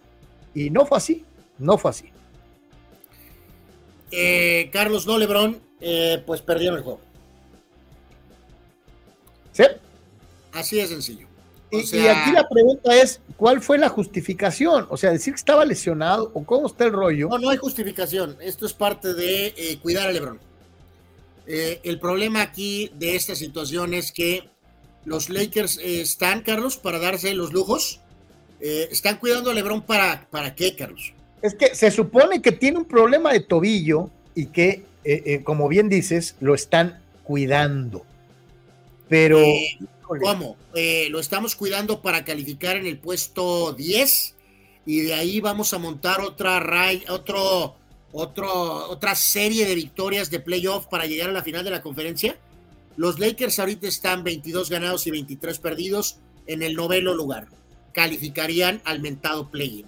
Y 0.53 0.69
no 0.69 0.85
fue 0.85 0.98
así, 0.98 1.25
no 1.57 1.77
fue 1.77 1.91
así. 1.91 2.09
Eh, 4.11 4.69
Carlos 4.72 5.07
no 5.07 5.17
Lebron, 5.17 5.57
eh, 5.80 6.22
pues 6.25 6.41
perdieron 6.41 6.77
el 6.77 6.83
juego. 6.83 6.99
¿Sí? 9.53 9.64
Así 10.51 10.75
de 10.75 10.88
sencillo. 10.88 11.27
O 11.72 11.77
Y, 11.77 12.07
aquí 12.07 12.32
la 12.32 12.48
pregunta 12.48 12.95
es, 12.95 13.22
¿cuál 13.38 13.61
fue 13.61 13.80
la 13.80 13.90
justificación? 13.90 14.85
O 14.90 14.98
sea, 14.98 15.11
decir 15.11 15.33
que 15.33 15.40
estaba 15.40 15.65
lesionado 15.65 16.30
o 16.33 16.43
cómo 16.43 16.67
está 16.67 16.85
el 16.85 16.91
rollo. 16.91 17.30
No, 17.30 17.40
no 17.40 17.49
hay 17.49 17.57
justificación. 17.57 18.38
Esto 18.41 18.65
es 18.65 18.73
parte 18.73 19.14
de 19.14 19.48
eh, 19.57 19.80
cuidar 19.82 20.09
a 20.09 20.11
Lebron. 20.11 20.40
Eh, 21.47 21.80
el 21.83 21.99
problema 21.99 22.41
aquí 22.41 22.91
de 22.95 23.15
esta 23.15 23.35
situación 23.35 23.93
es 23.93 24.11
que 24.11 24.49
los 25.05 25.30
Lakers 25.30 25.77
eh, 25.80 26.01
están, 26.01 26.41
Carlos, 26.41 26.77
para 26.77 26.99
darse 26.99 27.33
los 27.33 27.51
lujos. 27.51 27.99
Eh, 28.61 28.88
están 28.91 29.17
cuidando 29.17 29.51
a 29.51 29.53
Lebron 29.53 29.81
para, 29.81 30.27
para 30.30 30.55
qué, 30.55 30.75
Carlos. 30.75 31.11
Es 31.41 31.53
que 31.55 31.75
se 31.75 31.91
supone 31.91 32.41
que 32.41 32.53
tiene 32.53 32.77
un 32.77 32.85
problema 32.85 33.33
de 33.33 33.41
tobillo 33.41 34.09
y 34.33 34.45
que, 34.45 34.83
como 35.43 35.67
bien 35.67 35.89
dices, 35.89 36.35
lo 36.39 36.55
están 36.55 37.01
cuidando. 37.23 38.05
Pero, 39.09 39.43
¿Cómo? 40.07 40.55
Lo 41.09 41.19
estamos 41.19 41.57
cuidando 41.57 42.01
para 42.01 42.23
calificar 42.23 42.77
en 42.77 42.85
el 42.85 42.97
puesto 42.97 43.73
10 43.73 44.35
y 44.85 45.01
de 45.01 45.13
ahí 45.13 45.41
vamos 45.41 45.73
a 45.73 45.80
montar 45.80 46.22
otra 46.22 46.61
ray- 46.61 47.03
otro, 47.09 47.75
otro, 48.14 48.90
otra 48.90 49.16
serie 49.16 49.66
de 49.66 49.75
victorias 49.75 50.30
de 50.30 50.40
playoff 50.40 50.85
para 50.88 51.06
llegar 51.06 51.30
a 51.30 51.33
la 51.33 51.43
final 51.43 51.66
de 51.66 51.72
la 51.72 51.82
conferencia. 51.82 52.38
Los 52.95 53.19
Lakers 53.19 53.59
ahorita 53.59 53.88
están 53.88 54.24
22 54.24 54.69
ganados 54.69 55.08
y 55.08 55.11
23 55.11 55.58
perdidos 55.59 56.19
en 56.45 56.61
el 56.61 56.75
noveno 56.75 57.14
lugar. 57.14 57.48
Calificarían 57.92 58.82
al 58.85 59.01
mentado 59.01 59.50
play-in. 59.50 59.88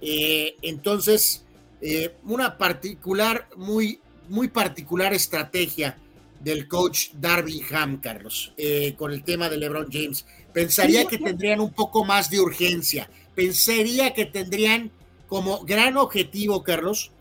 Eh, 0.00 0.56
entonces, 0.62 1.44
eh, 1.80 2.16
una 2.24 2.58
particular, 2.58 3.48
muy, 3.56 4.00
muy 4.28 4.48
particular 4.48 5.14
estrategia 5.14 5.96
del 6.40 6.68
coach 6.68 7.10
Darby 7.14 7.62
Ham, 7.70 8.00
Carlos, 8.00 8.52
eh, 8.56 8.94
con 8.98 9.12
el 9.12 9.22
tema 9.22 9.48
de 9.48 9.56
LeBron 9.56 9.88
James. 9.90 10.26
Pensaría 10.52 11.06
que 11.06 11.18
tendrían 11.18 11.60
un 11.60 11.72
poco 11.72 12.04
más 12.04 12.30
de 12.30 12.40
urgencia. 12.40 13.08
Pensaría 13.34 14.12
que 14.12 14.26
tendrían 14.26 14.90
como 15.26 15.64
gran 15.64 15.96
objetivo, 15.96 16.62
Carlos, 16.62 17.12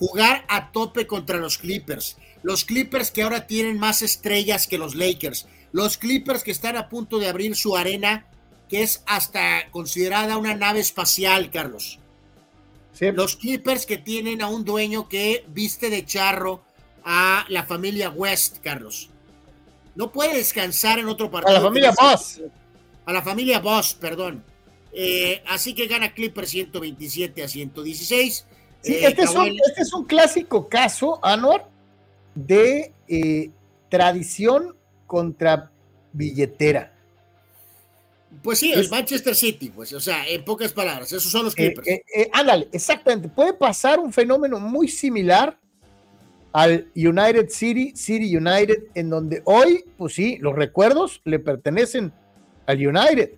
jugar 0.00 0.46
a 0.48 0.72
tope 0.72 1.06
contra 1.06 1.36
los 1.36 1.58
Clippers. 1.58 2.16
Los 2.42 2.64
Clippers 2.64 3.10
que 3.10 3.22
ahora 3.22 3.46
tienen 3.46 3.78
más 3.78 4.00
estrellas 4.00 4.66
que 4.66 4.78
los 4.78 4.94
Lakers. 4.94 5.46
Los 5.72 5.98
Clippers 5.98 6.42
que 6.42 6.50
están 6.50 6.78
a 6.78 6.88
punto 6.88 7.18
de 7.18 7.28
abrir 7.28 7.54
su 7.54 7.76
arena, 7.76 8.26
que 8.70 8.82
es 8.82 9.02
hasta 9.06 9.70
considerada 9.70 10.38
una 10.38 10.54
nave 10.54 10.80
espacial, 10.80 11.50
Carlos. 11.50 11.98
sí, 12.94 13.12
Los 13.12 13.36
Clippers 13.36 13.84
que 13.84 13.98
tienen 13.98 14.40
a 14.40 14.48
un 14.48 14.64
dueño 14.64 15.06
que 15.06 15.44
viste 15.48 15.90
de 15.90 16.06
charro 16.06 16.62
a 17.04 17.44
la 17.50 17.64
familia 17.64 18.08
West, 18.08 18.58
Carlos. 18.62 19.10
No 19.94 20.10
puede 20.10 20.34
descansar 20.38 20.98
en 20.98 21.08
otro 21.08 21.26
a 21.26 21.30
partido. 21.30 21.54
la 21.58 21.60
familia 21.60 21.92
Boss. 22.00 22.40
A 23.04 23.12
la 23.12 23.20
familia 23.22 23.60
Boss, 23.60 23.94
perdón. 23.94 24.42
Eh, 24.92 25.42
así 25.46 25.74
que 25.74 25.86
gana 25.86 26.14
Clippers 26.14 26.50
127 26.50 27.42
a 27.42 27.48
116. 27.48 28.46
Sí, 28.82 28.94
Eh, 28.94 29.06
este, 29.08 29.22
es 29.22 29.30
un, 29.30 29.36
Kawhi- 29.46 29.58
este 29.66 29.82
es 29.82 29.92
un 29.92 30.04
clásico 30.04 30.68
caso, 30.68 31.18
Anuar, 31.24 31.68
de 32.34 32.92
eh, 33.08 33.50
tradición 33.88 34.74
contra 35.06 35.70
billetera. 36.12 36.92
Pues 38.42 38.60
sí, 38.60 38.72
es- 38.72 38.78
es 38.78 38.90
Manchester 38.90 39.34
City, 39.34 39.70
pues, 39.70 39.92
o 39.92 40.00
sea, 40.00 40.26
en 40.28 40.44
pocas 40.44 40.72
palabras, 40.72 41.12
esos 41.12 41.30
son 41.30 41.44
los 41.44 41.54
Eh, 41.54 41.74
Clippers. 41.74 41.86
eh, 41.88 42.30
ándale, 42.32 42.68
exactamente. 42.72 43.28
Puede 43.28 43.52
pasar 43.54 43.98
un 43.98 44.12
fenómeno 44.12 44.60
muy 44.60 44.86
similar 44.88 45.58
al 46.52 46.88
United 46.94 47.48
City, 47.50 47.92
City 47.96 48.36
United, 48.36 48.84
en 48.94 49.10
donde 49.10 49.42
hoy, 49.44 49.84
pues 49.98 50.14
sí, 50.14 50.38
los 50.40 50.54
recuerdos 50.54 51.20
le 51.24 51.38
pertenecen 51.40 52.12
al 52.66 52.86
United, 52.86 53.32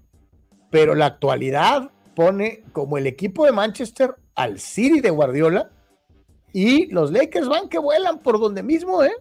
pero 0.70 0.94
la 0.94 1.06
actualidad 1.06 1.90
pone 2.14 2.62
como 2.72 2.98
el 2.98 3.06
equipo 3.06 3.44
de 3.46 3.52
Manchester 3.52 4.14
al 4.34 4.60
City 4.60 5.00
de 5.00 5.10
Guardiola 5.10 5.70
y 6.52 6.86
los 6.86 7.10
Lakers 7.12 7.48
van 7.48 7.68
que 7.68 7.78
vuelan 7.78 8.22
por 8.22 8.38
donde 8.38 8.62
mismo, 8.62 9.02
¿eh? 9.02 9.12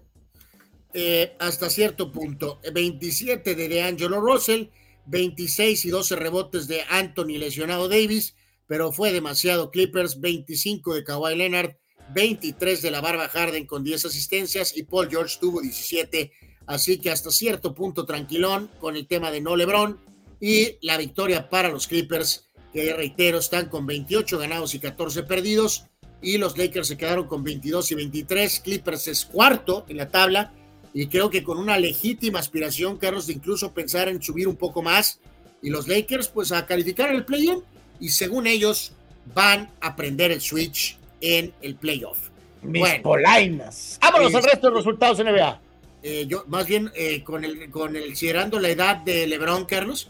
Eh, 0.94 1.36
hasta 1.40 1.70
cierto 1.70 2.12
punto. 2.12 2.60
27 2.74 3.56
de 3.56 3.68
DeAngelo 3.70 4.20
Russell, 4.20 4.66
26 5.06 5.86
y 5.86 5.90
12 5.90 6.16
rebotes 6.16 6.68
de 6.68 6.82
Anthony 6.90 7.38
lesionado 7.38 7.88
Davis, 7.88 8.36
pero 8.68 8.92
fue 8.92 9.12
demasiado 9.14 9.72
Clippers, 9.72 10.20
25 10.20 10.96
de 10.96 11.04
Kawhi 11.04 11.36
Leonard, 11.36 11.76
23 12.14 12.82
de 12.82 12.92
la 12.92 13.00
Barba 13.00 13.30
Harden 13.30 13.66
con 13.66 13.84
10 13.84 14.06
asistencias 14.06 14.76
y 14.76 14.84
Paul 14.84 15.10
George 15.10 15.38
tuvo 15.40 15.62
17 15.62 16.32
Así 16.72 17.00
que 17.00 17.10
hasta 17.12 17.32
cierto 17.32 17.74
punto 17.74 18.06
tranquilón 18.06 18.70
con 18.80 18.96
el 18.96 19.08
tema 19.08 19.32
de 19.32 19.42
no 19.42 19.56
LeBron 19.56 20.00
y 20.40 20.78
la 20.82 20.98
victoria 20.98 21.50
para 21.50 21.70
los 21.70 21.88
Clippers, 21.88 22.50
que 22.74 22.94
reitero, 22.94 23.38
están 23.40 23.68
con 23.68 23.86
28 23.86 24.38
ganados 24.40 24.74
y 24.76 24.80
14 24.80 25.24
perdidos. 25.24 25.86
Y 26.22 26.38
los 26.38 26.58
Lakers 26.58 26.88
se 26.88 26.98
quedaron 26.98 27.28
con 27.28 27.44
22 27.44 27.92
y 27.92 27.96
23. 27.96 28.60
Clippers 28.60 29.08
es 29.08 29.26
cuarto 29.26 29.86
en 29.90 29.98
la 29.98 30.10
tabla 30.10 30.54
y 30.94 31.08
creo 31.08 31.30
que 31.30 31.44
con 31.44 31.58
una 31.58 31.78
legítima 31.78 32.40
aspiración, 32.40 32.98
Carlos, 32.98 33.28
de 33.28 33.34
incluso 33.34 33.74
pensar 33.74 34.10
en 34.10 34.22
subir 34.22 34.48
un 34.48 34.56
poco 34.56 34.82
más. 34.82 35.20
Y 35.62 35.70
los 35.70 35.88
Lakers, 35.88 36.28
pues 36.28 36.52
a 36.52 36.66
calificar 36.66 37.14
el 37.14 37.26
play-in 37.26 37.64
y 38.00 38.10
según 38.10 38.48
ellos 38.48 38.94
van 39.34 39.70
a 39.80 39.96
prender 39.96 40.32
el 40.32 40.42
switch 40.42 40.98
en 41.22 41.54
el 41.62 41.76
playoff. 41.76 42.30
Mis 42.64 43.00
polainas. 43.02 43.98
Vámonos 44.02 44.36
al 44.36 44.44
resto 44.44 44.70
de 44.70 44.76
resultados 44.76 45.20
NBA. 45.20 45.62
Eh, 46.04 46.26
yo, 46.28 46.44
más 46.48 46.66
bien, 46.66 46.92
eh, 46.96 47.24
con 47.24 47.44
el, 47.44 47.70
con 47.70 47.96
el, 47.96 48.06
considerando 48.06 48.60
la 48.60 48.70
edad 48.70 48.98
de 48.98 49.28
LeBron, 49.28 49.66
Carlos, 49.66 50.10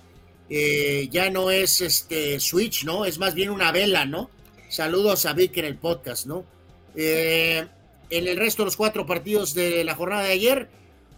eh, 0.53 1.07
ya 1.09 1.29
no 1.29 1.49
es 1.49 1.79
este 1.79 2.39
switch, 2.41 2.83
¿no? 2.83 3.05
Es 3.05 3.17
más 3.17 3.33
bien 3.33 3.49
una 3.49 3.71
vela, 3.71 4.05
¿no? 4.05 4.29
Saludos 4.69 5.25
a 5.25 5.31
Vic 5.33 5.57
en 5.57 5.65
el 5.65 5.77
podcast, 5.77 6.27
¿no? 6.27 6.45
en 6.93 7.69
el 8.27 8.35
resto 8.35 8.63
de 8.63 8.65
los 8.65 8.75
cuatro 8.75 9.05
partidos 9.05 9.53
de 9.53 9.85
la 9.85 9.95
jornada 9.95 10.23
de 10.23 10.33
ayer, 10.33 10.67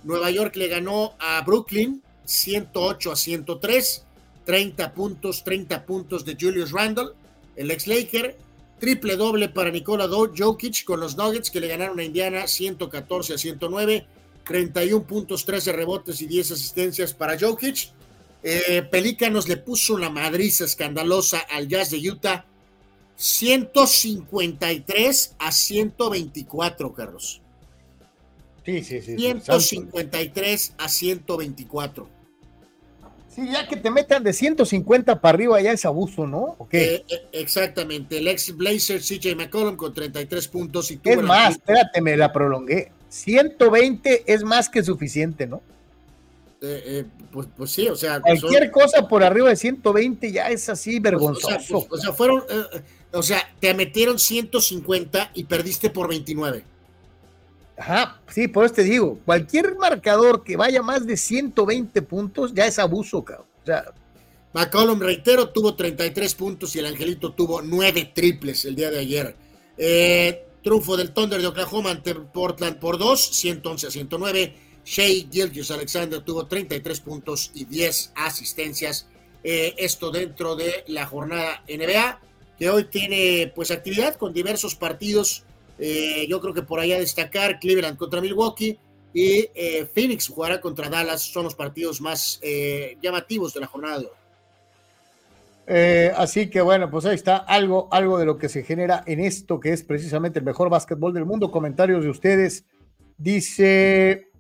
Nueva 0.04 0.30
York 0.30 0.56
le 0.56 0.68
ganó 0.68 1.16
a 1.18 1.42
Brooklyn 1.42 2.04
108 2.26 3.12
a 3.12 3.16
103, 3.16 4.06
30 4.46 4.94
puntos, 4.94 5.44
30 5.44 5.84
puntos 5.86 6.26
de 6.26 6.38
Julius 6.40 6.72
Randle, 6.72 7.10
el 7.56 7.72
ex 7.72 7.88
Laker, 7.88 8.38
triple 8.80 9.16
doble 9.16 9.50
para 9.50 9.72
Nikola 9.72 10.08
Jokic 10.08 10.84
con 10.84 11.00
los 11.00 11.18
Nuggets 11.18 11.50
que 11.50 11.60
le 11.60 11.68
ganaron 11.68 12.00
a 12.00 12.04
Indiana 12.04 12.48
114 12.48 13.34
a 13.34 13.38
109, 13.38 14.06
31 14.46 15.04
puntos, 15.06 15.46
13 15.46 15.72
rebotes 15.72 16.22
y 16.22 16.28
10 16.28 16.52
asistencias 16.52 17.14
para 17.14 17.40
Jokic. 17.40 17.92
Eh, 18.44 18.84
Pelícanos 18.92 19.48
le 19.48 19.58
puso 19.58 19.94
una 19.94 20.10
madriza 20.10 20.66
escandalosa 20.66 21.40
al 21.40 21.68
Jazz 21.68 21.92
de 21.92 22.10
Utah 22.10 22.46
153 23.16 25.36
a 25.40 25.52
124, 25.52 26.94
Carlos. 26.94 27.42
Sí, 28.66 28.84
sí, 28.84 29.02
sí. 29.02 29.18
153 29.18 30.76
a 30.78 30.90
124. 30.90 32.10
Sí, 33.30 33.50
ya 33.52 33.68
que 33.68 33.78
te 33.78 33.90
metan 33.90 34.24
de 34.24 34.32
150 34.32 35.20
para 35.20 35.36
arriba 35.36 35.60
ya 35.62 35.72
es 35.72 35.86
abuso, 35.86 36.28
¿no? 36.28 36.56
Eh, 36.72 37.04
eh, 37.08 37.28
exactamente. 37.32 38.20
El 38.20 38.28
ex 38.28 38.56
Blazer 38.56 39.02
CJ 39.02 39.36
McCollum 39.36 39.76
con 39.76 39.92
33 39.94 40.48
puntos. 40.50 40.92
Y 40.92 41.00
es 41.04 41.22
más, 41.22 41.56
espérate, 41.56 42.00
me 42.02 42.16
la 42.16 42.32
prolongué. 42.32 42.92
120 43.10 44.32
es 44.32 44.44
más 44.44 44.70
que 44.70 44.84
suficiente, 44.84 45.48
¿no? 45.48 45.64
Eh, 46.66 47.06
pues, 47.32 47.48
pues, 47.56 47.72
sí, 47.72 47.88
o 47.90 47.96
sea. 47.96 48.22
Cualquier 48.22 48.72
cosa 48.72 49.08
por 49.08 49.24
arriba 49.24 49.50
de 49.50 49.56
120 49.56 50.32
ya 50.32 50.50
es 50.50 50.70
así 50.70 51.00
pues, 51.00 51.12
vergonzoso. 51.12 51.88
o, 51.90 51.98
sea, 51.98 52.14
fueron. 52.14 52.44
o 53.12 53.22
sea, 53.22 53.42
te 53.60 53.74
metieron 53.74 54.18
150 54.18 55.32
y 55.34 55.44
perdiste 55.44 55.90
por 55.90 56.08
29. 56.08 56.64
Ajá, 57.78 58.22
sí, 58.30 58.48
por 58.48 58.66
eso 58.66 58.76
te 58.76 58.84
digo, 58.84 59.20
cualquier 59.26 59.76
marcador 59.76 60.44
que 60.44 60.56
vaya 60.56 60.82
más 60.82 61.06
de 61.06 61.18
120 61.18 62.02
puntos 62.04 62.54
ya 62.54 62.66
es 62.66 62.78
abuso, 62.80 63.24
cabrón. 63.24 63.48
O 63.64 63.66
sea, 63.66 63.94
McCollum, 64.54 65.00
reitero, 65.00 65.50
tuvo 65.50 65.76
33 65.76 66.36
puntos 66.36 66.76
y 66.76 66.80
el 66.80 66.86
Angelito 66.86 67.34
tuvo 67.34 67.62
9 67.62 68.12
triples 68.14 68.66
el 68.66 68.76
día 68.76 68.92
de 68.92 69.00
ayer. 69.00 69.36
Eh, 69.78 70.46
triunfo 70.62 70.96
del 70.96 71.12
Thunder 71.12 71.42
de 71.42 71.48
Oklahoma 71.48 71.90
ante 71.90 72.14
Portland 72.14 72.78
por 72.78 73.00
2, 73.00 73.20
111 73.20 73.88
a 73.88 73.92
109. 73.92 74.56
Shea 74.86 75.28
Gilgis 75.32 75.72
Alexander 75.72 76.22
tuvo 76.22 76.46
33 76.46 77.00
puntos 77.02 77.52
y 77.54 77.66
10 77.66 78.14
asistencias. 78.16 79.08
Eh, 79.44 79.76
esto 79.78 80.10
dentro 80.12 80.56
de 80.56 80.86
la 80.88 81.06
jornada 81.06 81.64
NBA, 81.68 82.20
que 82.58 82.70
hoy 82.70 82.86
tiene 82.86 83.52
pues 83.54 83.72
actividad 83.72 84.16
con 84.16 84.34
diversos 84.34 84.76
partidos 84.76 85.44
eh, 85.80 86.28
yo 86.30 86.40
creo 86.40 86.54
que 86.54 86.62
por 86.62 86.80
ahí 86.80 86.94
a 86.94 87.00
destacar 87.00 87.60
Cleveland 87.60 87.98
contra 87.98 88.22
Milwaukee 88.22 88.78
y 89.12 89.50
eh, 89.56 89.88
Phoenix 89.92 90.28
jugará 90.28 90.62
contra 90.62 90.88
Dallas. 90.88 91.22
Son 91.22 91.44
los 91.44 91.56
partidos 91.56 92.00
más 92.00 92.40
llamativos 93.02 93.54
de 93.54 93.60
la 93.60 93.68
jornada 93.68 94.04
así 96.16 96.50
que 96.50 96.62
bueno, 96.62 96.92
pues 96.92 97.06
ahí 97.06 97.16
está 97.16 97.38
algo, 97.38 97.88
algo 97.92 98.20
de 98.20 98.26
lo 98.26 98.38
que 98.38 98.50
se 98.50 98.64
genera 98.64 99.04
en 99.08 99.20
esto 99.20 99.60
que 99.60 99.74
es 99.74 99.84
precisamente 99.84 100.40
el 100.40 100.46
mejor 100.46 100.70
básquetbol 100.70 101.14
del 101.14 101.26
mundo. 101.26 101.52
Comentarios 101.52 102.04
de 102.04 102.10
ustedes. 102.10 102.66
Dice 103.18 104.33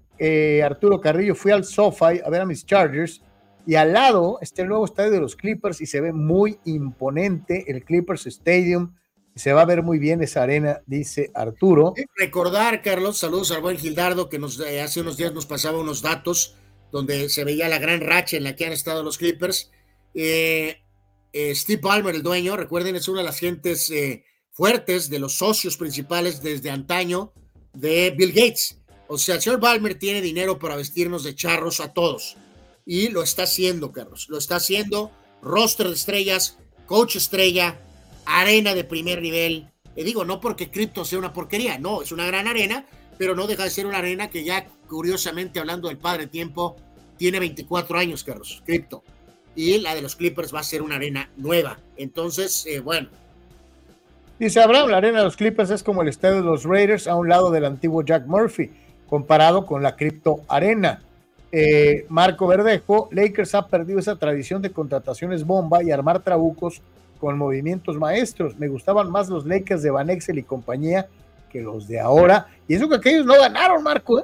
Arturo 0.63 1.01
Carrillo, 1.01 1.35
fui 1.35 1.51
al 1.51 1.63
SoFi 1.63 2.21
a 2.23 2.29
ver 2.29 2.41
a 2.41 2.45
mis 2.45 2.65
Chargers 2.65 3.21
y 3.65 3.75
al 3.75 3.93
lado 3.93 4.39
está 4.41 4.61
el 4.61 4.69
nuevo 4.69 4.85
estadio 4.85 5.11
de 5.11 5.19
los 5.19 5.35
Clippers 5.35 5.81
y 5.81 5.85
se 5.85 6.01
ve 6.01 6.13
muy 6.13 6.59
imponente 6.65 7.65
el 7.67 7.83
Clippers 7.83 8.27
Stadium 8.27 8.93
se 9.35 9.53
va 9.53 9.61
a 9.61 9.65
ver 9.65 9.81
muy 9.81 9.97
bien 9.97 10.21
esa 10.21 10.43
arena, 10.43 10.81
dice 10.85 11.31
Arturo. 11.33 11.93
Recordar, 12.15 12.81
Carlos, 12.81 13.17
saludos 13.17 13.51
al 13.51 13.61
buen 13.61 13.77
Gildardo, 13.77 14.29
que 14.29 14.39
nos, 14.39 14.59
eh, 14.59 14.81
hace 14.81 15.01
unos 15.01 15.17
días 15.17 15.33
nos 15.33 15.45
pasaba 15.45 15.79
unos 15.79 16.01
datos 16.01 16.55
donde 16.91 17.29
se 17.29 17.43
veía 17.43 17.67
la 17.67 17.79
gran 17.79 18.01
racha 18.01 18.37
en 18.37 18.43
la 18.43 18.55
que 18.55 18.65
han 18.65 18.73
estado 18.73 19.01
los 19.01 19.17
Clippers. 19.17 19.71
Eh, 20.13 20.77
eh, 21.31 21.55
Steve 21.55 21.81
Ballmer, 21.81 22.13
el 22.13 22.21
dueño, 22.21 22.55
recuerden, 22.55 22.95
es 22.95 23.07
una 23.07 23.21
de 23.21 23.25
las 23.25 23.39
gentes 23.39 23.91
fuertes, 24.51 25.09
de 25.09 25.17
los 25.17 25.37
socios 25.37 25.77
principales 25.77 26.43
desde 26.43 26.69
antaño 26.69 27.33
de 27.73 28.13
Bill 28.15 28.33
Gates. 28.33 28.82
O 29.13 29.17
sea, 29.19 29.35
el 29.35 29.41
señor 29.43 29.59
Ballmer 29.59 29.93
tiene 29.93 30.21
dinero 30.21 30.57
para 30.57 30.75
vestirnos 30.75 31.23
de 31.23 31.35
charros 31.35 31.79
a 31.79 31.93
todos. 31.93 32.35
Y 32.83 33.09
lo 33.09 33.21
está 33.21 33.43
haciendo, 33.43 33.91
Carlos. 33.91 34.27
Lo 34.27 34.39
está 34.39 34.55
haciendo. 34.55 35.11
Roster 35.39 35.87
de 35.87 35.93
estrellas, 35.93 36.57
coach 36.87 37.17
estrella, 37.17 37.77
arena 38.25 38.73
de 38.73 38.83
primer 38.83 39.21
nivel. 39.21 39.69
Le 39.95 40.03
digo, 40.03 40.25
no 40.25 40.41
porque 40.41 40.71
Crypto 40.71 41.05
sea 41.05 41.19
una 41.19 41.31
porquería, 41.31 41.77
no, 41.77 42.01
es 42.01 42.11
una 42.11 42.25
gran 42.25 42.47
arena, 42.47 42.87
pero 43.19 43.35
no 43.35 43.45
deja 43.45 43.65
de 43.65 43.69
ser 43.69 43.85
una 43.85 43.99
arena 43.99 44.31
que 44.31 44.43
ya, 44.43 44.65
curiosamente, 44.87 45.59
hablando 45.59 45.89
del 45.89 45.99
padre 45.99 46.25
tiempo, 46.25 46.75
tiene 47.15 47.39
24 47.39 47.99
años, 47.99 48.23
Carlos, 48.23 48.63
Crypto. 48.65 49.03
Y 49.55 49.77
la 49.77 49.93
de 49.93 50.01
los 50.01 50.15
Clippers 50.15 50.51
va 50.51 50.61
a 50.61 50.63
ser 50.63 50.81
una 50.81 50.95
arena 50.95 51.29
nueva. 51.37 51.77
Entonces, 51.97 52.65
eh, 52.65 52.79
bueno. 52.79 53.09
Dice 54.39 54.59
Abraham, 54.59 54.89
la 54.89 54.97
arena 54.97 55.19
de 55.19 55.25
los 55.25 55.37
Clippers 55.37 55.69
es 55.69 55.83
como 55.83 56.01
el 56.01 56.07
estadio 56.07 56.37
de 56.37 56.47
los 56.47 56.63
Raiders 56.63 57.05
a 57.05 57.13
un 57.13 57.29
lado 57.29 57.51
del 57.51 57.65
antiguo 57.65 58.01
Jack 58.01 58.25
Murphy, 58.25 58.71
comparado 59.07 59.65
con 59.65 59.83
la 59.83 59.95
Crypto 59.95 60.41
Arena. 60.47 61.01
Eh, 61.51 62.07
Marco 62.09 62.47
Verdejo, 62.47 63.09
Lakers 63.11 63.53
ha 63.53 63.67
perdido 63.67 63.99
esa 63.99 64.15
tradición 64.15 64.61
de 64.61 64.71
contrataciones 64.71 65.43
bomba 65.45 65.83
y 65.83 65.91
armar 65.91 66.23
trabucos 66.23 66.81
con 67.19 67.37
movimientos 67.37 67.95
maestros. 67.95 68.57
Me 68.57 68.67
gustaban 68.67 69.11
más 69.11 69.29
los 69.29 69.45
Lakers 69.45 69.83
de 69.83 69.91
Van 69.91 70.09
Exel 70.09 70.39
y 70.39 70.43
compañía 70.43 71.07
que 71.51 71.61
los 71.61 71.87
de 71.87 71.99
ahora. 71.99 72.47
Y 72.67 72.73
eso 72.73 72.89
que 72.89 72.95
aquellos 72.95 73.25
no 73.25 73.39
ganaron, 73.39 73.83
Marco. 73.83 74.19
¿eh? 74.19 74.23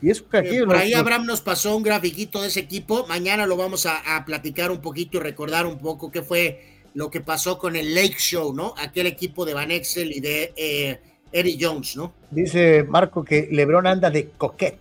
Y 0.00 0.08
eso 0.08 0.26
que 0.26 0.38
eh, 0.38 0.40
aquellos 0.40 0.66
Por 0.66 0.76
ahí 0.76 0.94
Abraham 0.94 1.26
nos 1.26 1.42
pasó 1.42 1.76
un 1.76 1.82
grafiquito 1.82 2.40
de 2.40 2.48
ese 2.48 2.60
equipo. 2.60 3.06
Mañana 3.06 3.44
lo 3.46 3.58
vamos 3.58 3.84
a, 3.84 4.24
platicar 4.24 4.70
un 4.70 4.80
poquito 4.80 5.18
y 5.18 5.20
recordar 5.20 5.66
un 5.66 5.78
poco 5.78 6.10
qué 6.10 6.22
fue 6.22 6.80
lo 6.94 7.10
que 7.10 7.20
pasó 7.20 7.58
con 7.58 7.76
el 7.76 7.94
Lake 7.94 8.16
Show, 8.18 8.54
¿no? 8.54 8.74
Aquel 8.78 9.06
equipo 9.06 9.44
de 9.44 9.52
Van 9.52 9.70
Exel 9.70 10.12
y 10.12 10.20
de 10.20 11.00
eh, 11.32 11.40
Eddie 11.40 11.58
Jones, 11.60 11.96
¿no? 11.96 12.12
Dice 12.30 12.84
Marco 12.84 13.24
que 13.24 13.48
Lebron 13.50 13.86
anda 13.86 14.10
de 14.10 14.28
coquete. 14.30 14.78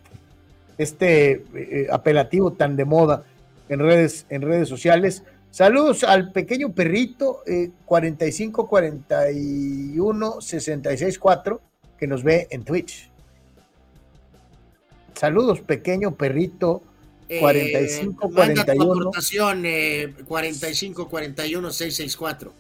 Este 0.78 1.44
eh, 1.54 1.88
apelativo 1.92 2.54
tan 2.54 2.76
de 2.76 2.86
moda 2.86 3.24
en 3.68 3.80
redes, 3.80 4.26
en 4.30 4.42
redes 4.42 4.70
sociales. 4.70 5.24
Saludos 5.52 6.04
al 6.04 6.32
pequeño 6.32 6.74
perrito 6.74 7.42
eh, 7.48 7.72
4541 7.86 10.42
664 10.42 11.62
que 11.98 12.08
nos 12.08 12.24
ve 12.24 12.48
en 12.52 12.64
Twitch. 12.64 13.10
Saludos, 15.16 15.62
pequeño 15.62 16.16
perrito 16.16 16.84
4541 17.40 19.12
eh, 19.66 20.14
4541 20.26 21.68
eh, 21.68 21.72
664. 21.72 22.54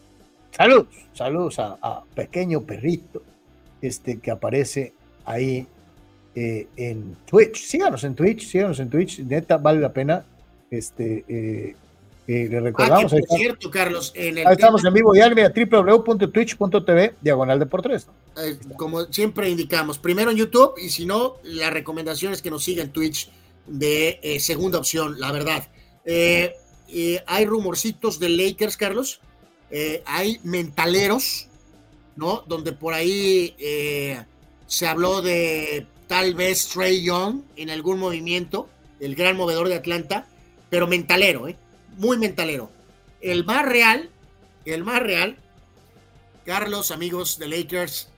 Saludos, 0.51 0.87
saludos 1.13 1.59
a, 1.59 2.03
pequeño 2.13 2.61
perrito 2.63 3.23
este 3.81 4.19
que 4.19 4.31
aparece 4.31 4.93
ahí 5.25 5.67
eh, 6.35 6.67
en 6.75 7.15
Twitch. 7.25 7.65
Síganos 7.65 8.03
en 8.03 8.15
Twitch, 8.15 8.47
síganos 8.47 8.79
en 8.79 8.89
Twitch, 8.89 9.19
neta 9.19 9.57
vale 9.57 9.79
la 9.79 9.93
pena 9.93 10.25
este 10.69 11.25
eh, 11.27 11.75
le 12.29 12.59
recordamos. 12.59 13.11
Ah, 13.11 13.17
por 13.27 13.39
cierto, 13.39 13.71
Carlos. 13.71 14.11
En 14.15 14.37
el 14.37 14.45
ahí 14.45 14.53
estamos 14.53 14.85
en 14.85 14.93
vivo 14.93 15.15
ya, 15.15 15.27
mira, 15.31 15.51
www.twitch.tv, 15.51 17.15
diagonal 17.21 17.57
de 17.57 17.65
por 17.65 17.81
tres. 17.81 18.07
Eh, 18.37 18.59
como 18.77 19.05
siempre 19.05 19.49
indicamos, 19.49 19.97
primero 19.97 20.29
en 20.29 20.37
YouTube 20.37 20.75
y 20.77 20.89
si 20.89 21.07
no, 21.07 21.37
la 21.43 21.71
recomendación 21.71 22.31
es 22.31 22.43
que 22.43 22.51
nos 22.51 22.63
siga 22.63 22.83
en 22.83 22.91
Twitch 22.91 23.31
de 23.65 24.19
eh, 24.21 24.39
segunda 24.39 24.77
opción, 24.77 25.19
la 25.19 25.31
verdad. 25.31 25.67
Eh, 26.05 26.53
hay 27.25 27.45
rumorcitos 27.45 28.19
de 28.19 28.29
Lakers, 28.29 28.77
Carlos. 28.77 29.21
hay 30.05 30.39
mentaleros, 30.43 31.48
¿no? 32.19 32.43
Donde 32.47 32.73
por 32.73 32.93
ahí 32.93 33.55
se 34.67 34.87
habló 34.87 35.21
de 35.21 35.87
tal 36.07 36.35
vez 36.35 36.67
Trey 36.67 37.03
Young 37.03 37.43
en 37.55 37.69
algún 37.69 37.99
movimiento, 37.99 38.69
el 38.99 39.15
gran 39.15 39.37
movedor 39.37 39.67
de 39.69 39.75
Atlanta, 39.75 40.27
pero 40.69 40.85
mentalero, 40.85 41.47
¿eh? 41.47 41.57
muy 41.97 42.17
mentalero. 42.17 42.69
El 43.21 43.45
más 43.45 43.65
real, 43.65 44.09
el 44.65 44.83
más 44.83 45.01
real, 45.01 45.37
Carlos, 46.45 46.91
amigos 46.91 47.39
de 47.39 47.47
Lakers, 47.47 48.09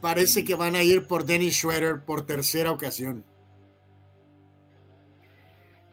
parece 0.00 0.44
que 0.44 0.54
van 0.54 0.76
a 0.76 0.82
ir 0.82 1.06
por 1.06 1.24
Dennis 1.24 1.56
Schroeder 1.56 2.04
por 2.04 2.26
tercera 2.26 2.70
ocasión. 2.70 3.24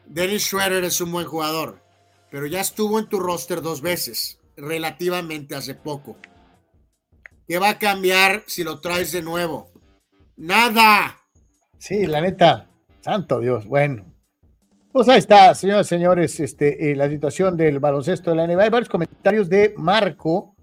Dennis 0.06 0.44
Schroeder 0.44 0.84
es 0.84 1.00
un 1.00 1.12
buen 1.12 1.26
jugador, 1.26 1.82
pero 2.30 2.46
ya 2.46 2.60
estuvo 2.60 2.98
en 2.98 3.08
tu 3.08 3.20
roster 3.20 3.62
dos 3.62 3.80
veces, 3.80 4.38
relativamente 4.56 5.54
hace 5.54 5.74
poco. 5.74 6.16
¿Qué 7.46 7.58
va 7.58 7.70
a 7.70 7.78
cambiar 7.78 8.44
si 8.46 8.64
lo 8.64 8.80
traes 8.80 9.12
de 9.12 9.22
nuevo? 9.22 9.70
Nada. 10.36 11.18
Sí, 11.78 12.06
la 12.06 12.20
neta, 12.20 12.68
santo 13.00 13.40
Dios, 13.40 13.66
bueno. 13.66 14.06
Pues 14.92 15.08
ahí 15.08 15.18
está, 15.18 15.54
señoras 15.54 15.86
y 15.86 15.88
señores, 15.88 16.38
este, 16.40 16.90
eh, 16.90 16.96
la 16.96 17.08
situación 17.08 17.56
del 17.56 17.80
baloncesto 17.80 18.30
de 18.30 18.36
la 18.36 18.46
NBA. 18.46 18.64
Hay 18.64 18.70
varios 18.70 18.88
comentarios 18.88 19.48
de 19.48 19.72
Marco 19.76 20.54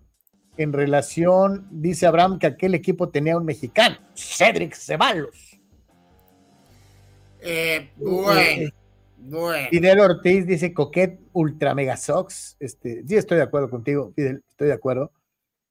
en 0.56 0.72
relación, 0.72 1.68
dice 1.72 2.06
Abraham, 2.06 2.38
que 2.38 2.48
aquel 2.48 2.76
equipo 2.76 3.10
tenía 3.10 3.38
un 3.38 3.46
mexicano, 3.46 3.98
Cedric 4.14 4.76
Ceballos. 4.76 5.60
Eh, 7.42 7.90
bueno, 7.96 8.72
bueno. 9.18 9.68
Fidel 9.70 10.00
Ortiz 10.00 10.46
dice 10.46 10.74
Coquet 10.74 11.20
Ultra 11.34 11.74
Mega 11.74 11.98
Sox. 11.98 12.56
Este, 12.60 13.04
sí, 13.08 13.16
estoy 13.16 13.38
de 13.38 13.44
acuerdo 13.44 13.70
contigo, 13.70 14.12
Fidel, 14.16 14.44
estoy 14.50 14.68
de 14.68 14.74
acuerdo. 14.74 15.12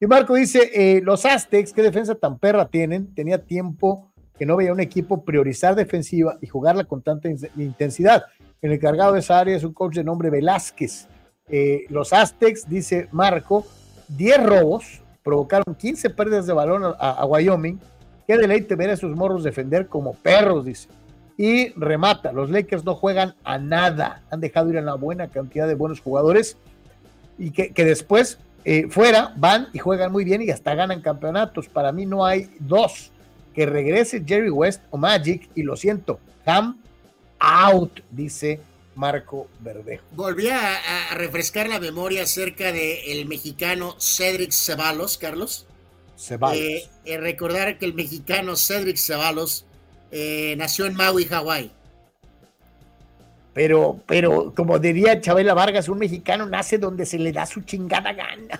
Y 0.01 0.07
Marco 0.07 0.35
dice, 0.35 0.71
eh, 0.73 1.01
los 1.03 1.25
Aztecs, 1.25 1.73
qué 1.73 1.81
defensa 1.81 2.15
tan 2.15 2.39
perra 2.39 2.69
tienen, 2.69 3.13
tenía 3.13 3.43
tiempo 3.43 4.13
que 4.37 4.45
no 4.45 4.55
veía 4.55 4.71
un 4.71 4.79
equipo 4.79 5.25
priorizar 5.25 5.75
defensiva 5.75 6.37
y 6.41 6.47
jugarla 6.47 6.85
con 6.85 7.01
tanta 7.01 7.27
intensidad. 7.57 8.23
El 8.61 8.71
encargado 8.71 9.11
de 9.11 9.19
esa 9.19 9.39
área 9.39 9.57
es 9.57 9.65
un 9.65 9.73
coach 9.73 9.95
de 9.95 10.05
nombre 10.05 10.29
Velázquez. 10.29 11.07
Eh, 11.49 11.85
los 11.89 12.13
Aztecs, 12.13 12.69
dice 12.69 13.09
Marco, 13.11 13.65
10 14.07 14.43
robos, 14.45 15.01
provocaron 15.21 15.75
15 15.75 16.09
pérdidas 16.11 16.47
de 16.47 16.53
balón 16.53 16.85
a, 16.85 16.89
a, 16.91 17.25
Wyoming. 17.25 17.77
Qué 18.25 18.37
deleite 18.37 18.75
ver 18.75 18.91
a 18.91 18.93
esos 18.93 19.13
morros 19.13 19.43
defender 19.43 19.87
como 19.87 20.13
perros, 20.13 20.63
dice. 20.63 20.87
Y 21.37 21.69
remata, 21.73 22.31
los 22.31 22.49
Lakers 22.49 22.85
no 22.85 22.95
juegan 22.95 23.35
a 23.43 23.57
nada. 23.57 24.23
Han 24.31 24.39
dejado 24.39 24.69
ir 24.69 24.77
a 24.77 24.81
una 24.81 24.95
buena 24.95 25.27
cantidad 25.27 25.67
de 25.67 25.75
buenos 25.75 25.99
jugadores 25.99 26.57
y 27.37 27.51
que, 27.51 27.73
que 27.73 27.83
después 27.83 28.39
eh, 28.65 28.87
fuera 28.89 29.33
van 29.37 29.67
y 29.73 29.79
juegan 29.79 30.11
muy 30.11 30.23
bien 30.23 30.41
y 30.41 30.49
hasta 30.49 30.75
ganan 30.75 31.01
campeonatos. 31.01 31.67
Para 31.67 31.91
mí 31.91 32.05
no 32.05 32.25
hay 32.25 32.49
dos. 32.59 33.11
Que 33.53 33.65
regrese 33.65 34.23
Jerry 34.25 34.49
West 34.49 34.81
o 34.91 34.97
Magic 34.97 35.49
y 35.55 35.63
lo 35.63 35.75
siento, 35.75 36.19
Ham 36.45 36.79
out, 37.39 37.99
dice 38.11 38.61
Marco 38.95 39.47
Verdejo. 39.59 40.03
Volví 40.11 40.49
a, 40.49 41.09
a 41.11 41.15
refrescar 41.15 41.67
la 41.67 41.79
memoria 41.79 42.23
acerca 42.23 42.71
del 42.71 43.25
mexicano 43.25 43.95
Cedric 43.99 44.51
Ceballos, 44.51 45.17
Carlos. 45.17 45.65
Ceballos. 46.15 46.57
Eh, 46.57 46.89
eh, 47.05 47.17
recordar 47.17 47.79
que 47.79 47.85
el 47.85 47.95
mexicano 47.95 48.55
Cedric 48.55 48.97
Ceballos 48.97 49.65
nació 50.57 50.85
en 50.85 50.95
Maui, 50.95 51.25
Hawái. 51.25 51.71
Pero, 53.53 53.99
pero, 54.05 54.53
como 54.55 54.79
diría 54.79 55.19
Chabela 55.19 55.53
Vargas, 55.53 55.89
un 55.89 55.99
mexicano 55.99 56.45
nace 56.45 56.77
donde 56.77 57.05
se 57.05 57.17
le 57.17 57.31
da 57.31 57.45
su 57.45 57.61
chingada 57.61 58.13
gana. 58.13 58.59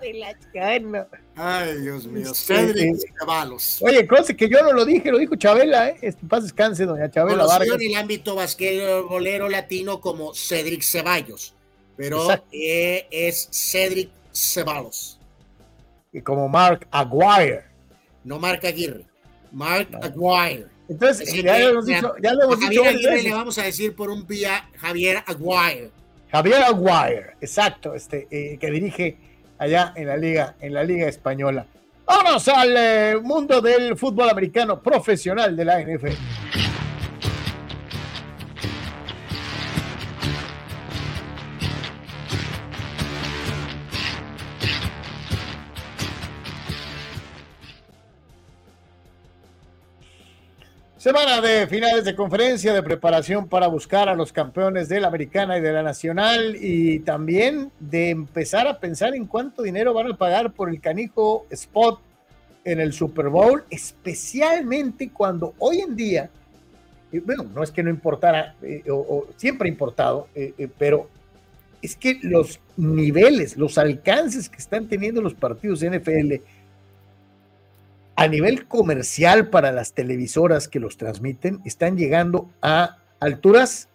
de 0.00 0.14
la 0.14 0.34
gana. 0.52 1.06
Ay, 1.34 1.80
Dios 1.80 2.06
mío. 2.06 2.34
Cedric 2.34 2.96
Ceballos. 3.18 3.80
Oye, 3.82 4.06
cosa 4.06 4.34
que 4.34 4.48
yo 4.48 4.62
no 4.62 4.72
lo 4.72 4.84
dije, 4.84 5.10
lo 5.10 5.18
dijo 5.18 5.36
Chabela, 5.36 5.90
¿eh? 5.90 5.96
Este, 6.02 6.26
paz 6.26 6.42
descanse, 6.42 6.84
doña 6.84 7.10
Chabela 7.10 7.44
Conocido 7.44 7.58
Vargas. 7.58 7.80
en 7.80 7.90
el 7.90 7.96
ámbito 7.96 8.34
basquetbolero 8.34 9.48
latino 9.48 10.00
como 10.00 10.34
Cedric 10.34 10.82
Ceballos, 10.82 11.54
pero 11.96 12.28
eh, 12.52 13.06
es 13.10 13.48
Cedric 13.50 14.10
Ceballos. 14.32 15.18
Y 16.12 16.20
como 16.20 16.48
Mark 16.48 16.86
Aguirre. 16.90 17.64
No 18.24 18.38
Mark 18.38 18.64
Aguirre, 18.66 19.04
Mark 19.50 19.88
no. 19.90 20.36
Aguirre. 20.36 20.71
Entonces, 20.88 21.28
Así 21.28 21.42
ya, 21.42 21.58
hemos 21.58 21.86
dicho, 21.86 22.14
ya 22.22 22.34
lo 22.34 22.44
hemos 22.44 22.56
a 22.56 22.68
dicho 22.68 22.84
Javier 22.84 23.08
Aguirre 23.08 23.22
le 23.22 23.32
vamos 23.32 23.58
a 23.58 23.62
decir 23.62 23.94
por 23.94 24.10
un 24.10 24.26
vía 24.26 24.68
Javier 24.78 25.22
Aguirre. 25.26 25.90
Javier 26.30 26.62
Aguirre, 26.62 27.36
exacto, 27.40 27.94
este, 27.94 28.26
eh, 28.30 28.58
que 28.58 28.70
dirige 28.70 29.16
allá 29.58 29.92
en 29.96 30.08
la 30.08 30.16
liga, 30.16 30.56
en 30.60 30.74
la 30.74 30.84
liga 30.84 31.08
española. 31.08 31.66
Vamos 32.04 32.46
al 32.48 32.74
eh, 32.76 33.16
mundo 33.22 33.60
del 33.60 33.96
fútbol 33.96 34.28
americano 34.28 34.82
profesional 34.82 35.56
de 35.56 35.64
la 35.64 35.80
NFL. 35.80 36.12
Semana 51.02 51.40
de 51.40 51.66
finales 51.66 52.04
de 52.04 52.14
conferencia, 52.14 52.72
de 52.72 52.80
preparación 52.80 53.48
para 53.48 53.66
buscar 53.66 54.08
a 54.08 54.14
los 54.14 54.32
campeones 54.32 54.88
de 54.88 55.00
la 55.00 55.08
americana 55.08 55.58
y 55.58 55.60
de 55.60 55.72
la 55.72 55.82
nacional 55.82 56.54
y 56.60 57.00
también 57.00 57.72
de 57.80 58.10
empezar 58.10 58.68
a 58.68 58.78
pensar 58.78 59.16
en 59.16 59.26
cuánto 59.26 59.62
dinero 59.62 59.92
van 59.94 60.12
a 60.12 60.16
pagar 60.16 60.52
por 60.52 60.70
el 60.70 60.80
canijo 60.80 61.44
spot 61.50 61.98
en 62.64 62.78
el 62.78 62.92
Super 62.92 63.30
Bowl, 63.30 63.64
especialmente 63.68 65.10
cuando 65.10 65.54
hoy 65.58 65.80
en 65.80 65.96
día, 65.96 66.30
eh, 67.10 67.18
bueno, 67.18 67.50
no 67.52 67.64
es 67.64 67.72
que 67.72 67.82
no 67.82 67.90
importara, 67.90 68.54
eh, 68.62 68.84
o, 68.88 69.26
siempre 69.36 69.68
ha 69.68 69.72
importado, 69.72 70.28
eh, 70.36 70.68
pero 70.78 71.10
es 71.82 71.96
que 71.96 72.20
los 72.22 72.60
niveles, 72.76 73.56
los 73.56 73.76
alcances 73.76 74.48
que 74.48 74.58
están 74.58 74.86
teniendo 74.86 75.20
los 75.20 75.34
partidos 75.34 75.80
de 75.80 75.98
NFL 75.98 76.34
a 78.16 78.28
nivel 78.28 78.66
comercial 78.68 79.48
para 79.50 79.72
las 79.72 79.94
televisoras 79.94 80.68
que 80.68 80.80
los 80.80 80.96
transmiten, 80.96 81.60
están 81.64 81.96
llegando 81.96 82.50
a 82.60 82.98
alturas 83.20 83.88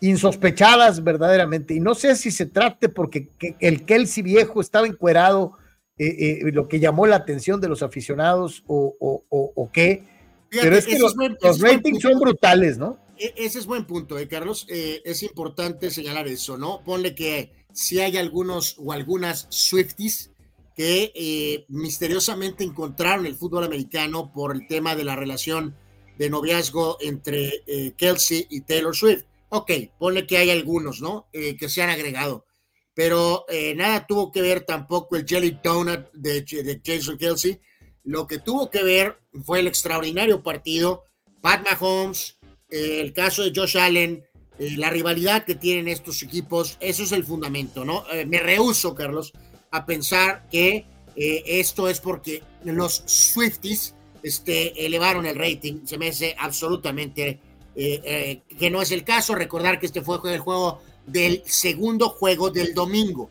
insospechadas 0.00 1.02
verdaderamente. 1.04 1.74
Y 1.74 1.80
no 1.80 1.94
sé 1.94 2.16
si 2.16 2.30
se 2.30 2.46
trate 2.46 2.88
porque 2.88 3.28
el 3.60 3.84
Kelsey 3.84 4.22
viejo 4.22 4.60
estaba 4.60 4.86
encuerado, 4.86 5.52
eh, 5.98 6.40
eh, 6.46 6.52
lo 6.52 6.66
que 6.68 6.80
llamó 6.80 7.06
la 7.06 7.16
atención 7.16 7.60
de 7.60 7.68
los 7.68 7.82
aficionados 7.82 8.64
o, 8.66 8.94
o, 8.98 9.24
o, 9.28 9.52
o 9.54 9.70
qué. 9.70 10.04
Fíjate, 10.50 10.68
Pero 10.68 10.76
es 10.76 10.86
que 10.86 10.98
los, 10.98 11.14
buen- 11.14 11.36
los 11.40 11.60
ratings 11.60 12.02
son 12.02 12.18
brutales, 12.18 12.78
¿no? 12.78 12.98
E- 13.16 13.32
Ese 13.36 13.58
es 13.60 13.66
buen 13.66 13.86
punto, 13.86 14.18
eh, 14.18 14.26
Carlos. 14.26 14.66
Eh, 14.68 15.00
es 15.04 15.22
importante 15.22 15.90
señalar 15.90 16.26
eso, 16.26 16.58
¿no? 16.58 16.82
Ponle 16.84 17.14
que 17.14 17.52
si 17.72 18.00
hay 18.00 18.16
algunos 18.18 18.76
o 18.78 18.92
algunas 18.92 19.46
Swifties 19.50 20.31
que 20.74 21.12
eh, 21.14 21.64
misteriosamente 21.68 22.64
encontraron 22.64 23.26
el 23.26 23.36
fútbol 23.36 23.64
americano 23.64 24.32
por 24.32 24.54
el 24.54 24.66
tema 24.66 24.94
de 24.96 25.04
la 25.04 25.16
relación 25.16 25.76
de 26.18 26.30
noviazgo 26.30 26.96
entre 27.00 27.62
eh, 27.66 27.92
Kelsey 27.96 28.46
y 28.50 28.62
Taylor 28.62 28.96
Swift. 28.96 29.24
Ok, 29.50 29.70
ponle 29.98 30.26
que 30.26 30.38
hay 30.38 30.50
algunos, 30.50 31.02
¿no? 31.02 31.28
Eh, 31.32 31.56
que 31.56 31.68
se 31.68 31.82
han 31.82 31.90
agregado. 31.90 32.46
Pero 32.94 33.46
nada 33.74 34.06
tuvo 34.06 34.30
que 34.30 34.42
ver 34.42 34.66
tampoco 34.66 35.16
el 35.16 35.24
Jelly 35.26 35.58
Donut 35.64 36.12
de, 36.12 36.42
de 36.42 36.80
Jason 36.84 37.16
Kelsey. 37.16 37.58
Lo 38.04 38.26
que 38.26 38.38
tuvo 38.38 38.68
que 38.68 38.82
ver 38.82 39.18
fue 39.44 39.60
el 39.60 39.66
extraordinario 39.66 40.42
partido. 40.42 41.04
Pat 41.40 41.64
Mahomes, 41.64 42.38
el 42.68 43.14
caso 43.14 43.44
de 43.44 43.52
Josh 43.56 43.78
Allen, 43.78 44.22
la 44.58 44.90
rivalidad 44.90 45.46
que 45.46 45.54
tienen 45.54 45.88
estos 45.88 46.22
equipos, 46.22 46.76
eso 46.80 47.04
es 47.04 47.12
el 47.12 47.24
fundamento, 47.24 47.82
¿no? 47.82 48.04
Me 48.26 48.40
rehuso, 48.40 48.94
Carlos, 48.94 49.32
a 49.72 49.84
pensar 49.86 50.46
que 50.50 50.84
eh, 51.16 51.42
esto 51.46 51.88
es 51.88 51.98
porque 51.98 52.42
los 52.64 53.02
Swifties 53.06 53.94
este, 54.22 54.86
elevaron 54.86 55.26
el 55.26 55.34
rating. 55.34 55.84
Se 55.84 55.98
me 55.98 56.08
hace 56.08 56.36
absolutamente 56.38 57.40
eh, 57.74 58.00
eh, 58.04 58.42
que 58.56 58.70
no 58.70 58.80
es 58.80 58.92
el 58.92 59.02
caso. 59.02 59.34
Recordar 59.34 59.80
que 59.80 59.86
este 59.86 60.02
fue 60.02 60.18
el 60.32 60.40
juego 60.40 60.80
del 61.06 61.42
segundo 61.46 62.10
juego 62.10 62.50
del 62.50 62.74
domingo. 62.74 63.30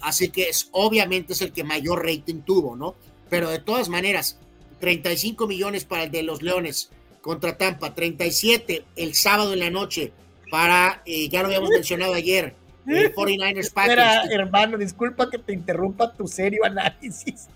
Así 0.00 0.30
que 0.30 0.48
es, 0.48 0.70
obviamente 0.72 1.34
es 1.34 1.42
el 1.42 1.52
que 1.52 1.62
mayor 1.62 2.02
rating 2.04 2.40
tuvo, 2.40 2.74
¿no? 2.74 2.94
Pero 3.28 3.50
de 3.50 3.58
todas 3.58 3.90
maneras, 3.90 4.38
35 4.80 5.46
millones 5.46 5.84
para 5.84 6.04
el 6.04 6.10
de 6.10 6.22
los 6.22 6.40
Leones 6.40 6.88
contra 7.20 7.58
Tampa, 7.58 7.94
37 7.94 8.84
el 8.96 9.14
sábado 9.14 9.52
en 9.52 9.58
la 9.58 9.68
noche 9.68 10.12
para, 10.50 11.02
ya 11.04 11.42
lo 11.42 11.48
habíamos 11.48 11.68
mencionado 11.68 12.14
ayer, 12.14 12.54
eh, 12.88 13.12
49ers 13.14 13.58
Espera, 13.58 14.20
Packers. 14.22 14.32
hermano, 14.32 14.78
disculpa 14.78 15.28
que 15.30 15.38
te 15.38 15.52
interrumpa 15.52 16.12
tu 16.12 16.26
serio 16.26 16.64
análisis. 16.64 17.48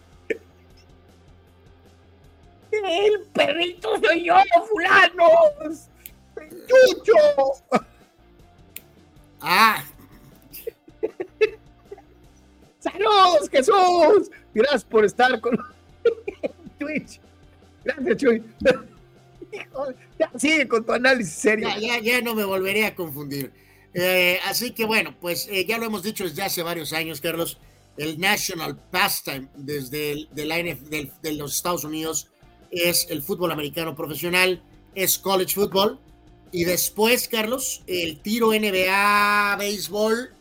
El 2.70 3.22
perrito 3.32 3.98
soy 4.00 4.24
yo, 4.26 4.34
fulano. 4.68 5.28
¡Chucho! 6.66 7.14
Ah, 9.40 9.82
¡Saludos, 12.78 13.48
Jesús! 13.50 14.30
Gracias 14.54 14.84
por 14.84 15.04
estar 15.04 15.40
con. 15.40 15.58
Twitch. 16.78 17.20
Gracias, 17.84 18.16
Chuy. 18.16 18.42
Ya 20.16 20.30
sigue 20.36 20.68
con 20.68 20.86
tu 20.86 20.92
análisis 20.92 21.34
serio. 21.34 21.68
Ya, 21.68 21.78
ya, 21.78 21.98
ya 21.98 22.20
no 22.22 22.36
me 22.36 22.44
volveré 22.44 22.86
a 22.86 22.94
confundir. 22.94 23.50
Eh, 23.94 24.38
así 24.46 24.70
que 24.70 24.84
bueno, 24.84 25.14
pues 25.20 25.48
eh, 25.50 25.64
ya 25.66 25.78
lo 25.78 25.86
hemos 25.86 26.02
dicho 26.02 26.24
desde 26.24 26.42
hace 26.42 26.62
varios 26.62 26.92
años, 26.92 27.20
Carlos. 27.20 27.58
El 27.96 28.18
National 28.18 28.78
Pastime 28.90 29.48
desde 29.56 30.12
el, 30.12 30.28
de, 30.32 30.44
la 30.44 30.58
NF, 30.58 30.82
de 30.88 31.32
los 31.32 31.56
Estados 31.56 31.84
Unidos 31.84 32.30
es 32.70 33.08
el 33.10 33.22
fútbol 33.22 33.50
americano 33.52 33.94
profesional, 33.94 34.62
es 34.94 35.18
college 35.18 35.54
football. 35.54 35.98
Y 36.52 36.64
después, 36.64 37.28
Carlos, 37.28 37.82
el 37.86 38.20
tiro 38.20 38.52
NBA, 38.52 39.56
béisbol. 39.58 40.34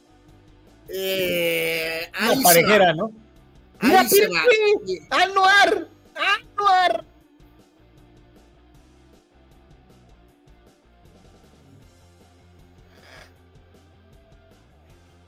Eh, 0.89 2.09
ahí 2.13 2.37
se 2.37 2.43
parejera, 2.43 2.85
va. 2.87 2.93
¿no? 2.93 3.11
Ahí 3.79 3.89
Mira, 3.89 4.09
se 4.09 4.27
va. 4.27 4.43
Pirri, 4.49 4.99
Anuar, 5.11 5.87
Anuar. 6.15 7.05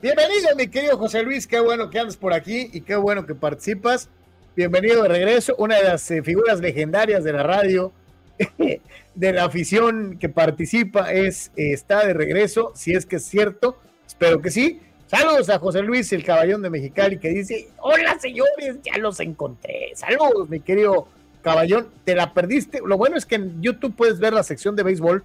Bienvenido, 0.02 0.56
mi 0.58 0.68
querido 0.68 0.98
José 0.98 1.22
Luis, 1.22 1.46
qué 1.46 1.60
bueno 1.60 1.92
que 1.92 2.00
andas 2.00 2.18
por 2.18 2.34
aquí 2.34 2.72
y 2.74 2.82
qué 2.82 2.96
bueno 2.96 3.28
que 3.28 3.36
participas. 3.36 4.10
Bienvenido 4.56 5.04
de 5.04 5.10
regreso, 5.10 5.54
una 5.60 5.76
de 5.76 5.84
las 5.84 6.10
eh, 6.10 6.24
figuras 6.24 6.60
legendarias 6.60 7.24
de 7.24 7.32
la 7.32 7.44
radio, 7.44 7.92
de 9.16 9.32
la 9.32 9.44
afición 9.44 10.18
que 10.18 10.28
participa, 10.28 11.14
es 11.14 11.52
eh, 11.56 11.74
está 11.74 12.04
de 12.04 12.16
regreso, 12.16 12.72
si 12.74 12.94
es 12.94 13.06
que 13.06 13.18
es 13.18 13.26
cierto, 13.26 13.78
espero 14.08 14.42
que 14.42 14.50
sí. 14.50 14.80
Saludos 15.06 15.52
a 15.52 15.60
José 15.60 15.84
Luis, 15.84 16.12
el 16.14 16.24
caballón 16.24 16.64
de 16.64 16.72
Mexicali, 16.72 17.20
que 17.20 17.30
dice, 17.30 17.68
hola 17.78 18.18
señores, 18.20 18.80
ya 18.82 18.98
los 18.98 19.20
encontré. 19.20 19.92
Saludos, 19.94 20.50
mi 20.50 20.62
querido 20.62 21.08
caballón, 21.44 21.90
te 22.06 22.16
la 22.16 22.34
perdiste. 22.34 22.82
Lo 22.84 22.98
bueno 22.98 23.18
es 23.18 23.28
que 23.28 23.36
en 23.36 23.62
YouTube 23.62 23.96
puedes 23.96 24.18
ver 24.18 24.34
la 24.34 24.42
sección 24.42 24.76
de 24.76 24.82
béisbol 24.82 25.24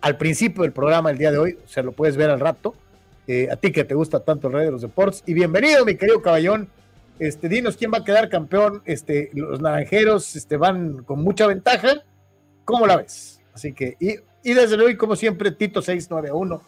al 0.00 0.16
principio 0.16 0.64
del 0.64 0.72
programa 0.72 1.12
el 1.12 1.18
día 1.18 1.30
de 1.30 1.38
hoy, 1.38 1.58
o 1.64 1.68
sea, 1.68 1.84
lo 1.84 1.92
puedes 1.92 2.16
ver 2.16 2.30
al 2.30 2.40
rato. 2.40 2.74
Eh, 3.26 3.48
a 3.50 3.56
ti 3.56 3.70
que 3.70 3.84
te 3.84 3.94
gusta 3.94 4.20
tanto 4.24 4.48
el 4.48 4.54
rey 4.54 4.64
de 4.66 4.72
los 4.72 4.82
deportes. 4.82 5.22
Y 5.26 5.34
bienvenido, 5.34 5.84
mi 5.84 5.96
querido 5.96 6.20
caballón. 6.20 6.68
Este, 7.18 7.48
dinos 7.48 7.76
quién 7.76 7.92
va 7.92 7.98
a 7.98 8.04
quedar 8.04 8.28
campeón. 8.28 8.82
Este, 8.84 9.30
los 9.34 9.60
naranjeros 9.60 10.34
este, 10.36 10.56
van 10.56 11.04
con 11.04 11.22
mucha 11.22 11.46
ventaja. 11.46 12.02
¿Cómo 12.64 12.86
la 12.86 12.96
ves? 12.96 13.40
Así 13.52 13.72
que, 13.72 13.96
y, 14.00 14.14
y 14.42 14.54
desde 14.54 14.76
luego, 14.76 14.90
y 14.90 14.96
como 14.96 15.16
siempre, 15.16 15.50
Tito 15.52 15.82
691. 15.82 16.62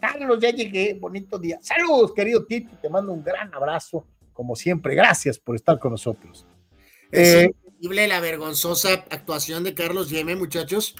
Carlos, 0.00 0.38
ya 0.40 0.50
llegué, 0.50 0.94
bonito 0.94 1.38
día. 1.38 1.58
Saludos, 1.62 2.12
querido 2.12 2.44
Tito, 2.44 2.70
te 2.82 2.88
mando 2.88 3.12
un 3.12 3.22
gran 3.22 3.54
abrazo, 3.54 4.04
como 4.32 4.56
siempre. 4.56 4.94
Gracias 4.96 5.38
por 5.38 5.54
estar 5.54 5.78
con 5.78 5.92
nosotros. 5.92 6.44
Es 7.12 7.34
Eh, 7.34 7.54
increíble 7.66 8.08
la 8.08 8.18
vergonzosa 8.20 8.92
actuación 9.10 9.62
de 9.62 9.74
Carlos 9.74 10.10
Yeme, 10.10 10.34
muchachos. 10.34 10.96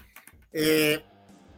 Eh, 0.53 1.01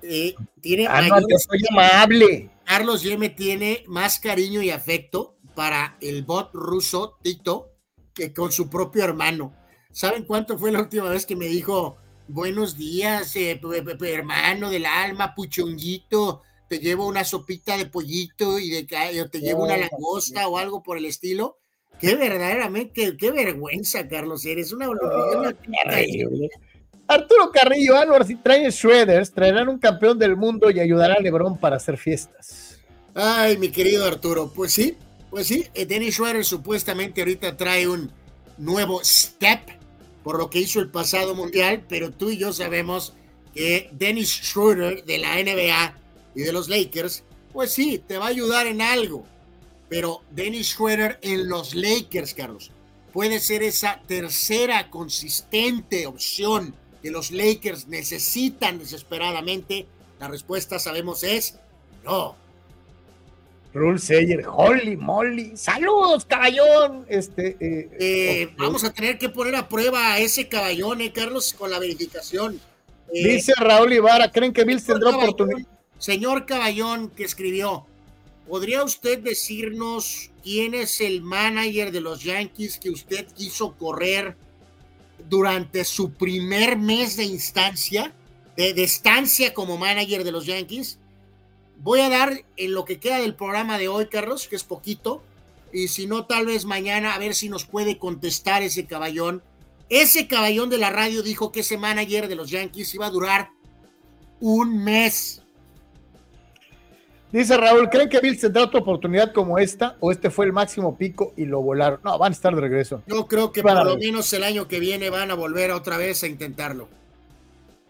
eh, 0.03 0.35
tiene 0.63 0.87
ah, 0.87 1.03
no, 1.03 1.09
mayores- 1.17 1.27
yo 1.31 1.39
soy 1.39 1.61
amable. 1.71 2.51
Carlos 2.65 3.03
Yeme 3.03 3.31
tiene 3.31 3.85
más 3.87 4.19
cariño 4.19 4.63
y 4.63 4.71
afecto 4.71 5.37
para 5.55 5.97
el 6.01 6.23
bot 6.25 6.51
ruso 6.55 7.19
Tito 7.23 7.71
que 8.15 8.33
con 8.33 8.51
su 8.53 8.69
propio 8.71 9.05
hermano. 9.05 9.55
¿Saben 9.93 10.25
cuánto 10.25 10.59
fue 10.59 10.73
la 10.73 10.81
última 10.81 11.09
vez 11.09 11.27
que 11.27 11.37
me 11.37 11.47
dijo 11.47 11.97
buenos 12.29 12.77
días, 12.77 13.35
eh, 13.37 13.61
pe- 13.61 14.13
hermano 14.13 14.71
del 14.71 14.87
alma, 14.87 15.35
puchonguito? 15.35 16.43
Te 16.69 16.79
llevo 16.79 17.07
una 17.07 17.25
sopita 17.25 17.77
de 17.77 17.87
pollito 17.87 18.59
y 18.59 18.71
de 18.71 18.87
ca- 18.87 19.11
o 19.23 19.29
te 19.29 19.41
llevo 19.41 19.65
una 19.65 19.75
Oh, 19.75 19.79
langosta 19.79 20.49
o 20.49 20.59
algo 20.59 20.83
por 20.83 20.97
el 20.97 21.05
estilo. 21.05 21.59
Qué 22.01 22.17
verdaderamente, 22.17 23.17
qué 23.17 23.31
vergüenza, 23.31 24.09
Carlos, 24.09 24.45
eres 24.47 24.73
una, 24.73 24.89
una- 24.89 25.53
Terrible. 25.53 26.49
Arturo 27.07 27.51
Carrillo, 27.53 27.97
Álvaro, 27.97 28.25
si 28.25 28.37
traen 28.37 28.71
Shredders, 28.71 29.31
traerán 29.31 29.69
un 29.69 29.79
campeón 29.79 30.19
del 30.19 30.37
mundo 30.37 30.71
y 30.71 30.81
ayudará 30.81 31.15
a 31.15 31.21
Lebron 31.21 31.59
para 31.59 31.77
hacer 31.77 31.99
fiestas. 31.99 32.79
Ay, 33.15 33.57
mi 33.59 33.69
querido 33.69 34.07
Arturo, 34.07 34.51
pues 34.53 34.73
sí, 34.73 34.97
pues 35.31 35.47
sí, 35.47 35.67
eh, 35.75 35.87
Dennis 35.87 36.15
Schroeder 36.15 36.45
supuestamente 36.45 37.21
ahorita 37.21 37.57
trae 37.57 37.87
un 37.87 38.11
nuevo 38.59 39.01
step 39.05 39.61
por 40.23 40.39
lo 40.39 40.49
que 40.49 40.61
hizo 40.61 40.81
el 40.81 40.91
pasado 40.91 41.35
mundial, 41.35 41.85
pero 41.89 42.11
tú 42.11 42.31
y 42.31 42.39
yo 42.39 42.53
sabemos 42.53 43.13
que 43.55 43.91
Dennis 43.93 44.31
Schroeder 44.43 45.05
de 45.05 45.19
la 45.19 45.37
NBA 45.37 45.95
y 46.35 46.43
de 46.43 46.53
los 46.53 46.69
Lakers, 46.69 47.23
pues 47.53 47.73
sí, 47.73 48.03
te 48.05 48.17
va 48.17 48.27
a 48.27 48.29
ayudar 48.29 48.67
en 48.67 48.81
algo, 48.81 49.27
pero 49.89 50.23
Dennis 50.31 50.69
Schroeder 50.69 51.19
en 51.21 51.49
los 51.49 51.75
Lakers, 51.75 52.33
Carlos, 52.33 52.73
puede 53.13 53.39
ser 53.39 53.63
esa 53.63 54.01
tercera 54.07 54.91
consistente 54.91 56.07
opción 56.07 56.75
que 57.05 57.11
los 57.11 57.31
Lakers 57.33 57.87
necesitan 57.87 58.79
desesperadamente. 58.79 59.85
La 60.19 60.27
respuesta, 60.27 60.79
sabemos, 60.79 61.23
es 61.23 61.59
no. 62.03 62.35
Rule 63.75 63.99
Sayer, 63.99 64.47
holy 64.47 64.97
moly. 64.97 65.55
Saludos, 65.55 66.25
caballón. 66.25 67.05
Este, 67.07 67.59
eh, 67.61 67.91
Eh. 68.01 68.55
Vamos 68.57 68.85
a 68.85 68.91
tener 68.95 69.19
que 69.19 69.29
poner 69.29 69.55
a 69.55 69.69
prueba 69.69 70.15
a 70.15 70.19
ese 70.19 70.49
caballón, 70.49 71.03
eh, 71.03 71.13
Carlos, 71.13 71.53
con 71.53 71.71
la 71.71 71.79
verificación. 71.79 72.59
Eh, 73.13 73.29
Dice 73.35 73.53
Raúl 73.59 73.93
Ibarra, 73.93 74.33
¿creen 74.33 74.55
que 74.55 74.65
Bills 74.65 74.87
tendrá 74.87 75.11
oportunidad? 75.11 75.69
Señor 75.99 76.47
Caballón, 76.47 77.11
que 77.11 77.25
escribió, 77.25 77.85
¿podría 78.49 78.83
usted 78.83 79.19
decirnos 79.19 80.31
quién 80.43 80.73
es 80.73 81.03
el 81.03 81.21
manager 81.21 81.93
de 81.93 82.01
los 82.01 82.23
Yankees 82.25 82.79
que 82.79 82.89
usted 82.89 83.27
quiso 83.37 83.75
correr 83.77 84.39
durante 85.29 85.85
su 85.85 86.13
primer 86.13 86.77
mes 86.77 87.17
de 87.17 87.25
instancia, 87.25 88.15
de, 88.57 88.75
de 88.75 88.85
estancia 88.85 89.55
como 89.55 89.79
manager 89.79 90.25
de 90.25 90.33
los 90.33 90.47
Yankees? 90.47 90.99
Voy 91.79 92.01
a 92.01 92.09
dar 92.09 92.45
en 92.57 92.73
lo 92.73 92.85
que 92.85 92.99
queda 92.99 93.19
del 93.19 93.35
programa 93.35 93.79
de 93.79 93.89
hoy, 93.89 94.07
Carlos, 94.07 94.49
que 94.49 94.57
es 94.57 94.65
poquito, 94.65 95.23
y 95.73 95.89
si 95.89 96.07
no, 96.07 96.25
tal 96.25 96.47
vez 96.47 96.65
mañana 96.65 97.15
a 97.15 97.19
ver 97.19 97.35
si 97.35 97.49
nos 97.49 97.65
puede 97.65 97.99
contestar 97.99 98.63
ese 98.63 98.87
caballón. 98.87 99.43
Ese 99.89 100.29
caballón 100.29 100.71
de 100.71 100.79
la 100.79 100.91
radio 100.91 101.23
dijo 101.23 101.51
que 101.51 101.61
ese 101.61 101.77
manager 101.77 102.29
de 102.29 102.37
los 102.37 102.49
Yankees 102.51 102.95
iba 102.95 103.07
a 103.07 103.11
durar 103.11 103.51
un 104.41 104.85
mes. 104.85 105.43
Dice 107.35 107.57
Raúl, 107.57 107.91
¿creen 107.91 108.09
que 108.09 108.21
Bills 108.21 108.41
tendrá 108.41 108.63
otra 108.63 108.79
oportunidad 108.79 109.33
como 109.33 109.59
esta? 109.59 109.97
¿O 109.99 110.13
este 110.13 110.31
fue 110.31 110.47
el 110.47 110.53
máximo 110.53 110.97
pico 110.97 111.33
y 111.37 111.47
lo 111.47 111.61
volaron? 111.63 111.99
No, 112.05 112.17
van 112.17 112.31
a 112.31 112.33
estar 112.33 112.55
de 112.55 112.61
regreso. 112.61 113.03
Yo 113.09 113.27
creo 113.27 113.51
que 113.51 113.61
Van 113.61 113.77
a 113.77 113.81
por 113.81 113.91
lo 113.91 113.99
menos 113.99 114.33
el 114.35 114.45
año 114.45 114.69
que 114.69 114.79
viene 114.79 115.11
van 115.11 115.33
a 115.33 115.35
volver 115.35 115.73
otra 115.73 115.97
vez 115.97 116.23
a 116.23 116.29
intentarlo. 116.29 116.87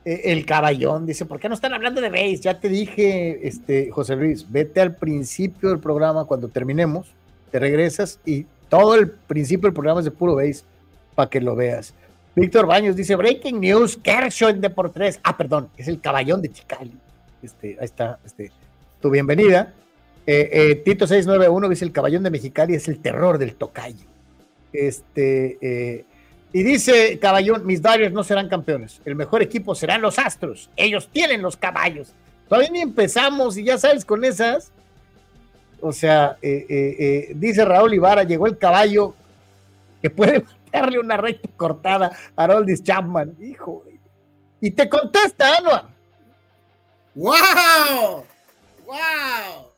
Eh, 0.06 0.32
el 0.32 0.46
caballón 0.46 1.04
dice, 1.04 1.26
¿por 1.26 1.40
qué 1.40 1.50
no 1.50 1.54
están 1.54 1.74
hablando 1.74 2.00
de 2.00 2.08
base? 2.08 2.38
Ya 2.38 2.58
te 2.58 2.70
dije, 2.70 3.46
este, 3.46 3.90
José 3.90 4.16
Luis, 4.16 4.50
vete 4.50 4.80
al 4.80 4.96
principio 4.96 5.68
del 5.68 5.78
programa 5.78 6.24
cuando 6.24 6.48
terminemos, 6.48 7.08
te 7.50 7.58
regresas 7.58 8.20
y 8.24 8.46
todo 8.70 8.94
el 8.94 9.10
principio 9.10 9.66
del 9.66 9.74
programa 9.74 10.00
es 10.00 10.06
de 10.06 10.10
puro 10.10 10.36
base 10.36 10.62
para 11.14 11.28
que 11.28 11.42
lo 11.42 11.54
veas. 11.54 11.92
Víctor 12.34 12.64
Baños 12.64 12.96
dice, 12.96 13.14
breaking 13.14 13.60
news, 13.60 13.98
Kershaw 13.98 14.48
en 14.48 14.62
Deportes. 14.62 15.20
Ah, 15.22 15.36
perdón, 15.36 15.68
es 15.76 15.86
el 15.86 16.00
caballón 16.00 16.40
de 16.40 16.50
Chicali. 16.50 16.92
Este, 17.42 17.76
ahí 17.78 17.84
está, 17.84 18.18
este, 18.24 18.50
tu 19.04 19.10
bienvenida. 19.10 19.74
Eh, 20.26 20.48
eh, 20.50 20.74
Tito 20.76 21.06
691 21.06 21.68
dice, 21.68 21.84
el 21.84 21.92
caballón 21.92 22.22
de 22.22 22.30
Mexicali 22.30 22.74
es 22.74 22.88
el 22.88 23.00
terror 23.00 23.36
del 23.36 23.54
tocayo. 23.54 24.06
Este, 24.72 25.58
eh, 25.60 26.06
y 26.54 26.62
dice 26.62 27.18
Caballón, 27.18 27.66
mis 27.66 27.82
Dodgers 27.82 28.14
no 28.14 28.24
serán 28.24 28.48
campeones. 28.48 29.02
El 29.04 29.14
mejor 29.14 29.42
equipo 29.42 29.74
serán 29.74 30.00
los 30.00 30.18
Astros. 30.18 30.70
Ellos 30.74 31.10
tienen 31.12 31.42
los 31.42 31.54
caballos. 31.54 32.14
Todavía 32.48 32.70
ni 32.70 32.80
empezamos 32.80 33.58
y 33.58 33.64
ya 33.64 33.76
sabes 33.76 34.06
con 34.06 34.24
esas. 34.24 34.72
O 35.82 35.92
sea, 35.92 36.38
eh, 36.40 36.64
eh, 36.70 37.32
dice 37.34 37.62
Raúl 37.62 37.92
Ibarra, 37.92 38.22
llegó 38.22 38.46
el 38.46 38.56
caballo 38.56 39.14
que 40.00 40.08
puede 40.08 40.46
darle 40.72 40.98
una 40.98 41.18
recta 41.18 41.50
cortada 41.58 42.10
a 42.34 42.44
Aroldis 42.44 42.82
Chapman. 42.82 43.36
Hijo. 43.38 43.84
Y 44.62 44.70
te 44.70 44.88
contesta, 44.88 45.58
Anuar. 45.58 45.88
¡Wow! 47.14 48.24
¡Wow! 48.98 49.72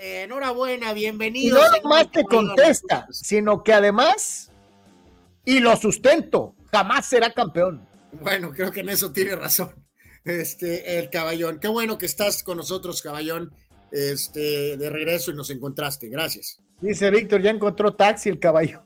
Eh, 0.00 0.22
enhorabuena, 0.22 0.92
Y 0.92 0.94
bienvenido. 0.94 1.58
no 1.58 1.82
nomás 1.82 2.10
te 2.10 2.24
contesta, 2.24 3.06
sino 3.10 3.62
que 3.62 3.74
además, 3.74 4.50
y 5.44 5.60
lo 5.60 5.76
sustento, 5.76 6.54
jamás 6.72 7.06
será 7.06 7.30
campeón. 7.30 7.86
Bueno, 8.12 8.52
creo 8.52 8.72
que 8.72 8.80
en 8.80 8.88
eso 8.88 9.12
tiene 9.12 9.36
razón. 9.36 9.74
Este, 10.24 10.98
el 10.98 11.10
caballón. 11.10 11.58
Qué 11.60 11.68
bueno 11.68 11.98
que 11.98 12.06
estás 12.06 12.42
con 12.42 12.56
nosotros, 12.56 13.02
caballón. 13.02 13.52
Este, 13.92 14.78
de 14.78 14.88
regreso 14.90 15.30
y 15.30 15.34
nos 15.34 15.50
encontraste. 15.50 16.08
Gracias. 16.08 16.58
Dice 16.80 17.10
Víctor, 17.10 17.42
ya 17.42 17.50
encontró 17.50 17.94
taxi 17.94 18.30
el 18.30 18.38
caballón. 18.38 18.82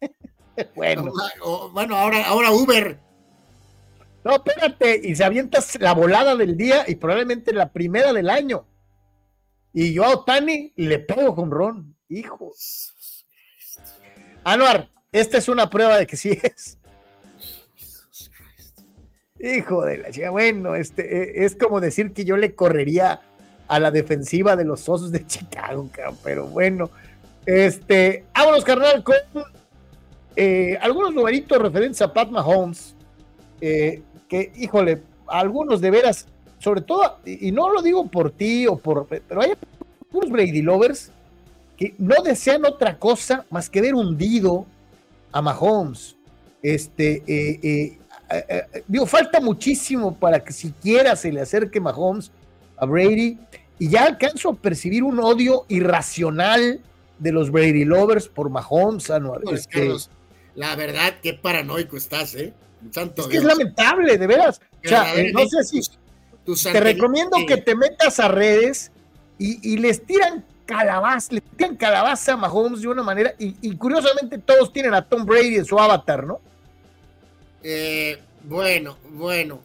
bueno. 0.76 1.10
O- 1.42 1.70
bueno, 1.70 1.96
ahora, 1.96 2.24
ahora 2.24 2.52
Uber. 2.52 3.00
No, 4.24 4.36
espérate, 4.36 5.00
y 5.02 5.16
se 5.16 5.24
avientas 5.24 5.76
la 5.80 5.92
volada 5.94 6.36
del 6.36 6.56
día 6.56 6.84
y 6.86 6.94
probablemente 6.94 7.52
la 7.52 7.72
primera 7.72 8.12
del 8.12 8.30
año. 8.30 8.67
Y 9.72 9.92
yo 9.92 10.04
a 10.04 10.10
Otani 10.10 10.72
le 10.76 10.98
pego 10.98 11.34
con 11.34 11.50
Ron, 11.50 11.94
hijo. 12.08 12.52
Anuar, 14.44 14.88
esta 15.12 15.38
es 15.38 15.48
una 15.48 15.68
prueba 15.68 15.98
de 15.98 16.06
que 16.06 16.16
sí 16.16 16.38
es. 16.42 16.78
Hijo 19.40 19.84
de 19.84 19.98
la 19.98 20.10
chica, 20.10 20.30
bueno, 20.30 20.74
este, 20.74 21.22
eh, 21.22 21.44
es 21.44 21.54
como 21.54 21.80
decir 21.80 22.12
que 22.12 22.24
yo 22.24 22.36
le 22.36 22.56
correría 22.56 23.20
a 23.68 23.78
la 23.78 23.90
defensiva 23.90 24.56
de 24.56 24.64
los 24.64 24.88
Osos 24.88 25.12
de 25.12 25.24
Chicago, 25.26 25.88
pero 26.24 26.46
bueno, 26.46 26.90
este, 27.46 28.24
vámonos, 28.34 28.64
carnal, 28.64 29.04
con 29.04 29.14
eh, 30.34 30.76
algunos 30.80 31.14
numeritos 31.14 31.58
referentes 31.58 32.02
a 32.02 32.12
Pat 32.12 32.30
Mahomes, 32.30 32.96
eh, 33.60 34.02
que, 34.28 34.52
híjole, 34.56 35.02
algunos 35.26 35.80
de 35.80 35.90
veras, 35.90 36.26
sobre 36.68 36.82
todo, 36.82 37.18
y, 37.24 37.50
no 37.50 37.70
lo 37.70 37.80
digo 37.80 38.06
por 38.08 38.30
ti 38.30 38.66
o 38.66 38.76
por, 38.76 39.06
pero 39.06 39.40
hay 39.40 39.54
algunos 40.04 40.30
Brady 40.30 40.60
lovers 40.60 41.10
que 41.78 41.94
no 41.96 42.22
desean 42.22 42.66
otra 42.66 42.98
cosa 42.98 43.46
más 43.48 43.70
que 43.70 43.80
ver 43.80 43.94
hundido 43.94 44.66
a 45.32 45.40
Mahomes. 45.40 46.14
Este, 46.62 47.22
eh, 47.26 47.98
digo, 48.86 49.06
falta 49.06 49.40
muchísimo 49.40 50.14
para 50.14 50.44
que 50.44 50.52
siquiera 50.52 51.16
se 51.16 51.32
le 51.32 51.40
acerque 51.40 51.80
Mahomes 51.80 52.30
a 52.76 52.84
Brady 52.84 53.38
y 53.78 53.88
ya 53.88 54.04
alcanzo 54.04 54.50
a 54.50 54.54
percibir 54.54 55.02
un 55.04 55.20
odio 55.20 55.64
irracional 55.68 56.82
de 57.18 57.32
los 57.32 57.50
Brady 57.50 57.86
Lovers 57.86 58.28
por 58.28 58.50
Mahomes. 58.50 59.08
Anual. 59.08 59.40
Este, 59.50 59.90
la 60.54 60.76
verdad, 60.76 61.14
qué 61.22 61.32
paranoico 61.32 61.96
estás, 61.96 62.34
¿eh? 62.34 62.52
es 63.16 63.26
que 63.26 63.38
es 63.38 63.44
lamentable, 63.44 64.18
de 64.18 64.26
veras. 64.26 64.60
O 64.84 64.88
sea, 64.88 65.14
eh, 65.14 65.32
no 65.32 65.46
sé 65.48 65.64
si 65.64 65.80
te 66.54 66.80
recomiendo 66.80 67.36
que 67.46 67.56
te 67.56 67.74
metas 67.74 68.20
a 68.20 68.28
redes 68.28 68.90
y, 69.38 69.76
les 69.78 70.04
tiran 70.04 70.44
calabaza, 70.66 71.34
le 71.34 71.40
tiran 71.40 71.76
calabaza 71.76 72.32
a 72.32 72.36
Mahomes 72.36 72.82
de 72.82 72.88
una 72.88 73.02
manera, 73.02 73.34
y, 73.38 73.76
curiosamente 73.76 74.38
todos 74.38 74.72
tienen 74.72 74.94
a 74.94 75.06
Tom 75.06 75.24
Brady 75.24 75.56
en 75.56 75.64
su 75.64 75.78
avatar, 75.78 76.26
¿no? 76.26 76.40
Eh, 77.62 78.18
bueno, 78.44 78.98
bueno. 79.10 79.60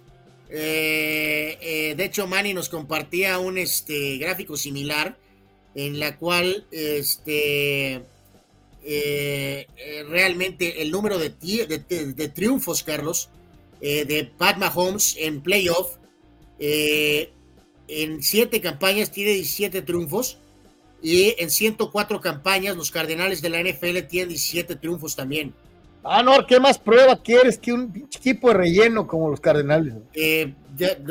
Eh, 0.50 1.96
de 1.98 2.06
hecho, 2.06 2.28
Manny 2.28 2.54
nos 2.54 2.70
compartía 2.70 3.40
un 3.40 3.58
este, 3.58 4.18
gráfico 4.18 4.56
similar 4.56 5.16
en 5.76 6.00
la 6.00 6.18
cual 6.18 6.66
este, 6.72 8.04
eh, 8.86 9.68
eh, 9.78 10.04
realmente 10.10 10.82
el 10.82 10.92
número 10.92 11.18
de, 11.18 11.30
de, 11.30 12.30
triunfos, 12.30 12.84
Carlos, 12.84 13.30
eh, 13.82 14.06
de 14.06 14.26
Pat 14.26 14.58
Mahomes 14.58 15.16
en 15.18 15.42
playoff. 15.42 15.96
En 16.60 18.24
siete 18.24 18.62
campañas 18.62 19.12
tiene 19.12 19.32
17 19.32 19.82
triunfos. 19.82 20.38
Y 21.02 21.36
en 21.38 21.50
104 21.50 22.22
campañas, 22.22 22.78
los 22.78 22.90
Cardenales 22.90 23.42
de 23.42 23.50
la 23.50 23.62
NFL 23.62 24.08
tienen 24.08 24.30
17 24.30 24.78
triunfos 24.78 25.16
también. 25.16 25.54
Ah, 26.06 26.22
no, 26.22 26.46
¿qué 26.46 26.60
más 26.60 26.78
prueba 26.78 27.22
quieres 27.22 27.58
que 27.58 27.72
un 27.72 28.08
equipo 28.14 28.50
de 28.50 28.56
relleno 28.56 29.08
como 29.08 29.30
los 29.30 29.40
Cardenales? 29.40 29.94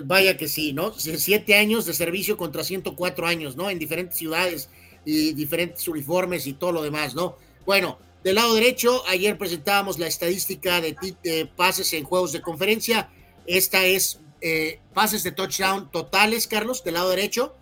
vaya 0.05 0.37
que 0.37 0.49
sí, 0.49 0.73
¿no? 0.73 0.93
Siete 0.93 1.57
años 1.57 1.87
de 1.87 1.95
servicio 1.95 2.37
contra 2.37 2.65
104 2.65 3.27
años, 3.27 3.57
¿no? 3.57 3.71
En 3.71 3.79
diferentes 3.79 4.19
ciudades 4.19 4.69
y 5.05 5.33
diferentes 5.33 5.87
uniformes 5.89 6.47
y 6.47 6.55
todo 6.55 6.73
lo 6.73 6.83
demás, 6.83 7.15
¿no? 7.15 7.37
Bueno, 7.65 7.99
del 8.23 8.37
lado 8.37 8.55
derecho, 8.55 9.03
ayer 9.09 9.37
presentábamos 9.39 9.99
la 9.99 10.07
estadística 10.07 10.81
de, 10.81 11.49
pases 11.57 11.93
en 11.93 12.05
juegos 12.05 12.33
de 12.33 12.41
conferencia. 12.41 13.11
Esta 13.47 13.85
es 13.85 14.21
eh, 14.43 14.81
pases 14.93 15.23
de 15.23 15.31
touchdown 15.31 15.89
totales, 15.91 16.49
Carlos, 16.49 16.83
del 16.83 16.95
lado 16.95 17.11
derecho. 17.11 17.55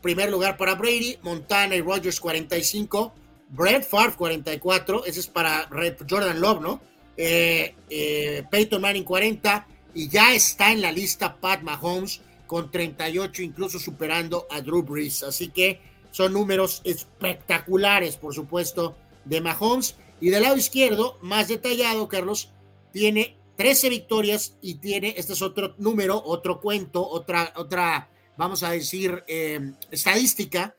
primer 0.00 0.30
lugar 0.30 0.56
para 0.56 0.74
Brady, 0.74 1.18
Montana 1.22 1.76
y 1.76 1.82
Rogers 1.82 2.18
45, 2.18 3.12
Brent 3.50 3.84
Favre 3.84 4.14
44, 4.16 5.04
ese 5.04 5.20
es 5.20 5.26
para 5.26 5.68
Jordan 6.08 6.40
Love, 6.40 6.62
¿no? 6.62 6.80
Eh, 7.18 7.74
eh, 7.90 8.42
Peyton 8.50 8.80
Manning 8.80 9.04
40 9.04 9.66
y 9.92 10.08
ya 10.08 10.34
está 10.34 10.72
en 10.72 10.80
la 10.80 10.90
lista 10.90 11.36
Pat 11.36 11.60
Mahomes 11.60 12.22
con 12.46 12.70
38, 12.70 13.42
incluso 13.42 13.78
superando 13.78 14.46
a 14.50 14.62
Drew 14.62 14.82
Brees. 14.82 15.22
Así 15.22 15.48
que 15.48 15.80
son 16.12 16.32
números 16.32 16.80
espectaculares, 16.84 18.16
por 18.16 18.34
supuesto, 18.34 18.96
de 19.26 19.42
Mahomes. 19.42 19.96
Y 20.20 20.30
del 20.30 20.44
lado 20.44 20.56
izquierdo, 20.56 21.18
más 21.20 21.48
detallado, 21.48 22.08
Carlos, 22.08 22.50
tiene 22.92 23.36
13 23.56 23.88
victorias 23.88 24.56
y 24.60 24.76
tiene, 24.76 25.14
este 25.16 25.34
es 25.34 25.42
otro 25.42 25.74
número, 25.78 26.20
otro 26.24 26.60
cuento, 26.60 27.06
otra, 27.06 27.52
otra 27.56 28.10
vamos 28.36 28.62
a 28.62 28.70
decir, 28.70 29.22
em, 29.26 29.76
estadística, 29.90 30.74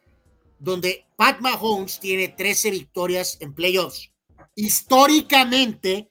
donde 0.59 1.05
Pat 1.15 1.39
Mahomes 1.39 1.99
tiene 1.99 2.29
13 2.29 2.71
victorias 2.71 3.37
en 3.41 3.53
playoffs. 3.53 4.11
Históricamente, 4.55 6.09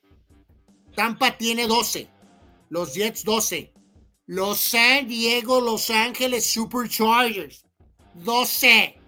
Tampa 0.94 1.36
tiene 1.36 1.66
12, 1.66 2.08
los 2.68 2.94
Jets 2.94 3.24
12, 3.24 3.73
los 4.26 4.60
San 4.60 5.08
Diego, 5.08 5.60
Los 5.60 5.91
Ángeles 5.91 6.47
Superchargers 6.47 7.65
12, 8.15 8.99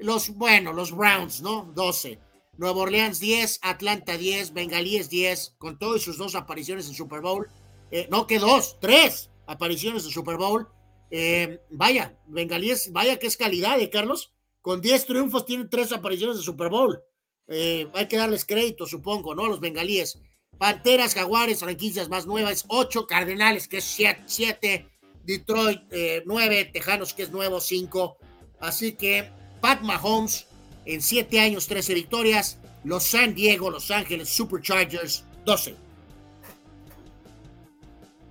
los, 0.00 0.30
bueno, 0.30 0.72
los 0.72 0.92
Browns, 0.92 1.40
¿no? 1.40 1.70
12. 1.74 2.18
Nueva 2.56 2.82
Orleans 2.82 3.18
10, 3.18 3.60
Atlanta 3.62 4.16
10, 4.16 4.52
Bengalíes 4.52 5.10
10, 5.10 5.56
con 5.58 5.78
todas 5.78 6.02
sus 6.02 6.18
dos 6.18 6.34
apariciones 6.34 6.86
en 6.88 6.94
Super 6.94 7.20
Bowl. 7.20 7.48
Eh, 7.90 8.08
no, 8.10 8.26
que 8.26 8.38
dos, 8.38 8.78
tres 8.80 9.30
apariciones 9.46 10.04
en 10.04 10.10
Super 10.10 10.36
Bowl. 10.36 10.68
Eh, 11.10 11.60
vaya, 11.70 12.18
Bengalíes, 12.26 12.92
vaya 12.92 13.18
que 13.18 13.26
es 13.26 13.36
calidad, 13.36 13.80
¿eh, 13.80 13.90
Carlos? 13.90 14.32
Con 14.62 14.80
10 14.80 15.06
triunfos 15.06 15.44
tienen 15.44 15.68
tres 15.68 15.92
apariciones 15.92 16.38
en 16.38 16.42
Super 16.42 16.70
Bowl. 16.70 17.02
Hay 17.46 18.08
que 18.08 18.16
darles 18.16 18.46
crédito, 18.46 18.86
supongo, 18.86 19.34
¿no? 19.34 19.46
Los 19.46 19.60
Bengalíes. 19.60 20.18
Panteras, 20.56 21.14
Jaguares, 21.14 21.60
franquicias 21.60 22.08
más 22.08 22.24
nuevas, 22.24 22.64
8, 22.68 23.06
Cardenales, 23.06 23.68
que 23.68 23.78
es 23.78 23.84
7, 24.26 24.88
Detroit 25.24 25.82
9, 26.24 26.70
Tejanos, 26.72 27.12
que 27.12 27.24
es 27.24 27.30
nuevo 27.30 27.60
5. 27.60 28.16
Así 28.60 28.92
que 28.92 29.30
Pat 29.60 29.82
Mahomes 29.82 30.46
en 30.86 31.00
7 31.00 31.40
años, 31.40 31.66
13 31.66 31.94
victorias. 31.94 32.58
Los 32.84 33.04
San 33.04 33.34
Diego, 33.34 33.70
Los 33.70 33.90
Ángeles 33.90 34.28
Superchargers, 34.28 35.24
12. 35.44 35.74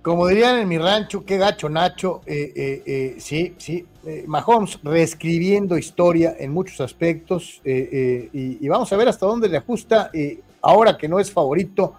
Como 0.04 0.28
dirían 0.28 0.58
en 0.58 0.68
mi 0.68 0.76
rancho, 0.76 1.24
qué 1.24 1.38
gacho 1.38 1.70
Nacho. 1.70 2.20
Eh, 2.26 2.52
eh, 2.54 2.82
eh, 2.84 3.14
sí, 3.18 3.54
sí. 3.56 3.86
Mahomes 4.26 4.78
reescribiendo 4.82 5.78
historia 5.78 6.36
en 6.38 6.52
muchos 6.52 6.78
aspectos. 6.82 7.62
Y, 7.64 8.68
vamos 8.68 8.92
a 8.92 8.96
ver 8.98 9.08
hasta 9.08 9.24
dónde 9.24 9.48
le 9.48 9.56
ajusta. 9.56 10.10
ahora 10.60 10.98
que 10.98 11.08
no 11.08 11.18
es 11.18 11.32
favorito, 11.32 11.94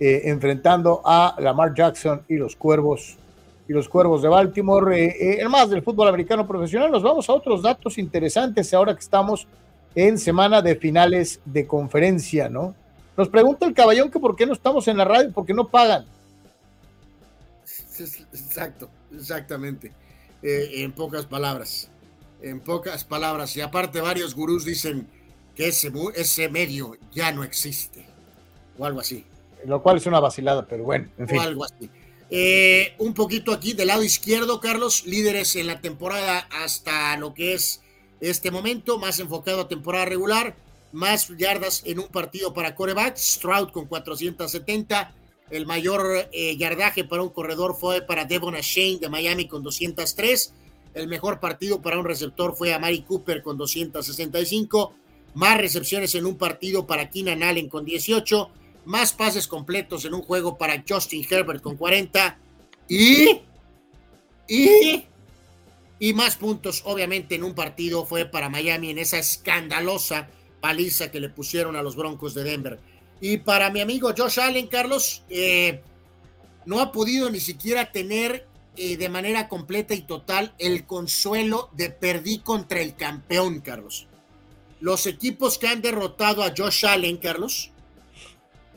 enfrentando 0.00 1.00
a 1.04 1.36
Lamar 1.38 1.72
Jackson 1.72 2.22
y 2.28 2.34
los 2.34 2.56
Cuervos 2.56 3.16
y 3.68 3.72
los 3.72 3.88
Cuervos 3.88 4.20
de 4.22 4.28
Baltimore. 4.28 5.40
el 5.40 5.48
más 5.48 5.70
del 5.70 5.82
fútbol 5.82 6.08
americano 6.08 6.44
profesional. 6.44 6.90
Nos 6.90 7.04
vamos 7.04 7.30
a 7.30 7.34
otros 7.34 7.62
datos 7.62 7.98
interesantes 7.98 8.74
ahora 8.74 8.94
que 8.94 9.00
estamos 9.00 9.46
en 9.94 10.18
semana 10.18 10.62
de 10.62 10.76
finales 10.76 11.40
de 11.44 11.66
conferencia, 11.66 12.48
¿no? 12.48 12.74
Nos 13.16 13.28
pregunta 13.28 13.66
el 13.66 13.74
caballón 13.74 14.10
que 14.10 14.18
por 14.18 14.34
qué 14.34 14.46
no 14.46 14.52
estamos 14.52 14.88
en 14.88 14.96
la 14.96 15.04
radio, 15.04 15.30
porque 15.32 15.54
no 15.54 15.68
pagan. 15.68 16.04
Exacto, 18.32 18.90
exactamente. 19.14 19.92
Eh, 20.42 20.82
en 20.82 20.92
pocas 20.92 21.26
palabras, 21.26 21.88
en 22.42 22.60
pocas 22.60 23.04
palabras. 23.04 23.56
Y 23.56 23.60
aparte 23.60 24.00
varios 24.00 24.34
gurús 24.34 24.64
dicen 24.64 25.06
que 25.54 25.68
ese, 25.68 25.92
ese 26.16 26.48
medio 26.48 26.96
ya 27.12 27.30
no 27.30 27.44
existe, 27.44 28.04
o 28.76 28.84
algo 28.84 29.00
así. 29.00 29.24
Lo 29.64 29.82
cual 29.82 29.98
es 29.98 30.06
una 30.06 30.20
vacilada, 30.20 30.66
pero 30.66 30.84
bueno, 30.84 31.08
en 31.16 31.28
fin. 31.28 31.38
O 31.38 31.42
algo 31.42 31.64
así. 31.64 31.88
Eh, 32.30 32.94
un 32.98 33.14
poquito 33.14 33.52
aquí 33.52 33.74
del 33.74 33.88
lado 33.88 34.02
izquierdo, 34.02 34.60
Carlos, 34.60 35.06
líderes 35.06 35.54
en 35.54 35.68
la 35.68 35.80
temporada 35.80 36.48
hasta 36.50 37.16
lo 37.16 37.32
que 37.32 37.54
es 37.54 37.80
este 38.30 38.50
momento, 38.50 38.98
más 38.98 39.18
enfocado 39.20 39.62
a 39.62 39.68
temporada 39.68 40.04
regular, 40.04 40.56
más 40.92 41.28
yardas 41.36 41.82
en 41.84 41.98
un 41.98 42.08
partido 42.08 42.54
para 42.54 42.74
coreback, 42.74 43.16
Stroud 43.16 43.70
con 43.70 43.86
470, 43.86 45.12
el 45.50 45.66
mayor 45.66 46.28
eh, 46.32 46.56
yardaje 46.56 47.04
para 47.04 47.22
un 47.22 47.30
corredor 47.30 47.76
fue 47.78 48.02
para 48.02 48.24
Devon 48.24 48.54
Shane 48.54 48.98
de 48.98 49.08
Miami 49.08 49.46
con 49.46 49.62
203, 49.62 50.54
el 50.94 51.08
mejor 51.08 51.40
partido 51.40 51.82
para 51.82 51.98
un 51.98 52.04
receptor 52.04 52.54
fue 52.56 52.72
a 52.72 52.78
Mari 52.78 53.02
Cooper 53.02 53.42
con 53.42 53.56
265, 53.56 54.94
más 55.34 55.58
recepciones 55.58 56.14
en 56.14 56.26
un 56.26 56.38
partido 56.38 56.86
para 56.86 57.10
Keenan 57.10 57.42
Allen 57.42 57.68
con 57.68 57.84
18, 57.84 58.50
más 58.84 59.12
pases 59.12 59.48
completos 59.48 60.04
en 60.04 60.14
un 60.14 60.22
juego 60.22 60.56
para 60.56 60.84
Justin 60.88 61.26
Herbert 61.28 61.62
con 61.62 61.76
40 61.76 62.38
y 62.88 63.40
y 64.46 65.04
y 65.98 66.12
más 66.12 66.36
puntos, 66.36 66.82
obviamente, 66.84 67.34
en 67.36 67.44
un 67.44 67.54
partido 67.54 68.04
fue 68.04 68.24
para 68.24 68.48
Miami 68.48 68.90
en 68.90 68.98
esa 68.98 69.18
escandalosa 69.18 70.28
paliza 70.60 71.10
que 71.10 71.20
le 71.20 71.28
pusieron 71.28 71.76
a 71.76 71.82
los 71.82 71.96
Broncos 71.96 72.34
de 72.34 72.44
Denver. 72.44 72.78
Y 73.20 73.38
para 73.38 73.70
mi 73.70 73.80
amigo 73.80 74.12
Josh 74.16 74.40
Allen, 74.40 74.66
Carlos, 74.66 75.22
eh, 75.28 75.80
no 76.66 76.80
ha 76.80 76.90
podido 76.90 77.30
ni 77.30 77.40
siquiera 77.40 77.92
tener 77.92 78.46
eh, 78.76 78.96
de 78.96 79.08
manera 79.08 79.48
completa 79.48 79.94
y 79.94 80.02
total 80.02 80.52
el 80.58 80.84
consuelo 80.84 81.70
de 81.72 81.90
perdí 81.90 82.38
contra 82.38 82.80
el 82.80 82.96
campeón, 82.96 83.60
Carlos. 83.60 84.08
Los 84.80 85.06
equipos 85.06 85.58
que 85.58 85.68
han 85.68 85.80
derrotado 85.80 86.42
a 86.42 86.52
Josh 86.56 86.84
Allen, 86.84 87.18
Carlos, 87.18 87.70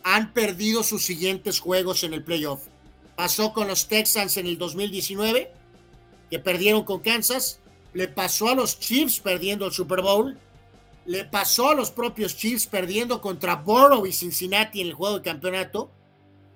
han 0.03 0.33
perdido 0.33 0.83
sus 0.83 1.03
siguientes 1.03 1.59
juegos 1.59 2.03
en 2.03 2.13
el 2.13 2.23
playoff. 2.23 2.61
pasó 3.15 3.51
con 3.51 3.67
los 3.67 3.87
Texans 3.87 4.37
en 4.37 4.45
el 4.45 4.59
2019, 4.59 5.51
que 6.29 6.39
perdieron 6.39 6.83
con 6.83 6.99
Kansas, 6.99 7.59
le 7.93 8.07
pasó 8.07 8.49
a 8.49 8.55
los 8.55 8.79
Chiefs 8.79 9.19
perdiendo 9.19 9.65
el 9.65 9.71
Super 9.71 10.01
Bowl, 10.01 10.37
le 11.05 11.25
pasó 11.25 11.69
a 11.69 11.75
los 11.75 11.89
propios 11.91 12.35
Chiefs 12.35 12.67
perdiendo 12.67 13.21
contra 13.21 13.55
Borough 13.55 14.05
y 14.05 14.11
Cincinnati 14.11 14.81
en 14.81 14.87
el 14.87 14.93
juego 14.93 15.17
de 15.17 15.23
campeonato, 15.23 15.91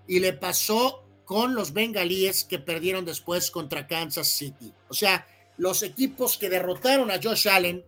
y 0.07 0.19
le 0.19 0.33
pasó 0.33 1.05
con 1.23 1.55
los 1.55 1.71
bengalíes 1.71 2.43
que 2.43 2.59
perdieron 2.59 3.05
después 3.05 3.51
contra 3.51 3.87
Kansas 3.87 4.27
City. 4.27 4.73
O 4.89 4.93
sea, 4.93 5.25
los 5.57 5.83
equipos 5.83 6.37
que 6.37 6.49
derrotaron 6.49 7.09
a 7.11 7.19
Josh 7.21 7.47
Allen 7.47 7.85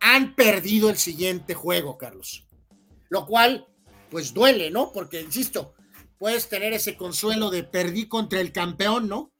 han 0.00 0.34
perdido 0.34 0.90
el 0.90 0.98
siguiente 0.98 1.54
juego, 1.54 1.96
Carlos. 1.96 2.44
Lo 3.08 3.24
cual, 3.24 3.66
pues 4.10 4.34
duele, 4.34 4.70
¿no? 4.70 4.92
Porque, 4.92 5.22
insisto, 5.22 5.74
puedes 6.18 6.48
tener 6.48 6.72
ese 6.72 6.96
consuelo 6.96 7.50
de 7.50 7.64
perdí 7.64 8.08
contra 8.08 8.40
el 8.40 8.52
campeón, 8.52 9.08
¿no? 9.08 9.32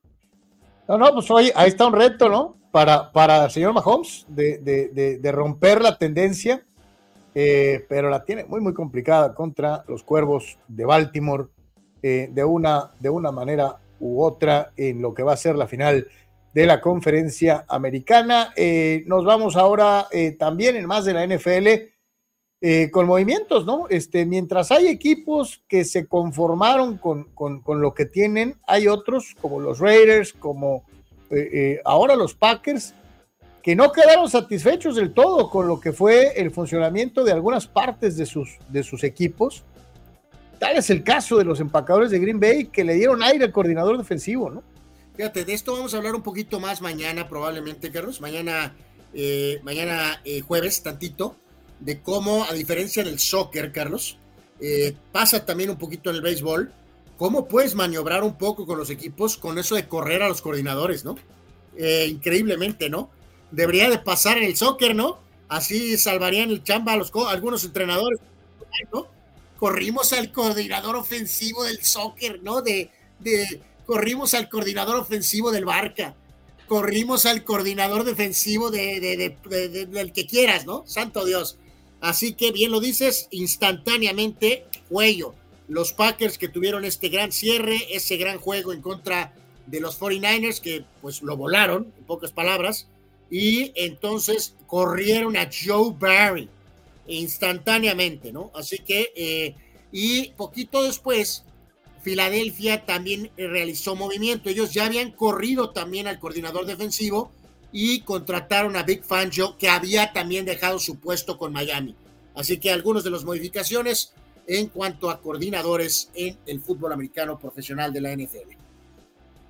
No, 0.92 0.98
no, 0.98 1.14
pues 1.14 1.30
hoy 1.30 1.50
ahí 1.54 1.68
está 1.68 1.86
un 1.86 1.94
reto, 1.94 2.28
¿no? 2.28 2.58
Para, 2.70 3.10
para 3.12 3.46
el 3.46 3.50
señor 3.50 3.72
Mahomes 3.72 4.26
de, 4.28 4.58
de, 4.58 5.18
de, 5.18 5.32
romper 5.32 5.80
la 5.80 5.96
tendencia, 5.96 6.66
eh, 7.34 7.86
pero 7.88 8.10
la 8.10 8.22
tiene 8.26 8.44
muy, 8.44 8.60
muy 8.60 8.74
complicada 8.74 9.34
contra 9.34 9.84
los 9.88 10.02
cuervos 10.02 10.58
de 10.68 10.84
Baltimore 10.84 11.46
eh, 12.02 12.28
de, 12.30 12.44
una, 12.44 12.90
de 13.00 13.08
una 13.08 13.32
manera 13.32 13.78
u 14.00 14.22
otra 14.22 14.72
en 14.76 15.00
lo 15.00 15.14
que 15.14 15.22
va 15.22 15.32
a 15.32 15.36
ser 15.38 15.56
la 15.56 15.66
final 15.66 16.08
de 16.52 16.66
la 16.66 16.82
conferencia 16.82 17.64
americana. 17.68 18.52
Eh, 18.54 19.02
nos 19.06 19.24
vamos 19.24 19.56
ahora 19.56 20.08
eh, 20.12 20.32
también 20.32 20.76
en 20.76 20.84
más 20.84 21.06
de 21.06 21.14
la 21.14 21.26
NFL 21.26 21.91
con 22.92 23.06
movimientos, 23.06 23.66
¿no? 23.66 23.86
Este, 23.90 24.24
mientras 24.24 24.70
hay 24.70 24.86
equipos 24.86 25.62
que 25.66 25.84
se 25.84 26.06
conformaron 26.06 26.96
con, 26.96 27.24
con, 27.34 27.60
con 27.60 27.80
lo 27.80 27.92
que 27.92 28.06
tienen, 28.06 28.56
hay 28.68 28.86
otros 28.86 29.34
como 29.40 29.58
los 29.58 29.80
Raiders, 29.80 30.32
como 30.32 30.84
ahora 31.84 32.14
los 32.14 32.34
Packers, 32.34 32.94
que 33.64 33.74
no 33.74 33.90
quedaron 33.90 34.30
satisfechos 34.30 34.94
del 34.94 35.12
todo 35.12 35.50
con 35.50 35.66
lo 35.66 35.80
que 35.80 35.92
fue 35.92 36.40
el 36.40 36.52
funcionamiento 36.52 37.24
de 37.24 37.32
algunas 37.32 37.66
partes 37.66 38.16
de 38.16 38.26
sus, 38.26 38.58
de 38.68 38.84
sus 38.84 39.02
equipos 39.02 39.64
Tal 40.62 40.76
es 40.76 40.90
el 40.90 41.02
caso 41.02 41.38
de 41.38 41.44
los 41.44 41.58
empacadores 41.58 42.12
de 42.12 42.20
Green 42.20 42.38
Bay 42.38 42.66
que 42.66 42.84
le 42.84 42.94
dieron 42.94 43.20
aire 43.20 43.46
al 43.46 43.50
coordinador 43.50 43.98
defensivo, 43.98 44.48
¿no? 44.48 44.62
Fíjate, 45.16 45.44
de 45.44 45.54
esto 45.54 45.72
vamos 45.72 45.92
a 45.92 45.96
hablar 45.96 46.14
un 46.14 46.22
poquito 46.22 46.60
más 46.60 46.80
mañana, 46.80 47.28
probablemente, 47.28 47.90
Carlos. 47.90 48.20
Mañana, 48.20 48.72
eh, 49.12 49.58
mañana 49.64 50.20
eh, 50.24 50.40
jueves, 50.40 50.80
tantito, 50.84 51.34
de 51.84 52.00
cómo, 52.00 52.44
a 52.44 52.52
diferencia 52.52 53.04
del 53.04 53.18
soccer, 53.18 53.72
Carlos, 53.72 54.18
eh, 54.60 54.94
pasa 55.10 55.44
también 55.44 55.70
un 55.70 55.78
poquito 55.78 56.10
en 56.10 56.16
el 56.16 56.22
béisbol, 56.22 56.72
cómo 57.16 57.48
puedes 57.48 57.74
maniobrar 57.74 58.22
un 58.22 58.36
poco 58.36 58.66
con 58.66 58.78
los 58.78 58.90
equipos 58.90 59.36
con 59.36 59.58
eso 59.58 59.74
de 59.74 59.88
correr 59.88 60.22
a 60.22 60.28
los 60.28 60.42
coordinadores, 60.42 61.04
¿no? 61.04 61.16
increíblemente, 62.06 62.90
¿no? 62.90 63.08
Debería 63.50 63.88
de 63.88 63.98
pasar 63.98 64.36
en 64.36 64.44
el 64.44 64.56
soccer, 64.56 64.94
¿no? 64.94 65.20
Así 65.48 65.96
salvarían 65.96 66.50
el 66.50 66.62
chamba 66.62 66.92
a, 66.92 66.96
los, 66.96 67.10
algunos 67.30 67.64
entrenadores, 67.64 68.20
¿no? 68.92 69.08
corrimos 69.62 70.12
al 70.12 70.32
coordinador 70.32 70.96
ofensivo 70.96 71.62
del 71.62 71.84
soccer, 71.84 72.40
¿no? 72.42 72.62
De, 72.62 72.90
de, 73.20 73.60
corrimos 73.86 74.34
al 74.34 74.48
coordinador 74.48 74.96
ofensivo 74.96 75.52
del 75.52 75.64
Barca, 75.64 76.16
corrimos 76.66 77.26
al 77.26 77.44
coordinador 77.44 78.02
defensivo 78.02 78.72
de, 78.72 78.98
de, 78.98 79.86
del 79.86 80.12
que 80.12 80.26
quieras, 80.26 80.66
¿no? 80.66 80.82
Santo 80.88 81.24
Dios. 81.24 81.58
Así 82.02 82.34
que 82.34 82.50
bien 82.50 82.72
lo 82.72 82.80
dices, 82.80 83.28
instantáneamente, 83.30 84.66
cuello. 84.88 85.36
Los 85.68 85.92
Packers 85.92 86.36
que 86.36 86.48
tuvieron 86.48 86.84
este 86.84 87.08
gran 87.08 87.30
cierre, 87.30 87.78
ese 87.90 88.16
gran 88.16 88.38
juego 88.38 88.72
en 88.72 88.82
contra 88.82 89.32
de 89.68 89.80
los 89.80 90.00
49ers, 90.00 90.60
que 90.60 90.84
pues 91.00 91.22
lo 91.22 91.36
volaron, 91.36 91.92
en 91.96 92.04
pocas 92.04 92.32
palabras, 92.32 92.88
y 93.30 93.70
entonces 93.76 94.56
corrieron 94.66 95.36
a 95.36 95.48
Joe 95.48 95.94
Barry 95.96 96.48
instantáneamente, 97.06 98.32
¿no? 98.32 98.50
Así 98.52 98.78
que, 98.78 99.12
eh, 99.14 99.54
y 99.92 100.30
poquito 100.32 100.82
después, 100.82 101.44
Filadelfia 102.02 102.84
también 102.84 103.30
realizó 103.36 103.94
movimiento. 103.94 104.50
Ellos 104.50 104.74
ya 104.74 104.86
habían 104.86 105.12
corrido 105.12 105.70
también 105.70 106.08
al 106.08 106.18
coordinador 106.18 106.66
defensivo 106.66 107.30
y 107.72 108.00
contrataron 108.02 108.76
a 108.76 108.82
Big 108.82 109.02
Fangio, 109.02 109.56
que 109.56 109.68
había 109.68 110.12
también 110.12 110.44
dejado 110.44 110.78
su 110.78 110.98
puesto 110.98 111.38
con 111.38 111.52
Miami. 111.52 111.96
Así 112.34 112.58
que 112.58 112.70
algunos 112.70 113.02
de 113.04 113.10
las 113.10 113.24
modificaciones 113.24 114.12
en 114.46 114.68
cuanto 114.68 115.10
a 115.10 115.20
coordinadores 115.20 116.10
en 116.14 116.36
el 116.46 116.60
fútbol 116.60 116.92
americano 116.92 117.38
profesional 117.38 117.92
de 117.92 118.00
la 118.00 118.12
NFL. 118.14 118.62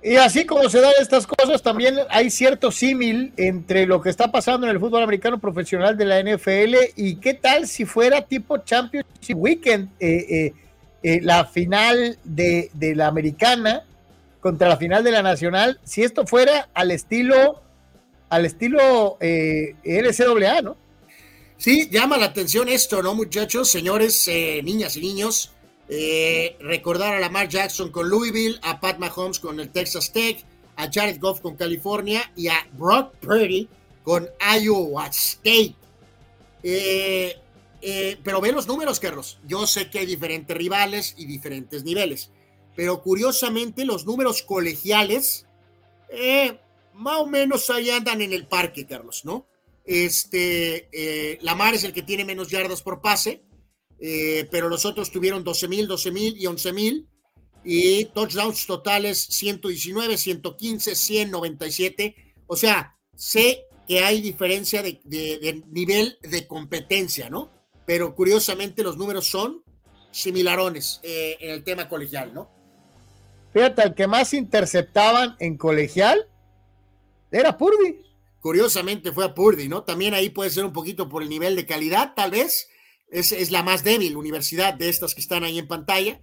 Y 0.03 0.17
así 0.17 0.45
como 0.45 0.67
se 0.67 0.81
dan 0.81 0.91
estas 0.99 1.25
cosas, 1.25 1.61
también 1.61 1.95
hay 2.09 2.29
cierto 2.29 2.71
símil 2.71 3.31
entre 3.37 3.85
lo 3.85 4.01
que 4.01 4.09
está 4.09 4.29
pasando 4.29 4.67
en 4.67 4.73
el 4.73 4.79
fútbol 4.79 5.01
americano 5.01 5.39
profesional 5.39 5.97
de 5.97 6.05
la 6.05 6.21
NFL 6.21 6.75
y 6.97 7.15
qué 7.15 7.33
tal 7.33 7.67
si 7.67 7.85
fuera 7.85 8.21
tipo 8.21 8.57
Championship 8.57 9.37
Weekend, 9.37 9.89
eh, 10.01 10.25
eh, 10.29 10.53
eh, 11.03 11.19
la 11.21 11.45
final 11.45 12.17
de, 12.25 12.69
la 12.95 13.07
americana 13.07 13.83
contra 14.41 14.67
la 14.67 14.75
final 14.75 15.05
de 15.05 15.11
la 15.11 15.23
nacional, 15.23 15.79
si 15.85 16.03
esto 16.03 16.27
fuera 16.27 16.67
al 16.73 16.91
estilo, 16.91 17.62
al 18.33 18.45
estilo 18.45 19.17
LCAA, 19.19 20.61
¿no? 20.61 20.77
Sí, 21.57 21.87
llama 21.89 22.17
la 22.17 22.25
atención 22.25 22.67
esto, 22.67 23.01
¿no, 23.01 23.15
muchachos, 23.15 23.69
señores, 23.69 24.29
niñas 24.63 24.97
y 24.97 25.01
niños? 25.01 25.53
Eh, 25.89 26.55
recordar 26.61 27.13
a 27.13 27.19
Lamar 27.19 27.49
Jackson 27.49 27.91
con 27.91 28.09
Louisville, 28.09 28.59
a 28.61 28.79
Pat 28.79 28.99
Mahomes 28.99 29.39
con 29.39 29.59
el 29.59 29.69
Texas 29.69 30.11
Tech, 30.11 30.43
a 30.77 30.89
Jared 30.91 31.19
Goff 31.19 31.41
con 31.41 31.55
California 31.55 32.31
y 32.35 32.47
a 32.47 32.67
Brock 32.71 33.13
Purdy 33.17 33.67
con 34.03 34.29
Iowa 34.59 35.07
State. 35.07 35.75
Eh, 36.63 37.37
eh, 37.81 38.17
pero 38.23 38.39
ve 38.39 38.53
los 38.53 38.65
números, 38.65 38.99
Carlos. 38.99 39.39
Yo 39.45 39.67
sé 39.67 39.89
que 39.89 39.99
hay 39.99 40.05
diferentes 40.05 40.55
rivales 40.55 41.15
y 41.17 41.25
diferentes 41.25 41.83
niveles, 41.83 42.31
pero 42.75 43.01
curiosamente 43.01 43.85
los 43.85 44.05
números 44.05 44.41
colegiales, 44.41 45.45
más 46.93 47.19
o 47.19 47.27
menos 47.27 47.69
ahí 47.69 47.89
andan 47.89 48.21
en 48.21 48.33
el 48.33 48.47
parque, 48.47 48.85
Carlos, 48.85 49.25
¿no? 49.25 49.47
Este, 49.85 51.37
Lamar 51.41 51.73
es 51.73 51.83
el 51.83 51.93
que 51.93 52.03
tiene 52.03 52.23
menos 52.23 52.49
yardas 52.49 52.81
por 52.81 53.01
pase, 53.01 53.43
eh, 54.05 54.49
pero 54.51 54.67
los 54.67 54.85
otros 54.85 55.11
tuvieron 55.11 55.45
12 55.45 55.69
mil, 55.69 55.87
12 55.87 56.11
mil 56.11 56.37
y 56.37 56.45
11 56.45 56.73
mil. 56.73 57.07
Y 57.63 58.05
touchdowns 58.05 58.67
totales 58.67 59.17
119, 59.17 60.17
115, 60.17 60.93
197. 60.93 62.15
O 62.45 62.57
sea, 62.57 62.97
sé 63.15 63.65
que 63.87 64.03
hay 64.03 64.19
diferencia 64.19 64.83
de, 64.83 65.63
nivel 65.69 66.17
de 66.21 66.45
competencia, 66.45 67.29
¿no? 67.29 67.49
Pero 67.85 68.13
curiosamente 68.13 68.83
los 68.83 68.97
números 68.97 69.27
son 69.27 69.63
similarones 70.11 70.99
eh, 71.03 71.37
en 71.39 71.51
el 71.51 71.63
tema 71.63 71.87
colegial, 71.87 72.33
¿no? 72.33 72.49
Fíjate, 73.53 73.83
el 73.83 73.95
que 73.95 74.07
más 74.07 74.33
interceptaban 74.33 75.37
en 75.39 75.55
colegial 75.55 76.27
era 77.39 77.57
Purdy. 77.57 78.01
Curiosamente 78.39 79.11
fue 79.11 79.25
a 79.25 79.33
Purdy, 79.33 79.67
¿no? 79.67 79.83
También 79.83 80.13
ahí 80.13 80.29
puede 80.29 80.49
ser 80.49 80.65
un 80.65 80.73
poquito 80.73 81.09
por 81.09 81.23
el 81.23 81.29
nivel 81.29 81.55
de 81.55 81.65
calidad, 81.65 82.13
tal 82.15 82.31
vez, 82.31 82.67
es, 83.09 83.51
la 83.51 83.63
más 83.63 83.83
débil 83.83 84.17
universidad 84.17 84.73
de 84.73 84.89
estas 84.89 85.15
que 85.15 85.21
están 85.21 85.43
ahí 85.43 85.59
en 85.59 85.67
pantalla, 85.67 86.19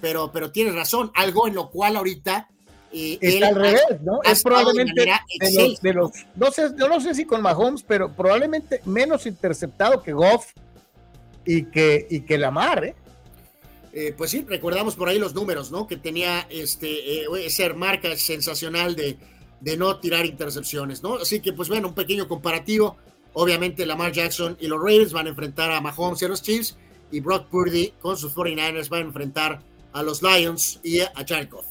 pero, 0.00 0.32
pero 0.32 0.52
tienes 0.52 0.74
razón, 0.74 1.10
algo 1.14 1.48
en 1.48 1.54
lo 1.54 1.70
cual 1.70 1.96
ahorita... 1.96 2.48
Eh, 2.94 3.18
Está 3.22 3.48
al 3.48 3.54
revés, 3.54 4.02
¿no? 4.02 4.20
Es 4.22 4.42
probablemente 4.42 5.00
de, 5.00 5.92
los, 5.94 6.10
no 6.36 6.50
sé, 6.50 6.68
yo 6.78 6.88
no 6.88 7.00
sé 7.00 7.14
si 7.14 7.24
con 7.24 7.40
Mahomes, 7.40 7.82
pero 7.82 8.12
probablemente 8.12 8.82
menos 8.84 9.24
interceptado 9.24 10.02
que 10.02 10.12
Goff 10.12 10.52
y 11.46 11.64
que, 11.70 12.06
y 12.10 12.20
que 12.20 12.36
Lamar, 12.36 12.84
¿eh? 12.84 12.94
¿eh? 13.94 14.14
pues 14.14 14.30
sí, 14.30 14.44
recordamos 14.46 14.94
por 14.94 15.08
ahí 15.08 15.18
los 15.18 15.34
números, 15.34 15.70
¿no? 15.70 15.86
Que 15.86 15.96
tenía 15.96 16.46
este, 16.50 17.24
eh, 17.24 17.74
marca 17.74 18.14
sensacional 18.16 18.94
de, 18.94 19.16
de 19.62 19.76
no 19.76 19.98
tirar 19.98 20.26
intercepciones, 20.26 21.02
¿no? 21.02 21.14
Así 21.14 21.40
que, 21.40 21.52
pues 21.52 21.68
bueno, 21.68 21.88
un 21.88 21.94
pequeño 21.94 22.28
comparativo. 22.28 22.96
Obviamente 23.34 23.86
Lamar 23.86 24.12
Jackson 24.12 24.56
y 24.60 24.66
los 24.66 24.82
Raiders 24.82 25.12
van 25.12 25.26
a 25.26 25.30
enfrentar 25.30 25.70
a 25.70 25.80
Mahomes 25.80 26.20
y 26.20 26.24
a 26.26 26.28
los 26.28 26.42
Chiefs 26.42 26.76
y 27.10 27.20
Brock 27.20 27.46
Purdy 27.46 27.94
con 28.00 28.16
sus 28.16 28.34
49ers 28.34 28.88
van 28.88 29.02
a 29.02 29.04
enfrentar 29.04 29.60
a 29.92 30.02
los 30.02 30.22
Lions 30.22 30.80
y 30.82 31.00
a 31.00 31.24
Charkov. 31.24 31.64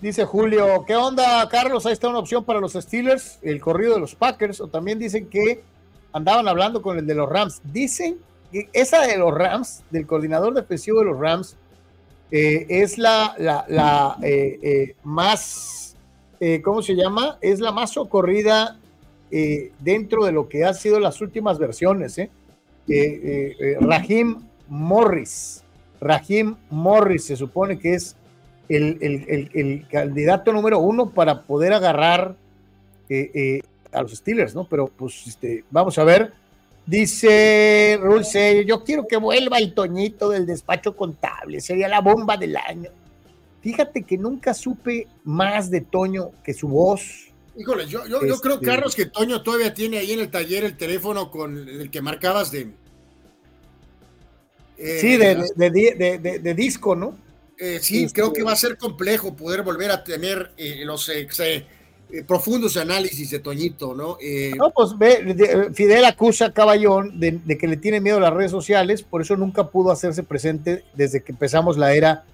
Dice 0.00 0.24
Julio, 0.26 0.84
¿qué 0.86 0.96
onda, 0.96 1.48
Carlos? 1.48 1.86
Ahí 1.86 1.92
está 1.92 2.08
una 2.08 2.18
opción 2.18 2.44
para 2.44 2.60
los 2.60 2.72
Steelers, 2.74 3.38
el 3.40 3.60
corrido 3.60 3.94
de 3.94 4.00
los 4.00 4.14
Packers, 4.14 4.60
o 4.60 4.68
también 4.68 4.98
dicen 4.98 5.30
que 5.30 5.62
andaban 6.12 6.46
hablando 6.46 6.82
con 6.82 6.98
el 6.98 7.06
de 7.06 7.14
los 7.14 7.28
Rams. 7.28 7.62
Dicen 7.64 8.18
que 8.52 8.68
esa 8.72 9.00
de 9.00 9.16
los 9.16 9.32
Rams, 9.32 9.82
del 9.90 10.06
coordinador 10.06 10.52
defensivo 10.52 10.98
de 10.98 11.06
los 11.06 11.18
Rams, 11.18 11.56
eh, 12.30 12.66
es 12.68 12.98
la, 12.98 13.34
la, 13.38 14.18
eh, 14.22 14.58
eh, 14.62 14.96
más, 15.04 15.83
¿cómo 16.62 16.82
se 16.82 16.94
llama? 16.94 17.38
Es 17.40 17.60
la 17.60 17.72
más 17.72 17.92
socorrida 17.92 18.78
eh, 19.30 19.72
dentro 19.80 20.24
de 20.24 20.32
lo 20.32 20.48
que 20.48 20.64
ha 20.64 20.74
sido 20.74 21.00
las 21.00 21.20
últimas 21.20 21.58
versiones. 21.58 22.18
¿eh? 22.18 22.30
Eh, 22.88 23.76
Rahim 23.80 24.42
Morris, 24.68 25.62
Rahim 26.00 26.56
Morris 26.70 27.24
se 27.24 27.36
supone 27.36 27.78
que 27.78 27.94
es 27.94 28.16
el, 28.68 29.86
candidato 29.90 30.52
número 30.52 30.78
uno 30.78 31.10
para 31.10 31.42
poder 31.42 31.72
agarrar 31.72 32.36
eh, 33.08 33.30
eh, 33.34 33.60
a 33.92 34.02
los 34.02 34.12
Steelers, 34.12 34.54
¿no? 34.54 34.64
Pero 34.64 34.86
pues 34.86 35.26
este, 35.26 35.64
vamos 35.70 35.98
a 35.98 36.04
ver. 36.04 36.32
Dice 36.86 37.98
Rulce, 38.00 38.64
yo 38.66 38.84
quiero 38.84 39.06
que 39.06 39.16
vuelva 39.16 39.56
el 39.56 39.72
Toñito 39.72 40.28
del 40.28 40.44
despacho 40.44 40.94
contable, 40.94 41.62
sería 41.62 41.88
la 41.88 42.00
bomba 42.00 42.36
del 42.36 42.56
año. 42.56 42.90
Fíjate 43.64 44.02
que 44.02 44.18
nunca 44.18 44.52
supe 44.52 45.08
más 45.24 45.70
de 45.70 45.80
Toño 45.80 46.32
que 46.44 46.52
su 46.52 46.68
voz. 46.68 47.32
Híjole, 47.56 47.86
yo, 47.86 48.06
yo, 48.06 48.20
yo 48.26 48.36
creo, 48.36 48.56
este 48.56 48.66
Carlos, 48.66 48.94
que 48.94 49.06
Toño 49.06 49.42
todavía 49.42 49.72
tiene 49.72 49.96
ahí 49.96 50.12
en 50.12 50.20
el 50.20 50.30
taller 50.30 50.64
el 50.64 50.76
teléfono 50.76 51.30
con 51.30 51.66
el 51.66 51.90
que 51.90 52.02
marcabas 52.02 52.52
de. 52.52 52.72
sí, 54.76 55.16
de, 55.16 55.48
de, 55.56 56.38
de, 56.42 56.54
disco, 56.54 56.94
¿no? 56.94 57.16
Eh, 57.58 57.78
sí, 57.80 58.06
creo 58.12 58.34
que 58.34 58.42
va 58.42 58.52
a 58.52 58.56
ser 58.56 58.76
complejo 58.76 59.34
poder 59.34 59.62
volver 59.62 59.90
a 59.92 60.04
tener 60.04 60.52
eh, 60.58 60.82
los 60.84 61.08
eh, 61.08 61.26
profundos 62.26 62.76
análisis 62.76 63.30
de 63.30 63.38
Toñito, 63.38 63.94
¿no? 63.94 64.18
no, 64.58 64.70
pues 64.72 64.98
ve, 64.98 65.70
Fidel 65.72 66.04
acusa 66.04 66.46
a 66.46 66.52
Caballón 66.52 67.18
de, 67.18 67.40
que 67.56 67.66
le 67.66 67.78
tiene 67.78 68.02
miedo 68.02 68.18
a 68.18 68.20
las 68.20 68.34
redes 68.34 68.50
sociales, 68.50 69.02
por 69.02 69.22
eso 69.22 69.38
nunca 69.38 69.70
pudo 69.70 69.90
hacerse 69.90 70.22
presente 70.22 70.84
desde 70.92 71.22
que 71.22 71.32
empezamos 71.32 71.78
la 71.78 71.94
era 71.94 72.24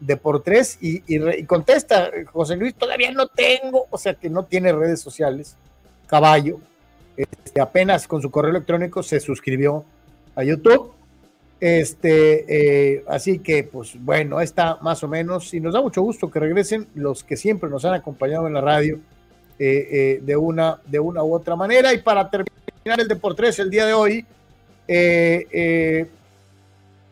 de 0.00 0.16
por 0.16 0.42
tres 0.42 0.78
y, 0.80 1.44
contesta, 1.44 2.10
José 2.32 2.56
Luis, 2.56 2.74
todavía 2.74 3.10
no 3.12 3.26
tengo, 3.28 3.86
o 3.90 3.98
sea 3.98 4.14
que 4.14 4.28
no 4.28 4.44
tiene 4.44 4.72
redes 4.72 5.00
sociales, 5.00 5.56
caballo, 6.06 6.60
este, 7.16 7.60
apenas 7.60 8.06
con 8.06 8.20
su 8.20 8.30
correo 8.30 8.50
electrónico 8.50 9.02
se 9.02 9.20
suscribió 9.20 9.84
a 10.34 10.44
YouTube 10.44 10.96
este, 11.60 12.44
eh, 12.96 13.04
así 13.08 13.38
que, 13.38 13.64
pues 13.64 13.92
bueno, 13.98 14.40
está 14.40 14.78
más 14.82 15.02
o 15.02 15.08
menos. 15.08 15.54
Y 15.54 15.60
nos 15.60 15.74
da 15.74 15.80
mucho 15.80 16.02
gusto 16.02 16.30
que 16.30 16.38
regresen 16.38 16.86
los 16.94 17.24
que 17.24 17.36
siempre 17.36 17.70
nos 17.70 17.84
han 17.84 17.94
acompañado 17.94 18.46
en 18.46 18.54
la 18.54 18.60
radio 18.60 19.00
eh, 19.58 19.88
eh, 19.90 20.20
de, 20.22 20.36
una, 20.36 20.80
de 20.86 21.00
una 21.00 21.22
u 21.22 21.34
otra 21.34 21.56
manera. 21.56 21.92
Y 21.94 21.98
para 21.98 22.30
terminar 22.30 23.00
el 23.00 23.08
Deportes 23.08 23.58
el 23.58 23.70
día 23.70 23.86
de 23.86 23.94
hoy, 23.94 24.26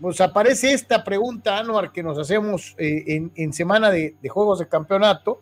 pues 0.05 0.21
aparece 0.21 0.75
esta 0.75 1.03
pregunta, 1.03 1.57
Anuar, 1.57 1.91
que 1.91 2.03
nos 2.03 2.19
hacemos 2.19 2.75
en, 2.77 3.53
semana 3.55 3.91
de, 3.91 4.15
Juegos 4.29 4.59
de 4.59 4.69
Campeonato. 4.69 5.41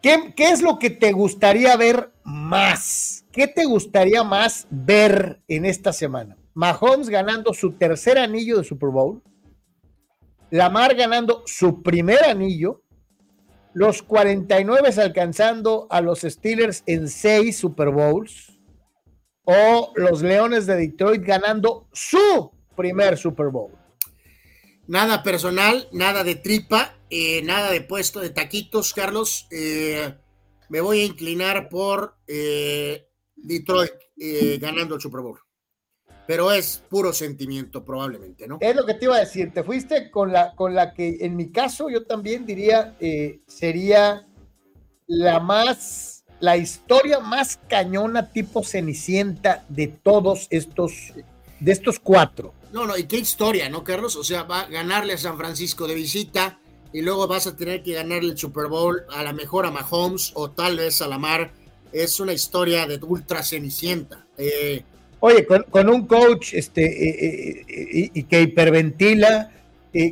¿Qué, 0.00 0.32
¿Qué 0.34 0.44
es 0.52 0.62
lo 0.62 0.78
que 0.78 0.88
te 0.88 1.12
gustaría 1.12 1.76
ver 1.76 2.10
más? 2.24 3.26
¿Qué 3.30 3.46
te 3.46 3.66
gustaría 3.66 4.24
más 4.24 4.66
ver 4.70 5.42
en 5.48 5.66
esta 5.66 5.92
semana? 5.92 6.38
Mahomes 6.54 7.10
ganando 7.10 7.52
su 7.52 7.72
tercer 7.72 8.16
anillo 8.16 8.56
de 8.56 8.64
Super 8.64 8.88
Bowl, 8.88 9.22
Lamar 10.48 10.94
ganando 10.94 11.42
su 11.44 11.82
primer 11.82 12.24
anillo, 12.24 12.80
los 13.74 14.02
49 14.02 14.94
alcanzando 14.96 15.88
a 15.90 16.00
los 16.00 16.20
Steelers 16.20 16.84
en 16.86 17.08
seis 17.08 17.58
Super 17.58 17.90
Bowls, 17.90 18.58
o 19.44 19.92
los 19.94 20.22
Leones 20.22 20.64
de 20.64 20.76
Detroit 20.76 21.22
ganando 21.22 21.86
su 21.92 22.56
primer 22.78 23.18
Super 23.18 23.48
Bowl. 23.48 23.72
Nada 24.86 25.22
personal, 25.22 25.88
nada 25.92 26.22
de 26.22 26.36
tripa, 26.36 26.94
eh, 27.10 27.42
nada 27.42 27.70
de 27.72 27.82
puesto 27.82 28.20
de 28.20 28.30
taquitos, 28.30 28.94
Carlos. 28.94 29.48
Eh, 29.50 30.14
me 30.68 30.80
voy 30.80 31.00
a 31.00 31.04
inclinar 31.04 31.68
por 31.68 32.14
eh, 32.26 33.08
Detroit 33.36 33.92
ganando 34.60 34.94
el 34.94 35.00
Super 35.00 35.20
Bowl 35.20 35.38
pero 36.26 36.52
es 36.52 36.84
puro 36.90 37.14
sentimiento 37.14 37.82
probablemente, 37.82 38.46
¿no? 38.46 38.58
Es 38.60 38.76
lo 38.76 38.84
que 38.84 38.92
te 38.92 39.06
iba 39.06 39.16
a 39.16 39.20
decir, 39.20 39.50
te 39.54 39.64
fuiste 39.64 40.10
con 40.10 40.30
la, 40.30 40.54
con 40.56 40.74
la 40.74 40.92
que 40.92 41.16
en 41.20 41.36
mi 41.36 41.50
caso 41.50 41.88
yo 41.88 42.04
también 42.04 42.44
diría 42.44 42.94
sería 43.46 44.28
la 45.06 45.40
más, 45.40 46.24
la 46.38 46.58
historia 46.58 47.18
más 47.18 47.58
cañona 47.66 48.30
tipo 48.30 48.62
Cenicienta 48.62 49.64
de 49.70 49.88
todos 49.88 50.46
estos, 50.50 51.14
de 51.60 51.72
estos 51.72 51.98
cuatro. 51.98 52.52
No, 52.72 52.86
no, 52.86 52.96
y 52.96 53.04
qué 53.04 53.16
historia, 53.16 53.68
¿no, 53.68 53.82
Carlos? 53.82 54.16
O 54.16 54.24
sea, 54.24 54.42
va 54.42 54.60
a 54.62 54.68
ganarle 54.68 55.14
a 55.14 55.18
San 55.18 55.38
Francisco 55.38 55.86
de 55.86 55.94
visita 55.94 56.58
y 56.92 57.02
luego 57.02 57.26
vas 57.26 57.46
a 57.46 57.56
tener 57.56 57.82
que 57.82 57.94
ganarle 57.94 58.30
el 58.30 58.38
Super 58.38 58.66
Bowl 58.66 59.02
a 59.10 59.22
la 59.22 59.32
mejor 59.32 59.66
a 59.66 59.70
Mahomes 59.70 60.32
o 60.34 60.50
tal 60.50 60.76
vez 60.76 61.00
a 61.00 61.08
Lamar. 61.08 61.52
Es 61.92 62.20
una 62.20 62.32
historia 62.32 62.86
de 62.86 62.98
ultra 63.02 63.42
Cenicienta. 63.42 64.26
Eh, 64.36 64.82
Oye, 65.20 65.46
con, 65.46 65.88
un 65.88 66.06
coach 66.06 66.54
este, 66.54 66.84
eh, 66.84 67.64
eh, 67.68 68.10
y 68.14 68.22
que 68.24 68.42
hiperventila, 68.42 69.50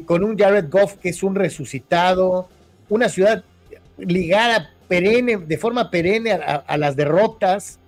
con 0.05 0.25
un 0.25 0.37
Jared 0.37 0.69
Goff 0.69 0.95
que 0.95 1.11
es 1.11 1.23
un 1.23 1.37
resucitado, 1.37 2.49
una 2.89 3.09
ciudad 3.09 3.45
ligada 3.99 4.71
perenne, 4.89 5.37
de 5.37 5.59
forma 5.59 5.91
perenne 5.91 6.33
a, 6.33 6.77
las 6.77 6.97
derrotas. 6.97 7.79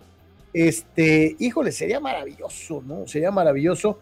Este, 0.53 1.37
híjole, 1.39 1.73
sería 1.73 2.01
maravilloso, 2.01 2.83
¿no? 2.87 3.07
Sería 3.07 3.31
maravilloso. 3.31 3.99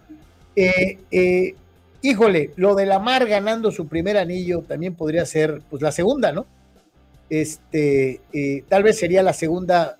Híjole, 2.02 2.50
lo 2.56 2.74
de 2.74 2.86
Lamar 2.86 3.26
ganando 3.26 3.70
su 3.70 3.86
primer 3.88 4.16
anillo 4.16 4.64
también 4.66 4.94
podría 4.94 5.26
ser, 5.26 5.62
pues, 5.70 5.82
la 5.82 5.92
segunda, 5.92 6.32
¿no? 6.32 6.46
Este, 7.28 8.20
tal 8.68 8.82
vez 8.82 8.98
sería 8.98 9.22
la 9.22 9.32
segunda 9.32 9.98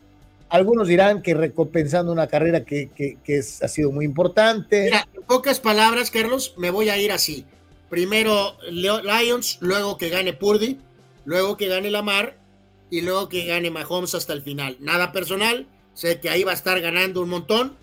algunos 0.49 0.86
dirán 0.89 1.23
que 1.23 1.35
recompensando 1.35 2.12
una 2.12 2.28
carrera 2.28 2.65
que, 2.65 3.18
ha 3.62 3.68
sido 3.68 3.91
muy 3.91 4.05
importante. 4.05 4.89
en 4.89 5.23
pocas 5.26 5.60
palabras, 5.60 6.10
Carlos, 6.10 6.55
me 6.57 6.70
voy 6.70 6.89
a 6.89 6.99
ir 6.99 7.12
así. 7.12 7.44
Primero 7.91 8.57
Lions, 8.70 9.59
luego 9.60 9.97
que 9.97 10.09
gane 10.09 10.33
Purdy, 10.33 10.78
luego 11.25 11.57
que 11.57 11.68
gane 11.68 11.91
Lamar 11.91 12.36
y 12.91 13.01
luego 13.01 13.28
que 13.28 13.44
gane 13.44 13.70
Mahomes 13.70 14.15
hasta 14.15 14.33
el 14.33 14.43
final. 14.43 14.76
Nada 14.81 15.12
personal, 15.12 15.67
sé 15.94 16.20
que 16.20 16.31
ahí 16.31 16.44
va 16.44 16.52
a 16.52 16.55
estar 16.55 16.81
ganando 16.81 17.23
un 17.23 17.28
montón, 17.28 17.76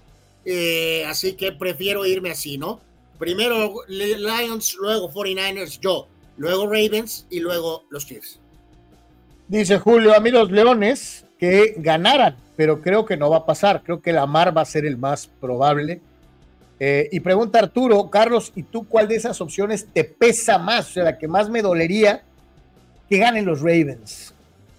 eh, 0.46 1.06
así 1.08 1.34
que 1.34 1.52
prefiero 1.52 2.06
irme 2.06 2.32
así, 2.32 2.58
¿no? 2.58 2.80
Primero 3.20 3.74
Lions, 3.88 4.76
luego 4.80 5.12
49ers, 5.12 5.80
yo, 5.80 6.08
luego 6.38 6.66
Ravens 6.66 7.26
y 7.30 7.40
luego 7.40 7.86
los 7.90 8.06
Chiefs. 8.06 8.40
Dice 9.48 9.78
Julio, 9.80 10.16
a 10.16 10.20
mí 10.20 10.32
los 10.32 10.52
Leones 10.52 11.26
que 11.38 11.76
ganaran 11.78 12.38
pero 12.56 12.82
creo 12.82 13.06
que 13.06 13.18
no 13.18 13.30
va 13.30 13.38
a 13.38 13.46
pasar. 13.46 13.82
Creo 13.84 14.02
que 14.02 14.14
la 14.14 14.26
Mar 14.26 14.56
va 14.56 14.62
a 14.62 14.66
ser 14.66 14.86
el 14.86 14.98
más 14.98 15.28
probable. 15.28 16.02
Eh, 16.80 17.10
y 17.12 17.20
pregunta 17.20 17.60
Arturo, 17.60 18.10
Carlos, 18.10 18.52
¿y 18.56 18.64
tú 18.64 18.88
cuál 18.88 19.08
de 19.08 19.16
esas 19.16 19.40
opciones 19.42 19.88
te 19.92 20.04
pesa 20.04 20.58
más? 20.58 20.90
O 20.90 20.94
sea, 20.94 21.04
la 21.04 21.18
que 21.18 21.28
más 21.28 21.50
me 21.50 21.62
dolería 21.62 22.24
que 23.10 23.18
ganen 23.18 23.46
los 23.46 23.62
Ravens. 23.62 24.34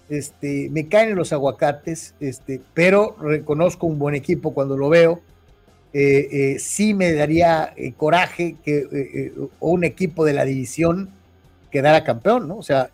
Este, 0.07 0.69
me 0.71 0.87
caen 0.87 1.15
los 1.15 1.33
aguacates, 1.33 2.13
este, 2.19 2.61
pero 2.73 3.15
reconozco 3.19 3.87
un 3.87 3.97
buen 3.97 4.13
equipo 4.13 4.53
cuando 4.53 4.77
lo 4.77 4.89
veo. 4.89 5.21
Eh, 5.97 6.27
eh, 6.29 6.59
sí 6.59 6.93
me 6.93 7.13
daría 7.13 7.73
coraje 7.95 8.57
que 8.63 9.31
un 9.61 9.85
equipo 9.85 10.25
de 10.25 10.33
la 10.33 10.43
división 10.43 11.09
quedara 11.71 12.03
campeón, 12.03 12.49
¿no? 12.49 12.57
O 12.57 12.63
sea, 12.63 12.89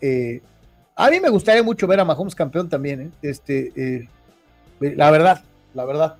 a 0.94 1.10
mí 1.10 1.20
me 1.20 1.28
gustaría 1.28 1.62
mucho 1.62 1.86
ver 1.86 1.98
a 2.00 2.04
Mahomes 2.04 2.34
campeón 2.34 2.68
también, 2.68 3.12
Este, 3.22 4.08
la 4.80 5.10
verdad, 5.10 5.42
la 5.74 5.84
verdad, 5.84 6.16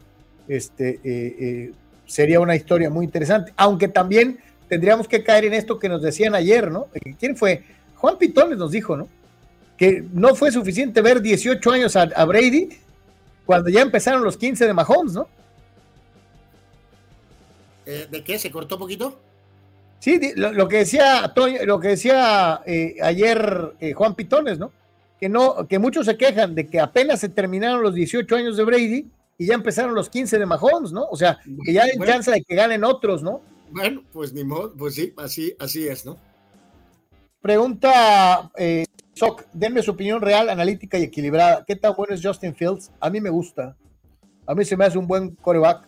este, 0.49 1.01
eh, 1.05 1.37
eh, 1.41 1.73
sería 2.07 2.41
una 2.41 2.57
historia 2.57 2.91
muy 2.91 3.05
interesante, 3.05 3.53
aunque 3.57 3.89
también 3.89 4.39
tendríamos 4.69 5.09
que 5.09 5.23
caer 5.23 5.45
en 5.45 5.55
esto 5.55 5.79
que 5.79 5.89
nos 5.89 6.03
decían 6.03 6.35
ayer, 6.35 6.71
¿no? 6.71 6.89
Eh, 6.95 7.15
¿Quién 7.19 7.37
fue? 7.37 7.63
Juan 7.97 8.19
Pitones 8.19 8.59
nos 8.59 8.73
dijo, 8.73 8.97
¿no? 8.97 9.09
Que 9.77 10.05
no 10.13 10.35
fue 10.35 10.51
suficiente 10.51 11.01
ver 11.01 11.21
18 11.21 11.71
años 11.71 11.97
a, 11.97 12.25
Brady 12.25 12.71
cuando 13.45 13.71
ya 13.71 13.83
empezaron 13.83 14.23
los 14.23 14.37
15 14.37 14.67
de 14.67 14.73
Mahomes, 14.73 15.15
¿no? 15.15 15.29
¿De 17.85 18.25
qué? 18.25 18.39
¿Se 18.39 18.51
cortó 18.51 18.79
poquito? 18.79 19.21
Sí, 19.99 20.19
lo, 20.35 20.69
que 20.69 20.79
decía, 20.79 21.33
lo 21.65 21.79
que 21.79 21.89
decía 21.89 22.63
ayer 23.03 23.75
Juan 23.95 24.15
Pitones, 24.15 24.59
¿no? 24.59 24.73
que, 25.23 25.29
no, 25.29 25.69
que 25.69 25.79
muchos 25.79 26.07
se 26.07 26.17
quejan 26.17 26.57
de 26.57 26.67
que 26.67 26.81
apenas 26.81 27.21
se 27.21 27.29
terminaron 27.29 27.81
los 27.81 27.95
18 27.95 28.35
años 28.35 28.57
de 28.57 28.65
Brady 28.65 29.09
y 29.39 29.47
ya 29.47 29.55
empezaron 29.55 29.95
los 29.95 30.11
15 30.11 30.37
de 30.37 30.47
Mahomes, 30.47 30.91
¿no? 30.91 31.05
O 31.05 31.17
sea, 31.17 31.39
que 31.65 31.73
ya 31.73 31.85
hay 31.85 31.93
chance 32.05 32.29
de 32.29 32.43
que 32.43 32.57
ganen 32.57 32.83
otros, 32.83 33.23
¿no? 33.23 33.41
Bueno, 33.71 34.03
pues 34.13 34.33
ni 34.33 34.43
modo, 34.43 34.75
pues 34.77 34.97
sí, 34.97 35.15
así, 35.17 35.55
así 35.61 35.87
es, 35.87 36.05
¿no? 36.05 36.17
Pregunta 37.41 38.51
eh, 38.57 38.85
Soc, 39.13 39.45
denme 39.53 39.85
su 39.85 39.93
opinión 39.93 40.21
real, 40.21 40.51
analítica 40.51 40.99
y 40.99 41.05
equilibrada. 41.05 41.65
¿Qué 41.65 41.77
tan 41.77 41.95
bueno 41.95 42.17
es 42.17 42.21
Justin 42.21 42.53
Fields? 42.53 42.91
A 42.99 43.09
mí 43.09 43.21
me 43.21 43.31
gusta. 43.31 43.77
A 44.45 44.57
mí 44.57 44.65
se 44.65 44.77
me 44.77 44.87
hace 44.87 44.99
un 44.99 45.07
buen 45.07 45.37
coreback. 45.37 45.87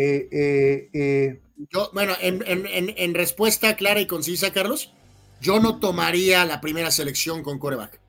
Eh, 0.00 0.90
eh, 0.92 1.40
yo, 1.68 1.90
bueno, 1.92 2.14
en, 2.20 2.42
en, 2.46 3.14
respuesta 3.14 3.76
clara 3.76 4.00
y 4.00 4.06
concisa, 4.06 4.52
Carlos, 4.52 4.92
yo 5.40 5.60
no 5.60 5.78
tomaría 5.78 6.44
la 6.44 6.60
primera 6.60 6.90
selección 6.90 7.42
con 7.42 7.58
coreback. 7.58 8.00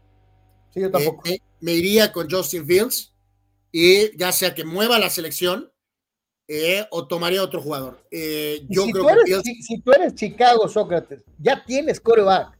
Sí, 0.73 0.81
yo 0.81 0.91
tampoco. 0.91 1.27
Eh, 1.27 1.39
me 1.59 1.73
iría 1.73 2.11
con 2.11 2.29
Justin 2.29 2.65
Fields 2.65 3.13
y 3.71 4.15
ya 4.17 4.31
sea 4.31 4.53
que 4.53 4.63
mueva 4.63 4.99
la 4.99 5.09
selección 5.09 5.71
eh, 6.47 6.85
o 6.91 7.07
tomaría 7.07 7.43
otro 7.43 7.61
jugador. 7.61 8.05
Eh, 8.11 8.65
yo 8.69 8.85
si 8.85 8.91
creo 8.91 9.05
que 9.25 9.41
si, 9.61 9.79
tú 9.81 9.91
eres 9.93 10.15
Chicago, 10.15 10.67
Sócrates, 10.67 11.23
ya 11.39 11.63
tienes 11.63 11.99
coreback. 11.99 12.57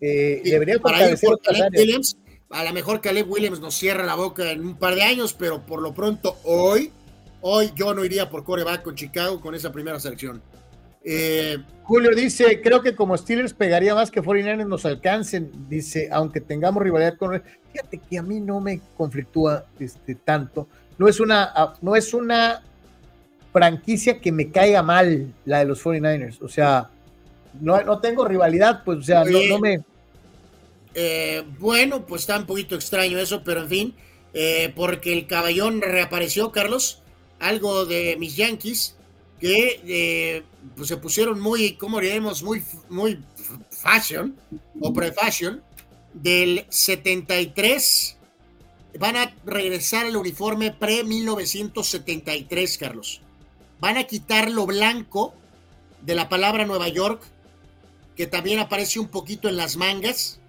Eh, 0.00 0.40
Sí, 0.44 0.50
debería 0.50 0.78
para 0.78 1.10
ir 1.10 1.18
por 1.20 1.40
Caleb. 1.40 1.72
Williams. 1.76 2.16
A 2.50 2.64
lo 2.64 2.72
mejor 2.72 3.02
Caleb 3.02 3.30
Williams 3.30 3.60
nos 3.60 3.74
cierra 3.74 4.06
la 4.06 4.14
boca 4.14 4.50
en 4.50 4.60
un 4.60 4.78
par 4.78 4.94
de 4.94 5.02
años, 5.02 5.34
pero 5.34 5.66
por 5.66 5.82
lo 5.82 5.92
pronto 5.92 6.38
hoy, 6.44 6.90
hoy 7.40 7.72
yo 7.74 7.94
no 7.94 8.04
iría 8.04 8.28
por 8.28 8.44
coreback 8.44 8.82
con 8.82 8.94
Chicago 8.94 9.40
con 9.40 9.54
esa 9.54 9.72
primera 9.72 9.98
selección. 10.00 10.42
Eh, 11.04 11.58
Julio 11.84 12.14
dice, 12.14 12.60
creo 12.60 12.82
que 12.82 12.94
como 12.94 13.16
Steelers 13.16 13.54
pegaría 13.54 13.94
más 13.94 14.10
que 14.10 14.22
49ers 14.22 14.66
nos 14.66 14.84
alcancen, 14.84 15.50
dice, 15.68 16.08
aunque 16.12 16.40
tengamos 16.40 16.82
rivalidad 16.82 17.16
con... 17.16 17.42
Fíjate 17.72 17.98
que 17.98 18.18
a 18.18 18.22
mí 18.22 18.40
no 18.40 18.60
me 18.60 18.80
conflictúa 18.96 19.64
este, 19.78 20.14
tanto. 20.16 20.68
No 20.98 21.08
es 21.08 21.20
una, 21.20 21.44
ah, 21.54 21.74
no 21.80 21.96
es 21.96 22.12
una 22.12 22.62
franquicia 23.52 24.20
que 24.20 24.32
me 24.32 24.50
caiga 24.50 24.82
mal 24.82 25.32
la 25.46 25.60
de 25.60 25.64
los 25.64 25.82
49ers. 25.82 26.42
O 26.42 26.48
sea, 26.48 26.90
no, 27.60 27.80
no 27.82 28.00
tengo 28.00 28.26
rivalidad, 28.26 28.82
pues, 28.84 28.98
o 28.98 29.02
sea, 29.02 29.24
no, 29.24 29.38
no 29.48 29.58
me... 29.58 29.80
eh, 30.94 31.44
bueno, 31.58 32.04
pues 32.04 32.22
está 32.22 32.38
un 32.38 32.46
poquito 32.46 32.74
extraño 32.74 33.18
eso, 33.18 33.42
pero 33.44 33.62
en 33.62 33.68
fin, 33.68 33.94
eh, 34.34 34.72
porque 34.76 35.12
el 35.12 35.26
caballón 35.26 35.80
reapareció, 35.80 36.52
Carlos, 36.52 37.02
algo 37.40 37.86
de 37.86 38.16
mis 38.18 38.36
Yankees, 38.36 38.96
que 39.40 39.80
eh, 39.86 40.42
pues 40.76 40.88
se 40.88 40.96
pusieron 40.96 41.40
muy, 41.40 41.74
¿cómo 41.74 42.00
diremos? 42.00 42.42
Muy, 42.42 42.64
muy 42.88 43.20
fashion 43.70 44.36
o 44.80 44.92
pre-fashion. 44.92 45.62
Del 46.14 46.66
73 46.68 48.16
van 48.98 49.16
a 49.16 49.34
regresar 49.44 50.06
al 50.06 50.16
uniforme 50.16 50.72
pre-1973, 50.72 52.78
Carlos. 52.78 53.20
Van 53.80 53.96
a 53.96 54.04
quitar 54.04 54.50
lo 54.50 54.66
blanco 54.66 55.34
de 56.02 56.14
la 56.14 56.28
palabra 56.28 56.66
Nueva 56.66 56.88
York, 56.88 57.22
que 58.16 58.26
también 58.26 58.58
aparece 58.58 58.98
un 58.98 59.08
poquito 59.08 59.48
en 59.48 59.56
las 59.56 59.76
mangas. 59.76 60.40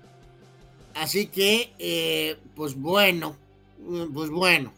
Así 0.96 1.28
que, 1.28 1.72
eh, 1.78 2.38
pues 2.56 2.76
bueno, 2.76 3.38
mm, 3.80 4.12
pues 4.14 4.32
bueno. 4.32 4.74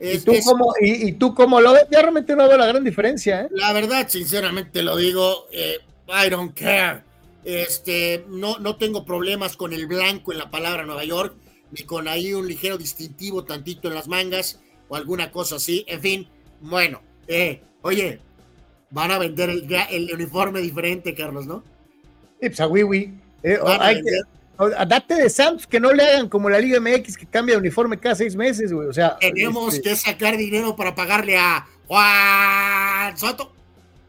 ¿Y 0.00 0.18
tú, 0.20 0.32
es- 0.32 0.44
cómo, 0.44 0.72
y, 0.80 1.08
y 1.08 1.12
tú 1.12 1.34
cómo 1.34 1.60
lo 1.60 1.72
ves? 1.72 1.84
Ya 1.90 2.00
realmente 2.02 2.34
no 2.34 2.48
veo 2.48 2.56
la 2.56 2.66
gran 2.66 2.82
diferencia, 2.84 3.42
¿eh? 3.42 3.48
La 3.52 3.72
verdad, 3.72 4.08
sinceramente 4.08 4.82
lo 4.82 4.96
digo, 4.96 5.46
eh, 5.52 5.78
I 6.08 6.30
don't 6.30 6.54
care. 6.58 7.02
Este, 7.44 8.24
no, 8.28 8.58
no 8.58 8.76
tengo 8.76 9.04
problemas 9.04 9.56
con 9.56 9.72
el 9.72 9.86
blanco 9.86 10.32
en 10.32 10.38
la 10.38 10.50
palabra 10.50 10.84
Nueva 10.84 11.04
York, 11.04 11.34
ni 11.70 11.82
con 11.84 12.08
ahí 12.08 12.32
un 12.34 12.46
ligero 12.48 12.76
distintivo 12.78 13.44
tantito 13.44 13.88
en 13.88 13.94
las 13.94 14.08
mangas 14.08 14.60
o 14.88 14.96
alguna 14.96 15.30
cosa 15.30 15.56
así. 15.56 15.84
En 15.86 16.00
fin, 16.00 16.28
bueno, 16.60 17.00
eh, 17.28 17.62
oye, 17.82 18.20
van 18.90 19.10
a 19.10 19.18
vender 19.18 19.50
el, 19.50 19.66
el 19.90 20.12
uniforme 20.14 20.60
diferente, 20.60 21.14
Carlos, 21.14 21.46
¿no? 21.46 21.62
Sí, 22.40 22.48
pues 22.48 22.60
a 22.60 22.66
Wiwi. 22.66 23.14
Eh, 23.42 23.58
hay 23.78 24.02
que- 24.02 24.20
Date 24.68 25.14
de 25.14 25.30
Santos, 25.30 25.66
que 25.66 25.80
no 25.80 25.92
le 25.92 26.02
hagan 26.04 26.28
como 26.28 26.50
la 26.50 26.58
Liga 26.58 26.80
MX 26.80 27.16
que 27.16 27.26
cambia 27.26 27.54
de 27.54 27.60
uniforme 27.60 27.98
cada 27.98 28.14
seis 28.14 28.36
meses, 28.36 28.72
güey. 28.72 28.88
O 28.88 28.92
sea, 28.92 29.16
Tenemos 29.18 29.74
este, 29.74 29.90
que 29.90 29.96
sacar 29.96 30.36
dinero 30.36 30.76
para 30.76 30.94
pagarle 30.94 31.38
a 31.38 31.66
Juan 31.86 33.16
Soto. 33.16 33.52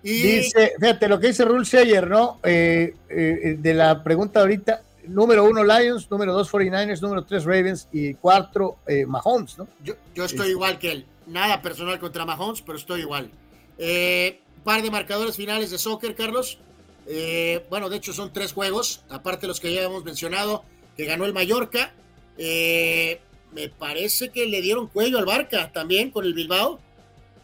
Y 0.04 0.22
Dice, 0.22 0.74
fíjate 0.80 1.08
lo 1.08 1.20
que 1.20 1.28
dice 1.28 1.46
Rule 1.46 1.66
Sayer, 1.66 2.10
¿no? 2.10 2.40
Eh, 2.44 2.96
eh, 3.10 3.56
de 3.60 3.74
la 3.74 4.04
pregunta 4.04 4.40
ahorita, 4.40 4.82
número 5.08 5.46
uno 5.46 5.64
Lions, 5.64 6.10
número 6.10 6.34
dos 6.34 6.52
49ers, 6.52 7.02
número 7.02 7.24
tres 7.24 7.44
Ravens 7.46 7.88
y 7.92 8.16
cuatro 8.16 8.78
eh, 8.88 9.06
Mahomes, 9.06 9.58
¿no? 9.58 9.68
Yo, 9.84 9.94
yo 10.16 10.26
estoy 10.26 10.50
igual 10.50 10.80
que 10.80 10.92
él. 10.92 11.06
Nada 11.28 11.62
personal 11.62 12.00
contra 12.00 12.26
Mahomes, 12.26 12.62
pero 12.62 12.78
estoy 12.78 13.02
igual. 13.02 13.30
Eh, 13.78 14.40
par 14.64 14.82
de 14.82 14.92
marcadores 14.92 15.36
finales 15.36 15.72
de 15.72 15.78
soccer, 15.78 16.16
Carlos. 16.16 16.60
Eh, 17.14 17.66
bueno, 17.70 17.90
de 17.90 17.98
hecho 17.98 18.14
son 18.14 18.32
tres 18.32 18.54
juegos, 18.54 19.04
aparte 19.10 19.42
de 19.42 19.48
los 19.50 19.60
que 19.60 19.74
ya 19.74 19.82
hemos 19.84 20.06
mencionado, 20.06 20.64
que 20.96 21.04
ganó 21.04 21.26
el 21.26 21.34
Mallorca. 21.34 21.94
Eh, 22.38 23.20
me 23.52 23.68
parece 23.68 24.30
que 24.30 24.46
le 24.46 24.62
dieron 24.62 24.88
cuello 24.88 25.18
al 25.18 25.26
Barca 25.26 25.72
también 25.74 26.10
con 26.10 26.24
el 26.24 26.34
Bilbao. 26.34 26.80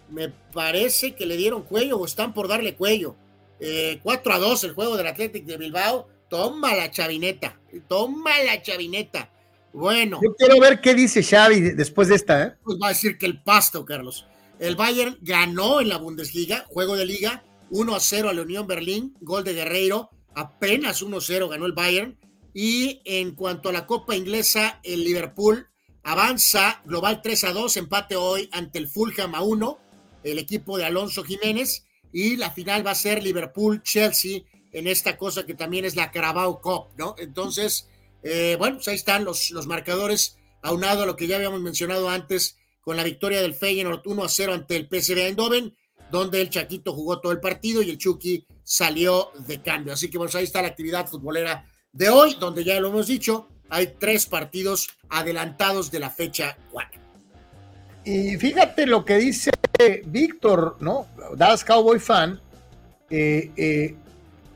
Me 0.09 0.29
parece 0.29 1.15
que 1.15 1.25
le 1.25 1.35
dieron 1.35 1.63
cuello 1.63 1.97
o 1.97 2.05
están 2.05 2.33
por 2.33 2.47
darle 2.47 2.75
cuello. 2.75 3.15
Eh, 3.59 3.99
4 4.03 4.33
a 4.33 4.39
2 4.39 4.63
el 4.63 4.71
juego 4.73 4.95
del 4.95 5.07
Athletic 5.07 5.43
de 5.43 5.57
Bilbao. 5.57 6.07
Toma 6.29 6.73
la 6.73 6.89
chavineta. 6.89 7.59
Toma 7.89 8.41
la 8.45 8.61
chavineta. 8.61 9.29
Bueno. 9.73 10.21
Yo 10.23 10.33
quiero 10.35 10.59
ver 10.61 10.79
qué 10.79 10.93
dice 10.93 11.21
Xavi 11.21 11.59
de- 11.59 11.73
después 11.75 12.07
de 12.07 12.15
esta, 12.15 12.41
¿eh? 12.43 12.53
Pues 12.63 12.77
va 12.81 12.87
a 12.87 12.89
decir 12.91 13.17
que 13.17 13.25
el 13.25 13.41
pasto, 13.43 13.83
Carlos. 13.83 14.25
El 14.59 14.77
Bayern 14.77 15.17
ganó 15.21 15.81
en 15.81 15.89
la 15.89 15.97
Bundesliga, 15.97 16.63
juego 16.69 16.95
de 16.95 17.05
liga, 17.05 17.43
1 17.69 17.95
a 17.95 17.99
0 17.99 18.29
a 18.29 18.33
la 18.33 18.41
Unión 18.41 18.67
Berlín, 18.67 19.15
gol 19.21 19.43
de 19.43 19.53
Guerreiro, 19.53 20.09
apenas 20.35 21.01
1 21.01 21.17
a 21.17 21.21
0 21.21 21.49
ganó 21.49 21.65
el 21.65 21.73
Bayern. 21.73 22.17
Y 22.53 23.01
en 23.05 23.35
cuanto 23.35 23.69
a 23.69 23.73
la 23.73 23.85
Copa 23.85 24.15
Inglesa, 24.15 24.79
el 24.83 25.03
Liverpool 25.03 25.67
avanza 26.03 26.81
global 26.85 27.21
3 27.21 27.43
a 27.43 27.53
2, 27.53 27.77
empate 27.77 28.15
hoy 28.15 28.49
ante 28.51 28.79
el 28.79 28.87
Fulham 28.87 29.35
a 29.35 29.41
1, 29.41 29.79
el 30.23 30.39
equipo 30.39 30.77
de 30.77 30.85
Alonso 30.85 31.23
Jiménez. 31.23 31.85
Y 32.11 32.37
la 32.37 32.51
final 32.51 32.85
va 32.85 32.91
a 32.91 32.95
ser 32.95 33.21
Liverpool-Chelsea 33.21 34.41
en 34.71 34.87
esta 34.87 35.17
cosa 35.17 35.45
que 35.45 35.53
también 35.53 35.85
es 35.85 35.95
la 35.95 36.11
Carabao 36.11 36.61
Cup, 36.61 36.89
¿no? 36.97 37.15
Entonces, 37.17 37.89
eh, 38.23 38.55
bueno, 38.57 38.77
pues 38.77 38.87
ahí 38.87 38.95
están 38.95 39.23
los, 39.25 39.51
los 39.51 39.67
marcadores, 39.67 40.37
aunado 40.61 41.03
a 41.03 41.05
lo 41.05 41.15
que 41.15 41.27
ya 41.27 41.35
habíamos 41.35 41.61
mencionado 41.61 42.09
antes 42.09 42.57
con 42.81 42.95
la 42.95 43.03
victoria 43.03 43.41
del 43.41 43.53
Feyenoord 43.53 44.01
1 44.05 44.23
a 44.23 44.29
0 44.29 44.53
ante 44.53 44.75
el 44.77 44.87
PSV 44.87 45.17
Eindhoven, 45.17 45.75
donde 46.11 46.41
el 46.41 46.49
Chaquito 46.49 46.93
jugó 46.93 47.19
todo 47.19 47.31
el 47.31 47.39
partido 47.39 47.81
y 47.81 47.89
el 47.89 47.97
Chucky 47.97 48.45
salió 48.63 49.31
de 49.47 49.61
cambio. 49.61 49.93
Así 49.93 50.09
que 50.09 50.17
bueno, 50.17 50.31
ahí 50.35 50.43
está 50.43 50.61
la 50.61 50.69
actividad 50.69 51.07
futbolera 51.07 51.65
de 51.91 52.09
hoy, 52.09 52.35
donde 52.39 52.63
ya 52.63 52.79
lo 52.79 52.89
hemos 52.89 53.07
dicho, 53.07 53.47
hay 53.69 53.95
tres 53.99 54.25
partidos 54.25 54.89
adelantados 55.09 55.91
de 55.91 55.99
la 55.99 56.09
fecha 56.09 56.57
4. 56.71 57.01
Y 58.05 58.37
fíjate 58.37 58.85
lo 58.85 59.03
que 59.03 59.17
dice 59.17 59.51
Víctor, 60.05 60.77
¿no? 60.79 61.07
Dallas 61.35 61.65
Cowboy 61.65 61.99
fan, 61.99 62.39
eh, 63.09 63.51
eh, 63.57 63.95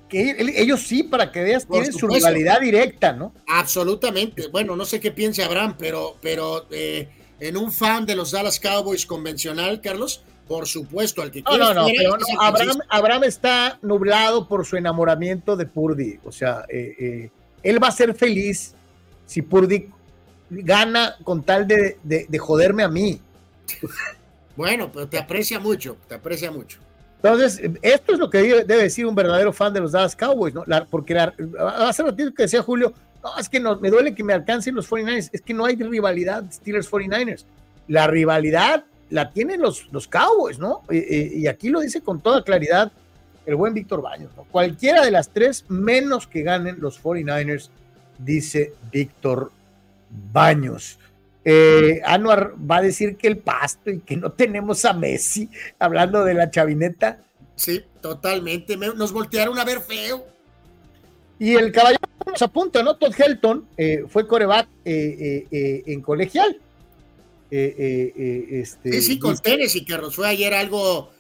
que 0.07 0.35
ellos 0.39 0.81
sí, 0.81 1.03
para 1.03 1.31
que 1.31 1.41
veas, 1.41 1.65
Por 1.65 1.81
tienen 1.81 1.97
su 1.97 2.07
rivalidad 2.07 2.59
directa, 2.59 3.13
¿no? 3.13 3.33
Absolutamente. 3.47 4.47
Bueno, 4.47 4.75
no 4.75 4.85
sé 4.85 4.99
qué 4.99 5.11
piense 5.11 5.43
Abraham, 5.43 5.75
pero, 5.77 6.17
pero 6.21 6.67
eh, 6.71 7.09
en 7.39 7.57
un 7.57 7.71
fan 7.71 8.05
de 8.05 8.15
los 8.15 8.31
Dallas 8.31 8.59
Cowboys 8.59 9.05
convencional, 9.05 9.81
Carlos, 9.81 10.23
por 10.51 10.67
supuesto, 10.67 11.21
al 11.21 11.31
que 11.31 11.41
No, 11.41 11.49
quiere 11.49 11.63
no, 11.63 11.73
no, 11.73 11.87
pero 11.95 12.17
no, 12.17 12.41
Abraham. 12.41 12.77
Abraham 12.89 13.23
está 13.23 13.79
nublado 13.81 14.47
por 14.47 14.65
su 14.65 14.75
enamoramiento 14.77 15.55
de 15.55 15.65
Purdy. 15.65 16.19
O 16.23 16.31
sea, 16.31 16.65
eh, 16.69 16.95
eh, 16.99 17.29
él 17.63 17.81
va 17.83 17.87
a 17.87 17.91
ser 17.91 18.13
feliz 18.13 18.73
si 19.25 19.41
Purdy 19.41 19.89
gana 20.49 21.15
con 21.23 21.43
tal 21.43 21.67
de, 21.67 21.97
de- 22.03 22.25
de 22.27 22.37
joderme 22.39 22.83
a 22.83 22.87
mí. 22.89 23.19
Bueno, 24.55 24.91
pero 24.91 25.07
te 25.07 25.17
aprecia 25.17 25.59
mucho, 25.59 25.95
te 26.09 26.15
aprecia 26.15 26.51
mucho. 26.51 26.77
Entonces, 27.23 27.61
esto 27.81 28.13
es 28.13 28.19
lo 28.19 28.29
que 28.29 28.39
debe, 28.39 28.63
debe 28.65 28.83
decir 28.83 29.05
un 29.05 29.15
verdadero 29.15 29.53
fan 29.53 29.73
de 29.73 29.79
los 29.79 29.93
Dallas 29.93 30.15
Cowboys, 30.15 30.53
¿no? 30.53 30.63
La- 30.67 30.85
porque 30.85 31.13
la- 31.13 31.33
hace 31.87 32.03
ratito 32.03 32.33
que 32.33 32.43
decía 32.43 32.61
Julio, 32.61 32.93
no, 33.23 33.37
es 33.39 33.47
que 33.47 33.59
no, 33.61 33.77
me 33.79 33.89
duele 33.89 34.13
que 34.13 34.23
me 34.25 34.33
alcancen 34.33 34.75
los 34.75 34.89
49ers, 34.89 35.29
es 35.31 35.41
que 35.41 35.53
no 35.53 35.63
hay 35.65 35.75
rivalidad 35.77 36.43
Steelers-49ers. 36.51 37.45
La 37.87 38.07
rivalidad 38.07 38.83
la 39.11 39.31
tienen 39.31 39.61
los, 39.61 39.87
los 39.91 40.07
Cowboys, 40.07 40.57
¿no? 40.57 40.81
Y 40.89 41.45
aquí 41.47 41.69
lo 41.69 41.79
dice 41.81 42.01
con 42.01 42.19
toda 42.21 42.43
claridad 42.43 42.91
el 43.45 43.55
buen 43.55 43.73
Víctor 43.73 44.01
Baños, 44.01 44.31
¿no? 44.35 44.43
Cualquiera 44.45 45.03
de 45.05 45.11
las 45.11 45.29
tres, 45.29 45.65
menos 45.67 46.27
que 46.27 46.41
ganen 46.43 46.77
los 46.79 47.01
49ers, 47.01 47.69
dice 48.17 48.73
Víctor 48.91 49.51
Baños. 50.31 50.97
Eh, 51.43 52.01
Anuar 52.05 52.53
va 52.69 52.77
a 52.77 52.81
decir 52.81 53.17
que 53.17 53.27
el 53.27 53.37
pasto 53.37 53.89
y 53.89 53.99
que 53.99 54.15
no 54.15 54.31
tenemos 54.31 54.85
a 54.85 54.93
Messi, 54.93 55.49
hablando 55.79 56.23
de 56.23 56.35
la 56.35 56.51
chavineta. 56.51 57.19
Sí, 57.55 57.83
totalmente. 58.01 58.77
Me- 58.77 58.93
nos 58.93 59.11
voltearon 59.11 59.57
a 59.59 59.65
ver 59.65 59.81
feo. 59.81 60.25
Y 61.39 61.55
el 61.55 61.71
caballero 61.71 62.01
nos 62.27 62.41
apunta, 62.43 62.83
¿no? 62.83 62.95
Todd 62.97 63.13
Helton 63.19 63.65
eh, 63.75 64.05
fue 64.07 64.27
coreback 64.27 64.67
eh, 64.85 65.47
eh, 65.51 65.83
en 65.87 66.01
colegial. 66.01 66.59
Eh, 67.51 67.75
eh, 67.77 68.13
eh, 68.15 68.61
este, 68.61 68.93
Sí, 68.93 69.01
sí, 69.01 69.19
con 69.19 69.37
Tennessee, 69.37 69.85
Carlos. 69.85 70.15
Fue 70.15 70.27
ayer 70.27 70.53
algo 70.53 71.11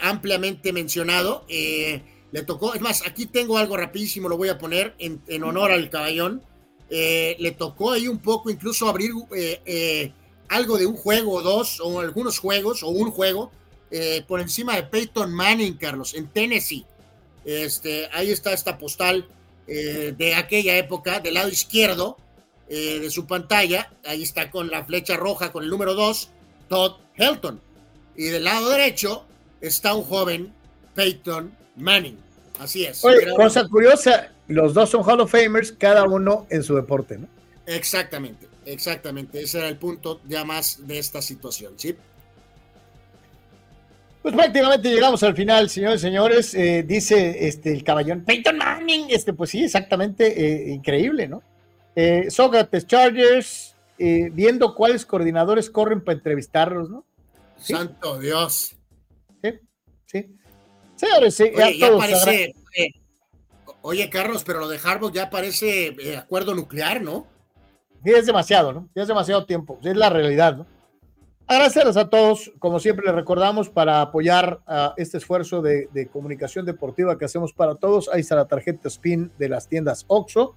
ampliamente 0.00 0.72
mencionado. 0.72 1.44
Le 1.48 2.42
tocó, 2.42 2.74
es 2.74 2.80
más, 2.80 3.06
aquí 3.06 3.26
tengo 3.26 3.56
algo 3.56 3.76
rapidísimo, 3.76 4.28
lo 4.28 4.36
voy 4.36 4.48
a 4.48 4.58
poner 4.58 4.94
en, 4.98 5.22
en 5.28 5.44
honor 5.44 5.70
al 5.70 5.88
caballón. 5.88 6.42
Le 6.90 7.54
tocó 7.56 7.92
ahí 7.92 8.08
un 8.08 8.18
poco 8.18 8.50
incluso 8.50 8.88
abrir 8.88 9.12
algo 10.48 10.78
de 10.78 10.86
un 10.86 10.96
juego 10.96 11.32
o 11.32 11.42
dos, 11.42 11.80
o 11.80 12.00
algunos 12.00 12.38
juegos, 12.38 12.82
o 12.82 12.88
un 12.88 13.10
juego, 13.10 13.52
eh, 13.90 14.22
por 14.26 14.40
encima 14.40 14.76
de 14.76 14.82
Peyton 14.82 15.32
Manning, 15.32 15.74
Carlos, 15.74 16.14
en 16.14 16.28
Tennessee. 16.28 16.84
Este, 17.44 18.08
ahí 18.12 18.30
está 18.30 18.52
esta 18.52 18.76
postal 18.76 19.26
eh, 19.66 20.14
de 20.16 20.34
aquella 20.34 20.76
época, 20.76 21.20
del 21.20 21.34
lado 21.34 21.48
izquierdo 21.48 22.16
eh, 22.68 22.98
de 23.00 23.10
su 23.10 23.26
pantalla. 23.26 23.90
Ahí 24.04 24.22
está 24.22 24.50
con 24.50 24.68
la 24.68 24.84
flecha 24.84 25.16
roja, 25.16 25.52
con 25.52 25.64
el 25.64 25.70
número 25.70 25.94
2, 25.94 26.30
Todd 26.68 26.92
Helton. 27.16 27.60
Y 28.16 28.24
del 28.24 28.44
lado 28.44 28.68
derecho 28.70 29.24
está 29.60 29.94
un 29.94 30.04
joven 30.04 30.52
Peyton 30.94 31.52
Manning. 31.76 32.18
Así 32.58 32.84
es. 32.84 33.04
Oye, 33.04 33.22
Era- 33.22 33.34
cosa 33.34 33.66
curiosa, 33.68 34.32
los 34.48 34.74
dos 34.74 34.90
son 34.90 35.02
Hall 35.08 35.20
of 35.20 35.30
Famers, 35.30 35.72
cada 35.72 36.04
uno 36.04 36.46
en 36.50 36.62
su 36.62 36.74
deporte, 36.74 37.18
¿no? 37.18 37.28
Exactamente, 37.66 38.48
exactamente. 38.64 39.40
Ese 39.40 39.58
era 39.58 39.68
el 39.68 39.76
punto 39.76 40.20
ya 40.26 40.44
más 40.44 40.86
de 40.86 40.98
esta 40.98 41.22
situación, 41.22 41.74
¿sí? 41.76 41.94
Pues 44.22 44.34
prácticamente 44.34 44.90
llegamos 44.90 45.22
al 45.22 45.34
final, 45.36 45.70
señores 45.70 46.00
y 46.00 46.02
señores. 46.02 46.54
Eh, 46.54 46.82
dice 46.86 47.46
este, 47.46 47.72
el 47.72 47.84
caballón 47.84 48.24
Peyton 48.24 48.58
Manning. 48.58 49.06
Este, 49.10 49.32
pues 49.32 49.50
sí, 49.50 49.64
exactamente, 49.64 50.26
eh, 50.44 50.70
increíble, 50.72 51.28
¿no? 51.28 51.42
Eh, 52.00 52.30
Sócrates 52.30 52.86
Chargers, 52.86 53.74
eh, 53.98 54.30
viendo 54.32 54.72
cuáles 54.76 55.04
coordinadores 55.04 55.68
corren 55.68 56.00
para 56.00 56.16
entrevistarlos, 56.16 56.88
¿no? 56.88 57.04
¿Sí? 57.56 57.72
Santo 57.72 58.20
Dios. 58.20 58.76
Sí, 59.42 59.50
sí. 60.06 60.36
Señores, 60.94 61.34
sí, 61.34 61.50
Oye, 61.56 61.76
ya 61.76 61.88
todos 61.88 62.00
parece. 62.00 62.54
eh, 62.76 62.92
oye, 63.82 64.08
Carlos, 64.10 64.44
pero 64.44 64.60
lo 64.60 64.68
de 64.68 64.78
Harbaugh 64.78 65.10
ya 65.10 65.28
parece 65.28 65.88
eh, 65.88 66.16
acuerdo 66.16 66.54
nuclear, 66.54 67.02
¿no? 67.02 67.26
Sí, 68.04 68.12
es 68.12 68.26
demasiado, 68.26 68.72
¿no? 68.72 68.88
Ya 68.94 69.02
es 69.02 69.08
demasiado 69.08 69.44
tiempo. 69.44 69.80
Es 69.82 69.96
la 69.96 70.08
realidad, 70.08 70.58
¿no? 70.58 70.66
Agradecerles 71.48 71.96
a 71.96 72.08
todos, 72.08 72.52
como 72.60 72.78
siempre 72.78 73.06
les 73.06 73.14
recordamos, 73.16 73.70
para 73.70 74.02
apoyar 74.02 74.60
a 74.68 74.94
este 74.98 75.18
esfuerzo 75.18 75.62
de, 75.62 75.88
de 75.92 76.06
comunicación 76.06 76.64
deportiva 76.64 77.18
que 77.18 77.24
hacemos 77.24 77.52
para 77.52 77.74
todos. 77.74 78.08
Ahí 78.08 78.20
está 78.20 78.36
la 78.36 78.46
tarjeta 78.46 78.88
SPIN 78.88 79.32
de 79.36 79.48
las 79.48 79.66
tiendas 79.66 80.04
OXO. 80.06 80.54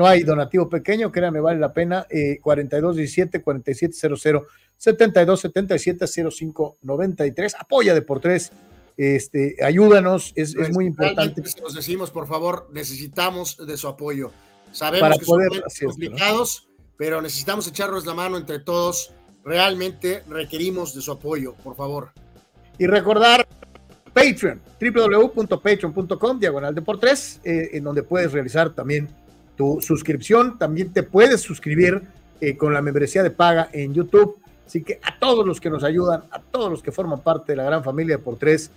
No 0.00 0.06
hay 0.06 0.22
donativo 0.22 0.66
pequeño, 0.66 1.12
créanme, 1.12 1.40
vale 1.40 1.60
la 1.60 1.74
pena. 1.74 2.06
Eh, 2.08 2.38
4217 2.40 3.42
4700 3.42 4.46
7277 4.78 6.06
0593. 6.30 7.54
Apoya 7.58 7.92
de 7.92 8.00
por 8.00 8.18
tres. 8.18 8.50
Este, 8.96 9.56
ayúdanos, 9.62 10.32
es, 10.36 10.54
es 10.56 10.70
muy 10.72 10.86
importante. 10.86 11.42
Los 11.60 11.74
decimos, 11.74 12.10
por 12.10 12.26
favor, 12.26 12.70
necesitamos 12.72 13.58
de 13.66 13.76
su 13.76 13.88
apoyo. 13.88 14.30
Sabemos 14.72 15.06
Para 15.06 15.18
que 15.18 15.26
poder- 15.26 15.64
son 15.68 15.88
complicados, 15.88 16.66
pero 16.96 17.20
necesitamos 17.20 17.68
echarnos 17.68 18.06
la 18.06 18.14
mano 18.14 18.38
entre 18.38 18.58
todos. 18.58 19.12
Realmente 19.44 20.22
requerimos 20.30 20.94
de 20.94 21.02
su 21.02 21.12
apoyo, 21.12 21.52
por 21.62 21.76
favor. 21.76 22.12
Y 22.78 22.86
recordar 22.86 23.46
Patreon, 24.14 24.62
www.patreon.com, 24.80 26.40
diagonal 26.40 26.74
de 26.74 26.80
por 26.80 26.98
tres, 26.98 27.38
eh, 27.44 27.68
en 27.74 27.84
donde 27.84 28.02
puedes 28.02 28.32
realizar 28.32 28.70
también 28.74 29.10
tu 29.60 29.78
suscripción. 29.82 30.58
También 30.58 30.90
te 30.90 31.02
puedes 31.02 31.42
suscribir 31.42 32.00
eh, 32.40 32.56
con 32.56 32.72
la 32.72 32.80
membresía 32.80 33.22
de 33.22 33.30
paga 33.30 33.68
en 33.74 33.92
YouTube. 33.92 34.38
Así 34.66 34.82
que 34.82 34.98
a 35.02 35.18
todos 35.18 35.46
los 35.46 35.60
que 35.60 35.68
nos 35.68 35.84
ayudan, 35.84 36.22
a 36.30 36.40
todos 36.40 36.70
los 36.70 36.82
que 36.82 36.90
forman 36.90 37.20
parte 37.20 37.52
de 37.52 37.56
la 37.56 37.64
gran 37.64 37.84
familia 37.84 38.16
de 38.16 38.22
por 38.22 38.38
tres, 38.38 38.70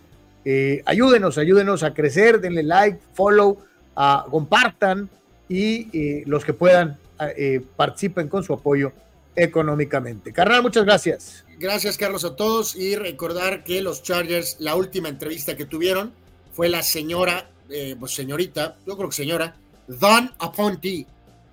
eh, 0.43 0.81
ayúdenos, 0.85 1.37
ayúdenos 1.37 1.83
a 1.83 1.93
crecer, 1.93 2.41
denle 2.41 2.63
like, 2.63 2.99
follow, 3.13 3.59
ah, 3.95 4.25
compartan 4.29 5.09
y 5.47 5.87
eh, 5.97 6.23
los 6.25 6.43
que 6.43 6.51
puedan 6.51 6.97
ah, 7.17 7.29
participen 7.77 8.27
con 8.27 8.43
su 8.43 8.51
apoyo 8.51 8.91
económicamente. 9.37 10.33
Carnal, 10.33 10.63
muchas 10.63 10.83
gracias. 10.83 11.45
Gracias, 11.59 11.97
Carlos, 11.97 12.25
a 12.25 12.35
todos. 12.35 12.75
Y 12.75 12.97
recordar 12.97 13.63
que 13.63 13.81
los 13.81 14.03
Chargers, 14.03 14.57
la 14.59 14.75
última 14.75 15.07
entrevista 15.07 15.55
que 15.55 15.63
tuvieron 15.63 16.11
fue 16.51 16.67
la 16.67 16.83
señora, 16.83 17.49
pues 17.97 18.13
señorita, 18.13 18.75
yo 18.85 18.97
creo 18.97 19.07
que 19.07 19.15
señora, 19.15 19.55
Don 19.87 20.31
Aponte, 20.39 21.05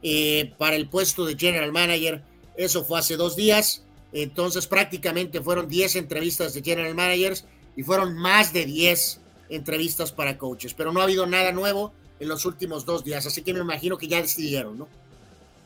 eh, 0.03 0.53
para 0.57 0.77
el 0.77 0.89
puesto 0.89 1.25
de 1.27 1.37
General 1.37 1.71
Manager. 1.73 2.23
Eso 2.57 2.85
fue 2.85 2.99
hace 2.99 3.17
dos 3.17 3.37
días. 3.37 3.85
Entonces, 4.13 4.67
prácticamente 4.67 5.41
fueron 5.41 5.69
10 5.69 5.97
entrevistas 5.97 6.55
de 6.55 6.63
General 6.63 6.95
Managers 6.95 7.45
y 7.77 7.83
fueron 7.83 8.17
más 8.17 8.53
de 8.53 8.65
10 8.65 9.21
entrevistas 9.51 10.11
para 10.11 10.39
coaches. 10.39 10.75
Pero 10.75 10.93
no 10.93 11.01
ha 11.01 11.05
habido 11.05 11.27
nada 11.27 11.53
nuevo 11.53 11.93
en 12.19 12.29
los 12.29 12.45
últimos 12.45 12.85
dos 12.85 13.05
días. 13.05 13.27
Así 13.27 13.43
que 13.43 13.53
me 13.53 13.61
imagino 13.61 13.99
que 13.99 14.09
ya 14.09 14.21
decidieron, 14.21 14.79
¿no? 14.79 14.89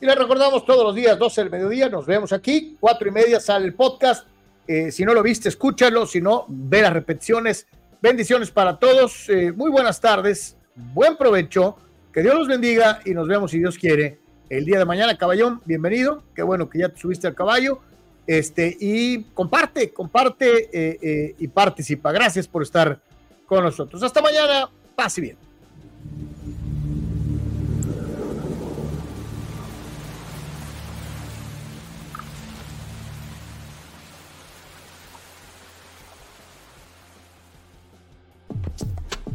Y 0.01 0.07
les 0.07 0.17
recordamos 0.17 0.67
todos 0.67 0.85
los 0.85 0.95
días, 0.95 1.19
12 1.19 1.43
del 1.43 1.51
mediodía, 1.51 1.89
nos 1.89 2.05
vemos 2.05 2.33
aquí, 2.33 2.77
cuatro 2.81 3.09
y 3.09 3.11
media 3.11 3.41
sale 3.41 3.67
el 3.67 3.75
podcast. 3.75 4.27
Eh, 4.67 4.91
si 4.91 5.05
no 5.05 5.15
lo 5.15 5.23
viste, 5.23 5.49
escúchalo, 5.49 6.07
si 6.07 6.21
no, 6.21 6.45
ve 6.49 6.83
las 6.83 6.93
repeticiones. 6.93 7.67
Bendiciones 8.03 8.51
para 8.51 8.79
todos, 8.79 9.29
eh, 9.29 9.53
muy 9.53 9.71
buenas 9.71 10.01
tardes, 10.01 10.57
buen 10.75 11.17
provecho, 11.17 11.79
que 12.15 12.23
Dios 12.23 12.37
los 12.37 12.47
bendiga 12.47 13.01
y 13.05 13.11
nos 13.11 13.27
vemos 13.27 13.51
si 13.51 13.59
Dios 13.59 13.77
quiere 13.77 14.21
el 14.49 14.65
día 14.65 14.79
de 14.79 14.85
mañana. 14.85 15.19
Caballón, 15.19 15.61
bienvenido, 15.65 16.23
qué 16.33 16.45
bueno 16.45 16.71
que 16.71 16.79
ya 16.79 16.89
te 16.89 17.01
subiste 17.01 17.27
al 17.27 17.35
caballo. 17.35 17.81
Este, 18.25 18.75
y 18.81 19.25
comparte, 19.35 19.93
comparte 19.93 20.71
eh, 20.73 20.99
eh, 21.03 21.35
y 21.37 21.49
participa. 21.49 22.13
Gracias 22.13 22.47
por 22.47 22.63
estar 22.63 23.01
con 23.47 23.65
nosotros. 23.65 24.01
Hasta 24.05 24.23
mañana, 24.23 24.71
pase 24.95 25.21
bien. 25.23 25.37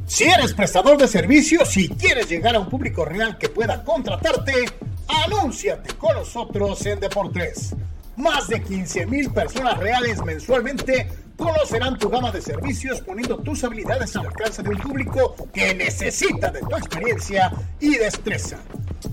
Si 0.10 0.24
eres 0.24 0.56
prestador 0.56 0.98
de 0.98 1.08
servicios 1.08 1.78
y 1.78 1.88
quieres 1.88 2.28
llegar 2.28 2.56
a 2.56 2.60
un 2.60 2.68
público 2.68 3.06
real 3.06 3.38
que 3.38 3.48
pueda 3.48 3.84
contratarte, 3.84 4.66
anúnciate 5.08 5.94
con 5.94 6.16
nosotros 6.16 6.84
en 6.88 7.00
Deportes. 7.00 7.76
Más 8.18 8.48
de 8.48 8.60
15 8.60 9.06
mil 9.06 9.32
personas 9.32 9.78
reales 9.78 10.20
mensualmente 10.26 11.08
conocerán 11.38 12.00
tu 12.00 12.10
gama 12.10 12.32
de 12.32 12.42
servicios 12.42 13.02
poniendo 13.02 13.38
tus 13.38 13.64
habilidades 13.64 14.16
al 14.16 14.26
alcance 14.26 14.64
de 14.64 14.70
un 14.70 14.78
público 14.78 15.36
que 15.54 15.76
necesita 15.76 16.50
de 16.50 16.62
tu 16.62 16.76
experiencia 16.76 17.52
y 17.80 17.96
destreza. 17.96 18.58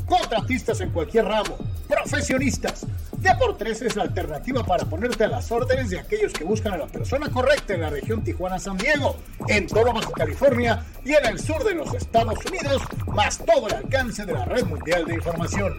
Contratistas 0.07 0.81
en 0.81 0.93
cualquier 0.93 1.27
ramo, 1.27 1.59
profesionistas. 1.87 2.87
Deportes 3.27 3.83
es 3.83 3.97
la 3.97 4.05
alternativa 4.05 4.63
para 4.63 4.85
ponerte 4.85 5.25
a 5.25 5.29
las 5.29 5.51
órdenes 5.51 5.91
de 5.91 5.99
aquellos 5.99 6.33
que 6.33 6.45
buscan 6.45 6.75
a 6.75 6.77
la 6.77 6.87
persona 6.87 7.29
correcta 7.29 7.75
en 7.75 7.81
la 7.81 7.91
región 7.91 8.23
Tijuana-San 8.23 8.79
Diego, 8.79 9.17
en 9.49 9.67
todo 9.67 9.93
Baja 9.93 10.13
California 10.13 10.87
y 11.05 11.13
en 11.13 11.27
el 11.27 11.41
sur 11.41 11.65
de 11.65 11.75
los 11.75 11.93
Estados 11.93 12.39
Unidos, 12.47 12.81
más 13.09 13.39
todo 13.39 13.67
el 13.67 13.75
alcance 13.75 14.25
de 14.25 14.33
la 14.33 14.45
red 14.45 14.65
mundial 14.67 15.05
de 15.07 15.15
información. 15.15 15.75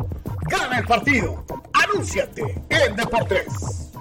Gana 0.49 0.79
el 0.79 0.85
partido. 0.85 1.45
Anúnciate 1.73 2.61
en 2.69 2.95
Deportes. 2.95 3.96